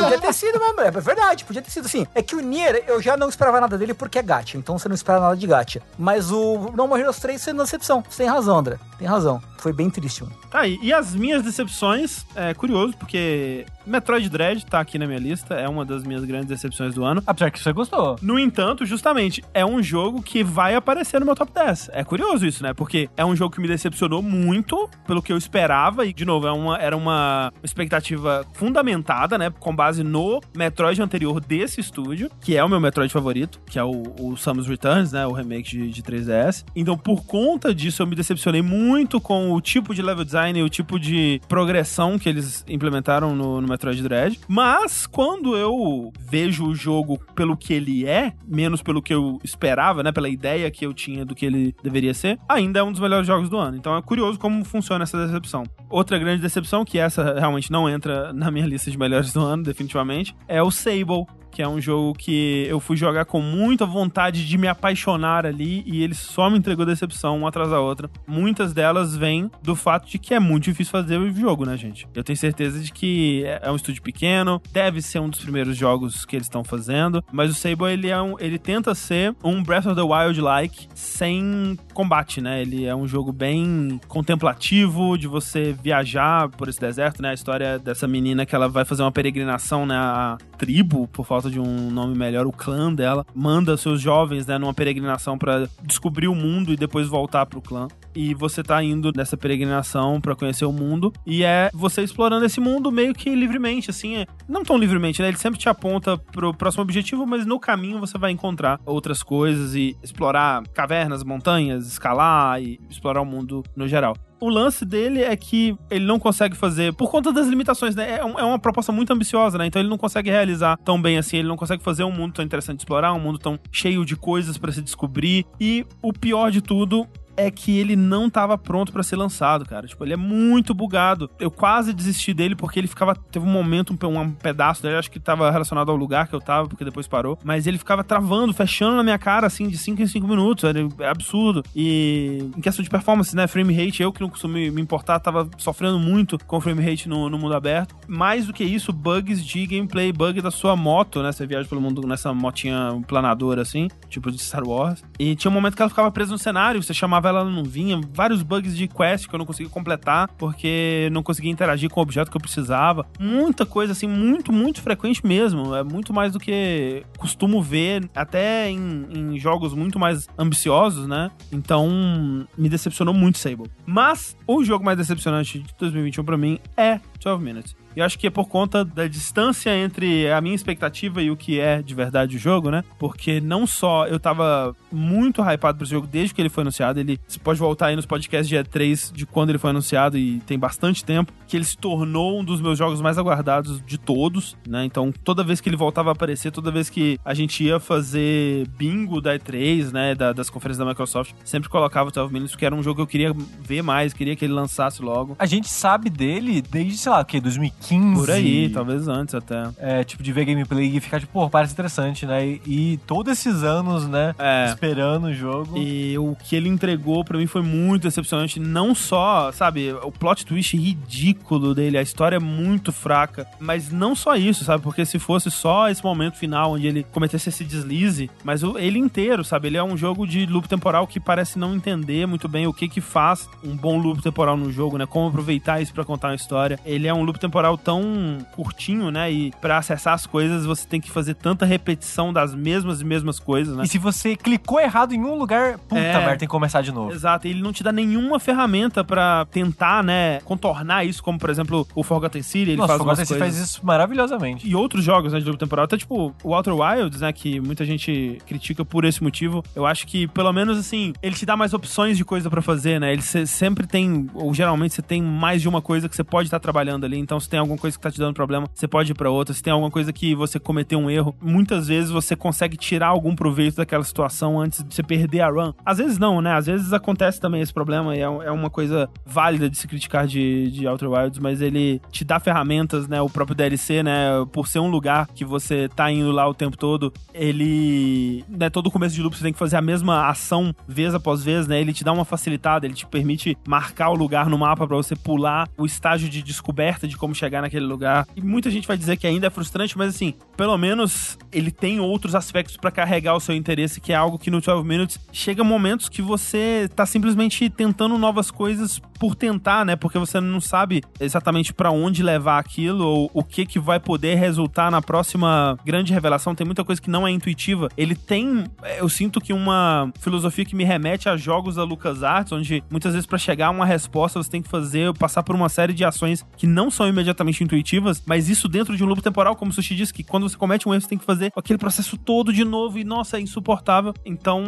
podia 0.03 0.21
ter 0.21 0.33
sido 0.33 0.61
mesmo. 0.61 0.81
É 0.81 0.91
verdade, 1.01 1.45
podia 1.45 1.61
ter 1.61 1.71
sido 1.71 1.87
assim. 1.87 2.07
É 2.15 2.23
que 2.23 2.37
o 2.37 2.41
Nier, 2.41 2.85
eu 2.87 3.03
já 3.03 3.17
não 3.17 3.29
esperava 3.29 3.61
nada 3.61 3.77
dele 3.77 3.93
porque 3.93 4.19
é 4.19 4.23
gacha. 4.23 4.57
Então 4.57 4.79
você 4.79 4.89
não 4.89 4.95
espera 4.95 5.19
nada 5.19 5.37
de 5.37 5.47
gacha. 5.47 5.83
Mas 5.99 6.31
o 6.31 6.71
No 6.75 6.87
More 6.87 7.01
Heroes 7.01 7.19
3 7.19 7.43
foi 7.43 7.53
uma 7.53 7.65
decepção. 7.65 8.05
Você 8.09 8.23
tem 8.23 8.31
razão, 8.31 8.59
André. 8.59 8.79
Tem 8.99 9.09
razão. 9.09 9.43
Foi 9.59 9.73
bem 9.73 9.91
triste, 9.91 10.23
mano. 10.23 10.37
Tá 10.51 10.61
aí. 10.61 10.79
E 10.83 10.93
as 10.93 11.15
minhas 11.15 11.43
decepções, 11.43 12.25
é 12.37 12.55
curioso, 12.55 12.95
porque 12.97 13.17
que 13.25 13.67
Metroid 13.87 14.29
Dread 14.29 14.65
tá 14.67 14.81
aqui 14.81 14.99
na 14.99 15.07
minha 15.07 15.19
lista, 15.19 15.55
é 15.55 15.69
uma 15.69 15.85
das 15.85 16.05
minhas 16.05 16.25
grandes 16.25 16.49
decepções 16.49 16.95
do 16.95 17.05
ano. 17.05 17.23
Apesar 17.27 17.51
que 17.51 17.59
você 17.59 17.73
gostou. 17.73 18.17
No 18.23 18.39
entanto, 18.39 18.87
justamente, 18.87 19.43
é 19.53 19.65
um 19.65 19.83
jogo 19.83 20.23
que 20.23 20.43
vai 20.43 20.75
aparecer 20.75 21.21
no 21.21 21.27
meu 21.27 21.35
top 21.35 21.53
10. 21.53 21.91
É 21.93 22.03
curioso 22.05 22.47
isso, 22.47 22.63
né? 22.63 22.73
Porque 22.73 23.09
é 23.17 23.25
um 23.25 23.37
jogo 23.37 23.55
que 23.55 23.61
me 23.61 23.69
decepcionou 23.69 24.23
muito 24.23 24.89
pelo 25.07 25.23
que 25.23 25.33
eu 25.33 25.37
esperava. 25.37 26.07
E, 26.07 26.13
de 26.13 26.25
novo, 26.25 26.47
é 26.47 26.53
uma, 26.53 26.79
era 26.79 26.97
uma 26.97 27.53
expectativa 27.63 28.45
fundamentada, 28.55 29.37
né? 29.37 29.53
Com 29.59 29.75
base 29.75 30.03
no 30.03 30.41
Metroid 30.57 31.01
anterior 31.03 31.41
desse 31.41 31.81
estúdio, 31.81 32.31
que 32.41 32.57
é 32.57 32.65
o 32.65 32.69
meu 32.69 32.81
Metroid 32.81 33.13
favorito, 33.13 33.61
que 33.67 33.79
é 33.79 33.85
o, 33.85 34.03
o 34.21 34.37
Samus 34.37 34.67
Returns, 34.67 35.13
né? 35.13 35.27
O 35.27 35.33
remake 35.33 35.71
de, 35.71 35.91
de 35.91 36.03
3DS. 36.03 36.65
Então, 36.75 36.97
por 36.97 37.25
conta 37.25 37.75
disso, 37.75 38.03
eu 38.03 38.07
me 38.07 38.17
decepcionei 38.17 38.63
muito 38.63 39.21
com 39.21 39.53
o 39.53 39.61
tipo 39.61 39.95
de 39.95 40.03
level 40.03 40.25
design 40.25 40.59
e 40.59 40.63
o 40.63 40.69
tipo 40.69 40.99
de 40.99 41.41
progressão 41.49 42.19
que 42.19 42.29
eles 42.29 42.65
implementaram 42.69 43.35
no, 43.35 43.61
no 43.61 43.74
Metroid 43.75 44.03
Dread. 44.03 44.41
Mas, 44.49 45.07
quando 45.07 45.57
eu 45.57 46.13
vejo 46.19 46.67
o 46.67 46.75
jogo 46.75 47.19
pelo 47.35 47.57
que 47.57 47.75
ele 47.75 48.07
é, 48.07 48.33
menos 48.47 48.83
pelo 48.83 49.03
que 49.03 49.13
eu 49.13 49.39
esperava, 49.45 50.03
né? 50.03 50.13
Pela 50.13 50.29
ideia 50.29 50.71
que 50.71 50.87
eu 50.87 50.95
tinha 50.95 51.25
do 51.25 51.35
que 51.35 51.45
ele 51.45 51.75
deveria 51.83 52.15
ser, 52.15 52.39
ainda 52.49 52.81
é 52.81 52.83
um 52.83 52.93
dos 52.93 53.01
melhores 53.01 53.27
jogos 53.27 53.49
do 53.49 53.59
ano. 53.59 53.77
Então 53.77 53.97
é 53.97 54.03
curioso 54.03 54.39
como 54.39 54.65
funciona 54.65 55.03
essa 55.03 55.27
decepção. 55.27 55.65
Outra 55.91 56.19
grande 56.19 56.41
decepção, 56.41 56.85
que 56.85 56.99
essa 56.99 57.39
realmente 57.39 57.71
não 57.71 57.89
entra 57.89 58.33
na 58.33 58.51
minha 58.51 58.67
lista 58.67 58.91
de 58.91 58.99
melhores 58.99 59.33
do 59.33 59.41
ano, 59.41 59.63
definitivamente, 59.63 60.35
é 60.49 60.63
o 60.63 60.71
Sable. 60.71 61.27
Que 61.55 61.63
é 61.63 61.69
um 61.69 61.81
jogo 61.81 62.15
que 62.19 62.67
eu 62.69 62.81
fui 62.81 62.97
jogar 62.97 63.25
com 63.27 63.41
muita 63.41 63.87
vontade 63.87 64.45
de 64.45 64.59
me 64.59 64.67
apaixonar 64.67 65.47
ali 65.47 65.85
e 65.87 66.03
ele 66.03 66.15
só 66.15 66.51
me 66.51 66.59
entregou 66.59 66.85
decepção 66.85 67.39
uma 67.39 67.49
atrás 67.49 67.71
da 67.71 67.79
outra. 67.79 68.11
Muitas 68.27 68.73
delas 68.73 69.17
vêm 69.17 69.49
do 69.63 69.77
fato 69.77 70.09
de 70.09 70.19
que 70.19 70.35
é 70.35 70.41
muito 70.41 70.65
difícil 70.65 70.91
fazer 70.91 71.17
o 71.17 71.33
jogo, 71.33 71.65
né, 71.65 71.77
gente? 71.77 72.09
Eu 72.13 72.25
tenho 72.25 72.37
certeza 72.37 72.81
de 72.81 72.93
que 72.93 73.45
é 73.63 73.71
um 73.71 73.77
estúdio 73.77 74.03
pequeno, 74.03 74.61
deve 74.73 75.01
ser 75.01 75.21
um 75.21 75.29
dos 75.29 75.39
primeiros 75.39 75.77
jogos 75.77 76.25
que 76.25 76.35
eles 76.35 76.47
estão 76.47 76.65
fazendo, 76.65 77.25
mas 77.31 77.53
o 77.53 77.55
Sable 77.55 77.93
ele 77.93 78.09
é 78.09 78.21
um, 78.21 78.35
ele 78.41 78.59
tenta 78.59 78.93
ser 78.93 79.37
um 79.45 79.63
Breath 79.63 79.87
of 79.87 79.95
the 79.95 80.03
Wild 80.03 80.41
like 80.41 80.89
sem 80.95 81.79
combate, 81.93 82.41
né? 82.41 82.63
Ele 82.63 82.85
é 82.85 82.97
um 82.97 83.07
jogo 83.07 83.33
bem 83.33 84.01
contemplativo 84.09 85.17
de 85.17 85.29
você 85.29 85.73
viajar 85.73 86.49
por 86.49 86.69
esse 86.69 86.81
deserto, 86.81 87.23
né? 87.23 87.31
A 87.31 87.35
história 87.35 87.79
dessa 87.79 88.09
menina 88.09 88.45
que 88.45 88.55
ela 88.55 88.69
vai 88.69 88.85
fazer 88.85 89.03
uma 89.03 89.13
peregrinação, 89.13 89.87
né? 89.87 89.97
A 89.97 90.37
tribo, 90.59 91.07
por 91.09 91.25
falta 91.25 91.44
de 91.51 91.61
um 91.61 91.91
nome 91.91 92.17
melhor, 92.17 92.47
o 92.47 92.53
clã 92.53 92.93
dela, 92.93 93.25
manda 93.35 93.77
seus 93.77 94.01
jovens, 94.01 94.47
né, 94.47 94.59
numa 94.59 94.75
peregrinação 94.75 95.37
pra 95.39 95.67
descobrir 95.83 96.29
o 96.29 96.35
mundo 96.35 96.73
e 96.73 96.77
depois 96.77 97.09
voltar 97.09 97.47
pro 97.47 97.61
clã. 97.61 97.89
E 98.15 98.35
você 98.35 98.63
tá 98.63 98.83
indo 98.83 99.11
nessa 99.15 99.37
peregrinação 99.37 100.21
pra 100.21 100.37
conhecer 100.37 100.65
o 100.65 100.73
mundo 100.73 101.13
e 101.27 101.43
é 101.43 101.71
você 101.75 102.03
explorando 102.03 102.45
esse 102.45 102.61
mundo 102.61 102.93
meio 102.93 103.13
que 103.15 103.35
livremente, 103.35 103.91
assim, 103.91 104.17
é- 104.17 104.27
não 104.49 104.63
tão 104.63 104.79
livremente, 104.79 105.21
né? 105.21 105.29
Ele 105.29 105.37
sempre 105.37 105.59
te 105.59 105.69
aponta 105.69 106.17
pro 106.17 106.55
próximo 106.55 106.83
objetivo, 106.83 107.27
mas 107.27 107.45
no 107.45 107.59
caminho 107.59 107.99
você 107.99 108.17
vai 108.19 108.31
encontrar 108.31 108.79
outras 108.87 109.23
coisas 109.23 109.75
e 109.75 109.97
explorar 110.03 110.63
cavernas, 110.73 111.25
montanhas, 111.25 111.87
escalar 111.87 112.63
e 112.63 112.79
explorar 112.89 113.21
o 113.21 113.27
mundo 113.27 113.63
no 113.77 113.89
geral. 113.89 114.17
O 114.45 114.51
lance 114.51 114.85
dele 114.85 115.23
é 115.23 115.35
que 115.35 115.75
ele 115.91 116.05
não 116.05 116.19
consegue 116.19 116.55
fazer, 116.55 116.93
por 116.93 117.11
conta 117.11 117.33
das 117.33 117.47
limitações, 117.49 117.97
né? 117.97 118.19
É, 118.19 118.25
um- 118.25 118.39
é 118.39 118.45
uma 118.45 118.59
proposta 118.59 118.93
muito 118.93 119.11
ambiciosa, 119.11 119.57
né? 119.57 119.65
Então 119.67 119.81
ele 119.81 119.89
não 119.89 119.97
consegue 119.97 120.29
realizar 120.31 120.77
tão 120.85 121.01
bem 121.01 121.17
assim, 121.17 121.39
ele 121.39 121.49
não 121.49 121.57
consegue 121.57 121.83
fazer 121.83 122.05
um 122.05 122.13
mundo 122.13 122.35
tão 122.35 122.45
interessante 122.45 122.77
de 122.77 122.83
explorar, 122.83 123.15
um 123.15 123.19
mundo 123.21 123.39
tão 123.39 123.59
cheio 123.73 124.05
de 124.05 124.15
coisas 124.17 124.59
pra 124.59 124.71
se 124.71 124.83
descobrir. 124.83 125.47
E 125.59 125.87
o 126.03 126.13
pior 126.13 126.51
de 126.51 126.61
tudo 126.61 127.07
é 127.37 127.51
que 127.51 127.79
ele 127.79 127.97
não 127.97 128.31
tava 128.31 128.57
pronto 128.57 128.93
pra 128.93 129.03
ser 129.03 129.17
lançado, 129.17 129.65
cara. 129.65 129.87
Tipo, 129.87 130.05
ele 130.05 130.13
é 130.13 130.17
muito 130.17 130.75
bugado. 130.75 131.31
Eu 131.39 131.51
quase 131.51 131.93
desisti 131.93 132.33
dele 132.33 132.55
porque 132.55 132.79
ele 132.79 132.87
ficava. 132.87 133.15
Teve 133.15 133.47
um 133.47 133.51
momento, 133.51 133.93
um, 133.93 134.21
um 134.21 134.33
pedaço 134.33 134.83
dele, 134.83 134.97
acho 134.97 135.11
que 135.11 135.21
tava 135.21 135.51
relacionado 135.51 135.91
ao 135.91 135.97
lugar 135.97 136.29
que 136.29 136.35
eu 136.35 136.41
tava, 136.41 136.69
porque 136.69 136.85
depois 136.85 137.07
parou. 137.07 137.39
Mas 137.45 137.67
ele 137.67 137.79
ficava 137.79 138.05
travando, 138.05 138.53
fechando 138.53 138.97
na 138.97 139.03
minha 139.03 139.19
cara, 139.19 139.47
assim, 139.47 139.69
de 139.69 139.79
5 139.79 140.03
em 140.03 140.07
5 140.07 140.27
minutos. 140.27 140.65
Era 140.65 140.81
é 141.01 141.09
absurdo. 141.09 141.63
E 141.75 142.51
em 142.57 142.61
questão 142.61 142.83
de 142.83 142.91
performance, 142.91 143.35
né? 143.35 143.47
Frame 143.47 143.75
rate, 143.75 144.03
eu 144.03 144.13
que 144.13 144.21
não 144.21 144.29
costumo 144.29 144.55
me 144.55 144.81
importar, 144.81 145.19
tava 145.19 145.49
sofrendo 145.59 145.99
muito 145.99 146.39
com 146.47 146.61
frame 146.61 146.83
rate 146.83 147.09
no, 147.09 147.29
no 147.29 147.39
mundo 147.39 147.55
aberto. 147.55 147.95
Mais 148.07 148.47
do 148.47 148.53
que 148.53 148.65
isso, 148.65 148.93
bugs 148.93 149.45
de 149.45 149.67
gameplay, 149.67 150.13
bug 150.13 150.41
da 150.41 150.51
sua 150.51 150.77
moto, 150.77 151.23
né? 151.23 151.33
Você 151.33 151.47
viaja 151.47 151.69
pelo 151.69 151.81
mundo 151.81 152.07
nessa 152.07 152.33
motinha 152.33 153.03
planadora, 153.07 153.63
assim, 153.63 153.89
tipo 154.09 154.31
de 154.31 154.39
Star 154.39 154.67
Wars. 154.67 155.03
E 155.19 155.35
tinha 155.35 155.51
um 155.51 155.55
momento 155.55 155.77
que 155.77 155.83
ela 155.83 155.89
ficava 155.89 156.11
presa 156.11 156.33
no 156.33 156.39
cenário, 156.39 156.83
você 156.83 156.95
chamava 156.95 157.24
chamava 157.25 157.29
ela, 157.29 157.45
não 157.45 157.65
vinha. 157.65 158.01
Vários 158.13 158.43
bugs 158.43 158.77
de 158.77 158.87
quest 158.87 159.27
que 159.27 159.35
eu 159.35 159.39
não 159.39 159.47
conseguia 159.47 159.71
completar 159.71 160.29
porque 160.37 161.09
não 161.13 161.23
conseguia 161.23 161.51
interagir 161.51 161.89
com 161.89 162.01
o 162.01 162.03
objeto 162.03 162.31
que 162.31 162.37
eu 162.37 162.41
precisava. 162.41 163.07
Muita 163.19 163.65
coisa, 163.65 163.93
assim, 163.93 164.07
muito, 164.07 164.53
muito 164.53 164.83
frequente 164.83 165.27
mesmo. 165.27 165.75
É 165.75 165.83
muito 165.83 166.13
mais 166.13 166.33
do 166.33 166.39
que 166.39 167.05
costumo 167.17 167.63
ver, 167.63 168.09
até 168.15 168.69
em, 168.71 169.07
em 169.15 169.39
jogos 169.39 169.73
muito 169.73 169.99
mais 169.99 170.29
ambiciosos, 170.39 171.07
né? 171.07 171.31
Então, 171.51 172.47
me 172.57 172.69
decepcionou 172.69 173.15
muito 173.15 173.39
Sable. 173.39 173.71
Mas, 173.87 174.37
o 174.47 174.63
jogo 174.65 174.85
mais 174.85 174.99
decepcionante 174.99 175.61
de 175.61 175.75
2021 175.79 176.25
pra 176.25 176.37
mim 176.37 176.59
é 176.77 177.01
12 177.23 177.43
Minutes. 177.43 177.84
E 177.97 178.03
acho 178.03 178.19
que 178.19 178.27
é 178.27 178.31
por 178.31 178.49
conta 178.49 178.85
da 178.85 179.07
distância 179.07 179.75
entre 179.77 180.31
a 180.31 180.41
minha 180.41 180.55
expectativa 180.55 181.23
e 181.23 181.31
o 181.31 181.37
que 181.37 181.61
é 181.61 181.83
de 181.83 181.95
verdade 181.95 182.37
o 182.37 182.39
jogo, 182.39 182.71
né? 182.71 182.83
Porque 182.99 183.41
não 183.41 183.67
só 183.67 184.07
eu 184.07 184.19
tava 184.19 184.75
muito 184.91 185.43
hypado 185.43 185.79
pro 185.79 185.87
jogo 185.87 186.07
desde 186.07 186.35
que 186.35 186.43
ele 186.43 186.49
foi 186.49 186.63
anunciado, 186.63 186.99
ele 186.99 187.19
você 187.27 187.39
pode 187.39 187.59
voltar 187.59 187.87
aí 187.87 187.97
nos 187.97 188.07
podcasts 188.07 188.49
de 188.49 188.57
E3 188.57 189.13
de 189.13 189.27
quando 189.27 189.51
ele 189.51 189.59
foi 189.59 189.71
anunciado 189.71 190.19
e 190.19 190.41
tem 190.41 190.59
bastante 190.59 191.05
tempo, 191.05 191.33
que 191.47 191.57
ele 191.57 191.65
se 191.65 191.77
tornou 191.77 192.41
um 192.41 192.45
dos 192.45 192.61
meus 192.61 192.79
jogos 192.79 193.01
mais 193.01 193.19
aguardados 193.19 193.81
de 193.85 193.99
todos, 193.99 194.57
né? 194.67 194.85
Então, 194.85 195.13
toda 195.25 195.45
vez 195.45 195.61
que 195.61 195.69
ele 195.69 195.77
voltava 195.77 196.11
a 196.11 196.13
aparecer, 196.13 196.51
toda 196.51 196.71
vez 196.71 196.91
que 196.91 197.19
a 197.25 197.35
gente 197.35 197.63
ia 197.63 197.79
fazer 197.79 198.67
bingo 198.77 199.21
da 199.21 199.39
E3, 199.39 199.93
né, 199.93 200.15
da, 200.15 200.33
das 200.33 200.51
conferências 200.51 200.79
da 200.79 200.85
Microsoft, 200.85 201.35
sempre 201.45 201.69
colocava 201.69 202.09
o 202.09 202.13
12 202.13 202.33
Minutes, 202.33 202.53
porque 202.53 202.67
era 202.67 202.75
um 202.75 202.83
jogo 202.83 202.97
que 202.97 203.03
eu 203.03 203.07
queria 203.07 203.35
ver 203.61 203.83
mais, 203.83 204.13
queria 204.13 204.35
que 204.35 204.45
ele 204.45 204.53
lançasse 204.53 205.03
logo. 205.03 205.37
A 205.39 205.47
gente 205.47 205.69
sabe 205.69 206.11
dele 206.11 206.63
desde, 206.63 206.97
sei 206.97 207.13
lá, 207.13 207.21
o 207.21 207.25
quê? 207.25 207.41
2015? 207.41 207.84
Por 208.15 208.31
aí, 208.31 208.69
talvez 208.69 209.09
antes 209.09 209.35
até. 209.35 209.69
É, 209.79 210.05
tipo, 210.05 210.23
de 210.23 210.33
ver 210.33 210.45
gameplay 210.45 210.97
e 210.97 211.01
ficar 211.01 211.21
tipo, 211.21 211.33
pô, 211.33 211.49
parece 211.51 211.73
interessante, 211.73 212.25
né? 212.27 212.47
E, 212.47 212.61
e 212.67 212.97
todos 213.07 213.33
esses 213.33 213.63
anos, 213.63 214.07
né, 214.09 214.35
É. 214.39 214.67
esperando 214.69 215.25
o 215.27 215.35
jogo. 215.35 215.77
E 215.79 216.17
o 216.19 216.37
que 216.37 216.57
ele 216.57 216.69
entregou 216.69 217.25
pra 217.25 217.39
mim 217.39 217.47
foi 217.47 217.63
muito 217.63 218.03
decepcionante. 218.03 218.59
Não 218.61 218.95
só, 218.95 219.51
sabe, 219.53 219.93
o 220.03 220.11
plot 220.13 220.45
twist 220.47 220.77
ridículo 220.77 221.75
dele, 221.75 221.99
a 221.99 222.03
história 222.03 222.37
é 222.37 222.41
muito 222.41 222.93
fraca. 222.93 223.47
Mas 223.59 223.91
não 223.91 224.15
só 224.15 224.37
isso, 224.37 224.65
sabe? 224.65 224.83
Porque 224.83 225.05
se 225.05 225.19
fosse 225.19 225.51
só 225.51 225.89
esse 225.89 226.03
momento 226.03 226.37
final 226.37 226.73
onde 226.73 226.87
ele 226.87 227.05
cometesse 227.13 227.49
esse 227.49 227.65
deslize, 227.65 228.31
mas 228.43 228.63
ele 228.63 228.99
inteiro, 228.99 229.45
sabe? 229.45 229.69
Ele 229.69 229.77
é 229.77 229.83
um 229.85 229.97
jogo 229.97 230.27
de 230.27 230.47
loop 230.47 230.69
temporal 230.69 231.07
que 231.07 231.21
parece 231.21 231.59
não 231.59 231.75
entender 231.75 232.27
muito 232.27 232.49
bem 232.49 232.67
o 232.67 232.73
que 232.73 232.89
que 232.89 233.01
faz 233.01 233.49
um 233.63 233.77
bom 233.77 233.99
loop 233.99 234.23
temporal 234.23 234.57
no 234.57 234.71
jogo, 234.73 234.97
né? 234.99 235.07
Como 235.07 235.29
aproveitar 235.29 235.81
isso 235.81 235.93
pra 235.93 236.05
contar 236.05 236.29
uma 236.29 236.35
história. 236.35 236.79
Ele 236.85 237.07
é 237.07 237.15
um 237.15 237.23
loop 237.23 237.39
temporal 237.39 237.74
tão 237.77 238.39
curtinho, 238.53 239.11
né? 239.11 239.31
E 239.31 239.53
pra 239.61 239.79
acessar 239.79 240.15
as 240.15 240.27
coisas 240.27 240.65
você 240.67 240.87
tem 240.87 241.01
que 241.01 241.11
fazer 241.11 241.35
tanta 241.35 241.65
repetição 241.67 242.33
das 242.33 242.55
mesmas 242.55 243.01
e 243.01 243.05
mesmas 243.05 243.39
coisas, 243.39 243.77
né? 243.77 243.85
E 243.85 243.89
se 243.89 243.99
você 243.99 244.37
clicou 244.37 244.81
errado 244.81 245.13
em 245.15 245.21
um 245.21 245.35
lugar, 245.35 245.79
puta 245.79 246.01
É. 246.01 246.13
merda, 246.19 246.37
tem 246.39 246.49
que 246.49 246.53
começar 246.53 246.83
de 246.83 246.93
novo. 246.93 247.13
Exato, 247.13 247.47
e 247.47 247.51
ele 247.51 247.63
não 247.63 247.73
te 247.73 247.83
dá 247.83 247.93
nenhuma 247.93 248.39
ferramenta 248.39 249.03
pra 249.05 249.47
tentar, 249.51 250.03
né, 250.03 250.41
contornar 250.41 251.05
isso, 251.05 251.23
como 251.23 251.39
por 251.39 251.51
exemplo 251.51 251.87
o 251.95 252.03
Forgotten 252.03 252.43
City, 252.43 252.71
ele 252.71 252.77
Nossa, 252.77 252.89
faz 252.89 252.99
Forgotten 252.99 253.25
City 253.25 253.39
faz 253.39 253.57
isso 253.59 253.85
maravilhosamente. 253.85 254.69
E 254.69 254.75
outros 254.75 255.05
jogos 255.05 255.33
né, 255.33 255.39
de 255.41 255.47
loop 255.47 255.59
temporal, 255.59 255.85
até 255.85 255.97
tipo 255.97 256.35
o 256.43 256.55
Outer 256.55 256.75
Wilds, 256.75 257.21
né, 257.21 257.33
que 257.33 257.61
muita 257.61 257.85
gente 257.85 258.39
critica 258.47 258.85
por 258.85 259.05
esse 259.05 259.23
motivo. 259.23 259.63
Eu 259.75 259.87
acho 259.87 260.07
que, 260.07 260.27
pelo 260.29 260.53
menos 260.53 260.79
assim, 260.79 261.13
ele 261.23 261.35
te 261.35 261.45
dá 261.47 261.57
mais 261.57 261.73
opções 261.75 262.17
de 262.17 262.25
coisa 262.25 262.49
pra 262.51 262.63
fazer, 262.63 263.01
né? 263.01 263.13
Ele 263.13 263.23
se- 263.23 263.47
sempre 263.47 263.87
tem, 263.87 264.29
ou 264.35 264.53
geralmente 264.55 264.95
você 264.95 265.03
tem 265.03 265.23
mais 265.23 265.61
de 265.63 265.69
uma 265.69 265.81
coisa 265.83 266.09
que 266.09 266.15
você 266.17 266.25
pode 266.25 266.47
estar 266.49 266.61
trabalhando 266.61 267.05
ali. 267.05 267.19
Então, 267.19 267.39
se 267.41 267.49
tem 267.49 267.59
alguma 267.65 267.79
coisa 267.79 267.97
que 267.97 268.03
tá 268.03 268.11
te 268.11 268.19
dando 268.19 268.35
problema, 268.35 268.69
você 268.73 268.87
pode 268.87 269.13
ir 269.13 269.15
pra 269.15 269.31
outra. 269.31 269.55
Se 269.55 269.63
tem 269.63 269.73
alguma 269.73 269.91
coisa 269.91 270.13
que 270.13 270.35
você 270.35 270.59
cometeu 270.59 270.99
um 270.99 271.11
erro, 271.11 271.35
muitas 271.41 271.89
vezes 271.89 272.11
você 272.11 272.37
consegue 272.37 272.77
tirar 272.77 273.09
algum 273.09 273.35
proveito 273.35 273.77
daquela 273.77 274.05
situação 274.05 274.61
antes 274.61 274.83
de 274.83 274.95
você 274.95 275.03
perder 275.03 275.41
a 275.41 275.49
run. 275.49 275.73
Às 275.85 275.99
vezes 275.99 276.19
não, 276.19 276.41
né? 276.41 276.55
Às 276.55 276.67
vezes 276.67 276.93
acontece 276.93 277.41
também 277.41 277.61
esse 277.61 277.73
problema 277.73 278.17
e 278.17 278.21
é, 278.21 278.23
é 278.23 278.51
uma 278.51 278.71
coisa 278.71 279.09
válida 279.27 279.69
de 279.69 279.77
se 279.77 279.87
criticar 279.89 280.27
de, 280.27 280.71
de 280.71 280.87
Outer 280.87 281.11
Wilds, 281.11 281.39
mas 281.39 281.61
ele 281.61 282.01
te 282.11 282.25
dá 282.25 282.39
ferramentas, 282.39 283.09
né? 283.09 283.21
O 283.21 283.29
próprio 283.29 283.57
DLC, 283.57 284.03
né? 284.03 284.29
Por 284.53 284.69
ser 284.69 284.79
um 284.79 284.89
lugar 284.89 285.27
que 285.35 285.45
você 285.45 285.89
tá 285.89 286.11
indo 286.11 286.31
lá 286.31 286.49
o 286.49 286.55
tempo 286.55 286.77
todo, 286.77 287.13
ele. 287.33 288.45
Né, 288.49 288.71
todo 288.71 288.91
começo 288.91 289.15
de 289.15 289.23
loop 289.23 289.37
você 289.37 289.43
tem 289.43 289.53
que 289.53 289.59
fazer 289.59 289.77
a 289.77 289.83
mesma 289.83 290.29
ação 290.29 290.75
vez 290.87 291.15
após 291.15 291.43
vez, 291.43 291.67
né? 291.67 291.81
Ele 291.81 291.93
te 291.93 292.05
dá 292.05 292.13
uma 292.13 292.25
facilitada, 292.25 292.87
ele 292.87 292.95
te 292.95 293.07
permite 293.07 293.57
marcar 293.67 294.11
o 294.11 294.15
lugar 294.15 294.49
no 294.49 294.59
mapa 294.59 294.87
pra 294.87 294.97
você 294.97 295.17
pular 295.17 295.69
o 295.77 295.87
estágio 295.87 296.29
de 296.29 296.43
descoberta 296.43 297.07
de 297.07 297.17
como 297.17 297.35
chegar 297.35 297.54
naquele 297.63 297.87
lugar. 297.87 298.27
E 298.37 298.41
muita 298.41 298.71
gente 298.71 298.87
vai 298.87 298.97
dizer 298.97 299.17
que 299.17 299.27
ainda 299.27 299.47
é 299.47 299.51
frustrante, 299.51 299.97
mas 299.97 300.15
assim, 300.15 300.35
pelo 300.57 300.77
menos 300.77 301.39
ele 301.53 301.71
tem 301.71 302.01
outros 302.01 302.35
aspectos 302.35 302.77
pra 302.77 302.91
carregar 302.91 303.35
o 303.35 303.41
seu 303.41 303.55
interesse, 303.55 304.01
que 304.01 304.13
é 304.13 304.17
algo 304.17 304.39
que 304.39 304.51
no 304.51 304.61
12 304.61 304.87
Minutes 304.87 305.21
chega 305.33 305.63
momentos 305.63 306.09
que 306.09 306.23
você 306.23 306.89
tá 306.95 307.07
simplesmente 307.07 307.69
tentando 307.71 308.19
novas 308.19 308.51
coisas 308.51 309.01
por 309.19 309.35
tentar, 309.35 309.85
né? 309.85 309.97
Porque 309.97 310.19
você 310.19 310.41
não 310.41 310.61
sabe 310.61 311.03
exatamente 311.19 311.73
pra 311.73 311.91
onde 311.91 312.23
levar 312.23 312.59
aquilo 312.59 313.07
ou 313.07 313.31
o 313.33 313.43
que 313.43 313.65
que 313.65 313.79
vai 313.79 313.99
poder 313.99 314.35
resultar 314.35 314.91
na 314.91 315.01
próxima 315.01 315.79
grande 315.85 316.13
revelação. 316.13 316.55
Tem 316.55 316.67
muita 316.67 316.85
coisa 316.85 317.01
que 317.01 317.11
não 317.11 317.27
é 317.27 317.31
intuitiva. 317.31 317.89
Ele 317.97 318.15
tem, 318.15 318.65
eu 318.99 319.09
sinto 319.09 319.41
que 319.41 319.53
uma 319.53 320.13
filosofia 320.21 320.65
que 320.65 320.77
me 320.77 320.85
remete 320.85 321.29
a 321.29 321.37
jogos 321.37 321.77
da 321.77 321.85
LucasArts, 321.85 322.53
onde 322.53 322.83
muitas 322.91 323.13
vezes 323.13 323.27
pra 323.27 323.39
chegar 323.39 323.69
a 323.69 323.71
uma 323.71 323.87
resposta 323.87 324.43
você 324.43 324.51
tem 324.51 324.63
que 324.63 324.69
fazer, 324.69 325.13
passar 325.15 325.43
por 325.43 325.55
uma 325.55 325.69
série 325.69 325.93
de 325.93 326.05
ações 326.05 326.45
que 326.57 326.67
não 326.67 326.91
são 326.91 327.09
imediatamente 327.09 327.44
intuitivas, 327.53 328.23
mas 328.27 328.49
isso 328.49 328.69
dentro 328.69 328.97
de 328.97 329.05
um 329.05 329.07
loop 329.07 329.21
temporal, 329.21 329.55
como 329.57 329.71
o 329.71 329.75
Sushi 329.75 329.95
disse, 329.95 330.13
que 330.15 330.23
quando 330.25 330.49
você 330.49 330.57
comete 330.57 330.89
um 330.89 330.93
erro 330.95 331.03
você 331.03 331.09
tem 331.09 331.19
que 331.19 331.25
fazer 331.25 331.53
aquele 331.55 331.79
processo 331.79 332.17
todo 332.17 332.53
de 332.53 332.65
novo 332.65 332.99
e 332.99 333.05
nossa, 333.05 333.37
é 333.37 333.41
insuportável. 333.41 334.15
Então, 334.25 334.65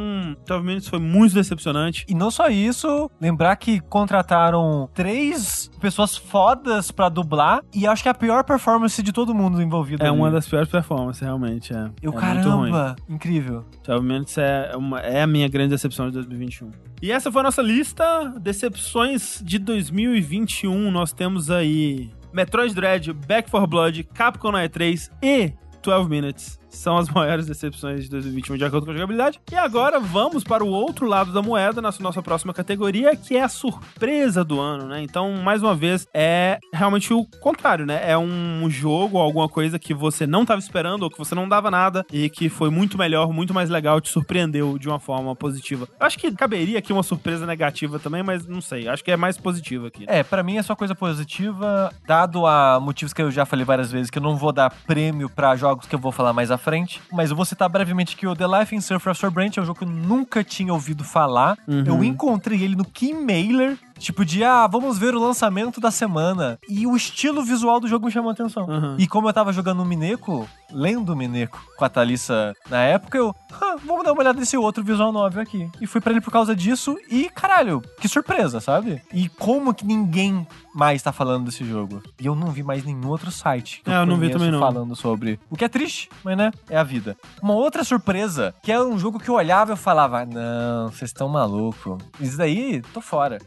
12 0.46 0.64
Minutes 0.64 0.88
foi 0.88 0.98
muito 0.98 1.34
decepcionante. 1.34 2.04
E 2.08 2.14
não 2.14 2.30
só 2.30 2.48
isso, 2.48 3.10
lembrar 3.20 3.56
que 3.56 3.80
contrataram 3.80 4.88
três 4.94 5.70
pessoas 5.80 6.16
fodas 6.16 6.90
pra 6.90 7.08
dublar 7.08 7.60
e 7.74 7.86
acho 7.86 8.02
que 8.02 8.08
é 8.08 8.12
a 8.12 8.14
pior 8.14 8.44
performance 8.44 9.02
de 9.02 9.12
todo 9.12 9.34
mundo 9.34 9.62
envolvido. 9.62 10.02
É 10.02 10.08
ali. 10.08 10.16
uma 10.16 10.30
das 10.30 10.46
piores 10.48 10.68
performances, 10.68 11.20
realmente. 11.22 11.72
É, 11.72 11.90
Eu, 12.02 12.12
é 12.12 12.16
caramba, 12.16 12.96
incrível. 13.08 13.64
12 13.86 14.04
Minutes 14.04 14.38
é, 14.38 14.72
uma- 14.76 15.00
é 15.00 15.22
a 15.22 15.26
minha 15.26 15.48
grande 15.48 15.70
decepção 15.70 16.06
de 16.06 16.12
2021. 16.12 16.70
E 17.02 17.12
essa 17.12 17.30
foi 17.30 17.40
a 17.40 17.44
nossa 17.44 17.60
lista 17.62 18.34
decepções 18.40 19.40
de 19.44 19.58
2021. 19.58 20.90
Nós 20.90 21.12
temos 21.12 21.50
aí 21.50 22.10
Metroid 22.32 22.74
Dread, 22.74 23.12
Back 23.26 23.48
4 23.48 23.66
Blood, 23.66 24.04
Capcom 24.14 24.52
Night 24.52 24.72
3 24.72 25.10
e 25.22 25.52
12 25.82 26.08
Minutes. 26.08 26.65
São 26.76 26.96
as 26.96 27.08
maiores 27.10 27.46
decepções 27.46 28.04
de 28.04 28.10
2021 28.10 28.56
de 28.56 28.64
acordo 28.64 28.84
com 28.84 28.90
a 28.92 28.94
jogabilidade. 28.94 29.40
E 29.50 29.56
agora 29.56 29.98
vamos 29.98 30.44
para 30.44 30.64
o 30.64 30.68
outro 30.68 31.06
lado 31.06 31.32
da 31.32 31.42
moeda, 31.42 31.82
na 31.82 31.92
nossa 32.00 32.22
próxima 32.22 32.52
categoria, 32.52 33.16
que 33.16 33.36
é 33.36 33.42
a 33.42 33.48
surpresa 33.48 34.44
do 34.44 34.60
ano, 34.60 34.86
né? 34.86 35.02
Então, 35.02 35.32
mais 35.42 35.62
uma 35.62 35.74
vez, 35.74 36.06
é 36.12 36.58
realmente 36.72 37.12
o 37.12 37.24
contrário, 37.40 37.86
né? 37.86 38.00
É 38.10 38.16
um 38.16 38.68
jogo, 38.68 39.18
alguma 39.18 39.48
coisa 39.48 39.78
que 39.78 39.94
você 39.94 40.26
não 40.26 40.42
estava 40.42 40.60
esperando 40.60 41.02
ou 41.02 41.10
que 41.10 41.18
você 41.18 41.34
não 41.34 41.48
dava 41.48 41.70
nada 41.70 42.04
e 42.12 42.28
que 42.28 42.48
foi 42.48 42.70
muito 42.70 42.98
melhor, 42.98 43.32
muito 43.32 43.54
mais 43.54 43.70
legal, 43.70 44.00
te 44.00 44.08
surpreendeu 44.10 44.78
de 44.78 44.88
uma 44.88 44.98
forma 44.98 45.34
positiva. 45.34 45.88
Eu 45.98 46.06
acho 46.06 46.18
que 46.18 46.30
caberia 46.32 46.78
aqui 46.78 46.92
uma 46.92 47.02
surpresa 47.02 47.46
negativa 47.46 47.98
também, 47.98 48.22
mas 48.22 48.46
não 48.46 48.60
sei. 48.60 48.88
Acho 48.88 49.02
que 49.02 49.10
é 49.10 49.16
mais 49.16 49.38
positiva 49.38 49.88
aqui. 49.88 50.04
É, 50.06 50.22
pra 50.22 50.42
mim 50.42 50.56
é 50.56 50.62
só 50.62 50.74
coisa 50.76 50.94
positiva, 50.94 51.90
dado 52.06 52.46
a 52.46 52.78
motivos 52.80 53.12
que 53.12 53.22
eu 53.22 53.30
já 53.30 53.46
falei 53.46 53.64
várias 53.64 53.90
vezes, 53.90 54.10
que 54.10 54.18
eu 54.18 54.22
não 54.22 54.36
vou 54.36 54.52
dar 54.52 54.70
prêmio 54.86 55.28
pra 55.30 55.56
jogos 55.56 55.86
que 55.86 55.94
eu 55.94 55.98
vou 55.98 56.12
falar 56.12 56.32
mais 56.32 56.50
à 56.50 56.58
frente, 56.66 57.00
mas 57.12 57.30
eu 57.30 57.36
vou 57.36 57.44
citar 57.44 57.68
brevemente 57.68 58.16
que 58.16 58.26
o 58.26 58.34
The 58.34 58.44
Life 58.44 58.74
in 58.74 58.80
Surf 58.80 59.08
After 59.08 59.30
Branch 59.30 59.56
é 59.56 59.62
um 59.62 59.64
jogo 59.64 59.78
que 59.78 59.84
eu 59.84 59.88
nunca 59.88 60.42
tinha 60.42 60.72
ouvido 60.72 61.04
falar. 61.04 61.56
Uhum. 61.68 61.84
Eu 61.86 62.02
encontrei 62.02 62.60
ele 62.60 62.74
no 62.74 62.84
Keymailer, 62.84 63.78
tipo 63.98 64.24
de, 64.24 64.44
ah, 64.44 64.66
vamos 64.66 64.98
ver 64.98 65.14
o 65.14 65.20
lançamento 65.20 65.80
da 65.80 65.90
semana. 65.90 66.58
E 66.68 66.86
o 66.86 66.96
estilo 66.96 67.42
visual 67.42 67.80
do 67.80 67.88
jogo 67.88 68.06
me 68.06 68.12
chamou 68.12 68.30
a 68.30 68.32
atenção. 68.32 68.64
Uhum. 68.66 68.96
E 68.98 69.06
como 69.06 69.28
eu 69.28 69.32
tava 69.32 69.52
jogando 69.52 69.82
o 69.82 69.86
Mineco, 69.86 70.48
lendo 70.70 71.12
o 71.12 71.16
Mineco 71.16 71.60
com 71.76 71.84
a 71.84 71.88
Thalissa 71.88 72.54
na 72.70 72.82
época, 72.82 73.18
eu, 73.18 73.34
ah, 73.52 73.76
vamos 73.84 74.04
dar 74.04 74.12
uma 74.12 74.20
olhada 74.22 74.38
nesse 74.38 74.56
outro 74.56 74.82
visual 74.84 75.12
novel 75.12 75.42
aqui. 75.42 75.68
E 75.80 75.86
fui 75.86 76.00
pra 76.00 76.12
ele 76.12 76.20
por 76.20 76.30
causa 76.32 76.54
disso 76.54 76.96
e, 77.10 77.28
caralho, 77.30 77.82
que 78.00 78.08
surpresa, 78.08 78.60
sabe? 78.60 79.02
E 79.12 79.28
como 79.28 79.74
que 79.74 79.84
ninguém 79.84 80.46
mais 80.74 81.02
tá 81.02 81.10
falando 81.10 81.46
desse 81.46 81.64
jogo. 81.64 82.02
E 82.20 82.26
eu 82.26 82.34
não 82.34 82.48
vi 82.48 82.62
mais 82.62 82.84
nenhum 82.84 83.08
outro 83.08 83.30
site 83.30 83.80
que 83.82 83.90
É, 83.90 83.96
eu 83.96 84.06
não 84.06 84.18
vi 84.18 84.30
também 84.30 84.50
não. 84.50 84.60
falando 84.60 84.94
sobre. 84.94 85.40
O 85.50 85.56
que 85.56 85.64
é 85.64 85.68
triste, 85.68 86.10
mas 86.22 86.36
né, 86.36 86.52
é 86.68 86.76
a 86.76 86.82
vida. 86.82 87.16
Uma 87.42 87.54
outra 87.54 87.82
surpresa, 87.82 88.54
que 88.62 88.70
é 88.70 88.78
um 88.78 88.98
jogo 88.98 89.18
que 89.18 89.28
eu 89.30 89.34
olhava 89.34 89.70
e 89.70 89.72
eu 89.72 89.76
falava, 89.76 90.26
não, 90.26 90.88
vocês 90.90 91.10
estão 91.10 91.28
maluco. 91.28 91.96
Isso 92.20 92.36
daí, 92.36 92.82
tô 92.92 93.00
fora. 93.00 93.38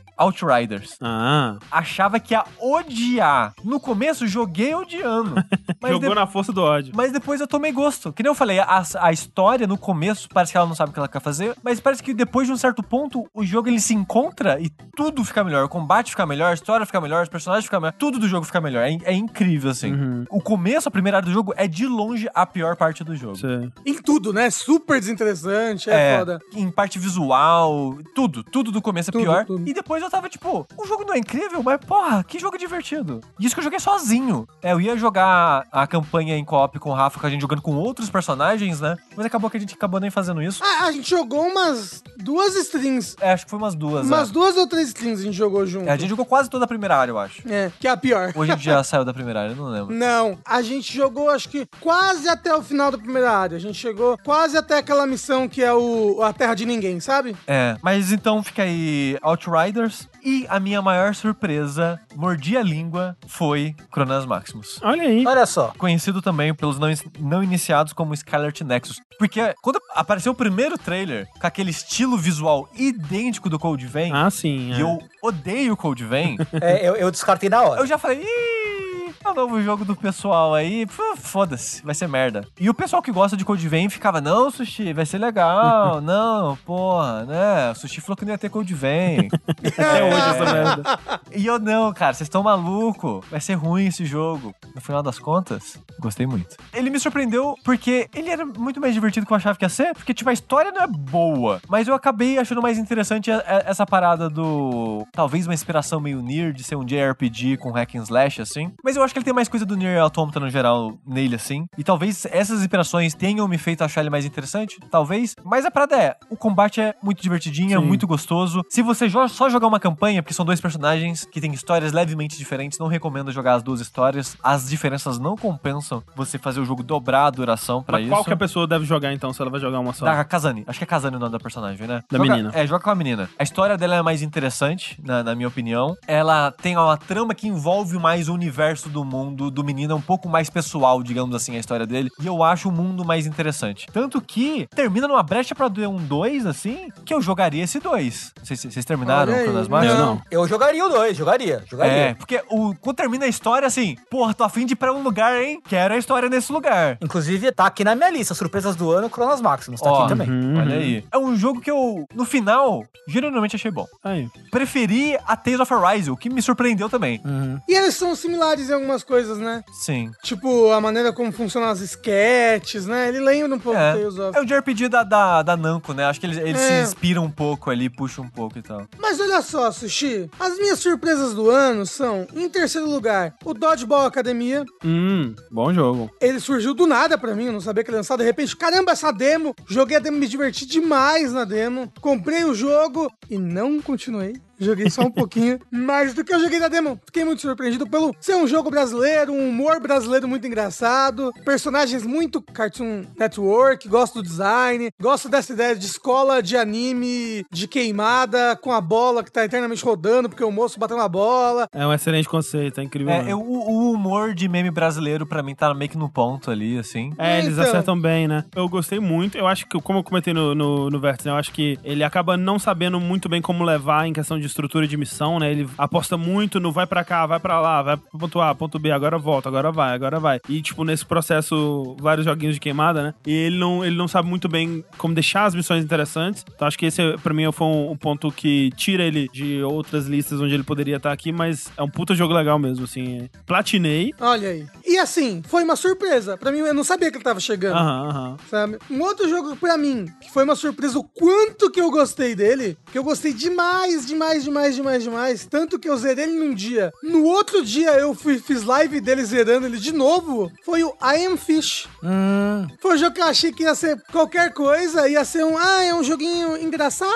Outriders. 0.44 0.96
Ah, 1.02 1.58
Achava 1.72 2.20
que 2.20 2.34
ia 2.34 2.44
odiar. 2.60 3.54
No 3.64 3.80
começo, 3.80 4.28
joguei 4.28 4.74
odiando. 4.74 5.36
Mas, 5.82 5.92
jogou 5.94 6.10
de- 6.10 6.16
na 6.16 6.28
força 6.28 6.52
do 6.52 6.62
ódio. 6.62 6.92
mas 6.96 7.12
depois 7.12 7.40
eu 7.40 7.48
tomei 7.48 7.72
gosto. 7.72 8.12
Que 8.12 8.22
nem 8.22 8.30
eu 8.30 8.36
falei, 8.36 8.60
a, 8.60 8.84
a 9.00 9.12
história 9.14 9.66
no 9.66 9.78
começo 9.78 10.28
parece 10.34 10.52
que 10.52 10.58
ela 10.58 10.68
não 10.68 10.76
sabe 10.76 10.90
o 10.90 10.94
que 10.94 11.00
ela 11.00 11.08
quer 11.08 11.22
fazer, 11.22 11.56
mas 11.64 11.80
parece 11.80 12.04
que 12.04 12.14
depois 12.14 12.48
de 12.48 12.54
um 12.54 12.58
certo 12.58 12.84
ponto 12.84 13.26
o 13.34 13.46
jogo 13.46 13.70
ele 13.70 13.80
se 13.80 13.94
encontra 13.94 14.60
e 14.60 14.70
tudo 14.96 15.24
fica 15.24 15.42
melhor. 15.44 15.64
O 15.64 15.70
combate 15.70 16.10
fica 16.12 16.26
melhor, 16.26 16.52
a 16.52 16.54
história 16.54 16.86
fica 16.86 17.00
melhor, 17.00 17.24
os 17.24 17.30
personagens 17.30 17.64
ficam 17.66 17.80
melhor, 17.80 17.94
tudo 17.94 18.20
do 18.20 18.28
jogo 18.28 18.46
fica 18.46 18.60
melhor. 18.60 18.84
É, 18.86 18.98
é 19.04 19.14
incrível, 19.14 19.72
assim. 19.72 19.94
Uhum. 19.94 20.26
O 20.30 20.42
começo, 20.42 20.90
a 20.90 20.92
primeira 20.92 21.18
área 21.20 21.28
do 21.30 21.34
jogo, 21.34 21.54
é 21.56 21.68
de 21.68 21.86
longe 21.88 22.28
a 22.34 22.46
pior 22.46 22.76
parte 22.76 23.04
do 23.04 23.16
jogo. 23.16 23.38
Sei. 23.38 23.72
Em 23.86 23.94
tudo, 24.02 24.34
né? 24.34 24.50
Super 24.50 25.00
desinteressante, 25.00 25.90
é, 25.90 26.18
foda. 26.20 26.40
em 26.56 26.70
parte 26.70 27.00
visual, 27.00 27.98
tudo, 28.14 28.44
tudo 28.44 28.72
do 28.72 28.82
começo 28.82 29.10
é 29.10 29.14
Tudo, 29.14 29.22
pior. 29.24 29.46
tudo. 29.46 29.68
E 29.70 29.74
depois 29.74 30.04
eu 30.04 30.10
tava 30.10 30.29
tipo, 30.30 30.68
o 30.78 30.86
jogo 30.86 31.04
não 31.06 31.14
é 31.14 31.18
incrível, 31.18 31.62
mas 31.64 31.80
porra, 31.86 32.24
que 32.24 32.40
jogo 32.40 32.58
divertido. 32.58 33.22
E 33.40 33.46
isso 33.46 33.56
que 33.56 33.60
eu 33.60 33.64
joguei 33.64 33.80
sozinho. 33.80 34.48
É, 34.62 34.72
eu 34.72 34.82
ia 34.82 34.96
jogar 34.98 35.68
a 35.72 35.88
campanha 35.88 36.38
em 36.38 36.46
co-op 36.46 36.80
com 36.80 36.90
o 36.92 36.94
Rafa, 36.94 37.20
com 37.20 37.28
a 37.28 37.30
gente 37.30 37.42
jogando 37.42 37.62
com 37.62 37.76
outros 37.76 38.10
personagens, 38.10 38.80
né? 38.80 38.96
Mas 39.16 39.26
acabou 39.26 39.50
que 39.50 39.58
a 39.58 39.60
gente 39.60 39.74
acabou 39.74 40.00
nem 40.00 40.10
fazendo 40.10 40.42
isso. 40.42 40.64
Ah, 40.64 40.86
a 40.86 40.92
gente 40.92 41.10
jogou 41.10 41.46
umas 41.46 42.04
duas 42.18 42.56
strings. 42.56 43.16
É, 43.20 43.34
acho 43.34 43.46
que 43.46 43.50
foi 43.50 43.60
umas 43.60 43.76
duas. 43.76 44.06
Umas 44.06 44.30
é. 44.30 44.34
duas 44.34 44.58
ou 44.58 44.68
três 44.68 44.90
strings 44.90 45.22
a 45.22 45.24
gente 45.24 45.38
jogou 45.38 45.66
junto. 45.66 45.88
É, 45.88 45.92
a 45.92 45.98
gente 45.98 46.10
jogou 46.10 46.26
quase 46.26 46.50
toda 46.50 46.66
a 46.66 46.68
primeira 46.68 46.96
área, 46.96 47.12
eu 47.12 47.20
acho. 47.20 47.42
É, 47.50 47.72
que 47.80 47.88
é 47.88 47.92
a 47.92 47.98
pior. 47.98 48.34
A 48.36 48.46
gente 48.46 48.64
já 48.64 48.84
saiu 48.84 49.06
da 49.06 49.14
primeira 49.14 49.42
área, 49.42 49.52
eu 49.54 49.56
não 49.56 49.70
lembro. 49.70 49.96
Não, 49.96 50.38
a 50.46 50.62
gente 50.62 50.96
jogou 50.96 51.30
acho 51.30 51.50
que 51.50 51.68
quase 51.80 52.28
até 52.28 52.56
o 52.56 52.62
final 52.62 52.92
da 52.92 52.98
primeira 52.98 53.32
área. 53.32 53.58
A 53.58 53.60
gente 53.60 53.78
chegou 53.78 54.18
quase 54.24 54.58
até 54.58 54.78
aquela 54.78 55.06
missão 55.06 55.48
que 55.48 55.64
é 55.64 55.74
o 55.74 56.22
a 56.22 56.34
Terra 56.34 56.54
de 56.54 56.66
Ninguém, 56.66 57.00
sabe? 57.00 57.36
É, 57.48 57.78
mas 57.82 58.12
então 58.12 58.44
fica 58.44 58.64
aí 58.64 59.18
Outriders. 59.22 60.08
E 60.24 60.46
a 60.50 60.60
minha 60.60 60.82
maior 60.82 61.14
surpresa, 61.16 62.00
mordi 62.16 62.58
a 62.58 62.62
língua, 62.64 63.16
foi 63.28 63.76
Chronas 63.94 64.26
Maximus. 64.26 64.80
Olha 64.82 65.04
aí. 65.04 65.26
Olha 65.26 65.46
só. 65.46 65.74
conhecido 65.78 66.22
também 66.22 66.54
pelos 66.54 66.78
não, 66.80 66.88
não 67.20 67.44
iniciados 67.44 67.94
como 67.94 68.16
Scarlet 68.16 68.64
Nexus. 68.64 69.00
Porque 69.18 69.54
quando 69.62 69.80
apareceu 69.96 70.32
o 70.32 70.36
primeiro 70.36 70.78
trailer 70.78 71.28
com 71.40 71.48
aquele 71.48 71.72
estilo 71.72 72.18
visual 72.18 72.70
idêntico 72.76 73.50
do 73.50 73.58
Code 73.60 73.86
Vein, 73.88 74.12
Ah, 74.14 74.30
sim. 74.30 74.72
e 74.72 74.80
é. 74.80 74.82
eu 74.82 75.00
odeio 75.22 75.74
o 75.74 75.78
Code 75.78 76.06
Vein, 76.06 76.38
É, 76.62 76.88
eu, 76.88 76.96
eu 76.96 77.12
descartei 77.12 77.50
na 77.50 77.62
hora. 77.62 77.82
eu 77.82 77.88
já 77.88 77.98
falei, 77.98 78.22
Ih, 78.22 78.79
é 79.24 79.30
o 79.30 79.34
novo 79.34 79.62
jogo 79.62 79.86
do 79.86 79.96
pessoal 79.96 80.54
aí, 80.54 80.86
foda-se, 81.18 81.84
vai 81.84 81.96
ser 81.96 82.08
merda. 82.08 82.48
E 82.60 82.70
o 82.70 82.74
pessoal 82.74 83.02
que 83.02 83.12
gosta 83.12 83.36
de 83.36 83.46
Code 83.46 83.68
Vein 83.68 83.90
ficava, 83.90 84.22
não, 84.22 84.50
Sushi, 84.52 84.94
vai 84.94 85.06
ser 85.06 85.18
legal, 85.18 86.00
não, 86.02 86.56
porra, 86.66 87.26
né, 87.26 87.72
o 87.72 87.76
Sushi 87.76 88.02
falou 88.02 88.18
que 88.18 88.26
não 88.26 88.32
ia 88.32 88.38
ter 88.38 88.50
Code 88.50 88.74
Vein. 88.74 89.30
Até 89.48 90.04
hoje 90.04 90.30
essa 90.30 90.54
merda. 90.54 91.00
E 91.36 91.46
eu 91.46 91.60
não, 91.60 91.94
cara, 91.94 92.14
vocês 92.14 92.26
estão 92.26 92.44
maluco. 92.44 93.24
Vai 93.30 93.40
ser 93.40 93.54
ruim 93.54 93.88
esse 93.88 94.06
jogo. 94.06 94.54
No 94.74 94.82
final 94.82 95.02
das 95.02 95.20
contas, 95.20 95.78
gostei 96.00 96.26
muito. 96.26 96.56
Ele 96.74 96.90
me 96.90 97.00
surpreendeu 97.00 97.56
porque 97.64 98.10
ele 98.14 98.30
era 98.30 98.46
muito 98.46 98.80
mais 98.80 98.94
divertido 98.94 99.26
do 99.26 99.28
que 99.28 99.34
eu 99.34 99.38
achava 99.38 99.58
que 99.58 99.66
ia 99.66 99.70
ser, 99.70 99.94
porque 99.94 100.14
tipo 100.14 100.30
a 100.30 100.34
história 100.34 100.72
não 100.72 100.82
é 100.82 100.88
boa, 100.88 101.62
mas 101.68 101.88
eu 101.88 101.94
acabei 101.94 102.38
achando 102.38 102.62
mais 102.62 102.78
interessante 102.78 103.30
essa 103.66 103.86
parada 103.86 104.30
do 104.30 105.06
talvez 105.12 105.48
uma 105.48 105.54
inspiração 105.54 106.00
meio 106.00 106.22
Nier 106.22 106.54
de 106.54 106.64
ser 106.64 106.76
um 106.76 106.86
JRPG 106.86 107.58
com 107.58 107.72
hack 107.72 107.96
and 107.96 108.04
slash 108.04 108.42
assim. 108.42 108.72
Mas 108.84 108.96
eu 109.00 109.04
acho 109.04 109.14
que 109.14 109.20
ele 109.20 109.26
tem 109.26 109.34
mais 109.34 109.48
coisa 109.48 109.66
do 109.66 109.76
Nier 109.76 110.02
Automata 110.02 110.40
no 110.40 110.50
geral 110.50 110.98
nele 111.06 111.36
assim. 111.36 111.66
E 111.78 111.84
talvez 111.84 112.26
essas 112.32 112.62
inspirações 112.62 113.14
tenham 113.14 113.48
me 113.48 113.58
feito 113.58 113.84
achar 113.84 114.02
ele 114.02 114.10
mais 114.10 114.26
interessante, 114.26 114.78
talvez. 114.92 115.36
Mas 115.44 115.66
a 115.66 115.72
parada 115.72 115.96
é, 115.98 116.16
o 116.30 116.36
combate 116.38 116.82
é 116.82 116.94
muito 117.02 117.22
divertidinho, 117.22 117.76
é 117.76 117.80
muito 117.80 118.06
gostoso. 118.08 118.64
Se 118.70 118.82
você 118.82 119.10
só 119.30 119.50
jogar 119.50 119.68
uma 119.68 119.80
campanha, 119.80 120.22
porque 120.22 120.34
são 120.34 120.46
dois 120.46 120.62
personagens 120.62 121.26
que 121.26 121.40
têm 121.42 121.52
histórias 121.54 121.92
levemente 121.94 122.38
diferentes, 122.38 122.78
não 122.80 122.88
recomendo 122.88 123.32
jogar 123.32 123.54
as 123.56 123.64
duas 123.64 123.80
histórias. 123.82 124.38
As 124.44 124.70
diferenças 124.70 125.20
não 125.20 125.36
compensam 125.36 126.04
você 126.16 126.38
fazer 126.38 126.60
o 126.60 126.66
jogo 126.66 126.84
dobrar 126.84 127.26
a 127.26 127.30
duração 127.30 127.82
pra 127.84 127.98
Mas 127.98 128.06
isso. 128.06 128.14
qual 128.14 128.24
que 128.24 128.34
a 128.34 128.38
pessoa 128.38 128.68
deve 128.68 128.86
jogar 128.86 129.14
então, 129.14 129.32
se 129.34 129.42
ela 129.42 129.50
vai 129.52 129.60
jogar 129.60 129.80
uma 129.80 129.94
só? 129.94 130.06
Da 130.06 130.24
Kazani. 130.24 130.64
Acho 130.68 130.78
que 130.80 130.84
é 130.84 130.88
Kazani 130.88 131.16
o 131.16 131.20
nome 131.20 131.32
da 131.32 131.40
personagem, 131.40 131.88
né? 131.88 132.02
Da 132.12 132.18
Joga- 132.18 132.30
menina. 132.32 132.52
É, 132.54 132.68
joga 132.68 132.84
com 132.84 132.90
a 132.90 132.96
menina. 132.96 133.30
A 133.38 133.44
história 133.44 133.78
dela 133.78 133.96
é 133.96 134.02
mais 134.02 134.22
interessante, 134.22 135.00
na, 135.04 135.24
na 135.24 135.36
minha 135.36 135.48
opinião. 135.48 135.96
Ela 136.08 136.52
tem 136.52 136.76
uma 136.78 136.98
trama 136.98 137.34
que 137.34 137.48
envolve 137.48 137.98
mais 137.98 138.28
o 138.30 138.34
universo 138.34 138.89
do 138.90 139.06
mundo 139.06 139.50
do 139.52 139.64
menino, 139.64 139.94
é 139.94 139.96
um 139.96 140.02
pouco 140.02 140.28
mais 140.28 140.50
pessoal, 140.50 141.02
digamos 141.04 141.36
assim, 141.36 141.56
a 141.56 141.60
história 141.60 141.86
dele. 141.86 142.10
E 142.22 142.28
eu 142.28 142.44
acho 142.44 142.70
o 142.70 142.72
mundo 142.72 143.06
mais 143.06 143.26
interessante. 143.26 143.88
Tanto 143.92 144.22
que 144.22 144.68
termina 144.76 145.08
numa 145.08 145.24
brecha 145.24 145.56
pra 145.56 145.68
um 145.68 145.98
2, 145.98 146.46
assim, 146.46 146.90
que 147.06 147.14
eu 147.14 147.22
jogaria 147.22 147.64
esse 147.64 147.80
2. 147.80 148.34
Vocês, 148.44 148.62
vocês 148.62 148.86
terminaram 148.86 149.32
o 149.34 149.36
Chronas 149.36 149.66
Eu 149.66 149.72
Master? 149.72 149.98
não. 149.98 150.22
Eu 150.30 150.48
jogaria 150.48 150.86
o 150.86 150.90
2, 150.90 151.16
jogaria, 151.18 151.64
jogaria. 151.70 151.94
É, 151.94 152.14
porque 152.14 152.42
o, 152.50 152.74
quando 152.76 152.98
termina 152.98 153.26
a 153.26 153.28
história, 153.28 153.68
assim, 153.68 153.96
porra, 154.10 154.34
tô 154.34 154.44
afim 154.44 154.66
de 154.66 154.74
ir 154.74 154.76
pra 154.76 154.94
um 154.94 155.02
lugar, 155.02 155.42
hein? 155.42 155.62
Quero 155.68 155.94
a 155.94 155.98
história 155.98 156.30
nesse 156.30 156.52
lugar. 156.52 156.98
Inclusive, 157.02 157.52
tá 157.52 157.66
aqui 157.66 157.84
na 157.84 157.96
minha 157.96 158.10
lista, 158.10 158.34
surpresas 158.34 158.76
do 158.76 158.92
ano, 158.92 159.10
Chronos 159.10 159.42
Maximus, 159.42 159.82
tá 159.82 159.92
Ó, 159.92 160.00
aqui 160.00 160.10
também. 160.10 160.30
Uhum. 160.30 160.60
Olha 160.60 160.76
aí. 160.76 161.04
É 161.12 161.18
um 161.18 161.36
jogo 161.36 161.62
que 161.62 161.70
eu, 161.70 162.06
no 162.14 162.26
final, 162.26 162.84
genuinamente 163.08 163.56
achei 163.56 163.72
bom. 163.72 163.86
Aí. 164.04 164.28
Preferi 164.52 165.18
a 165.26 165.36
Tales 165.36 165.60
of 165.60 165.74
Arise, 165.74 166.10
o 166.12 166.18
que 166.18 166.30
me 166.30 166.42
surpreendeu 166.42 166.90
também. 166.90 167.22
Uhum. 167.24 167.60
E 167.68 167.74
eles 167.74 167.96
são 167.96 168.16
similares 168.16 168.70
em 168.70 168.74
algumas 168.80 169.04
coisas, 169.04 169.38
né? 169.38 169.64
Sim. 169.72 170.12
Tipo, 170.24 170.72
a 170.72 170.82
maneira 170.82 171.14
como 171.14 171.32
funcionam 171.32 171.70
as 171.70 171.80
sketches, 171.82 172.86
né? 172.86 173.10
Ele 173.10 173.20
lembra 173.20 173.56
um 173.56 173.60
pouco 173.60 173.78
É. 173.80 173.94
Tales 173.94 174.18
of. 174.18 174.38
É 174.38 174.42
o 174.42 174.46
JRPG 174.46 174.90
da, 174.90 175.04
da, 175.04 175.42
da 175.44 175.56
Namco, 175.58 175.94
né? 175.94 176.06
Acho 176.06 176.20
que 176.20 176.26
eles, 176.26 176.38
eles 176.38 176.60
É. 176.62 176.84
se 176.86 176.90
inspiram 176.90 177.24
um 177.26 177.32
pouco 177.32 177.70
ali, 177.70 177.90
puxam 177.90 178.26
um 178.26 178.30
pouco 178.30 178.58
e 178.58 178.62
tal. 178.62 178.86
Mas 179.00 179.20
olha 179.20 179.42
só, 179.42 179.72
Sushi. 179.72 180.30
As 180.40 180.58
minhas 180.58 180.80
surpresas 180.80 181.34
do 181.34 181.50
ano 181.50 181.86
são, 181.86 182.28
em 182.34 182.50
terceiro 182.50 182.90
lugar, 182.90 183.36
o 183.46 183.54
Dodgeball 183.54 184.06
Academia. 184.06 184.66
Hum, 184.84 185.36
bom 185.52 185.74
jogo. 185.74 186.10
Ele 186.22 186.40
surgiu 186.40 186.74
do 186.74 186.88
nada 186.88 187.18
pra 187.18 187.36
mim, 187.36 187.46
eu 187.46 187.54
não 187.54 187.62
sabia 187.62 187.84
que 187.84 187.90
ele 187.90 187.96
ia 187.98 188.00
lançar. 188.00 188.18
De 188.18 188.24
repente, 188.24 188.56
caramba, 188.56 188.92
essa 188.92 189.12
demo. 189.12 189.56
Joguei 189.68 189.98
a 189.98 190.00
demo, 190.00 190.18
me 190.18 190.28
diverti 190.28 190.66
demais 190.66 191.32
na 191.34 191.46
demo. 191.46 191.92
Comprei 192.02 192.44
o 192.44 192.54
jogo 192.54 193.12
e 193.30 193.38
não 193.38 193.82
continuei. 193.82 194.34
Joguei 194.60 194.90
só 194.90 195.04
um 195.04 195.12
pouquinho. 195.12 195.60
Mas 195.72 196.14
do 196.14 196.24
que 196.24 196.34
eu 196.34 196.40
joguei 196.40 196.60
na 196.60 196.68
demo, 196.68 197.00
fiquei 197.06 197.24
muito 197.24 197.42
surpreendido 197.42 197.88
pelo 197.88 198.16
ser 198.20 198.36
um 198.36 198.48
jogo 198.48 198.70
brasileiro, 198.70 199.32
um 199.34 199.50
humor 199.50 199.80
brasileiro 199.80 200.28
muito 200.28 200.46
engraçado, 200.48 201.32
personagens 201.46 202.06
muito 202.06 202.42
Cartoon 202.42 203.04
Network, 203.18 203.88
gosto 203.88 204.16
do 204.16 204.24
design, 204.24 204.90
gosto 205.00 205.30
dessa 205.30 205.54
ideia 205.54 205.76
de 205.76 205.86
escola 205.86 206.42
de 206.42 206.56
anime, 206.58 207.46
de 207.52 207.68
queimada, 207.68 208.56
com 208.56 208.72
a 208.72 208.82
bola 208.82 209.24
que 209.24 209.32
tá 209.32 209.44
eternamente 209.46 209.84
rodando, 209.84 210.30
porque 210.30 210.44
o 210.44 210.52
moço 210.52 210.80
bateu 210.80 210.98
na 210.98 211.08
bola. 211.08 211.68
É 211.74 211.86
um 211.86 211.94
excelente 211.94 212.28
conceito, 212.28 212.80
é 212.80 212.84
incrível. 212.84 213.14
É, 213.14 213.32
eu- 213.32 213.40
o, 213.40 213.70
o 213.90 213.92
humor 213.94 214.34
de 214.34 214.48
meme 214.48 214.72
brasileiro, 214.72 215.26
pra 215.26 215.42
mim, 215.42 215.56
tá 215.56 215.74
meio 215.74 215.90
que 215.90 215.98
no 215.98 216.10
ponto 216.10 216.52
ali, 216.52 216.78
assim. 216.78 217.14
É, 217.18 217.40
eles 217.40 217.54
Então. 217.54 217.64
acertam 217.64 218.00
bem, 218.00 218.28
né? 218.28 218.44
Eu 218.56 218.68
gostei 218.68 219.00
muito. 219.00 219.38
Eu 219.38 219.48
acho 219.48 219.66
que, 219.68 219.80
como 219.82 220.00
eu 220.00 220.04
comentei 220.04 220.34
no, 220.34 220.54
no, 220.54 220.90
no 220.90 221.00
Vértice, 221.00 221.28
né, 221.28 221.34
eu 221.34 221.38
acho 221.38 221.52
que 221.52 221.78
ele 221.84 222.04
acaba 222.04 222.36
não 222.38 222.60
sabendo 222.60 223.00
muito 223.00 223.30
bem 223.30 223.42
como 223.42 223.64
levar 223.64 224.08
em 224.08 224.14
questão 224.14 224.40
de 224.40 224.49
estrutura 224.50 224.88
de 224.88 224.98
missão, 224.98 225.40
né? 225.40 225.52
Ele 225.52 225.68
aposta 225.78 226.18
muito 226.18 226.60
no 226.60 226.72
vai 226.72 226.86
pra 226.86 227.04
cá, 227.04 227.26
vai 227.26 227.40
pra 227.40 227.60
lá, 227.60 227.82
vai 227.82 227.98
pro 227.98 228.20
ponto 228.20 228.42
A, 228.42 228.54
ponto 228.54 228.80
B, 228.80 228.92
agora 228.92 229.18
volta, 229.18 229.50
agora 229.50 229.72
vai, 229.72 229.94
agora 229.94 230.20
vai. 230.20 230.40
E, 230.50 230.62
tipo, 230.62 230.84
nesse 230.84 231.06
processo, 231.06 231.96
vários 232.00 232.26
joguinhos 232.26 232.56
de 232.56 232.60
queimada, 232.60 233.04
né? 233.04 233.14
E 233.26 233.32
ele 233.32 233.58
não, 233.58 233.86
ele 233.86 233.96
não 233.96 234.08
sabe 234.08 234.28
muito 234.28 234.48
bem 234.48 234.84
como 234.98 235.14
deixar 235.14 235.46
as 235.46 235.56
missões 235.56 235.84
interessantes. 235.84 236.46
Então, 236.54 236.68
acho 236.68 236.78
que 236.78 236.86
esse, 236.86 237.18
pra 237.24 237.34
mim, 237.34 237.52
foi 237.52 237.68
um, 237.68 237.92
um 237.92 237.98
ponto 237.98 238.32
que 238.32 238.72
tira 238.76 239.04
ele 239.04 239.28
de 239.32 239.62
outras 239.64 240.08
listas 240.08 240.42
onde 240.42 240.54
ele 240.54 240.64
poderia 240.64 240.98
estar 240.98 241.12
aqui, 241.12 241.32
mas 241.32 241.72
é 241.78 241.84
um 241.84 241.90
puta 241.90 242.16
jogo 242.16 242.34
legal 242.34 242.58
mesmo, 242.60 242.86
assim. 242.86 243.30
Platinei. 243.46 244.14
Olha 244.20 244.50
aí. 244.50 244.66
E 244.86 244.98
assim, 244.98 245.42
foi 245.48 245.64
uma 245.64 245.76
surpresa. 245.76 246.38
Pra 246.38 246.52
mim, 246.52 246.60
eu 246.60 246.74
não 246.74 246.84
sabia 246.84 247.10
que 247.12 247.18
ele 247.18 247.24
tava 247.24 247.40
chegando. 247.40 247.78
Aham, 247.78 248.10
aham. 248.10 248.38
sabe? 248.50 248.78
Um 248.90 249.02
outro 249.02 249.28
jogo 249.30 249.56
pra 249.56 249.78
mim, 249.78 250.06
que 250.22 250.32
foi 250.32 250.44
uma 250.44 250.56
surpresa 250.56 250.98
o 251.00 251.04
quanto 251.04 251.70
que 251.70 251.80
eu 251.80 251.92
gostei 251.92 252.36
dele, 252.36 252.78
que 252.92 252.98
eu 252.98 253.04
gostei 253.04 253.34
demais, 253.34 254.06
demais, 254.06 254.39
demais, 254.44 254.76
demais, 254.76 255.04
demais, 255.04 255.46
tanto 255.46 255.80
que 255.80 255.90
eu 255.90 255.98
zerei 255.98 256.26
ele 256.26 256.40
num 256.40 256.54
dia. 256.54 256.92
No 257.04 257.24
outro 257.24 257.64
dia 257.64 257.92
eu 257.92 258.14
fui, 258.14 258.38
fiz 258.40 258.64
live 258.64 259.00
dele 259.02 259.24
zerando 259.24 259.66
ele 259.66 259.78
de 259.78 259.92
novo, 259.94 260.52
foi 260.66 260.84
o 260.84 260.94
I 261.02 261.26
Am 261.26 261.38
Fish. 261.38 261.88
Hum, 262.04 262.68
Foi 262.82 262.96
um 262.96 262.98
jogo 262.98 263.14
que 263.16 263.22
eu 263.22 263.26
achei 263.26 263.52
que 263.52 263.64
ia 263.64 263.76
ser 263.76 264.02
qualquer 264.12 264.54
coisa, 264.54 265.08
ia 265.08 265.24
ser 265.26 265.44
um, 265.44 265.58
ah, 265.58 265.84
é 265.84 265.94
um 265.94 266.04
joguinho 266.04 266.58
engraçado, 266.58 267.10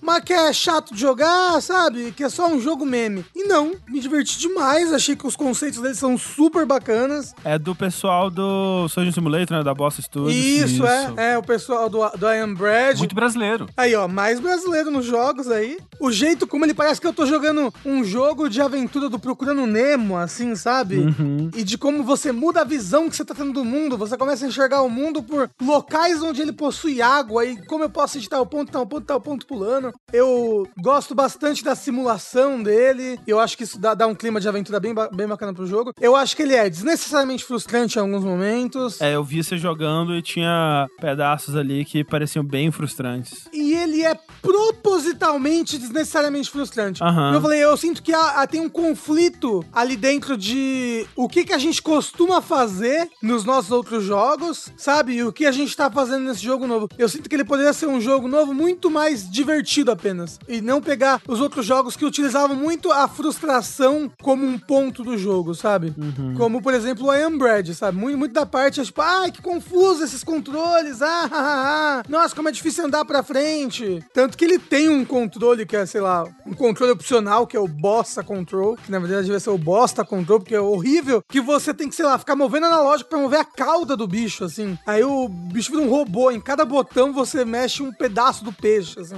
mas 0.00 0.22
que 0.24 0.32
é 0.32 0.52
chato 0.52 0.94
de 0.94 1.00
jogar, 1.00 1.60
sabe? 1.60 2.12
Que 2.12 2.24
é 2.24 2.28
só 2.28 2.48
um 2.48 2.60
jogo 2.60 2.84
meme. 2.86 3.24
E 3.34 3.44
não, 3.44 3.72
me 3.88 4.00
diverti 4.00 4.38
demais, 4.38 4.92
achei 4.92 5.16
que 5.16 5.26
os 5.26 5.36
conceitos 5.36 5.80
dele 5.80 5.94
são 5.94 6.16
super 6.18 6.66
bacanas. 6.66 7.34
É 7.44 7.58
do 7.58 7.74
pessoal 7.74 8.30
do 8.30 8.88
Surgeon 8.88 9.12
Simulator, 9.12 9.58
né? 9.58 9.62
Da 9.62 9.74
Boss 9.74 9.96
Studios. 9.96 10.34
Isso, 10.34 10.86
é, 10.86 11.32
é 11.32 11.38
o 11.38 11.42
pessoal 11.42 11.88
do, 11.88 12.08
do 12.10 12.26
I 12.26 12.38
Am 12.40 12.54
Bread. 12.54 12.98
Muito 12.98 13.14
brasileiro. 13.14 13.66
Aí, 13.76 13.94
ó, 13.94 14.06
mais 14.08 14.40
brasileiro 14.40 14.90
nos 14.90 15.04
jogos 15.04 15.50
aí. 15.50 15.78
O 16.00 16.10
jeito 16.10 16.46
como 16.46 16.63
ele 16.64 16.74
parece 16.74 17.00
que 17.00 17.06
eu 17.06 17.12
tô 17.12 17.26
jogando 17.26 17.72
um 17.84 18.02
jogo 18.02 18.48
de 18.48 18.60
aventura 18.60 19.08
do 19.08 19.18
Procurando 19.18 19.66
Nemo, 19.66 20.16
assim, 20.16 20.54
sabe? 20.56 20.98
Uhum. 20.98 21.50
E 21.54 21.62
de 21.62 21.78
como 21.78 22.02
você 22.02 22.32
muda 22.32 22.62
a 22.62 22.64
visão 22.64 23.08
que 23.08 23.16
você 23.16 23.24
tá 23.24 23.34
tendo 23.34 23.52
do 23.52 23.64
mundo. 23.64 23.96
Você 23.96 24.16
começa 24.16 24.44
a 24.44 24.48
enxergar 24.48 24.82
o 24.82 24.90
mundo 24.90 25.22
por 25.22 25.50
locais 25.60 26.22
onde 26.22 26.42
ele 26.42 26.52
possui 26.52 27.00
água 27.00 27.44
e 27.44 27.56
como 27.66 27.84
eu 27.84 27.90
posso 27.90 28.18
de 28.18 28.28
tal 28.28 28.46
ponto, 28.46 28.72
tal 28.72 28.86
ponto, 28.86 29.06
tal 29.06 29.20
ponto 29.20 29.46
pulando. 29.46 29.92
Eu 30.12 30.66
gosto 30.80 31.14
bastante 31.14 31.64
da 31.64 31.74
simulação 31.74 32.62
dele. 32.62 33.18
Eu 33.26 33.38
acho 33.38 33.56
que 33.56 33.64
isso 33.64 33.78
dá, 33.78 33.94
dá 33.94 34.06
um 34.06 34.14
clima 34.14 34.40
de 34.40 34.48
aventura 34.48 34.80
bem, 34.80 34.94
bem 35.12 35.26
bacana 35.26 35.52
pro 35.52 35.66
jogo. 35.66 35.92
Eu 36.00 36.16
acho 36.16 36.36
que 36.36 36.42
ele 36.42 36.54
é 36.54 36.68
desnecessariamente 36.68 37.44
frustrante 37.44 37.98
em 37.98 38.02
alguns 38.02 38.24
momentos. 38.24 39.00
É, 39.00 39.14
eu 39.14 39.24
vi 39.24 39.42
você 39.42 39.56
jogando 39.58 40.14
e 40.14 40.22
tinha 40.22 40.88
pedaços 41.00 41.56
ali 41.56 41.84
que 41.84 42.04
pareciam 42.04 42.44
bem 42.44 42.70
frustrantes. 42.70 43.48
E 43.52 43.74
ele 43.74 44.02
é 44.02 44.18
propositalmente 44.40 45.78
desnecessariamente 45.78 46.50
frustrante. 46.54 47.02
Aham. 47.02 47.34
Eu 47.34 47.40
falei, 47.40 47.62
eu 47.62 47.76
sinto 47.76 48.02
que 48.02 48.12
há- 48.12 48.40
há- 48.40 48.46
tem 48.46 48.60
um 48.60 48.68
conflito 48.68 49.64
ali 49.72 49.96
dentro 49.96 50.36
de 50.36 51.06
o 51.16 51.28
que, 51.28 51.44
que 51.44 51.52
a 51.52 51.58
gente 51.58 51.82
costuma 51.82 52.40
fazer 52.40 53.08
nos 53.22 53.44
nossos 53.44 53.70
outros 53.70 54.04
jogos, 54.04 54.70
sabe? 54.76 55.14
E 55.14 55.22
o 55.24 55.32
que 55.32 55.44
a 55.46 55.52
gente 55.52 55.76
tá 55.76 55.90
fazendo 55.90 56.24
nesse 56.24 56.42
jogo 56.42 56.66
novo. 56.66 56.88
Eu 56.96 57.08
sinto 57.08 57.28
que 57.28 57.34
ele 57.36 57.44
poderia 57.44 57.72
ser 57.72 57.86
um 57.86 58.00
jogo 58.00 58.28
novo 58.28 58.54
muito 58.54 58.90
mais 58.90 59.28
divertido 59.30 59.90
apenas. 59.90 60.38
E 60.48 60.60
não 60.60 60.80
pegar 60.80 61.20
os 61.26 61.40
outros 61.40 61.66
jogos 61.66 61.96
que 61.96 62.04
utilizavam 62.04 62.56
muito 62.56 62.90
a 62.92 63.06
frustração 63.08 64.10
como 64.22 64.46
um 64.46 64.58
ponto 64.58 65.02
do 65.02 65.18
jogo, 65.18 65.54
sabe? 65.54 65.94
Como, 66.36 66.62
por 66.62 66.72
exemplo, 66.72 67.06
o 67.08 67.14
I 67.14 67.22
Am 67.22 67.36
Bread, 67.36 67.74
sabe? 67.74 67.98
Muito, 67.98 68.16
muito 68.18 68.32
da 68.32 68.46
parte 68.46 68.80
é 68.80 68.84
tipo, 68.84 69.00
ai, 69.02 69.30
que 69.30 69.42
confuso 69.42 70.02
esses 70.04 70.22
controles, 70.24 71.02
ah, 71.02 71.24
ah, 71.24 71.28
ah, 71.32 72.00
ah. 72.00 72.02
nossa, 72.08 72.34
como 72.34 72.48
é 72.48 72.52
difícil 72.52 72.84
andar 72.84 73.04
pra 73.04 73.22
frente. 73.22 74.04
Tanto 74.14 74.36
que 74.38 74.44
ele 74.44 74.58
tem 74.58 74.88
um 74.88 75.04
controle 75.04 75.66
que 75.66 75.76
é, 75.76 75.84
sei 75.86 76.00
lá, 76.00 76.24
um 76.46 76.52
controle 76.52 76.92
opcional, 76.92 77.46
que 77.46 77.56
é 77.56 77.60
o 77.60 77.68
Bossa 77.68 78.22
Control, 78.22 78.76
que 78.76 78.90
na 78.90 78.98
verdade 78.98 79.26
deve 79.26 79.40
ser 79.40 79.50
o 79.50 79.58
Bosta 79.58 80.04
Control, 80.04 80.40
porque 80.40 80.54
é 80.54 80.60
horrível, 80.60 81.22
que 81.28 81.40
você 81.40 81.72
tem 81.72 81.88
que, 81.88 81.94
sei 81.94 82.04
lá, 82.04 82.18
ficar 82.18 82.36
movendo 82.36 82.66
analógico 82.66 83.10
pra 83.10 83.18
mover 83.18 83.40
a 83.40 83.44
cauda 83.44 83.96
do 83.96 84.06
bicho, 84.06 84.44
assim. 84.44 84.78
Aí 84.86 85.02
o 85.02 85.28
bicho 85.28 85.70
vira 85.70 85.82
um 85.82 85.88
robô, 85.88 86.30
em 86.30 86.40
cada 86.40 86.64
botão 86.64 87.12
você 87.12 87.44
mexe 87.44 87.82
um 87.82 87.92
pedaço 87.92 88.44
do 88.44 88.52
peixe, 88.52 88.98
assim. 88.98 89.16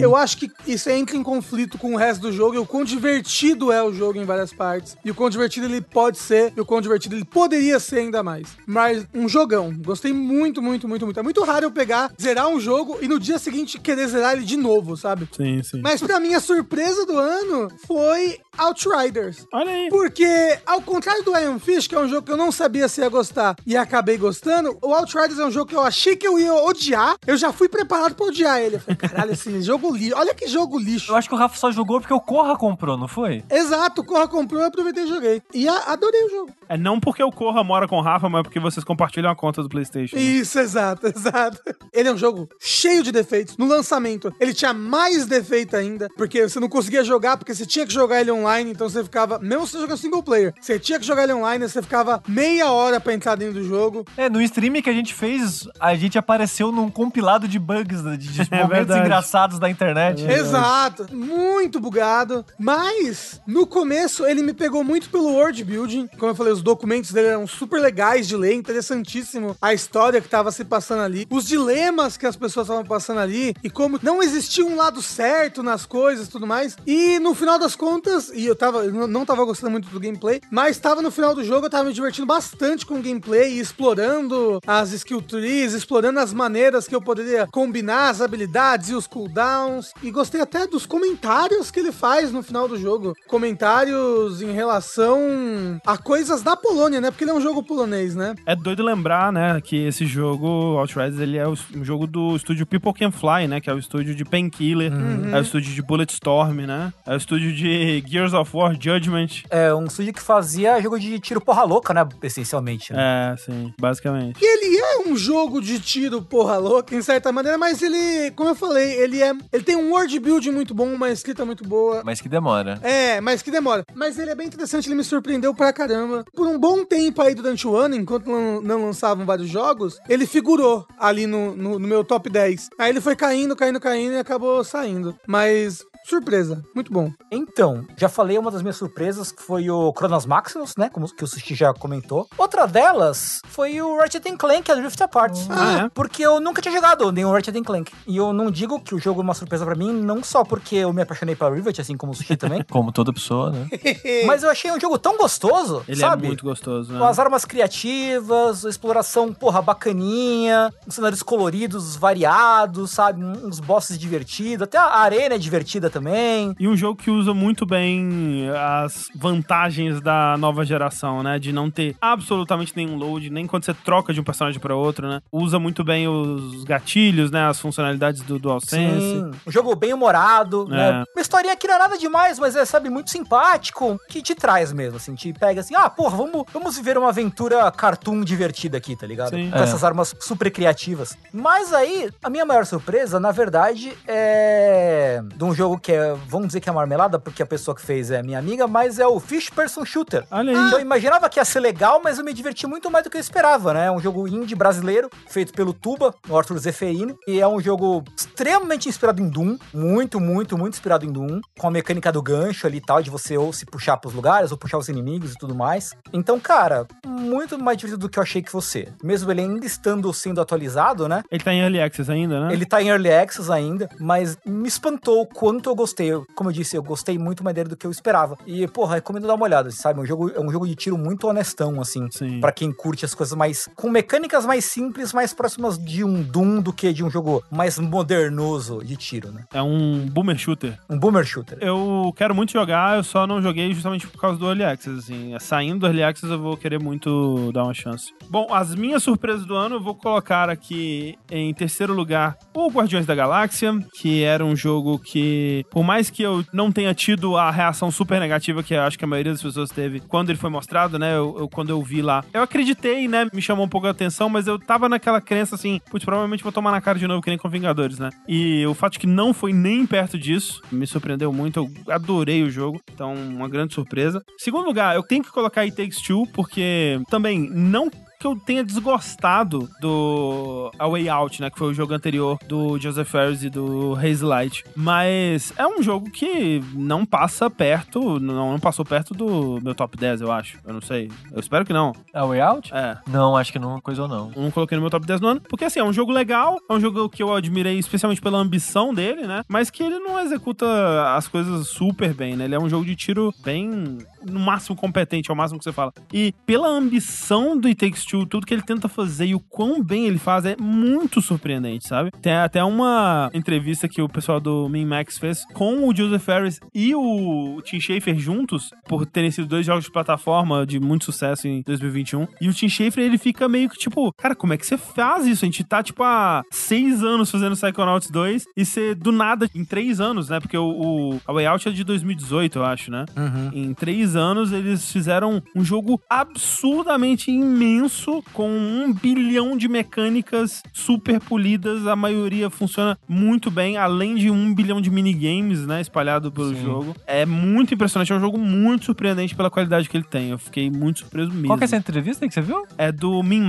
Eu 0.00 0.14
acho 0.16 0.36
que 0.38 0.50
isso 0.66 0.90
entra 0.90 1.16
em 1.16 1.22
conflito 1.22 1.78
com 1.78 1.94
o 1.94 1.96
resto 1.96 2.22
do 2.22 2.32
jogo 2.32 2.54
e 2.54 2.58
o 2.58 2.66
quão 2.66 2.84
divertido 2.84 3.72
é 3.72 3.82
o 3.82 3.92
jogo 3.92 4.18
em 4.18 4.24
várias 4.24 4.52
partes. 4.52 4.96
E 5.04 5.10
o 5.10 5.14
quão 5.14 5.30
divertido 5.30 5.66
ele 5.66 5.80
pode 5.80 6.18
ser 6.18 6.52
e 6.56 6.60
o 6.60 6.64
quão 6.64 6.80
divertido 6.80 7.14
ele 7.16 7.24
poderia 7.24 7.80
ser 7.80 8.00
ainda 8.00 8.22
mais. 8.22 8.56
Mas 8.66 9.06
um 9.14 9.28
jogão. 9.28 9.72
Gostei 9.78 10.12
muito, 10.12 10.60
muito, 10.60 10.88
muito, 10.88 11.04
muito. 11.04 11.20
É 11.20 11.22
muito 11.22 11.42
raro 11.44 11.66
eu 11.66 11.70
pegar, 11.70 12.12
zerar 12.20 12.48
um 12.48 12.60
jogo 12.60 12.98
e 13.00 13.08
no 13.08 13.18
dia 13.18 13.38
seguinte 13.38 13.78
querer 13.78 14.08
zerar 14.08 14.34
ele 14.34 14.44
de 14.44 14.56
novo, 14.56 14.96
sabe? 14.96 15.28
Sim, 15.36 15.62
sim. 15.62 15.80
Mas 15.82 16.00
pra 16.00 16.20
mim 16.20 16.34
a 16.34 16.40
surpresa 16.66 17.06
do 17.06 17.16
ano 17.16 17.70
foi 17.86 18.40
Outriders. 18.58 19.46
Olha 19.52 19.70
aí. 19.70 19.88
Porque, 19.88 20.58
ao 20.66 20.80
contrário 20.82 21.22
do 21.24 21.36
Iron 21.38 21.58
Fish, 21.58 21.86
que 21.86 21.94
é 21.94 21.98
um 21.98 22.08
jogo 22.08 22.22
que 22.26 22.32
eu 22.32 22.36
não 22.36 22.50
sabia 22.52 22.88
se 22.88 23.00
ia 23.00 23.08
gostar 23.08 23.56
e 23.66 23.76
acabei 23.76 24.16
gostando, 24.16 24.76
o 24.82 24.94
Outriders 24.94 25.38
é 25.38 25.44
um 25.46 25.50
jogo 25.50 25.66
que 25.70 25.76
eu 25.76 25.80
achei 25.82 26.16
que 26.16 26.26
eu 26.26 26.38
ia 26.38 26.54
odiar. 26.54 27.16
Eu 27.26 27.36
já 27.36 27.52
fui 27.52 27.68
preparado 27.68 28.14
pra 28.14 28.26
odiar 28.26 28.60
ele. 28.60 28.76
Eu 28.76 28.80
falei, 28.80 28.96
caralho, 28.96 29.32
esse 29.32 29.60
jogo 29.62 29.94
lixo. 29.94 30.14
Olha 30.16 30.34
que 30.34 30.46
jogo 30.46 30.78
lixo. 30.78 31.12
Eu 31.12 31.16
acho 31.16 31.28
que 31.28 31.34
o 31.34 31.38
Rafa 31.38 31.56
só 31.56 31.70
jogou 31.70 32.00
porque 32.00 32.14
o 32.14 32.20
Corra 32.20 32.56
comprou, 32.56 32.96
não 32.96 33.08
foi? 33.08 33.42
Exato, 33.50 34.00
o 34.00 34.04
Corra 34.04 34.28
comprou, 34.28 34.60
eu 34.60 34.68
aproveitei 34.68 35.04
e 35.04 35.08
joguei. 35.08 35.42
E 35.54 35.68
a- 35.68 35.92
adorei 35.92 36.24
o 36.24 36.30
jogo. 36.30 36.50
É 36.68 36.76
não 36.76 36.98
porque 37.00 37.22
o 37.22 37.30
Corra 37.30 37.62
mora 37.62 37.86
com 37.88 37.96
o 37.96 38.02
Rafa, 38.02 38.28
mas 38.28 38.42
porque 38.42 38.58
vocês 38.60 38.84
compartilham 38.84 39.30
a 39.30 39.36
conta 39.36 39.62
do 39.62 39.68
PlayStation. 39.68 40.16
Isso, 40.16 40.58
exato, 40.58 41.06
exato. 41.14 41.60
Ele 41.92 42.08
é 42.08 42.12
um 42.12 42.16
jogo 42.16 42.48
cheio 42.60 43.02
de 43.02 43.12
defeitos. 43.12 43.56
No 43.56 43.66
lançamento, 43.66 44.32
ele 44.40 44.52
tinha 44.54 44.72
mais 44.72 45.26
defeito 45.26 45.76
ainda, 45.76 46.08
porque 46.16 46.48
você 46.48 46.58
não 46.60 46.68
conseguia 46.68 47.04
jogar, 47.04 47.36
porque 47.36 47.54
você 47.54 47.64
tinha 47.66 47.86
que 47.86 47.92
jogar 47.92 48.20
ele 48.20 48.30
online, 48.30 48.45
então 48.70 48.88
você 48.88 49.02
ficava, 49.02 49.38
mesmo 49.38 49.66
se 49.66 49.72
você 49.72 49.80
jogando 49.80 49.98
single 49.98 50.22
player, 50.22 50.54
você 50.60 50.78
tinha 50.78 50.98
que 50.98 51.06
jogar 51.06 51.24
ele 51.24 51.32
online, 51.32 51.68
você 51.68 51.82
ficava 51.82 52.22
meia 52.28 52.70
hora 52.70 53.00
pra 53.00 53.12
entrar 53.14 53.34
dentro 53.36 53.54
do 53.60 53.64
jogo. 53.64 54.04
É, 54.16 54.28
no 54.28 54.40
stream 54.42 54.80
que 54.82 54.90
a 54.90 54.92
gente 54.92 55.14
fez, 55.14 55.68
a 55.80 55.94
gente 55.94 56.18
apareceu 56.18 56.70
num 56.72 56.90
compilado 56.90 57.46
de 57.48 57.58
bugs, 57.58 58.02
né, 58.02 58.16
de, 58.16 58.28
de 58.28 58.40
É 58.50 58.62
momentos 58.62 58.86
verdade. 58.86 59.00
engraçados 59.00 59.58
da 59.58 59.68
internet. 59.68 60.24
Exato, 60.24 61.06
muito 61.14 61.80
bugado. 61.80 62.44
Mas 62.58 63.40
no 63.46 63.66
começo 63.66 64.24
ele 64.24 64.42
me 64.42 64.52
pegou 64.54 64.82
muito 64.84 65.10
pelo 65.10 65.32
world 65.32 65.62
building. 65.64 66.06
Como 66.18 66.30
eu 66.30 66.34
falei, 66.34 66.52
os 66.52 66.62
documentos 66.62 67.12
dele 67.12 67.28
eram 67.28 67.46
super 67.46 67.80
legais 67.80 68.26
de 68.26 68.36
ler, 68.36 68.54
interessantíssimo 68.54 69.56
a 69.60 69.74
história 69.74 70.20
que 70.20 70.28
tava 70.28 70.50
se 70.52 70.64
passando 70.64 71.02
ali, 71.02 71.26
os 71.30 71.46
dilemas 71.46 72.16
que 72.16 72.26
as 72.26 72.36
pessoas 72.36 72.66
estavam 72.66 72.84
passando 72.84 73.20
ali 73.20 73.54
e 73.62 73.70
como 73.70 73.98
não 74.02 74.22
existia 74.22 74.64
um 74.64 74.76
lado 74.76 75.02
certo 75.02 75.62
nas 75.62 75.84
coisas, 75.86 76.26
e 76.26 76.30
tudo 76.30 76.46
mais. 76.46 76.76
E 76.86 77.18
no 77.18 77.34
final 77.34 77.58
das 77.58 77.74
contas, 77.76 78.30
e 78.36 78.46
eu 78.46 78.54
tava 78.54 78.84
eu 78.84 79.06
não- 79.08 79.24
tava 79.26 79.44
gostando 79.44 79.70
muito 79.72 79.88
do 79.88 79.98
gameplay, 79.98 80.40
mas 80.50 80.78
tava 80.78 81.02
no 81.02 81.10
final 81.10 81.34
do 81.34 81.42
jogo, 81.44 81.66
eu 81.66 81.70
tava 81.70 81.84
me 81.84 81.92
divertindo 81.92 82.26
bastante 82.26 82.86
com 82.86 82.98
o 82.98 83.02
gameplay, 83.02 83.58
explorando 83.58 84.60
as 84.66 84.92
skill 84.92 85.20
trees, 85.22 85.72
explorando 85.72 86.20
as 86.20 86.32
maneiras 86.32 86.86
que 86.86 86.94
eu 86.94 87.00
poderia 87.02 87.46
combinar 87.48 88.10
as 88.10 88.20
habilidades 88.20 88.90
e 88.90 88.94
os 88.94 89.06
cooldowns. 89.06 89.90
E 90.02 90.10
gostei 90.10 90.40
até 90.40 90.66
dos 90.66 90.86
comentários 90.86 91.70
que 91.70 91.80
ele 91.80 91.92
faz 91.92 92.30
no 92.30 92.42
final 92.42 92.68
do 92.68 92.76
jogo. 92.78 93.14
Comentários 93.26 94.42
em 94.42 94.52
relação 94.52 95.80
a 95.86 95.96
coisas 95.96 96.42
da 96.42 96.56
Polônia, 96.56 97.00
né? 97.00 97.10
Porque 97.10 97.24
ele 97.24 97.30
é 97.30 97.34
um 97.34 97.40
jogo 97.40 97.62
polonês, 97.62 98.14
né? 98.14 98.34
É 98.44 98.54
doido 98.54 98.82
lembrar, 98.84 99.32
né, 99.32 99.60
que 99.62 99.76
esse 99.86 100.06
jogo, 100.06 100.46
Outriders, 100.78 101.18
ele 101.18 101.36
é 101.38 101.48
um 101.48 101.84
jogo 101.84 102.06
do 102.06 102.36
estúdio 102.36 102.66
People 102.66 102.92
Can 102.92 103.10
Fly, 103.10 103.48
né, 103.48 103.60
que 103.60 103.70
é 103.70 103.74
o 103.74 103.78
estúdio 103.78 104.14
de 104.14 104.24
Painkiller, 104.24 104.92
é 105.32 105.38
o 105.38 105.42
estúdio 105.42 105.72
de 105.72 105.82
Bulletstorm, 105.82 106.66
né, 106.66 106.92
é 107.06 107.14
o 107.14 107.16
estúdio 107.16 107.52
de 107.52 108.02
Gears 108.26 108.34
of 108.34 108.56
War 108.56 108.76
Judgment. 108.78 109.44
É 109.48 109.72
um 109.72 109.84
estúdio 109.84 110.12
que 110.12 110.20
fazia 110.20 110.80
jogo 110.80 110.98
de 110.98 111.18
tiro 111.20 111.40
porra 111.40 111.62
louca, 111.62 111.94
né? 111.94 112.06
Essencialmente. 112.22 112.92
né? 112.92 113.32
É, 113.32 113.36
sim, 113.36 113.72
basicamente. 113.78 114.38
E 114.42 114.44
ele 114.44 114.76
é 114.78 115.08
um 115.08 115.16
jogo 115.16 115.60
de 115.60 115.78
tiro 115.78 116.20
porra 116.22 116.56
louca, 116.58 116.94
em 116.94 117.02
certa 117.02 117.30
maneira, 117.30 117.56
mas 117.56 117.80
ele, 117.80 118.30
como 118.32 118.50
eu 118.50 118.54
falei, 118.54 118.94
ele 118.94 119.22
é. 119.22 119.32
Ele 119.52 119.62
tem 119.62 119.76
um 119.76 119.92
world 119.92 120.18
building 120.18 120.50
muito 120.50 120.74
bom, 120.74 120.92
uma 120.92 121.10
escrita 121.10 121.44
muito 121.44 121.62
boa. 121.66 122.02
Mas 122.04 122.20
que 122.20 122.28
demora. 122.28 122.80
É, 122.82 123.20
mas 123.20 123.42
que 123.42 123.50
demora. 123.50 123.84
Mas 123.94 124.18
ele 124.18 124.30
é 124.30 124.34
bem 124.34 124.46
interessante, 124.48 124.88
ele 124.88 124.96
me 124.96 125.04
surpreendeu 125.04 125.54
pra 125.54 125.72
caramba. 125.72 126.24
Por 126.34 126.46
um 126.46 126.58
bom 126.58 126.84
tempo 126.84 127.22
aí 127.22 127.34
durante 127.34 127.66
o 127.66 127.76
ano, 127.76 127.94
enquanto 127.94 128.26
não, 128.26 128.60
não 128.60 128.86
lançavam 128.86 129.24
vários 129.24 129.48
jogos, 129.48 129.98
ele 130.08 130.26
figurou 130.26 130.86
ali 130.98 131.26
no, 131.26 131.54
no, 131.54 131.78
no 131.78 131.86
meu 131.88 132.02
top 132.04 132.28
10. 132.28 132.70
Aí 132.78 132.90
ele 132.90 133.00
foi 133.00 133.14
caindo, 133.14 133.54
caindo, 133.54 133.78
caindo 133.80 134.14
e 134.14 134.18
acabou 134.18 134.64
saindo. 134.64 135.14
Mas, 135.26 135.84
surpresa, 136.08 136.62
muito 136.74 136.92
bom. 136.92 137.10
Então, 137.30 137.84
já 137.96 138.08
falei 138.08 138.38
uma 138.38 138.50
das 138.50 138.62
minhas 138.62 138.76
surpresas, 138.76 139.32
que 139.32 139.42
foi 139.42 139.68
o 139.70 139.92
Chronos 139.96 140.24
Maximus, 140.26 140.74
né? 140.76 140.88
Como 140.88 141.06
que 141.12 141.24
o 141.24 141.26
Sushi 141.26 141.54
já 141.54 141.72
comentou. 141.74 142.28
Outra 142.38 142.66
delas 142.66 143.40
foi 143.48 143.80
o 143.80 143.98
Ratchet 143.98 144.36
Clank, 144.36 144.70
a 144.70 144.74
Rift 144.74 145.00
Apart. 145.02 145.36
Ah, 145.50 145.84
é? 145.84 145.88
Porque 145.88 146.22
eu 146.22 146.40
nunca 146.40 146.62
tinha 146.62 146.74
jogado 146.74 147.10
nenhum 147.10 147.32
Ratchet 147.32 147.60
Clank. 147.62 147.92
E 148.06 148.16
eu 148.16 148.32
não 148.32 148.50
digo 148.50 148.80
que 148.80 148.94
o 148.94 148.98
jogo 148.98 149.20
é 149.20 149.24
uma 149.24 149.34
surpresa 149.34 149.64
pra 149.64 149.74
mim, 149.74 149.92
não 149.92 150.22
só 150.22 150.44
porque 150.44 150.76
eu 150.76 150.92
me 150.92 151.02
apaixonei 151.02 151.34
pela 151.34 151.54
Rivet, 151.54 151.80
assim 151.80 151.96
como 151.96 152.12
o 152.12 152.14
Sushi 152.14 152.36
também. 152.36 152.64
Como 152.76 152.92
toda 152.92 153.12
pessoa, 153.12 153.50
né? 153.50 153.68
mas 154.26 154.42
eu 154.42 154.50
achei 154.50 154.70
um 154.70 154.78
jogo 154.78 154.98
tão 154.98 155.16
gostoso, 155.16 155.82
Ele 155.88 156.00
sabe? 156.00 156.24
é 156.24 156.28
muito 156.28 156.44
gostoso, 156.44 156.92
né? 156.92 156.98
Com 156.98 157.04
as 157.04 157.18
armas 157.18 157.44
criativas, 157.44 158.64
a 158.64 158.68
exploração, 158.68 159.32
porra, 159.32 159.62
bacaninha, 159.62 160.72
uns 160.86 160.94
cenários 160.94 161.22
coloridos, 161.22 161.96
variados, 161.96 162.90
sabe? 162.90 163.24
Uns 163.24 163.60
bosses 163.60 163.98
divertidos, 163.98 164.62
até 164.62 164.78
a 164.78 164.98
arena 164.98 165.34
é 165.34 165.38
divertida 165.38 165.88
também. 165.96 166.54
E 166.58 166.68
um 166.68 166.76
jogo 166.76 167.00
que 167.02 167.10
usa 167.10 167.32
muito 167.32 167.64
bem 167.64 168.48
as 168.82 169.08
vantagens 169.14 170.00
da 170.00 170.36
nova 170.38 170.64
geração, 170.64 171.22
né? 171.22 171.38
De 171.38 171.52
não 171.52 171.70
ter 171.70 171.96
absolutamente 172.00 172.72
nenhum 172.76 172.96
load, 172.96 173.30
nem 173.30 173.46
quando 173.46 173.64
você 173.64 173.72
troca 173.74 174.12
de 174.12 174.20
um 174.20 174.24
personagem 174.24 174.60
pra 174.60 174.74
outro, 174.76 175.08
né? 175.08 175.20
Usa 175.32 175.58
muito 175.58 175.82
bem 175.82 176.06
os 176.06 176.64
gatilhos, 176.64 177.30
né? 177.30 177.46
As 177.48 177.58
funcionalidades 177.60 178.22
do 178.22 178.38
DualSense. 178.38 179.00
Sim, 179.00 179.30
um 179.46 179.50
jogo 179.50 179.74
bem 179.74 179.92
humorado, 179.94 180.66
É. 180.70 180.76
né? 180.76 181.04
Uma 181.14 181.22
historinha 181.22 181.56
que 181.56 181.66
não 181.66 181.74
é 181.74 181.78
nada 181.78 181.98
demais, 181.98 182.38
mas 182.38 182.54
é, 182.54 182.64
sabe, 182.64 182.90
muito 182.90 183.10
simpático, 183.10 183.98
que 184.08 184.20
te 184.20 184.34
traz 184.34 184.72
mesmo, 184.72 184.96
assim, 184.98 185.14
te 185.14 185.32
pega 185.32 185.60
assim, 185.60 185.74
ah, 185.74 185.88
porra, 185.88 186.16
vamos, 186.16 186.44
vamos 186.52 186.76
viver 186.76 186.98
uma 186.98 187.08
aventura 187.08 187.70
cartoon 187.70 188.22
divertida 188.22 188.76
aqui, 188.76 188.94
tá 188.96 189.06
ligado? 189.06 189.30
Sim. 189.30 189.50
Com 189.50 189.58
É. 189.58 189.62
essas 189.62 189.82
armas 189.82 190.14
super 190.20 190.50
criativas. 190.50 191.16
Mas 191.32 191.72
aí, 191.72 192.10
a 192.22 192.28
minha 192.30 192.44
maior 192.44 192.66
surpresa, 192.66 193.18
na 193.18 193.30
verdade, 193.32 193.92
é 194.06 195.22
de 195.36 195.44
um 195.44 195.54
jogo 195.54 195.78
que 195.86 195.92
é, 195.92 196.16
vamos 196.26 196.48
dizer 196.48 196.60
que 196.60 196.68
é 196.68 196.72
marmelada, 196.72 197.16
porque 197.16 197.40
a 197.40 197.46
pessoa 197.46 197.72
que 197.72 197.80
fez 197.80 198.10
é 198.10 198.20
minha 198.20 198.40
amiga, 198.40 198.66
mas 198.66 198.98
é 198.98 199.06
o 199.06 199.20
Fish 199.20 199.48
Person 199.50 199.84
Shooter. 199.84 200.26
Olha 200.32 200.50
aí. 200.50 200.66
Então 200.66 200.80
eu 200.80 200.80
imaginava 200.80 201.28
que 201.28 201.38
ia 201.38 201.44
ser 201.44 201.60
legal, 201.60 202.00
mas 202.02 202.18
eu 202.18 202.24
me 202.24 202.32
diverti 202.32 202.66
muito 202.66 202.90
mais 202.90 203.04
do 203.04 203.10
que 203.10 203.16
eu 203.16 203.20
esperava, 203.20 203.72
né? 203.72 203.86
É 203.86 203.92
um 203.92 204.00
jogo 204.00 204.26
indie 204.26 204.56
brasileiro, 204.56 205.08
feito 205.28 205.52
pelo 205.52 205.72
Tuba, 205.72 206.12
o 206.28 206.36
Arthur 206.36 206.58
Zeferini, 206.58 207.14
e 207.28 207.40
é 207.40 207.46
um 207.46 207.60
jogo 207.60 208.02
extremamente 208.16 208.88
inspirado 208.88 209.22
em 209.22 209.28
Doom, 209.28 209.56
muito, 209.72 210.18
muito, 210.18 210.58
muito 210.58 210.74
inspirado 210.74 211.06
em 211.06 211.12
Doom, 211.12 211.40
com 211.56 211.68
a 211.68 211.70
mecânica 211.70 212.10
do 212.10 212.20
gancho 212.20 212.66
ali 212.66 212.78
e 212.78 212.80
tal, 212.80 213.00
de 213.00 213.08
você 213.08 213.38
ou 213.38 213.52
se 213.52 213.64
puxar 213.64 213.96
pros 213.96 214.12
lugares, 214.12 214.50
ou 214.50 214.58
puxar 214.58 214.78
os 214.78 214.88
inimigos 214.88 215.34
e 215.34 215.38
tudo 215.38 215.54
mais. 215.54 215.94
Então, 216.12 216.40
cara, 216.40 216.84
muito 217.06 217.56
mais 217.60 217.78
divertido 217.78 218.00
do 218.00 218.08
que 218.08 218.18
eu 218.18 218.24
achei 218.24 218.42
que 218.42 218.50
fosse. 218.50 218.88
Mesmo 219.04 219.30
ele 219.30 219.42
ainda 219.42 219.64
estando 219.64 220.12
sendo 220.12 220.40
atualizado, 220.40 221.06
né? 221.06 221.22
Ele 221.30 221.44
tá 221.44 221.54
em 221.54 221.60
Early 221.60 221.80
Access 221.80 222.10
ainda, 222.10 222.40
né? 222.40 222.52
Ele 222.52 222.66
tá 222.66 222.82
em 222.82 222.88
Early 222.88 223.12
Access 223.12 223.52
ainda, 223.52 223.88
mas 224.00 224.36
me 224.44 224.66
espantou 224.66 225.22
o 225.22 225.26
quanto 225.26 225.70
eu 225.70 225.75
gostei. 225.76 226.08
Eu- 226.08 226.26
como 226.34 226.50
eu 226.50 226.54
disse, 226.54 226.76
eu 226.76 226.82
gostei 226.82 227.18
muito 227.18 227.44
mais 227.44 227.54
dele 227.54 227.68
do 227.68 227.76
que 227.76 227.86
eu 227.86 227.90
esperava. 227.90 228.36
E, 228.46 228.66
porra, 228.66 228.96
recomendo 228.96 229.26
dar 229.26 229.34
uma 229.34 229.44
olhada, 229.44 229.70
sabe? 229.70 230.00
É 230.00 230.02
um 230.02 230.06
jogo, 230.06 230.30
é 230.30 230.40
um 230.40 230.50
jogo 230.50 230.66
de 230.66 230.74
tiro 230.74 230.96
muito 230.98 231.28
honestão, 231.28 231.80
assim. 231.80 232.08
Sim. 232.10 232.40
Pra 232.40 232.50
quem 232.52 232.72
curte 232.72 233.04
as 233.04 233.14
coisas 233.14 233.36
mais. 233.36 233.68
com 233.76 233.88
mecânicas 233.90 234.44
mais 234.46 234.64
simples, 234.64 235.12
mais 235.12 235.32
próximas 235.34 235.78
de 235.78 236.02
um 236.02 236.22
Doom 236.22 236.60
do 236.60 236.72
que 236.72 236.92
de 236.92 237.04
um 237.04 237.10
jogo 237.10 237.44
mais 237.50 237.78
modernoso 237.78 238.82
de 238.84 238.96
tiro, 238.96 239.30
né? 239.30 239.44
É 239.52 239.60
um 239.62 240.06
boomer 240.08 240.38
shooter. 240.38 240.78
Um 240.88 240.98
boomer 240.98 241.24
shooter. 241.24 241.58
Eu 241.60 242.12
quero 242.16 242.34
muito 242.34 242.52
jogar, 242.52 242.96
eu 242.96 243.04
só 243.04 243.26
não 243.26 243.42
joguei 243.42 243.72
justamente 243.72 244.06
por 244.06 244.18
causa 244.20 244.38
do 244.38 244.46
Early 244.46 244.64
Access, 244.64 244.98
assim. 244.98 245.36
Saindo 245.38 245.80
do 245.80 245.86
Early 245.86 246.02
Access, 246.02 246.32
eu 246.32 246.40
vou 246.40 246.56
querer 246.56 246.80
muito 246.80 247.50
dar 247.52 247.64
uma 247.64 247.74
chance. 247.74 248.12
Bom, 248.30 248.46
as 248.52 248.74
minhas 248.74 249.02
surpresas 249.02 249.44
do 249.44 249.54
ano, 249.54 249.76
eu 249.76 249.80
vou 249.82 249.94
colocar 249.94 250.48
aqui 250.48 251.18
em 251.30 251.52
terceiro 251.52 251.92
lugar 251.92 252.36
o 252.54 252.68
Guardiões 252.70 253.04
da 253.06 253.14
Galáxia, 253.14 253.72
que 254.00 254.22
era 254.22 254.44
um 254.44 254.56
jogo 254.56 254.98
que, 254.98 255.65
por 255.70 255.82
mais 255.84 256.10
que 256.10 256.22
eu 256.22 256.44
não 256.52 256.70
tenha 256.72 256.94
tido 256.94 257.36
a 257.36 257.50
reação 257.50 257.90
super 257.90 258.20
negativa 258.20 258.62
que 258.62 258.74
eu 258.74 258.82
acho 258.82 258.98
que 258.98 259.04
a 259.04 259.08
maioria 259.08 259.32
das 259.32 259.42
pessoas 259.42 259.70
teve 259.70 260.00
quando 260.00 260.30
ele 260.30 260.38
foi 260.38 260.50
mostrado, 260.50 260.98
né? 260.98 261.16
Eu, 261.16 261.36
eu- 261.40 261.48
quando 261.48 261.70
eu 261.70 261.82
vi 261.82 262.02
lá, 262.02 262.24
eu 262.32 262.42
acreditei, 262.42 263.08
né? 263.08 263.26
Me 263.32 263.42
chamou 263.42 263.64
um 263.64 263.68
pouco 263.68 263.86
a 263.86 263.90
atenção, 263.90 264.28
mas 264.28 264.46
eu 264.46 264.58
tava 264.58 264.88
naquela 264.88 265.20
crença 265.20 265.54
assim, 265.54 265.80
putz, 265.90 266.04
provavelmente 266.04 266.42
vou 266.42 266.52
tomar 266.52 266.70
na 266.70 266.80
cara 266.80 266.98
de 266.98 267.06
novo, 267.06 267.22
que 267.22 267.30
nem 267.30 267.38
com 267.38 267.48
Vingadores, 267.48 267.98
né? 267.98 268.10
E 268.28 268.66
o 268.66 268.74
fato 268.74 268.98
que 268.98 269.06
não 269.06 269.32
foi 269.34 269.52
nem 269.52 269.86
perto 269.86 270.18
disso 270.18 270.60
me 270.70 270.86
surpreendeu 270.86 271.32
muito. 271.32 271.60
Eu 271.86 271.94
adorei 271.94 272.42
o 272.42 272.50
jogo, 272.50 272.80
então 272.92 273.14
uma 273.14 273.48
grande 273.48 273.74
surpresa. 273.74 274.22
Segundo 274.38 274.66
lugar, 274.66 274.94
eu 274.96 275.02
tenho 275.02 275.22
que 275.22 275.30
colocar 275.30 275.62
It 275.62 275.76
Takes 275.76 276.00
Two, 276.00 276.26
porque 276.32 277.00
também 277.10 277.48
não 277.50 277.90
que 278.18 278.26
eu 278.26 278.36
tenha 278.36 278.64
desgostado 278.64 279.68
do 279.80 280.70
A 280.78 280.88
Way 280.88 281.08
Out, 281.08 281.40
né? 281.40 281.50
Que 281.50 281.58
foi 281.58 281.68
o 281.68 281.74
jogo 281.74 281.94
anterior 281.94 282.38
do 282.46 282.78
Joseph 282.78 283.08
Ferris 283.08 283.42
e 283.42 283.50
do 283.50 283.94
Haze 283.94 284.24
Light. 284.24 284.64
Mas 284.74 285.52
é 285.56 285.66
um 285.66 285.82
jogo 285.82 286.10
que 286.10 286.62
não 286.74 287.04
passa 287.04 287.48
perto, 287.50 288.18
não, 288.20 288.52
não 288.52 288.58
passou 288.60 288.84
perto 288.84 289.14
do 289.14 289.58
meu 289.62 289.74
top 289.74 289.96
10, 289.96 290.20
eu 290.20 290.32
acho. 290.32 290.58
Eu 290.66 290.74
não 290.74 290.80
sei. 290.80 291.10
Eu 291.32 291.40
espero 291.40 291.64
que 291.64 291.72
não. 291.72 291.92
A 292.12 292.24
Way 292.24 292.40
Out? 292.40 292.74
É. 292.74 292.98
Não, 293.06 293.36
acho 293.36 293.52
que 293.52 293.58
não 293.58 293.80
coisou 293.80 294.08
não. 294.08 294.30
Não 294.36 294.50
coloquei 294.50 294.76
no 294.76 294.82
meu 294.82 294.90
top 294.90 295.06
10 295.06 295.20
no 295.20 295.28
ano, 295.28 295.40
porque 295.48 295.64
assim, 295.64 295.80
é 295.80 295.84
um 295.84 295.92
jogo 295.92 296.12
legal, 296.12 296.58
é 296.68 296.72
um 296.72 296.80
jogo 296.80 297.08
que 297.08 297.22
eu 297.22 297.34
admirei 297.34 297.78
especialmente 297.78 298.20
pela 298.20 298.38
ambição 298.38 298.92
dele, 298.92 299.26
né? 299.26 299.42
Mas 299.48 299.70
que 299.70 299.82
ele 299.82 299.98
não 299.98 300.18
executa 300.18 300.66
as 301.14 301.28
coisas 301.28 301.68
super 301.68 302.12
bem, 302.14 302.36
né? 302.36 302.44
Ele 302.44 302.54
é 302.54 302.58
um 302.58 302.68
jogo 302.68 302.84
de 302.84 302.96
tiro 302.96 303.34
bem, 303.44 303.98
no 304.24 304.40
máximo 304.40 304.76
competente, 304.76 305.30
é 305.30 305.34
o 305.34 305.36
máximo 305.36 305.58
que 305.58 305.64
você 305.64 305.72
fala. 305.72 305.92
E 306.12 306.32
pela 306.44 306.68
ambição 306.68 307.56
do 307.56 307.68
It 307.68 307.76
Takes 307.76 308.04
Two, 308.06 308.26
tudo 308.26 308.46
que 308.46 308.54
ele 308.54 308.62
tenta 308.62 308.88
fazer 308.88 309.26
e 309.26 309.34
o 309.34 309.40
quão 309.40 309.82
bem 309.82 310.06
ele 310.06 310.18
faz 310.18 310.44
é 310.44 310.56
muito 310.58 311.20
surpreendente, 311.20 311.86
sabe? 311.88 312.10
Tem 312.22 312.32
até 312.32 312.62
uma 312.62 313.30
entrevista 313.34 313.88
que 313.88 314.00
o 314.00 314.08
pessoal 314.08 314.40
do 314.40 314.68
Min 314.68 314.86
Max 314.86 315.18
fez 315.18 315.44
com 315.52 315.88
o 315.88 315.94
Joseph 315.94 316.22
Ferris 316.22 316.60
e 316.74 316.94
o 316.94 317.60
Tim 317.64 317.80
Schafer 317.80 318.18
juntos, 318.18 318.70
por 318.88 319.06
terem 319.06 319.30
sido 319.30 319.46
dois 319.46 319.64
jogos 319.64 319.84
de 319.84 319.90
plataforma 319.90 320.66
de 320.66 320.78
muito 320.78 321.04
sucesso 321.04 321.48
em 321.48 321.62
2021. 321.62 322.26
E 322.40 322.48
o 322.48 322.54
Tim 322.54 322.68
Schafer, 322.68 323.04
ele 323.04 323.18
fica 323.18 323.48
meio 323.48 323.68
que 323.68 323.76
tipo, 323.76 324.12
cara, 324.16 324.34
como 324.34 324.52
é 324.52 324.56
que 324.56 324.66
você 324.66 324.76
faz 324.76 325.26
isso? 325.26 325.44
A 325.44 325.46
gente 325.46 325.64
tá, 325.64 325.82
tipo, 325.82 326.02
há 326.02 326.42
seis 326.50 327.02
anos 327.02 327.30
fazendo 327.30 327.56
Psychonauts 327.56 328.10
2 328.10 328.44
e 328.56 328.64
você, 328.64 328.94
do 328.94 329.12
nada, 329.12 329.48
em 329.54 329.64
três 329.64 330.00
anos, 330.00 330.28
né? 330.28 330.40
Porque 330.40 330.56
o, 330.56 330.68
o 330.68 331.20
a 331.26 331.32
Way 331.32 331.46
Out 331.46 331.68
é 331.68 331.72
de 331.72 331.84
2018, 331.84 332.58
eu 332.58 332.64
acho, 332.64 332.90
né? 332.90 333.04
Em 333.52 333.72
três 333.74 334.16
anos, 334.16 334.52
eles 334.52 334.90
fizeram 334.90 335.42
um 335.54 335.64
jogo 335.64 336.00
absurdamente 336.08 337.30
imenso, 337.30 337.95
com 338.32 338.48
um 338.48 338.92
bilhão 338.92 339.56
de 339.56 339.68
mecânicas 339.68 340.62
super 340.72 341.20
polidas. 341.20 341.86
A 341.86 341.96
maioria 341.96 342.50
funciona 342.50 342.98
muito 343.08 343.50
bem, 343.50 343.76
além 343.76 344.14
de 344.14 344.30
um 344.30 344.54
bilhão 344.54 344.80
de 344.80 344.90
minigames, 344.90 345.66
né? 345.66 345.80
Espalhado 345.80 346.30
pelo 346.30 346.54
Sim. 346.54 346.62
jogo. 346.62 346.96
É 347.06 347.24
muito 347.24 347.74
impressionante, 347.74 348.12
é 348.12 348.16
um 348.16 348.20
jogo 348.20 348.38
muito 348.38 348.84
surpreendente 348.86 349.34
pela 349.34 349.50
qualidade 349.50 349.88
que 349.88 349.96
ele 349.96 350.04
tem. 350.04 350.30
Eu 350.30 350.38
fiquei 350.38 350.70
muito 350.70 351.00
surpreso 351.00 351.30
mesmo. 351.30 351.46
Qual 351.46 351.58
que 351.58 351.64
é 351.64 351.66
essa 351.66 351.76
entrevista 351.76 352.26
que 352.26 352.34
você 352.34 352.40
viu? 352.40 352.66
É 352.78 352.92
do. 352.92 353.22
Min 353.22 353.42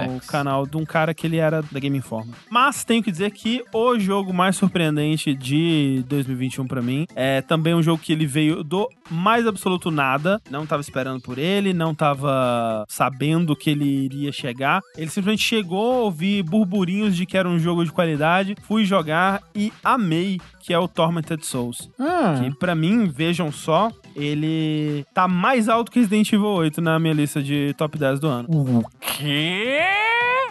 É 0.00 0.06
o 0.08 0.20
canal 0.20 0.66
de 0.66 0.76
um 0.76 0.84
cara 0.84 1.12
que 1.14 1.26
ele 1.26 1.36
era 1.36 1.62
da 1.62 1.80
Game 1.80 1.96
Informer. 1.96 2.34
Mas 2.50 2.84
tenho 2.84 3.02
que 3.02 3.10
dizer 3.10 3.30
que 3.30 3.64
o 3.72 3.98
jogo 3.98 4.32
mais 4.32 4.56
surpreendente 4.56 5.34
de 5.34 6.04
2021 6.08 6.66
pra 6.66 6.82
mim 6.82 7.06
é 7.14 7.42
também 7.42 7.74
um 7.74 7.82
jogo 7.82 8.02
que 8.02 8.12
ele 8.12 8.26
veio 8.26 8.62
do 8.62 8.88
mais 9.10 9.46
absoluto 9.46 9.90
nada. 9.90 10.40
Não 10.50 10.66
tava 10.66 10.80
esperando 10.80 11.20
por 11.20 11.38
ele, 11.38 11.72
não 11.72 11.94
tava 11.94 12.84
sabendo 12.88 13.56
que 13.56 13.70
ele 13.70 14.04
iria 14.04 14.32
chegar. 14.32 14.80
Ele 14.96 15.10
simplesmente 15.10 15.42
chegou, 15.42 16.04
ouvi 16.04 16.42
burburinhos 16.42 17.16
de 17.16 17.26
que 17.26 17.36
era 17.36 17.48
um 17.48 17.58
jogo 17.58 17.84
de 17.84 17.92
qualidade, 17.92 18.56
fui 18.62 18.84
jogar 18.84 19.42
e 19.54 19.72
amei, 19.82 20.40
que 20.68 20.74
é 20.74 20.78
o 20.78 20.86
Tormented 20.86 21.46
Souls. 21.46 21.88
Que 22.42 22.54
pra 22.58 22.74
mim, 22.74 23.06
vejam 23.06 23.50
só, 23.50 23.90
ele 24.14 25.02
tá 25.14 25.26
mais 25.26 25.66
alto 25.66 25.90
que 25.90 25.98
Resident 25.98 26.30
Evil 26.30 26.44
8 26.44 26.82
na 26.82 26.98
minha 26.98 27.14
lista 27.14 27.42
de 27.42 27.74
top 27.78 27.96
10 27.96 28.20
do 28.20 28.28
ano. 28.28 28.46
O 28.50 28.84
quê? 29.00 29.80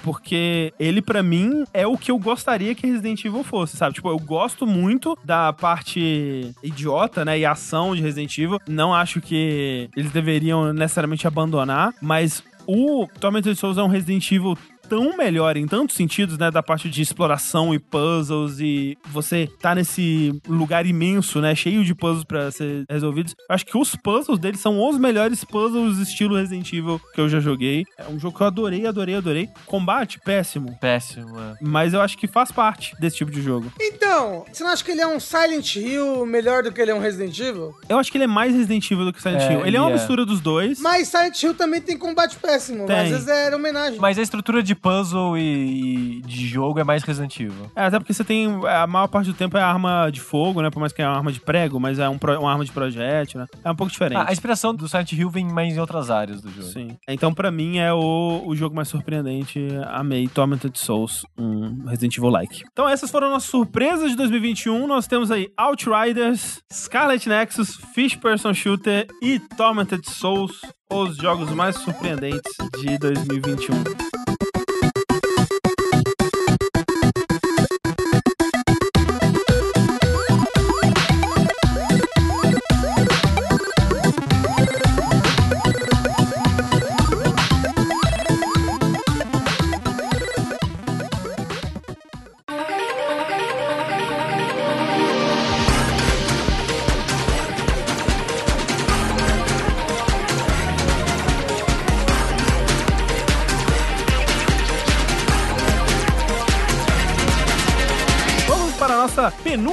Porque 0.01 0.73
ele, 0.79 1.03
pra 1.03 1.21
mim, 1.21 1.65
é 1.71 1.85
o 1.85 1.95
que 1.95 2.09
eu 2.09 2.17
gostaria 2.17 2.73
que 2.73 2.87
Resident 2.87 3.23
Evil 3.25 3.43
fosse, 3.43 3.77
sabe? 3.77 3.93
Tipo, 3.93 4.09
eu 4.09 4.17
gosto 4.17 4.65
muito 4.65 5.15
da 5.23 5.53
parte 5.53 6.51
idiota, 6.63 7.23
né? 7.23 7.37
E 7.37 7.45
ação 7.45 7.95
de 7.95 8.01
Resident 8.01 8.35
Evil. 8.39 8.59
Não 8.67 8.95
acho 8.95 9.21
que 9.21 9.87
eles 9.95 10.11
deveriam 10.11 10.73
necessariamente 10.73 11.27
abandonar, 11.27 11.93
mas 12.01 12.41
o 12.65 13.07
Tormented 13.19 13.55
Souls 13.55 13.77
é 13.77 13.83
um 13.83 13.87
Resident 13.87 14.31
Evil 14.31 14.57
tão 14.87 15.15
melhor 15.17 15.57
em 15.57 15.67
tantos 15.67 15.95
sentidos, 15.95 16.37
né, 16.37 16.49
da 16.51 16.63
parte 16.63 16.89
de 16.89 17.01
exploração 17.01 17.73
e 17.73 17.79
puzzles 17.79 18.59
e 18.59 18.97
você 19.07 19.49
tá 19.61 19.75
nesse 19.75 20.39
lugar 20.47 20.85
imenso, 20.85 21.39
né, 21.41 21.53
cheio 21.55 21.83
de 21.83 21.93
puzzles 21.93 22.23
pra 22.23 22.51
ser 22.51 22.85
resolvidos. 22.89 23.35
Eu 23.49 23.55
acho 23.55 23.65
que 23.65 23.77
os 23.77 23.95
puzzles 23.95 24.39
dele 24.39 24.57
são 24.57 24.79
os 24.87 24.97
melhores 24.97 25.43
puzzles 25.43 25.97
estilo 25.97 26.35
Resident 26.35 26.71
Evil 26.73 27.01
que 27.13 27.21
eu 27.21 27.29
já 27.29 27.39
joguei. 27.39 27.83
É 27.97 28.07
um 28.07 28.19
jogo 28.19 28.37
que 28.37 28.43
eu 28.43 28.47
adorei, 28.47 28.85
adorei, 28.87 29.15
adorei. 29.15 29.49
Combate 29.65 30.19
péssimo, 30.19 30.77
Péssimo, 30.79 31.39
é. 31.39 31.55
mas 31.61 31.93
eu 31.93 32.01
acho 32.01 32.17
que 32.17 32.27
faz 32.27 32.51
parte 32.51 32.95
desse 32.99 33.17
tipo 33.17 33.31
de 33.31 33.41
jogo. 33.41 33.71
Então, 33.79 34.45
você 34.51 34.63
não 34.63 34.71
acha 34.71 34.83
que 34.83 34.91
ele 34.91 35.01
é 35.01 35.07
um 35.07 35.19
Silent 35.19 35.75
Hill 35.75 36.25
melhor 36.25 36.63
do 36.63 36.71
que 36.71 36.81
ele 36.81 36.91
é 36.91 36.95
um 36.95 36.99
Resident 36.99 37.37
Evil? 37.39 37.73
Eu 37.89 37.97
acho 37.99 38.11
que 38.11 38.17
ele 38.17 38.23
é 38.25 38.27
mais 38.27 38.53
Resident 38.53 38.89
Evil 38.89 39.05
do 39.05 39.13
que 39.13 39.21
Silent 39.21 39.41
É, 39.41 39.53
Hill. 39.53 39.65
Ele 39.65 39.77
é 39.77 39.81
uma 39.81 39.89
é. 39.89 39.93
mistura 39.93 40.25
dos 40.25 40.39
dois. 40.39 40.79
Mas 40.79 41.07
Silent 41.09 41.41
Hill 41.41 41.53
também 41.53 41.81
tem 41.81 41.97
combate 41.97 42.35
péssimo. 42.37 42.85
Tem. 42.85 42.95
Às 42.99 43.09
vezes 43.09 43.27
era 43.27 43.55
homenagem. 43.55 43.99
Mas 43.99 44.17
a 44.17 44.21
estrutura 44.21 44.61
de 44.63 44.75
puzzle 44.77 45.37
e, 45.37 46.17
e 46.17 46.21
de 46.21 46.47
jogo 46.47 46.79
é 46.79 46.83
mais 46.83 47.03
Resident 47.03 47.39
Evil. 47.39 47.71
É, 47.75 47.83
até 47.85 47.99
porque 47.99 48.13
você 48.13 48.23
tem. 48.23 48.47
A 48.67 48.87
maior 48.87 49.07
parte 49.07 49.27
do 49.27 49.33
tempo 49.33 49.57
é 49.57 49.61
arma 49.61 50.09
de 50.11 50.19
fogo, 50.21 50.61
né? 50.61 50.69
Por 50.69 50.79
mais 50.79 50.91
que 50.93 51.01
é 51.01 51.07
uma 51.07 51.17
arma 51.17 51.31
de 51.31 51.39
prego, 51.39 51.79
mas 51.79 51.99
é 51.99 52.07
um 52.09 52.17
pro- 52.17 52.39
uma 52.39 52.51
arma 52.51 52.63
de 52.65 52.71
projétil, 52.71 53.39
né? 53.39 53.45
É 53.63 53.71
um 53.71 53.75
pouco 53.75 53.91
diferente. 53.91 54.17
Ah, 54.19 54.25
a 54.29 54.31
inspiração 54.31 54.73
do 54.73 54.87
Silent 54.87 55.11
Hill 55.11 55.29
vem 55.29 55.45
mais 55.45 55.75
em 55.75 55.79
outras 55.79 56.09
áreas 56.09 56.41
do 56.41 56.49
jogo. 56.49 56.67
Sim. 56.67 56.97
Então, 57.07 57.33
pra 57.33 57.49
mim, 57.51 57.77
é 57.77 57.91
o, 57.93 58.43
o 58.45 58.55
jogo 58.55 58.75
mais 58.75 58.87
surpreendente. 58.87 59.67
Amei 59.87 60.27
Tormented 60.27 60.77
Souls, 60.77 61.25
um 61.37 61.85
Resident 61.85 62.17
Evil-like. 62.17 62.63
Então, 62.71 62.87
essas 62.87 63.09
foram 63.11 63.29
nossas 63.29 63.49
surpresas 63.49 64.11
de 64.11 64.15
2021. 64.17 64.87
Nós 64.87 65.07
temos 65.07 65.31
aí 65.31 65.49
Outriders, 65.57 66.61
Scarlet 66.71 67.27
Nexus, 67.27 67.75
Fish 67.93 68.15
Person 68.15 68.53
Shooter 68.53 69.07
e 69.21 69.39
Tormented 69.39 70.09
Souls, 70.09 70.61
os 70.91 71.17
jogos 71.17 71.49
mais 71.51 71.75
surpreendentes 71.77 72.51
de 72.79 72.97
2021. 72.97 73.75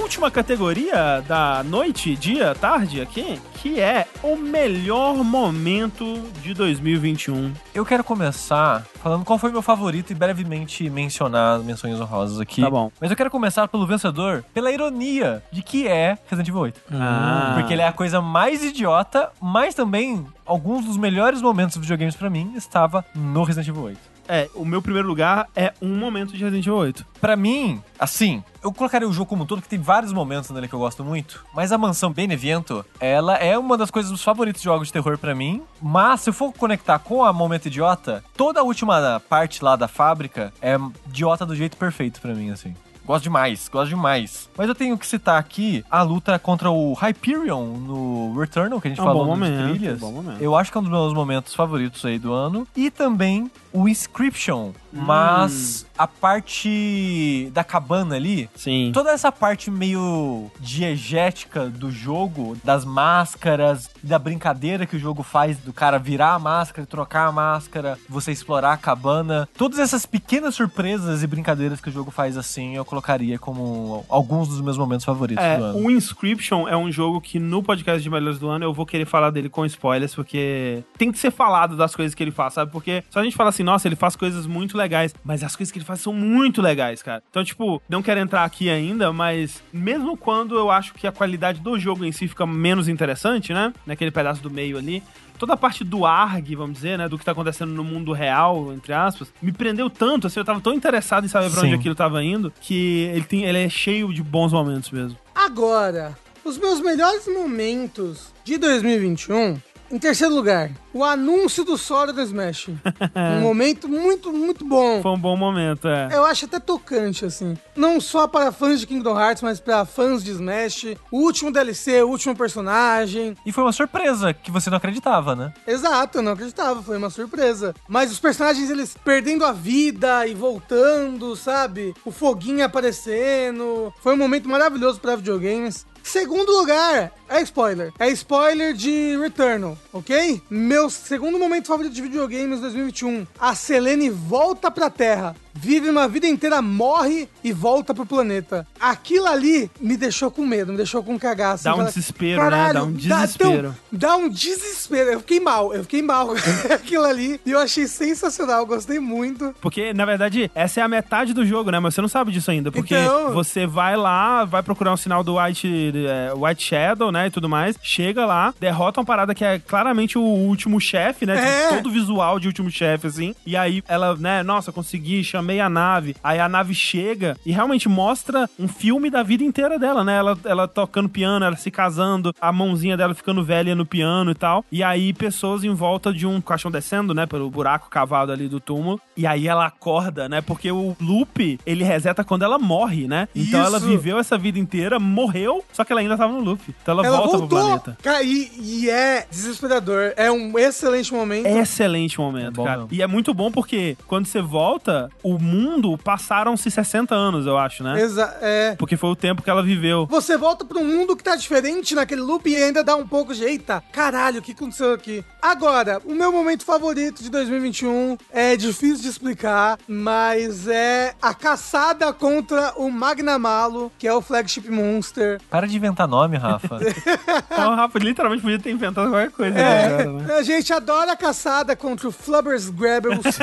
Penúltima 0.04 0.30
categoria 0.30 1.22
da 1.26 1.62
noite, 1.64 2.14
dia, 2.14 2.54
tarde 2.54 3.00
aqui, 3.00 3.40
que 3.54 3.80
é 3.80 4.06
o 4.22 4.36
melhor 4.36 5.16
momento 5.24 6.20
de 6.42 6.52
2021. 6.52 7.54
Eu 7.74 7.86
quero 7.86 8.04
começar 8.04 8.84
falando 9.02 9.24
qual 9.24 9.38
foi 9.38 9.50
meu 9.50 9.62
favorito 9.62 10.10
e 10.10 10.14
brevemente 10.14 10.90
mencionar 10.90 11.56
as 11.56 11.64
menções 11.64 11.98
honrosas 11.98 12.38
aqui. 12.38 12.60
Tá 12.60 12.68
bom. 12.68 12.92
Mas 13.00 13.10
eu 13.10 13.16
quero 13.16 13.30
começar 13.30 13.66
pelo 13.66 13.86
vencedor, 13.86 14.44
pela 14.52 14.70
ironia 14.70 15.42
de 15.50 15.62
que 15.62 15.88
é 15.88 16.18
Resident 16.26 16.48
Evil 16.48 16.60
8. 16.60 16.80
Ah. 16.92 17.54
Porque 17.56 17.72
ele 17.72 17.80
é 17.80 17.88
a 17.88 17.92
coisa 17.92 18.20
mais 18.20 18.62
idiota, 18.62 19.30
mas 19.40 19.74
também 19.74 20.26
alguns 20.44 20.84
dos 20.84 20.98
melhores 20.98 21.40
momentos 21.40 21.76
dos 21.76 21.86
videogames 21.86 22.14
pra 22.14 22.28
mim 22.28 22.52
estava 22.56 23.02
no 23.14 23.42
Resident 23.42 23.68
Evil 23.68 23.84
8. 23.84 24.13
É, 24.28 24.48
o 24.54 24.64
meu 24.64 24.80
primeiro 24.80 25.06
lugar 25.06 25.48
é 25.54 25.72
um 25.80 25.96
momento 25.96 26.32
de 26.32 26.42
Resident 26.42 26.66
Evil 26.66 26.76
8. 26.76 27.06
Pra 27.20 27.36
mim, 27.36 27.82
assim, 27.98 28.42
eu 28.62 28.72
colocaria 28.72 29.08
o 29.08 29.12
jogo 29.12 29.28
como 29.28 29.44
um 29.44 29.46
todo, 29.46 29.62
que 29.62 29.68
tem 29.68 29.78
vários 29.78 30.12
momentos 30.12 30.50
nele 30.50 30.68
que 30.68 30.74
eu 30.74 30.78
gosto 30.78 31.04
muito. 31.04 31.44
Mas 31.54 31.72
a 31.72 31.78
mansão 31.78 32.12
Beneviento, 32.12 32.84
ela 32.98 33.36
é 33.36 33.58
uma 33.58 33.76
das 33.76 33.90
coisas 33.90 34.10
dos 34.10 34.22
favoritos 34.22 34.62
de 34.62 34.64
jogos 34.64 34.88
de 34.88 34.92
terror 34.92 35.18
pra 35.18 35.34
mim. 35.34 35.62
Mas 35.80 36.22
se 36.22 36.30
eu 36.30 36.34
for 36.34 36.52
conectar 36.52 36.98
com 36.98 37.24
a 37.24 37.32
Momento 37.32 37.66
Idiota, 37.66 38.24
toda 38.36 38.60
a 38.60 38.62
última 38.62 39.20
parte 39.28 39.62
lá 39.62 39.76
da 39.76 39.88
fábrica 39.88 40.52
é 40.60 40.78
idiota 41.06 41.44
do 41.44 41.54
jeito 41.54 41.76
perfeito 41.76 42.20
pra 42.20 42.34
mim, 42.34 42.50
assim. 42.50 42.74
Gosto 43.06 43.24
demais, 43.24 43.68
gosto 43.70 43.90
demais. 43.90 44.48
Mas 44.56 44.66
eu 44.66 44.74
tenho 44.74 44.96
que 44.96 45.06
citar 45.06 45.38
aqui 45.38 45.84
a 45.90 46.00
luta 46.02 46.38
contra 46.38 46.70
o 46.70 46.94
Hyperion 46.94 47.64
no 47.66 48.38
Returnal, 48.38 48.80
que 48.80 48.88
a 48.88 48.90
gente 48.90 48.98
É 48.98 49.02
um 49.02 49.06
falou 49.06 49.26
momento, 49.26 49.68
trilhas. 49.74 50.00
bom 50.00 50.10
momento. 50.12 50.40
Eu 50.40 50.56
acho 50.56 50.72
que 50.72 50.78
é 50.78 50.80
um 50.80 50.84
dos 50.84 50.92
meus 50.92 51.12
momentos 51.12 51.54
favoritos 51.54 52.02
aí 52.04 52.18
do 52.18 52.32
ano. 52.32 52.66
E 52.74 52.90
também 52.90 53.50
o 53.72 53.86
Inscription. 53.86 54.70
Mas 54.94 55.86
a 55.96 56.06
parte 56.06 57.50
da 57.52 57.62
cabana 57.64 58.16
ali, 58.16 58.48
Sim. 58.54 58.90
toda 58.92 59.10
essa 59.10 59.30
parte 59.30 59.70
meio 59.70 60.50
diegética 60.60 61.68
do 61.68 61.90
jogo, 61.90 62.56
das 62.64 62.84
máscaras, 62.84 63.90
da 64.02 64.18
brincadeira 64.18 64.86
que 64.86 64.96
o 64.96 64.98
jogo 64.98 65.22
faz 65.22 65.58
do 65.58 65.72
cara 65.72 65.98
virar 65.98 66.34
a 66.34 66.38
máscara, 66.38 66.86
trocar 66.86 67.26
a 67.28 67.32
máscara, 67.32 67.98
você 68.08 68.32
explorar 68.32 68.72
a 68.72 68.76
cabana, 68.76 69.48
todas 69.56 69.78
essas 69.78 70.04
pequenas 70.06 70.54
surpresas 70.54 71.22
e 71.22 71.26
brincadeiras 71.26 71.80
que 71.80 71.88
o 71.88 71.92
jogo 71.92 72.10
faz 72.10 72.36
assim, 72.36 72.76
eu 72.76 72.84
colocaria 72.84 73.38
como 73.38 74.04
alguns 74.08 74.48
dos 74.48 74.60
meus 74.60 74.76
momentos 74.78 75.04
favoritos 75.04 75.42
É, 75.42 75.56
do 75.58 75.64
ano. 75.64 75.78
o 75.78 75.90
Inscription 75.90 76.68
é 76.68 76.76
um 76.76 76.90
jogo 76.90 77.20
que 77.20 77.38
no 77.38 77.62
podcast 77.62 78.02
de 78.02 78.10
Melhores 78.10 78.38
do 78.38 78.48
Ano 78.48 78.64
eu 78.64 78.72
vou 78.74 78.84
querer 78.86 79.06
falar 79.06 79.30
dele 79.30 79.48
com 79.48 79.64
spoilers, 79.64 80.14
porque 80.14 80.82
tem 80.98 81.10
que 81.10 81.18
ser 81.18 81.30
falado 81.30 81.76
das 81.76 81.94
coisas 81.94 82.14
que 82.14 82.22
ele 82.22 82.30
faz, 82.30 82.54
sabe? 82.54 82.70
Porque 82.70 83.02
só 83.10 83.20
a 83.20 83.24
gente 83.24 83.36
fala 83.36 83.50
assim, 83.50 83.62
nossa, 83.62 83.88
ele 83.88 83.96
faz 83.96 84.16
coisas 84.16 84.46
muito 84.46 84.76
legais, 84.76 84.83
mas 85.24 85.42
as 85.42 85.54
coisas 85.54 85.72
que 85.72 85.78
ele 85.78 85.84
faz 85.84 86.00
são 86.00 86.12
muito 86.12 86.60
legais, 86.62 87.02
cara. 87.02 87.22
Então, 87.30 87.44
tipo, 87.44 87.82
não 87.88 88.02
quero 88.02 88.20
entrar 88.20 88.44
aqui 88.44 88.70
ainda, 88.70 89.12
mas 89.12 89.62
mesmo 89.72 90.16
quando 90.16 90.56
eu 90.56 90.70
acho 90.70 90.94
que 90.94 91.06
a 91.06 91.12
qualidade 91.12 91.60
do 91.60 91.78
jogo 91.78 92.04
em 92.04 92.12
si 92.12 92.28
fica 92.28 92.46
menos 92.46 92.88
interessante, 92.88 93.52
né? 93.52 93.72
Naquele 93.86 94.10
pedaço 94.10 94.42
do 94.42 94.50
meio 94.50 94.78
ali, 94.78 95.02
toda 95.38 95.54
a 95.54 95.56
parte 95.56 95.84
do 95.84 96.06
ARG, 96.06 96.54
vamos 96.54 96.74
dizer, 96.74 96.98
né, 96.98 97.08
do 97.08 97.18
que 97.18 97.24
tá 97.24 97.32
acontecendo 97.32 97.72
no 97.72 97.84
mundo 97.84 98.12
real, 98.12 98.72
entre 98.72 98.92
aspas, 98.92 99.32
me 99.42 99.52
prendeu 99.52 99.90
tanto, 99.90 100.26
assim, 100.26 100.40
eu 100.40 100.44
tava 100.44 100.60
tão 100.60 100.72
interessado 100.72 101.24
em 101.24 101.28
saber 101.28 101.50
pra 101.50 101.60
onde 101.60 101.70
Sim. 101.70 101.74
aquilo 101.76 101.94
tava 101.94 102.22
indo, 102.22 102.52
que 102.60 103.10
ele, 103.12 103.24
tem, 103.24 103.44
ele 103.44 103.58
é 103.58 103.68
cheio 103.68 104.12
de 104.12 104.22
bons 104.22 104.52
momentos 104.52 104.90
mesmo. 104.90 105.18
Agora, 105.34 106.16
os 106.44 106.58
meus 106.58 106.80
melhores 106.80 107.26
momentos 107.26 108.32
de 108.44 108.58
2021. 108.58 109.58
Em 109.94 109.98
terceiro 110.00 110.34
lugar, 110.34 110.72
o 110.92 111.04
anúncio 111.04 111.62
do 111.62 111.78
Sora 111.78 112.12
do 112.12 112.20
Smash. 112.20 112.66
um 113.14 113.40
momento 113.40 113.88
muito, 113.88 114.32
muito 114.32 114.64
bom. 114.64 115.00
Foi 115.00 115.12
um 115.12 115.18
bom 115.18 115.36
momento, 115.36 115.86
é. 115.86 116.08
Eu 116.10 116.24
acho 116.24 116.46
até 116.46 116.58
tocante, 116.58 117.24
assim. 117.24 117.56
Não 117.76 118.00
só 118.00 118.26
para 118.26 118.50
fãs 118.50 118.80
de 118.80 118.88
Kingdom 118.88 119.16
Hearts, 119.16 119.40
mas 119.40 119.60
para 119.60 119.84
fãs 119.84 120.24
de 120.24 120.32
Smash. 120.32 120.96
O 121.12 121.20
último 121.20 121.52
DLC, 121.52 122.02
o 122.02 122.08
último 122.08 122.34
personagem. 122.34 123.36
E 123.46 123.52
foi 123.52 123.62
uma 123.62 123.70
surpresa 123.70 124.34
que 124.34 124.50
você 124.50 124.68
não 124.68 124.78
acreditava, 124.78 125.36
né? 125.36 125.54
Exato, 125.64 126.18
eu 126.18 126.22
não 126.22 126.32
acreditava, 126.32 126.82
foi 126.82 126.98
uma 126.98 127.08
surpresa. 127.08 127.72
Mas 127.88 128.10
os 128.10 128.18
personagens, 128.18 128.68
eles 128.70 128.96
perdendo 129.04 129.44
a 129.44 129.52
vida 129.52 130.26
e 130.26 130.34
voltando, 130.34 131.36
sabe? 131.36 131.94
O 132.04 132.10
foguinho 132.10 132.64
aparecendo. 132.64 133.94
Foi 134.02 134.14
um 134.14 134.18
momento 134.18 134.48
maravilhoso 134.48 134.98
para 134.98 135.14
videogames. 135.14 135.86
Segundo 136.04 136.52
lugar, 136.52 137.12
é 137.38 137.42
spoiler. 137.42 137.92
É 137.98 138.08
spoiler 138.10 138.74
de 138.74 139.16
Returnal, 139.18 139.76
ok? 139.92 140.40
Meu 140.50 140.88
segundo 140.90 141.38
momento 141.38 141.66
favorito 141.68 141.92
de 141.94 142.02
videogames 142.02 142.60
2021. 142.60 143.26
A 143.40 143.54
Selene 143.54 144.10
volta 144.10 144.70
pra 144.70 144.90
Terra. 144.90 145.34
Vive 145.56 145.88
uma 145.88 146.08
vida 146.08 146.26
inteira, 146.26 146.60
morre 146.60 147.28
e 147.42 147.52
volta 147.52 147.94
pro 147.94 148.04
planeta. 148.04 148.66
Aquilo 148.80 149.26
ali 149.26 149.70
me 149.80 149.96
deixou 149.96 150.28
com 150.28 150.44
medo, 150.44 150.72
me 150.72 150.76
deixou 150.76 151.00
com 151.00 151.16
cagaço. 151.16 151.62
Dá 151.62 151.76
um 151.76 151.84
desespero, 151.84 152.50
né? 152.50 152.72
Dá 152.72 152.82
um 152.82 152.92
desespero. 152.92 153.76
Dá, 153.92 154.08
dá 154.08 154.16
um 154.16 154.28
desespero. 154.28 155.10
Eu 155.12 155.20
fiquei 155.20 155.38
mal, 155.38 155.72
eu 155.72 155.82
fiquei 155.84 156.02
mal 156.02 156.26
com 156.26 156.34
aquilo 156.74 157.04
ali. 157.04 157.40
E 157.46 157.52
eu 157.52 157.60
achei 157.60 157.86
sensacional, 157.86 158.66
gostei 158.66 158.98
muito. 158.98 159.54
Porque, 159.60 159.94
na 159.94 160.04
verdade, 160.04 160.50
essa 160.56 160.80
é 160.80 160.82
a 160.82 160.88
metade 160.88 161.32
do 161.32 161.46
jogo, 161.46 161.70
né? 161.70 161.78
Mas 161.78 161.94
você 161.94 162.00
não 162.00 162.08
sabe 162.08 162.32
disso 162.32 162.50
ainda. 162.50 162.72
Porque 162.72 162.96
Então- 162.96 163.32
você 163.32 163.64
vai 163.64 163.96
lá, 163.96 164.44
vai 164.44 164.60
procurar 164.62 164.92
um 164.92 164.96
sinal 164.96 165.22
do 165.22 165.36
White, 165.40 165.92
é, 166.08 166.32
White 166.34 166.64
Shadow, 166.64 167.12
né? 167.12 167.23
E 167.26 167.30
tudo 167.30 167.48
mais. 167.48 167.76
Chega 167.82 168.26
lá, 168.26 168.54
derrota 168.58 169.00
uma 169.00 169.06
parada 169.06 169.34
que 169.34 169.44
é 169.44 169.58
claramente 169.58 170.18
o 170.18 170.22
último 170.22 170.80
chefe, 170.80 171.26
né? 171.26 171.36
É. 171.36 171.62
Tipo, 171.62 171.74
todo 171.76 171.90
visual 171.90 172.38
de 172.38 172.48
último 172.48 172.70
chefe, 172.70 173.06
assim. 173.06 173.34
E 173.46 173.56
aí 173.56 173.82
ela, 173.88 174.16
né? 174.16 174.42
Nossa, 174.42 174.72
consegui, 174.72 175.24
chamei 175.24 175.60
a 175.60 175.68
nave. 175.68 176.16
Aí 176.22 176.38
a 176.38 176.48
nave 176.48 176.74
chega 176.74 177.36
e 177.44 177.52
realmente 177.52 177.88
mostra 177.88 178.48
um 178.58 178.68
filme 178.68 179.10
da 179.10 179.22
vida 179.22 179.44
inteira 179.44 179.78
dela, 179.78 180.04
né? 180.04 180.16
Ela, 180.16 180.38
ela 180.44 180.68
tocando 180.68 181.08
piano, 181.08 181.44
ela 181.44 181.56
se 181.56 181.70
casando, 181.70 182.34
a 182.40 182.52
mãozinha 182.52 182.96
dela 182.96 183.14
ficando 183.14 183.44
velha 183.44 183.74
no 183.74 183.86
piano 183.86 184.30
e 184.30 184.34
tal. 184.34 184.64
E 184.70 184.82
aí 184.82 185.12
pessoas 185.12 185.64
em 185.64 185.74
volta 185.74 186.12
de 186.12 186.26
um 186.26 186.40
caixão 186.40 186.70
descendo, 186.70 187.14
né? 187.14 187.26
Pelo 187.26 187.50
buraco 187.50 187.88
cavado 187.88 188.32
ali 188.32 188.48
do 188.48 188.60
túmulo. 188.60 189.00
E 189.16 189.26
aí 189.26 189.48
ela 189.48 189.66
acorda, 189.66 190.28
né? 190.28 190.40
Porque 190.40 190.70
o 190.70 190.96
loop, 191.00 191.58
ele 191.64 191.84
reseta 191.84 192.24
quando 192.24 192.44
ela 192.44 192.58
morre, 192.58 193.06
né? 193.06 193.28
Então 193.34 193.60
Isso. 193.60 193.68
ela 193.68 193.78
viveu 193.78 194.18
essa 194.18 194.36
vida 194.36 194.58
inteira, 194.58 194.98
morreu, 194.98 195.64
só 195.72 195.84
que 195.84 195.92
ela 195.92 196.00
ainda 196.00 196.16
tava 196.16 196.32
no 196.32 196.40
loop. 196.40 196.60
Então 196.82 196.92
ela, 196.92 197.03
Ela 197.04 197.16
volta 197.18 197.30
pro 197.38 197.38
voltou. 197.46 197.58
planeta. 197.58 197.98
Cara, 198.02 198.22
e, 198.22 198.50
e 198.58 198.90
é 198.90 199.26
desesperador. 199.30 200.12
É 200.16 200.30
um 200.30 200.58
excelente 200.58 201.12
momento. 201.12 201.46
Excelente 201.46 202.18
momento, 202.18 202.46
É 202.48 202.50
bom 202.50 202.64
cara. 202.64 202.76
mesmo. 202.82 202.88
E 202.92 203.02
é 203.02 203.06
muito 203.06 203.32
bom 203.34 203.50
porque 203.50 203.96
quando 204.06 204.26
você 204.26 204.40
volta, 204.40 205.10
o 205.22 205.38
mundo 205.38 205.96
passaram-se 205.98 206.70
60 206.70 207.14
anos, 207.14 207.46
eu 207.46 207.56
acho, 207.58 207.82
né? 207.82 208.00
Exa 208.00 208.36
é. 208.40 208.74
Porque 208.78 208.96
foi 208.96 209.10
o 209.10 209.16
tempo 209.16 209.42
que 209.42 209.50
ela 209.50 209.62
viveu. 209.62 210.06
Você 210.06 210.36
volta 210.36 210.64
pra 210.64 210.78
um 210.78 210.84
mundo 210.84 211.16
que 211.16 211.22
tá 211.24 211.36
diferente 211.36 211.94
naquele 211.94 212.20
loop 212.20 212.48
e 212.48 212.56
ainda 212.56 212.82
dá 212.84 212.96
um 212.96 213.06
pouco 213.06 213.34
de 213.34 213.44
eita, 213.44 213.82
caralho, 213.92 214.40
o 214.40 214.42
que 214.42 214.52
aconteceu 214.52 214.92
aqui? 214.92 215.24
Agora, 215.40 216.00
o 216.04 216.14
meu 216.14 216.32
momento 216.32 216.64
favorito 216.64 217.22
de 217.22 217.30
2021 217.30 218.16
é 218.32 218.56
difícil 218.56 219.02
de 219.02 219.08
explicar, 219.08 219.78
mas 219.86 220.66
é 220.68 221.14
a 221.20 221.34
caçada 221.34 222.12
contra 222.12 222.72
o 222.76 222.90
Magnamalo, 222.90 223.90
que 223.98 224.06
é 224.06 224.12
o 224.14 224.20
flagship 224.22 224.68
monster. 224.70 225.40
Para 225.50 225.66
de 225.66 225.76
inventar 225.76 226.08
nome, 226.08 226.36
Rafa. 226.36 226.78
Então, 227.50 227.72
o 227.72 227.76
Rafa 227.76 227.98
literalmente 227.98 228.42
podia 228.42 228.58
ter 228.58 228.70
inventado 228.70 229.10
qualquer 229.10 229.30
coisa 229.30 229.58
É, 229.58 230.04
né? 230.04 230.34
a 230.34 230.42
gente 230.42 230.72
adora 230.72 231.12
a 231.12 231.16
caçada 231.16 231.76
contra 231.76 232.08
o 232.08 232.12
Flubbers 232.12 232.68
Grabbles. 232.68 233.38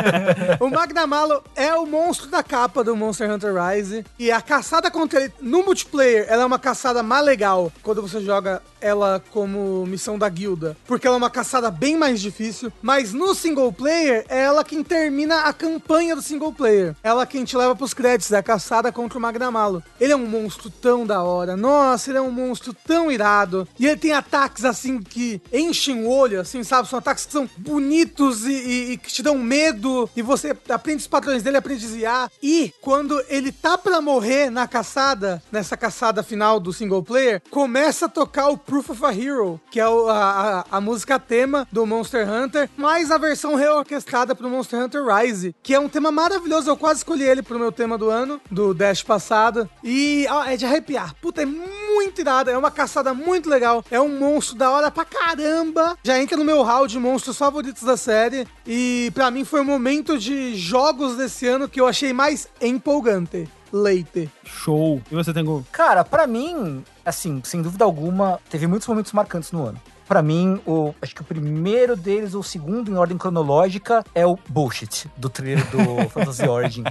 o 0.60 0.68
Magnamalo 0.68 1.42
é 1.54 1.74
o 1.74 1.86
monstro 1.86 2.28
da 2.28 2.42
capa 2.42 2.82
do 2.82 2.96
Monster 2.96 3.30
Hunter 3.30 3.52
Rise. 3.54 4.04
E 4.18 4.30
a 4.30 4.40
caçada 4.40 4.90
contra 4.90 5.20
ele, 5.20 5.32
no 5.40 5.62
multiplayer, 5.62 6.26
ela 6.28 6.42
é 6.42 6.46
uma 6.46 6.58
caçada 6.58 7.02
mais 7.02 7.24
legal 7.24 7.72
quando 7.82 8.02
você 8.02 8.20
joga 8.20 8.62
ela 8.80 9.22
como 9.30 9.84
missão 9.86 10.18
da 10.18 10.28
guilda. 10.28 10.76
Porque 10.86 11.06
ela 11.06 11.16
é 11.16 11.18
uma 11.18 11.30
caçada 11.30 11.70
bem 11.70 11.96
mais 11.96 12.20
difícil. 12.20 12.72
Mas 12.80 13.12
no 13.12 13.34
single 13.34 13.72
player, 13.72 14.24
é 14.28 14.40
ela 14.40 14.64
quem 14.64 14.82
termina 14.82 15.42
a 15.42 15.52
campanha 15.52 16.16
do 16.16 16.22
single 16.22 16.52
player. 16.52 16.94
Ela 17.02 17.26
quem 17.26 17.44
te 17.44 17.56
leva 17.56 17.76
pros 17.76 17.94
créditos, 17.94 18.32
é 18.32 18.38
a 18.38 18.42
caçada 18.42 18.90
contra 18.90 19.18
o 19.18 19.20
Magnamalo. 19.20 19.82
Ele 20.00 20.12
é 20.12 20.16
um 20.16 20.26
monstro 20.26 20.70
tão 20.70 21.06
da 21.06 21.22
hora. 21.22 21.56
Nossa, 21.56 22.10
ele 22.10 22.18
é 22.18 22.22
um 22.22 22.30
monstro 22.30 22.72
tão 22.90 23.08
irado. 23.10 23.68
E 23.78 23.86
ele 23.86 23.96
tem 23.96 24.12
ataques 24.12 24.64
assim 24.64 24.98
que 25.00 25.40
enchem 25.52 26.02
o 26.04 26.08
olho, 26.10 26.40
assim, 26.40 26.64
sabe? 26.64 26.88
São 26.88 26.98
ataques 26.98 27.24
que 27.24 27.30
são 27.32 27.48
bonitos 27.56 28.44
e, 28.46 28.50
e- 28.52 28.92
e 28.92 28.96
que 28.96 29.12
te 29.12 29.22
dão 29.22 29.38
medo. 29.38 30.10
E 30.16 30.22
você 30.22 30.56
aprende 30.68 31.02
os 31.02 31.06
padrões 31.06 31.40
dele, 31.42 31.56
aprende 31.56 31.84
a 31.84 31.86
desviar. 31.86 32.32
E 32.42 32.74
quando 32.80 33.22
ele 33.28 33.52
tá 33.52 33.78
pra 33.78 34.00
morrer 34.00 34.50
na 34.50 34.66
caçada, 34.66 35.40
nessa 35.52 35.76
caçada 35.76 36.22
final 36.24 36.58
do 36.58 36.72
single 36.72 37.02
player, 37.02 37.40
começa 37.48 38.06
a 38.06 38.08
tocar 38.08 38.48
o 38.48 38.58
Proof 38.58 38.90
of 38.90 39.04
a 39.04 39.14
Hero, 39.14 39.60
que 39.70 39.78
é 39.78 39.84
a, 39.84 39.86
a- 39.88 40.64
a 40.78 40.80
música 40.80 41.16
tema 41.18 41.68
do 41.70 41.86
Monster 41.86 42.28
Hunter, 42.28 42.68
mais 42.76 43.10
a 43.12 43.18
versão 43.18 43.54
reorquestrada 43.54 44.34
pro 44.34 44.50
Monster 44.50 44.80
Hunter 44.82 45.04
Rise, 45.06 45.54
que 45.62 45.74
é 45.74 45.78
um 45.78 45.88
tema 45.88 46.10
maravilhoso. 46.10 46.68
Eu 46.68 46.76
quase 46.76 46.98
escolhi 47.00 47.22
ele 47.22 47.40
pro 47.42 47.58
meu 47.58 47.70
tema 47.70 47.96
do 47.96 48.10
ano, 48.10 48.40
do 48.50 48.74
Dash 48.74 49.02
passado. 49.04 49.68
E 49.84 50.26
ó, 50.28 50.44
é 50.44 50.56
de 50.56 50.66
arrepiar. 50.66 51.14
Puta, 51.22 51.42
é 51.42 51.46
muito 51.46 52.20
irado. 52.20 52.50
É 52.50 52.58
uma 52.58 52.70
caçada 52.80 53.12
muito 53.12 53.50
legal. 53.50 53.84
É 53.90 54.00
um 54.00 54.18
monstro 54.18 54.56
da 54.56 54.70
hora 54.70 54.90
pra 54.90 55.04
caramba. 55.04 55.98
Já 56.02 56.18
entra 56.18 56.36
no 56.36 56.44
meu 56.44 56.62
hall 56.62 56.86
de 56.86 56.98
monstros 56.98 57.36
favoritos 57.36 57.82
da 57.82 57.94
série. 57.94 58.46
E 58.66 59.10
pra 59.14 59.30
mim 59.30 59.44
foi 59.44 59.60
o 59.60 59.64
momento 59.64 60.18
de 60.18 60.54
jogos 60.56 61.16
desse 61.16 61.46
ano 61.46 61.68
que 61.68 61.78
eu 61.78 61.86
achei 61.86 62.14
mais 62.14 62.48
empolgante. 62.60 63.46
Leite. 63.70 64.30
Show. 64.44 65.00
E 65.10 65.14
você, 65.14 65.32
Tengu? 65.32 65.64
Cara, 65.70 66.04
pra 66.04 66.26
mim, 66.26 66.82
assim, 67.04 67.42
sem 67.44 67.60
dúvida 67.60 67.84
alguma, 67.84 68.40
teve 68.48 68.66
muitos 68.66 68.88
momentos 68.88 69.12
marcantes 69.12 69.52
no 69.52 69.66
ano. 69.66 69.80
Pra 70.08 70.22
mim, 70.22 70.60
o, 70.66 70.92
acho 71.00 71.14
que 71.14 71.20
o 71.20 71.24
primeiro 71.24 71.94
deles, 71.94 72.34
ou 72.34 72.40
o 72.40 72.42
segundo 72.42 72.90
em 72.90 72.96
ordem 72.96 73.16
cronológica, 73.16 74.02
é 74.12 74.26
o 74.26 74.36
Bullshit, 74.48 75.08
do 75.16 75.28
trailer 75.28 75.64
do 75.70 76.08
Fantasy 76.10 76.48
Origin. 76.48 76.82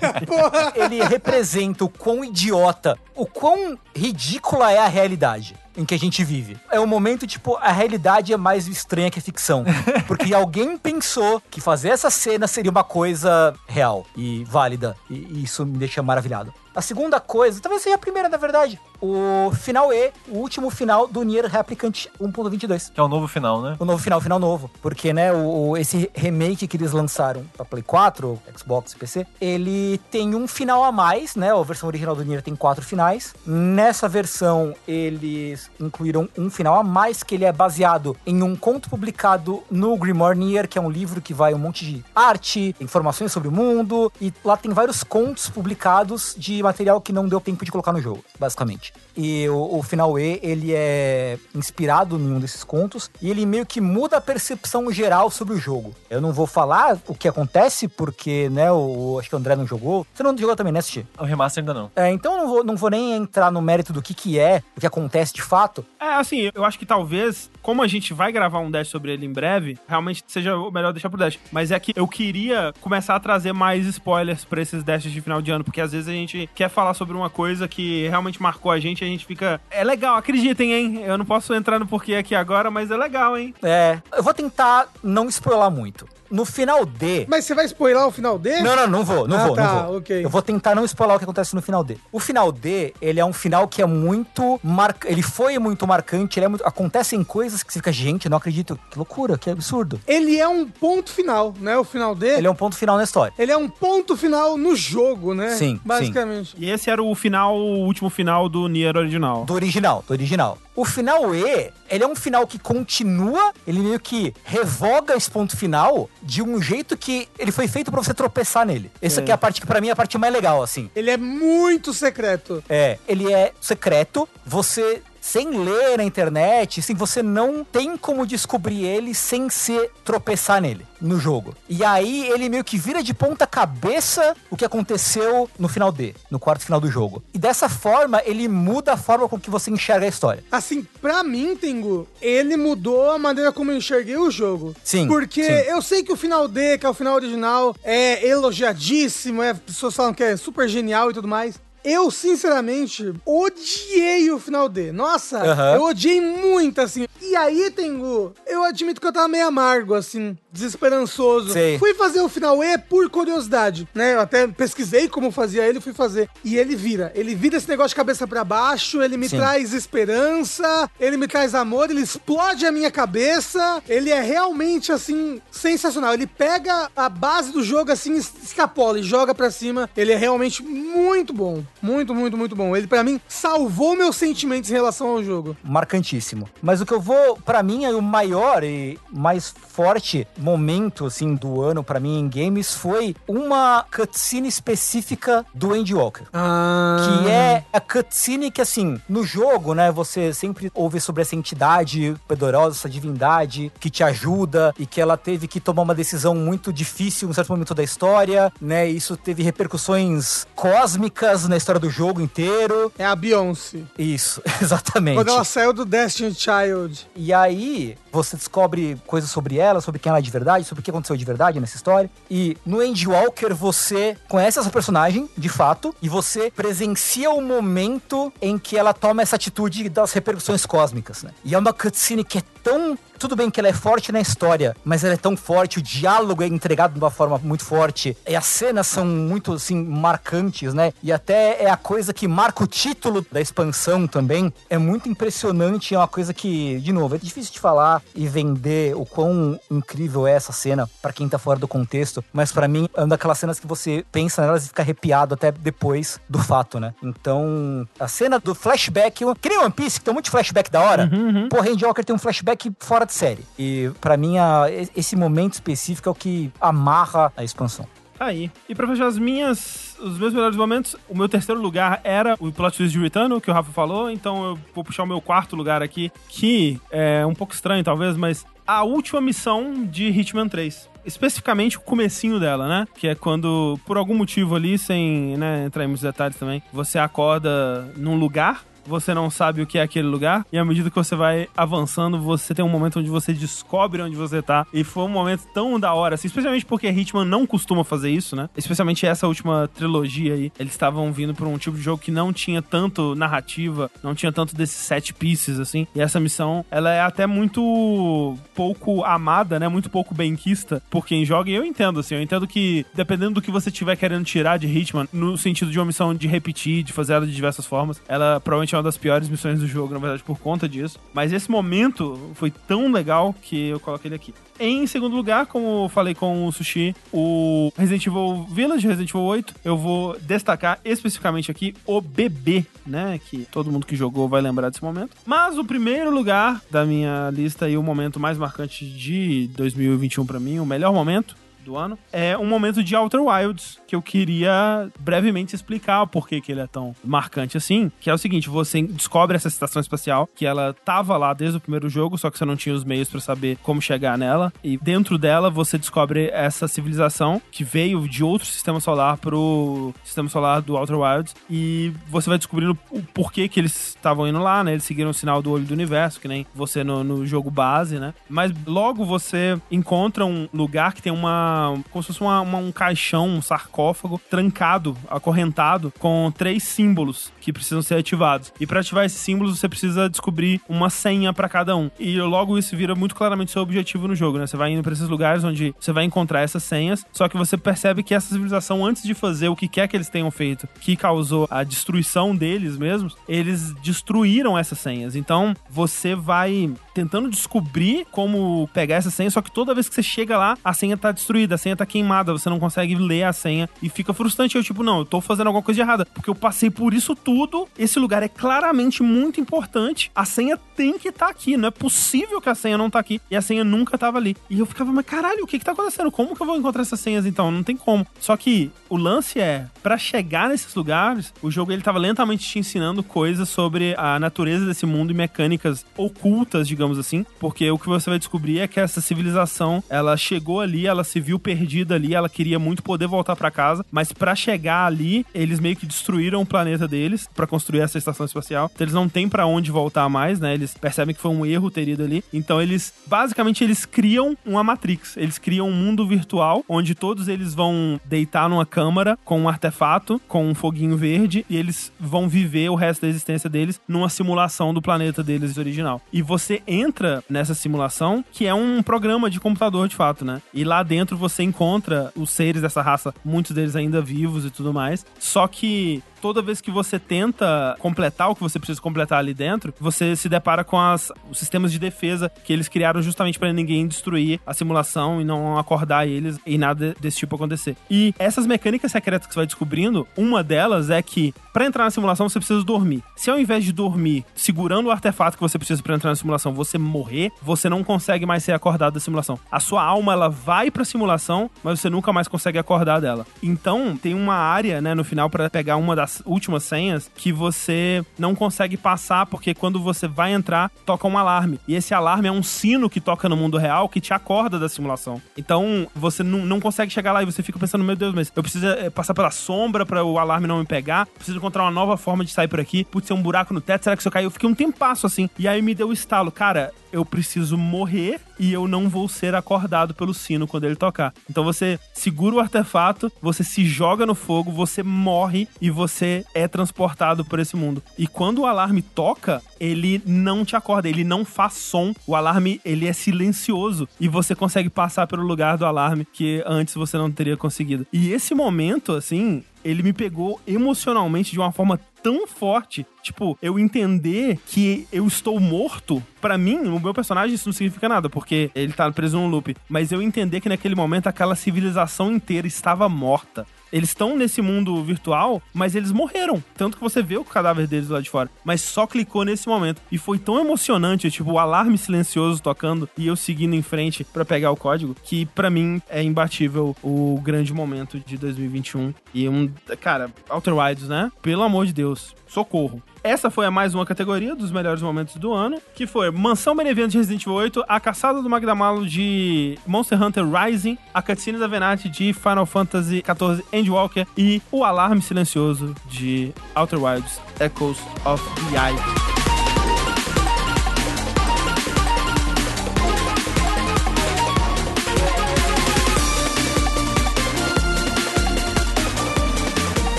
Ele 0.73 1.03
representa 1.03 1.83
o 1.83 1.89
quão 1.89 2.23
idiota, 2.23 2.97
o 3.13 3.25
quão 3.25 3.77
ridícula 3.93 4.71
é 4.71 4.77
a 4.77 4.87
realidade. 4.87 5.57
Em 5.79 5.85
que 5.85 5.95
a 5.95 5.97
gente 5.97 6.23
vive. 6.25 6.57
É 6.69 6.79
um 6.79 6.85
momento, 6.85 7.25
tipo, 7.25 7.55
a 7.55 7.71
realidade 7.71 8.33
é 8.33 8.37
mais 8.37 8.67
estranha 8.67 9.09
que 9.09 9.17
a 9.17 9.21
ficção. 9.21 9.63
Porque 10.05 10.33
alguém 10.33 10.77
pensou 10.77 11.41
que 11.49 11.61
fazer 11.61 11.89
essa 11.89 12.09
cena 12.09 12.47
seria 12.47 12.69
uma 12.69 12.83
coisa 12.83 13.55
real 13.65 14.05
e 14.15 14.43
válida. 14.43 14.95
E, 15.09 15.13
e 15.13 15.43
isso 15.43 15.65
me 15.65 15.77
deixa 15.77 16.03
maravilhado. 16.03 16.53
A 16.79 16.81
segunda 16.81 17.19
coisa, 17.19 17.59
talvez 17.59 17.81
seja 17.81 17.97
a 17.97 17.99
primeira, 17.99 18.29
na 18.29 18.37
verdade. 18.37 18.79
O 19.01 19.51
final 19.53 19.91
E, 19.91 20.11
o 20.29 20.37
último 20.37 20.69
final 20.69 21.07
do 21.07 21.23
Nier 21.23 21.45
Replicant 21.45 22.07
1.22. 22.21 22.91
Que 22.93 22.99
é 22.99 23.03
o 23.03 23.07
novo 23.07 23.27
final, 23.27 23.61
né? 23.61 23.75
O 23.79 23.85
novo 23.85 24.01
final, 24.01 24.19
o 24.19 24.21
final 24.21 24.39
novo. 24.39 24.69
Porque, 24.81 25.13
né, 25.13 25.31
o, 25.33 25.75
esse 25.77 26.09
remake 26.13 26.67
que 26.67 26.77
eles 26.77 26.91
lançaram 26.91 27.45
pra 27.55 27.65
Play 27.65 27.83
4, 27.83 28.39
Xbox 28.57 28.93
e 28.93 28.97
PC, 28.97 29.27
ele 29.41 29.99
tem 30.09 30.35
um 30.35 30.47
final 30.47 30.83
a 30.83 30.91
mais, 30.91 31.35
né? 31.35 31.51
A 31.51 31.63
versão 31.63 31.87
original 31.87 32.15
do 32.15 32.23
Nier 32.23 32.41
tem 32.41 32.55
quatro 32.55 32.83
finais. 32.83 33.33
Nessa 33.45 34.07
versão, 34.07 34.73
eles 34.87 35.69
incluíram 35.79 36.27
um 36.37 36.49
final 36.49 36.75
a 36.75 36.83
mais, 36.83 37.23
que 37.23 37.35
ele 37.35 37.45
é 37.45 37.51
baseado 37.51 38.15
em 38.25 38.41
um 38.41 38.55
conto 38.55 38.89
publicado 38.89 39.63
no 39.69 39.97
Grimoire 39.97 40.37
Nier, 40.37 40.67
que 40.67 40.77
é 40.77 40.81
um 40.81 40.89
livro 40.89 41.21
que 41.21 41.33
vai 41.33 41.53
um 41.53 41.59
monte 41.59 41.85
de 41.85 42.03
arte, 42.15 42.75
informações 42.81 43.31
sobre 43.31 43.47
o 43.47 43.51
mundo, 43.51 44.11
e 44.21 44.33
lá 44.43 44.57
tem 44.57 44.71
vários 44.71 45.03
contos 45.03 45.49
publicados 45.49 46.35
de 46.37 46.61
material 46.69 47.01
que 47.01 47.11
não 47.11 47.27
deu 47.27 47.41
tempo 47.41 47.65
de 47.65 47.71
colocar 47.71 47.91
no 47.91 48.01
jogo, 48.01 48.23
basicamente. 48.39 48.93
E 49.17 49.47
o, 49.49 49.77
o 49.77 49.83
final 49.83 50.17
E, 50.17 50.39
ele 50.43 50.73
é 50.73 51.37
inspirado 51.53 52.17
em 52.17 52.33
um 52.33 52.39
desses 52.39 52.63
contos 52.63 53.09
e 53.21 53.29
ele 53.29 53.45
meio 53.45 53.65
que 53.65 53.81
muda 53.81 54.17
a 54.17 54.21
percepção 54.21 54.91
geral 54.91 55.29
sobre 55.29 55.55
o 55.55 55.59
jogo. 55.59 55.93
Eu 56.09 56.21
não 56.21 56.31
vou 56.31 56.47
falar 56.47 56.97
o 57.07 57.15
que 57.15 57.27
acontece 57.27 57.87
porque, 57.87 58.49
né, 58.49 58.71
o, 58.71 59.17
acho 59.19 59.29
que 59.29 59.35
o 59.35 59.37
André 59.37 59.55
não 59.55 59.65
jogou. 59.65 60.05
Você 60.13 60.23
não 60.23 60.37
jogou 60.37 60.55
também, 60.55 60.71
né, 60.71 60.81
Sushi? 60.81 61.05
O 61.17 61.23
remaster 61.23 61.61
ainda 61.61 61.73
não. 61.73 61.91
É, 61.95 62.09
então 62.11 62.33
eu 62.33 62.37
não 62.39 62.47
vou, 62.47 62.63
não 62.63 62.75
vou 62.75 62.89
nem 62.89 63.13
entrar 63.13 63.51
no 63.51 63.61
mérito 63.61 63.91
do 63.91 64.01
que 64.01 64.13
que 64.13 64.39
é, 64.39 64.61
o 64.75 64.79
que 64.79 64.87
acontece 64.87 65.33
de 65.33 65.41
fato. 65.41 65.85
É, 65.99 66.13
assim, 66.15 66.51
eu 66.53 66.63
acho 66.63 66.77
que 66.77 66.85
talvez, 66.85 67.49
como 67.61 67.81
a 67.81 67.87
gente 67.87 68.13
vai 68.13 68.31
gravar 68.31 68.59
um 68.59 68.69
dash 68.69 68.87
sobre 68.87 69.11
ele 69.11 69.25
em 69.25 69.33
breve, 69.33 69.77
realmente 69.87 70.23
seja 70.27 70.55
o 70.55 70.71
melhor 70.71 70.93
deixar 70.93 71.09
pro 71.09 71.17
dash. 71.17 71.39
Mas 71.51 71.71
é 71.71 71.79
que 71.79 71.93
eu 71.95 72.07
queria 72.07 72.73
começar 72.81 73.15
a 73.15 73.19
trazer 73.19 73.53
mais 73.53 73.85
spoilers 73.85 74.45
pra 74.45 74.61
esses 74.61 74.83
dashes 74.83 75.11
de 75.11 75.21
final 75.21 75.41
de 75.41 75.51
ano, 75.51 75.63
porque 75.63 75.81
às 75.81 75.91
vezes 75.91 76.07
a 76.07 76.11
gente 76.11 76.48
quer 76.55 76.69
falar 76.69 76.93
sobre 76.93 77.15
uma 77.15 77.29
coisa 77.29 77.67
que 77.67 78.07
realmente 78.07 78.41
marcou 78.41 78.71
a 78.71 78.79
gente 78.79 79.03
a 79.03 79.07
gente 79.07 79.25
fica. 79.25 79.61
É 79.69 79.83
legal, 79.83 80.15
acreditem, 80.15 80.73
hein? 80.73 81.03
Eu 81.03 81.17
não 81.17 81.25
posso 81.25 81.53
entrar 81.53 81.79
no 81.79 81.87
porquê 81.87 82.15
aqui 82.15 82.35
agora, 82.35 82.69
mas 82.69 82.91
é 82.91 82.97
legal, 82.97 83.37
hein? 83.37 83.53
É, 83.63 83.99
eu 84.15 84.23
vou 84.23 84.33
tentar 84.33 84.87
não 85.03 85.27
spoiler 85.27 85.71
muito. 85.71 86.07
No 86.31 86.45
final 86.45 86.85
D, 86.85 87.25
Mas 87.27 87.45
você 87.45 87.55
vai 87.55 87.65
spoiler 87.65 88.05
o 88.05 88.11
final 88.11 88.37
dele? 88.37 88.61
Não, 88.61 88.75
não, 88.75 88.87
não 88.87 89.03
vou, 89.05 89.27
não 89.27 89.37
Ah, 89.37 89.47
vou, 89.47 89.55
tá, 89.55 89.73
não 89.73 89.87
vou. 89.87 89.97
ok. 89.97 90.25
Eu 90.25 90.29
vou 90.29 90.41
tentar 90.41 90.75
não 90.75 90.85
spoiler 90.85 91.15
o 91.15 91.19
que 91.19 91.25
acontece 91.25 91.55
no 91.55 91.61
final 91.61 91.83
D. 91.83 91.97
O 92.11 92.19
final 92.19 92.51
D, 92.51 92.93
ele 93.01 93.19
é 93.19 93.25
um 93.25 93.33
final 93.33 93.67
que 93.67 93.81
é 93.81 93.85
muito. 93.85 94.59
Ele 95.05 95.21
foi 95.21 95.57
muito 95.59 95.85
marcante, 95.87 96.39
ele 96.39 96.45
é 96.45 96.49
muito. 96.49 96.65
Acontecem 96.65 97.23
coisas 97.23 97.63
que 97.63 97.73
você 97.73 97.79
fica, 97.79 97.91
gente, 97.91 98.29
não 98.29 98.37
acredito. 98.37 98.79
Que 98.91 98.97
loucura, 98.97 99.37
que 99.37 99.49
absurdo. 99.49 99.99
Ele 100.07 100.37
é 100.39 100.47
um 100.47 100.67
ponto 100.67 101.11
final, 101.11 101.53
né? 101.59 101.77
O 101.77 101.83
final 101.83 102.13
dele. 102.13 102.37
Ele 102.37 102.47
é 102.47 102.51
um 102.51 102.55
ponto 102.55 102.75
final 102.75 102.97
na 102.97 103.03
história. 103.03 103.33
Ele 103.37 103.51
é 103.51 103.57
um 103.57 103.67
ponto 103.69 104.15
final 104.15 104.57
no 104.57 104.75
jogo, 104.75 105.33
né? 105.33 105.55
Sim, 105.55 105.79
Basicamente. 105.83 106.55
E 106.57 106.69
esse 106.69 106.89
era 106.89 107.01
o 107.03 107.15
final, 107.15 107.55
o 107.57 107.85
último 107.85 108.09
final 108.09 108.47
do 108.49 108.67
Nier 108.67 108.95
original. 108.95 109.45
Do 109.45 109.53
original, 109.53 110.03
do 110.07 110.11
original. 110.11 110.57
O 110.75 110.85
final 110.85 111.35
E, 111.35 111.71
ele 111.89 112.03
é 112.03 112.07
um 112.07 112.15
final 112.15 112.47
que 112.47 112.57
continua, 112.57 113.51
ele 113.67 113.79
meio 113.79 113.99
que 113.99 114.33
revoga 114.45 115.15
esse 115.15 115.29
ponto 115.29 115.57
final 115.57 116.09
de 116.21 116.41
um 116.41 116.61
jeito 116.61 116.97
que 116.97 117.27
ele 117.37 117.51
foi 117.51 117.67
feito 117.67 117.91
pra 117.91 118.01
você 118.01 118.13
tropeçar 118.13 118.65
nele. 118.65 118.91
Essa 119.01 119.21
aqui 119.21 119.31
é 119.31 119.33
a 119.33 119.37
parte 119.37 119.61
que 119.61 119.67
pra 119.67 119.79
mim 119.81 119.89
é 119.89 119.91
a 119.91 119.95
parte 119.95 120.17
mais 120.17 120.33
legal, 120.33 120.61
assim. 120.61 120.89
Ele 120.95 121.09
é 121.09 121.17
muito 121.17 121.93
secreto. 121.93 122.63
É, 122.69 122.97
ele 123.07 123.31
é 123.31 123.53
secreto. 123.61 124.27
Você 124.45 125.01
sem 125.31 125.51
ler 125.51 125.97
na 125.97 126.03
internet, 126.03 126.79
assim, 126.79 126.95
você 126.95 127.21
não 127.21 127.63
tem 127.63 127.95
como 127.95 128.25
descobrir 128.25 128.83
ele 128.83 129.13
sem 129.13 129.47
se 129.47 129.87
tropeçar 130.03 130.59
nele 130.59 130.87
no 130.99 131.19
jogo. 131.19 131.55
E 131.69 131.83
aí 131.83 132.27
ele 132.29 132.49
meio 132.49 132.63
que 132.63 132.79
vira 132.79 133.03
de 133.03 133.13
ponta 133.13 133.45
cabeça 133.45 134.35
o 134.49 134.57
que 134.57 134.65
aconteceu 134.65 135.47
no 135.57 135.67
final 135.67 135.91
D, 135.91 136.15
no 136.31 136.39
quarto 136.39 136.65
final 136.65 136.79
do 136.81 136.89
jogo. 136.89 137.23
E 137.31 137.37
dessa 137.37 137.69
forma 137.69 138.23
ele 138.25 138.47
muda 138.47 138.93
a 138.93 138.97
forma 138.97 139.29
com 139.29 139.39
que 139.39 139.51
você 139.51 139.69
enxerga 139.69 140.07
a 140.07 140.09
história. 140.09 140.43
Assim, 140.51 140.85
pra 140.99 141.23
mim, 141.23 141.55
Tengu, 141.55 142.07
ele 142.19 142.57
mudou 142.57 143.11
a 143.11 143.19
maneira 143.19 143.51
como 143.51 143.69
eu 143.69 143.77
enxerguei 143.77 144.17
o 144.17 144.31
jogo. 144.31 144.75
Sim, 144.83 145.07
Porque 145.07 145.43
sim. 145.43 145.69
eu 145.69 145.79
sei 145.79 146.01
que 146.01 146.11
o 146.11 146.17
final 146.17 146.47
D, 146.47 146.79
que 146.79 146.87
é 146.87 146.89
o 146.89 146.93
final 146.93 147.13
original, 147.13 147.75
é 147.83 148.27
elogiadíssimo, 148.27 149.43
é, 149.43 149.51
as 149.51 149.59
pessoas 149.59 149.95
falam 149.95 150.13
que 150.13 150.23
é 150.23 150.35
super 150.35 150.67
genial 150.67 151.11
e 151.11 151.13
tudo 151.13 151.27
mais. 151.27 151.55
Eu, 151.83 152.11
sinceramente, 152.11 153.13
odiei 153.25 154.29
o 154.31 154.39
final 154.39 154.67
D. 154.67 154.91
Nossa, 154.91 155.39
Aham. 155.39 155.75
eu 155.75 155.83
odiei 155.83 156.19
muito, 156.19 156.81
assim. 156.81 157.07
E 157.21 157.35
aí, 157.35 157.71
Tengu, 157.71 158.33
eu 158.45 158.63
admito 158.63 158.99
que 158.99 159.07
eu 159.07 159.13
tava 159.13 159.27
meio 159.27 159.47
amargo, 159.47 159.93
assim, 159.93 160.37
desesperançoso. 160.51 161.51
Sei. 161.53 161.77
Fui 161.77 161.93
fazer 161.93 162.21
o 162.21 162.29
final 162.29 162.63
E 162.63 162.77
por 162.77 163.09
curiosidade, 163.09 163.87
né? 163.93 164.15
Eu 164.15 164.21
até 164.21 164.47
pesquisei 164.47 165.07
como 165.07 165.31
fazia 165.31 165.65
ele, 165.67 165.79
fui 165.79 165.93
fazer. 165.93 166.29
E 166.43 166.57
ele 166.57 166.75
vira. 166.75 167.11
Ele 167.15 167.35
vira 167.35 167.57
esse 167.57 167.67
negócio 167.69 167.89
de 167.89 167.95
cabeça 167.95 168.27
pra 168.27 168.43
baixo, 168.43 169.01
ele 169.01 169.17
me 169.17 169.29
Sim. 169.29 169.37
traz 169.37 169.73
esperança, 169.73 170.89
ele 170.99 171.17
me 171.17 171.27
traz 171.27 171.53
amor, 171.55 171.89
ele 171.89 172.01
explode 172.01 172.65
a 172.65 172.71
minha 172.71 172.91
cabeça. 172.91 173.81
Ele 173.87 174.09
é 174.09 174.21
realmente, 174.21 174.91
assim, 174.91 175.41
sensacional. 175.51 176.13
Ele 176.13 176.27
pega 176.27 176.89
a 176.95 177.09
base 177.09 177.51
do 177.51 177.63
jogo, 177.63 177.91
assim, 177.91 178.15
es- 178.15 178.31
escapola 178.43 178.99
e 178.99 179.03
joga 179.03 179.33
pra 179.35 179.51
cima. 179.51 179.89
Ele 179.95 180.11
é 180.11 180.15
realmente 180.17 180.63
muito 180.63 181.33
bom. 181.33 181.63
Muito, 181.81 182.13
muito, 182.13 182.37
muito 182.37 182.55
bom. 182.55 182.75
Ele, 182.75 182.87
pra 182.87 183.03
mim, 183.03 183.19
salvou 183.27 183.95
meus 183.95 184.15
sentimentos 184.15 184.69
em 184.69 184.73
relação 184.73 185.07
ao 185.07 185.23
jogo. 185.23 185.55
marcantíssimo. 185.63 186.49
Mas 186.61 186.81
o 186.81 186.85
que 186.85 186.93
eu 186.93 186.99
vou, 186.99 187.37
pra 187.37 187.61
mim, 187.63 187.85
é 187.85 187.89
o 187.91 188.01
maior 188.01 188.63
e 188.63 188.97
mais 189.11 189.53
forte 189.69 190.27
momento 190.39 191.05
assim 191.05 191.35
do 191.35 191.61
ano 191.61 191.83
pra 191.83 191.99
mim 191.99 192.19
em 192.19 192.29
games 192.29 192.73
foi 192.73 193.15
uma 193.27 193.85
cutscene 193.95 194.47
específica 194.47 195.45
do 195.53 195.73
Andy 195.73 195.93
Walker. 195.93 196.23
Ah. 196.33 196.97
Que 197.23 197.29
é 197.29 197.63
a 197.71 197.79
cutscene 197.79 198.51
que, 198.51 198.61
assim, 198.61 198.99
no 199.07 199.23
jogo, 199.23 199.73
né, 199.73 199.91
você 199.91 200.33
sempre 200.33 200.71
ouve 200.73 200.99
sobre 200.99 201.21
essa 201.21 201.35
entidade 201.35 202.15
poderosa, 202.27 202.77
essa 202.77 202.89
divindade 202.89 203.71
que 203.79 203.89
te 203.89 204.03
ajuda 204.03 204.73
e 204.77 204.85
que 204.85 205.01
ela 205.01 205.17
teve 205.17 205.47
que 205.47 205.59
tomar 205.59 205.83
uma 205.83 205.95
decisão 205.95 206.33
muito 206.35 206.71
difícil 206.71 207.27
em 207.27 207.31
um 207.31 207.33
certo 207.33 207.49
momento 207.49 207.73
da 207.73 207.83
história, 207.83 208.51
né? 208.61 208.87
Isso 208.87 209.15
teve 209.17 209.43
repercussões 209.43 210.45
cósmicas 210.55 211.47
na 211.47 211.57
história 211.57 211.79
do 211.79 211.89
jogo 211.89 212.21
inteiro. 212.21 212.91
É 212.97 213.05
a 213.05 213.15
Beyoncé. 213.15 213.79
Isso, 213.97 214.41
exatamente. 214.61 215.15
Quando 215.15 215.29
ela 215.29 215.43
saiu 215.43 215.73
do 215.73 215.85
Destiny 215.85 216.33
Child. 216.33 217.09
E 217.15 217.33
aí, 217.33 217.97
você 218.11 218.35
descobre 218.35 218.97
coisas 219.05 219.29
sobre 219.29 219.57
ela, 219.57 219.81
sobre 219.81 219.99
quem 219.99 220.09
ela 220.09 220.19
é 220.19 220.21
de 220.21 220.31
verdade, 220.31 220.65
sobre 220.65 220.81
o 220.81 220.83
que 220.83 220.89
aconteceu 220.89 221.15
de 221.15 221.25
verdade 221.25 221.59
nessa 221.59 221.75
história. 221.75 222.09
E 222.29 222.57
no 222.65 222.79
Andy 222.79 223.07
Walker, 223.07 223.53
você 223.53 224.17
conhece 224.27 224.59
essa 224.59 224.69
personagem, 224.69 225.29
de 225.37 225.49
fato, 225.49 225.93
e 226.01 226.09
você 226.09 226.51
presencia 226.51 227.31
o 227.31 227.41
momento 227.41 228.31
em 228.41 228.57
que 228.57 228.77
ela 228.77 228.93
toma 228.93 229.21
essa 229.21 229.35
atitude 229.35 229.89
das 229.89 230.11
repercussões 230.13 230.65
cósmicas, 230.65 231.23
né? 231.23 231.31
E 231.43 231.55
é 231.55 231.57
uma 231.57 231.73
cutscene 231.73 232.23
que 232.23 232.39
é 232.39 232.43
tão. 232.63 232.97
Tudo 233.19 233.35
bem 233.35 233.49
que 233.51 233.59
ela 233.59 233.67
é 233.67 233.73
forte 233.73 234.13
na 234.13 234.21
história, 234.21 234.75
mas 234.83 235.03
ela 235.03 235.13
é 235.13 235.17
tão 235.17 235.35
forte, 235.35 235.79
o 235.79 235.81
diálogo 235.81 236.41
é 236.41 236.47
entregado 236.47 236.93
de 236.93 236.99
uma 236.99 237.11
forma 237.11 237.37
muito 237.37 237.65
forte, 237.65 238.15
e 238.25 238.33
as 238.33 238.45
cenas 238.45 238.87
são 238.87 239.05
muito, 239.05 239.53
assim, 239.53 239.75
marcantes, 239.83 240.73
né? 240.73 240.93
E 241.03 241.11
até 241.11 241.63
é 241.63 241.69
a 241.69 241.75
coisa 241.75 242.13
que 242.13 242.29
marca 242.29 242.63
o 242.63 242.67
título 242.67 243.25
da 243.29 243.41
expansão 243.41 244.07
também. 244.07 244.53
É 244.69 244.77
muito 244.77 245.09
impressionante, 245.09 245.93
é 245.93 245.97
uma 245.97 246.07
coisa 246.07 246.33
que, 246.33 246.79
de 246.79 246.93
novo, 246.93 247.15
é 247.15 247.17
difícil 247.17 247.51
de 247.51 247.59
falar 247.59 248.01
e 248.15 248.25
vender 248.25 248.95
o 248.95 249.05
quão 249.05 249.59
incrível 249.69 250.25
é 250.25 250.31
essa 250.31 250.53
cena 250.53 250.89
pra 251.01 251.11
quem 251.11 251.27
tá 251.27 251.37
fora 251.37 251.59
do 251.59 251.67
contexto, 251.67 252.23
mas 252.31 252.53
pra 252.53 252.69
mim 252.69 252.87
é 252.95 253.01
uma 253.01 253.09
daquelas 253.09 253.37
cenas 253.37 253.59
que 253.59 253.67
você 253.67 254.05
pensa 254.11 254.41
nelas 254.41 254.63
e 254.63 254.67
fica 254.69 254.81
arrepiado 254.81 255.33
até 255.33 255.51
depois 255.51 256.21
do 256.29 256.39
fato, 256.39 256.79
né? 256.79 256.93
Então, 257.03 257.85
a 257.99 258.07
cena 258.07 258.39
do 258.39 258.55
flashback, 258.55 259.25
que 259.41 259.49
nem 259.49 259.59
One 259.59 259.71
Piece, 259.71 259.99
que 259.99 260.05
tem 260.05 260.13
um 260.13 260.15
monte 260.15 260.25
de 260.25 260.31
flashback 260.31 260.71
da 260.71 260.81
hora, 260.81 261.09
Pô, 261.49 261.59
Randy 261.59 261.83
Walker 261.83 262.03
tem 262.03 262.15
um 262.15 262.19
flashback 262.19 262.71
fora 262.79 263.08
de 263.09 263.13
série. 263.15 263.43
E 263.57 263.91
pra 263.99 264.15
mim, 264.15 264.37
a- 264.37 264.65
esse 264.95 265.15
momento 265.15 265.53
específico 265.53 266.07
é 266.07 266.11
o 266.11 266.15
que 266.15 266.51
amarra 266.61 267.31
a 267.35 267.43
expansão. 267.43 267.85
Tá 268.17 268.25
aí. 268.25 268.51
E 268.67 268.75
pra 268.75 268.85
fechar 268.87 269.07
as 269.07 269.17
minhas, 269.17 269.95
os 270.01 270.17
meus 270.17 270.33
melhores 270.33 270.57
momentos, 270.57 270.95
o 271.07 271.17
meu 271.17 271.29
terceiro 271.29 271.61
lugar 271.61 272.01
era 272.03 272.35
o 272.39 272.51
plot 272.51 272.75
twist 272.75 272.91
de 272.91 272.99
Return, 273.01 273.39
que 273.39 273.49
o 273.49 273.53
Rafa 273.53 273.71
falou, 273.71 274.09
então 274.11 274.43
eu 274.43 274.59
vou 274.75 274.83
puxar 274.83 275.03
o 275.03 275.07
meu 275.07 275.21
quarto 275.21 275.55
lugar 275.55 275.81
aqui, 275.81 276.11
que 276.27 276.79
é 276.91 277.25
um 277.25 277.33
pouco 277.33 277.53
estranho 277.53 277.81
talvez, 277.83 278.17
mas 278.17 278.45
a 278.67 278.83
última 278.83 279.21
missão 279.21 279.85
de 279.85 280.07
Hitman 280.09 280.49
3. 280.49 280.89
Especificamente 281.05 281.77
o 281.77 281.81
comecinho 281.81 282.39
dela, 282.41 282.67
né? 282.67 282.85
Que 282.95 283.07
é 283.07 283.15
quando, 283.15 283.79
por 283.85 283.95
algum 283.97 284.13
motivo 284.13 284.53
ali, 284.53 284.77
sem 284.77 285.37
né, 285.37 285.63
entrar 285.65 285.85
em 285.85 285.87
muitos 285.87 286.03
detalhes 286.03 286.35
também, 286.35 286.61
você 286.73 286.99
acorda 286.99 287.89
num 287.95 288.15
lugar 288.17 288.63
você 288.89 289.13
não 289.13 289.29
sabe 289.29 289.61
o 289.61 289.67
que 289.67 289.77
é 289.77 289.81
aquele 289.81 290.07
lugar, 290.07 290.45
e 290.51 290.57
à 290.57 290.65
medida 290.65 290.89
que 290.89 290.95
você 290.95 291.15
vai 291.15 291.47
avançando, 291.55 292.19
você 292.19 292.53
tem 292.53 292.65
um 292.65 292.69
momento 292.69 292.99
onde 292.99 293.09
você 293.09 293.31
descobre 293.31 294.01
onde 294.01 294.15
você 294.15 294.41
tá. 294.41 294.65
E 294.73 294.83
foi 294.83 295.03
um 295.03 295.09
momento 295.09 295.43
tão 295.53 295.79
da 295.79 295.93
hora, 295.93 296.15
assim, 296.15 296.27
especialmente 296.27 296.65
porque 296.65 296.89
Hitman 296.89 297.25
não 297.25 297.45
costuma 297.45 297.83
fazer 297.83 298.09
isso, 298.09 298.35
né? 298.35 298.49
Especialmente 298.57 299.05
essa 299.05 299.27
última 299.27 299.69
trilogia 299.73 300.33
aí. 300.33 300.51
Eles 300.59 300.73
estavam 300.73 301.11
vindo 301.11 301.33
por 301.33 301.47
um 301.47 301.57
tipo 301.57 301.77
de 301.77 301.83
jogo 301.83 302.01
que 302.01 302.11
não 302.11 302.33
tinha 302.33 302.61
tanto 302.61 303.15
narrativa, 303.15 303.91
não 304.03 304.15
tinha 304.15 304.31
tanto 304.31 304.55
desses 304.55 304.77
set 304.77 305.13
pieces, 305.13 305.59
assim. 305.59 305.85
E 305.95 306.01
essa 306.01 306.19
missão, 306.19 306.65
ela 306.71 306.91
é 306.91 307.01
até 307.01 307.27
muito 307.27 308.37
pouco 308.55 309.03
amada, 309.03 309.59
né? 309.59 309.67
Muito 309.67 309.89
pouco 309.89 310.15
benquista 310.15 310.81
por 310.89 311.05
quem 311.05 311.23
joga. 311.23 311.49
E 311.49 311.53
eu 311.53 311.63
entendo, 311.63 311.99
assim, 311.99 312.15
eu 312.15 312.21
entendo 312.21 312.47
que 312.47 312.85
dependendo 312.93 313.35
do 313.35 313.41
que 313.41 313.51
você 313.51 313.69
tiver 313.69 313.95
querendo 313.95 314.25
tirar 314.25 314.57
de 314.57 314.67
Hitman, 314.67 315.07
no 315.13 315.37
sentido 315.37 315.71
de 315.71 315.79
uma 315.79 315.85
missão 315.85 316.13
de 316.13 316.27
repetir, 316.27 316.83
de 316.83 316.93
fazer 316.93 317.13
ela 317.13 317.25
de 317.25 317.33
diversas 317.33 317.65
formas, 317.65 318.01
ela 318.07 318.39
provavelmente 318.39 318.75
é 318.75 318.78
uma 318.79 318.83
das 318.83 318.97
piores 318.97 319.29
missões 319.29 319.59
do 319.59 319.67
jogo, 319.67 319.93
na 319.93 319.99
verdade, 319.99 320.23
por 320.23 320.39
conta 320.39 320.67
disso. 320.67 320.97
Mas 321.13 321.31
esse 321.33 321.51
momento 321.51 322.31
foi 322.35 322.49
tão 322.49 322.91
legal 322.91 323.35
que 323.41 323.69
eu 323.69 323.79
coloquei 323.79 324.09
ele 324.09 324.15
aqui. 324.15 324.33
Em 324.59 324.85
segundo 324.87 325.15
lugar, 325.15 325.45
como 325.45 325.85
eu 325.85 325.89
falei 325.89 326.15
com 326.15 326.45
o 326.45 326.51
Sushi, 326.51 326.95
o 327.13 327.71
Resident 327.77 328.07
Evil 328.07 328.45
Village, 328.49 328.87
Resident 328.87 329.09
Evil 329.09 329.21
8, 329.21 329.55
eu 329.63 329.77
vou 329.77 330.17
destacar 330.19 330.79
especificamente 330.83 331.51
aqui 331.51 331.73
o 331.85 332.01
bebê, 332.01 332.65
né? 332.85 333.19
Que 333.29 333.47
todo 333.51 333.71
mundo 333.71 333.85
que 333.85 333.95
jogou 333.95 334.27
vai 334.27 334.41
lembrar 334.41 334.69
desse 334.69 334.83
momento. 334.83 335.15
Mas 335.25 335.57
o 335.57 335.63
primeiro 335.63 336.09
lugar 336.09 336.61
da 336.71 336.85
minha 336.85 337.29
lista 337.31 337.69
e 337.69 337.77
o 337.77 337.83
momento 337.83 338.19
mais 338.19 338.37
marcante 338.37 338.85
de 338.85 339.47
2021 339.55 340.25
para 340.25 340.39
mim, 340.39 340.59
o 340.59 340.65
melhor 340.65 340.93
momento, 340.93 341.35
do 341.69 341.77
ano, 341.77 341.97
é 342.11 342.35
um 342.37 342.45
momento 342.45 342.83
de 342.83 342.95
Outer 342.95 343.21
Wilds, 343.21 343.79
que 343.87 343.95
eu 343.95 344.01
queria 344.01 344.89
brevemente 344.99 345.55
explicar 345.55 346.07
por 346.07 346.27
que, 346.27 346.41
que 346.41 346.51
ele 346.51 346.61
é 346.61 346.67
tão 346.67 346.95
marcante 347.03 347.55
assim, 347.55 347.91
que 347.99 348.09
é 348.09 348.13
o 348.13 348.17
seguinte, 348.17 348.49
você 348.49 348.81
descobre 348.81 349.35
essa 349.35 349.47
estação 349.47 349.79
espacial, 349.79 350.27
que 350.35 350.45
ela 350.45 350.75
tava 350.83 351.15
lá 351.15 351.33
desde 351.33 351.57
o 351.57 351.61
primeiro 351.61 351.87
jogo, 351.87 352.17
só 352.17 352.31
que 352.31 352.37
você 352.37 352.45
não 352.45 352.55
tinha 352.55 352.73
os 352.73 352.83
meios 352.83 353.09
para 353.09 353.19
saber 353.19 353.57
como 353.61 353.81
chegar 353.81 354.17
nela, 354.17 354.51
e 354.63 354.77
dentro 354.77 355.17
dela 355.17 355.49
você 355.49 355.77
descobre 355.77 356.29
essa 356.33 356.67
civilização 356.67 357.41
que 357.51 357.63
veio 357.63 358.07
de 358.07 358.23
outro 358.23 358.47
sistema 358.47 358.79
solar 358.79 359.17
pro 359.17 359.93
sistema 360.03 360.27
solar 360.27 360.61
do 360.61 360.75
Outer 360.75 360.97
Wilds, 360.97 361.35
e 361.49 361.93
você 362.07 362.29
vai 362.29 362.39
descobrindo 362.39 362.77
o 362.89 363.03
porquê 363.03 363.47
que 363.47 363.59
eles 363.59 363.89
estavam 363.89 364.27
indo 364.27 364.39
lá, 364.39 364.63
né? 364.63 364.71
Eles 364.71 364.83
seguiram 364.83 365.11
o 365.11 365.13
sinal 365.13 365.41
do 365.41 365.51
olho 365.51 365.65
do 365.65 365.73
universo, 365.73 366.19
que 366.19 366.27
nem 366.27 366.47
você 366.55 366.83
no, 366.83 367.03
no 367.03 367.25
jogo 367.25 367.51
base, 367.51 367.99
né? 367.99 368.13
Mas 368.27 368.51
logo 368.65 369.05
você 369.05 369.59
encontra 369.69 370.25
um 370.25 370.47
lugar 370.51 370.93
que 370.93 371.01
tem 371.01 371.11
uma 371.11 371.58
como 371.91 372.03
se 372.03 372.07
fosse 372.07 372.21
uma, 372.21 372.41
uma, 372.41 372.57
um 372.57 372.71
caixão, 372.71 373.27
um 373.27 373.41
sarcófago 373.41 374.19
trancado, 374.29 374.97
acorrentado, 375.09 375.93
com 375.99 376.31
três 376.35 376.63
símbolos 376.63 377.31
que 377.41 377.53
precisam 377.53 377.81
ser 377.81 377.95
ativados. 377.95 378.51
E 378.59 378.67
para 378.67 378.79
ativar 378.79 379.05
esses 379.05 379.19
símbolos, 379.19 379.57
você 379.57 379.69
precisa 379.69 380.09
descobrir 380.09 380.61
uma 380.67 380.89
senha 380.89 381.33
para 381.33 381.49
cada 381.49 381.75
um. 381.75 381.89
E 381.99 382.19
logo 382.19 382.57
isso 382.57 382.75
vira 382.75 382.95
muito 382.95 383.15
claramente 383.15 383.51
seu 383.51 383.61
objetivo 383.61 384.07
no 384.07 384.15
jogo, 384.15 384.37
né? 384.37 384.47
Você 384.47 384.57
vai 384.57 384.71
indo 384.71 384.83
para 384.83 384.93
esses 384.93 385.07
lugares 385.07 385.43
onde 385.43 385.73
você 385.79 385.91
vai 385.91 386.03
encontrar 386.03 386.41
essas 386.41 386.63
senhas, 386.63 387.05
só 387.11 387.27
que 387.27 387.37
você 387.37 387.57
percebe 387.57 388.03
que 388.03 388.13
essa 388.13 388.27
civilização, 388.27 388.85
antes 388.85 389.03
de 389.03 389.13
fazer 389.13 389.49
o 389.49 389.55
que 389.55 389.67
quer 389.67 389.87
que 389.87 389.95
eles 389.95 390.09
tenham 390.09 390.31
feito, 390.31 390.67
que 390.79 390.95
causou 390.95 391.47
a 391.49 391.63
destruição 391.63 392.35
deles 392.35 392.77
mesmos, 392.77 393.15
eles 393.27 393.73
destruíram 393.81 394.57
essas 394.57 394.79
senhas. 394.79 395.15
Então, 395.15 395.53
você 395.69 396.15
vai 396.15 396.71
tentando 396.93 397.29
descobrir 397.29 398.05
como 398.11 398.69
pegar 398.73 398.95
essa 398.95 399.09
senha, 399.09 399.31
só 399.31 399.41
que 399.41 399.51
toda 399.51 399.73
vez 399.73 399.87
que 399.87 399.95
você 399.95 400.03
chega 400.03 400.37
lá, 400.37 400.57
a 400.63 400.73
senha 400.73 400.97
tá 400.97 401.11
destruída, 401.11 401.38
a 401.49 401.57
senha 401.57 401.75
tá 401.75 401.85
queimada, 401.85 402.31
você 402.31 402.49
não 402.49 402.59
consegue 402.59 402.95
ler 402.95 403.23
a 403.23 403.33
senha 403.33 403.69
e 403.81 403.89
fica 403.89 404.13
frustrante. 404.13 404.55
Eu, 404.55 404.63
tipo, 404.63 404.83
não, 404.83 404.99
eu 404.99 405.05
tô 405.05 405.21
fazendo 405.21 405.47
alguma 405.47 405.63
coisa 405.63 405.75
de 405.75 405.81
errada, 405.81 406.05
porque 406.05 406.29
eu 406.29 406.35
passei 406.35 406.69
por 406.69 406.93
isso 406.93 407.15
tudo. 407.15 407.67
Esse 407.77 407.99
lugar 407.99 408.23
é 408.23 408.27
claramente 408.27 409.03
muito 409.03 409.39
importante. 409.39 410.11
A 410.15 410.25
senha 410.25 410.57
tem 410.75 410.97
que 410.97 411.09
estar 411.09 411.27
tá 411.27 411.31
aqui, 411.31 411.57
não 411.57 411.67
é 411.67 411.71
possível 411.71 412.41
que 412.41 412.49
a 412.49 412.55
senha 412.55 412.77
não 412.77 412.89
tá 412.89 412.99
aqui. 412.99 413.21
E 413.29 413.35
a 413.35 413.41
senha 413.41 413.63
nunca 413.63 413.97
tava 413.97 414.17
ali. 414.17 414.35
E 414.49 414.59
eu 414.59 414.65
ficava, 414.65 414.91
mas 414.91 415.05
caralho, 415.05 415.43
o 415.43 415.47
que 415.47 415.59
que 415.59 415.65
tá 415.65 415.71
acontecendo? 415.71 416.11
Como 416.11 416.35
que 416.35 416.41
eu 416.41 416.45
vou 416.45 416.57
encontrar 416.57 416.81
essas 416.81 416.99
senhas 416.99 417.25
então? 417.25 417.51
Não 417.51 417.63
tem 417.63 417.75
como. 417.75 418.05
Só 418.19 418.35
que 418.35 418.71
o 418.89 418.97
lance 418.97 419.39
é, 419.39 419.67
para 419.81 419.97
chegar 419.97 420.49
nesses 420.49 420.73
lugares, 420.73 421.33
o 421.41 421.51
jogo 421.51 421.71
ele 421.71 421.81
tava 421.81 421.99
lentamente 421.99 422.47
te 422.47 422.59
ensinando 422.59 423.03
coisas 423.03 423.49
sobre 423.49 423.95
a 423.97 424.19
natureza 424.19 424.65
desse 424.65 424.85
mundo 424.85 425.11
e 425.11 425.13
mecânicas 425.13 425.85
ocultas, 425.97 426.67
digamos 426.67 426.97
assim, 426.97 427.25
porque 427.39 427.69
o 427.69 427.77
que 427.77 427.87
você 427.87 428.09
vai 428.09 428.19
descobrir 428.19 428.59
é 428.59 428.67
que 428.67 428.79
essa 428.79 429.01
civilização, 429.01 429.83
ela 429.89 430.15
chegou 430.17 430.61
ali, 430.61 430.87
ela 430.87 431.03
se 431.03 431.19
viu 431.29 431.37
perdida 431.37 431.93
ali, 431.93 432.15
ela 432.15 432.27
queria 432.27 432.57
muito 432.57 432.81
poder 432.81 433.05
voltar 433.05 433.35
para 433.35 433.51
casa, 433.51 433.85
mas 433.91 434.11
para 434.11 434.35
chegar 434.35 434.85
ali, 434.85 435.23
eles 435.33 435.59
meio 435.59 435.75
que 435.75 435.85
destruíram 435.85 436.41
o 436.41 436.45
planeta 436.45 436.87
deles 436.87 437.29
para 437.35 437.45
construir 437.45 437.81
essa 437.81 437.99
estação 437.99 438.25
espacial. 438.25 438.69
Então 438.73 438.83
eles 438.83 438.95
não 438.95 439.07
têm 439.07 439.29
para 439.29 439.45
onde 439.45 439.69
voltar 439.69 440.09
mais, 440.09 440.39
né? 440.39 440.55
Eles 440.55 440.73
percebem 440.73 441.13
que 441.13 441.21
foi 441.21 441.29
um 441.29 441.45
erro 441.45 441.69
ter 441.69 441.87
ido 441.87 442.03
ali. 442.03 442.23
Então 442.33 442.59
eles, 442.59 442.91
basicamente, 443.05 443.63
eles 443.63 443.85
criam 443.85 444.35
uma 444.43 444.63
Matrix. 444.63 445.17
Eles 445.17 445.37
criam 445.37 445.69
um 445.69 445.71
mundo 445.71 446.07
virtual 446.07 446.65
onde 446.67 446.95
todos 446.95 447.27
eles 447.27 447.53
vão 447.53 448.01
deitar 448.05 448.49
numa 448.49 448.65
câmara 448.65 449.17
com 449.23 449.39
um 449.39 449.47
artefato, 449.47 450.19
com 450.27 450.49
um 450.49 450.55
foguinho 450.55 450.97
verde, 450.97 451.45
e 451.47 451.55
eles 451.55 451.91
vão 451.99 452.27
viver 452.27 452.69
o 452.69 452.75
resto 452.75 453.03
da 453.03 453.07
existência 453.07 453.49
deles 453.49 453.79
numa 453.87 454.09
simulação 454.09 454.73
do 454.73 454.81
planeta 454.81 455.23
deles 455.23 455.57
original. 455.59 456.01
E 456.11 456.23
você 456.23 456.63
entra 456.65 457.23
nessa 457.29 457.53
simulação, 457.53 458.25
que 458.31 458.47
é 458.47 458.53
um 458.53 458.81
programa 458.81 459.29
de 459.29 459.39
computador 459.39 459.87
de 459.87 459.95
fato, 459.95 460.25
né? 460.25 460.41
E 460.51 460.63
lá 460.63 460.81
dentro 460.81 461.18
você 461.19 461.43
encontra 461.43 462.11
os 462.15 462.29
seres 462.29 462.61
dessa 462.61 462.81
raça, 462.81 463.13
muitos 463.23 463.51
deles 463.51 463.75
ainda 463.75 464.01
vivos 464.01 464.45
e 464.45 464.49
tudo 464.49 464.73
mais. 464.73 465.05
Só 465.19 465.47
que 465.47 466.01
toda 466.21 466.41
vez 466.41 466.61
que 466.61 466.71
você 466.71 466.99
tenta 466.99 467.75
completar 467.79 468.29
o 468.29 468.35
que 468.35 468.41
você 468.41 468.59
precisa 468.59 468.81
completar 468.81 469.19
ali 469.19 469.33
dentro, 469.33 469.73
você 469.79 470.15
se 470.15 470.29
depara 470.29 470.63
com 470.63 470.79
as, 470.79 471.11
os 471.29 471.37
sistemas 471.37 471.71
de 471.71 471.79
defesa 471.79 472.31
que 472.43 472.53
eles 472.53 472.67
criaram 472.67 473.01
justamente 473.01 473.39
para 473.39 473.51
ninguém 473.53 473.87
destruir 473.87 474.39
a 474.45 474.53
simulação 474.53 475.21
e 475.21 475.23
não 475.23 475.57
acordar 475.57 476.07
eles 476.07 476.39
e 476.45 476.57
nada 476.57 476.95
desse 476.99 477.17
tipo 477.17 477.35
acontecer. 477.35 477.75
E 477.89 478.13
essas 478.19 478.45
mecânicas 478.45 478.91
secretas 478.91 479.27
que 479.27 479.33
você 479.33 479.39
vai 479.39 479.45
descobrindo, 479.45 480.07
uma 480.17 480.43
delas 480.43 480.89
é 480.89 481.01
que 481.01 481.33
para 481.53 481.65
entrar 481.65 481.85
na 481.85 481.91
simulação 481.91 482.27
você 482.27 482.39
precisa 482.39 482.63
dormir. 482.63 483.03
Se 483.15 483.29
ao 483.29 483.39
invés 483.39 483.63
de 483.63 483.71
dormir 483.71 484.25
segurando 484.35 484.87
o 484.87 484.91
artefato 484.91 485.37
que 485.37 485.41
você 485.41 485.57
precisa 485.57 485.81
para 485.81 485.95
entrar 485.95 486.09
na 486.09 486.15
simulação, 486.15 486.53
você 486.53 486.77
morrer, 486.77 487.31
você 487.41 487.69
não 487.69 487.83
consegue 487.83 488.25
mais 488.25 488.43
ser 488.43 488.53
acordado 488.53 488.93
da 488.93 488.99
simulação. 488.99 489.39
A 489.51 489.59
sua 489.59 489.83
alma 489.83 490.13
ela 490.13 490.29
vai 490.29 490.69
para 490.71 490.85
simulação, 490.85 491.49
mas 491.63 491.79
você 491.79 491.89
nunca 491.89 492.11
mais 492.11 492.27
consegue 492.27 492.57
acordar 492.57 492.99
dela. 492.99 493.25
Então, 493.41 493.95
tem 493.97 494.13
uma 494.13 494.35
área, 494.35 494.81
né, 494.81 494.93
no 494.93 495.03
final 495.03 495.29
para 495.29 495.49
pegar 495.49 495.77
uma 495.77 495.95
das 495.95 496.08
as 496.09 496.23
últimas 496.25 496.63
senhas 496.63 497.09
que 497.15 497.31
você 497.31 498.03
não 498.17 498.33
consegue 498.33 498.75
passar 498.75 499.27
porque 499.27 499.53
quando 499.53 499.79
você 499.79 500.07
vai 500.07 500.33
entrar, 500.33 500.71
toca 500.85 501.07
um 501.07 501.17
alarme. 501.17 501.59
E 501.67 501.75
esse 501.75 501.93
alarme 501.93 502.27
é 502.27 502.31
um 502.31 502.41
sino 502.41 502.89
que 502.89 502.99
toca 502.99 503.29
no 503.29 503.37
mundo 503.37 503.57
real 503.57 503.87
que 503.87 504.01
te 504.01 504.13
acorda 504.13 504.57
da 504.57 504.67
simulação. 504.67 505.21
Então 505.37 505.87
você 505.93 506.23
não, 506.23 506.39
não 506.39 506.59
consegue 506.59 506.91
chegar 506.91 507.11
lá 507.11 507.21
e 507.21 507.25
você 507.25 507.43
fica 507.43 507.59
pensando, 507.59 507.83
meu 507.83 507.95
Deus, 507.95 508.13
mas 508.13 508.31
eu 508.35 508.41
preciso 508.41 508.67
eh, 508.67 508.89
passar 508.89 509.13
pela 509.13 509.29
sombra 509.29 509.85
para 509.85 510.03
o 510.03 510.17
alarme 510.17 510.47
não 510.47 510.59
me 510.59 510.65
pegar, 510.65 511.05
preciso 511.05 511.37
encontrar 511.37 511.63
uma 511.63 511.71
nova 511.71 511.95
forma 511.95 512.25
de 512.25 512.31
sair 512.31 512.47
por 512.47 512.59
aqui. 512.59 512.83
Putz, 512.83 513.07
tem 513.07 513.15
um 513.15 513.21
buraco 513.21 513.53
no 513.53 513.61
teto, 513.61 513.83
será 513.83 513.95
que 513.95 514.07
eu 514.07 514.11
cair? 514.11 514.23
Eu 514.23 514.31
fiquei 514.31 514.49
um 514.49 514.55
tempasso 514.55 515.05
assim. 515.05 515.29
E 515.37 515.47
aí 515.47 515.61
me 515.61 515.75
deu 515.75 515.89
o 515.89 515.93
estalo, 515.93 516.31
cara, 516.31 516.73
eu 516.91 517.05
preciso 517.05 517.57
morrer 517.57 518.19
e 518.39 518.53
eu 518.53 518.67
não 518.67 518.87
vou 518.87 519.07
ser 519.07 519.35
acordado 519.35 519.93
pelo 519.93 520.13
sino 520.13 520.47
quando 520.47 520.63
ele 520.63 520.75
tocar. 520.75 521.13
Então 521.29 521.43
você 521.43 521.79
segura 521.93 522.37
o 522.37 522.39
artefato, 522.39 523.11
você 523.21 523.43
se 523.43 523.65
joga 523.65 524.05
no 524.05 524.15
fogo, 524.15 524.51
você 524.51 524.81
morre 524.81 525.47
e 525.61 525.69
você 525.69 526.25
é 526.33 526.47
transportado 526.47 527.25
por 527.25 527.39
esse 527.39 527.55
mundo. 527.55 527.83
E 527.97 528.07
quando 528.07 528.39
o 528.39 528.45
alarme 528.45 528.81
toca, 528.81 529.41
ele 529.59 530.01
não 530.05 530.45
te 530.45 530.55
acorda, 530.55 530.87
ele 530.87 531.03
não 531.03 531.25
faz 531.25 531.53
som. 531.53 531.93
O 532.07 532.15
alarme, 532.15 532.61
ele 532.63 532.87
é 532.87 532.93
silencioso 532.93 533.87
e 533.99 534.07
você 534.07 534.33
consegue 534.33 534.69
passar 534.69 535.05
pelo 535.05 535.23
lugar 535.23 535.57
do 535.57 535.65
alarme 535.65 536.05
que 536.05 536.41
antes 536.45 536.73
você 536.73 536.97
não 536.97 537.11
teria 537.11 537.35
conseguido. 537.35 537.85
E 537.91 538.11
esse 538.11 538.33
momento, 538.33 538.93
assim, 538.93 539.43
ele 539.63 539.83
me 539.83 539.93
pegou 539.93 540.39
emocionalmente 540.47 541.31
de 541.31 541.39
uma 541.39 541.51
forma 541.51 541.79
tão 542.01 542.27
forte. 542.27 542.85
Tipo, 543.01 543.37
eu 543.41 543.57
entender 543.57 544.39
que 544.45 544.87
eu 544.91 545.07
estou 545.07 545.39
morto. 545.39 546.03
para 546.21 546.37
mim, 546.37 546.57
o 546.67 546.79
meu 546.79 546.93
personagem, 546.93 547.35
isso 547.35 547.47
não 547.47 547.53
significa 547.53 547.87
nada, 547.87 548.09
porque 548.09 548.51
ele 548.53 548.73
tá 548.73 548.91
preso 548.91 549.17
num 549.17 549.27
loop. 549.27 549.55
Mas 549.67 549.91
eu 549.91 550.01
entender 550.01 550.41
que 550.41 550.49
naquele 550.49 550.75
momento 550.75 551.07
aquela 551.07 551.35
civilização 551.35 552.11
inteira 552.11 552.47
estava 552.47 552.89
morta. 552.89 553.45
Eles 553.71 553.89
estão 553.89 554.17
nesse 554.17 554.41
mundo 554.41 554.83
virtual, 554.83 555.41
mas 555.53 555.75
eles 555.75 555.91
morreram. 555.91 556.43
Tanto 556.55 556.77
que 556.77 556.83
você 556.83 557.01
vê 557.01 557.17
o 557.17 557.25
cadáver 557.25 557.67
deles 557.67 557.89
lá 557.89 558.01
de 558.01 558.09
fora. 558.09 558.29
Mas 558.43 558.61
só 558.61 558.87
clicou 558.87 559.23
nesse 559.23 559.47
momento. 559.47 559.81
E 559.91 559.97
foi 559.97 560.17
tão 560.17 560.39
emocionante, 560.39 561.09
tipo, 561.11 561.31
o 561.31 561.39
alarme 561.39 561.77
silencioso 561.77 562.41
tocando 562.41 562.89
e 562.97 563.07
eu 563.07 563.15
seguindo 563.15 563.55
em 563.55 563.61
frente 563.61 564.03
para 564.03 564.25
pegar 564.25 564.51
o 564.51 564.57
código, 564.57 564.95
que 565.03 565.25
para 565.27 565.49
mim 565.49 565.81
é 565.89 566.01
imbatível 566.03 566.75
o 566.83 567.19
grande 567.23 567.53
momento 567.53 567.99
de 567.99 568.17
2021. 568.17 568.93
E 569.13 569.27
um. 569.27 569.49
Cara, 569.79 570.09
Outer 570.29 570.55
Wilds, 570.55 570.87
né? 570.87 571.11
Pelo 571.21 571.43
amor 571.43 571.65
de 571.65 571.73
Deus. 571.73 572.15
Socorro. 572.27 572.81
Essa 573.03 573.29
foi 573.29 573.45
a 573.45 573.51
mais 573.51 573.73
uma 573.73 573.85
categoria 573.85 574.35
dos 574.35 574.51
melhores 574.51 574.81
momentos 574.81 575.15
do 575.15 575.33
ano, 575.33 575.61
que 575.73 575.87
foi 575.87 576.11
Mansão 576.11 576.55
Benevento 576.55 576.91
de 576.91 576.97
Resident 576.97 577.21
Evil 577.23 577.33
8, 577.33 577.63
A 577.67 577.79
Caçada 577.79 578.21
do 578.21 578.29
Magdamalo 578.29 578.87
de 578.87 579.57
Monster 579.65 580.01
Hunter 580.01 580.25
Rising, 580.25 580.77
a 580.93 581.01
cutscene 581.01 581.37
da 581.37 581.47
Venat 581.47 581.85
de 581.85 582.13
Final 582.13 582.45
Fantasy 582.45 583.03
XIV 583.03 583.43
Endwalker 583.51 584.07
e 584.17 584.41
o 584.51 584.63
alarme 584.63 585.01
silencioso 585.01 585.75
de 585.87 586.33
Outer 586.55 586.81
Wilds 586.81 587.21
Echoes 587.39 587.79
of 588.05 588.23
the 588.51 588.57
Eye. 588.57 589.18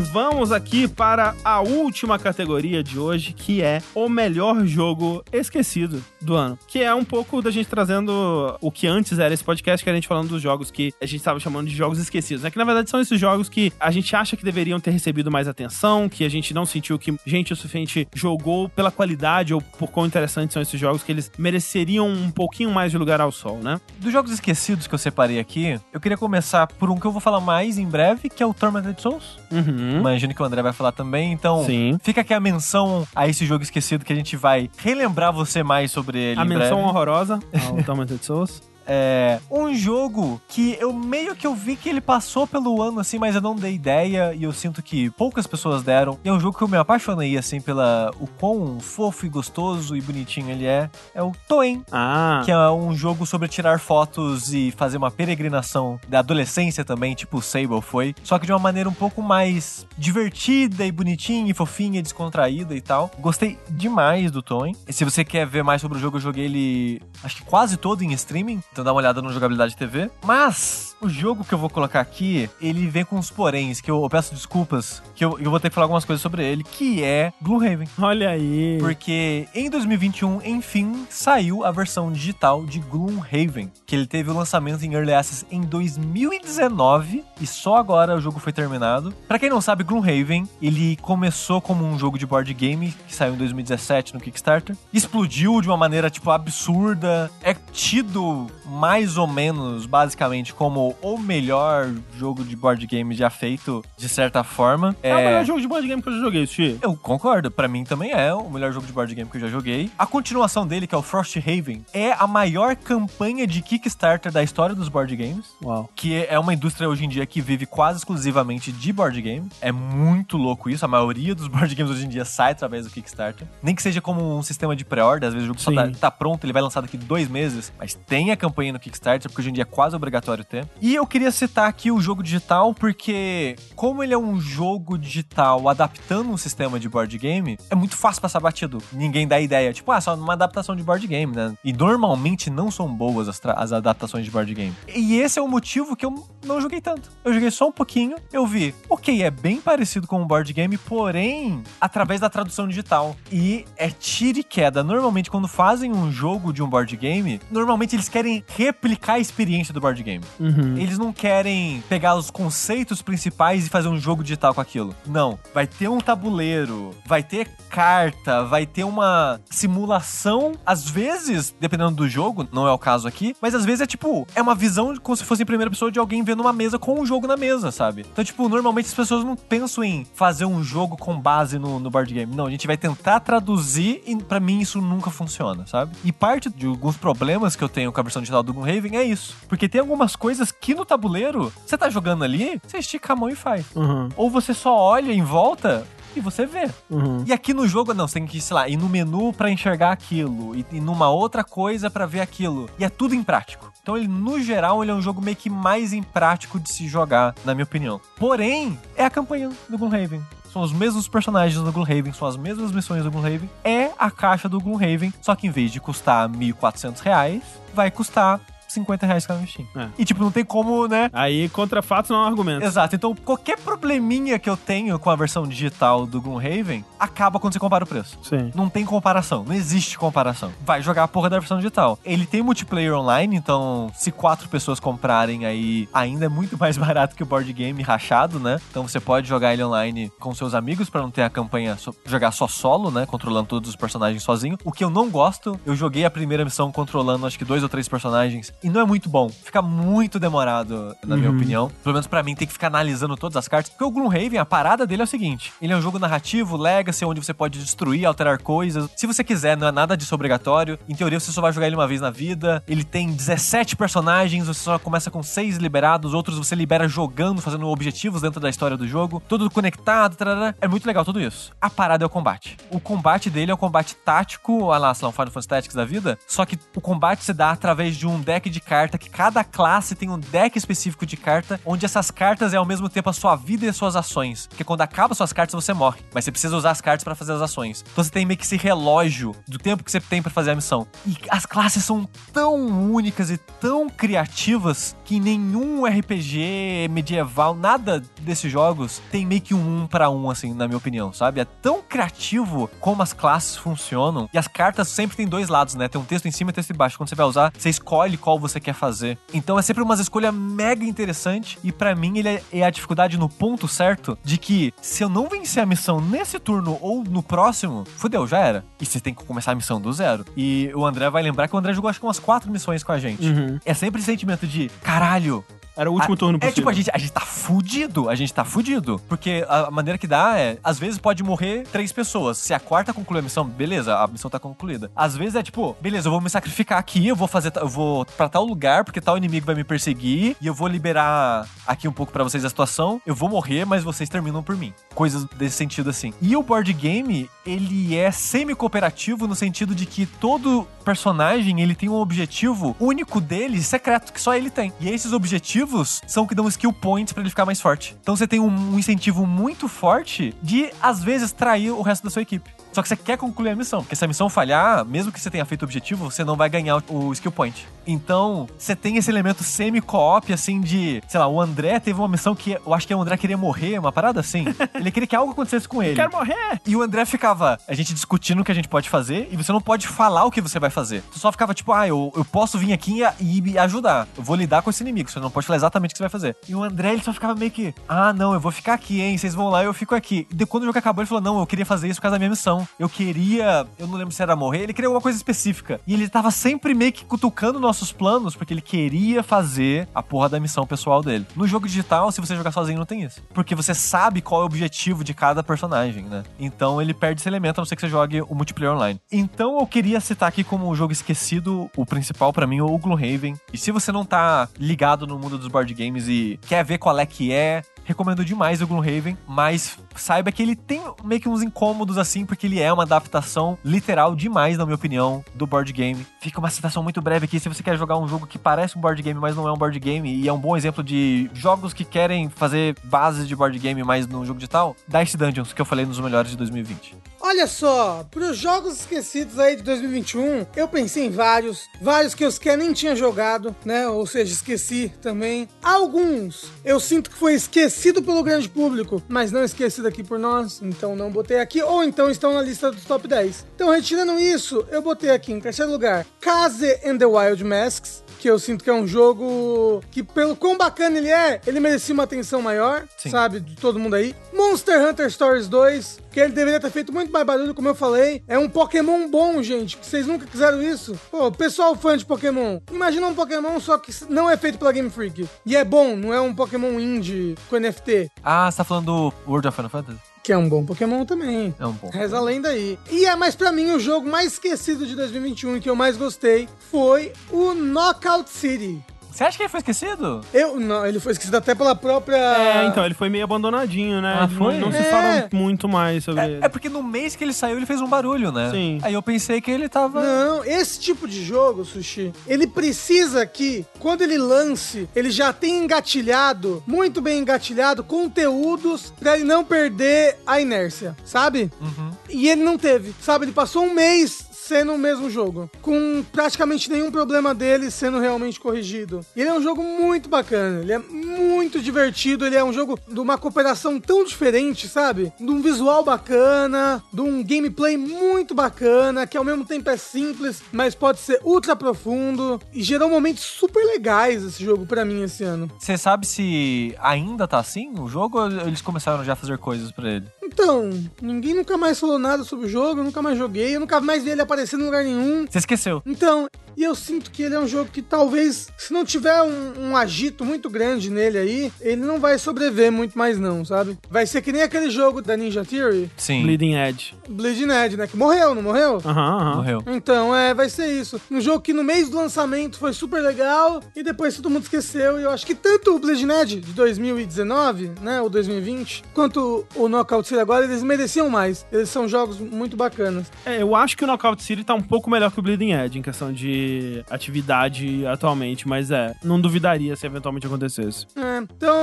Vamos 0.00 0.52
aqui 0.52 0.88
para 0.88 1.34
a 1.44 1.60
última 1.60 2.18
categoria 2.18 2.82
de 2.82 2.98
hoje, 2.98 3.32
que 3.32 3.62
é 3.62 3.80
o 3.94 4.08
melhor 4.08 4.66
jogo 4.66 5.22
esquecido 5.32 6.02
do 6.20 6.34
ano. 6.34 6.58
Que 6.66 6.82
é 6.82 6.94
um 6.94 7.04
pouco 7.04 7.40
da 7.40 7.50
gente 7.50 7.68
trazendo 7.68 8.56
o 8.60 8.70
que 8.70 8.86
antes 8.86 9.18
era 9.18 9.32
esse 9.32 9.44
podcast, 9.44 9.84
que 9.84 9.90
a 9.90 9.94
gente 9.94 10.08
falando 10.08 10.28
dos 10.28 10.42
jogos 10.42 10.70
que 10.70 10.92
a 11.00 11.06
gente 11.06 11.18
estava 11.18 11.38
chamando 11.40 11.68
de 11.68 11.74
jogos 11.74 11.98
esquecidos. 11.98 12.44
É 12.44 12.50
que 12.50 12.58
na 12.58 12.64
verdade 12.64 12.90
são 12.90 13.00
esses 13.00 13.18
jogos 13.18 13.48
que 13.48 13.72
a 13.78 13.90
gente 13.90 14.14
acha 14.14 14.36
que 14.36 14.44
deveriam 14.44 14.80
ter 14.80 14.90
recebido 14.90 15.30
mais 15.30 15.48
atenção, 15.48 16.08
que 16.08 16.24
a 16.24 16.28
gente 16.28 16.52
não 16.52 16.66
sentiu 16.66 16.98
que 16.98 17.14
gente 17.26 17.52
o 17.52 17.56
suficiente 17.56 18.08
jogou 18.14 18.68
pela 18.68 18.90
qualidade 18.90 19.54
ou 19.54 19.60
por 19.60 19.90
quão 19.90 20.06
interessantes 20.06 20.52
são 20.52 20.62
esses 20.62 20.78
jogos, 20.78 21.02
que 21.02 21.12
eles 21.12 21.30
mereceriam 21.38 22.08
um 22.08 22.30
pouquinho 22.30 22.70
mais 22.70 22.90
de 22.90 22.98
lugar 22.98 23.20
ao 23.20 23.32
sol, 23.32 23.58
né? 23.58 23.80
Dos 23.98 24.12
jogos 24.12 24.32
esquecidos 24.32 24.86
que 24.86 24.94
eu 24.94 24.98
separei 24.98 25.38
aqui, 25.38 25.78
eu 25.92 26.00
queria 26.00 26.16
começar 26.16 26.66
por 26.66 26.90
um 26.90 26.98
que 26.98 27.06
eu 27.06 27.12
vou 27.12 27.20
falar 27.20 27.40
mais 27.40 27.78
em 27.78 27.86
breve, 27.86 28.28
que 28.28 28.42
é 28.42 28.46
o 28.46 28.54
Tormented 28.54 29.00
Souls. 29.00 29.38
Uhum. 29.50 29.85
Imagino 29.92 30.34
que 30.34 30.42
o 30.42 30.44
André 30.44 30.62
vai 30.62 30.72
falar 30.72 30.92
também, 30.92 31.32
então 31.32 31.64
Sim. 31.64 31.98
fica 32.02 32.20
aqui 32.22 32.32
a 32.34 32.40
menção 32.40 33.06
a 33.14 33.28
esse 33.28 33.44
jogo 33.46 33.62
esquecido 33.62 34.04
que 34.04 34.12
a 34.12 34.16
gente 34.16 34.36
vai 34.36 34.70
relembrar 34.78 35.32
você 35.32 35.62
mais 35.62 35.90
sobre 35.90 36.18
ele 36.18 36.40
A 36.40 36.44
em 36.44 36.48
menção 36.48 36.76
breve. 36.78 36.88
horrorosa 36.88 37.38
ao 37.68 37.82
Tormented 37.84 38.24
Souls. 38.24 38.62
É 38.86 39.40
um 39.50 39.74
jogo 39.74 40.40
que 40.48 40.76
eu 40.80 40.92
meio 40.92 41.34
que 41.34 41.46
eu 41.46 41.54
vi 41.54 41.76
que 41.76 41.88
ele 41.88 42.00
passou 42.00 42.46
pelo 42.46 42.80
ano 42.82 43.00
assim, 43.00 43.18
mas 43.18 43.34
eu 43.34 43.40
não 43.40 43.56
dei 43.56 43.74
ideia 43.74 44.32
e 44.34 44.42
eu 44.44 44.52
sinto 44.52 44.82
que 44.82 45.10
poucas 45.10 45.46
pessoas 45.46 45.82
deram. 45.82 46.18
E 46.24 46.28
é 46.28 46.32
um 46.32 46.40
jogo 46.40 46.56
que 46.56 46.62
eu 46.64 46.68
me 46.68 46.76
apaixonei 46.76 47.36
assim 47.36 47.60
pela 47.60 48.10
o 48.20 48.26
quão 48.26 48.78
fofo 48.80 49.26
e 49.26 49.28
gostoso 49.28 49.96
e 49.96 50.00
bonitinho 50.00 50.50
ele 50.50 50.66
é. 50.66 50.88
É 51.14 51.22
o 51.22 51.32
Toen, 51.48 51.82
Ah, 51.90 52.42
que 52.44 52.50
é 52.50 52.70
um 52.70 52.94
jogo 52.94 53.26
sobre 53.26 53.48
tirar 53.48 53.80
fotos 53.80 54.52
e 54.52 54.70
fazer 54.70 54.96
uma 54.96 55.10
peregrinação 55.10 55.98
da 56.08 56.20
adolescência 56.20 56.84
também, 56.84 57.14
tipo 57.14 57.38
o 57.38 57.42
Sable 57.42 57.80
foi, 57.80 58.14
só 58.22 58.38
que 58.38 58.46
de 58.46 58.52
uma 58.52 58.58
maneira 58.58 58.88
um 58.88 58.94
pouco 58.94 59.22
mais 59.22 59.86
divertida 59.98 60.84
e 60.84 60.92
bonitinha 60.92 61.50
e 61.50 61.54
fofinha, 61.54 62.02
descontraída 62.02 62.74
e 62.74 62.80
tal. 62.80 63.10
Gostei 63.18 63.58
demais 63.68 64.30
do 64.30 64.42
Toen. 64.42 64.72
E 64.86 64.92
se 64.92 65.04
você 65.04 65.24
quer 65.24 65.46
ver 65.46 65.62
mais 65.62 65.80
sobre 65.80 65.98
o 65.98 66.00
jogo, 66.00 66.16
eu 66.16 66.20
joguei 66.20 66.44
ele 66.46 67.02
acho 67.22 67.36
que 67.36 67.44
quase 67.44 67.76
todo 67.76 68.02
em 68.02 68.12
streaming, 68.12 68.62
então 68.76 68.84
dá 68.84 68.92
uma 68.92 68.98
olhada 68.98 69.22
no 69.22 69.32
Jogabilidade 69.32 69.74
TV. 69.74 70.10
Mas 70.22 70.95
o 71.00 71.08
jogo 71.08 71.44
que 71.44 71.52
eu 71.52 71.58
vou 71.58 71.68
colocar 71.68 72.00
aqui, 72.00 72.48
ele 72.60 72.86
vem 72.86 73.04
com 73.04 73.16
uns 73.16 73.30
poréns, 73.30 73.80
que 73.80 73.90
eu, 73.90 74.02
eu 74.02 74.08
peço 74.08 74.34
desculpas, 74.34 75.02
que 75.14 75.24
eu, 75.24 75.38
eu 75.38 75.50
vou 75.50 75.60
ter 75.60 75.68
que 75.68 75.74
falar 75.74 75.84
algumas 75.84 76.04
coisas 76.04 76.20
sobre 76.20 76.44
ele, 76.44 76.64
que 76.64 77.02
é 77.02 77.32
Gloomhaven. 77.42 77.88
olha 78.00 78.30
aí. 78.30 78.78
Porque 78.78 79.48
em 79.54 79.68
2021, 79.68 80.42
enfim, 80.44 81.06
saiu 81.10 81.64
a 81.64 81.70
versão 81.70 82.10
digital 82.10 82.64
de 82.64 82.78
Gloomhaven, 82.80 83.70
que 83.84 83.94
ele 83.94 84.06
teve 84.06 84.30
o 84.30 84.34
lançamento 84.34 84.84
em 84.84 84.92
Early 84.92 85.12
Access 85.12 85.46
em 85.50 85.60
2019 85.60 87.24
e 87.40 87.46
só 87.46 87.76
agora 87.76 88.16
o 88.16 88.20
jogo 88.20 88.38
foi 88.38 88.52
terminado. 88.52 89.12
Pra 89.28 89.38
quem 89.38 89.50
não 89.50 89.60
sabe, 89.60 89.84
Gloomhaven, 89.84 90.48
ele 90.60 90.96
começou 90.96 91.60
como 91.60 91.84
um 91.84 91.98
jogo 91.98 92.18
de 92.18 92.26
board 92.26 92.52
game 92.54 92.94
que 93.06 93.14
saiu 93.14 93.34
em 93.34 93.38
2017 93.38 94.14
no 94.14 94.20
Kickstarter, 94.20 94.76
explodiu 94.92 95.60
de 95.60 95.68
uma 95.68 95.76
maneira 95.76 96.10
tipo 96.10 96.30
absurda, 96.30 97.30
é 97.42 97.54
tido 97.72 98.46
mais 98.64 99.16
ou 99.16 99.26
menos 99.26 99.86
basicamente 99.86 100.54
como 100.54 100.85
o 101.02 101.18
melhor 101.18 101.92
jogo 102.18 102.44
de 102.44 102.54
board 102.54 102.86
game 102.86 103.14
já 103.14 103.30
feito 103.30 103.84
de 103.96 104.08
certa 104.08 104.44
forma. 104.44 104.94
É 105.02 105.14
o 105.14 105.18
melhor 105.18 105.44
jogo 105.44 105.60
de 105.60 105.68
board 105.68 105.86
game 105.86 106.02
que 106.02 106.08
eu 106.08 106.12
já 106.12 106.20
joguei, 106.20 106.46
Sushi. 106.46 106.78
Eu 106.82 106.96
concordo, 106.96 107.50
pra 107.50 107.68
mim 107.68 107.84
também 107.84 108.12
é 108.12 108.32
o 108.34 108.50
melhor 108.50 108.72
jogo 108.72 108.86
de 108.86 108.92
board 108.92 109.14
game 109.14 109.28
que 109.30 109.36
eu 109.36 109.40
já 109.40 109.48
joguei. 109.48 109.90
A 109.98 110.06
continuação 110.06 110.66
dele, 110.66 110.86
que 110.86 110.94
é 110.94 110.98
o 110.98 111.02
Frosthaven, 111.02 111.84
é 111.92 112.12
a 112.12 112.26
maior 112.26 112.76
campanha 112.76 113.46
de 113.46 113.62
Kickstarter 113.62 114.30
da 114.30 114.42
história 114.42 114.74
dos 114.74 114.88
board 114.88 115.14
games. 115.16 115.46
Uau. 115.62 115.88
Que 115.94 116.24
é 116.26 116.38
uma 116.38 116.54
indústria 116.54 116.88
hoje 116.88 117.04
em 117.04 117.08
dia 117.08 117.24
que 117.26 117.40
vive 117.40 117.66
quase 117.66 117.98
exclusivamente 117.98 118.72
de 118.72 118.92
board 118.92 119.20
game. 119.20 119.48
É 119.60 119.72
muito 119.72 120.36
louco 120.36 120.68
isso. 120.70 120.84
A 120.84 120.88
maioria 120.88 121.34
dos 121.34 121.46
board 121.48 121.74
games 121.74 121.92
hoje 121.92 122.06
em 122.06 122.08
dia 122.08 122.24
sai 122.24 122.52
através 122.52 122.84
do 122.84 122.90
Kickstarter. 122.90 123.46
Nem 123.62 123.74
que 123.74 123.82
seja 123.82 124.00
como 124.00 124.36
um 124.36 124.42
sistema 124.42 124.74
de 124.76 124.84
pré-order. 124.84 125.28
Às 125.28 125.34
vezes 125.34 125.44
o 125.44 125.48
jogo 125.48 125.60
só 125.60 125.70
Sim. 125.70 125.76
tá, 125.76 125.90
tá 126.00 126.10
pronto, 126.10 126.44
ele 126.44 126.52
vai 126.52 126.62
lançar 126.62 126.80
daqui 126.80 126.96
dois 126.96 127.28
meses. 127.28 127.72
Mas 127.78 127.94
tem 127.94 128.30
a 128.30 128.36
campanha 128.36 128.72
no 128.72 128.78
Kickstarter, 128.78 129.30
porque 129.30 129.42
hoje 129.42 129.50
em 129.50 129.52
dia 129.52 129.62
é 129.62 129.64
quase 129.64 129.94
obrigatório 129.96 130.44
ter. 130.44 130.66
E 130.80 130.94
eu 130.94 131.06
queria 131.06 131.30
citar 131.30 131.68
aqui 131.68 131.90
o 131.90 132.00
jogo 132.00 132.22
digital, 132.22 132.74
porque 132.74 133.56
como 133.74 134.02
ele 134.02 134.12
é 134.12 134.18
um 134.18 134.38
jogo 134.38 134.98
digital 134.98 135.68
adaptando 135.68 136.30
um 136.30 136.36
sistema 136.36 136.78
de 136.78 136.88
board 136.88 137.16
game, 137.18 137.58
é 137.70 137.74
muito 137.74 137.96
fácil 137.96 138.20
passar 138.20 138.40
batido. 138.40 138.78
Ninguém 138.92 139.26
dá 139.26 139.40
ideia. 139.40 139.72
Tipo, 139.72 139.92
ah, 139.92 140.00
só 140.00 140.14
uma 140.14 140.34
adaptação 140.34 140.76
de 140.76 140.82
board 140.82 141.06
game, 141.06 141.34
né? 141.34 141.54
E 141.64 141.72
normalmente 141.72 142.50
não 142.50 142.70
são 142.70 142.88
boas 142.92 143.28
as, 143.28 143.40
as 143.44 143.72
adaptações 143.72 144.24
de 144.24 144.30
board 144.30 144.52
game. 144.54 144.74
E 144.94 145.18
esse 145.18 145.38
é 145.38 145.42
o 145.42 145.48
motivo 145.48 145.96
que 145.96 146.04
eu 146.04 146.26
não 146.44 146.60
joguei 146.60 146.80
tanto. 146.80 147.10
Eu 147.24 147.32
joguei 147.32 147.50
só 147.50 147.68
um 147.68 147.72
pouquinho, 147.72 148.16
eu 148.32 148.46
vi, 148.46 148.74
ok, 148.88 149.22
é 149.22 149.30
bem 149.30 149.60
parecido 149.60 150.06
com 150.06 150.20
um 150.20 150.26
board 150.26 150.52
game, 150.52 150.76
porém, 150.78 151.62
através 151.80 152.20
da 152.20 152.28
tradução 152.28 152.68
digital. 152.68 153.16
E 153.32 153.64
é 153.76 153.88
tiro 153.88 154.38
e 154.38 154.44
queda. 154.44 154.84
Normalmente, 154.84 155.30
quando 155.30 155.48
fazem 155.48 155.92
um 155.92 156.12
jogo 156.12 156.52
de 156.52 156.62
um 156.62 156.68
board 156.68 156.94
game, 156.96 157.40
normalmente 157.50 157.96
eles 157.96 158.08
querem 158.08 158.44
replicar 158.48 159.14
a 159.14 159.18
experiência 159.18 159.72
do 159.72 159.80
board 159.80 160.02
game. 160.02 160.24
Uhum. 160.38 160.65
Eles 160.76 160.98
não 160.98 161.12
querem 161.12 161.82
pegar 161.88 162.14
os 162.14 162.30
conceitos 162.30 163.02
principais 163.02 163.66
e 163.66 163.70
fazer 163.70 163.88
um 163.88 163.98
jogo 163.98 164.22
digital 164.22 164.54
com 164.54 164.60
aquilo. 164.60 164.94
Não. 165.06 165.38
Vai 165.54 165.66
ter 165.66 165.88
um 165.88 165.98
tabuleiro, 165.98 166.94
vai 167.06 167.22
ter 167.22 167.48
carta, 167.70 168.44
vai 168.44 168.66
ter 168.66 168.84
uma 168.84 169.40
simulação. 169.50 170.52
Às 170.64 170.88
vezes, 170.88 171.54
dependendo 171.60 171.92
do 171.92 172.08
jogo, 172.08 172.48
não 172.52 172.66
é 172.66 172.72
o 172.72 172.78
caso 172.78 173.06
aqui, 173.06 173.36
mas 173.40 173.54
às 173.54 173.64
vezes 173.64 173.82
é 173.82 173.86
tipo, 173.86 174.26
é 174.34 174.42
uma 174.42 174.54
visão 174.54 174.94
como 174.96 175.16
se 175.16 175.24
fosse 175.24 175.42
em 175.42 175.46
primeira 175.46 175.70
pessoa 175.70 175.90
de 175.90 175.98
alguém 175.98 176.22
vendo 176.22 176.40
uma 176.40 176.52
mesa 176.52 176.78
com 176.78 177.00
um 177.00 177.06
jogo 177.06 177.26
na 177.26 177.36
mesa, 177.36 177.70
sabe? 177.70 178.06
Então, 178.10 178.24
tipo, 178.24 178.48
normalmente 178.48 178.86
as 178.86 178.94
pessoas 178.94 179.24
não 179.24 179.36
pensam 179.36 179.84
em 179.84 180.06
fazer 180.14 180.44
um 180.44 180.62
jogo 180.62 180.96
com 180.96 181.18
base 181.18 181.58
no, 181.58 181.78
no 181.78 181.90
board 181.90 182.12
game. 182.12 182.34
Não, 182.34 182.46
a 182.46 182.50
gente 182.50 182.66
vai 182.66 182.76
tentar 182.76 183.20
traduzir 183.20 184.02
e 184.06 184.16
pra 184.16 184.40
mim 184.40 184.60
isso 184.60 184.80
nunca 184.80 185.10
funciona, 185.10 185.66
sabe? 185.66 185.96
E 186.04 186.12
parte 186.12 186.48
de 186.48 186.66
alguns 186.66 186.96
problemas 186.96 187.56
que 187.56 187.62
eu 187.62 187.68
tenho 187.68 187.92
com 187.92 188.00
a 188.00 188.02
versão 188.02 188.22
digital 188.22 188.42
do 188.42 188.52
Gloomhaven 188.52 188.96
é 188.96 189.04
isso. 189.04 189.36
Porque 189.48 189.68
tem 189.68 189.80
algumas 189.80 190.16
coisas 190.16 190.50
que 190.60 190.74
no 190.74 190.84
tabuleiro, 190.84 191.52
você 191.64 191.76
tá 191.76 191.88
jogando 191.88 192.24
ali, 192.24 192.60
você 192.66 192.78
estica 192.78 193.12
a 193.12 193.16
mão 193.16 193.28
e 193.28 193.36
faz. 193.36 193.66
Uhum. 193.74 194.08
Ou 194.16 194.30
você 194.30 194.52
só 194.52 194.76
olha 194.76 195.12
em 195.12 195.22
volta 195.22 195.86
e 196.16 196.20
você 196.20 196.46
vê. 196.46 196.68
Uhum. 196.90 197.24
E 197.26 197.32
aqui 197.32 197.52
no 197.52 197.68
jogo, 197.68 197.92
não, 197.92 198.08
você 198.08 198.14
tem 198.14 198.26
que, 198.26 198.40
sei 198.40 198.54
lá, 198.54 198.68
ir 198.68 198.76
no 198.76 198.88
menu 198.88 199.32
pra 199.32 199.50
enxergar 199.50 199.92
aquilo, 199.92 200.56
e, 200.56 200.64
e 200.72 200.80
numa 200.80 201.10
outra 201.10 201.44
coisa 201.44 201.90
pra 201.90 202.06
ver 202.06 202.20
aquilo. 202.20 202.68
E 202.78 202.84
é 202.84 202.88
tudo 202.88 203.14
em 203.14 203.22
prático. 203.22 203.70
Então 203.82 203.96
ele, 203.96 204.08
no 204.08 204.40
geral, 204.40 204.82
ele 204.82 204.90
é 204.90 204.94
um 204.94 205.02
jogo 205.02 205.20
meio 205.20 205.36
que 205.36 205.48
mais 205.48 205.92
imprático 205.92 206.58
de 206.58 206.72
se 206.72 206.88
jogar, 206.88 207.34
na 207.44 207.54
minha 207.54 207.64
opinião. 207.64 208.00
Porém, 208.16 208.78
é 208.96 209.04
a 209.04 209.10
campanha 209.10 209.50
do 209.68 209.78
Gloomhaven. 209.78 210.20
São 210.52 210.62
os 210.62 210.72
mesmos 210.72 211.06
personagens 211.06 211.62
do 211.62 211.70
Gloomhaven, 211.70 212.12
são 212.14 212.26
as 212.26 212.36
mesmas 212.36 212.72
missões 212.72 213.04
do 213.04 213.10
Gloomhaven. 213.10 213.48
É 213.62 213.90
a 213.98 214.10
caixa 214.10 214.48
do 214.48 214.58
Gloomhaven, 214.58 215.12
só 215.20 215.36
que 215.36 215.46
em 215.46 215.50
vez 215.50 215.70
de 215.70 215.80
custar 215.80 216.28
1.400 216.28 217.00
reais, 217.00 217.42
vai 217.74 217.90
custar 217.90 218.40
50 218.76 219.06
reais 219.06 219.26
no 219.28 219.46
Steam. 219.46 219.66
É. 219.76 219.88
E 219.98 220.04
tipo, 220.04 220.22
não 220.22 220.30
tem 220.30 220.44
como, 220.44 220.86
né, 220.86 221.10
Aí, 221.12 221.48
contra 221.48 221.82
fatos 221.82 222.10
não 222.10 222.18
é 222.18 222.20
um 222.22 222.26
argumento. 222.26 222.64
Exato, 222.64 222.94
então 222.94 223.14
qualquer 223.14 223.58
probleminha 223.58 224.38
que 224.38 224.48
eu 224.48 224.56
tenho 224.56 224.98
com 224.98 225.10
a 225.10 225.16
versão 225.16 225.46
digital 225.46 226.06
do 226.06 226.20
Gloomhaven 226.20 226.84
acaba 226.98 227.38
quando 227.38 227.52
você 227.52 227.58
compara 227.58 227.84
o 227.84 227.86
preço. 227.86 228.18
Sim. 228.22 228.50
Não 228.54 228.68
tem 228.68 228.84
comparação, 228.84 229.44
não 229.44 229.54
existe 229.54 229.98
comparação. 229.98 230.52
Vai 230.64 230.82
jogar 230.82 231.04
a 231.04 231.08
porra 231.08 231.30
da 231.30 231.38
versão 231.38 231.56
digital. 231.58 231.98
Ele 232.04 232.26
tem 232.26 232.42
multiplayer 232.42 232.94
online, 232.94 233.36
então 233.36 233.90
se 233.94 234.10
quatro 234.10 234.48
pessoas 234.48 234.80
comprarem 234.80 235.44
aí, 235.46 235.88
ainda 235.92 236.26
é 236.26 236.28
muito 236.28 236.56
mais 236.58 236.76
barato 236.78 237.14
que 237.16 237.22
o 237.22 237.26
board 237.26 237.50
game 237.52 237.82
rachado, 237.82 238.38
né? 238.38 238.58
Então 238.70 238.86
você 238.86 238.98
pode 239.00 239.28
jogar 239.28 239.52
ele 239.52 239.62
online 239.64 240.10
com 240.18 240.34
seus 240.34 240.54
amigos 240.54 240.88
pra 240.90 241.00
não 241.02 241.10
ter 241.10 241.22
a 241.22 241.30
campanha 241.30 241.76
so- 241.76 241.94
jogar 242.04 242.30
só 242.32 242.46
solo, 242.48 242.90
né? 242.90 243.06
Controlando 243.06 243.46
todos 243.48 243.70
os 243.70 243.76
personagens 243.76 244.22
sozinho. 244.22 244.56
O 244.64 244.72
que 244.72 244.82
eu 244.84 244.90
não 244.90 245.08
gosto, 245.10 245.58
eu 245.64 245.74
joguei 245.76 246.04
a 246.04 246.10
primeira 246.10 246.44
missão 246.44 246.70
controlando 246.72 247.26
acho 247.26 247.38
que 247.38 247.44
dois 247.44 247.62
ou 247.62 247.68
três 247.68 247.88
personagens 247.88 248.52
e 248.66 248.70
não 248.70 248.80
é 248.80 248.84
muito 248.84 249.08
bom. 249.08 249.28
Fica 249.28 249.62
muito 249.62 250.18
demorado, 250.18 250.94
na 251.06 251.16
minha 251.16 251.30
Uhum. 251.30 251.36
opinião. 251.36 251.70
Pelo 251.82 251.92
menos 251.94 252.06
pra 252.06 252.22
mim, 252.22 252.34
tem 252.34 252.46
que 252.46 252.52
ficar 252.52 252.66
analisando 252.66 253.16
todas 253.16 253.36
as 253.36 253.46
cartas. 253.48 253.70
Porque 253.70 253.84
o 253.84 253.90
Gloomhaven, 253.90 254.38
a 254.38 254.44
parada 254.44 254.86
dele 254.86 255.02
é 255.02 255.04
o 255.04 255.08
seguinte: 255.08 255.52
ele 255.62 255.72
é 255.72 255.76
um 255.76 255.80
jogo 255.82 255.98
narrativo, 255.98 256.56
legacy, 256.56 257.04
onde 257.04 257.24
você 257.24 257.32
pode 257.32 257.58
destruir, 257.58 258.04
alterar 258.04 258.38
coisas. 258.42 258.90
Se 258.96 259.06
você 259.06 259.22
quiser, 259.24 259.56
não 259.56 259.66
é 259.68 259.72
nada 259.72 259.96
disso 259.96 260.14
obrigatório. 260.14 260.78
Em 260.88 260.94
teoria, 260.94 261.18
você 261.20 261.32
só 261.32 261.40
vai 261.40 261.52
jogar 261.52 261.66
ele 261.66 261.76
uma 261.76 261.86
vez 261.86 262.00
na 262.00 262.10
vida. 262.10 262.62
Ele 262.66 262.82
tem 262.84 263.12
17 263.12 263.76
personagens, 263.76 264.46
você 264.46 264.60
só 264.60 264.78
começa 264.78 265.10
com 265.10 265.22
6 265.22 265.56
liberados, 265.58 266.12
outros 266.14 266.36
você 266.38 266.54
libera 266.54 266.88
jogando, 266.88 267.40
fazendo 267.40 267.68
objetivos 267.68 268.22
dentro 268.22 268.40
da 268.40 268.50
história 268.50 268.76
do 268.76 268.86
jogo. 268.86 269.22
Tudo 269.28 269.50
conectado, 269.50 270.16
tarará. 270.16 270.54
É 270.60 270.66
muito 270.68 270.86
legal 270.86 271.04
tudo 271.04 271.20
isso. 271.20 271.52
A 271.60 271.70
parada 271.70 272.04
é 272.04 272.06
o 272.06 272.10
combate. 272.10 272.56
O 272.70 272.80
combate 272.80 273.30
dele 273.30 273.50
é 273.50 273.54
um 273.54 273.58
combate 273.58 273.94
tático, 273.94 274.64
olha 274.64 274.78
lá, 274.78 274.94
sei 274.94 275.04
lá, 275.04 275.10
um 275.10 275.12
Final 275.12 275.26
Fantasy 275.30 275.48
Tactics 275.48 275.74
da 275.76 275.84
vida. 275.84 276.18
Só 276.26 276.44
que 276.44 276.58
o 276.74 276.80
combate 276.80 277.24
se 277.24 277.32
dá 277.32 277.50
através 277.50 277.96
de 277.96 278.06
um 278.06 278.20
deck 278.20 278.48
de 278.50 278.55
carta, 278.60 278.98
que 278.98 279.10
cada 279.10 279.44
classe 279.44 279.94
tem 279.94 280.10
um 280.10 280.18
deck 280.18 280.56
específico 280.56 281.04
de 281.04 281.16
carta, 281.16 281.60
onde 281.64 281.84
essas 281.84 282.10
cartas 282.10 282.54
é 282.54 282.56
ao 282.56 282.64
mesmo 282.64 282.88
tempo 282.88 283.10
a 283.10 283.12
sua 283.12 283.36
vida 283.36 283.66
e 283.66 283.68
as 283.68 283.76
suas 283.76 283.96
ações. 283.96 284.46
Porque 284.46 284.64
quando 284.64 284.80
acaba 284.80 285.14
suas 285.14 285.32
cartas, 285.32 285.54
você 285.54 285.72
morre. 285.72 286.00
Mas 286.12 286.24
você 286.24 286.32
precisa 286.32 286.56
usar 286.56 286.70
as 286.70 286.80
cartas 286.80 287.04
pra 287.04 287.14
fazer 287.14 287.32
as 287.32 287.42
ações. 287.42 287.84
Então 287.92 288.02
você 288.02 288.10
tem 288.10 288.24
meio 288.24 288.38
que 288.38 288.44
esse 288.44 288.56
relógio 288.56 289.34
do 289.46 289.58
tempo 289.58 289.84
que 289.84 289.90
você 289.90 290.00
tem 290.00 290.22
pra 290.22 290.30
fazer 290.30 290.52
a 290.52 290.54
missão. 290.54 290.86
E 291.06 291.16
as 291.28 291.44
classes 291.44 291.84
são 291.84 292.08
tão 292.32 292.54
únicas 292.92 293.30
e 293.30 293.36
tão 293.36 293.88
criativas 293.88 294.96
que 295.04 295.20
nenhum 295.20 295.84
RPG 295.84 296.88
medieval, 296.90 297.54
nada 297.54 298.02
desses 298.20 298.50
jogos, 298.50 299.02
tem 299.10 299.26
meio 299.26 299.40
que 299.40 299.54
um 299.54 299.66
um 299.66 299.86
pra 299.86 300.08
um, 300.08 300.30
assim, 300.30 300.54
na 300.54 300.66
minha 300.66 300.78
opinião, 300.78 301.12
sabe? 301.12 301.40
É 301.40 301.44
tão 301.44 301.82
criativo 301.82 302.70
como 302.80 303.02
as 303.02 303.12
classes 303.12 303.56
funcionam. 303.56 304.28
E 304.32 304.38
as 304.38 304.48
cartas 304.48 304.88
sempre 304.88 305.16
tem 305.16 305.26
dois 305.26 305.48
lados, 305.48 305.74
né? 305.74 305.88
Tem 305.88 306.00
um 306.00 306.04
texto 306.04 306.26
em 306.26 306.30
cima 306.30 306.50
e 306.50 306.54
texto 306.54 306.70
embaixo. 306.70 306.96
Quando 306.96 307.08
você 307.08 307.14
vai 307.14 307.26
usar, 307.26 307.52
você 307.56 307.68
escolhe 307.68 308.16
qual 308.16 308.38
você 308.38 308.45
quer 308.60 308.72
fazer. 308.74 309.18
Então 309.32 309.58
é 309.58 309.62
sempre 309.62 309.82
uma 309.82 309.94
escolha 309.94 310.30
mega 310.32 310.84
interessante. 310.84 311.58
E 311.62 311.72
pra 311.72 311.94
mim, 311.94 312.18
ele 312.18 312.28
é- 312.28 312.42
é 312.52 312.62
a 312.64 312.70
dificuldade 312.70 313.18
no 313.18 313.28
ponto 313.28 313.66
certo 313.68 314.18
de 314.24 314.38
que 314.38 314.72
se 314.80 315.02
eu 315.02 315.08
não 315.08 315.28
vencer 315.28 315.62
a 315.62 315.66
missão 315.66 316.00
nesse 316.00 316.38
turno 316.38 316.78
ou 316.80 317.02
no 317.04 317.22
próximo, 317.22 317.84
fudeu, 317.96 318.26
já 318.26 318.38
era. 318.38 318.64
E 318.80 318.86
você 318.86 319.00
tem 319.00 319.14
que 319.14 319.24
começar 319.24 319.52
a 319.52 319.54
missão 319.54 319.80
do 319.80 319.92
zero. 319.92 320.24
E 320.36 320.70
o 320.74 320.84
André 320.84 321.08
vai 321.10 321.22
lembrar 321.22 321.48
que 321.48 321.54
o 321.54 321.58
André 321.58 321.72
jogou 321.72 321.88
acho 321.90 321.98
que 322.00 322.06
umas 322.06 322.18
quatro 322.18 322.50
missões 322.50 322.82
com 322.82 322.92
a 322.92 322.98
gente. 322.98 323.26
Uhum. 323.26 323.58
É 323.64 323.74
sempre 323.74 324.00
esse 324.00 324.06
sentimento 324.06 324.46
de 324.46 324.70
caralho, 324.82 325.44
Era 325.76 325.90
o 325.90 325.94
último 325.94 326.14
a- 326.14 326.16
turno 326.16 326.36
É 326.36 326.40
possível. 326.40 326.54
tipo, 326.54 326.68
a 326.70 326.72
gente, 326.72 326.90
a 326.94 326.98
gente 326.98 327.12
tá 327.12 327.20
fudido. 327.20 328.08
A 328.08 328.14
gente 328.14 328.32
tá 328.32 328.44
fudido. 328.44 329.00
Porque 329.08 329.44
a 329.48 329.70
maneira 329.70 329.98
que 329.98 330.06
dá 330.06 330.38
é, 330.38 330.58
às 330.64 330.78
vezes 330.78 330.98
pode 330.98 331.22
morrer 331.22 331.64
três 331.70 331.92
pessoas. 331.92 332.38
Se 332.38 332.54
a 332.54 332.60
quarta 332.60 332.92
concluir 332.92 333.20
a 333.20 333.22
missão, 333.22 333.44
beleza, 333.44 333.96
a 333.98 334.06
missão 334.06 334.30
tá 334.30 334.38
concluída. 334.38 334.90
Às 334.96 335.16
vezes 335.16 335.34
é 335.34 335.42
tipo, 335.42 335.76
beleza, 335.80 336.08
eu 336.08 336.12
vou 336.12 336.20
me 336.20 336.30
sacrificar 336.30 336.78
aqui, 336.78 337.06
eu 337.06 337.16
vou 337.16 337.28
fazer, 337.28 337.52
eu 337.56 337.68
vou 337.68 338.04
pra 338.04 338.28
tal 338.28 338.44
lugar, 338.44 338.84
porque 338.84 339.00
tal 339.00 339.16
inimigo 339.16 339.44
vai 339.46 339.54
me 339.54 339.64
perseguir, 339.64 340.36
e 340.40 340.46
eu 340.46 340.54
vou 340.54 340.68
liberar 340.68 341.46
aqui 341.66 341.86
um 341.88 341.92
pouco 341.92 342.12
pra 342.12 342.24
vocês 342.24 342.44
a 342.44 342.48
situação. 342.48 343.00
Eu 343.04 343.14
vou 343.14 343.28
morrer, 343.28 343.64
mas 343.64 343.82
vocês 343.84 344.08
terminam 344.08 344.42
por 344.42 344.56
mim. 344.56 344.72
Coisas 344.94 345.24
desse 345.36 345.56
sentido 345.56 345.90
assim. 345.90 346.12
E 346.22 346.36
o 346.36 346.42
board 346.42 346.72
game, 346.72 347.28
ele 347.44 347.96
é 347.96 348.10
semi-cooperativo 348.10 349.26
no 349.26 349.34
sentido 349.34 349.74
de 349.74 349.84
que 349.86 350.06
todo 350.06 350.66
personagem, 350.84 351.60
ele 351.60 351.74
tem 351.74 351.88
um 351.88 351.94
objetivo 351.94 352.76
único 352.78 353.20
dele, 353.20 353.60
secreto, 353.62 354.12
que 354.12 354.20
só 354.20 354.34
ele 354.34 354.48
tem. 354.50 354.72
E 354.80 354.88
esses 354.88 355.12
objetivos 355.12 355.65
são 356.06 356.24
o 356.24 356.28
que 356.28 356.34
dão 356.34 356.48
skill 356.48 356.72
points 356.72 357.12
pra 357.12 357.22
ele 357.22 357.30
ficar 357.30 357.44
mais 357.44 357.60
forte. 357.60 357.96
Então 358.00 358.16
você 358.16 358.26
tem 358.26 358.40
um, 358.40 358.74
um 358.74 358.78
incentivo 358.78 359.26
muito 359.26 359.68
forte 359.68 360.34
de, 360.42 360.70
às 360.80 361.02
vezes, 361.02 361.32
trair 361.32 361.70
o 361.70 361.82
resto 361.82 362.04
da 362.04 362.10
sua 362.10 362.22
equipe. 362.22 362.55
Só 362.76 362.82
que 362.82 362.90
você 362.90 362.96
quer 362.96 363.16
concluir 363.16 363.48
a 363.48 363.56
missão. 363.56 363.80
Porque 363.80 363.96
se 363.96 364.04
a 364.04 364.08
missão 364.08 364.28
falhar, 364.28 364.84
mesmo 364.84 365.10
que 365.10 365.18
você 365.18 365.30
tenha 365.30 365.46
feito 365.46 365.62
o 365.62 365.64
objetivo, 365.64 366.10
você 366.10 366.22
não 366.22 366.36
vai 366.36 366.50
ganhar 366.50 366.82
o, 366.90 367.10
skill 367.14 367.32
point. 367.32 367.66
Então, 367.86 368.46
você 368.58 368.76
tem 368.76 368.98
esse 368.98 369.10
elemento 369.10 369.42
semi-co-op, 369.42 370.30
assim, 370.30 370.60
de... 370.60 371.02
Sei 371.08 371.18
lá, 371.18 371.26
o 371.26 371.40
André 371.40 371.80
teve 371.80 371.98
uma 371.98 372.08
missão 372.08 372.34
que 372.34 372.58
eu 372.66 372.74
acho 372.74 372.86
que 372.86 372.94
o 372.94 373.00
André 373.00 373.16
queria 373.16 373.38
morrer, 373.38 373.78
uma 373.78 373.90
parada 373.90 374.20
assim. 374.20 374.44
ele 374.74 374.90
queria 374.90 375.06
que 375.06 375.16
algo 375.16 375.32
acontecesse 375.32 375.66
com 375.66 375.82
ele. 375.82 375.94
Quero 375.94 376.12
morrer! 376.12 376.60
E 376.66 376.76
o 376.76 376.82
André 376.82 377.06
ficava, 377.06 377.58
a 377.66 377.72
gente 377.72 377.94
discutindo 377.94 378.42
o 378.42 378.44
que 378.44 378.52
a 378.52 378.54
gente 378.54 378.68
pode 378.68 378.90
fazer, 378.90 379.26
e 379.30 379.36
você 379.36 379.52
não 379.52 379.60
pode 379.60 379.88
falar 379.88 380.26
o 380.26 380.30
que 380.30 380.42
você 380.42 380.58
vai 380.58 380.68
fazer. 380.68 381.02
Tu 381.10 381.18
só 381.18 381.32
ficava 381.32 381.54
tipo, 381.54 381.72
ah, 381.72 381.88
eu, 381.88 382.12
eu 382.14 382.26
posso 382.26 382.58
vir 382.58 382.74
aqui 382.74 383.00
e, 383.18 383.52
e 383.52 383.58
ajudar. 383.58 384.06
Eu 384.18 384.22
vou 384.22 384.36
lidar 384.36 384.60
com 384.60 384.68
esse 384.68 384.82
inimigo, 384.82 385.10
você 385.10 385.18
não 385.18 385.30
pode 385.30 385.46
falar 385.46 385.56
exatamente 385.56 385.92
o 385.92 385.94
que 385.94 385.98
você 385.98 386.04
vai 386.04 386.10
fazer. 386.10 386.36
E 386.46 386.54
o 386.54 386.62
André, 386.62 386.92
ele 386.92 387.02
só 387.02 387.12
ficava 387.12 387.34
meio 387.34 387.50
que, 387.50 387.74
ah, 387.88 388.12
não, 388.12 388.34
eu 388.34 388.40
vou 388.40 388.52
ficar 388.52 388.74
aqui, 388.74 389.00
hein, 389.00 389.16
vocês 389.16 389.34
vão 389.34 389.48
lá 389.48 389.62
e 389.62 389.66
eu 389.66 389.72
fico 389.72 389.94
aqui. 389.94 390.26
E 390.30 390.34
de- 390.34 390.44
quando 390.44 390.64
o 390.64 390.66
jogo 390.66 390.78
acabou, 390.78 391.02
ele 391.02 391.08
falou, 391.08 391.22
não, 391.22 391.38
eu 391.40 391.46
queria 391.46 391.64
fazer 391.64 391.88
isso 391.88 392.00
por 392.00 392.02
causa 392.02 392.16
da 392.16 392.18
minha 392.18 392.30
missão. 392.30 392.65
Eu 392.78 392.88
queria, 392.88 393.66
eu 393.78 393.86
não 393.86 393.96
lembro 393.96 394.12
se 394.14 394.22
era 394.22 394.36
morrer, 394.36 394.62
ele 394.62 394.72
queria 394.72 394.88
alguma 394.88 395.00
coisa 395.00 395.16
específica. 395.16 395.80
E 395.86 395.94
ele 395.94 396.08
tava 396.08 396.30
sempre 396.30 396.74
meio 396.74 396.92
que 396.92 397.04
cutucando 397.04 397.58
nossos 397.60 397.92
planos, 397.92 398.36
porque 398.36 398.52
ele 398.52 398.60
queria 398.60 399.22
fazer 399.22 399.88
a 399.94 400.02
porra 400.02 400.28
da 400.28 400.40
missão 400.40 400.66
pessoal 400.66 401.02
dele. 401.02 401.26
No 401.34 401.46
jogo 401.46 401.66
digital, 401.66 402.10
se 402.12 402.20
você 402.20 402.36
jogar 402.36 402.52
sozinho, 402.52 402.78
não 402.78 402.86
tem 402.86 403.02
isso. 403.02 403.22
Porque 403.34 403.54
você 403.54 403.74
sabe 403.74 404.20
qual 404.20 404.40
é 404.40 404.44
o 404.44 404.46
objetivo 404.46 405.02
de 405.04 405.14
cada 405.14 405.42
personagem, 405.42 406.04
né? 406.04 406.24
Então 406.38 406.80
ele 406.80 406.94
perde 406.94 407.20
esse 407.20 407.28
elemento, 407.28 407.58
a 407.58 407.62
não 407.62 407.66
ser 407.66 407.76
que 407.76 407.82
você 407.82 407.88
jogue 407.88 408.22
o 408.22 408.34
multiplayer 408.34 408.74
online. 408.74 409.00
Então 409.10 409.58
eu 409.58 409.66
queria 409.66 410.00
citar 410.00 410.28
aqui 410.28 410.44
como 410.44 410.68
um 410.68 410.74
jogo 410.74 410.92
esquecido, 410.92 411.70
o 411.76 411.86
principal 411.86 412.32
pra 412.32 412.46
mim, 412.46 412.60
o 412.60 412.78
Gloomhaven. 412.78 413.36
E 413.52 413.58
se 413.58 413.70
você 413.70 413.92
não 413.92 414.04
tá 414.04 414.48
ligado 414.58 415.06
no 415.06 415.18
mundo 415.18 415.38
dos 415.38 415.48
board 415.48 415.72
games 415.74 416.08
e 416.08 416.38
quer 416.46 416.64
ver 416.64 416.78
qual 416.78 416.98
é 416.98 417.06
que 417.06 417.32
é, 417.32 417.62
recomendo 417.86 418.24
demais 418.24 418.60
o 418.60 418.66
Gloomhaven, 418.66 419.16
mas 419.26 419.78
saiba 419.94 420.32
que 420.32 420.42
ele 420.42 420.56
tem 420.56 420.82
meio 421.04 421.20
que 421.20 421.28
uns 421.28 421.42
incômodos 421.42 421.96
assim, 421.96 422.26
porque 422.26 422.46
ele 422.46 422.60
é 422.60 422.72
uma 422.72 422.82
adaptação 422.82 423.56
literal 423.64 424.14
demais, 424.14 424.58
na 424.58 424.66
minha 424.66 424.74
opinião, 424.74 425.24
do 425.34 425.46
board 425.46 425.72
game. 425.72 426.06
Fica 426.20 426.38
uma 426.38 426.50
citação 426.50 426.82
muito 426.82 427.00
breve 427.00 427.24
aqui, 427.24 427.38
se 427.38 427.48
você 427.48 427.62
quer 427.62 427.78
jogar 427.78 427.96
um 427.96 428.08
jogo 428.08 428.26
que 428.26 428.38
parece 428.38 428.76
um 428.76 428.80
board 428.80 429.00
game, 429.02 429.18
mas 429.18 429.36
não 429.36 429.46
é 429.46 429.52
um 429.52 429.56
board 429.56 429.78
game, 429.78 430.12
e 430.12 430.28
é 430.28 430.32
um 430.32 430.38
bom 430.38 430.56
exemplo 430.56 430.82
de 430.82 431.30
jogos 431.32 431.72
que 431.72 431.84
querem 431.84 432.28
fazer 432.28 432.76
bases 432.84 433.28
de 433.28 433.36
board 433.36 433.58
game, 433.58 433.82
mas 433.84 434.06
no 434.06 434.24
jogo 434.24 434.38
digital, 434.38 434.74
Dice 434.86 435.16
Dungeons, 435.16 435.52
que 435.52 435.60
eu 435.60 435.64
falei 435.64 435.86
nos 435.86 436.00
melhores 436.00 436.32
de 436.32 436.36
2020. 436.36 436.96
Olha 437.20 437.46
só, 437.46 438.06
pros 438.10 438.36
jogos 438.36 438.80
esquecidos 438.80 439.38
aí 439.38 439.56
de 439.56 439.62
2021, 439.62 440.46
eu 440.54 440.68
pensei 440.68 441.06
em 441.06 441.10
vários, 441.10 441.68
vários 441.80 442.14
que 442.14 442.24
eu 442.24 442.30
sequer 442.30 442.56
nem 442.56 442.72
tinha 442.72 442.94
jogado, 442.94 443.54
né? 443.64 443.88
Ou 443.88 444.06
seja, 444.06 444.32
esqueci 444.32 444.92
também. 445.00 445.48
Alguns 445.62 446.50
eu 446.64 446.78
sinto 446.78 447.10
que 447.10 447.16
foi 447.16 447.34
esquecido 447.34 448.02
pelo 448.02 448.22
grande 448.22 448.48
público, 448.48 449.02
mas 449.08 449.32
não 449.32 449.44
esquecido 449.44 449.88
aqui 449.88 450.04
por 450.04 450.18
nós, 450.18 450.60
então 450.62 450.94
não 450.94 451.10
botei 451.10 451.40
aqui, 451.40 451.62
ou 451.62 451.82
então 451.82 452.10
estão 452.10 452.32
na 452.34 452.42
lista 452.42 452.70
dos 452.70 452.84
top 452.84 453.08
10. 453.08 453.46
Então, 453.54 453.70
retirando 453.70 454.18
isso, 454.20 454.66
eu 454.70 454.82
botei 454.82 455.10
aqui 455.10 455.32
em 455.32 455.40
terceiro 455.40 455.70
lugar 455.70 456.06
Kaze 456.20 456.80
and 456.84 456.98
the 456.98 457.06
Wild 457.06 457.42
Masks, 457.42 458.04
que 458.26 458.30
eu 458.30 458.40
sinto 458.40 458.64
que 458.64 458.70
é 458.70 458.72
um 458.72 458.88
jogo 458.88 459.80
que, 459.88 460.02
pelo 460.02 460.34
quão 460.34 460.58
bacana 460.58 460.98
ele 460.98 461.08
é, 461.08 461.40
ele 461.46 461.60
merecia 461.60 461.94
uma 461.94 462.02
atenção 462.02 462.42
maior, 462.42 462.82
Sim. 462.96 463.08
sabe? 463.08 463.38
De 463.38 463.54
todo 463.54 463.78
mundo 463.78 463.94
aí. 463.94 464.16
Monster 464.32 464.80
Hunter 464.84 465.08
Stories 465.08 465.46
2, 465.46 466.00
que 466.10 466.18
ele 466.18 466.32
deveria 466.32 466.58
ter 466.58 466.72
feito 466.72 466.92
muito 466.92 467.12
mais 467.12 467.24
barulho, 467.24 467.54
como 467.54 467.68
eu 467.68 467.74
falei. 467.76 468.24
É 468.26 468.36
um 468.36 468.48
Pokémon 468.48 469.08
bom, 469.08 469.40
gente, 469.44 469.76
que 469.76 469.86
vocês 469.86 470.08
nunca 470.08 470.26
quiseram 470.26 470.60
isso. 470.60 470.98
Pô, 471.08 471.30
pessoal 471.30 471.76
fã 471.76 471.96
de 471.96 472.04
Pokémon, 472.04 472.58
imagina 472.72 473.06
um 473.06 473.14
Pokémon 473.14 473.60
só 473.60 473.78
que 473.78 473.92
não 474.08 474.28
é 474.28 474.36
feito 474.36 474.58
pela 474.58 474.72
Game 474.72 474.90
Freak. 474.90 475.28
E 475.46 475.54
é 475.54 475.62
bom, 475.62 475.94
não 475.94 476.12
é 476.12 476.20
um 476.20 476.34
Pokémon 476.34 476.80
indie 476.80 477.36
com 477.48 477.60
NFT, 477.60 478.10
Ah, 478.24 478.50
você 478.50 478.56
tá 478.56 478.64
falando 478.64 478.86
do 478.86 479.12
World 479.30 479.46
of 479.46 479.54
Final 479.54 479.70
Fantasy? 479.70 480.15
Que 480.26 480.32
é 480.32 480.36
um 480.36 480.48
bom 480.48 480.66
Pokémon 480.66 481.04
também. 481.04 481.54
É 481.56 481.64
um 481.64 481.70
bom. 481.70 481.88
Reza 481.88 482.16
a 482.16 482.20
lenda 482.20 482.48
aí. 482.48 482.76
E 482.90 483.06
é, 483.06 483.14
mas 483.14 483.36
pra 483.36 483.52
mim, 483.52 483.70
o 483.70 483.78
jogo 483.78 484.08
mais 484.08 484.32
esquecido 484.32 484.84
de 484.84 484.96
2021 484.96 485.58
e 485.58 485.60
que 485.60 485.70
eu 485.70 485.76
mais 485.76 485.96
gostei 485.96 486.48
foi 486.68 487.12
o 487.30 487.54
Knockout 487.54 488.28
City. 488.28 488.84
Você 489.16 489.24
acha 489.24 489.36
que 489.38 489.44
ele 489.44 489.48
foi 489.48 489.60
esquecido? 489.60 490.20
Eu, 490.34 490.60
não, 490.60 490.84
ele 490.84 491.00
foi 491.00 491.12
esquecido 491.12 491.36
até 491.38 491.54
pela 491.54 491.74
própria... 491.74 492.16
É, 492.18 492.66
então, 492.66 492.84
ele 492.84 492.92
foi 492.92 493.08
meio 493.08 493.24
abandonadinho, 493.24 494.02
né? 494.02 494.14
Ah, 494.14 494.26
Não- 494.26 494.36
foi? 494.36 494.58
Não, 494.58 494.70
se 494.70 494.76
É. 494.76 494.82
fala 494.82 495.28
muito 495.32 495.66
mais 495.66 496.04
sobre 496.04 496.22
ele. 496.22 496.34
É, 496.42 496.44
é 496.44 496.48
porque 496.50 496.68
no 496.68 496.82
mês 496.82 497.16
que 497.16 497.24
ele 497.24 497.32
saiu, 497.32 497.56
ele 497.56 497.64
fez 497.64 497.80
um 497.80 497.88
barulho, 497.88 498.30
né? 498.30 498.50
Sim. 498.50 498.78
Aí 498.82 498.92
eu 498.92 499.00
pensei 499.02 499.40
que 499.40 499.50
ele 499.50 499.70
tava. 499.70 500.02
Não, 500.02 500.44
esse 500.44 500.78
tipo 500.78 501.08
de 501.08 501.24
jogo, 501.24 501.64
Sushi, 501.64 502.12
ele 502.26 502.46
precisa 502.46 503.24
que, 503.24 503.64
quando 503.78 504.02
ele 504.02 504.18
lance, 504.18 504.86
ele 504.94 505.10
já 505.10 505.32
tenha 505.32 505.64
engatilhado, 505.64 506.62
muito 506.66 507.00
bem 507.00 507.20
engatilhado, 507.20 507.82
conteúdos 507.82 508.92
pra 509.00 509.14
ele 509.16 509.24
não 509.24 509.42
perder 509.42 510.18
a 510.26 510.42
inércia, 510.42 510.94
sabe? 511.06 511.50
Uhum. 511.58 511.90
E 512.10 512.28
ele 512.28 512.44
não 512.44 512.58
teve, 512.58 512.94
sabe? 513.00 513.24
Ele 513.24 513.32
passou 513.32 513.64
um 513.64 513.72
mês 513.72 514.26
sendo 514.46 514.72
o 514.72 514.78
mesmo 514.78 515.10
jogo, 515.10 515.50
com 515.60 516.04
praticamente 516.12 516.70
nenhum 516.70 516.90
problema 516.90 517.34
dele 517.34 517.70
sendo 517.70 517.98
realmente 517.98 518.38
corrigido. 518.38 519.04
E 519.14 519.20
ele 519.20 519.30
é 519.30 519.34
um 519.34 519.42
jogo 519.42 519.62
muito 519.62 520.08
bacana, 520.08 520.60
ele 520.60 520.72
é 520.72 520.78
muito 520.78 521.60
divertido, 521.60 522.24
ele 522.24 522.36
é 522.36 522.44
um 522.44 522.52
jogo 522.52 522.78
de 522.86 523.00
uma 523.00 523.18
cooperação 523.18 523.80
tão 523.80 524.04
diferente, 524.04 524.68
sabe? 524.68 525.12
De 525.18 525.30
um 525.30 525.42
visual 525.42 525.82
bacana, 525.82 526.82
de 526.92 527.00
um 527.00 527.24
gameplay 527.24 527.76
muito 527.76 528.34
bacana, 528.34 529.06
que 529.06 529.16
ao 529.16 529.24
mesmo 529.24 529.44
tempo 529.44 529.68
é 529.68 529.76
simples, 529.76 530.42
mas 530.52 530.74
pode 530.74 531.00
ser 531.00 531.20
ultra 531.24 531.56
profundo 531.56 532.40
e 532.52 532.62
gerou 532.62 532.88
momentos 532.88 533.24
super 533.24 533.64
legais 533.64 534.22
esse 534.22 534.44
jogo 534.44 534.64
pra 534.64 534.84
mim 534.84 535.02
esse 535.02 535.24
ano. 535.24 535.50
Você 535.58 535.76
sabe 535.76 536.06
se 536.06 536.74
ainda 536.78 537.26
tá 537.26 537.38
assim 537.38 537.74
o 537.78 537.88
jogo 537.88 538.20
ou 538.20 538.30
eles 538.30 538.62
começaram 538.62 539.04
já 539.04 539.14
a 539.14 539.16
fazer 539.16 539.38
coisas 539.38 539.72
pra 539.72 539.90
ele? 539.90 540.06
Então, 540.22 540.70
ninguém 541.02 541.34
nunca 541.34 541.56
mais 541.56 541.80
falou 541.80 541.98
nada 541.98 542.22
sobre 542.22 542.46
o 542.46 542.48
jogo, 542.48 542.80
eu 542.80 542.84
nunca 542.84 543.02
mais 543.02 543.18
joguei, 543.18 543.56
eu 543.56 543.60
nunca 543.60 543.80
mais 543.80 544.04
vi 544.04 544.10
ele 544.10 544.22
aparecer 544.22 544.35
em 544.62 544.64
lugar 544.64 544.84
nenhum. 544.84 545.26
Você 545.28 545.38
esqueceu. 545.38 545.82
Então, 545.86 546.28
E 546.56 546.64
eu 546.64 546.74
sinto 546.74 547.10
que 547.10 547.22
ele 547.22 547.34
é 547.34 547.38
um 547.38 547.46
jogo 547.46 547.70
que 547.70 547.82
talvez, 547.82 548.48
se 548.56 548.72
não 548.72 548.84
tiver 548.84 549.20
um, 549.22 549.68
um 549.70 549.76
agito 549.76 550.24
muito 550.24 550.48
grande 550.48 550.90
nele 550.90 551.18
aí, 551.18 551.52
ele 551.60 551.82
não 551.82 552.00
vai 552.00 552.18
sobreviver 552.18 552.72
muito 552.72 552.96
mais 552.96 553.18
não, 553.18 553.44
sabe? 553.44 553.76
Vai 553.90 554.06
ser 554.06 554.22
que 554.22 554.32
nem 554.32 554.42
aquele 554.42 554.70
jogo 554.70 555.02
da 555.02 555.16
Ninja 555.16 555.44
Theory, 555.44 555.90
Sim. 555.96 556.22
Bleeding 556.22 556.54
Edge. 556.54 556.94
Bleeding 557.08 557.50
Edge, 557.50 557.76
né? 557.76 557.86
Que 557.86 557.96
morreu, 557.96 558.34
não 558.34 558.42
morreu? 558.42 558.80
Aham, 558.84 559.18
aham. 559.18 559.36
Morreu. 559.36 559.62
Então, 559.66 560.16
é, 560.16 560.32
vai 560.32 560.48
ser 560.48 560.66
isso. 560.66 561.00
Um 561.10 561.20
jogo 561.20 561.40
que 561.40 561.52
no 561.52 561.62
mês 561.62 561.90
do 561.90 561.96
lançamento 561.96 562.58
foi 562.58 562.72
super 562.72 563.02
legal 563.02 563.60
e 563.74 563.82
depois 563.82 564.16
todo 564.16 564.30
mundo 564.30 564.44
esqueceu. 564.44 564.98
E 564.98 565.02
eu 565.02 565.10
acho 565.10 565.26
que 565.26 565.34
tanto 565.34 565.76
o 565.76 565.78
Bleeding 565.78 566.10
Edge 566.10 566.40
de 566.40 566.52
2019, 566.52 567.72
né, 567.82 568.00
ou 568.00 568.08
2020, 568.08 568.82
quanto 568.94 569.46
o 569.54 569.68
Knockout 569.68 570.08
City 570.08 570.20
agora, 570.20 570.44
eles 570.44 570.62
mereciam 570.62 571.10
mais. 571.10 571.46
Eles 571.52 571.68
são 571.68 571.86
jogos 571.86 572.18
muito 572.18 572.56
bacanas. 572.56 573.10
É, 573.26 573.42
eu 573.42 573.54
acho 573.54 573.76
que 573.76 573.84
o 573.84 573.86
Knockout 573.86 574.22
City 574.22 574.42
tá 574.42 574.54
um 574.54 574.62
pouco 574.62 574.88
melhor 574.88 575.10
que 575.10 575.18
o 575.18 575.22
Bleeding 575.22 575.52
Edge 575.52 575.78
em 575.78 575.82
questão 575.82 576.12
de 576.12 576.45
atividade 576.90 577.86
atualmente, 577.86 578.48
mas 578.48 578.70
é, 578.70 578.94
não 579.02 579.20
duvidaria 579.20 579.76
se 579.76 579.86
eventualmente 579.86 580.26
acontecesse. 580.26 580.86
É, 580.96 581.18
então, 581.18 581.56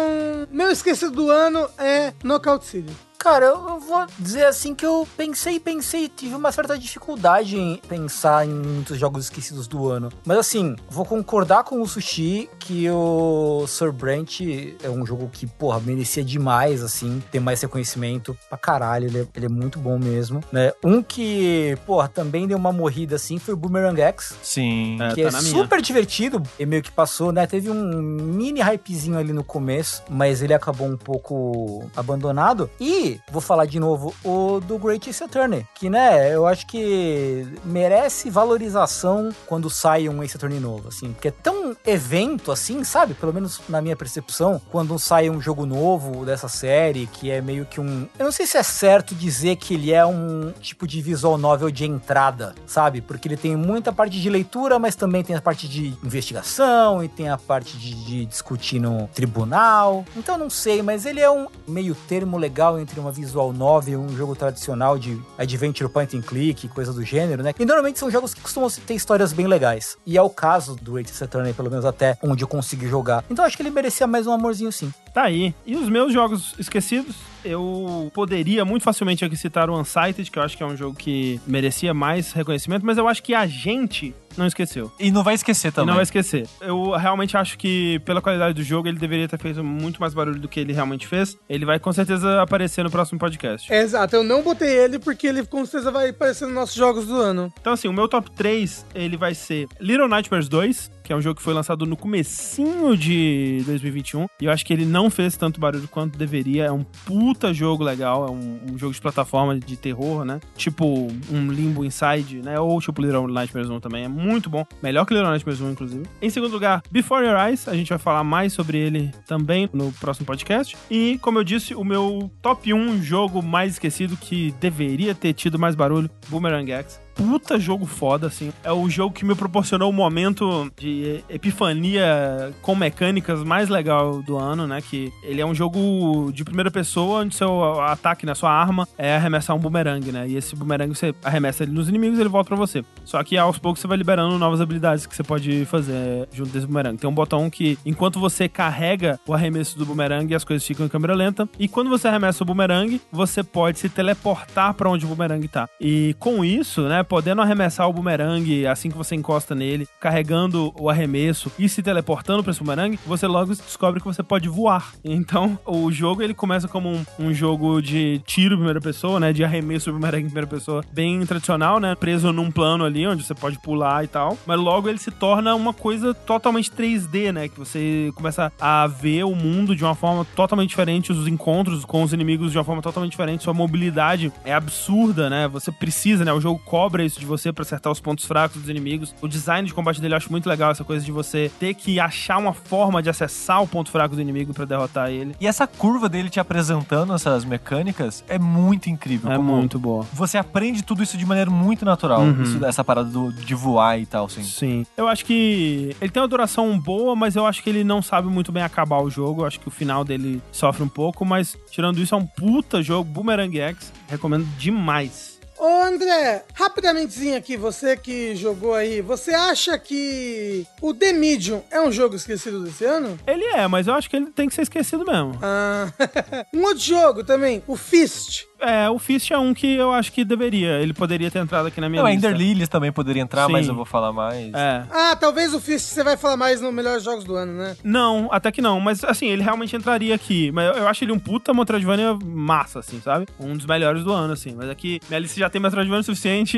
meu 0.51 0.71
esquecido 0.71 1.11
do 1.11 1.29
ano 1.29 1.67
é 1.77 2.13
Knockout 2.23 2.65
City. 2.65 2.93
Cara, 3.23 3.45
eu 3.45 3.63
eu 3.73 3.79
vou 3.79 4.05
dizer 4.19 4.45
assim 4.45 4.75
que 4.75 4.85
eu 4.85 5.07
pensei, 5.17 5.59
pensei, 5.59 6.07
tive 6.07 6.35
uma 6.35 6.51
certa 6.51 6.77
dificuldade 6.77 7.57
em 7.57 7.77
pensar 7.77 8.45
em 8.45 8.53
muitos 8.53 8.97
jogos 8.99 9.25
esquecidos 9.25 9.67
do 9.67 9.89
ano. 9.89 10.11
Mas 10.25 10.37
assim, 10.37 10.75
vou 10.89 11.05
concordar 11.05 11.63
com 11.63 11.81
o 11.81 11.87
Sushi 11.87 12.49
que 12.59 12.89
o 12.89 13.65
Sir 13.67 13.91
Brent 13.91 14.41
é 14.83 14.89
um 14.89 15.05
jogo 15.05 15.29
que, 15.31 15.47
porra, 15.47 15.79
merecia 15.79 16.23
demais, 16.23 16.83
assim, 16.83 17.21
ter 17.31 17.39
mais 17.39 17.61
reconhecimento 17.61 18.37
pra 18.47 18.57
caralho. 18.57 19.07
Ele 19.07 19.21
é, 19.21 19.27
ele 19.35 19.45
é 19.47 19.49
muito 19.49 19.79
bom 19.79 19.97
mesmo, 19.97 20.41
né? 20.51 20.71
Um 20.83 21.01
que, 21.01 21.77
porra, 21.85 22.07
também 22.07 22.47
deu 22.47 22.57
uma 22.57 22.71
morrida 22.71 23.15
assim 23.15 23.39
foi 23.39 23.53
o 23.53 23.57
Boomerang 23.57 23.99
X. 24.01 24.35
Sim. 24.43 25.01
É, 25.01 25.13
que 25.13 25.21
tá 25.23 25.29
é 25.29 25.31
na 25.31 25.41
minha. 25.41 25.53
super 25.53 25.81
divertido 25.81 26.43
e 26.59 26.65
meio 26.65 26.83
que 26.83 26.91
passou, 26.91 27.31
né? 27.31 27.47
Teve 27.47 27.69
um 27.69 28.01
mini 28.01 28.61
hypezinho 28.61 29.17
ali 29.17 29.33
no 29.33 29.43
começo, 29.43 30.03
mas 30.09 30.41
ele 30.41 30.53
acabou 30.53 30.87
um 30.87 30.97
pouco 30.97 31.89
abandonado. 31.95 32.69
E 32.79 33.12
vou 33.31 33.41
falar 33.41 33.65
de 33.65 33.79
novo 33.79 34.13
o 34.23 34.59
do 34.59 34.77
Great 34.77 35.09
Ace 35.09 35.23
Attorney, 35.23 35.65
que 35.75 35.89
né, 35.89 36.33
eu 36.33 36.45
acho 36.47 36.65
que 36.67 37.47
merece 37.63 38.29
valorização 38.29 39.29
quando 39.45 39.69
sai 39.69 40.07
um 40.09 40.23
Ace 40.23 40.37
Attorney 40.37 40.59
novo, 40.59 40.89
assim, 40.89 41.13
porque 41.13 41.29
é 41.29 41.31
tão 41.31 41.75
evento 41.85 42.51
assim, 42.51 42.83
sabe? 42.83 43.13
Pelo 43.13 43.33
menos 43.33 43.61
na 43.67 43.81
minha 43.81 43.95
percepção, 43.95 44.61
quando 44.71 44.97
sai 44.97 45.29
um 45.29 45.41
jogo 45.41 45.65
novo 45.65 46.25
dessa 46.25 46.47
série, 46.47 47.07
que 47.07 47.29
é 47.29 47.41
meio 47.41 47.65
que 47.65 47.79
um, 47.79 48.07
eu 48.17 48.25
não 48.25 48.31
sei 48.31 48.45
se 48.45 48.57
é 48.57 48.63
certo 48.63 49.15
dizer 49.15 49.55
que 49.55 49.73
ele 49.73 49.91
é 49.91 50.05
um 50.05 50.51
tipo 50.59 50.87
de 50.87 51.01
visual 51.01 51.37
novel 51.37 51.71
de 51.71 51.85
entrada, 51.85 52.53
sabe? 52.65 53.01
Porque 53.01 53.27
ele 53.27 53.37
tem 53.37 53.55
muita 53.55 53.91
parte 53.91 54.19
de 54.19 54.29
leitura, 54.29 54.79
mas 54.79 54.95
também 54.95 55.23
tem 55.23 55.35
a 55.35 55.41
parte 55.41 55.67
de 55.67 55.93
investigação 56.03 57.03
e 57.03 57.07
tem 57.07 57.29
a 57.29 57.37
parte 57.37 57.77
de, 57.77 57.93
de 58.05 58.25
discutir 58.25 58.79
no 58.79 59.07
tribunal. 59.07 60.05
Então 60.15 60.37
não 60.37 60.49
sei, 60.49 60.81
mas 60.81 61.05
ele 61.05 61.19
é 61.19 61.29
um 61.29 61.47
meio 61.67 61.95
termo 61.95 62.37
legal 62.37 62.79
entre 62.79 62.99
uma 63.03 63.11
visual 63.11 63.53
novel 63.53 63.99
um 63.99 64.15
jogo 64.15 64.35
tradicional 64.35 64.97
de 64.97 65.19
adventure 65.37 65.89
point 65.89 66.15
and 66.15 66.21
click, 66.21 66.67
coisa 66.69 66.93
do 66.93 67.03
gênero, 67.03 67.43
né? 67.43 67.53
E 67.57 67.65
normalmente 67.65 67.99
são 67.99 68.09
jogos 68.09 68.33
que 68.33 68.41
costumam 68.41 68.69
ter 68.69 68.93
histórias 68.93 69.33
bem 69.33 69.47
legais. 69.47 69.97
E 70.05 70.17
é 70.17 70.21
o 70.21 70.29
caso 70.29 70.75
do 70.75 70.93
Great 70.93 71.09
Saturn, 71.11 71.53
pelo 71.53 71.69
menos 71.69 71.85
até 71.85 72.17
onde 72.21 72.43
eu 72.43 72.47
consegui 72.47 72.87
jogar. 72.87 73.23
Então 73.29 73.45
acho 73.45 73.55
que 73.55 73.63
ele 73.63 73.69
merecia 73.69 74.07
mais 74.07 74.25
um 74.27 74.31
amorzinho 74.31 74.71
sim. 74.71 74.93
Tá 75.13 75.23
aí. 75.23 75.53
E 75.65 75.75
os 75.75 75.87
meus 75.89 76.11
jogos 76.11 76.55
esquecidos, 76.57 77.15
eu 77.45 78.11
poderia 78.13 78.65
muito 78.65 78.83
facilmente 78.83 79.23
aqui 79.23 79.37
citar 79.37 79.69
o 79.69 79.79
Unsighted, 79.79 80.29
que 80.31 80.39
eu 80.39 80.43
acho 80.43 80.57
que 80.57 80.63
é 80.63 80.65
um 80.65 80.75
jogo 80.75 80.95
que 80.95 81.39
merecia 81.45 81.93
mais 81.93 82.31
reconhecimento, 82.31 82.85
mas 82.85 82.97
eu 82.97 83.07
acho 83.07 83.21
que 83.21 83.35
a 83.35 83.45
gente 83.45 84.15
não 84.37 84.45
esqueceu. 84.47 84.91
E 84.99 85.11
não 85.11 85.23
vai 85.23 85.35
esquecer 85.35 85.67
E 85.69 85.71
também. 85.71 85.87
não 85.87 85.95
vai 85.95 86.03
esquecer. 86.03 86.47
Eu 86.61 86.91
realmente 86.91 87.35
acho 87.37 87.57
que, 87.57 87.99
pela 88.05 88.21
qualidade 88.21 88.53
do 88.53 88.63
jogo, 88.63 88.87
ele 88.87 88.97
deveria 88.99 89.27
ter 89.27 89.39
feito 89.39 89.63
muito 89.63 89.99
mais 89.99 90.13
barulho 90.13 90.39
do 90.39 90.47
que 90.47 90.59
ele 90.59 90.73
realmente 90.73 91.07
fez. 91.07 91.37
Ele 91.49 91.65
vai 91.65 91.79
com 91.79 91.91
certeza 91.93 92.41
aparecer 92.41 92.83
no 92.83 92.91
próximo 92.91 93.19
podcast. 93.19 93.71
É, 93.71 93.81
exato, 93.81 94.15
eu 94.15 94.23
não 94.23 94.41
botei 94.41 94.69
ele 94.69 94.99
porque 94.99 95.27
ele 95.27 95.45
com 95.45 95.65
certeza 95.65 95.91
vai 95.91 96.09
aparecer 96.09 96.45
nos 96.45 96.53
nossos 96.53 96.75
jogos 96.75 97.05
do 97.07 97.15
ano. 97.15 97.53
Então, 97.59 97.73
assim, 97.73 97.87
o 97.87 97.93
meu 97.93 98.07
top 98.07 98.29
3, 98.31 98.85
ele 98.95 99.17
vai 99.17 99.33
ser 99.35 99.67
Little 99.79 100.07
Nightmares 100.07 100.47
2, 100.49 100.91
que 101.03 101.11
é 101.11 101.15
um 101.15 101.21
jogo 101.21 101.35
que 101.35 101.41
foi 101.41 101.53
lançado 101.53 101.85
no 101.85 101.97
comecinho 101.97 102.95
de 102.95 103.61
2021. 103.65 104.27
E 104.41 104.45
eu 104.45 104.51
acho 104.51 104.65
que 104.65 104.73
ele 104.73 104.85
não 104.85 105.09
fez 105.09 105.35
tanto 105.35 105.59
barulho 105.59 105.87
quanto 105.87 106.17
deveria. 106.17 106.65
É 106.65 106.71
um 106.71 106.83
puta 106.83 107.53
jogo 107.53 107.83
legal, 107.83 108.27
é 108.27 108.31
um, 108.31 108.59
um 108.71 108.77
jogo 108.77 108.93
de 108.93 109.01
plataforma 109.01 109.59
de 109.59 109.75
terror, 109.75 110.23
né? 110.23 110.39
Tipo 110.55 111.07
um 111.31 111.51
Limbo 111.51 111.83
Inside, 111.83 112.41
né? 112.41 112.59
Ou 112.59 112.79
tipo 112.79 113.01
Little 113.01 113.27
Nightmares 113.27 113.69
1 113.69 113.79
também. 113.79 114.05
É 114.05 114.07
muito 114.07 114.49
bom. 114.49 114.65
Melhor 114.81 115.05
que 115.05 115.13
Little 115.13 115.29
Nightmares 115.29 115.61
1, 115.61 115.71
inclusive. 115.71 116.03
Em 116.21 116.29
segundo 116.29 116.53
lugar, 116.53 116.81
Before 116.89 117.25
Your 117.25 117.37
Eyes. 117.37 117.67
A 117.67 117.75
gente 117.75 117.89
vai 117.89 117.99
falar 117.99 118.23
mais 118.23 118.53
sobre 118.53 118.77
ele 118.77 119.11
também 119.27 119.69
no 119.73 119.91
próximo 119.93 120.25
podcast. 120.25 120.77
E, 120.89 121.19
como 121.21 121.39
eu 121.39 121.43
disse, 121.43 121.75
o 121.75 121.83
meu 121.83 122.31
top 122.41 122.73
1 122.73 123.01
jogo 123.03 123.41
mais 123.41 123.73
esquecido 123.73 124.15
que 124.15 124.53
deveria 124.59 125.13
ter 125.13 125.33
tido 125.33 125.59
mais 125.59 125.75
barulho, 125.75 126.09
Boomerang 126.29 126.71
X 126.71 127.03
puta 127.15 127.59
jogo 127.59 127.85
foda, 127.85 128.27
assim. 128.27 128.51
É 128.63 128.71
o 128.71 128.89
jogo 128.89 129.13
que 129.13 129.25
me 129.25 129.35
proporcionou 129.35 129.89
o 129.89 129.93
momento 129.93 130.71
de 130.77 131.23
epifania 131.29 132.53
com 132.61 132.75
mecânicas 132.75 133.43
mais 133.43 133.69
legal 133.69 134.21
do 134.21 134.37
ano, 134.37 134.67
né? 134.67 134.81
Que 134.81 135.11
ele 135.23 135.41
é 135.41 135.45
um 135.45 135.53
jogo 135.53 136.31
de 136.31 136.43
primeira 136.43 136.71
pessoa, 136.71 137.21
onde 137.21 137.35
seu 137.35 137.81
ataque, 137.81 138.25
né? 138.25 138.33
Sua 138.33 138.51
arma 138.51 138.87
é 138.97 139.15
arremessar 139.15 139.55
um 139.55 139.59
boomerang, 139.59 140.11
né? 140.11 140.27
E 140.27 140.35
esse 140.35 140.55
boomerang 140.55 140.93
você 140.93 141.13
arremessa 141.23 141.63
ele 141.63 141.71
nos 141.71 141.89
inimigos 141.89 142.17
e 142.17 142.21
ele 142.21 142.29
volta 142.29 142.49
pra 142.49 142.57
você. 142.57 142.83
Só 143.05 143.23
que 143.23 143.37
aos 143.37 143.57
poucos 143.57 143.81
você 143.81 143.87
vai 143.87 143.97
liberando 143.97 144.37
novas 144.37 144.61
habilidades 144.61 145.05
que 145.05 145.15
você 145.15 145.23
pode 145.23 145.65
fazer 145.65 146.27
junto 146.31 146.51
desse 146.51 146.65
boomerang. 146.65 146.97
Tem 146.97 147.09
um 147.09 147.13
botão 147.13 147.49
que, 147.49 147.77
enquanto 147.85 148.19
você 148.19 148.47
carrega 148.47 149.19
o 149.27 149.33
arremesso 149.33 149.77
do 149.77 149.85
boomerang, 149.85 150.33
as 150.33 150.43
coisas 150.43 150.65
ficam 150.65 150.85
em 150.85 150.89
câmera 150.89 151.13
lenta. 151.13 151.47
E 151.59 151.67
quando 151.67 151.89
você 151.89 152.07
arremessa 152.07 152.43
o 152.43 152.45
boomerang, 152.45 152.99
você 153.11 153.43
pode 153.43 153.79
se 153.79 153.89
teleportar 153.89 154.73
pra 154.73 154.89
onde 154.89 155.05
o 155.05 155.07
boomerang 155.07 155.47
tá. 155.47 155.67
E 155.79 156.15
com 156.19 156.43
isso, 156.43 156.81
né? 156.83 157.02
Podendo 157.03 157.41
arremessar 157.41 157.87
o 157.87 157.93
boomerang 157.93 158.65
assim 158.67 158.89
que 158.89 158.97
você 158.97 159.15
encosta 159.15 159.53
nele, 159.53 159.87
carregando 159.99 160.73
o 160.79 160.89
arremesso 160.89 161.51
e 161.57 161.67
se 161.67 161.81
teleportando 161.81 162.43
pra 162.43 162.51
esse 162.51 162.59
boomerang, 162.59 162.97
você 163.05 163.27
logo 163.27 163.53
descobre 163.53 163.99
que 163.99 164.05
você 164.05 164.23
pode 164.23 164.49
voar. 164.49 164.93
Então, 165.03 165.57
o 165.65 165.91
jogo 165.91 166.21
ele 166.21 166.33
começa 166.33 166.67
como 166.67 166.89
um, 166.89 167.05
um 167.19 167.33
jogo 167.33 167.81
de 167.81 168.21
tiro 168.25 168.55
em 168.55 168.57
primeira 168.57 168.81
pessoa, 168.81 169.19
né? 169.19 169.33
De 169.33 169.43
arremesso 169.43 169.91
do 169.91 169.93
boomerang 169.93 170.23
em 170.23 170.27
primeira 170.27 170.47
pessoa, 170.47 170.83
bem 170.91 171.25
tradicional, 171.25 171.79
né? 171.79 171.95
Preso 171.95 172.31
num 172.31 172.51
plano 172.51 172.85
ali 172.85 173.05
onde 173.07 173.23
você 173.23 173.33
pode 173.33 173.59
pular 173.59 174.03
e 174.03 174.07
tal. 174.07 174.37
Mas 174.45 174.59
logo 174.59 174.89
ele 174.89 174.97
se 174.97 175.11
torna 175.11 175.55
uma 175.55 175.73
coisa 175.73 176.13
totalmente 176.13 176.71
3D, 176.71 177.31
né? 177.31 177.47
Que 177.47 177.59
você 177.59 178.11
começa 178.15 178.51
a 178.59 178.87
ver 178.87 179.23
o 179.23 179.35
mundo 179.35 179.75
de 179.75 179.83
uma 179.83 179.95
forma 179.95 180.25
totalmente 180.35 180.69
diferente, 180.69 181.11
os 181.11 181.27
encontros 181.27 181.85
com 181.85 182.03
os 182.03 182.13
inimigos 182.13 182.51
de 182.51 182.57
uma 182.57 182.63
forma 182.63 182.81
totalmente 182.81 183.11
diferente, 183.11 183.43
sua 183.43 183.53
mobilidade 183.53 184.31
é 184.43 184.53
absurda, 184.53 185.29
né? 185.29 185.47
Você 185.47 185.71
precisa, 185.71 186.23
né? 186.25 186.33
O 186.33 186.41
jogo 186.41 186.61
cobra 186.93 187.03
isso 187.03 187.19
de 187.19 187.25
você 187.25 187.51
pra 187.51 187.63
acertar 187.63 187.91
os 187.91 187.99
pontos 187.99 188.23
fracos 188.25 188.61
dos 188.61 188.69
inimigos. 188.69 189.15
O 189.19 189.27
design 189.27 189.67
de 189.67 189.73
combate 189.73 189.99
dele 189.99 190.13
eu 190.13 190.17
acho 190.17 190.31
muito 190.31 190.47
legal, 190.47 190.69
essa 190.69 190.83
coisa 190.83 191.03
de 191.03 191.11
você 191.11 191.51
ter 191.59 191.73
que 191.73 191.99
achar 191.99 192.37
uma 192.37 192.53
forma 192.53 193.01
de 193.01 193.09
acessar 193.09 193.63
o 193.63 193.67
ponto 193.67 193.89
fraco 193.89 194.13
do 194.15 194.21
inimigo 194.21 194.53
pra 194.53 194.63
derrotar 194.63 195.09
ele. 195.09 195.35
E 195.41 195.47
essa 195.47 195.65
curva 195.65 196.07
dele 196.07 196.29
te 196.29 196.39
apresentando 196.39 197.11
essas 197.13 197.45
mecânicas 197.45 198.23
é 198.27 198.37
muito 198.37 198.91
incrível. 198.91 199.31
É 199.31 199.39
muito 199.39 199.79
boa. 199.79 200.05
Você 200.13 200.37
aprende 200.37 200.83
tudo 200.83 201.01
isso 201.01 201.17
de 201.17 201.25
maneira 201.25 201.49
muito 201.49 201.83
natural. 201.83 202.21
Uhum. 202.21 202.43
Isso, 202.43 202.63
essa 202.63 202.83
parada 202.83 203.09
do- 203.09 203.33
de 203.33 203.55
voar 203.55 203.99
e 203.99 204.05
tal, 204.05 204.25
assim. 204.25 204.43
Sim. 204.43 204.85
Eu 204.95 205.07
acho 205.07 205.25
que 205.25 205.95
ele 205.99 206.11
tem 206.11 206.21
uma 206.21 206.27
duração 206.29 206.79
boa, 206.79 207.15
mas 207.15 207.35
eu 207.35 207.47
acho 207.47 207.63
que 207.63 207.69
ele 207.71 207.83
não 207.83 208.03
sabe 208.03 208.27
muito 208.27 208.51
bem 208.51 208.61
acabar 208.61 209.01
o 209.01 209.09
jogo. 209.09 209.41
Eu 209.41 209.45
acho 209.47 209.59
que 209.59 209.67
o 209.67 209.71
final 209.71 210.03
dele 210.05 210.39
sofre 210.51 210.83
um 210.83 210.87
pouco, 210.89 211.25
mas 211.25 211.57
tirando 211.71 211.97
isso, 211.99 212.13
é 212.13 212.17
um 212.19 212.25
puta 212.27 212.83
jogo. 212.83 213.09
Boomerang 213.09 213.59
X, 213.59 213.91
recomendo 214.07 214.45
demais. 214.59 215.32
Ô 215.63 215.81
André, 215.81 216.43
rapidamentezinho 216.53 217.37
aqui, 217.37 217.55
você 217.55 217.95
que 217.95 218.35
jogou 218.35 218.73
aí, 218.73 218.99
você 218.99 219.33
acha 219.33 219.79
que 219.79 220.67
o 220.81 220.93
The 220.93 221.13
Medium 221.13 221.63
é 221.71 221.79
um 221.79 221.89
jogo 221.89 222.17
esquecido 222.17 222.61
desse 222.65 222.83
ano? 222.83 223.17
Ele 223.25 223.45
é, 223.45 223.65
mas 223.65 223.87
eu 223.87 223.93
acho 223.93 224.09
que 224.09 224.17
ele 224.17 224.25
tem 224.25 224.49
que 224.49 224.55
ser 224.55 224.63
esquecido 224.63 225.05
mesmo. 225.05 225.39
Ah, 225.41 225.87
um 226.53 226.63
outro 226.63 226.83
jogo 226.83 227.23
também, 227.23 227.63
o 227.65 227.77
Fist. 227.77 228.45
É, 228.63 228.89
o 228.89 228.97
Fist 228.97 229.29
é 229.31 229.37
um 229.37 229.53
que 229.53 229.75
eu 229.75 229.91
acho 229.91 230.11
que 230.11 230.23
deveria. 230.23 230.79
Ele 230.79 230.93
poderia 230.93 231.29
ter 231.29 231.39
entrado 231.39 231.67
aqui 231.67 231.81
na 231.81 231.89
minha 231.89 232.01
Não, 232.01 232.09
lista. 232.09 232.27
Ender 232.27 232.39
Lilies 232.39 232.69
também 232.69 232.91
poderia 232.91 233.21
entrar, 233.21 233.47
Sim. 233.47 233.51
mas 233.51 233.67
eu 233.67 233.75
vou 233.75 233.85
falar 233.85 234.13
mais. 234.13 234.53
É. 234.53 234.83
Ah, 234.89 235.15
talvez 235.19 235.53
o 235.53 235.59
Fist 235.59 235.85
você 235.87 236.03
vai 236.03 236.15
falar 236.15 236.37
mais 236.37 236.61
no 236.61 236.71
Melhores 236.71 237.03
Jogos 237.03 237.25
do 237.25 237.35
Ano, 237.35 237.53
né? 237.53 237.75
Não, 237.83 238.29
até 238.31 238.51
que 238.51 238.61
não. 238.61 238.79
Mas, 238.79 239.03
assim, 239.03 239.27
ele 239.27 239.43
realmente 239.43 239.75
entraria 239.75 240.15
aqui. 240.15 240.51
Mas 240.51 240.75
eu, 240.75 240.83
eu 240.83 240.87
acho 240.87 241.03
ele 241.03 241.11
um 241.11 241.19
puta 241.19 241.53
Metroidvania 241.53 242.17
massa, 242.23 242.79
assim, 242.79 243.01
sabe? 243.01 243.27
Um 243.39 243.55
dos 243.55 243.65
melhores 243.65 244.03
do 244.03 244.11
ano, 244.11 244.33
assim. 244.33 244.55
Mas 244.55 244.69
aqui, 244.69 244.99
minha 245.09 245.19
lista 245.19 245.39
já 245.39 245.49
tem 245.49 245.61
Metroidvania 245.61 246.03
suficiente 246.03 246.57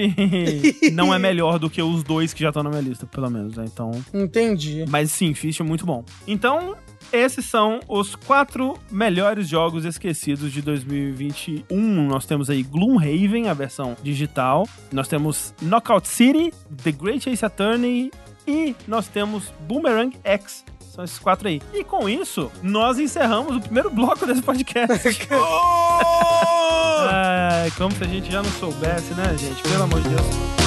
e 0.82 0.92
não 0.92 1.14
é 1.14 1.19
melhor 1.19 1.58
do 1.58 1.69
que 1.69 1.82
os 1.82 2.03
dois 2.03 2.34
que 2.34 2.42
já 2.42 2.50
estão 2.50 2.64
na 2.64 2.69
minha 2.69 2.82
lista, 2.82 3.06
pelo 3.06 3.30
menos, 3.30 3.56
né? 3.58 3.66
Então... 3.66 3.92
Entendi. 4.14 4.85
Mas 4.88 5.11
sim, 5.11 5.34
Fist 5.34 5.59
é 5.59 5.64
muito 5.64 5.85
bom. 5.85 6.03
Então... 6.27 6.75
Esses 7.11 7.45
são 7.45 7.80
os 7.88 8.16
quatro 8.16 8.77
melhores 8.92 9.48
jogos 9.48 9.85
esquecidos 9.85 10.51
de 10.51 10.61
2021. 10.61 12.08
Nós 12.08 12.25
temos 12.25 12.50
aí 12.50 12.64
Gloomhaven, 12.64 13.48
a 13.50 13.53
versão 13.53 13.95
digital. 14.03 14.67
Nós 14.92 15.08
temos 15.08 15.53
Knockout 15.61 16.08
City, 16.08 16.51
The 16.84 16.92
Great 16.92 17.30
Ace 17.30 17.45
Attorney, 17.45 18.11
e 18.48 18.75
nós 18.88 19.08
temos 19.08 19.53
Boomerang 19.67 20.16
X. 20.24 20.64
São 20.80 21.03
esses 21.03 21.19
quatro 21.19 21.48
aí. 21.48 21.61
E 21.74 21.84
com 21.84 22.08
isso, 22.08 22.50
nós 22.64 22.98
encerramos 23.00 23.56
o 23.56 23.59
primeiro 23.59 23.90
bloco 23.90 24.25
desse 24.25 24.42
podcast. 24.42 24.88
Como 27.77 27.93
se 27.93 28.03
a 28.03 28.08
gente 28.08 28.32
já 28.32 28.42
não 28.42 28.51
soubesse, 28.51 29.14
né, 29.14 29.35
gente? 29.38 29.61
Pelo 29.64 29.84
amor 29.84 30.01
de 30.01 30.09
Deus. 30.09 30.65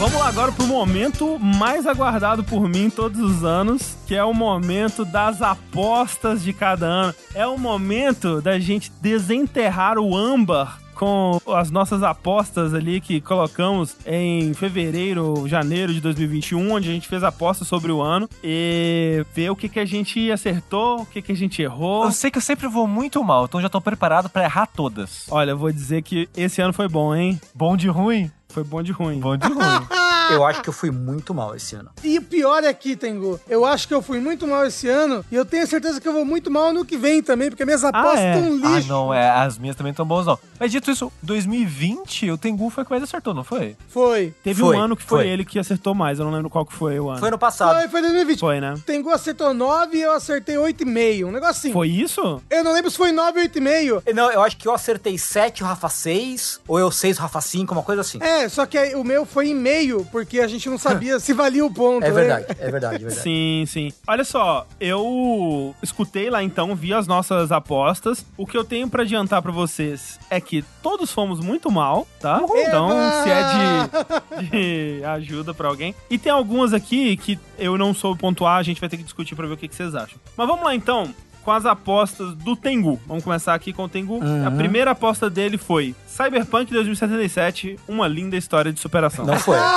Vamos 0.00 0.18
lá 0.18 0.28
agora 0.28 0.50
pro 0.50 0.66
momento 0.66 1.38
mais 1.38 1.86
aguardado 1.86 2.42
por 2.42 2.66
mim 2.66 2.88
todos 2.88 3.20
os 3.20 3.44
anos, 3.44 3.98
que 4.06 4.14
é 4.14 4.24
o 4.24 4.32
momento 4.32 5.04
das 5.04 5.42
apostas 5.42 6.42
de 6.42 6.54
cada 6.54 6.86
ano. 6.86 7.14
É 7.34 7.46
o 7.46 7.58
momento 7.58 8.40
da 8.40 8.58
gente 8.58 8.90
desenterrar 9.02 9.98
o 9.98 10.16
âmbar 10.16 10.80
com 10.94 11.38
as 11.48 11.70
nossas 11.70 12.02
apostas 12.02 12.72
ali 12.72 12.98
que 12.98 13.20
colocamos 13.20 13.94
em 14.06 14.54
fevereiro, 14.54 15.46
janeiro 15.46 15.92
de 15.92 16.00
2021, 16.00 16.72
onde 16.72 16.88
a 16.88 16.92
gente 16.92 17.06
fez 17.06 17.22
apostas 17.22 17.68
sobre 17.68 17.92
o 17.92 18.00
ano 18.00 18.26
e 18.42 19.22
ver 19.34 19.50
o 19.50 19.56
que, 19.56 19.68
que 19.68 19.80
a 19.80 19.84
gente 19.84 20.32
acertou, 20.32 21.02
o 21.02 21.06
que, 21.06 21.20
que 21.20 21.32
a 21.32 21.36
gente 21.36 21.60
errou. 21.60 22.04
Eu 22.04 22.12
sei 22.12 22.30
que 22.30 22.38
eu 22.38 22.42
sempre 22.42 22.66
vou 22.68 22.86
muito 22.86 23.22
mal, 23.22 23.44
então 23.44 23.60
já 23.60 23.68
tô 23.68 23.82
preparado 23.82 24.30
pra 24.30 24.44
errar 24.44 24.64
todas. 24.64 25.26
Olha, 25.30 25.50
eu 25.50 25.58
vou 25.58 25.70
dizer 25.70 26.00
que 26.02 26.26
esse 26.34 26.62
ano 26.62 26.72
foi 26.72 26.88
bom, 26.88 27.14
hein? 27.14 27.38
Bom 27.54 27.76
de 27.76 27.86
ruim? 27.86 28.30
Foi 28.50 28.64
bom 28.64 28.82
de 28.82 28.90
ruim. 28.92 29.20
Bom 29.20 29.36
de 29.36 29.46
ruim. 29.46 29.60
Eu 30.32 30.44
acho 30.44 30.62
que 30.62 30.68
eu 30.68 30.72
fui 30.72 30.90
muito 30.90 31.34
mal 31.34 31.54
esse 31.54 31.74
ano. 31.74 31.90
E 32.02 32.18
o 32.18 32.22
pior 32.22 32.64
é 32.64 32.72
que, 32.72 32.96
Tengu, 32.96 33.40
eu 33.48 33.64
acho 33.64 33.86
que 33.86 33.94
eu 33.94 34.02
fui 34.02 34.18
muito 34.20 34.46
mal 34.46 34.66
esse 34.66 34.88
ano 34.88 35.24
e 35.30 35.34
eu 35.34 35.44
tenho 35.44 35.66
certeza 35.66 36.00
que 36.00 36.08
eu 36.08 36.12
vou 36.12 36.24
muito 36.24 36.50
mal 36.50 36.72
no 36.72 36.84
que 36.84 36.96
vem 36.96 37.22
também, 37.22 37.50
porque 37.50 37.64
minhas 37.64 37.84
apostas 37.84 38.20
é? 38.20 38.36
estão 38.36 38.60
ah, 38.64 38.76
lixo. 38.76 38.88
não, 38.88 39.14
é, 39.14 39.30
as 39.30 39.58
minhas 39.58 39.76
também 39.76 39.90
estão 39.90 40.06
boas, 40.06 40.26
não. 40.26 40.38
Mas 40.58 40.70
dito 40.70 40.90
isso, 40.90 41.12
2020, 41.22 42.30
o 42.30 42.38
Tengu 42.38 42.70
foi 42.70 42.84
que 42.84 42.90
mais 42.90 43.02
acertou, 43.02 43.34
não 43.34 43.44
foi? 43.44 43.76
Foi. 43.88 44.34
Teve 44.42 44.60
Foi, 44.60 44.76
um 44.76 44.80
ano 44.80 44.96
que 44.96 45.02
foi, 45.02 45.24
foi. 45.24 45.28
ele 45.28 45.44
que 45.44 45.58
acertou 45.58 45.94
mais, 45.94 46.18
eu 46.18 46.24
não 46.24 46.32
lembro 46.32 46.50
qual 46.50 46.64
que 46.64 46.72
foi 46.72 46.98
o 46.98 47.08
ano. 47.08 47.18
Foi 47.18 47.28
ano 47.28 47.38
passado. 47.38 47.78
Foi, 47.78 47.88
foi 47.88 48.00
2020. 48.02 48.40
Foi, 48.40 48.60
né? 48.60 48.74
Tengu 48.84 49.10
acertou 49.10 49.54
9 49.54 49.96
e 49.96 50.02
eu 50.02 50.12
acertei 50.12 50.56
8,5. 50.56 51.26
Um 51.26 51.32
negócio 51.32 51.50
assim. 51.50 51.72
Foi 51.72 51.88
isso? 51.88 52.42
Eu 52.50 52.64
não 52.64 52.72
lembro 52.72 52.90
se 52.90 52.96
foi 52.96 53.12
9 53.12 53.40
ou 53.40 53.46
8,5. 53.46 54.14
Não, 54.14 54.30
eu 54.30 54.42
acho 54.42 54.56
que 54.56 54.68
eu 54.68 54.74
acertei 54.74 55.16
7, 55.18 55.62
o 55.62 55.66
Rafa 55.66 55.88
6, 55.88 56.60
ou 56.66 56.78
eu 56.78 56.90
6, 56.90 57.18
o 57.18 57.22
Rafa 57.22 57.40
5, 57.40 57.72
uma 57.72 57.82
coisa 57.82 58.00
assim. 58.02 58.18
É, 58.20 58.48
só 58.48 58.66
que 58.66 58.76
aí 58.76 58.94
o 58.94 59.04
meu 59.04 59.24
foi 59.24 59.48
em 59.48 59.54
meio, 59.54 60.06
porque 60.12 60.19
a 60.40 60.46
gente 60.46 60.68
não 60.68 60.78
sabia 60.78 61.18
se 61.20 61.32
valia 61.32 61.64
o 61.64 61.72
ponto. 61.72 62.04
É 62.10 62.12
né? 62.12 62.14
verdade, 62.14 62.46
é 62.48 62.70
verdade, 62.70 62.94
é 62.96 62.98
verdade. 62.98 63.22
Sim, 63.22 63.64
sim. 63.66 63.92
Olha 64.06 64.24
só, 64.24 64.66
eu 64.80 65.74
escutei 65.82 66.30
lá 66.30 66.42
então, 66.42 66.74
vi 66.74 66.92
as 66.94 67.06
nossas 67.06 67.52
apostas. 67.52 68.24
O 68.36 68.46
que 68.46 68.56
eu 68.56 68.64
tenho 68.64 68.88
pra 68.88 69.02
adiantar 69.02 69.42
pra 69.42 69.52
vocês 69.52 70.18
é 70.30 70.40
que 70.40 70.64
todos 70.82 71.12
fomos 71.12 71.40
muito 71.40 71.70
mal, 71.70 72.06
tá? 72.20 72.40
Então, 72.42 72.90
Eba! 72.90 73.22
se 73.22 73.30
é 73.30 74.40
de, 74.40 74.50
de 74.98 75.04
ajuda 75.04 75.52
pra 75.54 75.68
alguém. 75.68 75.94
E 76.08 76.18
tem 76.18 76.32
algumas 76.32 76.72
aqui 76.72 77.16
que 77.16 77.38
eu 77.58 77.76
não 77.76 77.92
soube 77.94 78.20
pontuar, 78.20 78.56
a 78.58 78.62
gente 78.62 78.80
vai 78.80 78.88
ter 78.88 78.96
que 78.96 79.04
discutir 79.04 79.34
pra 79.34 79.46
ver 79.46 79.54
o 79.54 79.56
que, 79.56 79.68
que 79.68 79.74
vocês 79.74 79.94
acham. 79.94 80.18
Mas 80.36 80.46
vamos 80.48 80.64
lá 80.64 80.74
então. 80.74 81.14
Com 81.44 81.50
as 81.52 81.64
apostas 81.64 82.34
do 82.34 82.54
Tengu. 82.54 83.00
Vamos 83.06 83.24
começar 83.24 83.54
aqui 83.54 83.72
com 83.72 83.84
o 83.84 83.88
Tengu. 83.88 84.20
A 84.46 84.50
primeira 84.50 84.90
aposta 84.90 85.28
dele 85.30 85.56
foi 85.56 85.94
Cyberpunk 86.06 86.70
2077, 86.72 87.78
uma 87.88 88.06
linda 88.06 88.36
história 88.36 88.72
de 88.72 88.78
superação. 88.80 89.24
Não 89.24 89.38
foi. 89.38 89.56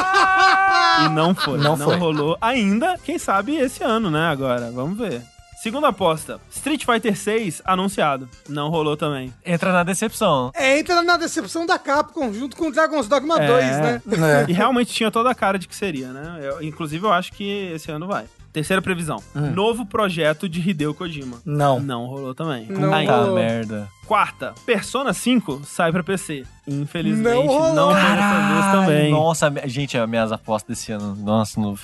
E 1.06 1.10
não 1.10 1.34
foi. 1.34 1.58
Não, 1.58 1.76
Não 1.76 1.86
foi. 1.88 1.96
rolou 1.98 2.38
ainda. 2.40 3.00
Quem 3.04 3.18
sabe 3.18 3.56
esse 3.56 3.84
ano, 3.84 4.12
né? 4.12 4.28
Agora, 4.28 4.70
vamos 4.72 4.96
ver. 4.96 5.24
Segunda 5.62 5.88
aposta: 5.88 6.40
Street 6.52 6.86
Fighter 6.86 7.18
6 7.18 7.64
anunciado. 7.66 8.30
Não 8.48 8.70
rolou 8.70 8.96
também. 8.96 9.34
Entra 9.44 9.72
na 9.74 9.82
decepção. 9.84 10.52
É, 10.54 10.78
entra 10.78 11.02
na 11.02 11.18
decepção 11.18 11.66
da 11.66 11.80
Capcom, 11.80 12.32
junto 12.32 12.56
com 12.56 12.68
o 12.68 12.72
Dragon's 12.72 13.08
Dogma 13.08 13.42
É. 13.42 13.48
2, 13.48 13.66
né? 13.80 14.02
É. 14.06 14.52
E 14.52 14.54
realmente 14.54 14.94
tinha 14.94 15.10
toda 15.10 15.32
a 15.32 15.36
cara 15.36 15.58
de 15.58 15.68
que 15.68 15.76
seria, 15.76 16.10
né? 16.10 16.40
Eu- 16.44 16.62
inclusive, 16.62 17.04
eu 17.04 17.12
acho 17.12 17.32
que 17.34 17.72
esse 17.74 17.90
ano 17.90 18.06
vai. 18.06 18.26
Terceira 18.54 18.82
previsão: 18.82 19.18
novo 19.56 19.84
projeto 19.86 20.48
de 20.48 20.60
Hideo 20.70 20.94
Kojima. 20.94 21.38
Não. 21.44 21.80
Não 21.80 22.06
rolou 22.06 22.36
também. 22.36 22.68
Não 22.68 22.94
Ainda. 22.94 23.12
Tá 23.12 23.20
rolou. 23.20 23.36
merda. 23.36 23.90
Quarta: 24.06 24.54
Persona 24.66 25.12
5 25.12 25.62
sai 25.66 25.92
pra 25.92 26.04
PC. 26.04 26.46
Infelizmente, 26.68 27.34
Não 27.36 27.48
rolou. 27.48 27.74
não 27.74 27.94
dessa 27.94 28.54
vez 28.54 28.66
também. 28.72 29.12
Nossa, 29.12 29.52
gente, 29.66 29.98
as 29.98 30.08
minhas 30.08 30.32
apostas 30.32 30.78
desse 30.78 30.92
ano. 30.92 31.16
Nossa, 31.16 31.60
no... 31.60 31.78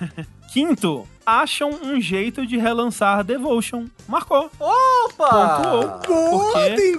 Quinto: 0.52 1.06
acham 1.26 1.70
um 1.82 2.00
jeito 2.00 2.46
de 2.46 2.56
relançar 2.56 3.24
Devotion. 3.24 3.86
Marcou. 4.06 4.48
Opa! 4.60 5.60
Pontuou. 5.60 5.88
Porque! 5.98 6.96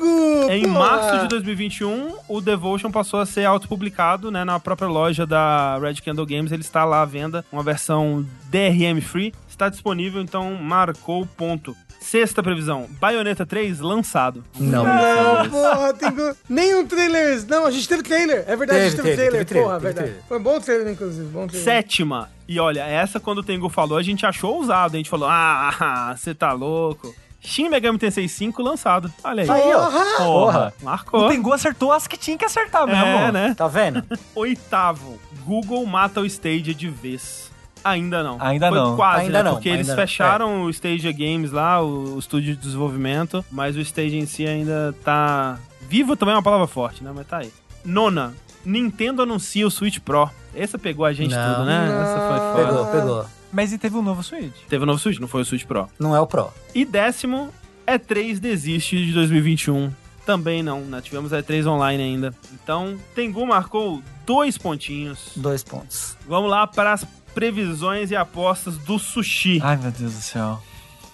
Em 0.51 0.67
março 0.67 1.22
de 1.22 1.27
2021, 1.30 2.17
o 2.27 2.41
Devotion 2.41 2.91
passou 2.91 3.22
a 3.22 3.25
ser 3.25 3.45
autopublicado, 3.45 4.30
né, 4.30 4.43
na 4.43 4.59
própria 4.59 4.89
loja 4.89 5.25
da 5.25 5.80
Red 5.80 5.95
Candle 5.95 6.25
Games. 6.25 6.51
Ele 6.51 6.61
está 6.61 6.83
lá 6.83 7.01
à 7.01 7.06
venda, 7.06 7.45
uma 7.51 7.64
versão 7.64 8.25
DRM 8.49 9.01
free. 9.01 9.33
Está 9.47 9.69
disponível, 9.69 10.22
então 10.22 10.53
marcou 10.56 11.25
ponto. 11.25 11.75
Sexta 12.00 12.42
previsão, 12.42 12.88
Bayonetta 13.01 13.45
3 13.45 13.80
lançado. 13.80 14.43
Não. 14.58 14.85
Não, 14.85 15.50
porra, 15.50 15.93
Tengu. 15.93 16.35
Nenhum 16.48 16.85
trailer. 16.85 17.45
Não, 17.48 17.66
a 17.66 17.72
gente 17.72 17.88
teve 17.88 18.01
trailer. 18.03 18.45
É 18.48 18.56
verdade, 18.56 18.80
a 18.80 18.84
gente 18.90 18.95
Teve, 18.95 19.09
teve, 19.09 19.17
teve, 19.17 19.30
trailer. 19.30 19.45
teve 19.45 19.61
porra, 19.61 19.80
trailer, 19.80 19.95
verdade. 19.95 20.16
teve 20.16 20.27
Foi 20.27 20.40
um 20.40 20.43
bom 20.43 20.59
trailer, 20.59 20.93
inclusive. 20.93 21.27
Bom 21.27 21.48
trailer. 21.48 21.66
Sétima, 21.66 22.30
e 22.48 22.59
olha, 22.59 22.82
essa 22.82 23.19
quando 23.19 23.40
o 23.40 23.43
Tengu 23.43 23.67
falou, 23.67 23.98
a 23.98 24.03
gente 24.03 24.26
achou 24.26 24.56
ousado. 24.56 24.95
A 24.95 24.98
gente 24.98 25.09
falou, 25.09 25.27
ah, 25.30 26.16
você 26.17 26.34
tá 26.34 26.53
louco. 26.53 27.14
Shin 27.42 27.69
Megami 27.69 27.98
Tensei 27.98 28.27
5 28.27 28.61
lançado. 28.61 29.11
Olha 29.24 29.43
aí. 29.43 29.50
Aí, 29.50 29.74
ó. 29.74 29.85
Porra! 29.90 30.16
Porra. 30.17 30.74
Marcou. 30.82 31.26
O 31.26 31.30
Tengu 31.30 31.53
acertou 31.53 31.92
as 31.92 32.08
que 32.08 32.17
tinha 32.17 32.38
que 32.38 32.45
acertar 32.45 32.85
mesmo. 32.88 33.03
É, 33.06 33.32
né? 33.32 33.53
Tá 33.56 33.67
vendo? 33.67 34.03
Oitavo, 34.35 35.19
Google 35.45 35.85
mata 35.85 36.19
o 36.22 36.26
Stadia 36.26 36.74
de 36.74 36.90
vez. 36.90 37.47
Ainda 37.90 38.24
não. 38.24 38.38
Ainda 38.40 38.69
Foi 38.69 38.77
não. 38.77 38.95
quase, 38.95 39.22
Ainda 39.25 39.38
né? 39.40 39.43
não, 39.43 39.53
Porque 39.56 39.69
ainda 39.69 39.77
eles 39.80 39.88
não. 39.88 39.95
fecharam 39.95 40.64
o 40.64 40.69
Stadia 40.69 41.11
Games 41.11 41.51
lá, 41.51 41.82
o, 41.82 42.16
o 42.16 42.19
estúdio 42.19 42.56
de 42.56 42.61
desenvolvimento, 42.61 43.43
mas 43.51 43.75
o 43.75 43.80
Stadia 43.82 44.19
em 44.19 44.25
si 44.25 44.45
ainda 44.45 44.95
tá... 45.03 45.57
Vivo 45.90 46.16
também 46.16 46.33
é 46.33 46.38
uma 46.38 46.43
palavra 46.43 46.67
forte, 46.67 47.03
né? 47.03 47.11
Mas 47.16 47.25
tá 47.27 47.38
aí. 47.38 47.51
Nona, 47.85 48.33
Nintendo 48.66 49.22
anuncia 49.22 49.66
o 49.66 49.72
Switch 49.72 49.99
Pro. 49.99 50.30
Essa 50.53 50.77
pegou 50.77 51.06
a 51.06 51.14
gente 51.14 51.33
Não. 51.33 51.53
tudo, 51.53 51.66
né? 51.66 51.88
Não. 51.88 52.01
Essa 52.01 52.27
foi 52.27 52.66
foda. 52.66 52.85
Pegou, 52.85 53.01
pegou. 53.01 53.25
Mas 53.53 53.72
e 53.72 53.77
teve 53.77 53.95
um 53.95 54.01
novo 54.01 54.22
Switch. 54.24 54.53
Teve 54.67 54.83
o 54.83 54.85
novo 54.85 54.99
Switch, 54.99 55.19
não 55.19 55.27
foi 55.27 55.41
o 55.41 55.45
Switch 55.45 55.66
Pro. 55.66 55.88
Não 55.98 56.14
é 56.16 56.19
o 56.19 56.27
Pro. 56.27 56.51
E 56.75 56.83
décimo, 56.83 57.49
E3 57.88 58.40
desiste 58.40 59.06
de 59.06 59.14
2021. 59.14 59.90
Também 60.25 60.61
não, 60.61 60.82
né? 60.82 60.99
Tivemos 60.99 61.32
E3 61.32 61.66
online 61.66 62.03
ainda. 62.03 62.33
Então, 62.53 62.98
Tengu 63.16 63.45
marcou 63.48 64.01
dois 64.25 64.57
pontinhos. 64.57 65.32
Dois 65.38 65.64
pontos. 65.64 66.17
Vamos 66.27 66.49
lá 66.51 66.67
para 66.67 66.91
as 66.91 67.07
previsões 67.41 68.09
e 68.09 68.16
apostas 68.16 68.77
do 68.80 68.98
sushi. 68.98 69.59
Ai, 69.61 69.77
meu 69.77 69.91
Deus 69.91 70.11
do 70.16 70.22
céu. 70.22 70.59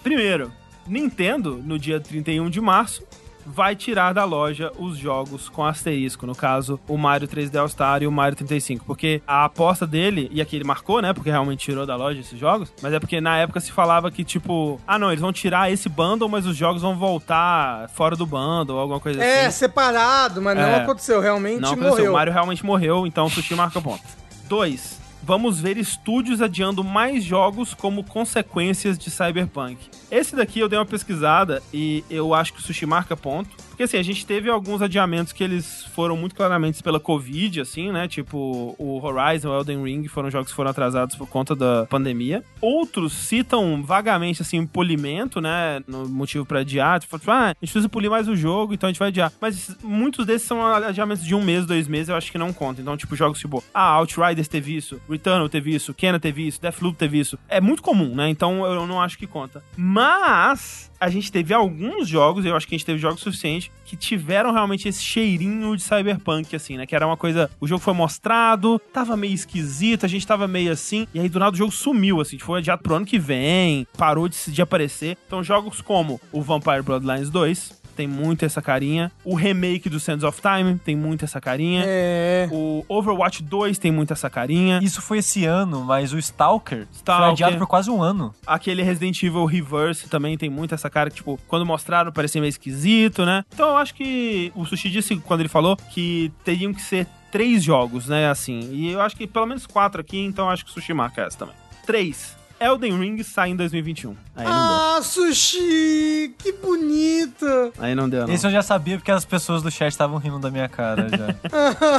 Primeiro, 0.02 0.50
Nintendo, 0.86 1.60
no 1.62 1.78
dia 1.78 2.00
31 2.00 2.48
de 2.48 2.62
março, 2.62 3.02
vai 3.44 3.76
tirar 3.76 4.14
da 4.14 4.24
loja 4.24 4.72
os 4.78 4.96
jogos 4.96 5.50
com 5.50 5.62
asterisco. 5.62 6.26
No 6.26 6.34
caso, 6.34 6.80
o 6.88 6.96
Mario 6.96 7.28
3D 7.28 7.60
All 7.60 7.68
Star 7.68 8.02
e 8.02 8.06
o 8.06 8.10
Mario 8.12 8.38
35. 8.38 8.86
Porque 8.86 9.20
a 9.26 9.44
aposta 9.44 9.86
dele, 9.86 10.30
e 10.32 10.40
aqui 10.40 10.56
ele 10.56 10.64
marcou, 10.64 11.02
né? 11.02 11.12
Porque 11.12 11.28
realmente 11.30 11.62
tirou 11.62 11.84
da 11.84 11.94
loja 11.94 12.20
esses 12.20 12.38
jogos. 12.38 12.72
Mas 12.80 12.94
é 12.94 12.98
porque 12.98 13.20
na 13.20 13.36
época 13.36 13.60
se 13.60 13.70
falava 13.70 14.10
que, 14.10 14.24
tipo, 14.24 14.80
ah, 14.86 14.98
não, 14.98 15.10
eles 15.10 15.20
vão 15.20 15.30
tirar 15.30 15.70
esse 15.70 15.90
bundle, 15.90 16.26
mas 16.26 16.46
os 16.46 16.56
jogos 16.56 16.80
vão 16.80 16.96
voltar 16.96 17.86
fora 17.90 18.16
do 18.16 18.24
bundle 18.24 18.76
ou 18.76 18.80
alguma 18.80 18.98
coisa 18.98 19.22
É, 19.22 19.44
assim. 19.44 19.58
separado, 19.58 20.40
mas 20.40 20.56
não 20.56 20.64
É. 20.64 20.76
aconteceu. 20.76 21.20
Realmente 21.20 21.60
Não 21.60 21.72
aconteceu. 21.72 21.90
morreu. 21.96 22.10
O 22.12 22.14
Mario 22.14 22.32
realmente 22.32 22.64
morreu, 22.64 23.06
então 23.06 23.26
o 23.26 23.30
Sushi 23.30 23.54
marca 23.54 23.78
ponto. 23.78 24.02
Dois. 24.48 25.03
Vamos 25.26 25.58
ver 25.58 25.78
estúdios 25.78 26.42
adiando 26.42 26.84
mais 26.84 27.24
jogos 27.24 27.72
como 27.72 28.04
consequências 28.04 28.98
de 28.98 29.10
Cyberpunk. 29.10 29.78
Esse 30.10 30.36
daqui 30.36 30.60
eu 30.60 30.68
dei 30.68 30.78
uma 30.78 30.84
pesquisada 30.84 31.62
e 31.72 32.04
eu 32.10 32.34
acho 32.34 32.52
que 32.52 32.58
o 32.58 32.62
Sushi 32.62 32.84
marca 32.84 33.16
ponto. 33.16 33.56
Porque 33.74 33.82
assim, 33.82 33.96
a 33.96 34.02
gente 34.04 34.24
teve 34.24 34.48
alguns 34.48 34.80
adiamentos 34.80 35.32
que 35.32 35.42
eles 35.42 35.84
foram 35.94 36.16
muito 36.16 36.36
claramente 36.36 36.80
pela 36.80 37.00
Covid, 37.00 37.60
assim, 37.60 37.90
né? 37.90 38.06
Tipo, 38.06 38.76
o 38.78 39.04
Horizon, 39.04 39.50
o 39.50 39.58
Elden 39.58 39.82
Ring 39.82 40.06
foram 40.06 40.30
jogos 40.30 40.50
que 40.50 40.54
foram 40.54 40.70
atrasados 40.70 41.16
por 41.16 41.28
conta 41.28 41.56
da 41.56 41.84
pandemia. 41.86 42.44
Outros 42.60 43.12
citam 43.12 43.82
vagamente, 43.82 44.42
assim, 44.42 44.64
polimento, 44.64 45.40
né? 45.40 45.82
No 45.88 46.08
motivo 46.08 46.46
pra 46.46 46.60
adiar. 46.60 47.00
Tipo, 47.00 47.18
ah, 47.26 47.46
a 47.46 47.48
gente 47.48 47.58
precisa 47.72 47.88
polir 47.88 48.08
mais 48.08 48.28
o 48.28 48.36
jogo, 48.36 48.74
então 48.74 48.86
a 48.86 48.92
gente 48.92 48.98
vai 49.00 49.08
adiar. 49.08 49.32
Mas 49.40 49.76
muitos 49.82 50.24
desses 50.24 50.46
são 50.46 50.64
adiamentos 50.64 51.24
de 51.24 51.34
um 51.34 51.42
mês, 51.42 51.66
dois 51.66 51.88
meses, 51.88 52.10
eu 52.10 52.16
acho 52.16 52.30
que 52.30 52.38
não 52.38 52.52
conta. 52.52 52.80
Então, 52.80 52.96
tipo, 52.96 53.16
jogos 53.16 53.40
tipo, 53.40 53.62
ah, 53.74 53.94
Outriders 53.94 54.46
teve 54.46 54.76
isso, 54.76 55.00
Returnal 55.10 55.48
teve 55.48 55.74
isso, 55.74 55.92
Kena 55.92 56.20
teve 56.20 56.46
isso, 56.46 56.60
Deathloop 56.60 56.96
teve 56.96 57.18
isso. 57.18 57.36
É 57.48 57.60
muito 57.60 57.82
comum, 57.82 58.14
né? 58.14 58.28
Então 58.28 58.64
eu 58.64 58.86
não 58.86 59.02
acho 59.02 59.18
que 59.18 59.26
conta. 59.26 59.64
Mas 59.76 60.92
a 61.04 61.10
gente 61.10 61.30
teve 61.30 61.52
alguns 61.52 62.08
jogos, 62.08 62.46
eu 62.46 62.56
acho 62.56 62.66
que 62.66 62.74
a 62.74 62.78
gente 62.78 62.86
teve 62.86 62.98
jogos 62.98 63.20
suficientes, 63.20 63.70
que 63.84 63.94
tiveram 63.94 64.52
realmente 64.52 64.88
esse 64.88 65.02
cheirinho 65.02 65.76
de 65.76 65.82
cyberpunk, 65.82 66.56
assim, 66.56 66.78
né? 66.78 66.86
Que 66.86 66.96
era 66.96 67.06
uma 67.06 67.16
coisa. 67.16 67.50
O 67.60 67.66
jogo 67.66 67.82
foi 67.82 67.92
mostrado, 67.92 68.80
tava 68.90 69.14
meio 69.14 69.34
esquisito, 69.34 70.06
a 70.06 70.08
gente 70.08 70.26
tava 70.26 70.48
meio 70.48 70.72
assim, 70.72 71.06
e 71.12 71.20
aí 71.20 71.28
do 71.28 71.38
nada 71.38 71.52
o 71.52 71.58
jogo 71.58 71.72
sumiu, 71.72 72.22
assim, 72.22 72.38
foi 72.38 72.60
adiado 72.60 72.82
pro 72.82 72.94
ano 72.94 73.04
que 73.04 73.18
vem, 73.18 73.86
parou 73.98 74.28
de, 74.28 74.50
de 74.50 74.62
aparecer. 74.62 75.18
Então, 75.26 75.44
jogos 75.44 75.82
como 75.82 76.18
o 76.32 76.40
Vampire 76.40 76.80
Bloodlines 76.80 77.28
2, 77.28 77.83
tem 77.94 78.06
muito 78.06 78.44
essa 78.44 78.60
carinha. 78.60 79.10
O 79.24 79.34
remake 79.34 79.88
do 79.88 79.98
Sands 80.00 80.24
of 80.24 80.40
Time 80.40 80.78
tem 80.78 80.96
muito 80.96 81.24
essa 81.24 81.40
carinha. 81.40 81.82
É. 81.86 82.48
O 82.50 82.84
Overwatch 82.88 83.42
2 83.42 83.78
tem 83.78 83.90
muito 83.92 84.12
essa 84.12 84.28
carinha. 84.28 84.80
Isso 84.82 85.00
foi 85.00 85.18
esse 85.18 85.44
ano, 85.44 85.84
mas 85.84 86.12
o 86.12 86.18
Stalker, 86.18 86.86
Stalker. 86.92 87.24
foi 87.24 87.32
adiado 87.32 87.58
por 87.58 87.66
quase 87.66 87.90
um 87.90 88.02
ano. 88.02 88.34
Aquele 88.46 88.82
Resident 88.82 89.22
Evil 89.22 89.44
Reverse 89.44 90.08
também 90.08 90.36
tem 90.36 90.50
muito 90.50 90.74
essa 90.74 90.90
cara, 90.90 91.10
que, 91.10 91.16
tipo, 91.16 91.38
quando 91.48 91.64
mostraram 91.64 92.12
parecia 92.12 92.40
meio 92.40 92.50
esquisito, 92.50 93.24
né? 93.24 93.44
Então 93.52 93.70
eu 93.70 93.76
acho 93.76 93.94
que 93.94 94.52
o 94.54 94.64
Sushi 94.64 94.90
disse 94.90 95.16
quando 95.16 95.40
ele 95.40 95.48
falou 95.48 95.76
que 95.76 96.32
teriam 96.44 96.72
que 96.72 96.82
ser 96.82 97.06
três 97.30 97.62
jogos, 97.62 98.06
né? 98.06 98.28
Assim. 98.28 98.70
E 98.72 98.92
eu 98.92 99.00
acho 99.00 99.16
que 99.16 99.26
pelo 99.26 99.46
menos 99.46 99.66
quatro 99.66 100.00
aqui, 100.00 100.18
então 100.18 100.46
eu 100.46 100.50
acho 100.50 100.64
que 100.64 100.70
o 100.70 100.74
Sushi 100.74 100.92
marca 100.94 101.22
essa 101.22 101.38
também. 101.38 101.54
Três. 101.86 102.36
Elden 102.64 102.98
Ring 102.98 103.22
sai 103.22 103.50
em 103.50 103.56
2021. 103.56 104.14
Aí 104.36 104.44
não 104.44 104.52
Ah, 104.52 105.00
sushi! 105.02 106.34
Que 106.38 106.52
bonito! 106.52 107.44
deu. 107.44 107.72
Aí 107.78 107.94
não 107.94 108.08
deu, 108.08 108.26
não. 108.26 108.34
Esse 108.34 108.46
eu 108.46 108.50
já 108.50 108.62
sabia 108.62 108.96
porque 108.96 109.10
as 109.10 109.24
pessoas 109.24 109.62
do 109.62 109.70
chat 109.70 109.90
estavam 109.90 110.18
rindo 110.18 110.38
da 110.38 110.50
minha 110.50 110.68
cara 110.68 111.08
já. 111.08 111.34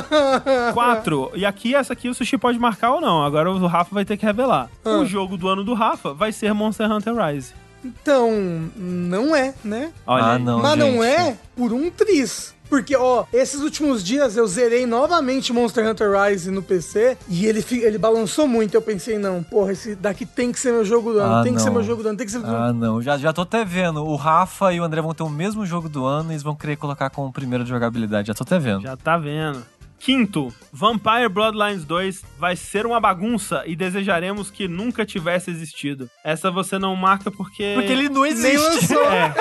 Quatro. 0.74 1.32
E 1.36 1.46
aqui, 1.46 1.76
essa 1.76 1.94
aqui 1.94 2.10
o 2.10 2.14
Sushi 2.14 2.38
pode 2.38 2.60
marcar 2.60 2.94
ou 2.94 3.02
não. 3.02 3.24
Agora 3.24 3.52
o 3.52 3.68
Rafa 3.68 3.94
vai 3.94 4.06
ter 4.06 4.18
que 4.18 4.26
revelar. 4.26 4.70
Ah. 4.84 4.98
O 4.98 5.06
jogo 5.06 5.38
do 5.38 5.48
ano 5.48 5.64
do 5.64 5.74
Rafa 5.74 6.14
vai 6.14 6.32
ser 6.32 6.54
Monster 6.54 6.92
Hunter 6.92 7.14
Rise. 7.16 7.54
então, 7.84 8.32
não 8.76 9.36
é, 9.36 9.54
né? 9.64 9.92
Olha 10.08 10.24
ah, 10.24 10.40
não. 10.40 10.62
Mas 10.62 10.78
não 10.78 10.92
gente. 10.92 11.04
é 11.06 11.38
por 11.56 11.72
um 11.74 11.90
triz. 11.92 12.55
Porque, 12.70 12.96
ó, 12.96 13.26
esses 13.32 13.62
últimos 13.62 14.04
dias 14.04 14.36
eu 14.36 14.48
zerei 14.48 14.86
novamente 14.86 15.54
Monster 15.54 15.88
Hunter 15.90 16.10
Rise 16.12 16.50
no 16.52 16.62
PC 16.64 17.18
e 17.28 17.46
ele, 17.46 17.64
ele 17.72 17.98
balançou 17.98 18.48
muito. 18.48 18.74
Eu 18.76 18.82
pensei, 18.82 19.18
não, 19.18 19.44
porra, 19.44 19.72
esse 19.72 19.96
daqui 19.96 20.26
tem 20.26 20.52
que 20.52 20.60
ser 20.60 20.72
meu 20.72 20.84
jogo 20.84 21.14
do 21.14 21.20
ano, 21.20 21.36
Ah, 21.36 21.44
tem 21.44 21.54
que 21.54 21.60
ser 21.62 21.68
não. 21.68 21.76
meu 21.76 21.84
jogo 21.84 22.02
do 22.04 22.10
ano, 22.10 22.18
tem 22.18 22.26
que 22.26 22.32
ser. 22.32 22.42
Ah, 22.44 22.74
não. 22.74 23.02
Já, 23.02 23.18
já 23.18 23.32
tô 23.32 23.42
até 23.42 23.64
vendo. 23.64 24.04
O 24.04 24.16
Rafa 24.16 24.74
e 24.74 24.80
o 24.80 24.84
André 24.84 25.02
vão 25.02 25.14
ter 25.14 25.24
o 25.24 25.30
mesmo 25.30 25.66
jogo 25.66 25.88
do 25.88 26.06
ano 26.06 26.32
e 26.32 26.34
eles 26.34 26.44
vão 26.44 26.56
querer 26.56 26.76
colocar 26.76 27.10
como 27.10 27.32
primeiro 27.32 27.64
de 27.64 27.70
jogabilidade. 27.70 28.28
Já 28.28 28.34
tô 28.34 28.44
até 28.44 28.58
vendo. 28.60 28.82
Já 28.82 28.98
tá 28.98 29.18
vendo. 29.18 29.64
Quinto, 30.06 30.54
Vampire 30.72 31.28
Bloodlines 31.28 31.84
2 31.84 32.24
vai 32.38 32.56
ser 32.56 32.86
uma 32.86 33.00
bagunça 33.00 33.64
e 33.66 33.76
desejaremos 33.76 34.52
que 34.52 34.68
nunca 34.68 35.04
tivesse 35.04 35.50
existido. 35.50 36.08
Essa 36.24 36.52
você 36.52 36.78
não 36.78 36.96
marca 36.96 37.32
porque. 37.32 37.74
Porque 37.74 37.92
ele 37.92 38.08
não 38.08 38.24
existe. 38.24 38.56
lançou. 38.56 39.12
É, 39.12 39.34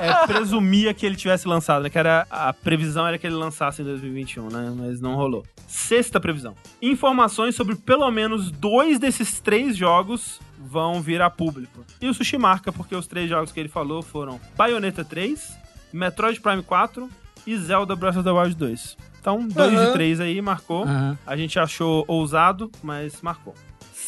é, 0.00 0.26
presumia 0.28 0.94
que 0.94 1.04
ele 1.04 1.16
tivesse 1.16 1.48
lançado, 1.48 1.82
né? 1.82 1.90
Que 1.90 1.98
era, 1.98 2.24
a 2.30 2.52
previsão 2.52 3.08
era 3.08 3.18
que 3.18 3.26
ele 3.26 3.34
lançasse 3.34 3.82
em 3.82 3.84
2021, 3.84 4.46
né? 4.46 4.72
Mas 4.76 5.00
não 5.00 5.16
rolou. 5.16 5.44
Sexta 5.66 6.20
previsão. 6.20 6.54
Informações 6.80 7.56
sobre 7.56 7.74
pelo 7.74 8.08
menos 8.12 8.52
dois 8.52 9.00
desses 9.00 9.40
três 9.40 9.76
jogos 9.76 10.38
vão 10.60 11.02
vir 11.02 11.20
a 11.20 11.28
público. 11.28 11.84
E 12.00 12.06
o 12.06 12.14
Sushi 12.14 12.38
marca, 12.38 12.70
porque 12.70 12.94
os 12.94 13.08
três 13.08 13.28
jogos 13.28 13.50
que 13.50 13.58
ele 13.58 13.68
falou 13.68 14.00
foram 14.00 14.40
Bayonetta 14.56 15.04
3, 15.04 15.58
Metroid 15.92 16.40
Prime 16.40 16.62
4 16.62 17.10
e 17.44 17.56
Zelda 17.56 17.96
Breath 17.96 18.18
of 18.18 18.22
the 18.22 18.30
Wild 18.30 18.54
2. 18.54 19.07
Então, 19.28 19.46
dois 19.46 19.74
Aham. 19.74 19.86
de 19.86 19.92
três 19.92 20.20
aí 20.20 20.40
marcou. 20.40 20.86
A 21.26 21.36
gente 21.36 21.58
achou 21.58 22.02
ousado, 22.08 22.70
mas 22.82 23.20
marcou. 23.20 23.54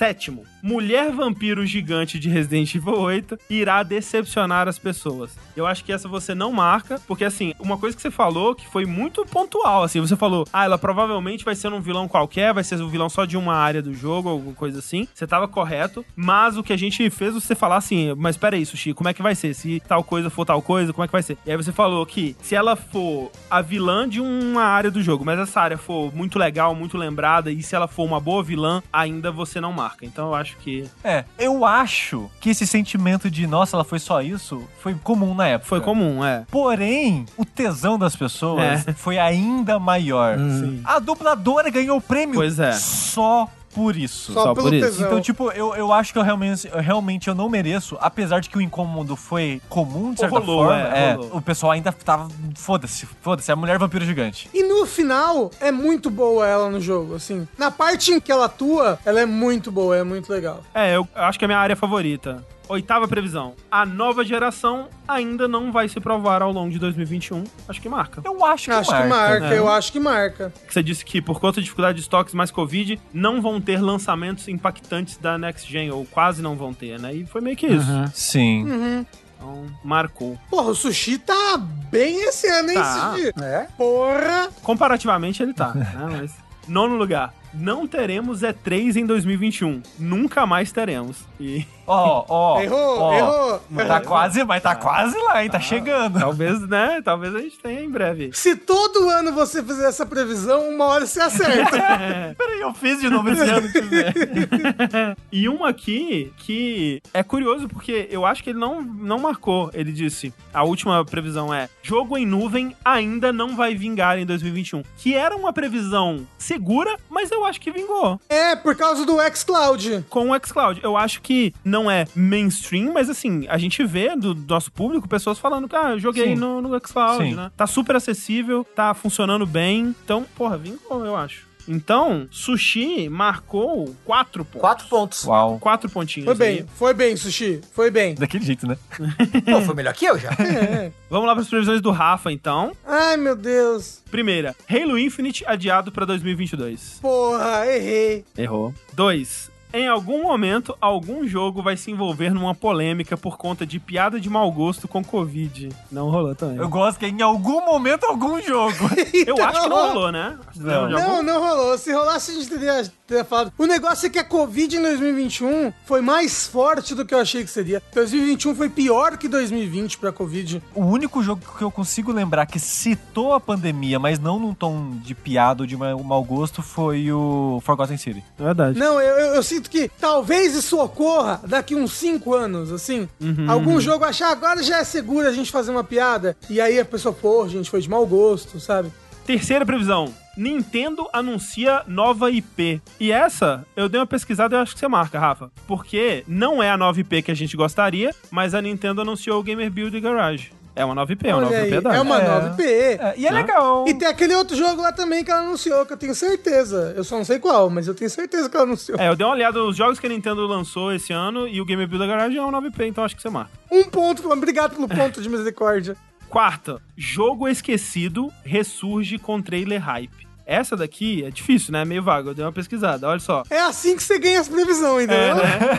Sétimo, 0.01 0.47
Mulher 0.63 1.13
Vampiro 1.13 1.67
Gigante 1.67 2.19
de 2.19 2.31
Resident 2.31 2.75
Evil 2.75 2.99
8 2.99 3.39
irá 3.51 3.83
decepcionar 3.83 4.67
as 4.67 4.79
pessoas. 4.79 5.37
Eu 5.55 5.67
acho 5.67 5.85
que 5.85 5.93
essa 5.93 6.09
você 6.09 6.35
não 6.35 6.53
marca, 6.53 6.99
porque 7.07 7.23
assim, 7.23 7.53
uma 7.59 7.77
coisa 7.77 7.95
que 7.95 8.01
você 8.01 8.11
falou 8.11 8.55
que 8.55 8.67
foi 8.67 8.87
muito 8.87 9.27
pontual, 9.27 9.83
assim, 9.83 10.01
você 10.01 10.17
falou, 10.17 10.47
ah, 10.53 10.65
ela 10.65 10.79
provavelmente 10.79 11.45
vai 11.45 11.55
ser 11.55 11.71
um 11.71 11.83
vilão 11.83 12.09
qualquer, 12.09 12.55
vai 12.55 12.65
ser 12.65 12.81
um 12.81 12.89
vilão 12.89 13.11
só 13.11 13.27
de 13.27 13.37
uma 13.37 13.55
área 13.55 13.83
do 13.83 13.93
jogo, 13.93 14.31
alguma 14.31 14.55
coisa 14.55 14.79
assim. 14.79 15.07
Você 15.15 15.27
tava 15.27 15.47
correto, 15.47 16.03
mas 16.17 16.57
o 16.57 16.63
que 16.63 16.73
a 16.73 16.79
gente 16.79 17.11
fez 17.11 17.35
você 17.35 17.55
falar 17.55 17.77
assim, 17.77 18.15
mas 18.17 18.39
peraí, 18.39 18.65
Sushi, 18.65 18.95
como 18.95 19.11
é 19.11 19.13
que 19.13 19.23
vai 19.23 19.35
ser? 19.35 19.53
Se 19.53 19.81
tal 19.81 20.03
coisa 20.03 20.31
for 20.31 20.47
tal 20.47 20.63
coisa, 20.63 20.95
como 20.95 21.05
é 21.05 21.09
que 21.09 21.13
vai 21.13 21.23
ser? 21.23 21.37
E 21.45 21.51
aí 21.51 21.57
você 21.59 21.73
falou 21.73 22.07
que 22.07 22.35
se 22.41 22.55
ela 22.55 22.75
for 22.75 23.31
a 23.51 23.61
vilã 23.61 24.09
de 24.09 24.19
uma 24.21 24.63
área 24.63 24.91
do 24.91 25.03
jogo, 25.03 25.27
mas 25.27 25.39
essa 25.39 25.61
área 25.61 25.77
for 25.77 26.15
muito 26.15 26.39
legal, 26.39 26.75
muito 26.75 26.97
lembrada, 26.97 27.51
e 27.51 27.63
se 27.63 27.75
ela 27.75 27.87
for 27.87 28.05
uma 28.05 28.19
boa 28.19 28.43
vilã, 28.43 28.83
ainda 28.91 29.31
você 29.31 29.61
não 29.61 29.73
marca. 29.73 29.90
Então 30.03 30.29
eu 30.29 30.35
acho 30.35 30.57
que 30.59 30.89
É, 31.05 31.25
eu 31.39 31.65
acho 31.65 32.31
que 32.41 32.51
esse 32.51 32.67
sentimento 32.67 33.31
de, 33.31 33.47
nossa, 33.47 33.77
ela 33.77 33.85
foi 33.85 33.99
só 33.99 34.21
isso, 34.23 34.63
foi 34.81 34.95
comum 34.95 35.35
na 35.35 35.47
época. 35.49 35.69
foi 35.69 35.81
comum, 35.81 36.25
é. 36.25 36.45
Porém, 36.51 37.27
o 37.37 37.45
tesão 37.45 37.99
das 37.99 38.15
pessoas 38.17 38.87
É. 38.87 38.93
foi 38.93 39.19
ainda 39.19 39.79
maior. 39.79 40.37
Sim. 40.39 40.81
A 40.85 40.99
dubladora 40.99 41.71
ganhou 41.71 41.99
o 41.99 42.01
prêmio 42.01 42.35
Pois 42.37 42.59
é. 42.59 42.73
só 42.73 43.49
por 43.75 43.97
isso. 43.97 44.33
Só, 44.33 44.45
só 44.45 44.55
pelo 44.55 44.67
por 44.67 44.75
isso. 44.75 44.87
tesão. 44.87 45.07
Então, 45.07 45.21
tipo, 45.21 45.51
eu, 45.53 45.75
eu 45.75 45.93
acho 45.93 46.13
que 46.13 46.19
eu 46.19 46.23
realmente, 46.23 46.69
eu 46.69 46.81
realmente 46.81 47.29
eu 47.29 47.35
não 47.35 47.49
mereço, 47.49 47.97
apesar 48.01 48.41
de 48.41 48.49
que 48.51 48.59
o 48.59 48.61
incômodo 48.61 49.17
foi 49.17 49.61
comum, 49.69 50.13
de 50.13 50.21
certa 50.21 50.39
Rolou, 50.39 50.65
forma. 50.65 50.89
é, 50.97 51.11
É, 51.11 51.13
rolou. 51.15 51.37
o 51.37 51.43
pessoal 51.43 51.73
ainda 51.73 51.93
tava. 51.93 52.29
Foda-se, 52.57 53.07
foda-se, 53.23 53.51
é 53.51 53.55
a 53.55 53.57
mulher 53.57 53.79
vampiro 53.79 54.05
gigante. 54.05 54.49
E 54.53 54.63
no 54.63 54.85
final, 54.87 55.51
é 55.61 55.71
muito 55.71 56.11
boa 56.11 56.47
ela 56.47 56.69
no 56.69 56.81
jogo, 56.81 57.15
assim. 57.15 57.47
Na 57.57 57.71
parte 57.71 58.13
em 58.13 58.21
que 58.21 58.31
ela 58.31 58.47
atua, 58.47 58.99
ela 59.05 59.21
é 59.21 59.27
muito 59.27 59.71
boa, 59.71 59.97
é 59.97 60.03
muito 60.05 60.31
legal. 60.33 60.61
É, 60.75 60.97
eu 60.97 61.07
acho 61.15 61.39
que 61.39 61.45
é 61.45 61.47
a 61.47 61.49
minha 61.49 61.59
área 61.59 61.77
favorita. 61.77 62.45
Oitava 62.71 63.09
previsão. 63.09 63.55
A 63.69 63.85
nova 63.85 64.25
geração 64.25 64.89
ainda 65.09 65.49
não 65.49 65.73
vai 65.73 65.89
se 65.89 65.99
provar 65.99 66.41
ao 66.41 66.53
longo 66.53 66.71
de 66.71 66.79
2021. 66.79 67.43
Acho 67.69 67.81
que 67.81 67.89
marca. 67.89 68.23
Eu 68.25 68.45
acho 68.45 68.67
que 68.67 68.71
acho 68.71 68.91
marca. 68.93 69.03
que 69.03 69.09
marca, 69.11 69.41
né? 69.51 69.59
eu 69.59 69.69
acho 69.69 69.93
que 69.93 69.99
marca. 69.99 70.53
Você 70.69 70.81
disse 70.81 71.05
que 71.05 71.21
por 71.21 71.41
conta 71.41 71.57
de 71.61 71.65
dificuldade 71.65 71.97
de 71.97 72.03
estoques 72.03 72.33
mais 72.33 72.53
Covid, 72.53 73.01
não 73.13 73.43
vão 73.43 73.61
ter 73.61 73.81
lançamentos 73.83 74.47
impactantes 74.47 75.17
da 75.17 75.37
Next 75.37 75.69
Gen, 75.71 75.91
ou 75.91 76.05
quase 76.07 76.41
não 76.41 76.55
vão 76.55 76.73
ter, 76.73 76.97
né? 77.01 77.13
E 77.13 77.27
foi 77.27 77.41
meio 77.41 77.57
que 77.57 77.67
isso. 77.67 77.87
Sim. 78.15 78.65
Uhum. 78.65 79.07
Então, 79.37 79.67
marcou. 79.83 80.39
Porra, 80.49 80.71
o 80.71 80.75
sushi 80.75 81.19
tá 81.19 81.57
bem 81.91 82.21
esse 82.29 82.47
ano, 82.47 82.71
hein, 82.71 82.77
Tá. 82.77 83.13
sushi? 83.17 83.33
É? 83.43 83.67
Porra! 83.77 84.49
Comparativamente 84.63 85.43
ele 85.43 85.53
tá, 85.55 85.73
né? 85.75 85.93
Mas. 86.21 86.35
Nono 86.69 86.95
lugar. 86.95 87.35
Não 87.53 87.85
teremos 87.85 88.43
E3 88.43 88.95
em 88.95 89.05
2021. 89.05 89.83
Nunca 89.99 90.47
mais 90.47 90.71
teremos. 90.71 91.17
E 91.41 91.67
Ó, 91.91 92.25
ó. 92.29 92.61
errou, 92.61 92.99
ó. 93.01 93.15
errou. 93.15 93.61
Tá 93.87 94.01
quase, 94.01 94.45
mas 94.45 94.63
tá 94.63 94.75
quase 94.77 95.17
lá, 95.19 95.43
hein? 95.43 95.51
Tá 95.51 95.59
chegando. 95.61 96.19
talvez, 96.21 96.61
né? 96.69 97.01
Talvez 97.05 97.35
a 97.35 97.41
gente 97.41 97.59
tenha 97.59 97.81
em 97.83 97.91
breve. 97.91 98.31
Se 98.33 98.55
todo 98.57 99.09
ano 99.09 99.33
você 99.33 99.63
fizer 99.63 99.89
essa 99.89 100.07
previsão, 100.07 100.69
uma 100.71 100.85
hora 100.87 101.07
você 101.07 101.21
acerta. 101.21 101.71
Peraí, 102.39 102.61
eu 102.61 102.73
fiz 102.75 103.01
de 103.01 103.09
novo 103.11 103.29
esse 103.31 103.43
ano. 103.43 103.69
E 105.33 105.49
uma 105.49 105.69
aqui 105.69 106.33
que 106.39 107.01
é 107.15 107.23
curioso 107.23 107.69
porque 107.69 108.09
eu 108.11 108.27
acho 108.27 108.43
que 108.43 108.51
ele 108.51 108.59
não, 108.59 108.83
não 108.83 109.19
marcou. 109.19 109.71
Ele 109.73 109.93
disse: 109.93 110.33
a 110.53 110.63
última 110.65 111.05
previsão 111.05 111.53
é: 111.53 111.69
jogo 111.83 112.17
em 112.17 112.27
nuvem 112.27 112.75
ainda 112.85 113.33
não 113.33 113.57
vai 113.57 113.75
vingar 113.75 114.19
em 114.19 114.27
2021. 114.27 114.83
Que 114.99 115.15
era 115.15 115.35
uma 115.37 115.53
previsão 115.53 116.27
segura, 116.39 116.97
mas 117.09 117.31
eu 117.31 117.45
acho 117.45 117.61
que 117.61 117.71
vingou. 117.71 118.21
é, 118.29 118.57
por 118.57 118.75
causa 118.77 119.05
do 119.07 119.17
xCloud. 119.35 120.05
Com 120.09 120.31
o 120.31 120.39
xCloud. 120.45 120.81
Eu 120.83 120.97
acho 120.97 121.21
que 121.23 121.55
não 121.65 121.80
é 121.89 122.07
mainstream, 122.17 122.93
mas 122.93 123.09
assim, 123.09 123.47
a 123.49 123.57
gente 123.57 123.85
vê 123.85 124.17
do, 124.17 124.35
do 124.35 124.53
nosso 124.53 124.73
público 124.73 125.09
pessoas 125.09 125.39
falando 125.39 125.69
que, 125.69 125.77
ah, 125.77 125.91
eu 125.91 126.01
joguei 126.01 126.31
Sim. 126.31 126.35
no, 126.35 126.61
no 126.61 126.77
xCloud, 126.85 127.23
Sim. 127.23 127.35
né? 127.35 127.53
Tá 127.57 127.69
super 127.69 127.95
acessível, 127.95 128.67
tá 128.75 128.93
funcionando 128.93 129.47
bem. 129.47 129.95
Então, 130.05 130.27
porra, 130.35 130.59
vingou, 130.59 131.07
eu 131.07 131.15
acho. 131.15 131.49
Então, 131.69 132.27
Sushi 132.33 133.09
marcou 133.09 133.95
quatro 134.05 134.45
pontos. 134.45 134.61
Quatro 134.61 134.89
pontos. 134.89 135.25
Uau. 135.25 135.59
Quatro 135.61 135.89
pontinhos. 135.89 136.27
Foi 136.27 136.35
bem, 136.35 136.59
aí. 136.59 136.67
foi 136.75 136.95
bem, 136.95 137.17
sushi. 137.17 137.61
Foi 137.73 137.91
bem. 137.91 138.17
Daquele 138.17 138.45
jeito, 138.45 138.67
né? 138.67 138.77
Pô, 139.47 139.61
foi 139.61 139.75
melhor 139.75 139.95
que 139.95 140.05
eu 140.05 140.19
já. 140.19 140.31
É. 140.51 140.91
Vamos 141.09 141.27
lá 141.27 141.33
para 141.33 141.43
as 141.43 141.49
previsões 141.49 141.81
do 141.81 141.91
Rafa, 141.91 142.33
então. 142.33 142.73
Ai, 142.85 143.17
meu 143.17 143.37
Deus. 143.37 144.03
Primeira, 144.11 144.55
Halo 144.69 144.99
Infinite 144.99 145.45
adiado 145.47 145.93
para 145.93 146.05
2022. 146.05 146.99
Porra, 147.01 147.67
errei. 147.67 148.25
Errou. 148.37 148.75
2. 148.95 149.51
Em 149.73 149.87
algum 149.87 150.23
momento, 150.23 150.77
algum 150.81 151.27
jogo 151.27 151.63
vai 151.63 151.77
se 151.77 151.91
envolver 151.91 152.35
numa 152.35 152.55
polêmica 152.55 153.17
por 153.17 153.37
conta 153.37 153.65
de 153.65 153.79
piada 153.79 154.19
de 154.19 154.29
mau 154.29 154.51
gosto 154.51 154.89
com 154.89 155.03
Covid. 155.05 155.69
Não 155.93 156.11
rolou 156.11 156.35
também. 156.35 156.57
Eu 156.57 156.69
gosto 156.69 156.99
que 156.99 157.07
em 157.07 157.23
algum 157.23 157.65
momento, 157.65 158.05
algum 158.05 158.41
jogo. 158.43 158.75
Eu 159.27 159.43
acho 159.45 159.61
que 159.63 159.69
não 159.69 159.89
rolou, 159.89 160.11
né? 160.13 160.37
Não. 160.57 160.89
de 160.89 160.95
algum- 160.95 161.07
Não, 161.09 161.23
não 161.23 161.41
rolou. 161.41 161.79
Se 161.79 161.93
rolasse, 161.93 162.33
a 162.33 162.35
gente 162.35 162.49
teria, 162.49 162.91
teria 163.07 163.25
falado. 163.25 163.53
O 163.57 163.67
negócio 163.67 164.07
é 164.07 164.11
que 164.11 164.19
a 164.19 164.25
Covid 164.25 164.77
em 164.77 164.83
2021 164.83 165.73
foi 165.85 166.01
mais 166.01 166.47
forte 166.47 166.95
do 166.95 167.05
que 167.05 167.15
eu 167.15 167.19
achei 167.19 167.45
que 167.45 167.51
seria. 167.51 167.83
2021 167.95 168.55
foi 168.55 168.69
pior 168.69 169.17
que 169.17 169.29
2020 169.29 169.99
pra 169.99 170.11
Covid. 170.13 170.63
O 170.75 170.85
único 170.85 171.23
jogo 171.23 171.43
que 171.57 171.63
eu 171.63 171.71
consigo 171.71 172.13
lembrar 172.13 172.47
que 172.47 172.59
citou 172.59 173.33
a 173.35 173.41
pandemia, 173.41 173.99
mas 173.99 174.19
não 174.19 174.39
num 174.39 174.55
tom 174.55 174.97
de 175.03 175.15
piada 175.15 175.63
ou 175.63 175.67
de 175.67 175.77
ma- 175.77 175.97
mau 175.97 176.25
gosto, 176.25 176.63
foi 176.63 177.13
o 177.13 177.61
Forgotten 177.65 177.97
City. 177.97 178.25
É 178.39 178.43
verdade. 178.43 178.79
Não, 178.79 179.01
eu, 179.01 179.19
eu, 179.19 179.35
eu 179.37 179.43
sinto 179.61 179.71
que 179.71 179.91
talvez 180.01 180.55
isso 180.55 180.79
ocorra 180.79 181.41
daqui 181.47 181.75
uns 181.75 181.93
5 181.93 182.35
anos, 182.35 182.73
assim. 182.73 183.09
Algum 183.47 183.79
jogo 183.81 184.05
achar 184.05 184.31
agora 184.31 184.63
já 184.63 184.79
é 184.79 184.85
seguro 184.85 185.29
a 185.29 185.33
gente 185.33 185.53
fazer 185.53 185.71
uma 185.71 185.85
piada. 185.85 186.37
E 186.49 186.61
aí 186.61 186.79
a 186.79 186.85
pessoa, 186.85 187.13
pô, 187.13 187.47
gente, 187.47 187.71
foi 187.71 187.81
de 187.81 187.91
mau 187.91 188.07
gosto, 188.07 188.59
sabe? 188.59 188.91
Terceira 189.27 189.67
previsão. 189.67 190.13
Nintendo 190.37 191.07
anuncia 191.13 191.83
nova 191.87 192.31
IP. 192.31 192.81
E 192.99 193.13
essa, 193.13 193.67
eu 193.77 193.89
dei 193.89 194.01
uma 194.01 194.07
pesquisada 194.07 194.57
e 194.57 194.61
acho 194.61 194.73
que 194.73 194.81
você 194.81 194.89
marca, 194.89 195.19
Rafa. 195.19 195.51
Porque 195.67 196.25
não 196.27 196.63
é 196.63 196.71
a 196.71 196.77
nova 196.77 196.99
IP 196.99 197.23
que 197.23 197.31
a 197.31 197.37
gente 197.37 197.57
gostaria, 197.57 198.15
mas 198.31 198.55
a 198.55 198.63
Nintendo 198.63 199.03
anunciou 199.03 199.39
o 199.39 199.43
Gamer 199.43 199.71
Build 199.71 200.01
Garage. 200.01 200.53
É 200.81 200.85
uma 200.85 200.95
nova 200.95 201.13
IP, 201.13 201.27
é 201.29 201.35
uma 201.35 201.37
Olha 201.39 201.45
nova 201.45 201.57
aí, 201.57 201.61
propriedade. 201.71 201.97
é 201.97 202.01
uma 202.01 202.21
É. 202.21 202.29
nova 202.29 202.47
IP. 202.55 202.63
É, 202.63 203.15
e 203.19 203.27
é 203.27 203.31
Né? 203.31 203.37
legal. 203.41 203.85
E 203.89 203.95
tem 203.95 204.09
aquele 204.09 204.35
outro 204.35 204.57
jogo 204.57 204.81
lá 204.83 204.93
também 204.93 205.23
que 205.25 205.31
ela 205.31 205.41
anunciou, 205.41 205.85
que 205.87 205.93
eu 205.93 205.97
tenho 205.97 206.15
certeza. 206.15 206.93
Eu 206.97 207.05
só 207.05 207.17
não 207.17 207.25
sei 207.25 207.39
qual, 207.39 207.69
mas 207.71 207.87
eu 207.87 207.95
tenho 207.95 208.09
certeza 208.11 208.49
que 208.49 208.57
ela 208.57 208.65
anunciou. 208.65 208.99
É, 208.99 209.09
eu 209.09 209.17
dei 209.17 209.27
uma 209.27 209.35
olhada 209.35 209.59
nos 209.59 209.77
jogos 209.77 210.01
que 210.01 210.07
a 210.07 210.09
Nintendo 210.11 210.47
lançou 210.47 210.93
esse 210.93 211.13
ano 211.13 211.47
e 211.47 211.61
o 211.61 211.65
Gamer 211.65 211.87
Build 211.87 212.07
Garage 212.07 212.37
é 212.37 212.41
uma 212.43 212.51
nova 212.51 212.67
IP, 212.67 212.85
então 212.85 213.05
acho 213.05 213.15
que 213.17 213.23
você 213.23 213.31
marca. 213.31 213.51
Um 213.71 213.85
ponto, 213.85 214.31
obrigado 214.33 214.75
pelo 214.75 214.89
ponto 214.89 215.21
de 215.21 215.29
misericórdia. 215.29 215.97
Quarta, 216.31 216.81
jogo 216.97 217.49
esquecido 217.49 218.33
ressurge 218.45 219.19
com 219.19 219.43
trailer 219.43 219.81
hype. 219.83 220.30
Essa 220.51 220.77
daqui 220.77 221.23
é 221.25 221.31
difícil, 221.31 221.71
né? 221.71 221.83
É 221.83 221.85
meio 221.85 222.03
vago. 222.03 222.31
Eu 222.31 222.35
dei 222.35 222.45
uma 222.45 222.51
pesquisada, 222.51 223.07
olha 223.07 223.21
só. 223.21 223.45
É 223.49 223.61
assim 223.61 223.95
que 223.95 224.03
você 224.03 224.19
ganha 224.19 224.41
as 224.41 224.49
previsões, 224.49 225.05
entendeu? 225.05 225.37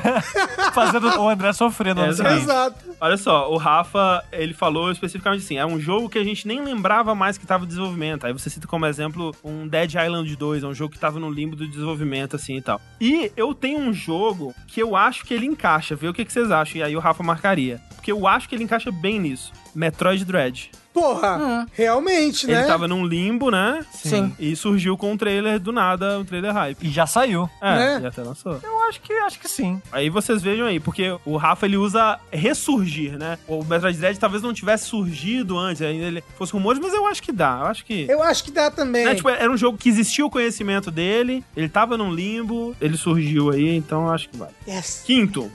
Fazendo 0.74 1.08
o 1.19 1.27
André 1.27 1.51
sofrendo 1.51 2.00
no 2.00 2.08
É. 2.08 2.38
Exato. 2.38 2.77
Olha 3.01 3.17
só, 3.17 3.51
o 3.51 3.58
Rafa, 3.58 4.24
ele 4.32 4.53
falou 4.53 4.90
especificamente 4.90 5.43
assim, 5.43 5.58
é 5.58 5.66
um 5.66 5.77
jogo 5.77 6.08
que 6.08 6.17
a 6.17 6.24
gente 6.24 6.48
nem 6.48 6.64
lembrava 6.64 7.14
mais 7.14 7.38
que 7.38 7.45
tava 7.45 7.66
em 7.66 7.67
desenvolvimento. 7.67 8.25
Aí 8.25 8.32
você 8.32 8.50
cita 8.50 8.66
como 8.66 8.85
exemplo 8.85 9.35
um 9.43 9.67
Dead 9.67 9.93
Island 9.93 10.33
2, 10.33 10.64
é 10.64 10.67
um 10.67 10.74
jogo 10.74 10.93
que 10.93 11.00
tava 11.00 11.19
no 11.19 11.30
limbo 11.30 11.53
do 11.53 11.67
desenvolvimento, 11.67 12.38
assim, 12.38 12.56
e 12.56 12.61
tal. 12.61 12.80
E 13.01 13.30
eu 13.35 13.53
tenho 13.53 13.77
um 13.77 13.91
jogo 13.91 14.56
que 14.67 14.82
eu 14.82 14.95
acho 14.95 15.25
que 15.25 15.33
ele 15.33 15.48
encaixa, 15.48 15.98
vê 15.98 16.08
o 16.08 16.14
que, 16.14 16.24
que 16.24 16.32
vocês 16.32 16.50
acham, 16.50 16.77
e 16.77 16.83
aí 16.83 16.95
o 16.95 17.00
Rafa 17.01 17.22
marcaria. 17.22 17.82
Porque 17.95 18.11
eu 18.11 18.25
acho 18.25 18.48
que 18.48 18.56
ele 18.56 18.64
encaixa 18.64 18.90
bem 18.90 19.19
nisso. 19.19 19.51
Metroid 19.75 20.24
Dread. 20.24 20.72
Porra, 20.94 21.68
realmente, 21.74 22.48
né? 22.48 22.60
Ele 22.60 22.68
tava 22.68 22.88
num 22.88 23.06
limbo, 23.06 23.50
né? 23.50 23.86
Sim. 23.94 24.34
E 24.40 24.56
surgiu 24.56 24.98
com 24.98 25.11
um 25.11 25.18
trailer 25.18 25.60
do 25.60 25.72
nada, 25.72 26.20
um 26.20 26.26
trailer 26.26 26.53
hype. 26.53 26.86
E 26.86 26.90
já 26.90 27.06
saiu. 27.08 27.50
É, 27.61 27.76
Né? 27.76 28.00
e 28.03 28.06
até 28.08 28.22
lançou. 28.22 28.60
Eu 28.64 28.82
acho 28.84 29.00
que 29.02 29.14
acho 29.14 29.40
que 29.40 29.48
sim. 29.48 29.82
Aí 29.92 30.10
vocês 30.10 30.42
vejam 30.42 30.66
aí, 30.68 30.80
porque 30.80 31.18
o 31.26 31.38
Rafa 31.38 31.66
ele 31.66 31.78
usa 31.78 32.20
ressurgir, 32.32 33.18
né? 33.18 33.38
O 33.48 33.64
Metroid 33.64 33.98
Dread 33.98 34.20
talvez 34.20 34.44
não 34.44 34.53
tivesse 34.53 34.86
surgido 34.86 35.58
antes, 35.58 35.82
ainda 35.82 36.06
ele 36.06 36.24
fosse 36.38 36.53
rumores, 36.53 36.82
mas 36.82 36.94
eu 36.94 37.08
acho 37.08 37.24
que 37.24 37.32
dá. 37.32 37.60
Eu 37.61 37.68
acho 37.68 37.86
que. 37.86 38.06
Eu 38.10 38.22
acho 38.24 38.44
que 38.44 38.52
dá 38.52 38.70
também. 38.70 39.06
Né, 39.06 39.16
tipo, 39.16 39.30
era 39.30 39.50
um 39.50 39.58
jogo 39.58 39.78
que 39.78 39.90
existia 39.90 40.26
o 40.26 40.30
conhecimento 40.30 40.92
dele, 40.92 41.44
ele 41.56 41.70
tava 41.70 41.98
num 41.98 42.14
limbo, 42.14 42.76
ele 42.82 42.98
surgiu 42.98 43.50
aí, 43.52 43.76
então 43.76 44.06
eu 44.08 44.11
acho 44.11 44.30
que 44.30 44.38
vale. 44.38 44.52
Yes. 44.68 45.03
Quinto, 45.06 45.52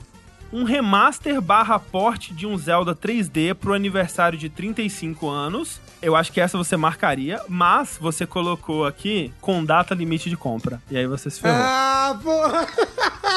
um 0.52 0.64
remaster 0.64 1.40
barra 1.40 1.78
porte 1.78 2.32
de 2.32 2.46
um 2.46 2.56
Zelda 2.56 2.94
3D 2.94 3.54
pro 3.54 3.74
aniversário 3.74 4.38
de 4.38 4.48
35 4.48 5.28
anos. 5.28 5.80
Eu 6.02 6.14
acho 6.14 6.32
que 6.32 6.40
essa 6.40 6.56
você 6.58 6.76
marcaria, 6.76 7.40
mas 7.48 7.98
você 8.00 8.26
colocou 8.26 8.86
aqui 8.86 9.32
com 9.40 9.64
data 9.64 9.94
limite 9.94 10.28
de 10.28 10.36
compra. 10.36 10.80
E 10.90 10.96
aí 10.96 11.06
você 11.06 11.30
se 11.30 11.40
ferrou. 11.40 11.58
Ah, 11.60 12.18
porra. 12.22 12.66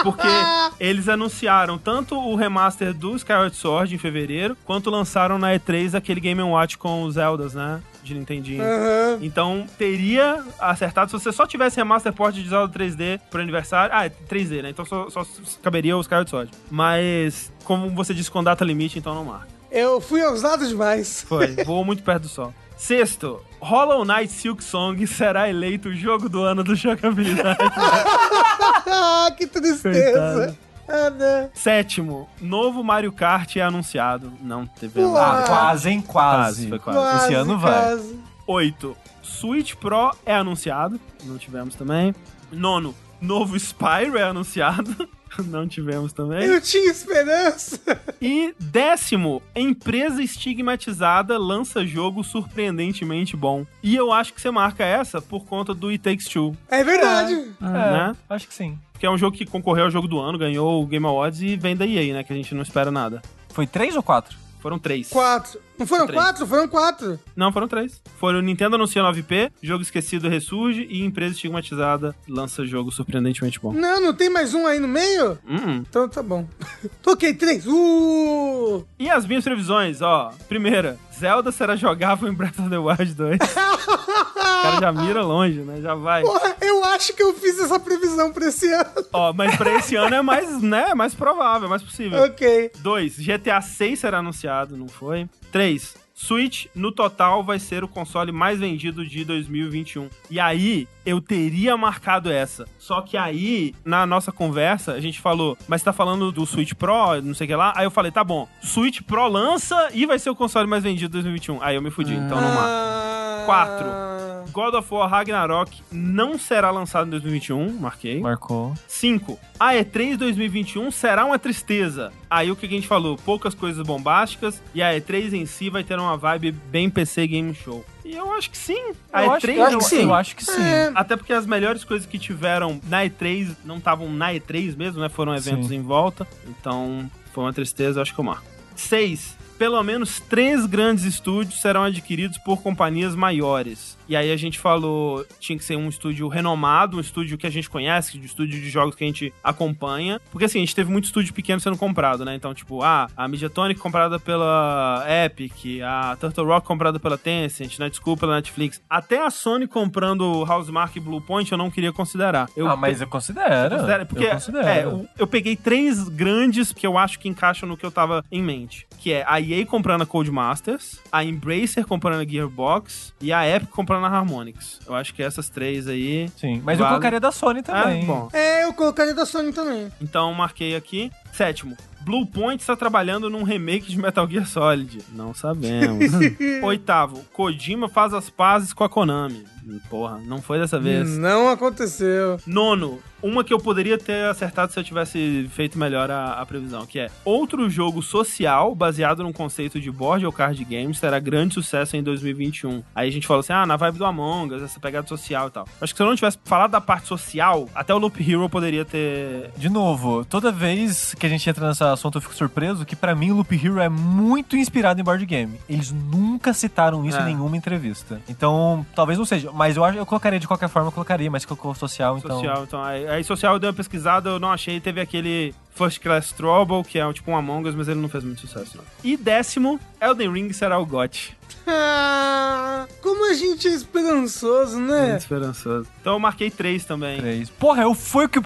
Porque 0.04 0.28
eles 0.80 1.08
anunciaram 1.08 1.78
tanto 1.78 2.18
o 2.18 2.36
remaster 2.36 2.94
do 2.94 3.16
Skyward 3.16 3.56
Sword 3.56 3.96
em 3.96 3.98
fevereiro, 3.98 4.58
quanto 4.66 4.90
lançaram 4.90 5.38
na 5.38 5.54
E3 5.54 5.96
aquele 5.96 6.20
Game 6.20 6.42
Watch 6.42 6.78
com 6.78 7.04
os 7.04 7.16
Zeldas, 7.16 7.54
né? 7.54 7.82
De 8.04 8.14
Nintendinho. 8.14 8.64
Aham. 8.64 9.20
Então, 9.22 9.66
teria 9.78 10.44
acertado 10.60 11.12
se 11.12 11.20
você 11.20 11.32
só 11.32 11.46
tivesse 11.46 11.78
remaster 11.78 12.14
port 12.14 12.34
de 12.34 12.48
Zelda 12.48 12.74
3D 12.78 13.20
pro 13.30 13.42
aniversário. 13.42 13.94
Ah, 13.96 14.06
é 14.06 14.10
3D, 14.10 14.62
né? 14.64 14.70
Então 14.70 14.86
só, 14.86 15.10
só 15.10 15.26
caberia 15.62 15.98
o 15.98 16.02
Skyward 16.02 16.30
Sword. 16.30 16.52
Mas, 16.70 17.52
como 17.64 17.90
você 17.90 18.14
disse, 18.14 18.32
com 18.32 18.44
data 18.44 18.64
limite, 18.64 18.98
então 19.00 19.14
não 19.14 19.26
marca. 19.26 19.59
Eu 19.72 20.02
fui 20.02 20.22
ousado 20.24 20.68
demais. 20.68 21.24
Foi, 21.28 21.56
voou 21.64 21.86
muito 21.86 22.04
perto 22.04 22.24
do 22.24 22.30
sol. 22.30 22.54
Sexto, 22.78 23.42
Hollow 23.60 24.06
Knight 24.06 24.32
Silk 24.32 24.64
Song 24.64 25.06
será 25.06 25.50
eleito 25.50 25.90
o 25.90 25.94
jogo 25.94 26.30
do 26.30 26.42
ano 26.44 26.64
do 26.64 26.76
jogabilidade. 26.76 27.58
que 29.38 29.46
tristeza. 29.48 30.34
Coitado. 30.34 30.58
Ah, 30.88 31.10
não. 31.12 31.50
Sétimo, 31.54 32.28
novo 32.42 32.84
Mario 32.84 33.12
Kart 33.12 33.56
é 33.58 33.62
anunciado. 33.62 34.34
Não 34.42 34.66
teve 34.66 35.02
nada. 35.02 35.44
Ah, 35.44 35.46
quase, 35.46 35.90
hein? 35.90 36.02
Quase. 36.02 36.68
Quase, 36.68 36.70
foi 36.70 36.80
quase. 36.80 37.00
Quase, 37.00 37.26
Esse 37.26 37.34
ano 37.36 37.60
vai. 37.60 37.72
quase. 37.74 38.20
Oito, 38.48 38.98
Switch 39.22 39.76
Pro 39.76 40.12
é 40.26 40.34
anunciado. 40.34 41.00
Não 41.24 41.38
tivemos 41.38 41.76
também. 41.76 42.16
Nono, 42.52 42.96
novo 43.22 43.56
Spyro 43.60 44.18
é 44.18 44.24
anunciado. 44.24 45.08
Não 45.48 45.68
tivemos 45.68 46.14
também. 46.14 46.44
Eu 46.44 46.62
tinha 46.62 46.92
esperança. 46.92 47.80
E 48.22 48.54
décimo, 48.60 49.42
empresa 49.56 50.22
estigmatizada 50.22 51.38
lança 51.38 51.86
jogo 51.86 52.24
surpreendentemente 52.24 53.36
bom. 53.36 53.66
E 53.82 53.96
eu 53.96 54.12
acho 54.12 54.34
que 54.34 54.42
você 54.42 54.52
marca 54.52 54.84
essa 54.84 55.22
por 55.22 55.46
conta 55.46 55.74
do 55.74 55.90
It 55.90 56.04
Takes 56.04 56.28
Two, 56.28 56.56
É 56.70 56.84
verdade. 56.84 57.34
É, 57.62 57.66
né? 57.66 58.16
acho 58.30 58.48
que 58.48 58.54
sim. 58.54 58.78
Que 59.00 59.06
é 59.06 59.10
um 59.10 59.18
jogo 59.18 59.38
que 59.38 59.46
concorreu 59.46 59.86
ao 59.86 59.92
jogo 59.92 60.08
do 60.08 60.20
ano, 60.20 60.38
ganhou 60.38 60.84
o 60.84 60.86
Game 60.86 61.06
Awards 61.06 61.42
e 61.42 61.56
vem 61.56 61.76
da 61.76 61.88
EA, 61.88 62.14
né? 62.14 62.24
Que 62.24 62.34
a 62.34 62.36
gente 62.36 62.54
não 62.54 62.62
espera 62.62 62.92
nada. 62.92 63.22
Foi 63.50 63.66
três 63.66 63.96
ou 63.96 64.04
quatro? 64.04 64.38
Foram 64.60 64.78
três. 64.78 65.10
Quatro. 65.10 65.60
Não 65.80 65.88
foram 65.88 66.06
Três. 66.06 66.22
quatro? 66.22 66.46
Foram 66.46 66.68
quatro. 66.68 67.20
Não, 67.36 67.54
foram 67.54 67.68
três. 67.68 68.02
Foram 68.20 68.40
o 68.40 68.42
Nintendo 68.42 68.76
anuncia 68.76 69.02
9P, 69.02 69.50
jogo 69.64 69.82
esquecido 69.82 70.28
ressurge 70.28 70.86
e 70.90 71.04
empresa 71.06 71.34
estigmatizada 71.36 72.14
lança 72.28 72.66
jogo 72.66 72.92
surpreendentemente 72.92 73.60
bom. 73.62 73.72
Não, 73.72 74.02
não 74.02 74.14
tem 74.14 74.30
mais 74.30 74.54
um 74.54 74.68
aí 74.68 74.78
no 74.78 74.88
meio? 74.90 75.40
Hum. 75.48 75.84
Então 75.90 76.10
tá 76.10 76.22
bom. 76.22 76.46
Toquei 77.02 77.34
três. 77.34 77.66
Uh! 77.66 78.86
E 79.00 79.10
as 79.10 79.26
minhas 79.26 79.44
previsões, 79.44 80.02
ó. 80.02 80.34
Primeira, 80.50 80.98
Zelda 81.20 81.52
será 81.52 81.76
jogável 81.76 82.30
em 82.30 82.34
Breath 82.34 82.60
of 82.60 82.70
the 82.70 82.78
Wild 82.78 83.14
2. 83.14 83.38
o 83.40 84.62
cara 84.62 84.80
já 84.80 84.92
mira 84.92 85.22
longe, 85.22 85.60
né? 85.60 85.82
Já 85.82 85.94
vai. 85.96 86.22
Porra, 86.24 86.56
eu 86.62 86.84
acho 86.86 87.14
que 87.14 87.22
eu 87.22 87.34
fiz 87.34 87.60
essa 87.60 87.78
previsão 87.80 88.32
pra 88.32 88.48
esse 88.48 88.72
ano. 88.72 89.06
Ó, 89.12 89.34
mas 89.34 89.56
pra 89.58 89.74
esse 89.76 89.96
ano 89.96 90.16
é 90.16 90.22
mais, 90.22 90.60
né? 90.64 90.94
Mais 90.94 91.14
provável, 91.14 91.68
é 91.68 91.70
mais 91.70 91.84
possível. 91.84 92.24
ok. 92.24 92.72
2. 92.80 93.18
GTA 93.20 93.62
6 93.62 94.00
será 94.00 94.20
anunciado, 94.20 94.78
não 94.78 94.88
foi? 94.88 95.28
3. 95.52 95.98
Switch, 96.14 96.66
no 96.76 96.92
total, 96.92 97.44
vai 97.44 97.60
ser 97.60 97.82
o 97.84 97.88
console 97.88 98.32
mais 98.32 98.60
vendido 98.60 99.06
de 99.06 99.24
2021. 99.24 100.10
E 100.30 100.38
aí, 100.40 100.86
eu 101.10 101.22
teria 101.22 101.76
marcado 101.78 102.32
essa. 102.32 102.66
Só 102.78 103.02
que 103.02 103.18
aí, 103.18 103.74
na 103.84 104.06
nossa 104.06 104.32
conversa, 104.32 104.94
a 104.94 105.00
gente 105.00 105.20
falou, 105.20 105.58
mas 105.68 105.82
você 105.82 105.86
tá 105.86 105.94
falando 105.94 106.32
do 106.32 106.46
Switch 106.46 106.74
Pro, 106.74 107.22
não 107.24 107.34
sei 107.34 107.46
o 107.46 107.48
que 107.48 107.56
lá. 107.56 107.74
Aí 107.76 107.86
eu 107.86 107.92
falei, 107.92 108.12
tá 108.12 108.24
bom, 108.24 108.48
Switch 108.62 109.02
Pro 109.02 109.28
lança 109.28 109.90
e 109.94 110.06
vai 110.06 110.20
ser 110.20 110.30
o 110.30 110.36
console 110.36 110.68
mais 110.68 110.84
vendido 110.84 111.10
de 111.10 111.14
2021. 111.24 111.62
Aí 111.62 111.76
eu 111.76 111.82
me 111.82 111.92
fudi, 111.92 112.14
então 112.14 112.40
não 112.40 112.54
marco. 112.54 112.70
Ah, 112.70 113.44
Quatro. 113.46 114.10
God 114.52 114.74
of 114.74 114.94
War 114.94 115.10
Ragnarok 115.10 115.82
não 115.92 116.38
será 116.38 116.72
lançado 116.72 117.08
em 117.08 117.12
2021, 117.12 117.80
marquei. 117.80 118.20
Marcou. 118.20 118.74
5. 118.88 119.40
A 119.60 119.74
E3 119.74 120.18
2021 120.18 120.92
será 120.92 121.26
uma 121.26 121.38
tristeza. 121.38 122.12
Aí 122.30 122.52
o 122.52 122.56
que 122.56 122.66
a 122.66 122.70
gente 122.70 122.88
falou? 122.88 123.18
Poucas 123.18 123.54
coisas 123.54 123.86
bombásticas 123.86 124.62
e 124.74 124.82
a 124.82 124.94
E3 124.94 125.34
em 125.34 125.46
si 125.46 125.70
vai 125.70 125.84
ter 125.84 125.98
uma 126.00 126.18
vibe 126.18 126.52
bem 126.52 126.90
PC 126.90 127.28
Game 127.28 127.54
Show. 127.54 127.86
E 128.10 128.16
eu 128.16 128.34
acho 128.34 128.50
que 128.50 128.58
sim. 128.58 128.94
A 129.14 129.24
eu 129.24 129.32
E3 129.34 129.34
acho, 129.36 129.46
eu 129.52 129.64
acho 129.64 129.78
que 129.78 129.84
sim. 129.84 130.02
Eu 130.02 130.14
acho 130.16 130.36
que 130.36 130.44
sim. 130.44 130.64
É, 130.64 130.92
até 130.96 131.16
porque 131.16 131.32
as 131.32 131.46
melhores 131.46 131.84
coisas 131.84 132.08
que 132.08 132.18
tiveram 132.18 132.82
na 132.90 133.06
E3 133.06 133.56
não 133.64 133.78
estavam 133.78 134.12
na 134.12 134.34
E3 134.34 134.76
mesmo, 134.76 135.00
né? 135.00 135.10
Foram 135.10 135.36
eventos 135.36 135.68
Sim. 135.68 135.76
em 135.76 135.82
volta. 135.84 136.28
Então, 136.48 137.10
foi 137.32 137.44
uma 137.44 137.54
tristeza, 137.54 138.00
eu 138.00 138.02
acho 138.02 138.12
que 138.12 138.20
eu 138.20 138.24
marco. 138.24 138.48
6. 138.76 139.38
Pelo 139.60 139.84
menos 139.84 140.20
três 140.22 140.66
grandes 140.66 141.04
estúdios 141.04 141.62
serão 141.62 141.84
adquiridos 141.84 142.40
por 142.40 142.64
companhias 142.64 143.14
maiores. 143.14 143.96
E 144.10 144.16
aí 144.16 144.32
a 144.32 144.36
gente 144.36 144.58
falou, 144.58 145.24
tinha 145.40 145.56
que 145.56 145.64
ser 145.64 145.76
um 145.76 145.88
estúdio 145.88 146.28
renomado, 146.28 146.98
um 146.98 147.00
estúdio 147.00 147.38
que 147.38 147.46
a 147.46 147.50
gente 147.50 147.70
conhece, 147.70 148.18
um 148.18 148.24
estúdio 148.24 148.60
de 148.60 148.68
jogos 148.68 148.96
que 148.96 149.04
a 149.04 149.08
gente 149.08 149.32
acompanha. 149.44 150.20
Porque 150.32 150.46
assim, 150.46 150.58
a 150.58 150.62
gente 150.62 150.74
teve 150.74 150.92
muito 150.92 151.06
estúdio 151.06 151.32
pequeno 151.32 151.60
sendo 151.60 151.78
comprado, 151.78 152.26
né? 152.26 152.34
Então, 152.34 152.52
tipo, 152.52 152.82
ah, 152.82 153.08
a 153.16 153.28
Mediatonic 153.28 153.80
comprada 153.80 154.20
pela 154.20 155.06
Epic, 155.08 155.84
a 155.86 156.18
Turtle 156.20 156.48
Rock 156.48 156.66
comprada 156.66 157.00
pela 157.00 157.20
Tencent, 157.20 157.78
né? 157.78 157.88
Desculpa, 157.88 158.22
pela 158.22 158.38
Netflix. 158.38 158.82
Até 158.90 159.24
a 159.24 159.30
Sony 159.30 159.68
comprando 159.68 160.24
Housemark 160.44 160.96
e 160.96 161.00
Bluepoint 161.00 161.52
eu 161.52 161.58
não 161.60 161.70
queria 161.70 161.94
considerar. 161.94 162.50
Eu 162.58 162.68
ah, 162.68 162.76
mas 162.76 163.02
eu 163.02 163.08
considero. 163.08 163.76
Considera? 163.76 164.06
Porque 164.08 164.26
eu 164.26 164.32
considero. 164.32 164.68
é, 164.68 164.84
eu, 164.86 165.08
eu 165.20 165.28
peguei 165.28 165.56
três 165.56 166.10
grandes 166.10 166.74
que 166.74 166.88
eu 166.88 166.98
acho 166.98 167.20
que 167.20 167.30
encaixam 167.30 167.70
no 167.70 167.78
que 167.78 167.86
eu 167.86 167.92
tava 167.92 168.26
em 168.32 168.42
mente. 168.42 168.88
Que 168.98 169.14
é 169.14 169.24
a 169.28 169.40
EA 169.40 169.64
comprando 169.68 170.02
a 170.02 170.06
Codemasters, 170.08 171.00
a 171.12 171.24
Embracer 171.24 171.86
comprando 171.86 172.22
a 172.22 172.26
Gearbox 172.26 173.14
e 173.22 173.32
a 173.32 173.48
Epic 173.48 173.70
comprando 173.70 173.99
a 174.08 174.10
Harmonix. 174.10 174.80
Eu 174.88 174.96
acho 174.96 175.14
que 175.14 175.22
essas 175.24 175.50
três 175.50 175.88
aí... 175.88 176.30
Sim, 176.38 176.62
mas 176.64 176.80
eu 176.80 176.86
Vale. 176.86 176.96
colocaria 176.96 177.20
da 177.20 177.32
Sony 177.32 177.62
também. 177.62 178.04
É, 178.04 178.06
bom. 178.06 178.30
é, 178.34 178.64
eu 178.66 178.74
colocaria 178.74 179.14
da 179.14 179.26
Sony 179.26 179.52
também. 179.54 179.92
Então 180.02 180.34
marquei 180.34 180.76
aqui. 180.76 181.12
Sétimo, 181.32 181.78
Blue 182.02 182.26
Point 182.26 182.62
está 182.62 182.76
trabalhando 182.76 183.30
num 183.30 183.44
remake 183.44 183.90
de 183.90 184.00
Metal 184.00 184.28
Gear 184.28 184.48
Solid. 184.48 185.00
Não 185.14 185.34
sabemos. 185.34 186.12
Oitavo, 186.64 187.24
Kojima 187.34 187.90
faz 187.90 188.14
as 188.14 188.30
pazes 188.30 188.74
com 188.74 188.84
a 188.84 188.90
Konami. 188.90 189.46
Porra, 189.90 190.18
não 190.26 190.42
foi 190.42 190.58
dessa 190.58 190.80
vez. 190.80 191.18
Não 191.18 191.50
aconteceu. 191.50 192.40
Nono, 192.48 193.00
uma 193.22 193.44
que 193.44 193.54
eu 193.54 193.60
poderia 193.60 193.98
ter 193.98 194.26
acertado 194.26 194.72
se 194.72 194.80
eu 194.80 194.84
tivesse 194.84 195.48
feito 195.52 195.78
melhor 195.78 196.10
a, 196.10 196.34
a 196.34 196.46
previsão, 196.46 196.86
que 196.86 197.00
é 197.00 197.12
outro 197.24 197.70
jogo 197.70 198.02
social 198.02 198.74
baseado 198.74 199.22
num 199.22 199.34
conceito 199.34 199.80
de 199.80 199.92
board 199.92 200.26
ou 200.26 200.32
card 200.32 200.64
games 200.64 201.00
terá 201.00 201.20
grande 201.20 201.54
sucesso 201.54 201.98
em 201.98 202.02
2021. 202.02 202.82
Aí 202.96 203.10
a 203.10 203.12
gente 203.12 203.28
falou 203.28 203.42
assim, 203.42 203.54
ah, 203.54 203.66
na 203.66 203.76
vibe 203.76 203.98
do 203.98 204.06
Among 204.06 204.56
Us, 204.56 204.64
essa 204.64 204.80
pegada 204.80 205.08
social 205.08 205.50
e 205.50 205.52
tal. 205.52 205.68
Acho 205.80 205.94
que 205.94 205.98
se 205.98 206.04
eu 206.04 206.08
não 206.08 206.16
tivesse 206.16 206.40
falado 206.44 206.72
da 206.72 206.82
parte 206.82 207.08
social, 207.08 207.70
até 207.76 207.94
o 207.94 207.98
Loop 207.98 208.20
Hero 208.20 208.50
poderia 208.50 208.86
ter... 208.86 209.52
De 209.58 209.70
novo, 209.70 210.26
toda 210.26 210.52
vez 210.52 211.14
que 211.20 211.26
a 211.26 211.30
gente 211.30 211.48
entra 211.50 211.68
nesse 211.68 211.84
assunto 211.84 212.18
eu 212.18 212.22
fico 212.22 212.34
surpreso 212.34 212.86
que 212.86 212.96
pra 212.96 213.14
mim 213.14 213.32
o 213.32 213.36
Loop 213.36 213.54
Hero 213.56 213.80
é 213.80 213.90
muito 213.90 214.56
inspirado 214.58 215.00
em 215.00 215.04
board 215.04 215.26
game. 215.26 215.60
Eles 215.70 215.92
nunca 215.92 216.54
citaram 216.54 217.06
isso 217.06 217.18
É. 217.18 217.22
em 217.22 217.26
nenhuma 217.36 217.56
entrevista. 217.58 218.22
Então, 218.28 218.86
talvez 218.96 219.18
não 219.20 219.26
seja, 219.26 219.52
mas 219.52 219.76
eu 219.78 219.84
acho 219.84 219.98
eu 219.98 220.06
colocaria 220.06 220.40
de 220.40 220.48
qualquer 220.48 220.70
forma, 220.70 220.88
eu 220.88 220.92
colocaria, 220.92 221.30
mas 221.30 221.46
colocou 221.46 221.76
social, 221.76 222.18
então. 222.18 222.38
Social, 222.38 222.64
então, 222.64 222.82
aí, 222.84 223.08
aí 223.08 223.24
social 223.24 223.54
eu 223.54 223.60
dei 223.60 223.70
uma 223.70 223.76
pesquisada, 223.76 224.30
eu 224.30 224.40
não 224.40 224.52
achei, 224.52 224.80
teve 224.80 225.02
aquele 225.02 225.54
First 225.80 226.00
Class 226.02 226.32
Trouble, 226.34 226.84
que 226.84 227.00
é 227.00 227.14
tipo 227.14 227.32
um 227.32 227.38
Among 227.38 227.70
Us, 227.70 227.74
mas 227.76 227.88
ele 227.88 228.00
não 228.02 228.10
fez 228.10 228.24
muito 228.24 228.42
sucesso, 228.42 228.76
não. 228.78 228.84
E 229.04 229.16
décimo, 229.16 229.80
Elden 230.02 230.32
Ring 230.34 230.52
será 230.54 230.78
o 230.78 230.86
GOT. 230.86 231.38
Ah, 231.72 232.88
como 233.02 233.30
a 233.30 233.34
gente 233.34 233.68
é 233.68 233.72
esperançoso, 233.72 234.80
né? 234.80 235.10
Muito 235.10 235.20
esperançoso. 235.22 235.88
Então 236.02 236.14
eu 236.14 236.20
marquei 236.20 236.50
três 236.50 236.84
também. 236.84 237.20
Três. 237.20 237.50
Porra, 237.50 237.84
eu 237.84 237.94
fui 237.94 238.26
o 238.26 238.30
que. 238.30 238.40
O 238.40 238.44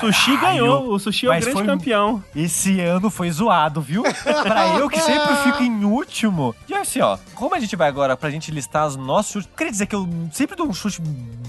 Sushi 0.00 0.36
ganhou, 0.36 0.92
o 0.92 0.98
Sushi 0.98 1.26
é 1.26 1.28
o 1.30 1.32
grande 1.32 1.52
foi- 1.52 1.64
campeão. 1.64 2.22
Esse 2.36 2.78
ano 2.80 3.08
foi 3.10 3.30
zoado, 3.30 3.80
viu? 3.80 4.02
pra 4.02 4.78
eu 4.78 4.88
que 4.88 5.00
sempre 5.00 5.34
fico 5.44 5.62
em 5.62 5.84
último. 5.84 6.54
E 6.68 6.74
assim, 6.74 7.00
ó, 7.00 7.16
como 7.34 7.54
a 7.54 7.60
gente 7.60 7.74
vai 7.74 7.88
agora 7.88 8.16
pra 8.16 8.28
gente 8.30 8.50
listar 8.50 8.86
os 8.86 8.96
nossos 8.96 9.32
chutes, 9.32 9.50
queria 9.56 9.72
dizer 9.72 9.86
que 9.86 9.94
eu 9.94 10.06
sempre 10.32 10.54
dou 10.56 10.66
um 10.68 10.74
chute 10.74 11.00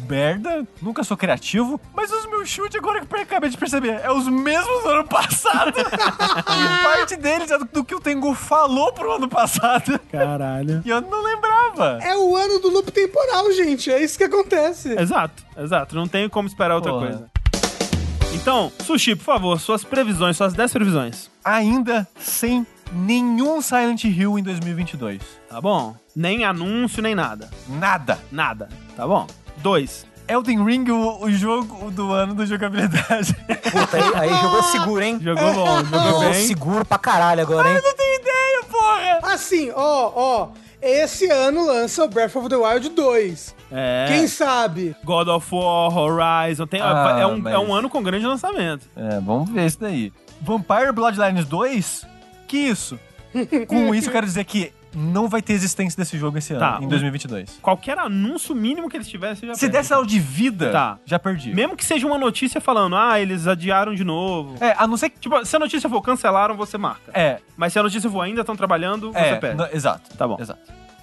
merda, 0.08 0.66
nunca 0.82 1.04
sou 1.04 1.16
criativo, 1.18 1.80
mas 1.94 2.12
os 2.12 2.26
meus 2.28 2.50
chutes 2.50 2.76
agora 2.78 3.06
que 3.06 3.14
eu 3.16 3.22
acabei 3.22 3.50
de 3.50 3.58
perceber, 3.58 4.00
é 4.04 4.12
os 4.12 4.28
mesmos 4.28 4.84
do 4.84 4.90
ano 4.90 5.04
passado. 5.04 5.19
E 5.22 6.84
parte 6.84 7.16
deles 7.16 7.52
é 7.52 7.58
do, 7.58 7.66
do 7.66 7.84
que 7.84 7.96
o 7.96 8.00
Tengu 8.00 8.34
falou 8.34 8.94
pro 8.94 9.12
ano 9.14 9.28
passado. 9.28 10.00
Caralho. 10.12 10.82
E 10.86 10.90
eu 10.90 11.02
não 11.02 11.24
lembrava. 11.24 12.00
É 12.02 12.16
o 12.18 12.36
ano 12.36 12.60
do 12.60 12.70
loop 12.70 12.92
temporal, 12.92 13.52
gente. 13.54 13.92
É 13.92 14.02
isso 14.04 14.18
que 14.18 14.24
acontece. 14.24 15.00
Exato, 15.00 15.44
exato. 15.58 15.96
Não 15.96 16.08
tenho 16.08 16.30
como 16.30 16.48
esperar 16.48 16.76
outra 16.76 16.92
Porra. 16.92 17.08
coisa. 17.08 17.26
Então, 18.34 18.72
Sushi, 18.86 19.16
por 19.16 19.24
favor, 19.24 19.60
suas 19.60 19.84
previsões, 19.84 20.38
suas 20.38 20.54
10 20.54 20.72
previsões. 20.72 21.30
Ainda 21.44 22.08
sem 22.18 22.66
nenhum 22.92 23.62
Silent 23.62 24.04
Hill 24.06 24.40
em 24.40 24.44
2022. 24.44 25.22
Tá 25.50 25.60
bom? 25.60 25.96
Nem 26.16 26.46
anúncio, 26.46 27.02
nem 27.02 27.16
nada. 27.16 27.50
Nada. 27.68 28.20
Nada. 28.32 28.70
Tá 28.96 29.06
bom? 29.06 29.28
Dois. 29.58 30.06
Elden 30.30 30.64
Ring, 30.64 30.90
o, 30.92 31.24
o 31.24 31.32
jogo 31.32 31.90
do 31.92 32.12
ano 32.14 32.34
da 32.36 32.46
jogabilidade. 32.46 33.34
Puta, 33.72 33.98
aí, 33.98 34.30
aí 34.30 34.42
jogou 34.42 34.64
seguro, 34.64 35.02
hein? 35.04 35.20
Jogou 35.22 35.54
bom, 35.54 35.84
jogou 35.84 36.00
Jogou 36.04 36.20
bem. 36.32 36.48
seguro 36.48 36.86
pra 36.86 36.98
caralho 36.98 37.42
agora, 37.42 37.70
hein? 37.70 37.82
não 37.84 37.96
tenho 37.96 38.20
ideia, 38.22 38.64
porra! 38.70 39.34
Assim, 39.34 39.72
ó, 39.76 40.12
ó. 40.16 40.48
Esse 40.82 41.30
ano 41.30 41.66
lança 41.66 42.06
o 42.06 42.08
Breath 42.08 42.36
of 42.38 42.48
the 42.48 42.56
Wild 42.56 42.90
2. 42.90 43.56
É. 43.72 44.06
Quem 44.08 44.28
sabe? 44.28 44.96
God 45.04 45.28
of 45.28 45.48
War, 45.54 45.96
Horizon. 45.98 46.66
Tem, 46.68 46.80
Ah, 46.82 47.18
é, 47.20 47.26
um, 47.28 47.38
mas- 47.40 47.54
é 47.54 47.60
um 47.60 47.74
ano 47.74 47.90
com 47.90 48.02
grande 48.02 48.26
lançamento. 48.26 48.88
É, 48.96 49.20
vamos 49.20 49.50
ver 49.50 49.66
isso 49.66 49.78
daí. 49.80 50.14
Vampire 50.42 50.94
Bloodlines 50.94 51.44
2? 51.46 52.08
Que 52.48 52.58
isso? 52.58 52.98
Com 53.68 53.94
isso 53.94 54.08
eu 54.08 54.12
quero 54.14 54.26
dizer 54.26 54.44
que 54.46 54.72
não 54.96 55.28
vai 55.28 55.42
ter 55.42 55.54
existência 55.54 55.96
desse 55.98 56.18
jogo 56.18 56.38
esse 56.38 56.54
ano, 56.54 56.60
Tá, 56.60 56.78
em 56.82 56.86
um- 56.86 56.90
2022. 56.90 57.60
Qualquer 57.62 57.98
anúncio 58.00 58.56
mínimo 58.56 58.90
que 58.90 58.98
eles 58.98 59.08
tivessem, 59.08 59.48
já 59.48 59.54
Se 59.56 59.62
perde. 59.62 59.74
der 59.74 59.84
sinal 59.84 60.06
de 60.06 60.20
vida, 60.20 60.72
Tá. 60.72 60.98
já 61.06 61.20
perdi. 61.20 61.54
Mesmo 61.54 61.76
que 61.76 61.86
seja 61.86 62.06
uma 62.08 62.18
notícia 62.18 62.60
falando, 62.60 62.96
ah, 62.96 63.20
eles 63.20 63.48
adiaram 63.48 63.94
de 63.94 64.04
novo. 64.04 64.56
É, 64.64 64.76
a 64.78 64.88
não 64.88 64.98
ser 64.98 65.10
que... 65.10 65.20
Tipo, 65.20 65.46
se 65.46 65.56
a 65.56 65.60
notícia 65.60 65.90
for 65.90 66.02
cancelaram, 66.02 66.56
você 66.56 66.78
marca. 66.78 67.12
É, 67.14 67.40
Mas 67.56 67.74
se 67.74 67.80
a 67.80 67.84
notícia 67.84 68.10
for 68.10 68.22
ainda 68.22 68.42
estão 68.42 68.56
trabalhando, 68.56 69.12
você 69.12 69.20
é, 69.20 69.36
perde. 69.36 69.58
não- 69.58 69.68
exato. 69.72 70.16
Tá 70.18 70.28
bom. 70.28 70.38
Exato. 70.40 70.60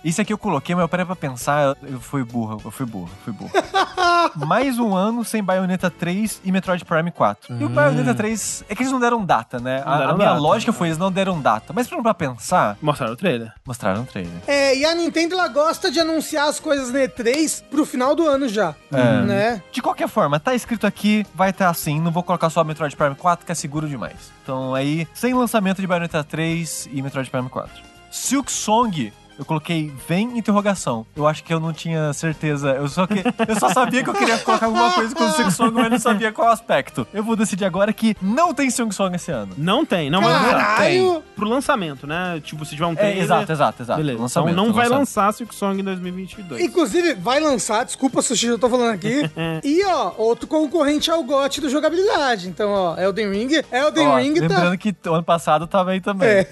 Isso 0.07 0.21
aqui 0.21 0.33
eu 0.33 0.39
coloquei, 0.39 0.73
mas 0.73 0.83
eu 0.83 0.89
parei 0.89 1.05
pra 1.05 1.17
pensar, 1.17 1.77
eu, 1.83 2.01
fui 2.01 2.23
burro, 2.23 2.61
eu 2.65 2.71
fui 2.71 2.87
burro, 2.87 3.11
fui 3.25 3.33
burro. 3.33 3.51
Mais 4.47 4.79
um 4.79 4.95
ano 4.95 5.25
sem 5.25 5.43
Bayonetta 5.43 5.91
3 5.91 6.43
e 6.45 6.53
Metroid 6.53 6.85
Prime 6.85 7.11
4. 7.11 7.57
E 7.61 7.65
o 7.65 7.69
Bayonetta 7.69 8.15
3, 8.15 8.65
é 8.69 8.75
que 8.77 8.83
eles 8.83 8.93
não 8.93 9.01
deram 9.01 9.25
data, 9.25 9.59
né? 9.59 9.83
Não 9.85 9.93
A, 9.93 9.95
a 9.95 9.99
deram 9.99 10.17
minha 10.17 10.29
data. 10.29 10.41
lógica 10.41 10.73
foi, 10.73 10.89
eles 10.89 10.99
não 10.99 11.11
deram 11.11 11.41
data. 11.41 11.73
Mas 11.73 11.89
pra, 11.89 12.01
pra 12.01 12.15
pensar, 12.15 12.77
Mostraram 12.81 13.15
o 13.15 13.17
trailer. 13.17 13.53
mostraram 13.67 14.03
o 14.03 14.07
trailer. 14.07 14.33
É, 14.47 14.77
e 14.77 14.85
a 14.85 14.95
Nintendo 14.95 15.35
ela 15.35 15.49
gosta 15.49 15.91
de 15.91 15.99
anunciar 15.99 16.49
as 16.49 16.61
coisas 16.61 16.93
na 16.93 17.01
E3 17.01 17.65
pro 17.69 17.85
final 17.85 18.15
do 18.15 18.27
ano 18.29 18.49
já. 18.49 18.77
É. 18.93 19.23
Né? 19.23 19.63
De 19.73 19.83
qualquer 19.83 20.09
forma, 20.09 20.39
tá 20.39 20.55
escrito 20.55 20.87
aqui, 20.87 21.27
vai 21.35 21.51
estar 21.51 21.69
assim. 21.69 22.01
Não 22.01 22.13
vou 22.13 22.23
colocar 22.23 22.49
só 22.49 22.63
Metroid 22.63 22.95
Prime 22.95 23.17
4, 23.17 23.45
que 23.45 23.51
é 23.51 23.55
seguro 23.57 23.89
demais. 23.89 24.31
Então 24.45 24.73
aí, 24.73 25.09
sem 25.15 25.35
lançamento 25.35 25.81
de 25.81 25.87
Bayonetta 25.89 26.23
3 26.23 26.91
e 26.93 27.03
Metroid 27.03 27.29
Prime 27.29 27.49
4. 27.49 27.71
Silk 28.11 28.53
Song. 28.53 29.13
Eu 29.39 29.45
coloquei 29.45 29.93
vem 30.09 30.39
interrogação. 30.39 31.07
Eu 31.15 31.27
acho 31.27 31.45
que 31.45 31.53
eu 31.53 31.61
não 31.61 31.73
tinha 31.73 32.13
certeza. 32.13 32.71
Eu 32.71 32.89
só, 32.89 33.07
que, 33.07 33.23
eu 33.47 33.61
só 33.61 33.69
sabia 33.69 34.03
que 34.03 34.09
eu 34.09 34.15
queria 34.15 34.39
colocar 34.39 34.67
alguma 34.67 34.93
coisa 34.93 35.15
com 35.15 35.25
o 35.25 35.31
Silk 35.33 35.53
Song, 35.53 35.73
mas 35.75 35.91
não 35.91 35.99
sabia 35.99 36.33
qual 36.33 36.49
aspecto. 36.49 37.07
Eu 37.13 37.23
vou 37.23 37.37
decidir 37.37 37.65
agora 37.65 37.93
que 37.93 38.17
não 38.23 38.55
tem 38.55 38.71
Silk 38.71 38.95
Song 38.95 39.15
esse 39.15 39.31
ano. 39.31 39.53
Não 39.59 39.85
tem, 39.85 40.09
não 40.09 40.23
vai 40.23 40.33
lançar. 40.33 40.51
Caralho! 40.77 41.23
Pro 41.35 41.49
lançamento, 41.49 42.07
né? 42.07 42.41
Tipo, 42.43 42.65
se 42.65 42.73
tiver 42.73 42.87
um 42.87 42.93
É, 42.93 42.97
trailer... 42.97 43.23
exato, 43.25 43.53
exato, 43.53 43.83
exato. 43.83 44.01
Beleza. 44.01 44.21
Lançamento, 44.23 44.53
então 44.53 44.65
não 44.67 44.73
vai 44.73 44.85
lançamento. 44.85 45.01
lançar 45.01 45.33
Silk 45.35 45.55
Song 45.55 45.81
em 45.81 45.85
2022. 45.85 46.63
Inclusive, 46.63 47.15
vai 47.15 47.39
lançar, 47.39 47.85
desculpa, 47.85 48.23
Sushi, 48.23 48.47
eu 48.47 48.59
tô 48.59 48.71
falando 48.71 48.95
aqui. 48.95 49.31
e, 49.63 49.85
ó, 49.85 50.13
outro 50.17 50.47
concorrente 50.47 51.11
ao 51.11 51.23
GOT 51.23 51.61
do 51.61 51.69
jogabilidade. 51.69 52.49
Então, 52.49 52.71
ó, 52.71 52.97
Elden 52.99 53.31
Ring. 53.31 53.51
Elden 53.71 54.07
Ó, 54.09 54.17
Ring 54.17 54.35
tá. 54.35 54.41
lembrando 54.41 54.79
que 54.79 54.95
o 55.07 55.13
ano 55.13 55.23
passado 55.25 55.67
tava 55.67 55.91
aí 55.91 56.01
também. 56.01 56.47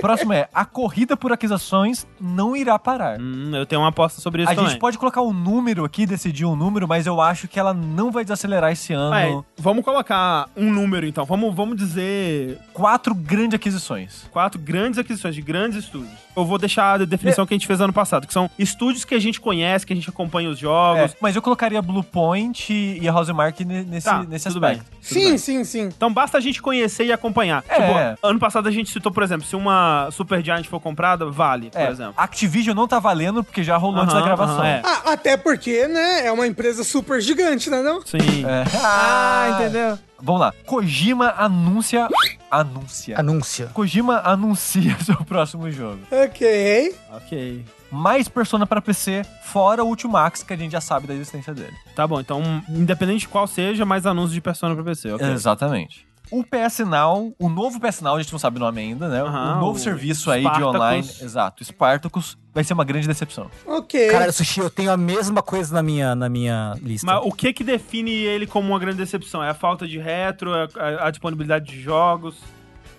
Próximo 0.00 0.32
é, 0.32 0.48
a 0.54 0.64
corrida 0.64 1.16
por 1.16 1.32
aquisições 1.32 2.06
não 2.22 2.54
irá 2.56 2.78
parar. 2.78 3.18
Hum, 3.20 3.50
eu 3.54 3.66
tenho 3.66 3.80
uma 3.82 3.88
aposta 3.88 4.20
sobre 4.20 4.42
isso 4.42 4.52
A 4.52 4.54
também. 4.54 4.70
gente 4.70 4.80
pode 4.80 4.96
colocar 4.98 5.22
um 5.22 5.32
número 5.32 5.84
aqui, 5.84 6.06
decidir 6.06 6.44
um 6.44 6.54
número, 6.56 6.86
mas 6.86 7.06
eu 7.06 7.20
acho 7.20 7.48
que 7.48 7.58
ela 7.58 7.74
não 7.74 8.10
vai 8.10 8.24
desacelerar 8.24 8.70
esse 8.72 8.92
ano. 8.92 9.14
É, 9.16 9.42
vamos 9.58 9.84
colocar 9.84 10.48
um 10.56 10.72
número, 10.72 11.04
então. 11.06 11.24
Vamos, 11.24 11.54
vamos 11.54 11.76
dizer 11.76 12.58
Quatro 12.72 13.14
grandes 13.14 13.54
aquisições. 13.54 14.26
quatro 14.30 14.60
grandes 14.60 14.98
aquisições 14.98 15.34
de 15.34 15.42
grandes 15.42 15.78
estúdios. 15.84 16.12
Eu 16.34 16.46
vou 16.46 16.56
deixar 16.58 17.00
a 17.00 17.04
definição 17.04 17.44
que 17.44 17.52
a 17.52 17.56
gente 17.56 17.66
fez 17.66 17.80
ano 17.80 17.92
passado, 17.92 18.26
que 18.26 18.32
são 18.32 18.48
estúdios 18.58 19.04
que 19.04 19.14
a 19.14 19.18
gente 19.20 19.38
conhece, 19.40 19.84
que 19.86 19.92
a 19.92 19.96
gente 19.96 20.08
acompanha 20.08 20.48
os 20.48 20.56
É, 20.58 20.60
jogos. 20.62 21.16
mas 21.20 21.36
eu 21.36 21.42
colocaria 21.42 21.82
Blue 21.82 22.02
Point 22.02 22.72
e 22.72 23.06
a 23.06 23.12
Housemark 23.14 23.60
ne- 23.64 23.82
nesse, 23.84 24.06
Tá, 24.06 24.22
nesse 24.22 24.48
tudo 24.48 24.64
aspecto. 24.64 24.84
bem. 24.90 24.98
Sim, 25.02 25.36
sim, 25.36 25.64
sim. 25.64 25.82
Então 25.82 26.10
basta 26.12 26.38
a 26.38 26.40
gente 26.40 26.62
conhecer 26.62 27.04
e 27.04 27.12
acompanhar. 27.12 27.62
É. 27.68 27.74
Tipo, 27.74 28.26
ano 28.26 28.38
passado 28.38 28.66
a 28.66 28.70
gente 28.70 28.90
citou, 28.90 29.12
por 29.12 29.22
exemplo, 29.22 29.46
se 29.46 29.54
uma 29.54 30.08
Super 30.10 30.42
Giant 30.42 30.64
for 30.66 30.80
comprada, 30.80 31.26
vale, 31.26 31.70
por 31.70 31.78
É, 31.80 31.90
Activision 32.16 32.74
não 32.74 32.86
tá 32.88 32.98
valendo 32.98 33.42
porque 33.44 33.62
já 33.62 33.76
rolou 33.76 34.02
antes 34.02 34.14
da 34.14 34.20
gravação. 34.22 34.58
aham, 34.58 34.66
é. 34.66 34.82
Ah, 34.84 35.12
até 35.12 35.36
porque, 35.36 35.86
né, 35.88 36.26
é 36.26 36.32
uma 36.32 36.46
empresa 36.46 36.84
super 36.84 37.20
gigante, 37.20 37.70
né, 37.70 37.82
não? 37.82 38.00
Sim. 38.04 38.44
É. 38.46 38.64
Ah, 38.82 39.58
entendeu? 39.60 39.98
Vamos 40.20 40.40
lá. 40.40 40.52
Kojima 40.66 41.34
anuncia. 41.36 42.08
Anuncia. 42.50 43.18
Anúncia. 43.18 43.66
Kojima 43.74 44.20
anuncia 44.24 44.96
seu 45.04 45.16
próximo 45.24 45.70
jogo. 45.70 46.00
Ok. 46.10 46.94
Ok. 47.12 47.64
Mais 47.90 48.28
Persona 48.28 48.66
pra 48.66 48.80
PC, 48.80 49.22
fora 49.42 49.84
o 49.84 49.88
Ultimax, 49.88 50.42
que 50.42 50.52
a 50.52 50.56
gente 50.56 50.72
já 50.72 50.80
sabe 50.80 51.06
da 51.06 51.12
existência 51.14 51.52
dele. 51.52 51.74
Tá 51.94 52.06
bom, 52.06 52.20
então, 52.20 52.40
independente 52.68 53.20
de 53.20 53.28
qual 53.28 53.46
seja, 53.46 53.84
mais 53.84 54.06
anúncios 54.06 54.32
de 54.32 54.40
Persona 54.40 54.74
pra 54.74 54.82
PC, 54.84 55.12
ok? 55.12 55.26
Exatamente. 55.30 56.06
O 56.32 56.42
PS 56.42 56.78
Now, 56.78 57.34
o 57.38 57.48
novo 57.48 57.78
PS 57.78 58.00
Now, 58.00 58.16
a 58.16 58.22
gente 58.22 58.32
não 58.32 58.38
sabe 58.38 58.56
o 58.56 58.60
nome 58.60 58.80
ainda, 58.80 59.06
né? 59.06 59.20
Aham, 59.20 59.58
o 59.58 59.60
novo 59.60 59.78
o 59.78 59.78
serviço 59.78 60.30
aí 60.30 60.40
de 60.40 60.48
Spartacus. 60.48 60.74
online. 60.74 61.08
Exato, 61.20 61.64
Spartacus 61.64 62.38
vai 62.54 62.64
ser 62.64 62.72
uma 62.72 62.84
grande 62.84 63.06
decepção. 63.06 63.50
Ok. 63.66 64.08
Cara, 64.10 64.32
Sushi, 64.32 64.60
eu 64.60 64.70
tenho 64.70 64.90
a 64.90 64.96
mesma 64.96 65.42
coisa 65.42 65.74
na 65.74 65.82
minha, 65.82 66.14
na 66.14 66.30
minha 66.30 66.74
lista. 66.80 67.06
Mas 67.06 67.20
o 67.22 67.30
que 67.32 67.52
que 67.52 67.62
define 67.62 68.10
ele 68.10 68.46
como 68.46 68.68
uma 68.68 68.78
grande 68.78 68.96
decepção? 68.96 69.44
É 69.44 69.50
a 69.50 69.54
falta 69.54 69.86
de 69.86 69.98
retro, 69.98 70.54
é 70.54 70.68
a, 70.76 71.08
a 71.08 71.10
disponibilidade 71.10 71.66
de 71.66 71.80
jogos? 71.80 72.36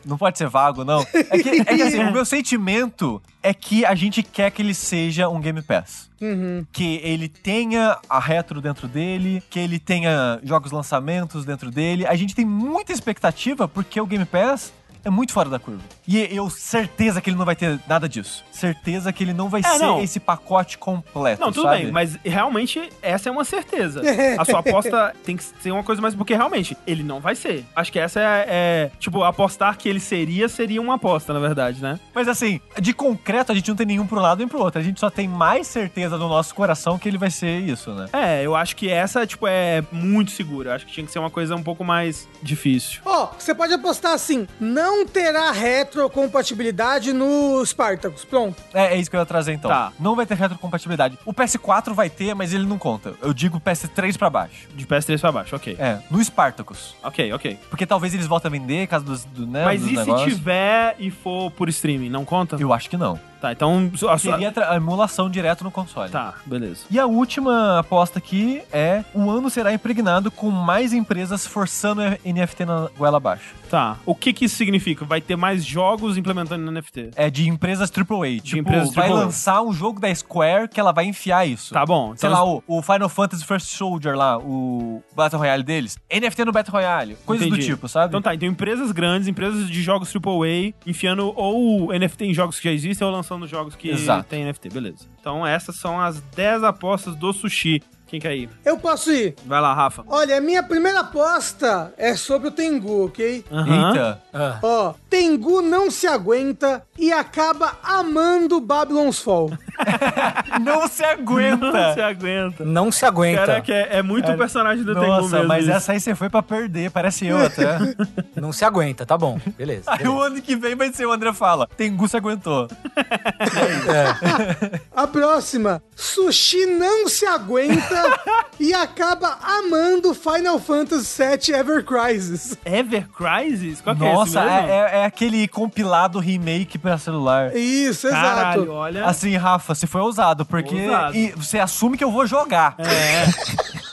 Não 0.06 0.18
pode 0.18 0.38
ser 0.38 0.48
vago, 0.48 0.84
não. 0.84 1.06
É 1.14 1.38
que, 1.38 1.50
é 1.50 1.66
que, 1.66 1.82
assim, 1.82 2.04
o 2.04 2.12
meu 2.12 2.26
sentimento 2.26 3.22
é 3.42 3.54
que 3.54 3.86
a 3.86 3.96
gente 3.96 4.22
quer 4.22 4.52
que 4.52 4.62
ele 4.62 4.74
seja 4.74 5.30
um 5.30 5.40
Game 5.40 5.62
Pass. 5.62 6.10
Uhum. 6.22 6.66
Que 6.72 7.00
ele 7.04 7.28
tenha 7.28 7.98
a 8.10 8.20
retro 8.20 8.62
dentro 8.62 8.88
dele, 8.88 9.44
que 9.50 9.60
ele 9.60 9.80
tenha 9.80 10.40
jogos 10.44 10.72
lançamentos 10.72 11.46
dentro 11.46 11.70
dele. 11.70 12.06
A 12.06 12.16
gente 12.16 12.36
tem 12.36 12.46
muita 12.46 12.92
expectativa 12.92 13.68
porque 13.68 14.00
o 14.00 14.06
Game 14.06 14.26
Pass 14.26 14.74
é 15.04 15.10
muito 15.10 15.34
fora 15.34 15.50
da 15.50 15.60
curva. 15.60 15.84
E 16.08 16.18
eu 16.36 16.50
certeza 16.50 17.22
que 17.22 17.30
ele 17.30 17.38
não 17.38 17.46
vai 17.46 17.56
ter 17.56 17.80
nada 17.88 18.08
disso. 18.10 18.44
Certeza 18.52 19.12
que 19.14 19.24
ele 19.24 19.34
não 19.34 19.50
vai 19.50 19.62
É, 19.62 19.64
ser 19.64 19.80
não. 19.80 20.02
esse 20.02 20.20
pacote 20.20 20.78
completo, 20.78 21.42
Não, 21.42 21.52
tudo 21.52 21.64
sabe? 21.64 21.84
bem, 21.84 21.92
mas 21.92 22.18
realmente 22.24 22.90
essa 23.02 23.30
é 23.30 23.32
uma 23.32 23.44
certeza. 23.46 24.02
A 24.38 24.46
sua 24.46 24.60
aposta 24.60 25.16
tem 25.24 25.38
que 25.38 25.44
ser 25.44 25.72
uma 25.72 25.84
coisa 25.84 26.02
mais. 26.02 26.14
Porque 26.16 26.34
realmente, 26.36 26.78
ele 26.86 27.04
não 27.04 27.20
vai 27.20 27.36
ser. 27.36 27.66
Acho 27.76 27.92
que 27.92 28.00
essa 28.00 28.20
é, 28.20 28.46
é, 28.48 28.92
Tipo, 29.00 29.24
apostar 29.24 29.78
que 29.78 29.88
ele 29.90 30.00
seria, 30.00 30.48
seria 30.50 30.82
uma 30.82 30.96
aposta, 30.96 31.34
na 31.34 31.40
verdade, 31.40 31.82
né? 31.82 32.00
Mas 32.14 32.28
assim, 32.28 32.60
de 32.80 32.94
concreto 32.94 33.52
a 33.52 33.56
gente 33.56 33.68
não 33.70 33.76
tem 33.76 33.86
nenhum 33.86 34.06
pro 34.06 34.20
lado 34.20 34.40
nem 34.40 34.48
pro 34.48 34.60
outro. 34.60 34.80
A 34.80 34.84
gente 34.84 35.00
só 35.00 35.10
tem 35.10 35.28
mais 35.28 35.68
certeza 35.68 36.18
no 36.18 36.28
nosso 36.28 36.54
coração 36.54 36.98
que 36.98 37.08
ele 37.08 37.18
vai 37.18 37.32
ser 37.32 37.60
isso, 37.60 37.92
né? 37.92 38.08
É, 38.14 38.44
eu 38.46 38.56
acho 38.56 38.76
que 38.76 38.90
essa, 38.90 39.26
tipo, 39.26 39.48
é 39.48 39.84
muito 39.92 40.32
segura. 40.32 40.70
Eu 40.72 40.76
acho 40.76 40.86
que 40.86 40.92
tinha 40.92 41.06
que 41.06 41.12
ser 41.12 41.20
uma 41.20 41.30
coisa 41.30 41.56
um 41.56 41.64
pouco 41.64 41.84
mais 41.84 42.28
difícil. 42.42 43.02
Ó, 43.06 43.30
você 43.38 43.54
pode 43.56 43.74
apostar 43.74 44.14
assim: 44.14 44.48
não 44.60 45.06
terá 45.06 45.52
retrocompatibilidade 45.94 47.14
no 47.14 47.64
Spartacus. 47.66 48.26
Pronto. 48.26 48.62
É, 48.74 48.96
é 48.96 48.98
isso 48.98 49.10
que 49.10 49.16
eu 49.16 49.20
ia 49.20 49.26
trazer 49.26 49.54
então. 49.54 49.70
Tá. 49.70 49.92
Não 50.00 50.16
vai 50.16 50.26
ter 50.26 50.36
retrocompatibilidade. 50.36 51.18
O 51.26 51.34
PS4 51.34 51.94
vai 51.94 52.10
ter, 52.10 52.34
mas 52.34 52.54
ele 52.54 52.66
não 52.66 52.78
conta. 52.78 53.14
Eu 53.22 53.34
digo 53.34 53.60
PS3 53.60 54.18
pra 54.18 54.30
baixo. 54.30 54.68
De 54.76 54.86
PS3 54.86 55.20
pra 55.20 55.32
baixo, 55.32 55.56
ok. 55.56 55.76
É, 55.80 56.00
no 56.10 56.24
Spartacus. 56.24 56.96
Ok, 57.04 57.32
ok. 57.34 57.60
Porque 57.70 57.86
talvez 57.86 58.14
eles 58.14 58.26
voltem 58.28 58.50
a 58.50 58.52
vender, 58.52 58.88
caso 58.88 59.06
dos, 59.06 59.26
do, 59.26 59.46
né, 59.46 59.66
Mas 59.66 59.82
dos 59.82 59.92
e 59.92 59.94
se 59.94 60.00
negócios. 60.00 60.34
tiver 60.34 60.96
e 61.00 61.12
for 61.12 61.52
por 61.52 61.70
streaming? 61.70 62.10
Não 62.10 62.26
conta? 62.26 62.58
Eu 62.60 62.74
acho 62.74 62.90
que 62.90 62.98
não. 62.98 63.20
Tá, 63.44 63.52
então. 63.52 63.92
A 63.94 63.98
sua... 63.98 64.18
Seria 64.18 64.54
a 64.70 64.78
emulação 64.78 65.30
direto 65.30 65.66
no 65.66 65.72
console. 65.72 66.10
Tá, 66.10 66.36
beleza. 66.46 66.86
E 66.90 66.98
a 66.98 67.06
última 67.06 67.80
aposta 67.80 68.18
aqui 68.18 68.62
é: 68.72 69.04
o 69.14 69.30
ano 69.30 69.50
será 69.50 69.74
impregnado 69.74 70.32
com 70.32 70.50
mais 70.50 70.94
empresas 70.94 71.46
forçando 71.46 72.02
NFT 72.24 72.64
na 72.64 72.88
goela 72.98 73.18
abaixo. 73.18 73.54
Tá. 73.74 73.98
O 74.06 74.14
que 74.14 74.32
que 74.32 74.46
isso 74.46 74.56
significa? 74.56 75.04
Vai 75.04 75.20
ter 75.20 75.36
mais 75.36 75.66
jogos 75.66 76.16
implementando 76.16 76.64
no 76.64 76.72
NFT? 76.72 77.10
É 77.16 77.28
de 77.28 77.50
empresas 77.50 77.90
AAA. 77.90 78.40
tipo, 78.40 78.60
empresas 78.60 78.94
vai 78.94 79.10
AAA. 79.10 79.16
lançar 79.16 79.64
um 79.64 79.74
jogo 79.74 80.00
da 80.00 80.14
Square 80.14 80.68
que 80.68 80.80
ela 80.80 80.92
vai 80.92 81.06
enfiar 81.06 81.48
isso. 81.48 81.74
Tá 81.74 81.84
bom. 81.84 82.16
Sei 82.16 82.30
então- 82.30 82.40
lá, 82.40 82.46
o, 82.48 82.64
o 82.68 82.84
Final 82.84 83.10
Fantasy 83.10 83.44
First 83.44 83.66
Soldier 83.76 84.16
lá, 84.16 84.38
o 84.38 85.02
Battle 85.16 85.40
Royale 85.40 85.64
deles. 85.64 85.98
NFT 86.08 86.46
no 86.46 86.52
Battle 86.52 86.72
Royale. 86.72 87.18
Coisas 87.26 87.48
Entendi. 87.48 87.62
do 87.66 87.66
tipo, 87.66 87.88
sabe? 87.88 88.10
Então 88.10 88.22
tá, 88.22 88.36
então 88.36 88.48
empresas 88.48 88.92
grandes, 88.92 89.28
empresas 89.28 89.68
de 89.68 89.82
jogos 89.82 90.14
AAA, 90.16 90.76
enfiando 90.86 91.34
ou 91.36 91.92
NFT 91.92 92.26
em 92.26 92.34
jogos 92.36 92.60
que 92.60 92.66
já 92.66 92.72
existem 92.72 93.08
ou 93.08 93.12
lançando 93.12 93.48
jogos 93.48 93.76
que 93.76 93.90
Exato. 93.90 94.30
tem 94.30 94.46
NFT, 94.46 94.70
beleza. 94.70 95.08
Então 95.20 95.48
essas 95.48 95.78
são 95.78 96.00
as 96.00 96.22
10 96.36 96.64
apostas 96.64 97.16
do 97.16 97.34
sushi. 97.34 97.82
Quem 98.14 98.22
quer 98.22 98.36
ir? 98.36 98.48
Eu 98.64 98.78
posso 98.78 99.12
ir. 99.12 99.34
Vai 99.44 99.60
lá, 99.60 99.74
Rafa. 99.74 100.04
Olha, 100.08 100.38
a 100.38 100.42
minha 100.42 100.62
primeira 100.62 101.00
aposta 101.00 101.92
é 101.98 102.16
sobre 102.16 102.50
o 102.50 102.52
Tengu, 102.52 103.08
ok? 103.08 103.44
Aham. 103.52 103.88
Eita. 103.90 104.22
Ah, 104.32 104.60
Ó, 104.62 104.94
Tengu 105.10 105.64
não 105.64 105.90
se 105.90 106.06
aguenta 106.06 106.84
e 107.00 107.12
acaba 107.12 107.72
amando 107.84 108.62
Babylon's 108.62 109.18
Fall. 109.18 109.50
Não 110.62 110.88
se 110.88 111.02
Não 111.02 111.10
aguenta! 111.10 111.94
se 111.96 112.02
aguenta. 112.02 112.64
não 112.64 112.92
se 112.92 113.04
aguenta. 113.06 113.46
Cara, 113.48 113.62
que 113.62 113.72
é, 113.72 113.98
é 113.98 114.02
muito 114.04 114.32
o 114.32 114.38
personagem 114.38 114.84
do 114.84 114.94
Tengu 114.94 115.08
Nossa, 115.08 115.36
mesmo. 115.38 115.48
mas 115.48 115.64
isso. 115.64 115.74
essa 115.74 115.92
aí 115.94 116.00
você 116.00 116.14
foi 116.14 116.30
pra 116.30 116.44
perder, 116.44 116.92
parece 116.92 117.26
eu 117.26 117.44
até. 117.44 117.80
Não 118.40 118.54
se 118.54 118.64
aguenta, 118.64 119.04
tá 119.04 119.18
bom. 119.18 119.40
Beleza. 119.58 119.86
Aí 119.88 120.08
o 120.08 120.12
beleza. 120.14 120.26
ano 120.28 120.42
que 120.44 120.56
vem 120.56 120.76
vai 120.76 120.94
ser 120.94 121.08
o 121.08 121.12
André 121.12 121.34
fala: 121.34 121.68
Tengu 121.76 122.08
se 122.08 122.16
aguentou. 122.16 122.68
A 124.96 125.08
próxima, 125.08 125.82
Sushi 125.96 126.68
não 126.68 127.08
se 127.10 127.26
aguenta 127.26 128.20
e 128.60 128.74
acaba 128.76 129.40
amando 129.42 130.14
Final 130.14 130.60
Fantasy 130.60 131.24
VII 131.24 131.56
Ever 131.56 131.84
Crisis. 131.84 132.56
Ever 132.64 133.08
Crisis? 133.10 133.82
Qual 133.82 133.96
que 133.96 134.04
Nossa, 134.04 134.40
é 134.40 134.44
esse 134.46 134.52
mesmo? 134.54 134.70
é, 134.70 134.76
é- 134.78 135.00
é 135.00 135.06
aquele 135.06 135.48
compilado 135.48 136.20
remake 136.20 136.78
pra 136.78 136.98
celular. 137.00 137.56
Isso, 137.56 138.08
Caralho, 138.08 138.62
exato. 138.64 138.72
olha. 138.72 139.06
Assim, 139.06 139.36
Rafa, 139.36 139.74
você 139.74 139.88
foi 139.88 140.02
ousado, 140.02 140.46
porque 140.46 140.76
Ousado. 140.86 141.16
e 141.18 141.32
você 141.32 141.58
assume 141.58 141.98
que 141.98 142.04
eu 142.04 142.12
vou 142.12 142.28
jogar. 142.28 142.76
É, 142.78 143.26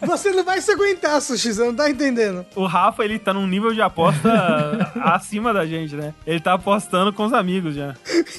Você 0.00 0.30
não 0.30 0.44
vai 0.44 0.60
se 0.60 0.70
aguentar, 0.70 1.20
Sushi, 1.20 1.52
você 1.54 1.64
não 1.64 1.74
tá 1.74 1.90
entendendo. 1.90 2.46
o 2.54 2.66
Rafa, 2.66 3.04
ele 3.04 3.18
tá 3.18 3.34
num 3.34 3.46
nível 3.46 3.72
de 3.74 3.82
aposta 3.82 4.92
acima 5.02 5.52
da 5.52 5.66
gente, 5.66 5.94
né? 5.96 6.14
Ele 6.26 6.40
tá 6.40 6.54
apostando 6.54 7.12
com 7.12 7.24
os 7.24 7.32
amigos 7.32 7.74
já. 7.74 7.94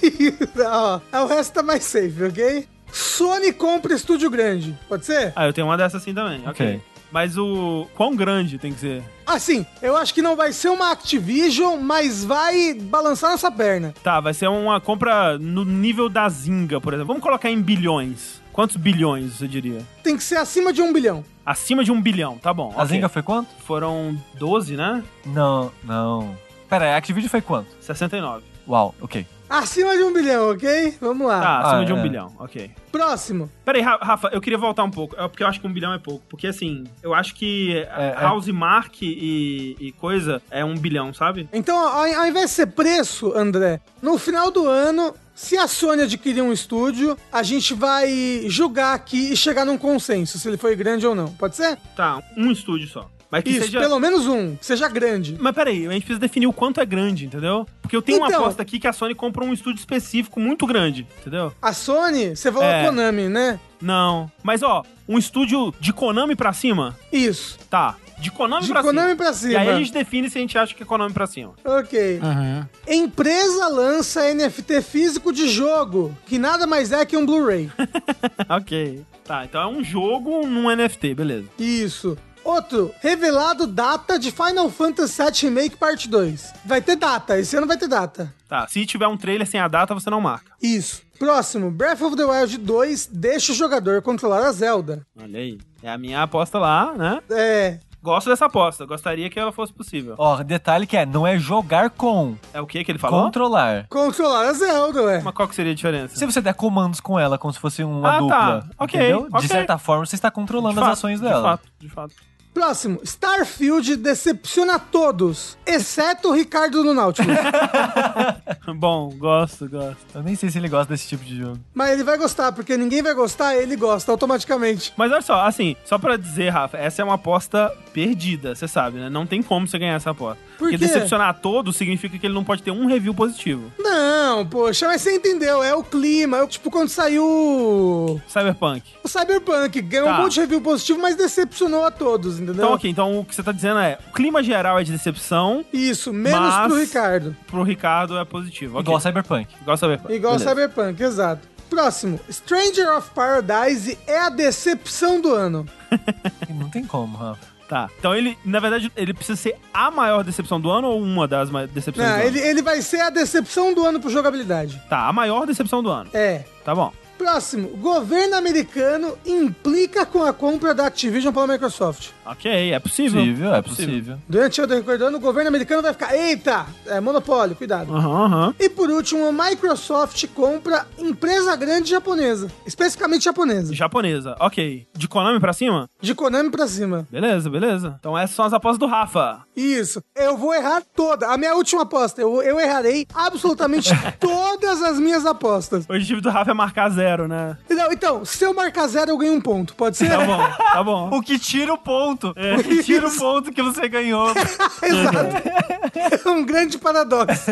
Ó, 1.12 1.24
o 1.24 1.28
resto 1.28 1.54
tá 1.54 1.64
mais 1.64 1.84
safe, 1.84 2.24
ok? 2.24 2.68
Sony 2.92 3.54
compra 3.54 3.94
estúdio 3.94 4.30
grande, 4.30 4.76
pode 4.88 5.06
ser? 5.06 5.32
Ah, 5.36 5.46
eu 5.46 5.54
tenho 5.54 5.68
uma 5.68 5.78
dessas 5.78 6.02
assim 6.02 6.14
também, 6.14 6.40
ok. 6.48 6.50
Ok. 6.50 6.82
Mas 7.12 7.38
o. 7.40 7.88
Quão 7.96 8.16
grande 8.16 8.60
tem 8.60 8.72
que 8.72 8.80
ser? 8.80 9.04
Assim, 9.26 9.66
eu 9.82 9.98
acho 9.98 10.14
que 10.14 10.22
não 10.22 10.36
vai 10.36 10.54
ser 10.54 10.70
uma 10.70 10.92
Activision, 10.92 11.80
mas 11.82 12.24
vai 12.24 12.76
balançar 12.76 13.32
nossa 13.32 13.52
perna. 13.52 13.96
Tá, 14.04 14.20
vai 14.20 14.32
ser 14.32 14.48
uma 14.48 14.80
compra 14.80 15.36
no 15.40 15.66
nível 15.66 16.08
da 16.08 16.30
Zinga, 16.30 16.80
por 16.80 16.94
exemplo. 16.94 17.08
Vamos 17.08 17.24
colocar 17.24 17.50
em 17.50 17.60
bilhões. 17.60 18.39
Quantos 18.53 18.76
bilhões 18.76 19.34
você 19.34 19.48
diria? 19.48 19.82
Tem 20.03 20.18
que 20.18 20.24
ser 20.24 20.36
acima 20.38 20.74
de 20.74 20.82
um 20.82 20.92
bilhão. 20.92 21.24
Acima 21.45 21.84
de 21.84 21.92
um 21.92 22.02
bilhão, 22.02 22.38
tá 22.38 22.53
bom. 22.53 22.72
A 22.76 22.84
ok. 22.84 22.86
Zinga 22.88 23.10
foi 23.10 23.22
quanto? 23.24 23.50
Foram 23.66 24.18
12, 24.36 24.76
né? 24.76 25.03
Não, 25.26 25.72
não. 25.84 26.36
Pera 26.69 26.86
aí, 26.86 26.92
a 26.94 26.98
Activision 26.98 27.30
foi 27.30 27.42
quanto? 27.42 27.69
69. 27.82 28.44
Uau, 28.68 28.94
ok. 29.02 29.26
Acima 29.50 29.98
de 29.98 30.03
um 30.03 30.14
bilhão, 30.14 30.52
ok? 30.52 30.95
Vamos 31.02 31.26
lá. 31.28 31.42
Tá, 31.42 31.60
acima 31.61 31.82
Ah, 31.82 31.84
de 31.86 31.92
um 31.94 31.98
é. 31.98 32.02
bilhão, 32.03 32.32
ok. 32.38 32.69
Próximo. 32.92 33.50
Peraí, 33.66 33.82
Ra- 33.82 33.98
Rafa, 34.00 34.28
eu 34.32 34.40
queria 34.40 34.60
voltar 34.60 34.84
um 34.84 34.92
pouco, 34.92 35.16
é 35.19 35.28
porque 35.28 35.42
eu 35.42 35.48
acho 35.48 35.60
que 35.60 35.66
um 35.66 35.74
bilhão 35.74 35.92
é 35.92 35.98
pouco. 35.98 36.24
Porque 36.30 36.45
assim, 36.45 36.84
eu 37.02 37.16
acho 37.16 37.34
que 37.34 37.76
É, 37.98 38.14
é. 38.16 38.22
House 38.22 38.48
Mark 38.50 39.02
e, 39.02 39.76
e 39.80 39.92
coisa 39.94 40.40
é 40.52 40.64
um 40.64 40.76
bilhão, 40.78 41.11
sabe? 41.16 41.50
Então, 41.52 41.76
ao, 41.76 42.03
ao 42.03 42.28
invés 42.28 42.45
de 42.45 42.52
ser 42.52 42.68
preço, 42.68 43.34
André, 43.36 43.82
no 44.03 44.19
final 44.19 44.52
do 44.52 44.68
ano, 44.68 45.16
se 45.42 45.58
a 45.58 45.68
Sony 45.68 46.01
adquirir 46.03 46.42
um 46.42 46.51
estúdio, 46.51 47.18
a 47.32 47.42
gente 47.43 47.74
vai 47.74 48.43
julgar 48.48 48.93
aqui 48.93 49.32
e 49.32 49.38
chegar 49.38 49.64
num 49.66 49.77
consenso, 49.77 50.38
se 50.38 50.48
ele 50.48 50.58
foi 50.58 50.76
grande 50.76 51.08
ou 51.08 51.16
não. 51.16 51.30
Pode 51.34 51.56
ser? 51.56 51.77
Tá, 51.95 52.22
um 52.35 52.51
estúdio 52.51 52.88
só. 52.90 53.09
Mas 53.32 53.43
que 53.43 53.51
Isso, 53.51 53.66
seja. 53.66 53.80
pelo 53.80 54.00
menos 54.00 54.26
um, 54.27 54.56
que 54.56 54.66
seja 54.66 54.90
grande. 54.90 55.38
Mas 55.40 55.53
peraí, 55.53 55.88
a 55.88 55.92
gente 55.92 56.01
precisa 56.03 56.19
definir 56.19 56.48
o 56.48 56.51
quanto 56.53 56.82
é 56.82 56.85
grande, 56.85 57.26
entendeu? 57.27 57.66
Porque 57.82 57.95
eu 57.95 58.01
tenho 58.01 58.18
uma 58.18 58.27
Então- 58.27 58.42
aposta 58.42 58.61
aqui 58.64 58.80
que 58.80 58.88
a 58.88 58.92
Sony 58.92 59.14
compra 59.16 59.45
um 59.45 59.53
estúdio 59.53 59.80
específico 59.80 60.40
muito 60.40 60.66
grande, 60.66 61.08
entendeu? 61.22 61.53
A 61.61 61.72
Sony, 61.72 62.35
você 62.35 62.51
falou 62.51 62.68
É. 62.68 62.85
Konami, 62.85 63.30
né? 63.30 63.59
Não. 63.80 64.30
Mas 64.43 64.61
ó, 64.64 64.84
um 65.08 65.18
estúdio 65.18 65.74
de 65.80 65.93
Konami 65.93 66.35
pra 66.35 66.51
cima? 66.53 66.98
Isso. 67.14 67.58
Tá. 67.69 67.95
De 68.19 68.30
Konami 68.31 68.65
De 68.65 68.72
pra 68.72 68.81
Konami 68.81 69.07
cima. 69.09 69.15
pra 69.15 69.33
cima. 69.33 69.53
E 69.53 69.56
aí 69.57 69.69
a 69.69 69.75
gente 69.75 69.93
define 69.93 70.30
se 70.30 70.38
a 70.38 70.41
gente 70.41 70.57
acha 70.57 70.73
que 70.73 70.83
é 70.83 70.85
Konami 70.85 71.14
pra 71.14 71.25
cima. 71.27 71.53
Ok. 71.64 72.19
Uhum. 72.22 72.65
Empresa 72.88 73.67
lança 73.67 74.33
NFT 74.33 74.81
físico 74.81 75.31
de 75.31 75.48
jogo, 75.48 76.15
que 76.25 76.38
nada 76.38 76.67
mais 76.67 76.91
é 76.91 77.06
que 77.06 77.15
um 77.15 77.25
Blu-ray. 77.25 77.72
ok. 78.49 79.06
Tá, 79.23 79.45
então 79.45 79.61
é 79.61 79.67
um 79.67 79.83
jogo 79.83 80.45
num 80.45 80.75
NFT, 80.75 81.14
beleza. 81.14 81.45
Isso. 81.57 82.17
Outro, 82.43 82.91
revelado 83.01 83.67
data 83.67 84.17
de 84.17 84.31
Final 84.31 84.69
Fantasy 84.69 85.22
VII 85.22 85.41
Remake 85.43 85.77
Parte 85.77 86.09
2. 86.09 86.53
Vai 86.65 86.81
ter 86.81 86.95
data, 86.95 87.38
esse 87.38 87.56
ano 87.56 87.67
vai 87.67 87.77
ter 87.77 87.88
data. 87.88 88.33
Tá, 88.48 88.67
se 88.67 88.85
tiver 88.85 89.07
um 89.07 89.17
trailer 89.17 89.45
sem 89.48 89.59
a 89.59 89.67
data, 89.67 89.93
você 89.93 90.09
não 90.09 90.19
marca. 90.22 90.51
Isso. 90.61 91.03
Próximo, 91.19 91.69
Breath 91.69 92.01
of 92.01 92.15
the 92.15 92.23
Wild 92.23 92.57
2 92.57 93.09
deixa 93.11 93.51
o 93.51 93.56
jogador 93.56 94.01
controlar 94.01 94.48
a 94.48 94.51
Zelda. 94.51 95.06
Olha 95.22 95.38
aí. 95.38 95.59
É 95.83 95.89
a 95.91 95.98
minha 95.98 96.23
aposta 96.23 96.57
lá, 96.57 96.93
né? 96.98 97.19
É, 97.30 97.80
Gosto 98.02 98.30
dessa 98.30 98.45
aposta. 98.45 98.86
Gostaria 98.86 99.30
que 99.30 99.40
ela 99.40 99.52
fosse 99.52 99.74
possível. 99.74 100.16
Ó, 100.18 100.42
detalhe 100.44 100.88
que 100.88 100.95
é, 100.95 101.06
não 101.06 101.28
é 101.28 101.38
jogar 101.38 101.90
com, 101.90 102.36
É 102.53 102.61
o 102.61 102.66
que 102.68 102.84
que 102.84 102.92
ele 102.92 103.00
falou? 103.00 103.24
controlar. 103.24 103.86
controlar 103.90 104.48
a 104.50 104.53
Zelda, 104.53 105.02
ué. 105.03 105.22
Mas 105.24 105.34
qual 105.34 105.48
que 105.48 105.56
seria 105.56 105.72
a 105.72 105.76
diferença? 105.76 106.16
Se 106.16 106.26
você 106.26 106.42
der 106.42 106.53
comandos 106.53 107.00
com 107.00 107.19
ela, 107.19 107.38
como 107.38 107.53
se 107.53 107.60
fosse 107.60 107.84
uma 107.84 108.16
Ah, 108.16 108.19
dupla, 108.19 108.38
tá. 108.38 108.64
Ok, 108.80 109.00
entendeu? 109.00 109.28
ok. 109.32 109.42
De 109.42 109.48
certa 109.48 109.78
forma, 109.78 110.06
você 110.06 110.16
está 110.16 110.32
controlando 110.32 110.76
De 110.76 110.80
as 110.80 110.86
fato, 110.86 110.94
ações 110.94 111.19
De 111.19 111.28
dela. 111.28 111.42
fato, 111.58 111.64
de 111.80 111.90
fato. 111.90 112.14
Próximo, 112.52 113.00
Starfield 113.03 113.95
decepciona 113.98 114.80
todos, 114.80 115.56
exceto 115.68 116.30
o 116.30 116.34
Ricardo 116.34 116.84
do 116.84 116.94
Nautilus. 116.95 117.38
Bom, 118.76 119.10
gosto, 119.18 119.69
gosto. 119.69 119.98
Eu 120.16 120.24
nem 120.24 120.36
sei 120.36 120.50
se 120.50 120.58
ele 120.58 120.68
gosta 120.68 120.92
desse 120.94 121.08
tipo 121.08 121.24
de 121.24 121.38
jogo. 121.38 121.60
Mas 121.74 121.92
ele 121.92 122.03
vai 122.03 122.18
gostar, 122.18 122.52
porque 122.52 122.76
ninguém 122.76 123.02
vai 123.02 123.14
gostar, 123.14 123.56
ele 123.56 123.76
gosta 123.76 124.11
automaticamente. 124.11 124.92
Mas 124.98 125.11
olha 125.11 125.22
só, 125.22 125.42
assim, 125.45 125.76
só 125.86 125.98
pra 126.00 126.18
dizer, 126.18 126.50
Rafa, 126.50 126.78
essa 126.78 127.02
é 127.02 127.06
uma 127.06 127.14
aposta 127.16 127.72
perdida, 128.06 128.56
você 128.56 128.68
sabe, 128.68 128.98
né? 129.00 129.10
Não 129.10 129.26
tem 129.26 129.42
como 129.44 129.68
você 129.68 129.78
ganhar 129.78 129.95
essa 129.95 130.11
aposta. 130.11 130.38
Por 130.58 130.69
Porque 130.69 130.78
quê? 130.78 130.86
decepcionar 130.86 131.30
a 131.30 131.34
todos 131.34 131.76
significa 131.76 132.18
que 132.18 132.26
ele 132.26 132.34
não 132.34 132.44
pode 132.44 132.64
ter 132.64 132.72
um 132.72 132.86
review 132.88 133.14
positivo. 133.14 133.72
Não, 133.78 134.45
poxa, 134.45 134.88
mas 134.88 135.02
você 135.02 135.16
entendeu, 135.16 135.61
é 135.64 135.74
o 135.76 135.84
clima. 135.84 136.38
É 136.38 136.44
o- 136.44 136.48
tipo 136.48 136.69
quando 136.72 136.90
saiu 136.90 137.24
o 137.26 138.22
Cyberpunk. 138.28 138.84
Cyberpunk, 139.06 139.82
ganhou 139.82 140.08
Tá. 140.08 140.19
um 140.19 140.24
monte 140.24 140.34
de 140.36 140.40
review 140.42 140.61
positivo, 140.61 141.00
mas 141.02 141.16
decepcionou 141.16 141.84
a 141.86 141.92
todos, 141.92 142.36
entendeu? 142.36 142.56
Então, 142.56 142.74
ok, 142.74 142.90
então 142.90 143.19
o 143.19 143.26
que 143.26 143.36
você 143.36 143.44
tá 143.44 143.52
dizendo 143.52 143.80
é, 143.80 143.98
o 144.10 144.14
clima 144.14 144.42
geral 144.44 144.80
é 144.80 144.84
de 144.84 144.92
decepção, 144.92 145.66
Isso, 145.74 146.14
menos 146.14 146.40
Mas- 146.40 146.68
pro 146.68 146.80
Ricardo. 146.80 147.36
pro 147.48 147.64
Ricardo 147.64 148.18
é 148.18 148.26
positivo. 148.26 148.74
ok. 148.78 148.84
Igual 148.84 149.00
Cyberpunk. 149.00 149.48
Igual 149.61 149.78
Cyberpunk. 149.78 150.14
Igual 150.14 150.34
Beleza. 150.38 150.50
Cyberpunk, 150.50 151.02
exato. 151.03 151.48
Próximo, 151.69 152.19
Stranger 152.32 152.98
of 152.98 153.11
Paradise 153.11 153.95
é 154.08 154.19
a 154.19 154.30
decepção 154.30 155.22
do 155.22 155.34
ano. 155.34 155.68
Não 156.50 156.68
tem 156.69 156.84
como, 156.84 157.16
Rafa. 157.16 157.45
Tá. 157.69 157.88
Então 157.99 158.15
ele, 158.15 158.35
na 158.43 158.59
verdade, 158.59 158.91
ele 158.98 159.14
precisa 159.14 159.39
ser 159.39 159.56
a 159.72 159.91
maior 159.91 160.23
decepção 160.23 160.59
do 160.59 160.72
ano 160.72 160.88
ou 160.88 160.99
uma 160.99 161.27
das 161.27 161.49
decepções 161.69 162.07
Não, 162.09 162.15
do 162.15 162.22
ano? 162.22 162.27
ele, 162.27 162.39
ele 162.39 162.61
vai 162.64 162.81
ser 162.81 162.99
a 162.99 163.11
decepção 163.11 163.75
do 163.75 163.85
ano 163.85 163.99
por 163.99 164.09
jogabilidade. 164.09 164.81
Tá, 164.89 165.07
a 165.07 165.14
maior 165.14 165.45
decepção 165.45 165.83
do 165.83 165.89
ano. 165.91 166.09
É. 166.11 166.43
Tá 166.65 166.73
bom. 166.73 166.91
Próximo. 167.15 167.67
Governo 167.77 168.35
americano 168.35 169.15
implica 169.25 170.06
com 170.06 170.23
a 170.23 170.33
compra 170.33 170.73
da 170.73 170.88
Activision 170.88 171.33
pela 171.33 171.45
Microsoft. 171.45 172.11
Ok, 172.32 172.72
é 172.74 172.80
possível. 172.80 173.22
Possível, 173.22 173.53
é 173.56 173.61
possível. 173.61 174.17
Durante 174.27 174.61
o 174.61 174.67
decorrer 174.67 174.99
do 174.99 175.06
ano, 175.06 175.17
o 175.17 175.19
governo 175.22 175.48
americano 175.49 175.82
vai 175.82 175.93
ficar, 175.93 176.16
eita, 176.16 176.66
é 176.85 176.99
monopólio, 176.99 177.56
cuidado. 177.56 177.93
Aham, 177.95 178.25
aham. 178.25 178.56
E 178.59 178.69
por 178.69 178.90
último, 178.90 179.25
a 179.27 179.32
Microsoft 179.49 180.25
compra 180.35 180.85
empresa 180.98 181.56
grande 181.56 181.90
japonesa, 181.90 182.48
especificamente 182.66 183.24
japonesa, 183.24 183.74
Japonesa, 183.74 184.35
ok. 184.40 184.88
De 184.95 185.08
Konami 185.08 185.40
pra 185.40 185.53
cima? 185.53 185.90
de 186.01 186.14
Konami 186.14 186.49
pra 186.49 186.67
cima. 186.67 187.08
Beleza, 187.11 187.49
beleza. 187.49 187.95
Então 187.99 188.17
essas 188.17 188.35
são 188.35 188.45
as 188.45 188.53
apostas 188.53 188.77
do 188.80 188.85
Rafa. 188.85 189.41
Isso. 189.56 190.01
Eu 190.16 190.38
vou 190.38 190.53
errar 190.53 190.82
toda. 190.95 191.27
A 191.27 191.38
minha 191.38 191.56
última 191.56 191.82
aposta, 191.83 192.22
eu, 192.22 192.41
eu 192.41 192.59
errarei 192.59 193.06
absolutamente 193.14 193.90
todas 194.19 194.82
as 194.83 194.99
minhas 194.99 195.25
apostas. 195.25 195.85
O 195.90 195.93
objetivo 195.93 196.22
do 196.22 196.30
Rafa 196.30 196.51
é 196.51 196.53
marcar 196.53 196.90
zero, 196.90 197.27
né? 197.27 197.58
Não, 197.69 197.91
então, 197.91 198.24
se 198.24 198.43
eu 198.43 198.53
marcar 198.53 198.88
zero, 198.88 199.11
eu 199.11 199.17
ganho 199.17 199.33
um 199.33 199.41
ponto. 199.41 199.74
Pode 199.75 199.98
ser? 199.98 200.09
Tá 200.09 200.25
bom, 200.25 200.38
tá 200.74 200.83
bom. 200.83 201.09
O 201.19 201.22
que 201.22 201.40
tira 201.40 201.74
o 201.74 201.77
ponto. 201.77 202.18
O 202.27 202.64
que 202.64 202.83
tira 202.83 203.07
o 203.07 203.17
ponto 203.17 203.51
que 203.51 203.61
você 203.61 203.88
ganhou. 203.88 204.30
Exato. 204.83 206.27
É 206.27 206.30
um 206.30 206.45
grande 206.45 206.77
paradoxo. 206.77 207.51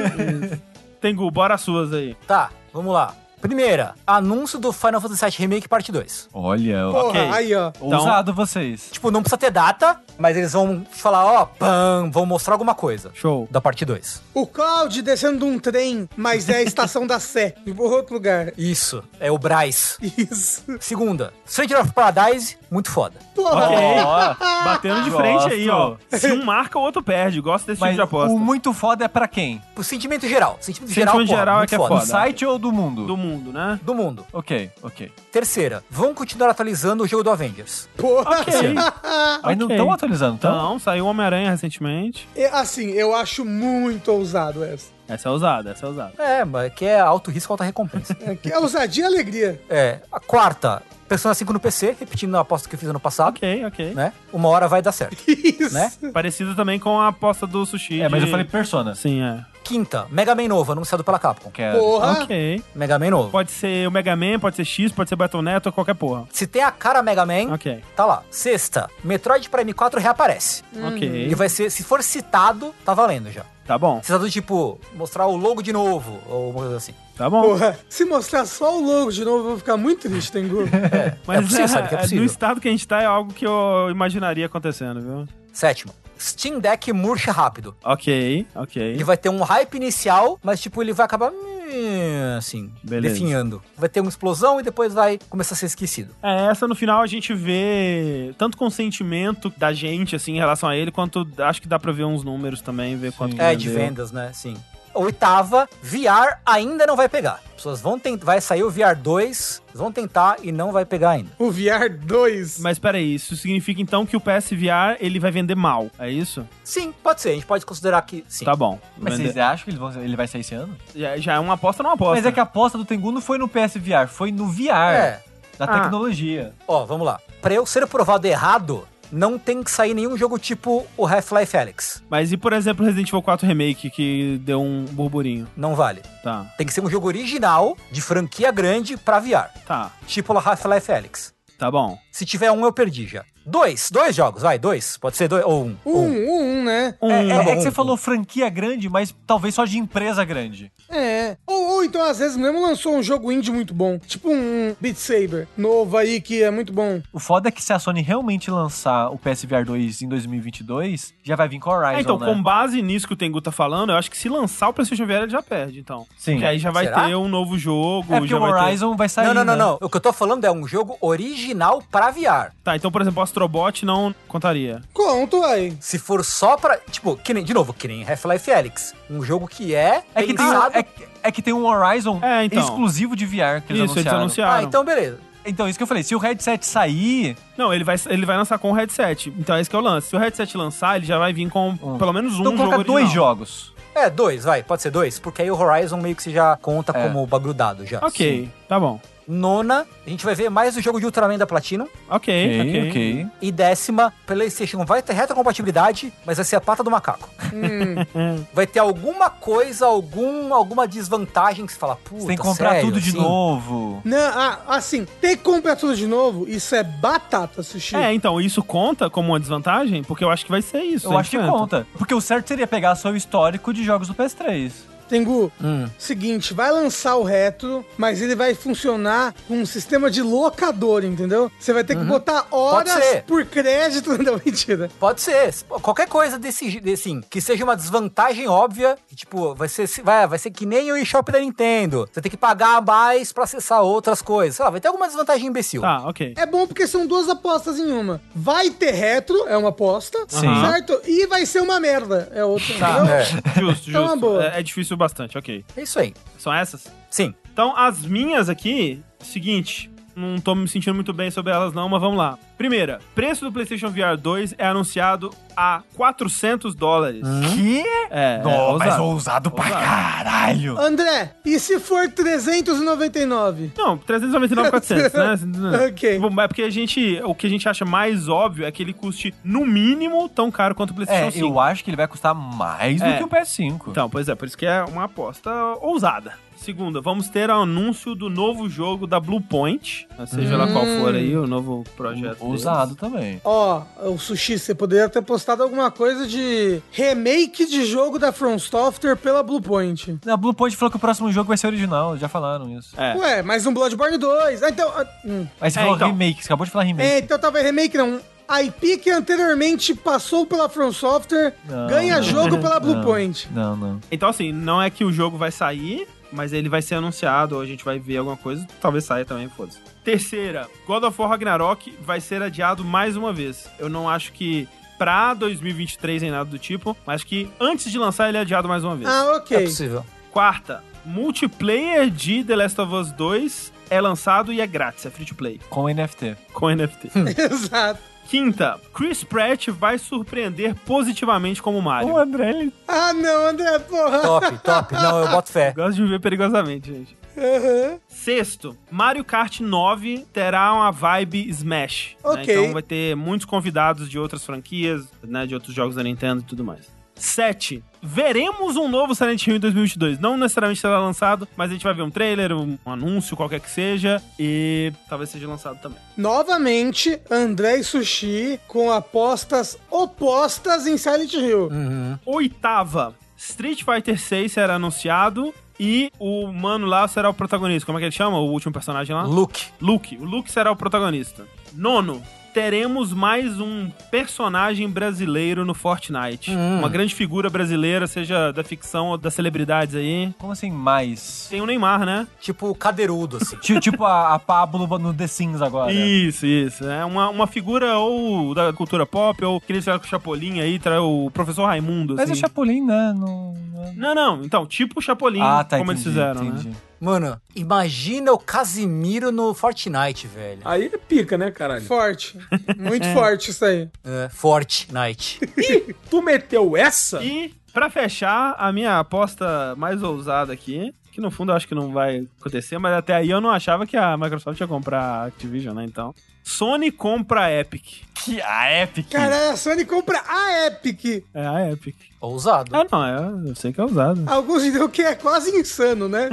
Tengu, 0.99 1.29
bora 1.31 1.55
as 1.55 1.61
suas 1.61 1.93
aí. 1.93 2.15
Tá, 2.27 2.49
vamos 2.73 2.93
lá. 2.93 3.15
Primeira, 3.41 3.93
anúncio 4.05 4.59
do 4.59 4.71
Final 4.71 4.99
Fantasy 4.99 5.25
VII 5.25 5.35
Remake 5.47 5.67
Parte 5.67 5.91
2. 5.91 6.29
Olha, 6.33 6.87
Porra, 6.91 7.07
Ok. 7.09 7.29
aí, 7.31 7.55
ó. 7.55 7.71
ousado 7.79 8.33
vocês. 8.33 8.89
Tipo, 8.91 9.11
não 9.11 9.21
precisa 9.21 9.37
ter 9.37 9.51
data, 9.51 10.01
mas 10.17 10.35
eles 10.35 10.53
vão 10.53 10.85
falar, 10.91 11.23
ó, 11.25 11.45
pam, 11.45 12.09
vão 12.11 12.25
mostrar 12.25 12.55
alguma 12.55 12.73
coisa 12.73 13.11
Show. 13.13 13.47
da 13.51 13.61
parte 13.61 13.85
2. 13.85 14.21
O 14.33 14.47
Cloud 14.47 15.01
descendo 15.01 15.37
de 15.39 15.43
um 15.45 15.59
trem, 15.59 16.09
mas 16.17 16.49
é 16.49 16.57
a 16.57 16.63
estação 16.63 17.05
da 17.05 17.19
Sé, 17.19 17.55
de 17.65 17.73
outro 17.79 18.15
lugar. 18.15 18.51
Isso, 18.57 19.03
é 19.19 19.31
o 19.31 19.37
Bryce. 19.37 19.97
Isso. 20.17 20.63
Segunda, 20.79 21.31
Stranger 21.47 21.79
of 21.81 21.91
Paradise, 21.93 22.57
muito 22.71 22.89
foda. 22.89 23.15
Porra. 23.35 23.67
Ok. 23.67 23.77
Ó, 24.03 24.35
Batendo 24.65 25.03
de 25.03 25.11
frente 25.11 25.45
aí, 25.53 25.69
ó. 25.69 25.95
Se 26.11 26.31
um 26.31 26.43
marca, 26.43 26.77
o 26.77 26.81
outro 26.81 27.03
perde. 27.03 27.39
Gosto 27.39 27.67
desse 27.67 27.79
Mas 27.79 27.91
tipo 27.91 28.01
de 28.01 28.03
aposta. 28.03 28.33
o 28.35 28.39
muito 28.39 28.73
foda 28.73 29.05
é 29.05 29.07
pra 29.07 29.27
quem? 29.27 29.61
O 29.75 29.83
sentimento 29.83 30.27
geral. 30.27 30.57
Sentimento, 30.59 30.89
Sentimento 30.93 30.95
geral, 30.95 31.25
porra, 31.25 31.25
geral 31.37 31.55
é 31.55 31.57
muito 31.59 31.69
que 31.69 31.75
é 31.75 31.77
Do 31.77 31.87
foda. 31.87 32.05
site 32.05 32.45
ou 32.45 32.57
do 32.59 32.71
mundo? 32.71 33.05
Do 33.05 33.15
mundo, 33.15 33.26
né? 33.51 33.79
Do 33.83 33.93
mundo. 33.93 34.25
Ok, 34.33 34.71
ok. 34.81 35.11
Terceira, 35.31 35.83
vão 35.89 36.13
continuar 36.13 36.49
atualizando 36.49 37.03
o 37.03 37.07
jogo 37.07 37.23
do 37.23 37.29
Avengers. 37.31 37.87
Porra. 37.97 38.41
Ok. 38.41 38.53
Mas 39.43 39.57
não 39.57 39.69
estão 39.69 39.91
atualizando, 39.91 40.35
então? 40.35 40.51
Então, 40.55 40.79
saiu 40.79 41.05
Homem-Aranha 41.05 41.51
recentemente. 41.51 42.27
É, 42.35 42.47
assim, 42.47 42.91
eu 42.91 43.15
acho 43.15 43.43
muito 43.45 44.11
ousado 44.11 44.63
essa. 44.63 44.97
Essa 45.07 45.29
é 45.29 45.31
usada, 45.31 45.71
essa 45.71 45.85
é 45.85 45.89
usada. 45.89 46.13
É, 46.21 46.43
mas 46.43 46.73
que 46.73 46.83
é 46.83 46.99
alto 46.99 47.31
risco, 47.31 47.53
alta 47.53 47.63
recompensa. 47.63 48.15
É, 48.25 48.35
que 48.35 48.51
é 48.51 48.59
ousadia 48.59 49.03
e 49.03 49.07
alegria. 49.07 49.61
é, 49.69 50.01
a 50.11 50.19
quarta, 50.19 50.83
Persona 51.07 51.33
5 51.33 51.53
no 51.53 51.59
PC, 51.59 51.95
repetindo 51.99 52.35
a 52.35 52.41
aposta 52.41 52.67
que 52.67 52.75
eu 52.75 52.79
fiz 52.79 52.89
ano 52.89 52.99
passado, 52.99 53.35
Ok, 53.37 53.65
ok. 53.65 53.93
né? 53.93 54.11
Uma 54.33 54.49
hora 54.49 54.67
vai 54.67 54.81
dar 54.81 54.91
certo, 54.91 55.17
Isso. 55.27 55.73
né? 55.73 55.91
Parecido 56.13 56.53
também 56.55 56.77
com 56.79 56.99
a 56.99 57.07
aposta 57.07 57.47
do 57.47 57.65
sushi. 57.65 58.01
É, 58.01 58.09
mas 58.09 58.21
de- 58.21 58.27
eu 58.27 58.31
falei 58.31 58.45
Persona. 58.45 58.93
Sim, 58.95 59.21
é. 59.21 59.43
Quinta, 59.63 60.05
Mega 60.09 60.33
Man 60.33 60.47
novo, 60.47 60.71
anunciado 60.71 61.03
pela 61.03 61.19
Capcom. 61.19 61.51
Quero. 61.51 61.77
Porra. 61.77 62.23
Ok. 62.23 62.63
Mega 62.73 62.97
Man 62.97 63.09
novo. 63.09 63.29
Pode 63.29 63.51
ser 63.51 63.85
o 63.85 63.91
Mega 63.91 64.15
Man, 64.15 64.39
pode 64.39 64.55
ser 64.55 64.63
X, 64.63 64.93
pode 64.93 65.09
ser 65.09 65.17
Battle.net 65.17 65.67
ou 65.67 65.73
qualquer 65.73 65.93
porra. 65.93 66.23
Se 66.31 66.47
tem 66.47 66.63
a 66.63 66.71
cara 66.71 67.01
Mega 67.03 67.25
Man, 67.25 67.53
Ok. 67.53 67.83
tá 67.95 68.05
lá. 68.05 68.23
Sexta, 68.31 68.89
Metroid 69.03 69.49
Prime 69.49 69.73
4 69.73 69.99
reaparece. 69.99 70.63
Ok. 70.87 71.03
Ele 71.05 71.35
vai 71.35 71.49
ser, 71.49 71.69
se 71.69 71.83
for 71.83 72.01
citado, 72.01 72.73
tá 72.85 72.93
valendo 72.93 73.29
já. 73.29 73.43
Tá 73.67 73.77
bom. 73.77 74.01
Citado 74.01 74.29
tipo, 74.29 74.79
mostrar 74.95 75.27
o 75.27 75.35
logo 75.35 75.61
de 75.61 75.73
novo, 75.73 76.19
ou 76.29 76.51
uma 76.51 76.59
coisa 76.61 76.77
assim. 76.77 76.93
Tá 77.17 77.29
bom. 77.29 77.41
Porra, 77.41 77.77
se 77.89 78.05
mostrar 78.05 78.45
só 78.45 78.79
o 78.79 78.81
logo 78.85 79.11
de 79.11 79.25
novo, 79.25 79.39
eu 79.39 79.43
vou 79.43 79.57
ficar 79.57 79.75
muito 79.75 80.07
triste, 80.09 80.31
Tengu. 80.31 80.59
Mas 81.27 81.39
é 81.39 81.41
possível, 81.41 81.67
sabe 81.67 81.89
que 81.89 81.93
é 81.95 81.97
no 81.97 82.03
possível. 82.03 82.25
estado 82.25 82.61
que 82.61 82.67
a 82.69 82.71
gente 82.71 82.87
tá 82.87 83.01
é 83.01 83.05
algo 83.05 83.33
que 83.33 83.45
eu 83.45 83.89
imaginaria 83.91 84.45
acontecendo, 84.45 85.01
viu? 85.01 85.27
Sétimo, 85.51 85.91
Steam 86.19 86.59
Deck 86.59 86.91
murcha 86.93 87.31
rápido. 87.31 87.75
Ok, 87.83 88.45
ok. 88.55 88.81
Ele 88.81 89.03
vai 89.03 89.17
ter 89.17 89.29
um 89.29 89.41
hype 89.41 89.75
inicial, 89.75 90.39
mas 90.43 90.59
tipo, 90.59 90.81
ele 90.81 90.93
vai 90.93 91.05
acabar 91.05 91.31
hum, 91.31 92.37
assim, 92.37 92.71
Beleza. 92.83 93.13
definhando. 93.13 93.61
Vai 93.77 93.89
ter 93.89 93.99
uma 94.01 94.09
explosão 94.09 94.59
e 94.59 94.63
depois 94.63 94.93
vai 94.93 95.19
começar 95.29 95.53
a 95.53 95.57
ser 95.57 95.65
esquecido. 95.67 96.13
É, 96.21 96.47
essa 96.47 96.67
no 96.67 96.75
final 96.75 97.01
a 97.01 97.07
gente 97.07 97.33
vê 97.33 98.33
tanto 98.37 98.57
consentimento 98.57 99.51
da 99.57 99.73
gente, 99.73 100.15
assim, 100.15 100.33
em 100.33 100.37
relação 100.37 100.69
a 100.69 100.75
ele, 100.75 100.91
quanto 100.91 101.27
acho 101.39 101.61
que 101.61 101.67
dá 101.67 101.77
pra 101.79 101.91
ver 101.91 102.05
uns 102.05 102.23
números 102.23 102.61
também, 102.61 102.95
ver 102.95 103.11
quanto 103.13 103.35
que 103.35 103.41
É, 103.41 103.55
de 103.55 103.69
vendas, 103.69 104.11
né? 104.11 104.31
Sim. 104.33 104.55
Oitava, 104.97 105.67
VR 105.81 106.39
ainda 106.45 106.85
não 106.85 106.95
vai 106.95 107.07
pegar. 107.09 107.39
As 107.47 107.53
pessoas 107.63 107.81
vão 107.81 107.97
tentar, 107.97 108.25
vai 108.25 108.39
sair 108.39 108.63
o 108.63 108.69
VR 108.69 108.95
2, 108.95 109.63
vão 109.73 109.91
tentar 109.91 110.37
e 110.43 110.51
não 110.51 110.71
vai 110.71 110.85
pegar 110.85 111.11
ainda. 111.11 111.29
O 111.39 111.49
VR 111.51 111.89
2. 111.89 112.59
Mas 112.59 112.77
peraí, 112.77 113.15
isso 113.15 113.35
significa 113.35 113.81
então 113.81 114.05
que 114.05 114.15
o 114.15 114.21
PSVR 114.21 114.97
ele 114.99 115.19
vai 115.19 115.31
vender 115.31 115.55
mal, 115.55 115.89
é 115.97 116.09
isso? 116.09 116.47
Sim, 116.63 116.93
pode 117.03 117.19
ser, 117.21 117.29
a 117.29 117.33
gente 117.33 117.45
pode 117.47 117.65
considerar 117.65 118.01
que 118.03 118.23
sim. 118.27 118.45
Tá 118.45 118.55
bom. 118.55 118.79
Mas 118.97 119.13
Vender- 119.17 119.31
vocês 119.33 119.37
acham 119.37 119.63
que 119.65 119.71
ele, 119.71 119.77
vão- 119.79 120.01
ele 120.03 120.15
vai 120.15 120.27
sair 120.27 120.41
esse 120.41 120.53
ano? 120.53 120.75
já, 120.95 121.17
já 121.17 121.33
é 121.33 121.39
uma 121.39 121.53
aposta 121.55 121.81
ou 121.81 121.87
não 121.87 121.93
aposta? 121.95 122.15
Mas 122.15 122.25
é 122.25 122.31
que 122.31 122.39
a 122.39 122.43
aposta 122.43 122.77
do 122.77 122.85
Tengu 122.85 123.11
não 123.11 123.21
foi 123.21 123.37
no 123.39 123.47
PSVR, 123.47 124.07
foi 124.07 124.31
no 124.31 124.47
VR. 124.47 124.93
É. 124.93 125.23
Da 125.57 125.65
Ah. 125.65 125.79
tecnologia. 125.81 126.53
Ó, 126.67 126.85
vamos 126.85 127.07
lá. 127.07 127.19
Pra 127.41 127.51
eu 127.55 127.65
ser 127.65 127.87
provado 127.87 128.27
errado, 128.27 128.87
não 129.11 129.37
tem 129.39 129.63
que 129.63 129.71
sair 129.71 129.93
nenhum 129.93 130.17
jogo 130.17 130.37
tipo 130.37 130.85
o 130.97 131.05
Half-Life 131.07 131.55
Alyx. 131.57 132.03
Mas 132.09 132.31
e 132.31 132.37
por 132.37 132.53
exemplo 132.53 132.85
Resident 132.85 133.07
Evil 133.09 133.21
4 133.21 133.47
Remake 133.47 133.89
que 133.89 134.39
deu 134.43 134.61
um 134.61 134.85
burburinho? 134.85 135.47
Não 135.55 135.75
vale. 135.75 136.01
Tá, 136.23 136.45
Tem 136.57 136.65
que 136.67 136.73
ser 136.73 136.81
um 136.81 136.89
jogo 136.89 137.07
original, 137.07 137.77
de 137.91 138.01
franquia 138.01 138.51
grande, 138.51 138.97
pra 138.97 139.19
VR. 139.19 139.49
tá, 139.65 139.91
Tipo 140.05 140.33
o 140.33 140.37
Half-Life 140.37 140.91
Alyx. 140.91 141.33
tá 141.57 141.69
bom. 141.71 141.97
Se 142.11 142.25
tiver 142.25 142.51
um, 142.51 142.63
eu 142.65 142.71
perdi 142.73 143.07
já. 143.07 143.23
Dois, 143.49 143.89
dois 143.91 144.15
jogos, 144.15 144.41
vai, 144.41 144.59
dois. 144.59 144.97
Pode 144.97 145.15
ser 145.15 145.27
dois, 145.27 145.43
ou 145.45 145.63
um. 145.65 145.75
Um, 145.85 145.91
um. 145.91 146.29
um, 146.29 146.59
um, 146.59 146.63
né? 146.63 146.95
Um, 147.01 147.09
É, 147.11 147.25
é- 147.25 147.37
tá 147.37 147.43
bom, 147.43 147.49
é 147.51 147.55
que 147.55 147.61
você 147.61 147.69
um. 147.69 147.71
falou 147.71 147.95
franquia 147.97 148.49
grande, 148.49 148.89
mas 148.89 149.15
talvez 149.25 149.55
só 149.55 149.63
de 149.65 149.77
empresa 149.77 150.25
grande. 150.25 150.71
É. 150.89 151.37
Ou, 151.45 151.75
ou 151.75 151.83
então, 151.83 152.01
às 152.03 152.19
vezes, 152.19 152.35
mesmo 152.37 152.61
lançou 152.61 152.93
um 152.95 153.03
jogo 153.03 153.31
indie 153.31 153.51
muito 153.51 153.73
bom. 153.73 153.97
Tipo 153.99 154.29
um 154.31 154.75
Beat 154.79 154.97
Saber 154.97 155.47
novo 155.57 155.95
aí, 155.97 156.19
que 156.21 156.43
é 156.43 156.51
muito 156.51 156.71
bom. 156.73 157.01
O 157.13 157.19
foda 157.19 157.47
é 157.49 157.51
que 157.51 157.61
se 157.63 157.71
a 157.73 157.79
Sony 157.79 158.01
realmente 158.01 158.49
lançar 158.51 159.09
o 159.11 159.17
PSVR 159.17 159.65
2 159.65 160.01
em 160.01 160.07
2022, 160.07 161.13
já 161.23 161.35
vai 161.35 161.47
vir 161.47 161.59
com 161.59 161.69
Horizon, 161.69 161.97
É, 161.97 162.01
então, 162.01 162.17
né? 162.19 162.25
com 162.25 162.41
base 162.41 162.81
nisso 162.81 163.07
que 163.07 163.13
o 163.13 163.17
Tengu 163.17 163.41
tá 163.41 163.51
falando, 163.51 163.91
eu 163.91 163.95
acho 163.97 164.09
que 164.11 164.17
se 164.17 164.29
lançar 164.29 164.69
o 164.69 164.73
PlayStation 164.73 165.05
VR 165.05 165.23
ele 165.23 165.29
já 165.29 165.41
perde, 165.41 165.79
então. 165.79 166.05
Sim. 166.17 166.33
Porque 166.33 166.45
aí 166.45 166.59
já 166.59 166.71
vai 166.71 166.85
Será? 166.85 167.05
ter 167.05 167.15
um 167.15 167.27
novo 167.27 167.57
jogo, 167.57 168.13
É 168.13 168.17
porque 168.19 168.27
já 168.29 168.37
o 168.37 168.39
vai 168.39 168.51
ter... 168.53 168.59
Horizon 168.65 168.95
vai 168.95 169.09
sair, 169.09 169.27
Não, 169.27 169.33
não, 169.33 169.45
não, 169.45 169.53
né? 169.55 169.59
não. 169.63 169.77
O 169.81 169.89
que 169.89 169.97
eu 169.97 170.01
tô 170.01 170.13
falando 170.13 170.43
é 170.45 170.51
um 170.51 170.67
jogo 170.67 170.97
original 171.01 171.81
pra 171.91 172.11
VR. 172.11 172.51
Tá, 172.63 172.75
então, 172.75 172.91
por 172.91 173.01
exemplo, 173.01 173.19
o 173.19 173.23
Astrobot 173.37 173.85
não 173.85 174.13
contaria. 174.27 174.81
Conto 174.93 175.43
aí. 175.43 175.75
Se 175.79 175.99
for 175.99 176.23
só 176.25 176.57
pra. 176.57 176.77
Tipo, 176.89 177.15
que 177.15 177.33
nem, 177.33 177.43
de 177.43 177.53
novo, 177.53 177.73
que 177.73 177.87
nem 177.87 178.07
Half-Life 178.07 178.51
Alyx. 178.51 178.93
Um 179.09 179.21
jogo 179.23 179.47
que 179.47 179.73
é. 179.75 180.03
É 180.15 180.23
que, 180.23 180.33
tem 180.33 180.45
um, 180.45 180.63
é, 180.63 180.85
é 181.23 181.31
que 181.31 181.41
tem 181.41 181.53
um 181.53 181.65
Horizon 181.65 182.19
É, 182.21 182.43
então. 182.43 182.61
exclusivo 182.61 183.15
de 183.15 183.25
VR 183.25 183.61
que 183.65 183.71
eles 183.73 183.83
Isso, 183.89 183.99
eles 183.99 184.07
anunciaram. 184.07 184.19
anunciaram. 184.19 184.53
Ah, 184.53 184.63
então 184.63 184.83
beleza. 184.83 185.19
Então, 185.45 185.69
isso 185.69 185.79
que 185.79 185.83
eu 185.83 185.87
falei, 185.87 186.03
se 186.03 186.13
o 186.13 186.17
headset 186.17 186.65
sair, 186.65 187.37
Não, 187.57 187.73
ele 187.73 187.85
vai, 187.85 187.95
ele 188.09 188.25
vai 188.25 188.35
lançar 188.35 188.57
com 188.59 188.69
o 188.69 188.73
headset. 188.73 189.33
Então 189.39 189.55
é 189.55 189.61
esse 189.61 189.69
que 189.69 189.75
é 189.75 189.79
o 189.79 189.81
lance. 189.81 190.09
Se 190.09 190.15
o 190.15 190.19
headset 190.19 190.57
lançar, 190.57 190.97
ele 190.97 191.05
já 191.05 191.17
vai 191.17 191.31
vir 191.31 191.49
com 191.49 191.69
Hum. 191.81 191.97
pelo 191.97 192.11
menos 192.11 192.33
um 192.33 192.41
então 192.41 192.57
jogo 192.57 192.63
original. 192.73 192.83
dois 192.83 193.11
jogos. 193.11 193.73
É, 193.95 194.09
dois, 194.09 194.43
vai, 194.43 194.61
pode 194.61 194.81
ser 194.81 194.91
dois. 194.91 195.17
Porque 195.19 195.41
aí 195.41 195.49
o 195.49 195.57
Horizon 195.57 195.97
meio 195.97 196.15
que 196.17 196.21
se 196.23 196.31
já 196.31 196.57
conta 196.57 196.91
É. 196.95 197.01
como 197.07 197.25
bagulho 197.25 197.53
dado 197.53 197.85
já. 197.85 197.99
Ok, 198.05 198.49
tá 198.67 198.77
bom. 198.79 198.99
Nona, 199.27 199.85
a 200.05 200.09
gente 200.09 200.23
vai 200.23 200.33
ver 200.33 200.49
mais 200.49 200.77
o 200.77 200.81
jogo 200.81 200.99
de 200.99 201.05
Ultraman 201.05 201.37
da 201.37 201.45
Platinum. 201.45 201.87
Ok, 202.09 202.61
ok. 202.61 202.89
Ok. 202.89 203.27
E 203.41 203.51
décima, 203.51 204.13
PlayStation 204.25 204.85
vai 204.85 205.01
ter 205.01 205.13
retrocompatibilidade, 205.13 206.13
mas 206.25 206.37
vai 206.37 206.45
ser 206.45 206.55
a 206.55 206.61
pata 206.61 206.83
do 206.83 206.89
macaco. 206.89 207.29
vai 208.53 208.65
ter 208.65 208.79
alguma 208.79 209.29
coisa, 209.29 209.85
algum, 209.85 210.53
alguma 210.53 210.87
desvantagem 210.87 211.65
que 211.65 211.73
você 211.73 211.79
fala, 211.79 211.95
puta, 211.97 212.21
Você 212.21 212.27
tem 212.27 212.37
que 212.37 212.41
comprar 212.41 212.69
sério, 212.71 212.85
tudo 212.87 213.01
de 213.01 213.09
assim? 213.09 213.17
novo. 213.17 214.01
Não, 214.05 214.17
ah, 214.17 214.59
assim, 214.67 215.05
ter 215.19 215.37
que 215.37 215.43
comprar 215.43 215.75
tudo 215.75 215.95
de 215.95 216.07
novo, 216.07 216.47
isso 216.47 216.73
é 216.75 216.83
batata, 216.83 217.61
Sushi. 217.63 217.95
É, 217.95 218.13
então, 218.13 218.39
isso 218.39 218.63
conta 218.63 219.09
como 219.09 219.29
uma 219.33 219.39
desvantagem? 219.39 220.03
Porque 220.03 220.23
eu 220.23 220.29
acho 220.29 220.45
que 220.45 220.51
vai 220.51 220.61
ser 220.61 220.81
isso. 220.83 221.07
Eu 221.07 221.17
acho 221.17 221.29
que 221.31 221.37
100%. 221.37 221.49
conta. 221.49 221.87
Porque 221.97 222.13
o 222.13 222.21
certo 222.21 222.47
seria 222.47 222.67
pegar 222.67 222.95
só 222.95 223.09
o 223.09 223.15
histórico 223.15 223.73
de 223.73 223.83
jogos 223.83 224.07
do 224.07 224.15
PS3. 224.15 224.71
Tengu, 225.07 225.51
Hum. 225.61 225.87
seguinte, 225.97 226.53
vai 226.53 226.71
lançar 226.71 227.15
o 227.15 227.23
retro, 227.23 227.85
mas 227.97 228.21
ele 228.21 228.35
vai 228.35 228.53
funcionar 228.53 229.33
com 229.47 229.55
um 229.59 229.65
sistema 229.65 230.09
de 230.11 230.21
locador, 230.21 231.03
entendeu? 231.03 231.51
Você 231.59 231.73
vai 231.73 231.83
ter 231.83 231.95
que 231.97 232.03
botar 232.03 232.45
horas 232.51 233.21
por 233.25 233.45
crédito. 233.45 234.11
Não, 234.21 234.39
mentira. 234.43 234.89
Pode 234.99 235.21
ser. 235.21 235.53
Qualquer 235.81 236.07
coisa 236.07 236.37
desse, 236.37 236.81
assim, 236.91 237.21
que 237.29 237.39
seja 237.41 237.63
uma 237.63 237.75
desvantagem 237.75 238.47
óbvia, 238.47 238.97
que, 239.07 239.15
tipo, 239.15 239.53
vai 239.55 239.67
ser, 239.69 239.87
vai, 240.03 240.27
vai 240.27 240.37
ser 240.39 240.51
que 240.51 240.65
nem 240.65 240.91
o 240.91 240.97
eShop 240.97 241.31
da 241.31 241.39
Nintendo. 241.39 242.07
Você 242.11 242.21
tem 242.21 242.29
que 242.29 242.37
pagar 242.37 242.81
mais 242.81 243.31
pra 243.31 243.43
acessar 243.45 243.81
outras 243.81 244.21
coisas. 244.21 244.55
Sei 244.55 244.65
lá, 244.65 244.71
vai 244.71 244.79
ter 244.81 244.87
alguma 244.87 245.07
desvantagem 245.07 245.47
imbecil. 245.47 245.81
Tá, 245.81 246.07
ok. 246.07 246.33
É 246.37 246.45
bom 246.45 246.67
porque 246.67 246.85
são 246.87 247.05
duas 247.07 247.29
apostas 247.29 247.79
em 247.79 247.91
uma. 247.91 248.21
Vai 248.35 248.69
ter 248.69 248.91
retro, 248.91 249.47
é 249.47 249.57
uma 249.57 249.69
aposta, 249.69 250.19
Sim. 250.27 250.47
certo? 250.61 250.99
E 251.05 251.25
vai 251.27 251.45
ser 251.45 251.61
uma 251.61 251.79
merda, 251.79 252.29
é 252.33 252.43
outra. 252.43 252.73
Tá? 252.77 253.05
É, 253.09 253.23
justo, 253.59 253.89
Então 253.89 254.05
é 254.05 254.09
justo. 254.09 254.41
É, 254.41 254.59
é 254.59 254.63
difícil 254.63 254.96
bastante, 254.97 255.37
ok. 255.37 255.63
é 255.75 255.81
isso 255.81 255.99
aí. 255.99 256.13
São 256.37 256.53
essas? 256.53 256.91
Sim. 257.09 257.33
Então, 257.51 257.75
as 257.75 258.05
minhas 258.05 258.49
aqui, 258.49 259.01
seguinte, 259.19 259.89
não 260.17 260.39
tô 260.39 260.55
me 260.55 260.67
sentindo 260.67 260.95
muito 260.95 261.13
bem 261.13 261.29
sobre 261.29 261.53
elas 261.53 261.73
não, 261.73 261.87
mas 261.87 262.01
vamos 262.01 262.17
lá. 262.17 262.37
Primeira, 262.57 262.99
preço 263.13 263.45
do 263.45 263.51
PlayStation 263.51 263.89
VR 263.89 264.17
2 264.19 264.55
é 264.57 264.65
anunciado 264.65 265.29
a 265.55 265.83
400 265.95 266.73
dólares. 266.73 267.21
Que? 267.53 267.81
É, 268.09 268.35
é 268.35 268.41
Não, 268.43 268.77
mas 268.79 268.87
ousado. 268.99 269.03
ousado 269.03 269.51
pra 269.51 269.65
Ousado. 269.65 269.85
caralho. 269.85 270.79
André, 270.79 271.35
e 271.45 271.59
se 271.59 271.79
for 271.79 272.09
399? 272.09 273.71
Não, 273.77 273.97
399, 273.97 274.69
400, 274.71 275.43
né? 275.43 275.85
Ok. 275.87 276.19
Bom, 276.19 276.41
É 276.41 276.47
porque 276.47 276.63
a 276.63 276.69
gente, 276.69 277.21
o 277.23 277.35
que 277.35 277.45
a 277.45 277.49
gente 277.49 277.67
acha 277.69 277.85
mais 277.85 278.27
óbvio 278.27 278.65
é 278.65 278.71
que 278.71 278.81
ele 278.81 278.93
custe, 278.93 279.33
no 279.43 279.65
mínimo, 279.65 280.27
tão 280.29 280.49
caro 280.49 280.73
quanto 280.73 280.91
o 280.91 280.93
PlayStation 280.95 281.27
É, 281.27 281.31
5. 281.31 281.45
eu 281.45 281.59
acho 281.59 281.83
que 281.83 281.89
ele 281.89 281.97
vai 281.97 282.07
custar 282.07 282.33
mais 282.33 283.01
É. 283.01 283.11
do 283.13 283.17
que 283.17 283.23
o 283.23 283.27
PS5. 283.27 283.89
Então, 283.89 284.09
pois 284.09 284.27
é, 284.29 284.35
por 284.35 284.47
isso 284.47 284.57
que 284.57 284.65
é 284.65 284.83
uma 284.83 285.03
aposta 285.05 285.51
ousada. 285.81 286.33
Segunda, 286.67 286.99
vamos 286.99 287.29
ter 287.29 287.49
o 287.49 287.53
anúncio 287.61 288.13
do 288.13 288.29
novo 288.29 288.67
jogo 288.67 289.07
da 289.07 289.21
Blue 289.21 289.39
Point, 289.39 290.05
seja 290.27 290.57
lá 290.57 290.67
qual 290.69 290.85
for 290.85 291.15
aí 291.15 291.33
o 291.37 291.47
novo 291.47 291.85
projeto. 291.95 292.43
Ousado 292.43 292.93
também. 292.93 293.39
Ó, 293.45 293.83
o 294.03 294.17
Sushi, 294.19 294.59
você 294.59 294.75
poderia 294.75 295.07
ter 295.07 295.21
postado 295.21 295.63
alguma 295.63 295.89
coisa 295.89 296.27
de 296.27 296.81
remake 296.91 297.65
de 297.67 297.85
jogo 297.85 298.19
da 298.19 298.33
From 298.33 298.59
Software 298.59 299.15
pela 299.15 299.41
Bluepoint. 299.41 300.19
A 300.27 300.35
Blue 300.35 300.53
Point 300.53 300.75
falou 300.75 300.91
que 300.91 300.97
o 300.97 300.99
próximo 300.99 301.31
jogo 301.31 301.47
vai 301.47 301.55
ser 301.55 301.67
original, 301.67 302.17
já 302.17 302.27
falaram 302.27 302.69
isso. 302.77 302.99
É. 302.99 303.15
Ué, 303.15 303.41
mais 303.41 303.65
um 303.65 303.73
Bloodborne 303.73 304.17
2. 304.17 304.61
Ah, 304.63 304.69
então... 304.69 304.91
ah, 304.93 305.05
hum. 305.25 305.47
Mas 305.61 305.71
você 305.71 305.79
É, 305.79 305.81
falou 305.83 305.95
então. 305.95 306.09
remake, 306.09 306.41
você 306.41 306.47
acabou 306.47 306.65
de 306.65 306.71
falar 306.73 306.83
remake. 306.83 307.09
É, 307.09 307.19
então 307.19 307.39
talvez 307.39 307.63
remake 307.65 307.97
não. 307.97 308.19
A 308.49 308.63
IP 308.63 308.99
que 308.99 309.09
anteriormente 309.11 309.93
passou 309.93 310.45
pela 310.45 310.69
From 310.69 310.93
Software 310.93 311.53
Não, 311.67 311.87
ganha 311.87 312.15
não. 312.15 312.23
jogo 312.23 312.57
pela 312.59 312.75
Não. 312.79 312.81
Bluepoint. 312.81 313.49
Não, 313.51 313.75
não. 313.75 313.99
Então, 314.09 314.29
assim, 314.29 314.53
não 314.53 314.81
é 314.81 314.89
que 314.89 315.03
o 315.03 315.11
jogo 315.11 315.37
vai 315.37 315.51
sair, 315.51 316.07
mas 316.31 316.53
ele 316.53 316.69
vai 316.69 316.81
ser 316.81 316.95
anunciado, 316.95 317.55
ou 317.55 317.61
a 317.61 317.65
gente 317.65 317.83
vai 317.85 317.99
ver 317.99 318.17
alguma 318.17 318.37
coisa, 318.37 318.67
talvez 318.81 319.03
saia 319.05 319.25
também, 319.25 319.49
foda-se. 319.49 319.79
Terceira, 320.03 320.67
God 320.85 321.03
of 321.03 321.19
War 321.21 321.29
Ragnarok 321.29 321.93
vai 322.01 322.19
ser 322.21 322.41
adiado 322.41 322.83
mais 322.83 323.15
uma 323.17 323.33
vez. 323.33 323.69
Eu 323.79 323.89
não 323.89 324.09
acho 324.09 324.31
que 324.33 324.67
pra 324.97 325.33
2023 325.33 326.21
nem 326.23 326.31
nada 326.31 326.49
do 326.49 326.57
tipo, 326.57 326.95
mas 327.05 327.23
que 327.23 327.49
antes 327.59 327.91
de 327.91 327.97
lançar 327.99 328.29
ele 328.29 328.37
é 328.37 328.41
adiado 328.41 328.67
mais 328.67 328.83
uma 328.83 328.95
vez. 328.95 329.09
Ah, 329.09 329.25
É 329.25 329.37
ok. 329.37 329.63
possível. 329.65 330.05
Quarta, 330.31 330.83
multiplayer 331.05 332.09
de 332.09 332.43
The 332.43 332.55
Last 332.55 332.79
of 332.81 332.93
Us 332.93 333.11
2 333.11 333.73
é 333.89 334.01
lançado 334.01 334.51
e 334.51 334.59
é 334.61 334.67
grátis, 334.67 335.05
é 335.05 335.09
free 335.09 335.25
to 335.25 335.35
play, 335.35 335.59
Com 335.69 335.87
NFT. 335.87 336.35
com 336.53 336.69
NFT. 336.69 337.09
Exato. 337.51 337.99
Quinta, 338.27 338.79
Chris 338.93 339.23
Pratt 339.23 339.69
vai 339.69 339.97
surpreender 339.97 340.75
positivamente 340.85 341.61
como 341.61 341.81
Mario. 341.81 342.09
O 342.13 342.17
André, 342.17 342.49
ele... 342.49 342.73
Ah, 342.87 343.13
não, 343.13 343.47
André, 343.47 343.79
porra. 343.79 344.19
Top, 344.19 344.57
top. 344.59 344.93
Não, 344.93 345.19
eu 345.21 345.29
boto 345.29 345.49
fé. 345.51 345.71
Gosto 345.75 345.95
de 345.95 346.03
viver 346.03 346.19
perigosamente, 346.19 346.93
gente. 346.93 347.17
Aham. 347.37 347.99
Sexto, 348.07 348.75
Mario 348.91 349.23
Kart 349.23 349.59
9 349.61 350.25
terá 350.33 350.73
uma 350.73 350.91
vibe 350.91 351.47
Smash. 351.49 352.15
né? 352.23 352.29
Ok. 352.31 352.43
Então 352.55 352.73
vai 352.73 352.81
ter 352.81 353.15
muitos 353.15 353.45
convidados 353.45 354.09
de 354.09 354.19
outras 354.19 354.43
franquias, 354.43 355.07
né, 355.23 355.45
de 355.45 355.53
outros 355.53 355.73
jogos 355.73 355.95
da 355.95 356.03
Nintendo 356.03 356.41
e 356.41 356.43
tudo 356.45 356.63
mais. 356.63 356.87
Sete, 357.15 357.83
veremos 358.07 358.77
um 358.77 358.87
novo 358.87 359.13
Silent 359.13 359.45
Hill 359.45 359.57
em 359.57 359.59
2022. 359.59 360.19
Não 360.19 360.37
necessariamente 360.37 360.79
será 360.79 360.99
lançado, 360.99 361.47
mas 361.57 361.69
a 361.69 361.73
gente 361.73 361.83
vai 361.83 361.93
ver 361.93 362.03
um 362.03 362.09
trailer, 362.09 362.53
um, 362.53 362.77
anúncio, 362.85 363.35
qualquer 363.35 363.59
que 363.59 363.69
seja, 363.69 364.21
e 364.39 364.93
talvez 365.09 365.29
seja 365.29 365.47
lançado 365.47 365.79
também. 365.81 365.99
Novamente, 366.15 367.19
André 367.29 367.77
e 367.77 367.83
Sushi 367.83 368.59
com 368.67 368.91
apostas 368.91 369.77
opostas 369.91 370.87
em 370.87 370.97
Silent 370.97 371.33
Hill. 371.33 371.67
Uhum. 371.67 372.17
Oitava, 372.25 373.13
Street 373.35 373.83
Fighter 373.83 374.17
6 374.19 374.51
será 374.51 374.75
anunciado 374.75 375.53
e 375.79 376.09
o 376.17 376.47
mano 376.47 376.87
lá 376.87 377.07
será 377.07 377.29
o 377.29 377.33
protagonista. 377.33 377.85
Como 377.85 377.97
é 377.97 378.01
que 378.01 378.05
ele 378.05 378.11
chama? 378.11 378.39
O 378.39 378.49
último 378.49 378.73
personagem 378.73 379.15
lá? 379.15 379.23
Luke. 379.23 379.65
Luke. 379.81 380.17
O 380.17 380.23
Luke 380.23 380.51
será 380.51 380.71
o 380.71 380.75
protagonista. 380.75 381.45
Nono, 381.73 382.23
teremos 382.57 383.13
mais 383.13 383.59
um 383.61 383.87
personagem 384.09 384.89
brasileiro 384.89 385.63
no 385.63 385.75
Fortnite. 385.75 386.49
Hum. 386.49 386.79
Uma 386.79 386.89
grande 386.89 387.13
figura 387.13 387.51
brasileira, 387.51 388.07
seja 388.07 388.51
da 388.51 388.63
ficção 388.63 389.09
ou 389.09 389.17
das 389.17 389.35
celebridades 389.35 389.93
aí. 389.93 390.33
Como 390.39 390.51
assim, 390.53 390.71
mais? 390.71 391.45
Tem 391.51 391.61
o 391.61 391.67
Neymar, 391.67 392.03
né? 392.03 392.25
Tipo, 392.41 392.73
cadeirudo, 392.73 393.37
assim. 393.37 393.57
Ti- 393.61 393.79
tipo 393.79 394.03
a, 394.03 394.33
a 394.33 394.39
Pablo 394.39 394.87
no 394.97 395.13
The 395.13 395.27
Sims 395.27 395.61
agora. 395.61 395.93
Isso, 395.93 396.47
isso. 396.47 396.83
É 396.89 397.05
uma, 397.05 397.29
uma 397.29 397.45
figura 397.45 397.99
ou 397.99 398.55
da 398.55 398.73
cultura 398.73 399.05
pop, 399.05 399.45
ou 399.45 399.61
que 399.61 399.71
eles 399.71 399.83
fizeram 399.83 399.99
com 399.99 400.05
o 400.05 400.09
Chapolin 400.09 400.59
aí, 400.59 400.79
tra- 400.79 400.99
o 400.99 401.29
professor 401.29 401.65
Raimundo. 401.67 402.15
Mas 402.15 402.23
assim. 402.23 402.33
o 402.33 402.41
Chapolin, 402.41 402.81
né? 402.83 403.13
Não, 403.15 403.53
não- 403.71 403.93
Não, 403.95 404.15
não. 404.15 404.41
Então, 404.43 404.65
tipo 404.65 404.99
o 404.99 405.01
Chapolin, 405.03 405.41
Ah, 405.43 405.63
tá, 405.63 405.77
como 405.77 405.91
eles 405.91 406.01
entendi, 406.01 406.15
fizeram, 406.15 406.43
entendi. 406.43 406.69
né? 406.69 406.75
Mano, 406.99 407.39
imagina 407.55 408.31
o 408.31 408.39
Casimiro 408.39 409.31
no 409.31 409.53
Fortnite, 409.53 410.27
velho. 410.27 410.61
Aí 410.65 410.89
é 410.91 410.97
pica, 410.97 411.37
né, 411.37 411.51
caralho? 411.51 411.85
Forte. 411.85 412.37
Muito 412.77 413.07
forte 413.13 413.51
isso 413.51 413.63
aí. 413.65 413.89
É, 414.03 414.29
Fortnite. 414.29 415.39
Tu 416.09 416.21
meteu 416.21 416.75
essa? 416.75 417.23
E, 417.23 417.53
pra 417.73 417.89
fechar, 417.89 418.55
a 418.57 418.71
minha 418.71 418.99
aposta 418.99 419.75
mais 419.75 420.01
ousada 420.01 420.51
aqui, 420.53 420.93
que 421.11 421.21
no 421.21 421.29
fundo 421.31 421.51
eu 421.51 421.55
acho 421.55 421.67
que 421.67 421.75
não 421.75 421.91
vai 421.91 422.27
acontecer, 422.39 422.77
mas 422.77 422.93
até 422.93 423.15
aí 423.15 423.29
eu 423.29 423.41
não 423.41 423.49
achava 423.49 423.85
que 423.85 423.97
a 423.97 424.17
Microsoft 424.17 424.59
ia 424.59 424.67
comprar 424.67 425.01
a 425.01 425.25
Activision, 425.25 425.75
né? 425.75 425.83
Então. 425.85 426.13
Sony 426.51 426.91
compra 426.91 427.41
a 427.45 427.51
Epic. 427.51 427.83
Que 428.15 428.41
a 428.41 428.81
Epic. 428.83 429.11
Cara, 429.11 429.51
a 429.51 429.57
Sony 429.57 429.83
compra 429.85 430.23
a 430.27 430.65
Epic. 430.67 431.23
É 431.33 431.45
a 431.45 431.71
Epic. 431.71 431.95
Ousado. 432.19 432.75
Ah, 432.75 432.83
não, 432.91 433.05
é, 433.05 433.49
eu 433.49 433.55
sei 433.55 433.71
que 433.71 433.79
é 433.79 433.83
ousado. 433.83 434.23
Alguns 434.25 434.63
dirão 434.63 434.89
que 434.89 435.03
é 435.03 435.13
quase 435.13 435.51
insano, 435.51 436.09
né? 436.09 436.29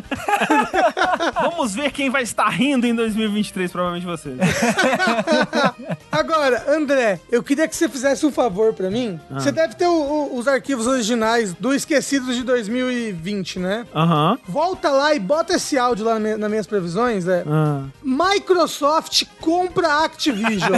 Vamos 1.43 1.75
ver 1.75 1.91
quem 1.93 2.09
vai 2.09 2.23
estar 2.23 2.49
rindo 2.49 2.87
em 2.87 2.95
2023, 2.95 3.71
provavelmente 3.71 4.07
vocês. 4.07 4.39
Agora, 6.11 6.65
André, 6.75 7.21
eu 7.31 7.43
queria 7.43 7.69
que 7.69 7.77
você 7.77 7.87
fizesse 7.87 8.25
um 8.25 8.33
favor 8.33 8.73
pra 8.73 8.91
mim. 8.91 9.21
Ah. 9.31 9.41
Você 9.41 9.53
deve 9.53 9.75
ter 9.75 9.87
o- 9.87 9.93
o- 9.93 10.39
os 10.39 10.49
arquivos 10.49 10.87
originais 10.87 11.53
do 11.53 11.75
Esquecidos 11.75 12.35
de 12.35 12.43
2020, 12.45 13.59
né? 13.59 13.87
Aham. 13.95 14.39
Volta 14.49 14.91
lá 14.91 15.15
e 15.15 15.21
bota 15.21 15.55
esse 15.55 15.77
áudio 15.77 16.07
lá 16.07 16.15
na 16.15 16.21
minha- 16.21 16.39
nas 16.39 16.51
minhas 16.51 16.67
previsões, 16.67 17.29
é. 17.29 17.45
Ah. 17.47 17.83
Microsoft 18.03 19.25
compra 19.39 20.04
a 20.04 20.04
Activision. 20.05 20.73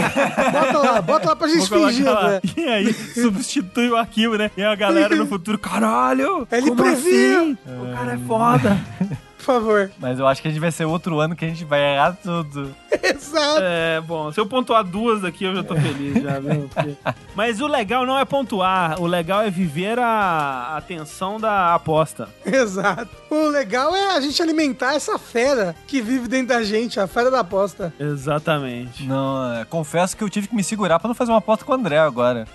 bota 0.51 0.77
lá, 0.77 1.01
bota 1.01 1.27
lá 1.29 1.35
pra 1.35 1.47
gente 1.47 1.69
Vou 1.69 1.87
fingir. 1.87 2.07
André. 2.07 2.41
E 2.55 2.63
aí, 2.67 2.93
substitui 2.93 3.89
o 3.89 3.95
arquivo, 3.97 4.37
né? 4.37 4.51
E 4.57 4.63
a 4.63 4.75
galera 4.75 5.15
no 5.15 5.27
futuro, 5.27 5.57
caralho! 5.57 6.47
Ele 6.51 6.69
como 6.69 6.83
previa. 6.83 7.41
assim? 7.41 7.57
O 7.67 7.95
cara 7.95 8.13
é 8.13 8.17
foda. 8.27 8.77
Favor. 9.47 9.89
Mas 9.97 10.19
eu 10.19 10.27
acho 10.27 10.41
que 10.41 10.49
a 10.49 10.51
gente 10.51 10.59
vai 10.59 10.71
ser 10.71 10.83
outro 10.83 11.21
ano 11.21 11.33
que 11.33 11.45
a 11.45 11.47
gente 11.47 11.63
vai 11.63 11.79
errar 11.79 12.17
tudo. 12.21 12.75
Exato. 13.01 13.61
É, 13.61 14.01
bom, 14.01 14.29
se 14.29 14.39
eu 14.39 14.45
pontuar 14.45 14.83
duas 14.83 15.23
aqui, 15.23 15.45
eu 15.45 15.55
já 15.55 15.63
tô 15.63 15.73
feliz, 15.73 16.21
já, 16.21 16.37
viu? 16.37 16.69
Mas 17.33 17.61
o 17.61 17.67
legal 17.67 18.05
não 18.05 18.19
é 18.19 18.25
pontuar, 18.25 19.01
o 19.01 19.07
legal 19.07 19.41
é 19.41 19.49
viver 19.49 19.97
a, 19.99 20.75
a 20.75 20.81
tensão 20.81 21.39
da 21.39 21.73
aposta. 21.73 22.27
Exato. 22.45 23.07
O 23.29 23.47
legal 23.47 23.95
é 23.95 24.17
a 24.17 24.19
gente 24.19 24.41
alimentar 24.41 24.95
essa 24.95 25.17
fera 25.17 25.73
que 25.87 26.01
vive 26.01 26.27
dentro 26.27 26.49
da 26.49 26.63
gente, 26.63 26.99
a 26.99 27.07
fera 27.07 27.31
da 27.31 27.39
aposta. 27.39 27.93
Exatamente. 27.97 29.03
Não, 29.03 29.53
é, 29.53 29.63
confesso 29.63 30.17
que 30.17 30.23
eu 30.23 30.29
tive 30.29 30.49
que 30.49 30.55
me 30.55 30.63
segurar 30.63 30.99
pra 30.99 31.07
não 31.07 31.15
fazer 31.15 31.31
uma 31.31 31.37
aposta 31.37 31.63
com 31.63 31.71
o 31.71 31.75
André 31.75 31.97
agora. 31.99 32.45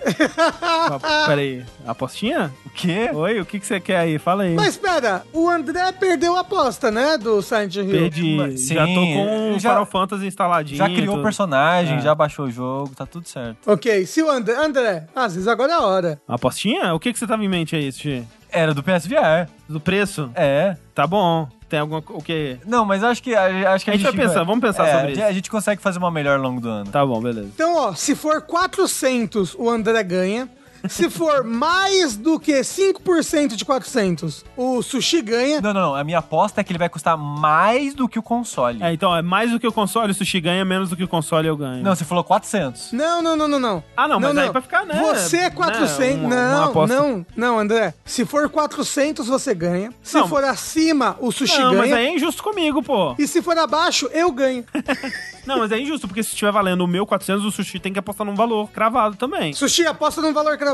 Peraí, 1.25 1.65
apostinha? 1.87 2.53
O 2.65 2.69
quê? 2.69 3.09
Oi, 3.11 3.39
o 3.39 3.45
que, 3.45 3.59
que 3.59 3.65
você 3.65 3.79
quer 3.79 3.97
aí? 3.97 4.19
Fala 4.19 4.43
aí. 4.43 4.53
Mas 4.53 4.69
espera, 4.69 5.23
o 5.33 5.49
André 5.49 5.91
perdeu 5.93 6.35
a 6.35 6.41
aposta, 6.41 6.82
né? 6.91 7.17
Do 7.17 7.41
Silent 7.41 7.75
Hill. 7.75 7.87
Perdi. 7.89 8.35
Mas- 8.35 8.67
já 8.67 8.81
tô 8.85 8.93
sim, 8.93 9.13
com 9.15 9.51
o 9.55 9.59
já- 9.59 9.69
Final 9.71 9.85
Fantasy 9.85 10.27
instaladinho. 10.27 10.77
Já 10.77 10.85
criou 10.85 11.17
o 11.19 11.21
personagem, 11.23 11.97
É. 11.97 12.01
já 12.01 12.13
baixou 12.15 12.45
o 12.45 12.51
jogo, 12.51 12.93
tá 12.95 13.05
tudo 13.05 13.27
certo. 13.27 13.57
Ok, 13.69 14.05
se 14.05 14.21
o 14.21 14.29
André. 14.29 14.55
André, 14.55 15.07
às 15.15 15.33
vezes 15.35 15.47
agora 15.47 15.71
é 15.71 15.75
a 15.75 15.81
hora. 15.81 16.21
Apostinha? 16.27 16.93
O 16.93 16.99
que, 16.99 17.11
que 17.13 17.19
você 17.19 17.27
tava 17.27 17.43
em 17.43 17.47
mente 17.49 17.75
aí, 17.75 17.91
Sushi? 17.91 18.23
Era 18.51 18.73
do 18.73 18.83
PSVR. 18.83 19.47
Do 19.67 19.79
preço? 19.79 20.29
É. 20.35 20.77
Tá 20.93 21.07
bom. 21.07 21.47
Tem 21.67 21.79
alguma. 21.79 22.03
O 22.09 22.21
quê? 22.21 22.57
Não, 22.67 22.85
mas 22.85 23.03
acho 23.03 23.23
que 23.23 23.33
a, 23.33 23.73
acho 23.73 23.83
que 23.83 23.89
A 23.89 23.95
gente 23.95 24.03
vai 24.03 24.13
pensar, 24.13 24.43
vamos 24.43 24.61
pensar 24.61 24.87
é, 24.87 24.91
sobre 24.95 25.11
isso. 25.13 25.23
A 25.23 25.31
gente 25.31 25.49
consegue 25.49 25.81
fazer 25.81 25.97
uma 25.97 26.11
melhor 26.11 26.37
ao 26.37 26.43
longo 26.43 26.61
do 26.61 26.69
ano. 26.69 26.91
Tá 26.91 27.03
bom, 27.03 27.19
beleza. 27.19 27.47
Então, 27.53 27.75
ó, 27.75 27.93
se 27.95 28.13
for 28.13 28.43
400, 28.43 29.55
o 29.57 29.69
André 29.69 30.03
ganha. 30.03 30.47
Se 30.87 31.09
for 31.09 31.43
mais 31.43 32.17
do 32.17 32.39
que 32.39 32.53
5% 32.53 33.55
de 33.55 33.63
400, 33.65 34.43
o 34.57 34.81
sushi 34.81 35.21
ganha. 35.21 35.61
Não, 35.61 35.73
não, 35.73 35.81
não. 35.81 35.95
A 35.95 36.03
minha 36.03 36.17
aposta 36.19 36.61
é 36.61 36.63
que 36.63 36.71
ele 36.71 36.79
vai 36.79 36.89
custar 36.89 37.17
mais 37.17 37.93
do 37.93 38.07
que 38.07 38.19
o 38.19 38.23
console. 38.23 38.81
É, 38.83 38.91
então, 38.93 39.15
é 39.15 39.21
mais 39.21 39.51
do 39.51 39.59
que 39.59 39.67
o 39.67 39.71
console, 39.71 40.11
o 40.11 40.13
sushi 40.15 40.41
ganha, 40.41 40.63
menos 40.65 40.89
do 40.89 40.95
que 40.97 41.03
o 41.03 41.07
console 41.07 41.47
eu 41.47 41.55
ganho. 41.55 41.83
Não, 41.83 41.95
você 41.95 42.03
falou 42.03 42.23
400. 42.23 42.91
Não, 42.91 43.21
não, 43.21 43.35
não, 43.37 43.47
não, 43.47 43.59
não. 43.59 43.83
Ah, 43.95 44.07
não, 44.07 44.19
mas 44.19 44.37
aí 44.37 44.51
pra 44.51 44.61
ficar, 44.61 44.85
né? 44.85 45.01
Você 45.13 45.37
é 45.37 45.49
400. 45.49 45.89
né, 45.99 46.13
uma- 46.15 46.27
uma 46.35 46.35
não, 46.57 46.63
aposta. 46.65 46.95
não, 46.95 47.25
não, 47.35 47.59
André. 47.59 47.93
Se 48.03 48.25
for 48.25 48.49
400, 48.49 49.27
você 49.27 49.53
ganha. 49.55 49.91
Se 50.01 50.17
Não. 50.17 50.27
for 50.27 50.43
acima, 50.43 51.15
o 51.19 51.31
sushi 51.31 51.57
Não, 51.59 51.73
mas 51.75 51.89
ganha. 51.89 51.95
aí 51.95 52.05
é 52.07 52.15
injusto 52.15 52.43
comigo, 52.43 52.83
pô. 52.83 53.15
E 53.17 53.27
se 53.27 53.41
for 53.41 53.57
abaixo, 53.57 54.09
eu 54.13 54.31
ganho. 54.31 54.65
Não, 55.45 55.59
mas 55.59 55.71
é 55.73 55.79
injusto, 55.79 56.07
porque 56.07 56.23
se 56.23 56.29
estiver 56.29 56.51
valendo 56.53 56.81
o 56.81 56.87
meu 56.87 57.05
400, 57.05 57.43
o 57.43 57.51
sushi 57.51 57.77
tem 57.77 57.91
que 57.91 57.99
apostar 57.99 58.25
num 58.25 58.33
valor 58.35 58.69
cravado 58.69 59.15
também. 59.17 59.53
Sushi, 59.53 59.85
aposta 59.85 60.21
num 60.21 60.33
valor 60.33 60.57
cravado. 60.57 60.72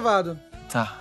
Tá. 0.71 0.93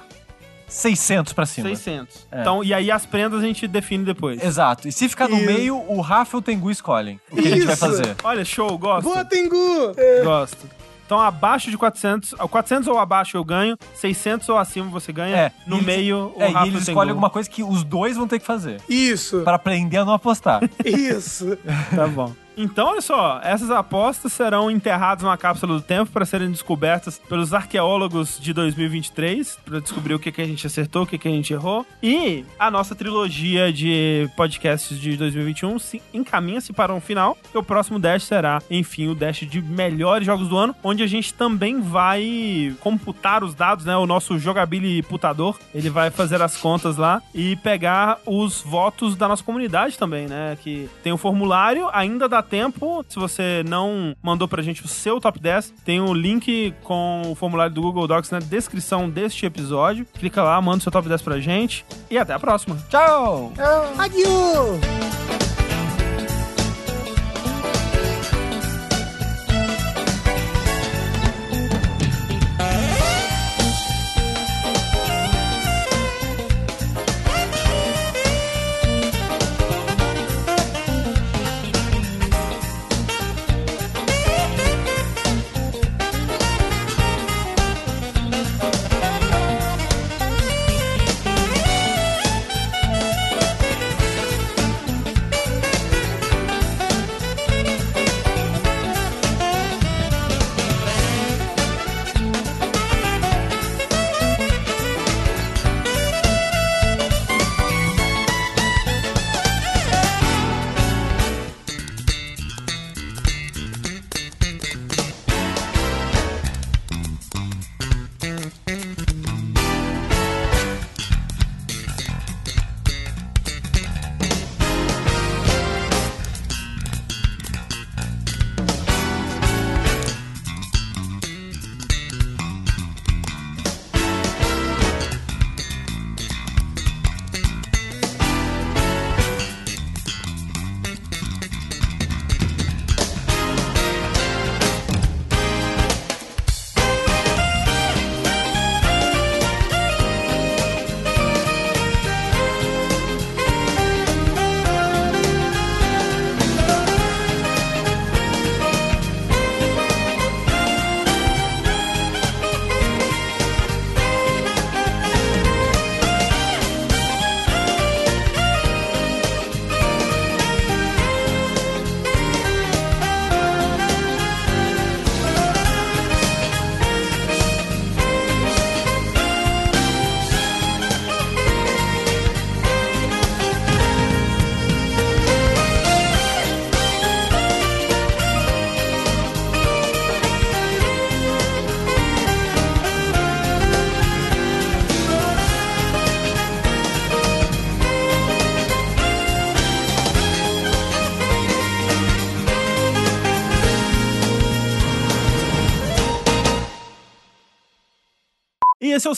600 0.69 1.33
pra 1.33 1.47
cima. 1.47 1.69
600. 1.69 2.27
É. 2.31 2.41
Então, 2.43 2.63
e 2.63 2.75
aí 2.75 2.91
as 2.91 3.07
prendas 3.07 3.43
a 3.43 3.47
gente 3.47 3.67
define 3.67 4.05
depois. 4.05 4.43
Exato. 4.43 4.87
E 4.87 4.93
se 4.93 5.09
ficar 5.09 5.29
no 5.29 5.37
Isso. 5.37 5.47
meio, 5.47 5.77
o 5.89 6.01
Rafa 6.01 6.37
e 6.37 6.39
o 6.39 6.43
Tengu 6.43 6.71
escolhem 6.71 7.19
o 7.31 7.37
que 7.37 7.49
a 7.49 7.51
gente 7.51 7.65
vai 7.65 7.75
Isso. 7.75 7.87
fazer. 7.87 8.17
Olha, 8.23 8.45
show, 8.45 8.77
gosto. 8.79 9.05
Boa, 9.05 9.25
Tengu! 9.25 9.95
Gosto. 10.25 10.69
Então, 11.07 11.19
abaixo 11.19 11.71
de 11.71 11.79
400, 11.79 12.35
ó, 12.39 12.47
400 12.47 12.87
ou 12.87 12.99
abaixo 12.99 13.35
eu 13.39 13.43
ganho, 13.43 13.79
600 13.95 14.47
ou 14.51 14.59
acima 14.59 14.91
você 14.91 15.11
ganha, 15.11 15.35
É. 15.35 15.53
no 15.67 15.77
eles- 15.77 15.87
meio 15.87 16.35
o 16.37 16.43
É, 16.43 16.49
Rafa 16.49 16.67
e 16.67 16.69
eles 16.69 16.83
escolhem 16.87 17.11
alguma 17.13 17.31
coisa 17.31 17.49
que 17.49 17.63
os 17.63 17.83
dois 17.83 18.19
vão 18.19 18.29
ter 18.29 18.39
que 18.39 18.45
fazer. 18.45 18.79
Isso, 18.87 19.41
Pra 19.41 19.55
aprender 19.55 19.97
a 19.97 20.05
não 20.05 20.13
apostar. 20.13 20.61
isso. 20.85 21.57
Tá 21.97 22.07
bom. 22.07 22.31
Então, 22.61 22.89
olha 22.89 23.01
só, 23.01 23.41
essas 23.45 23.71
apostas 23.71 24.33
serão 24.33 24.69
enterradas 24.69 25.23
numa 25.23 25.37
cápsula 25.37 25.75
do 25.77 25.81
tempo 25.81 26.11
para 26.11 26.27
serem 26.27 26.51
descobertas 26.51 27.17
pelos 27.17 27.55
arqueólogos 27.55 28.37
de 28.41 28.53
2023, 28.53 29.61
para 29.65 29.79
descobrir 29.79 30.15
o 30.15 30.19
que, 30.19 30.33
que 30.33 30.43
a 30.43 30.45
gente 30.45 30.67
acertou, 30.67 31.05
o 31.05 31.07
que, 31.07 31.17
que 31.17 31.29
a 31.29 31.31
gente 31.31 31.53
errou. 31.53 31.87
E 32.03 32.45
a 32.59 32.69
nossa 32.69 32.97
trilogia 32.97 33.73
de 33.73 34.29
podcasts 34.37 34.99
de 34.99 35.17
2021 35.17 35.79
se 35.79 36.03
encaminha-se 36.13 36.73
para 36.73 36.93
um 36.93 37.01
final, 37.01 37.39
e 37.55 37.57
o 37.57 37.63
próximo 37.63 37.97
Dash 37.97 38.25
será, 38.25 38.61
enfim, 38.69 39.07
o 39.07 39.15
Dash 39.15 39.47
de 39.47 39.63
melhores 39.63 40.27
jogos 40.27 40.49
do 40.49 40.57
ano, 40.57 40.75
onde 40.83 41.05
a 41.05 41.07
gente 41.07 41.33
também 41.35 41.81
vai 41.81 42.75
computar 42.81 43.45
os 43.45 43.55
dados, 43.55 43.85
né? 43.85 43.97
O 43.97 44.05
nosso 44.05 44.37
jogabili 44.37 45.01
putador, 45.05 45.57
ele 45.73 45.91
vai 45.91 46.11
fazer 46.11 46.43
as 46.43 46.57
contas 46.57 46.97
lá 46.97 47.23
e 47.33 47.55
pegar 47.55 48.19
os 48.27 48.63
votos 48.63 49.15
da 49.15 49.29
nossa 49.29 49.45
comunidade 49.45 49.97
também, 49.97 50.27
né? 50.27 50.59
Que 50.61 50.91
tem 51.05 51.13
o 51.13 51.17
formulário, 51.17 51.89
ainda 51.93 52.29
dá 52.29 52.48
tempo. 52.49 53.05
Se 53.09 53.19
você 53.19 53.63
não 53.67 54.17
mandou 54.23 54.49
pra 54.49 54.63
gente 54.63 54.85
o 54.85 54.89
seu 54.89 55.21
top 55.21 55.39
10, 55.39 55.75
tem 55.85 56.01
o 56.01 56.13
link 56.13 56.75
com 56.83 57.23
o 57.27 57.35
formulário 57.35 57.75
do 57.75 57.83
Google 57.83 58.07
Docs 58.07 58.31
na 58.31 58.39
descrição 58.39 59.09
deste 59.09 59.47
episódio. 59.47 60.07
Clica 60.15 60.43
lá, 60.43 60.61
manda 60.61 60.79
o 60.79 60.81
seu 60.81 60.93
top 60.93 61.09
10 61.09 61.23
pra 61.23 61.39
gente 61.39 61.85
e 62.11 62.19
até 62.19 62.33
a 62.33 62.39
próxima. 62.39 62.77
Tchau! 62.89 63.53
Adiós! 63.99 64.81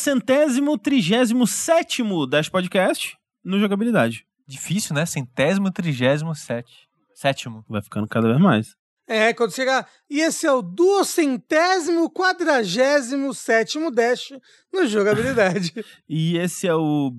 Centésimo, 0.01 0.79
trigésimo 0.79 1.47
sétimo 1.47 2.27
Dash 2.27 2.49
Podcast 2.49 3.17
no 3.45 3.61
Jogabilidade. 3.61 4.27
Difícil, 4.47 4.95
né? 4.95 5.07
Centésimo, 5.07 5.71
trigésimo, 5.71 6.35
sete. 6.35 6.89
Sétimo. 7.15 7.65
Vai 7.69 7.83
ficando 7.83 8.09
cada 8.09 8.27
vez 8.27 8.41
mais. 8.41 8.75
É, 9.07 9.33
quando 9.35 9.55
chegar. 9.55 9.89
E 10.09 10.21
esse 10.21 10.47
é 10.47 10.53
o 10.53 10.63
duocentésimo, 10.63 12.11
quadragésimo, 12.11 13.35
sétimo 13.35 13.91
Dash 13.91 14.33
no 14.73 14.87
jogabilidade. 14.87 15.73
E 16.09 16.39
esse 16.39 16.67
é 16.67 16.75
o 16.75 17.13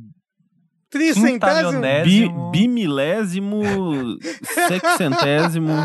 Tricentésimo. 0.92 1.82
Bi, 2.04 2.30
bimilésimo, 2.52 3.62
sexcentésimo. 4.68 5.72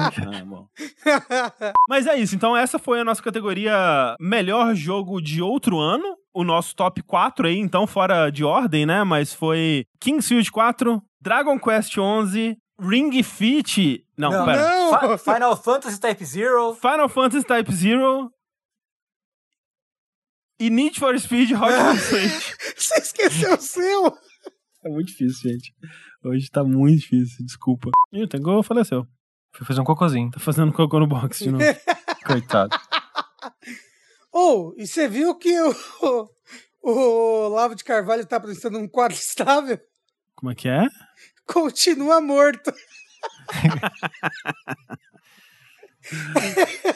Ah. 1.08 1.72
Mas 1.88 2.06
é 2.06 2.16
isso, 2.18 2.34
então 2.34 2.56
essa 2.56 2.78
foi 2.78 3.00
a 3.00 3.04
nossa 3.04 3.22
categoria 3.22 4.14
melhor 4.20 4.74
jogo 4.74 5.20
de 5.22 5.40
outro 5.40 5.78
ano. 5.78 6.16
O 6.34 6.42
nosso 6.44 6.74
top 6.74 7.02
4 7.02 7.46
aí, 7.46 7.56
então, 7.58 7.86
fora 7.86 8.28
de 8.28 8.44
ordem, 8.44 8.84
né? 8.84 9.02
Mas 9.04 9.32
foi 9.32 9.84
Kingsfield 10.00 10.50
4, 10.50 11.00
Dragon 11.20 11.58
Quest 11.58 11.96
11, 11.96 12.56
Ring 12.80 13.22
Fit. 13.22 14.04
Não, 14.18 14.30
Não. 14.30 14.44
pera. 14.44 14.68
Não! 14.68 15.16
Fi- 15.18 15.32
Final 15.32 15.56
Fantasy 15.56 16.00
Type 16.00 16.24
Zero. 16.24 16.74
Final 16.74 17.08
Fantasy 17.08 17.46
Type 17.46 17.72
Zero. 17.74 18.30
E 20.60 20.68
Need 20.70 20.98
for 20.98 21.18
Speed 21.18 21.52
Hot 21.52 21.72
Pursuit. 21.72 22.56
Você 22.76 22.98
esqueceu 23.00 23.54
o 23.54 23.60
seu? 23.60 24.18
Tá 24.86 24.92
muito 24.92 25.08
difícil, 25.08 25.50
gente. 25.50 25.74
Hoje 26.23 26.48
tá 26.48 26.62
muito 26.62 27.00
difícil, 27.00 27.44
desculpa. 27.44 27.90
Ih, 28.12 28.23
o 28.23 28.28
Tengu 28.28 28.62
faleceu. 28.62 29.05
Fui 29.50 29.66
fazer 29.66 29.81
um 29.81 29.84
cocôzinho. 29.84 30.31
Tá 30.31 30.39
fazendo 30.39 30.73
cocô 30.73 31.00
no 31.00 31.08
box 31.08 31.40
de 31.40 31.50
novo. 31.50 31.65
Coitado. 32.24 32.78
Ou, 34.31 34.73
e 34.76 34.86
você 34.86 35.08
viu 35.08 35.34
que 35.34 35.52
o, 35.60 36.31
o 36.82 37.48
Lavo 37.48 37.74
de 37.74 37.82
Carvalho 37.82 38.24
tá 38.24 38.39
pensando 38.39 38.78
num 38.78 38.86
quadro 38.86 39.16
estável. 39.16 39.76
Como 40.36 40.52
é 40.52 40.55
que 40.55 40.68
é? 40.68 40.86
Continua 41.44 42.20
morto. 42.20 42.73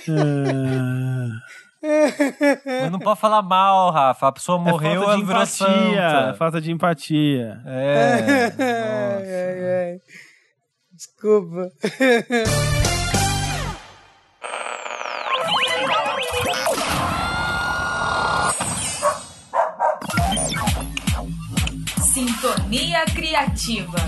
É... 0.08 1.59
Mas 1.82 2.90
não 2.90 2.98
pode 2.98 3.18
falar 3.20 3.42
mal, 3.42 3.90
Rafa. 3.90 4.28
A 4.28 4.32
pessoa 4.32 4.58
morreu, 4.58 5.02
é 5.02 5.04
falta 5.04 5.16
de 5.16 5.22
empatia. 5.22 5.50
santa. 5.50 6.34
Falta 6.38 6.60
de 6.60 6.72
empatia. 6.72 7.60
É. 7.66 8.52
Ai, 8.60 9.34
ai, 9.34 9.92
ai. 9.92 10.00
Desculpa. 10.92 11.70
Sintonia 22.12 23.04
Criativa. 23.14 23.98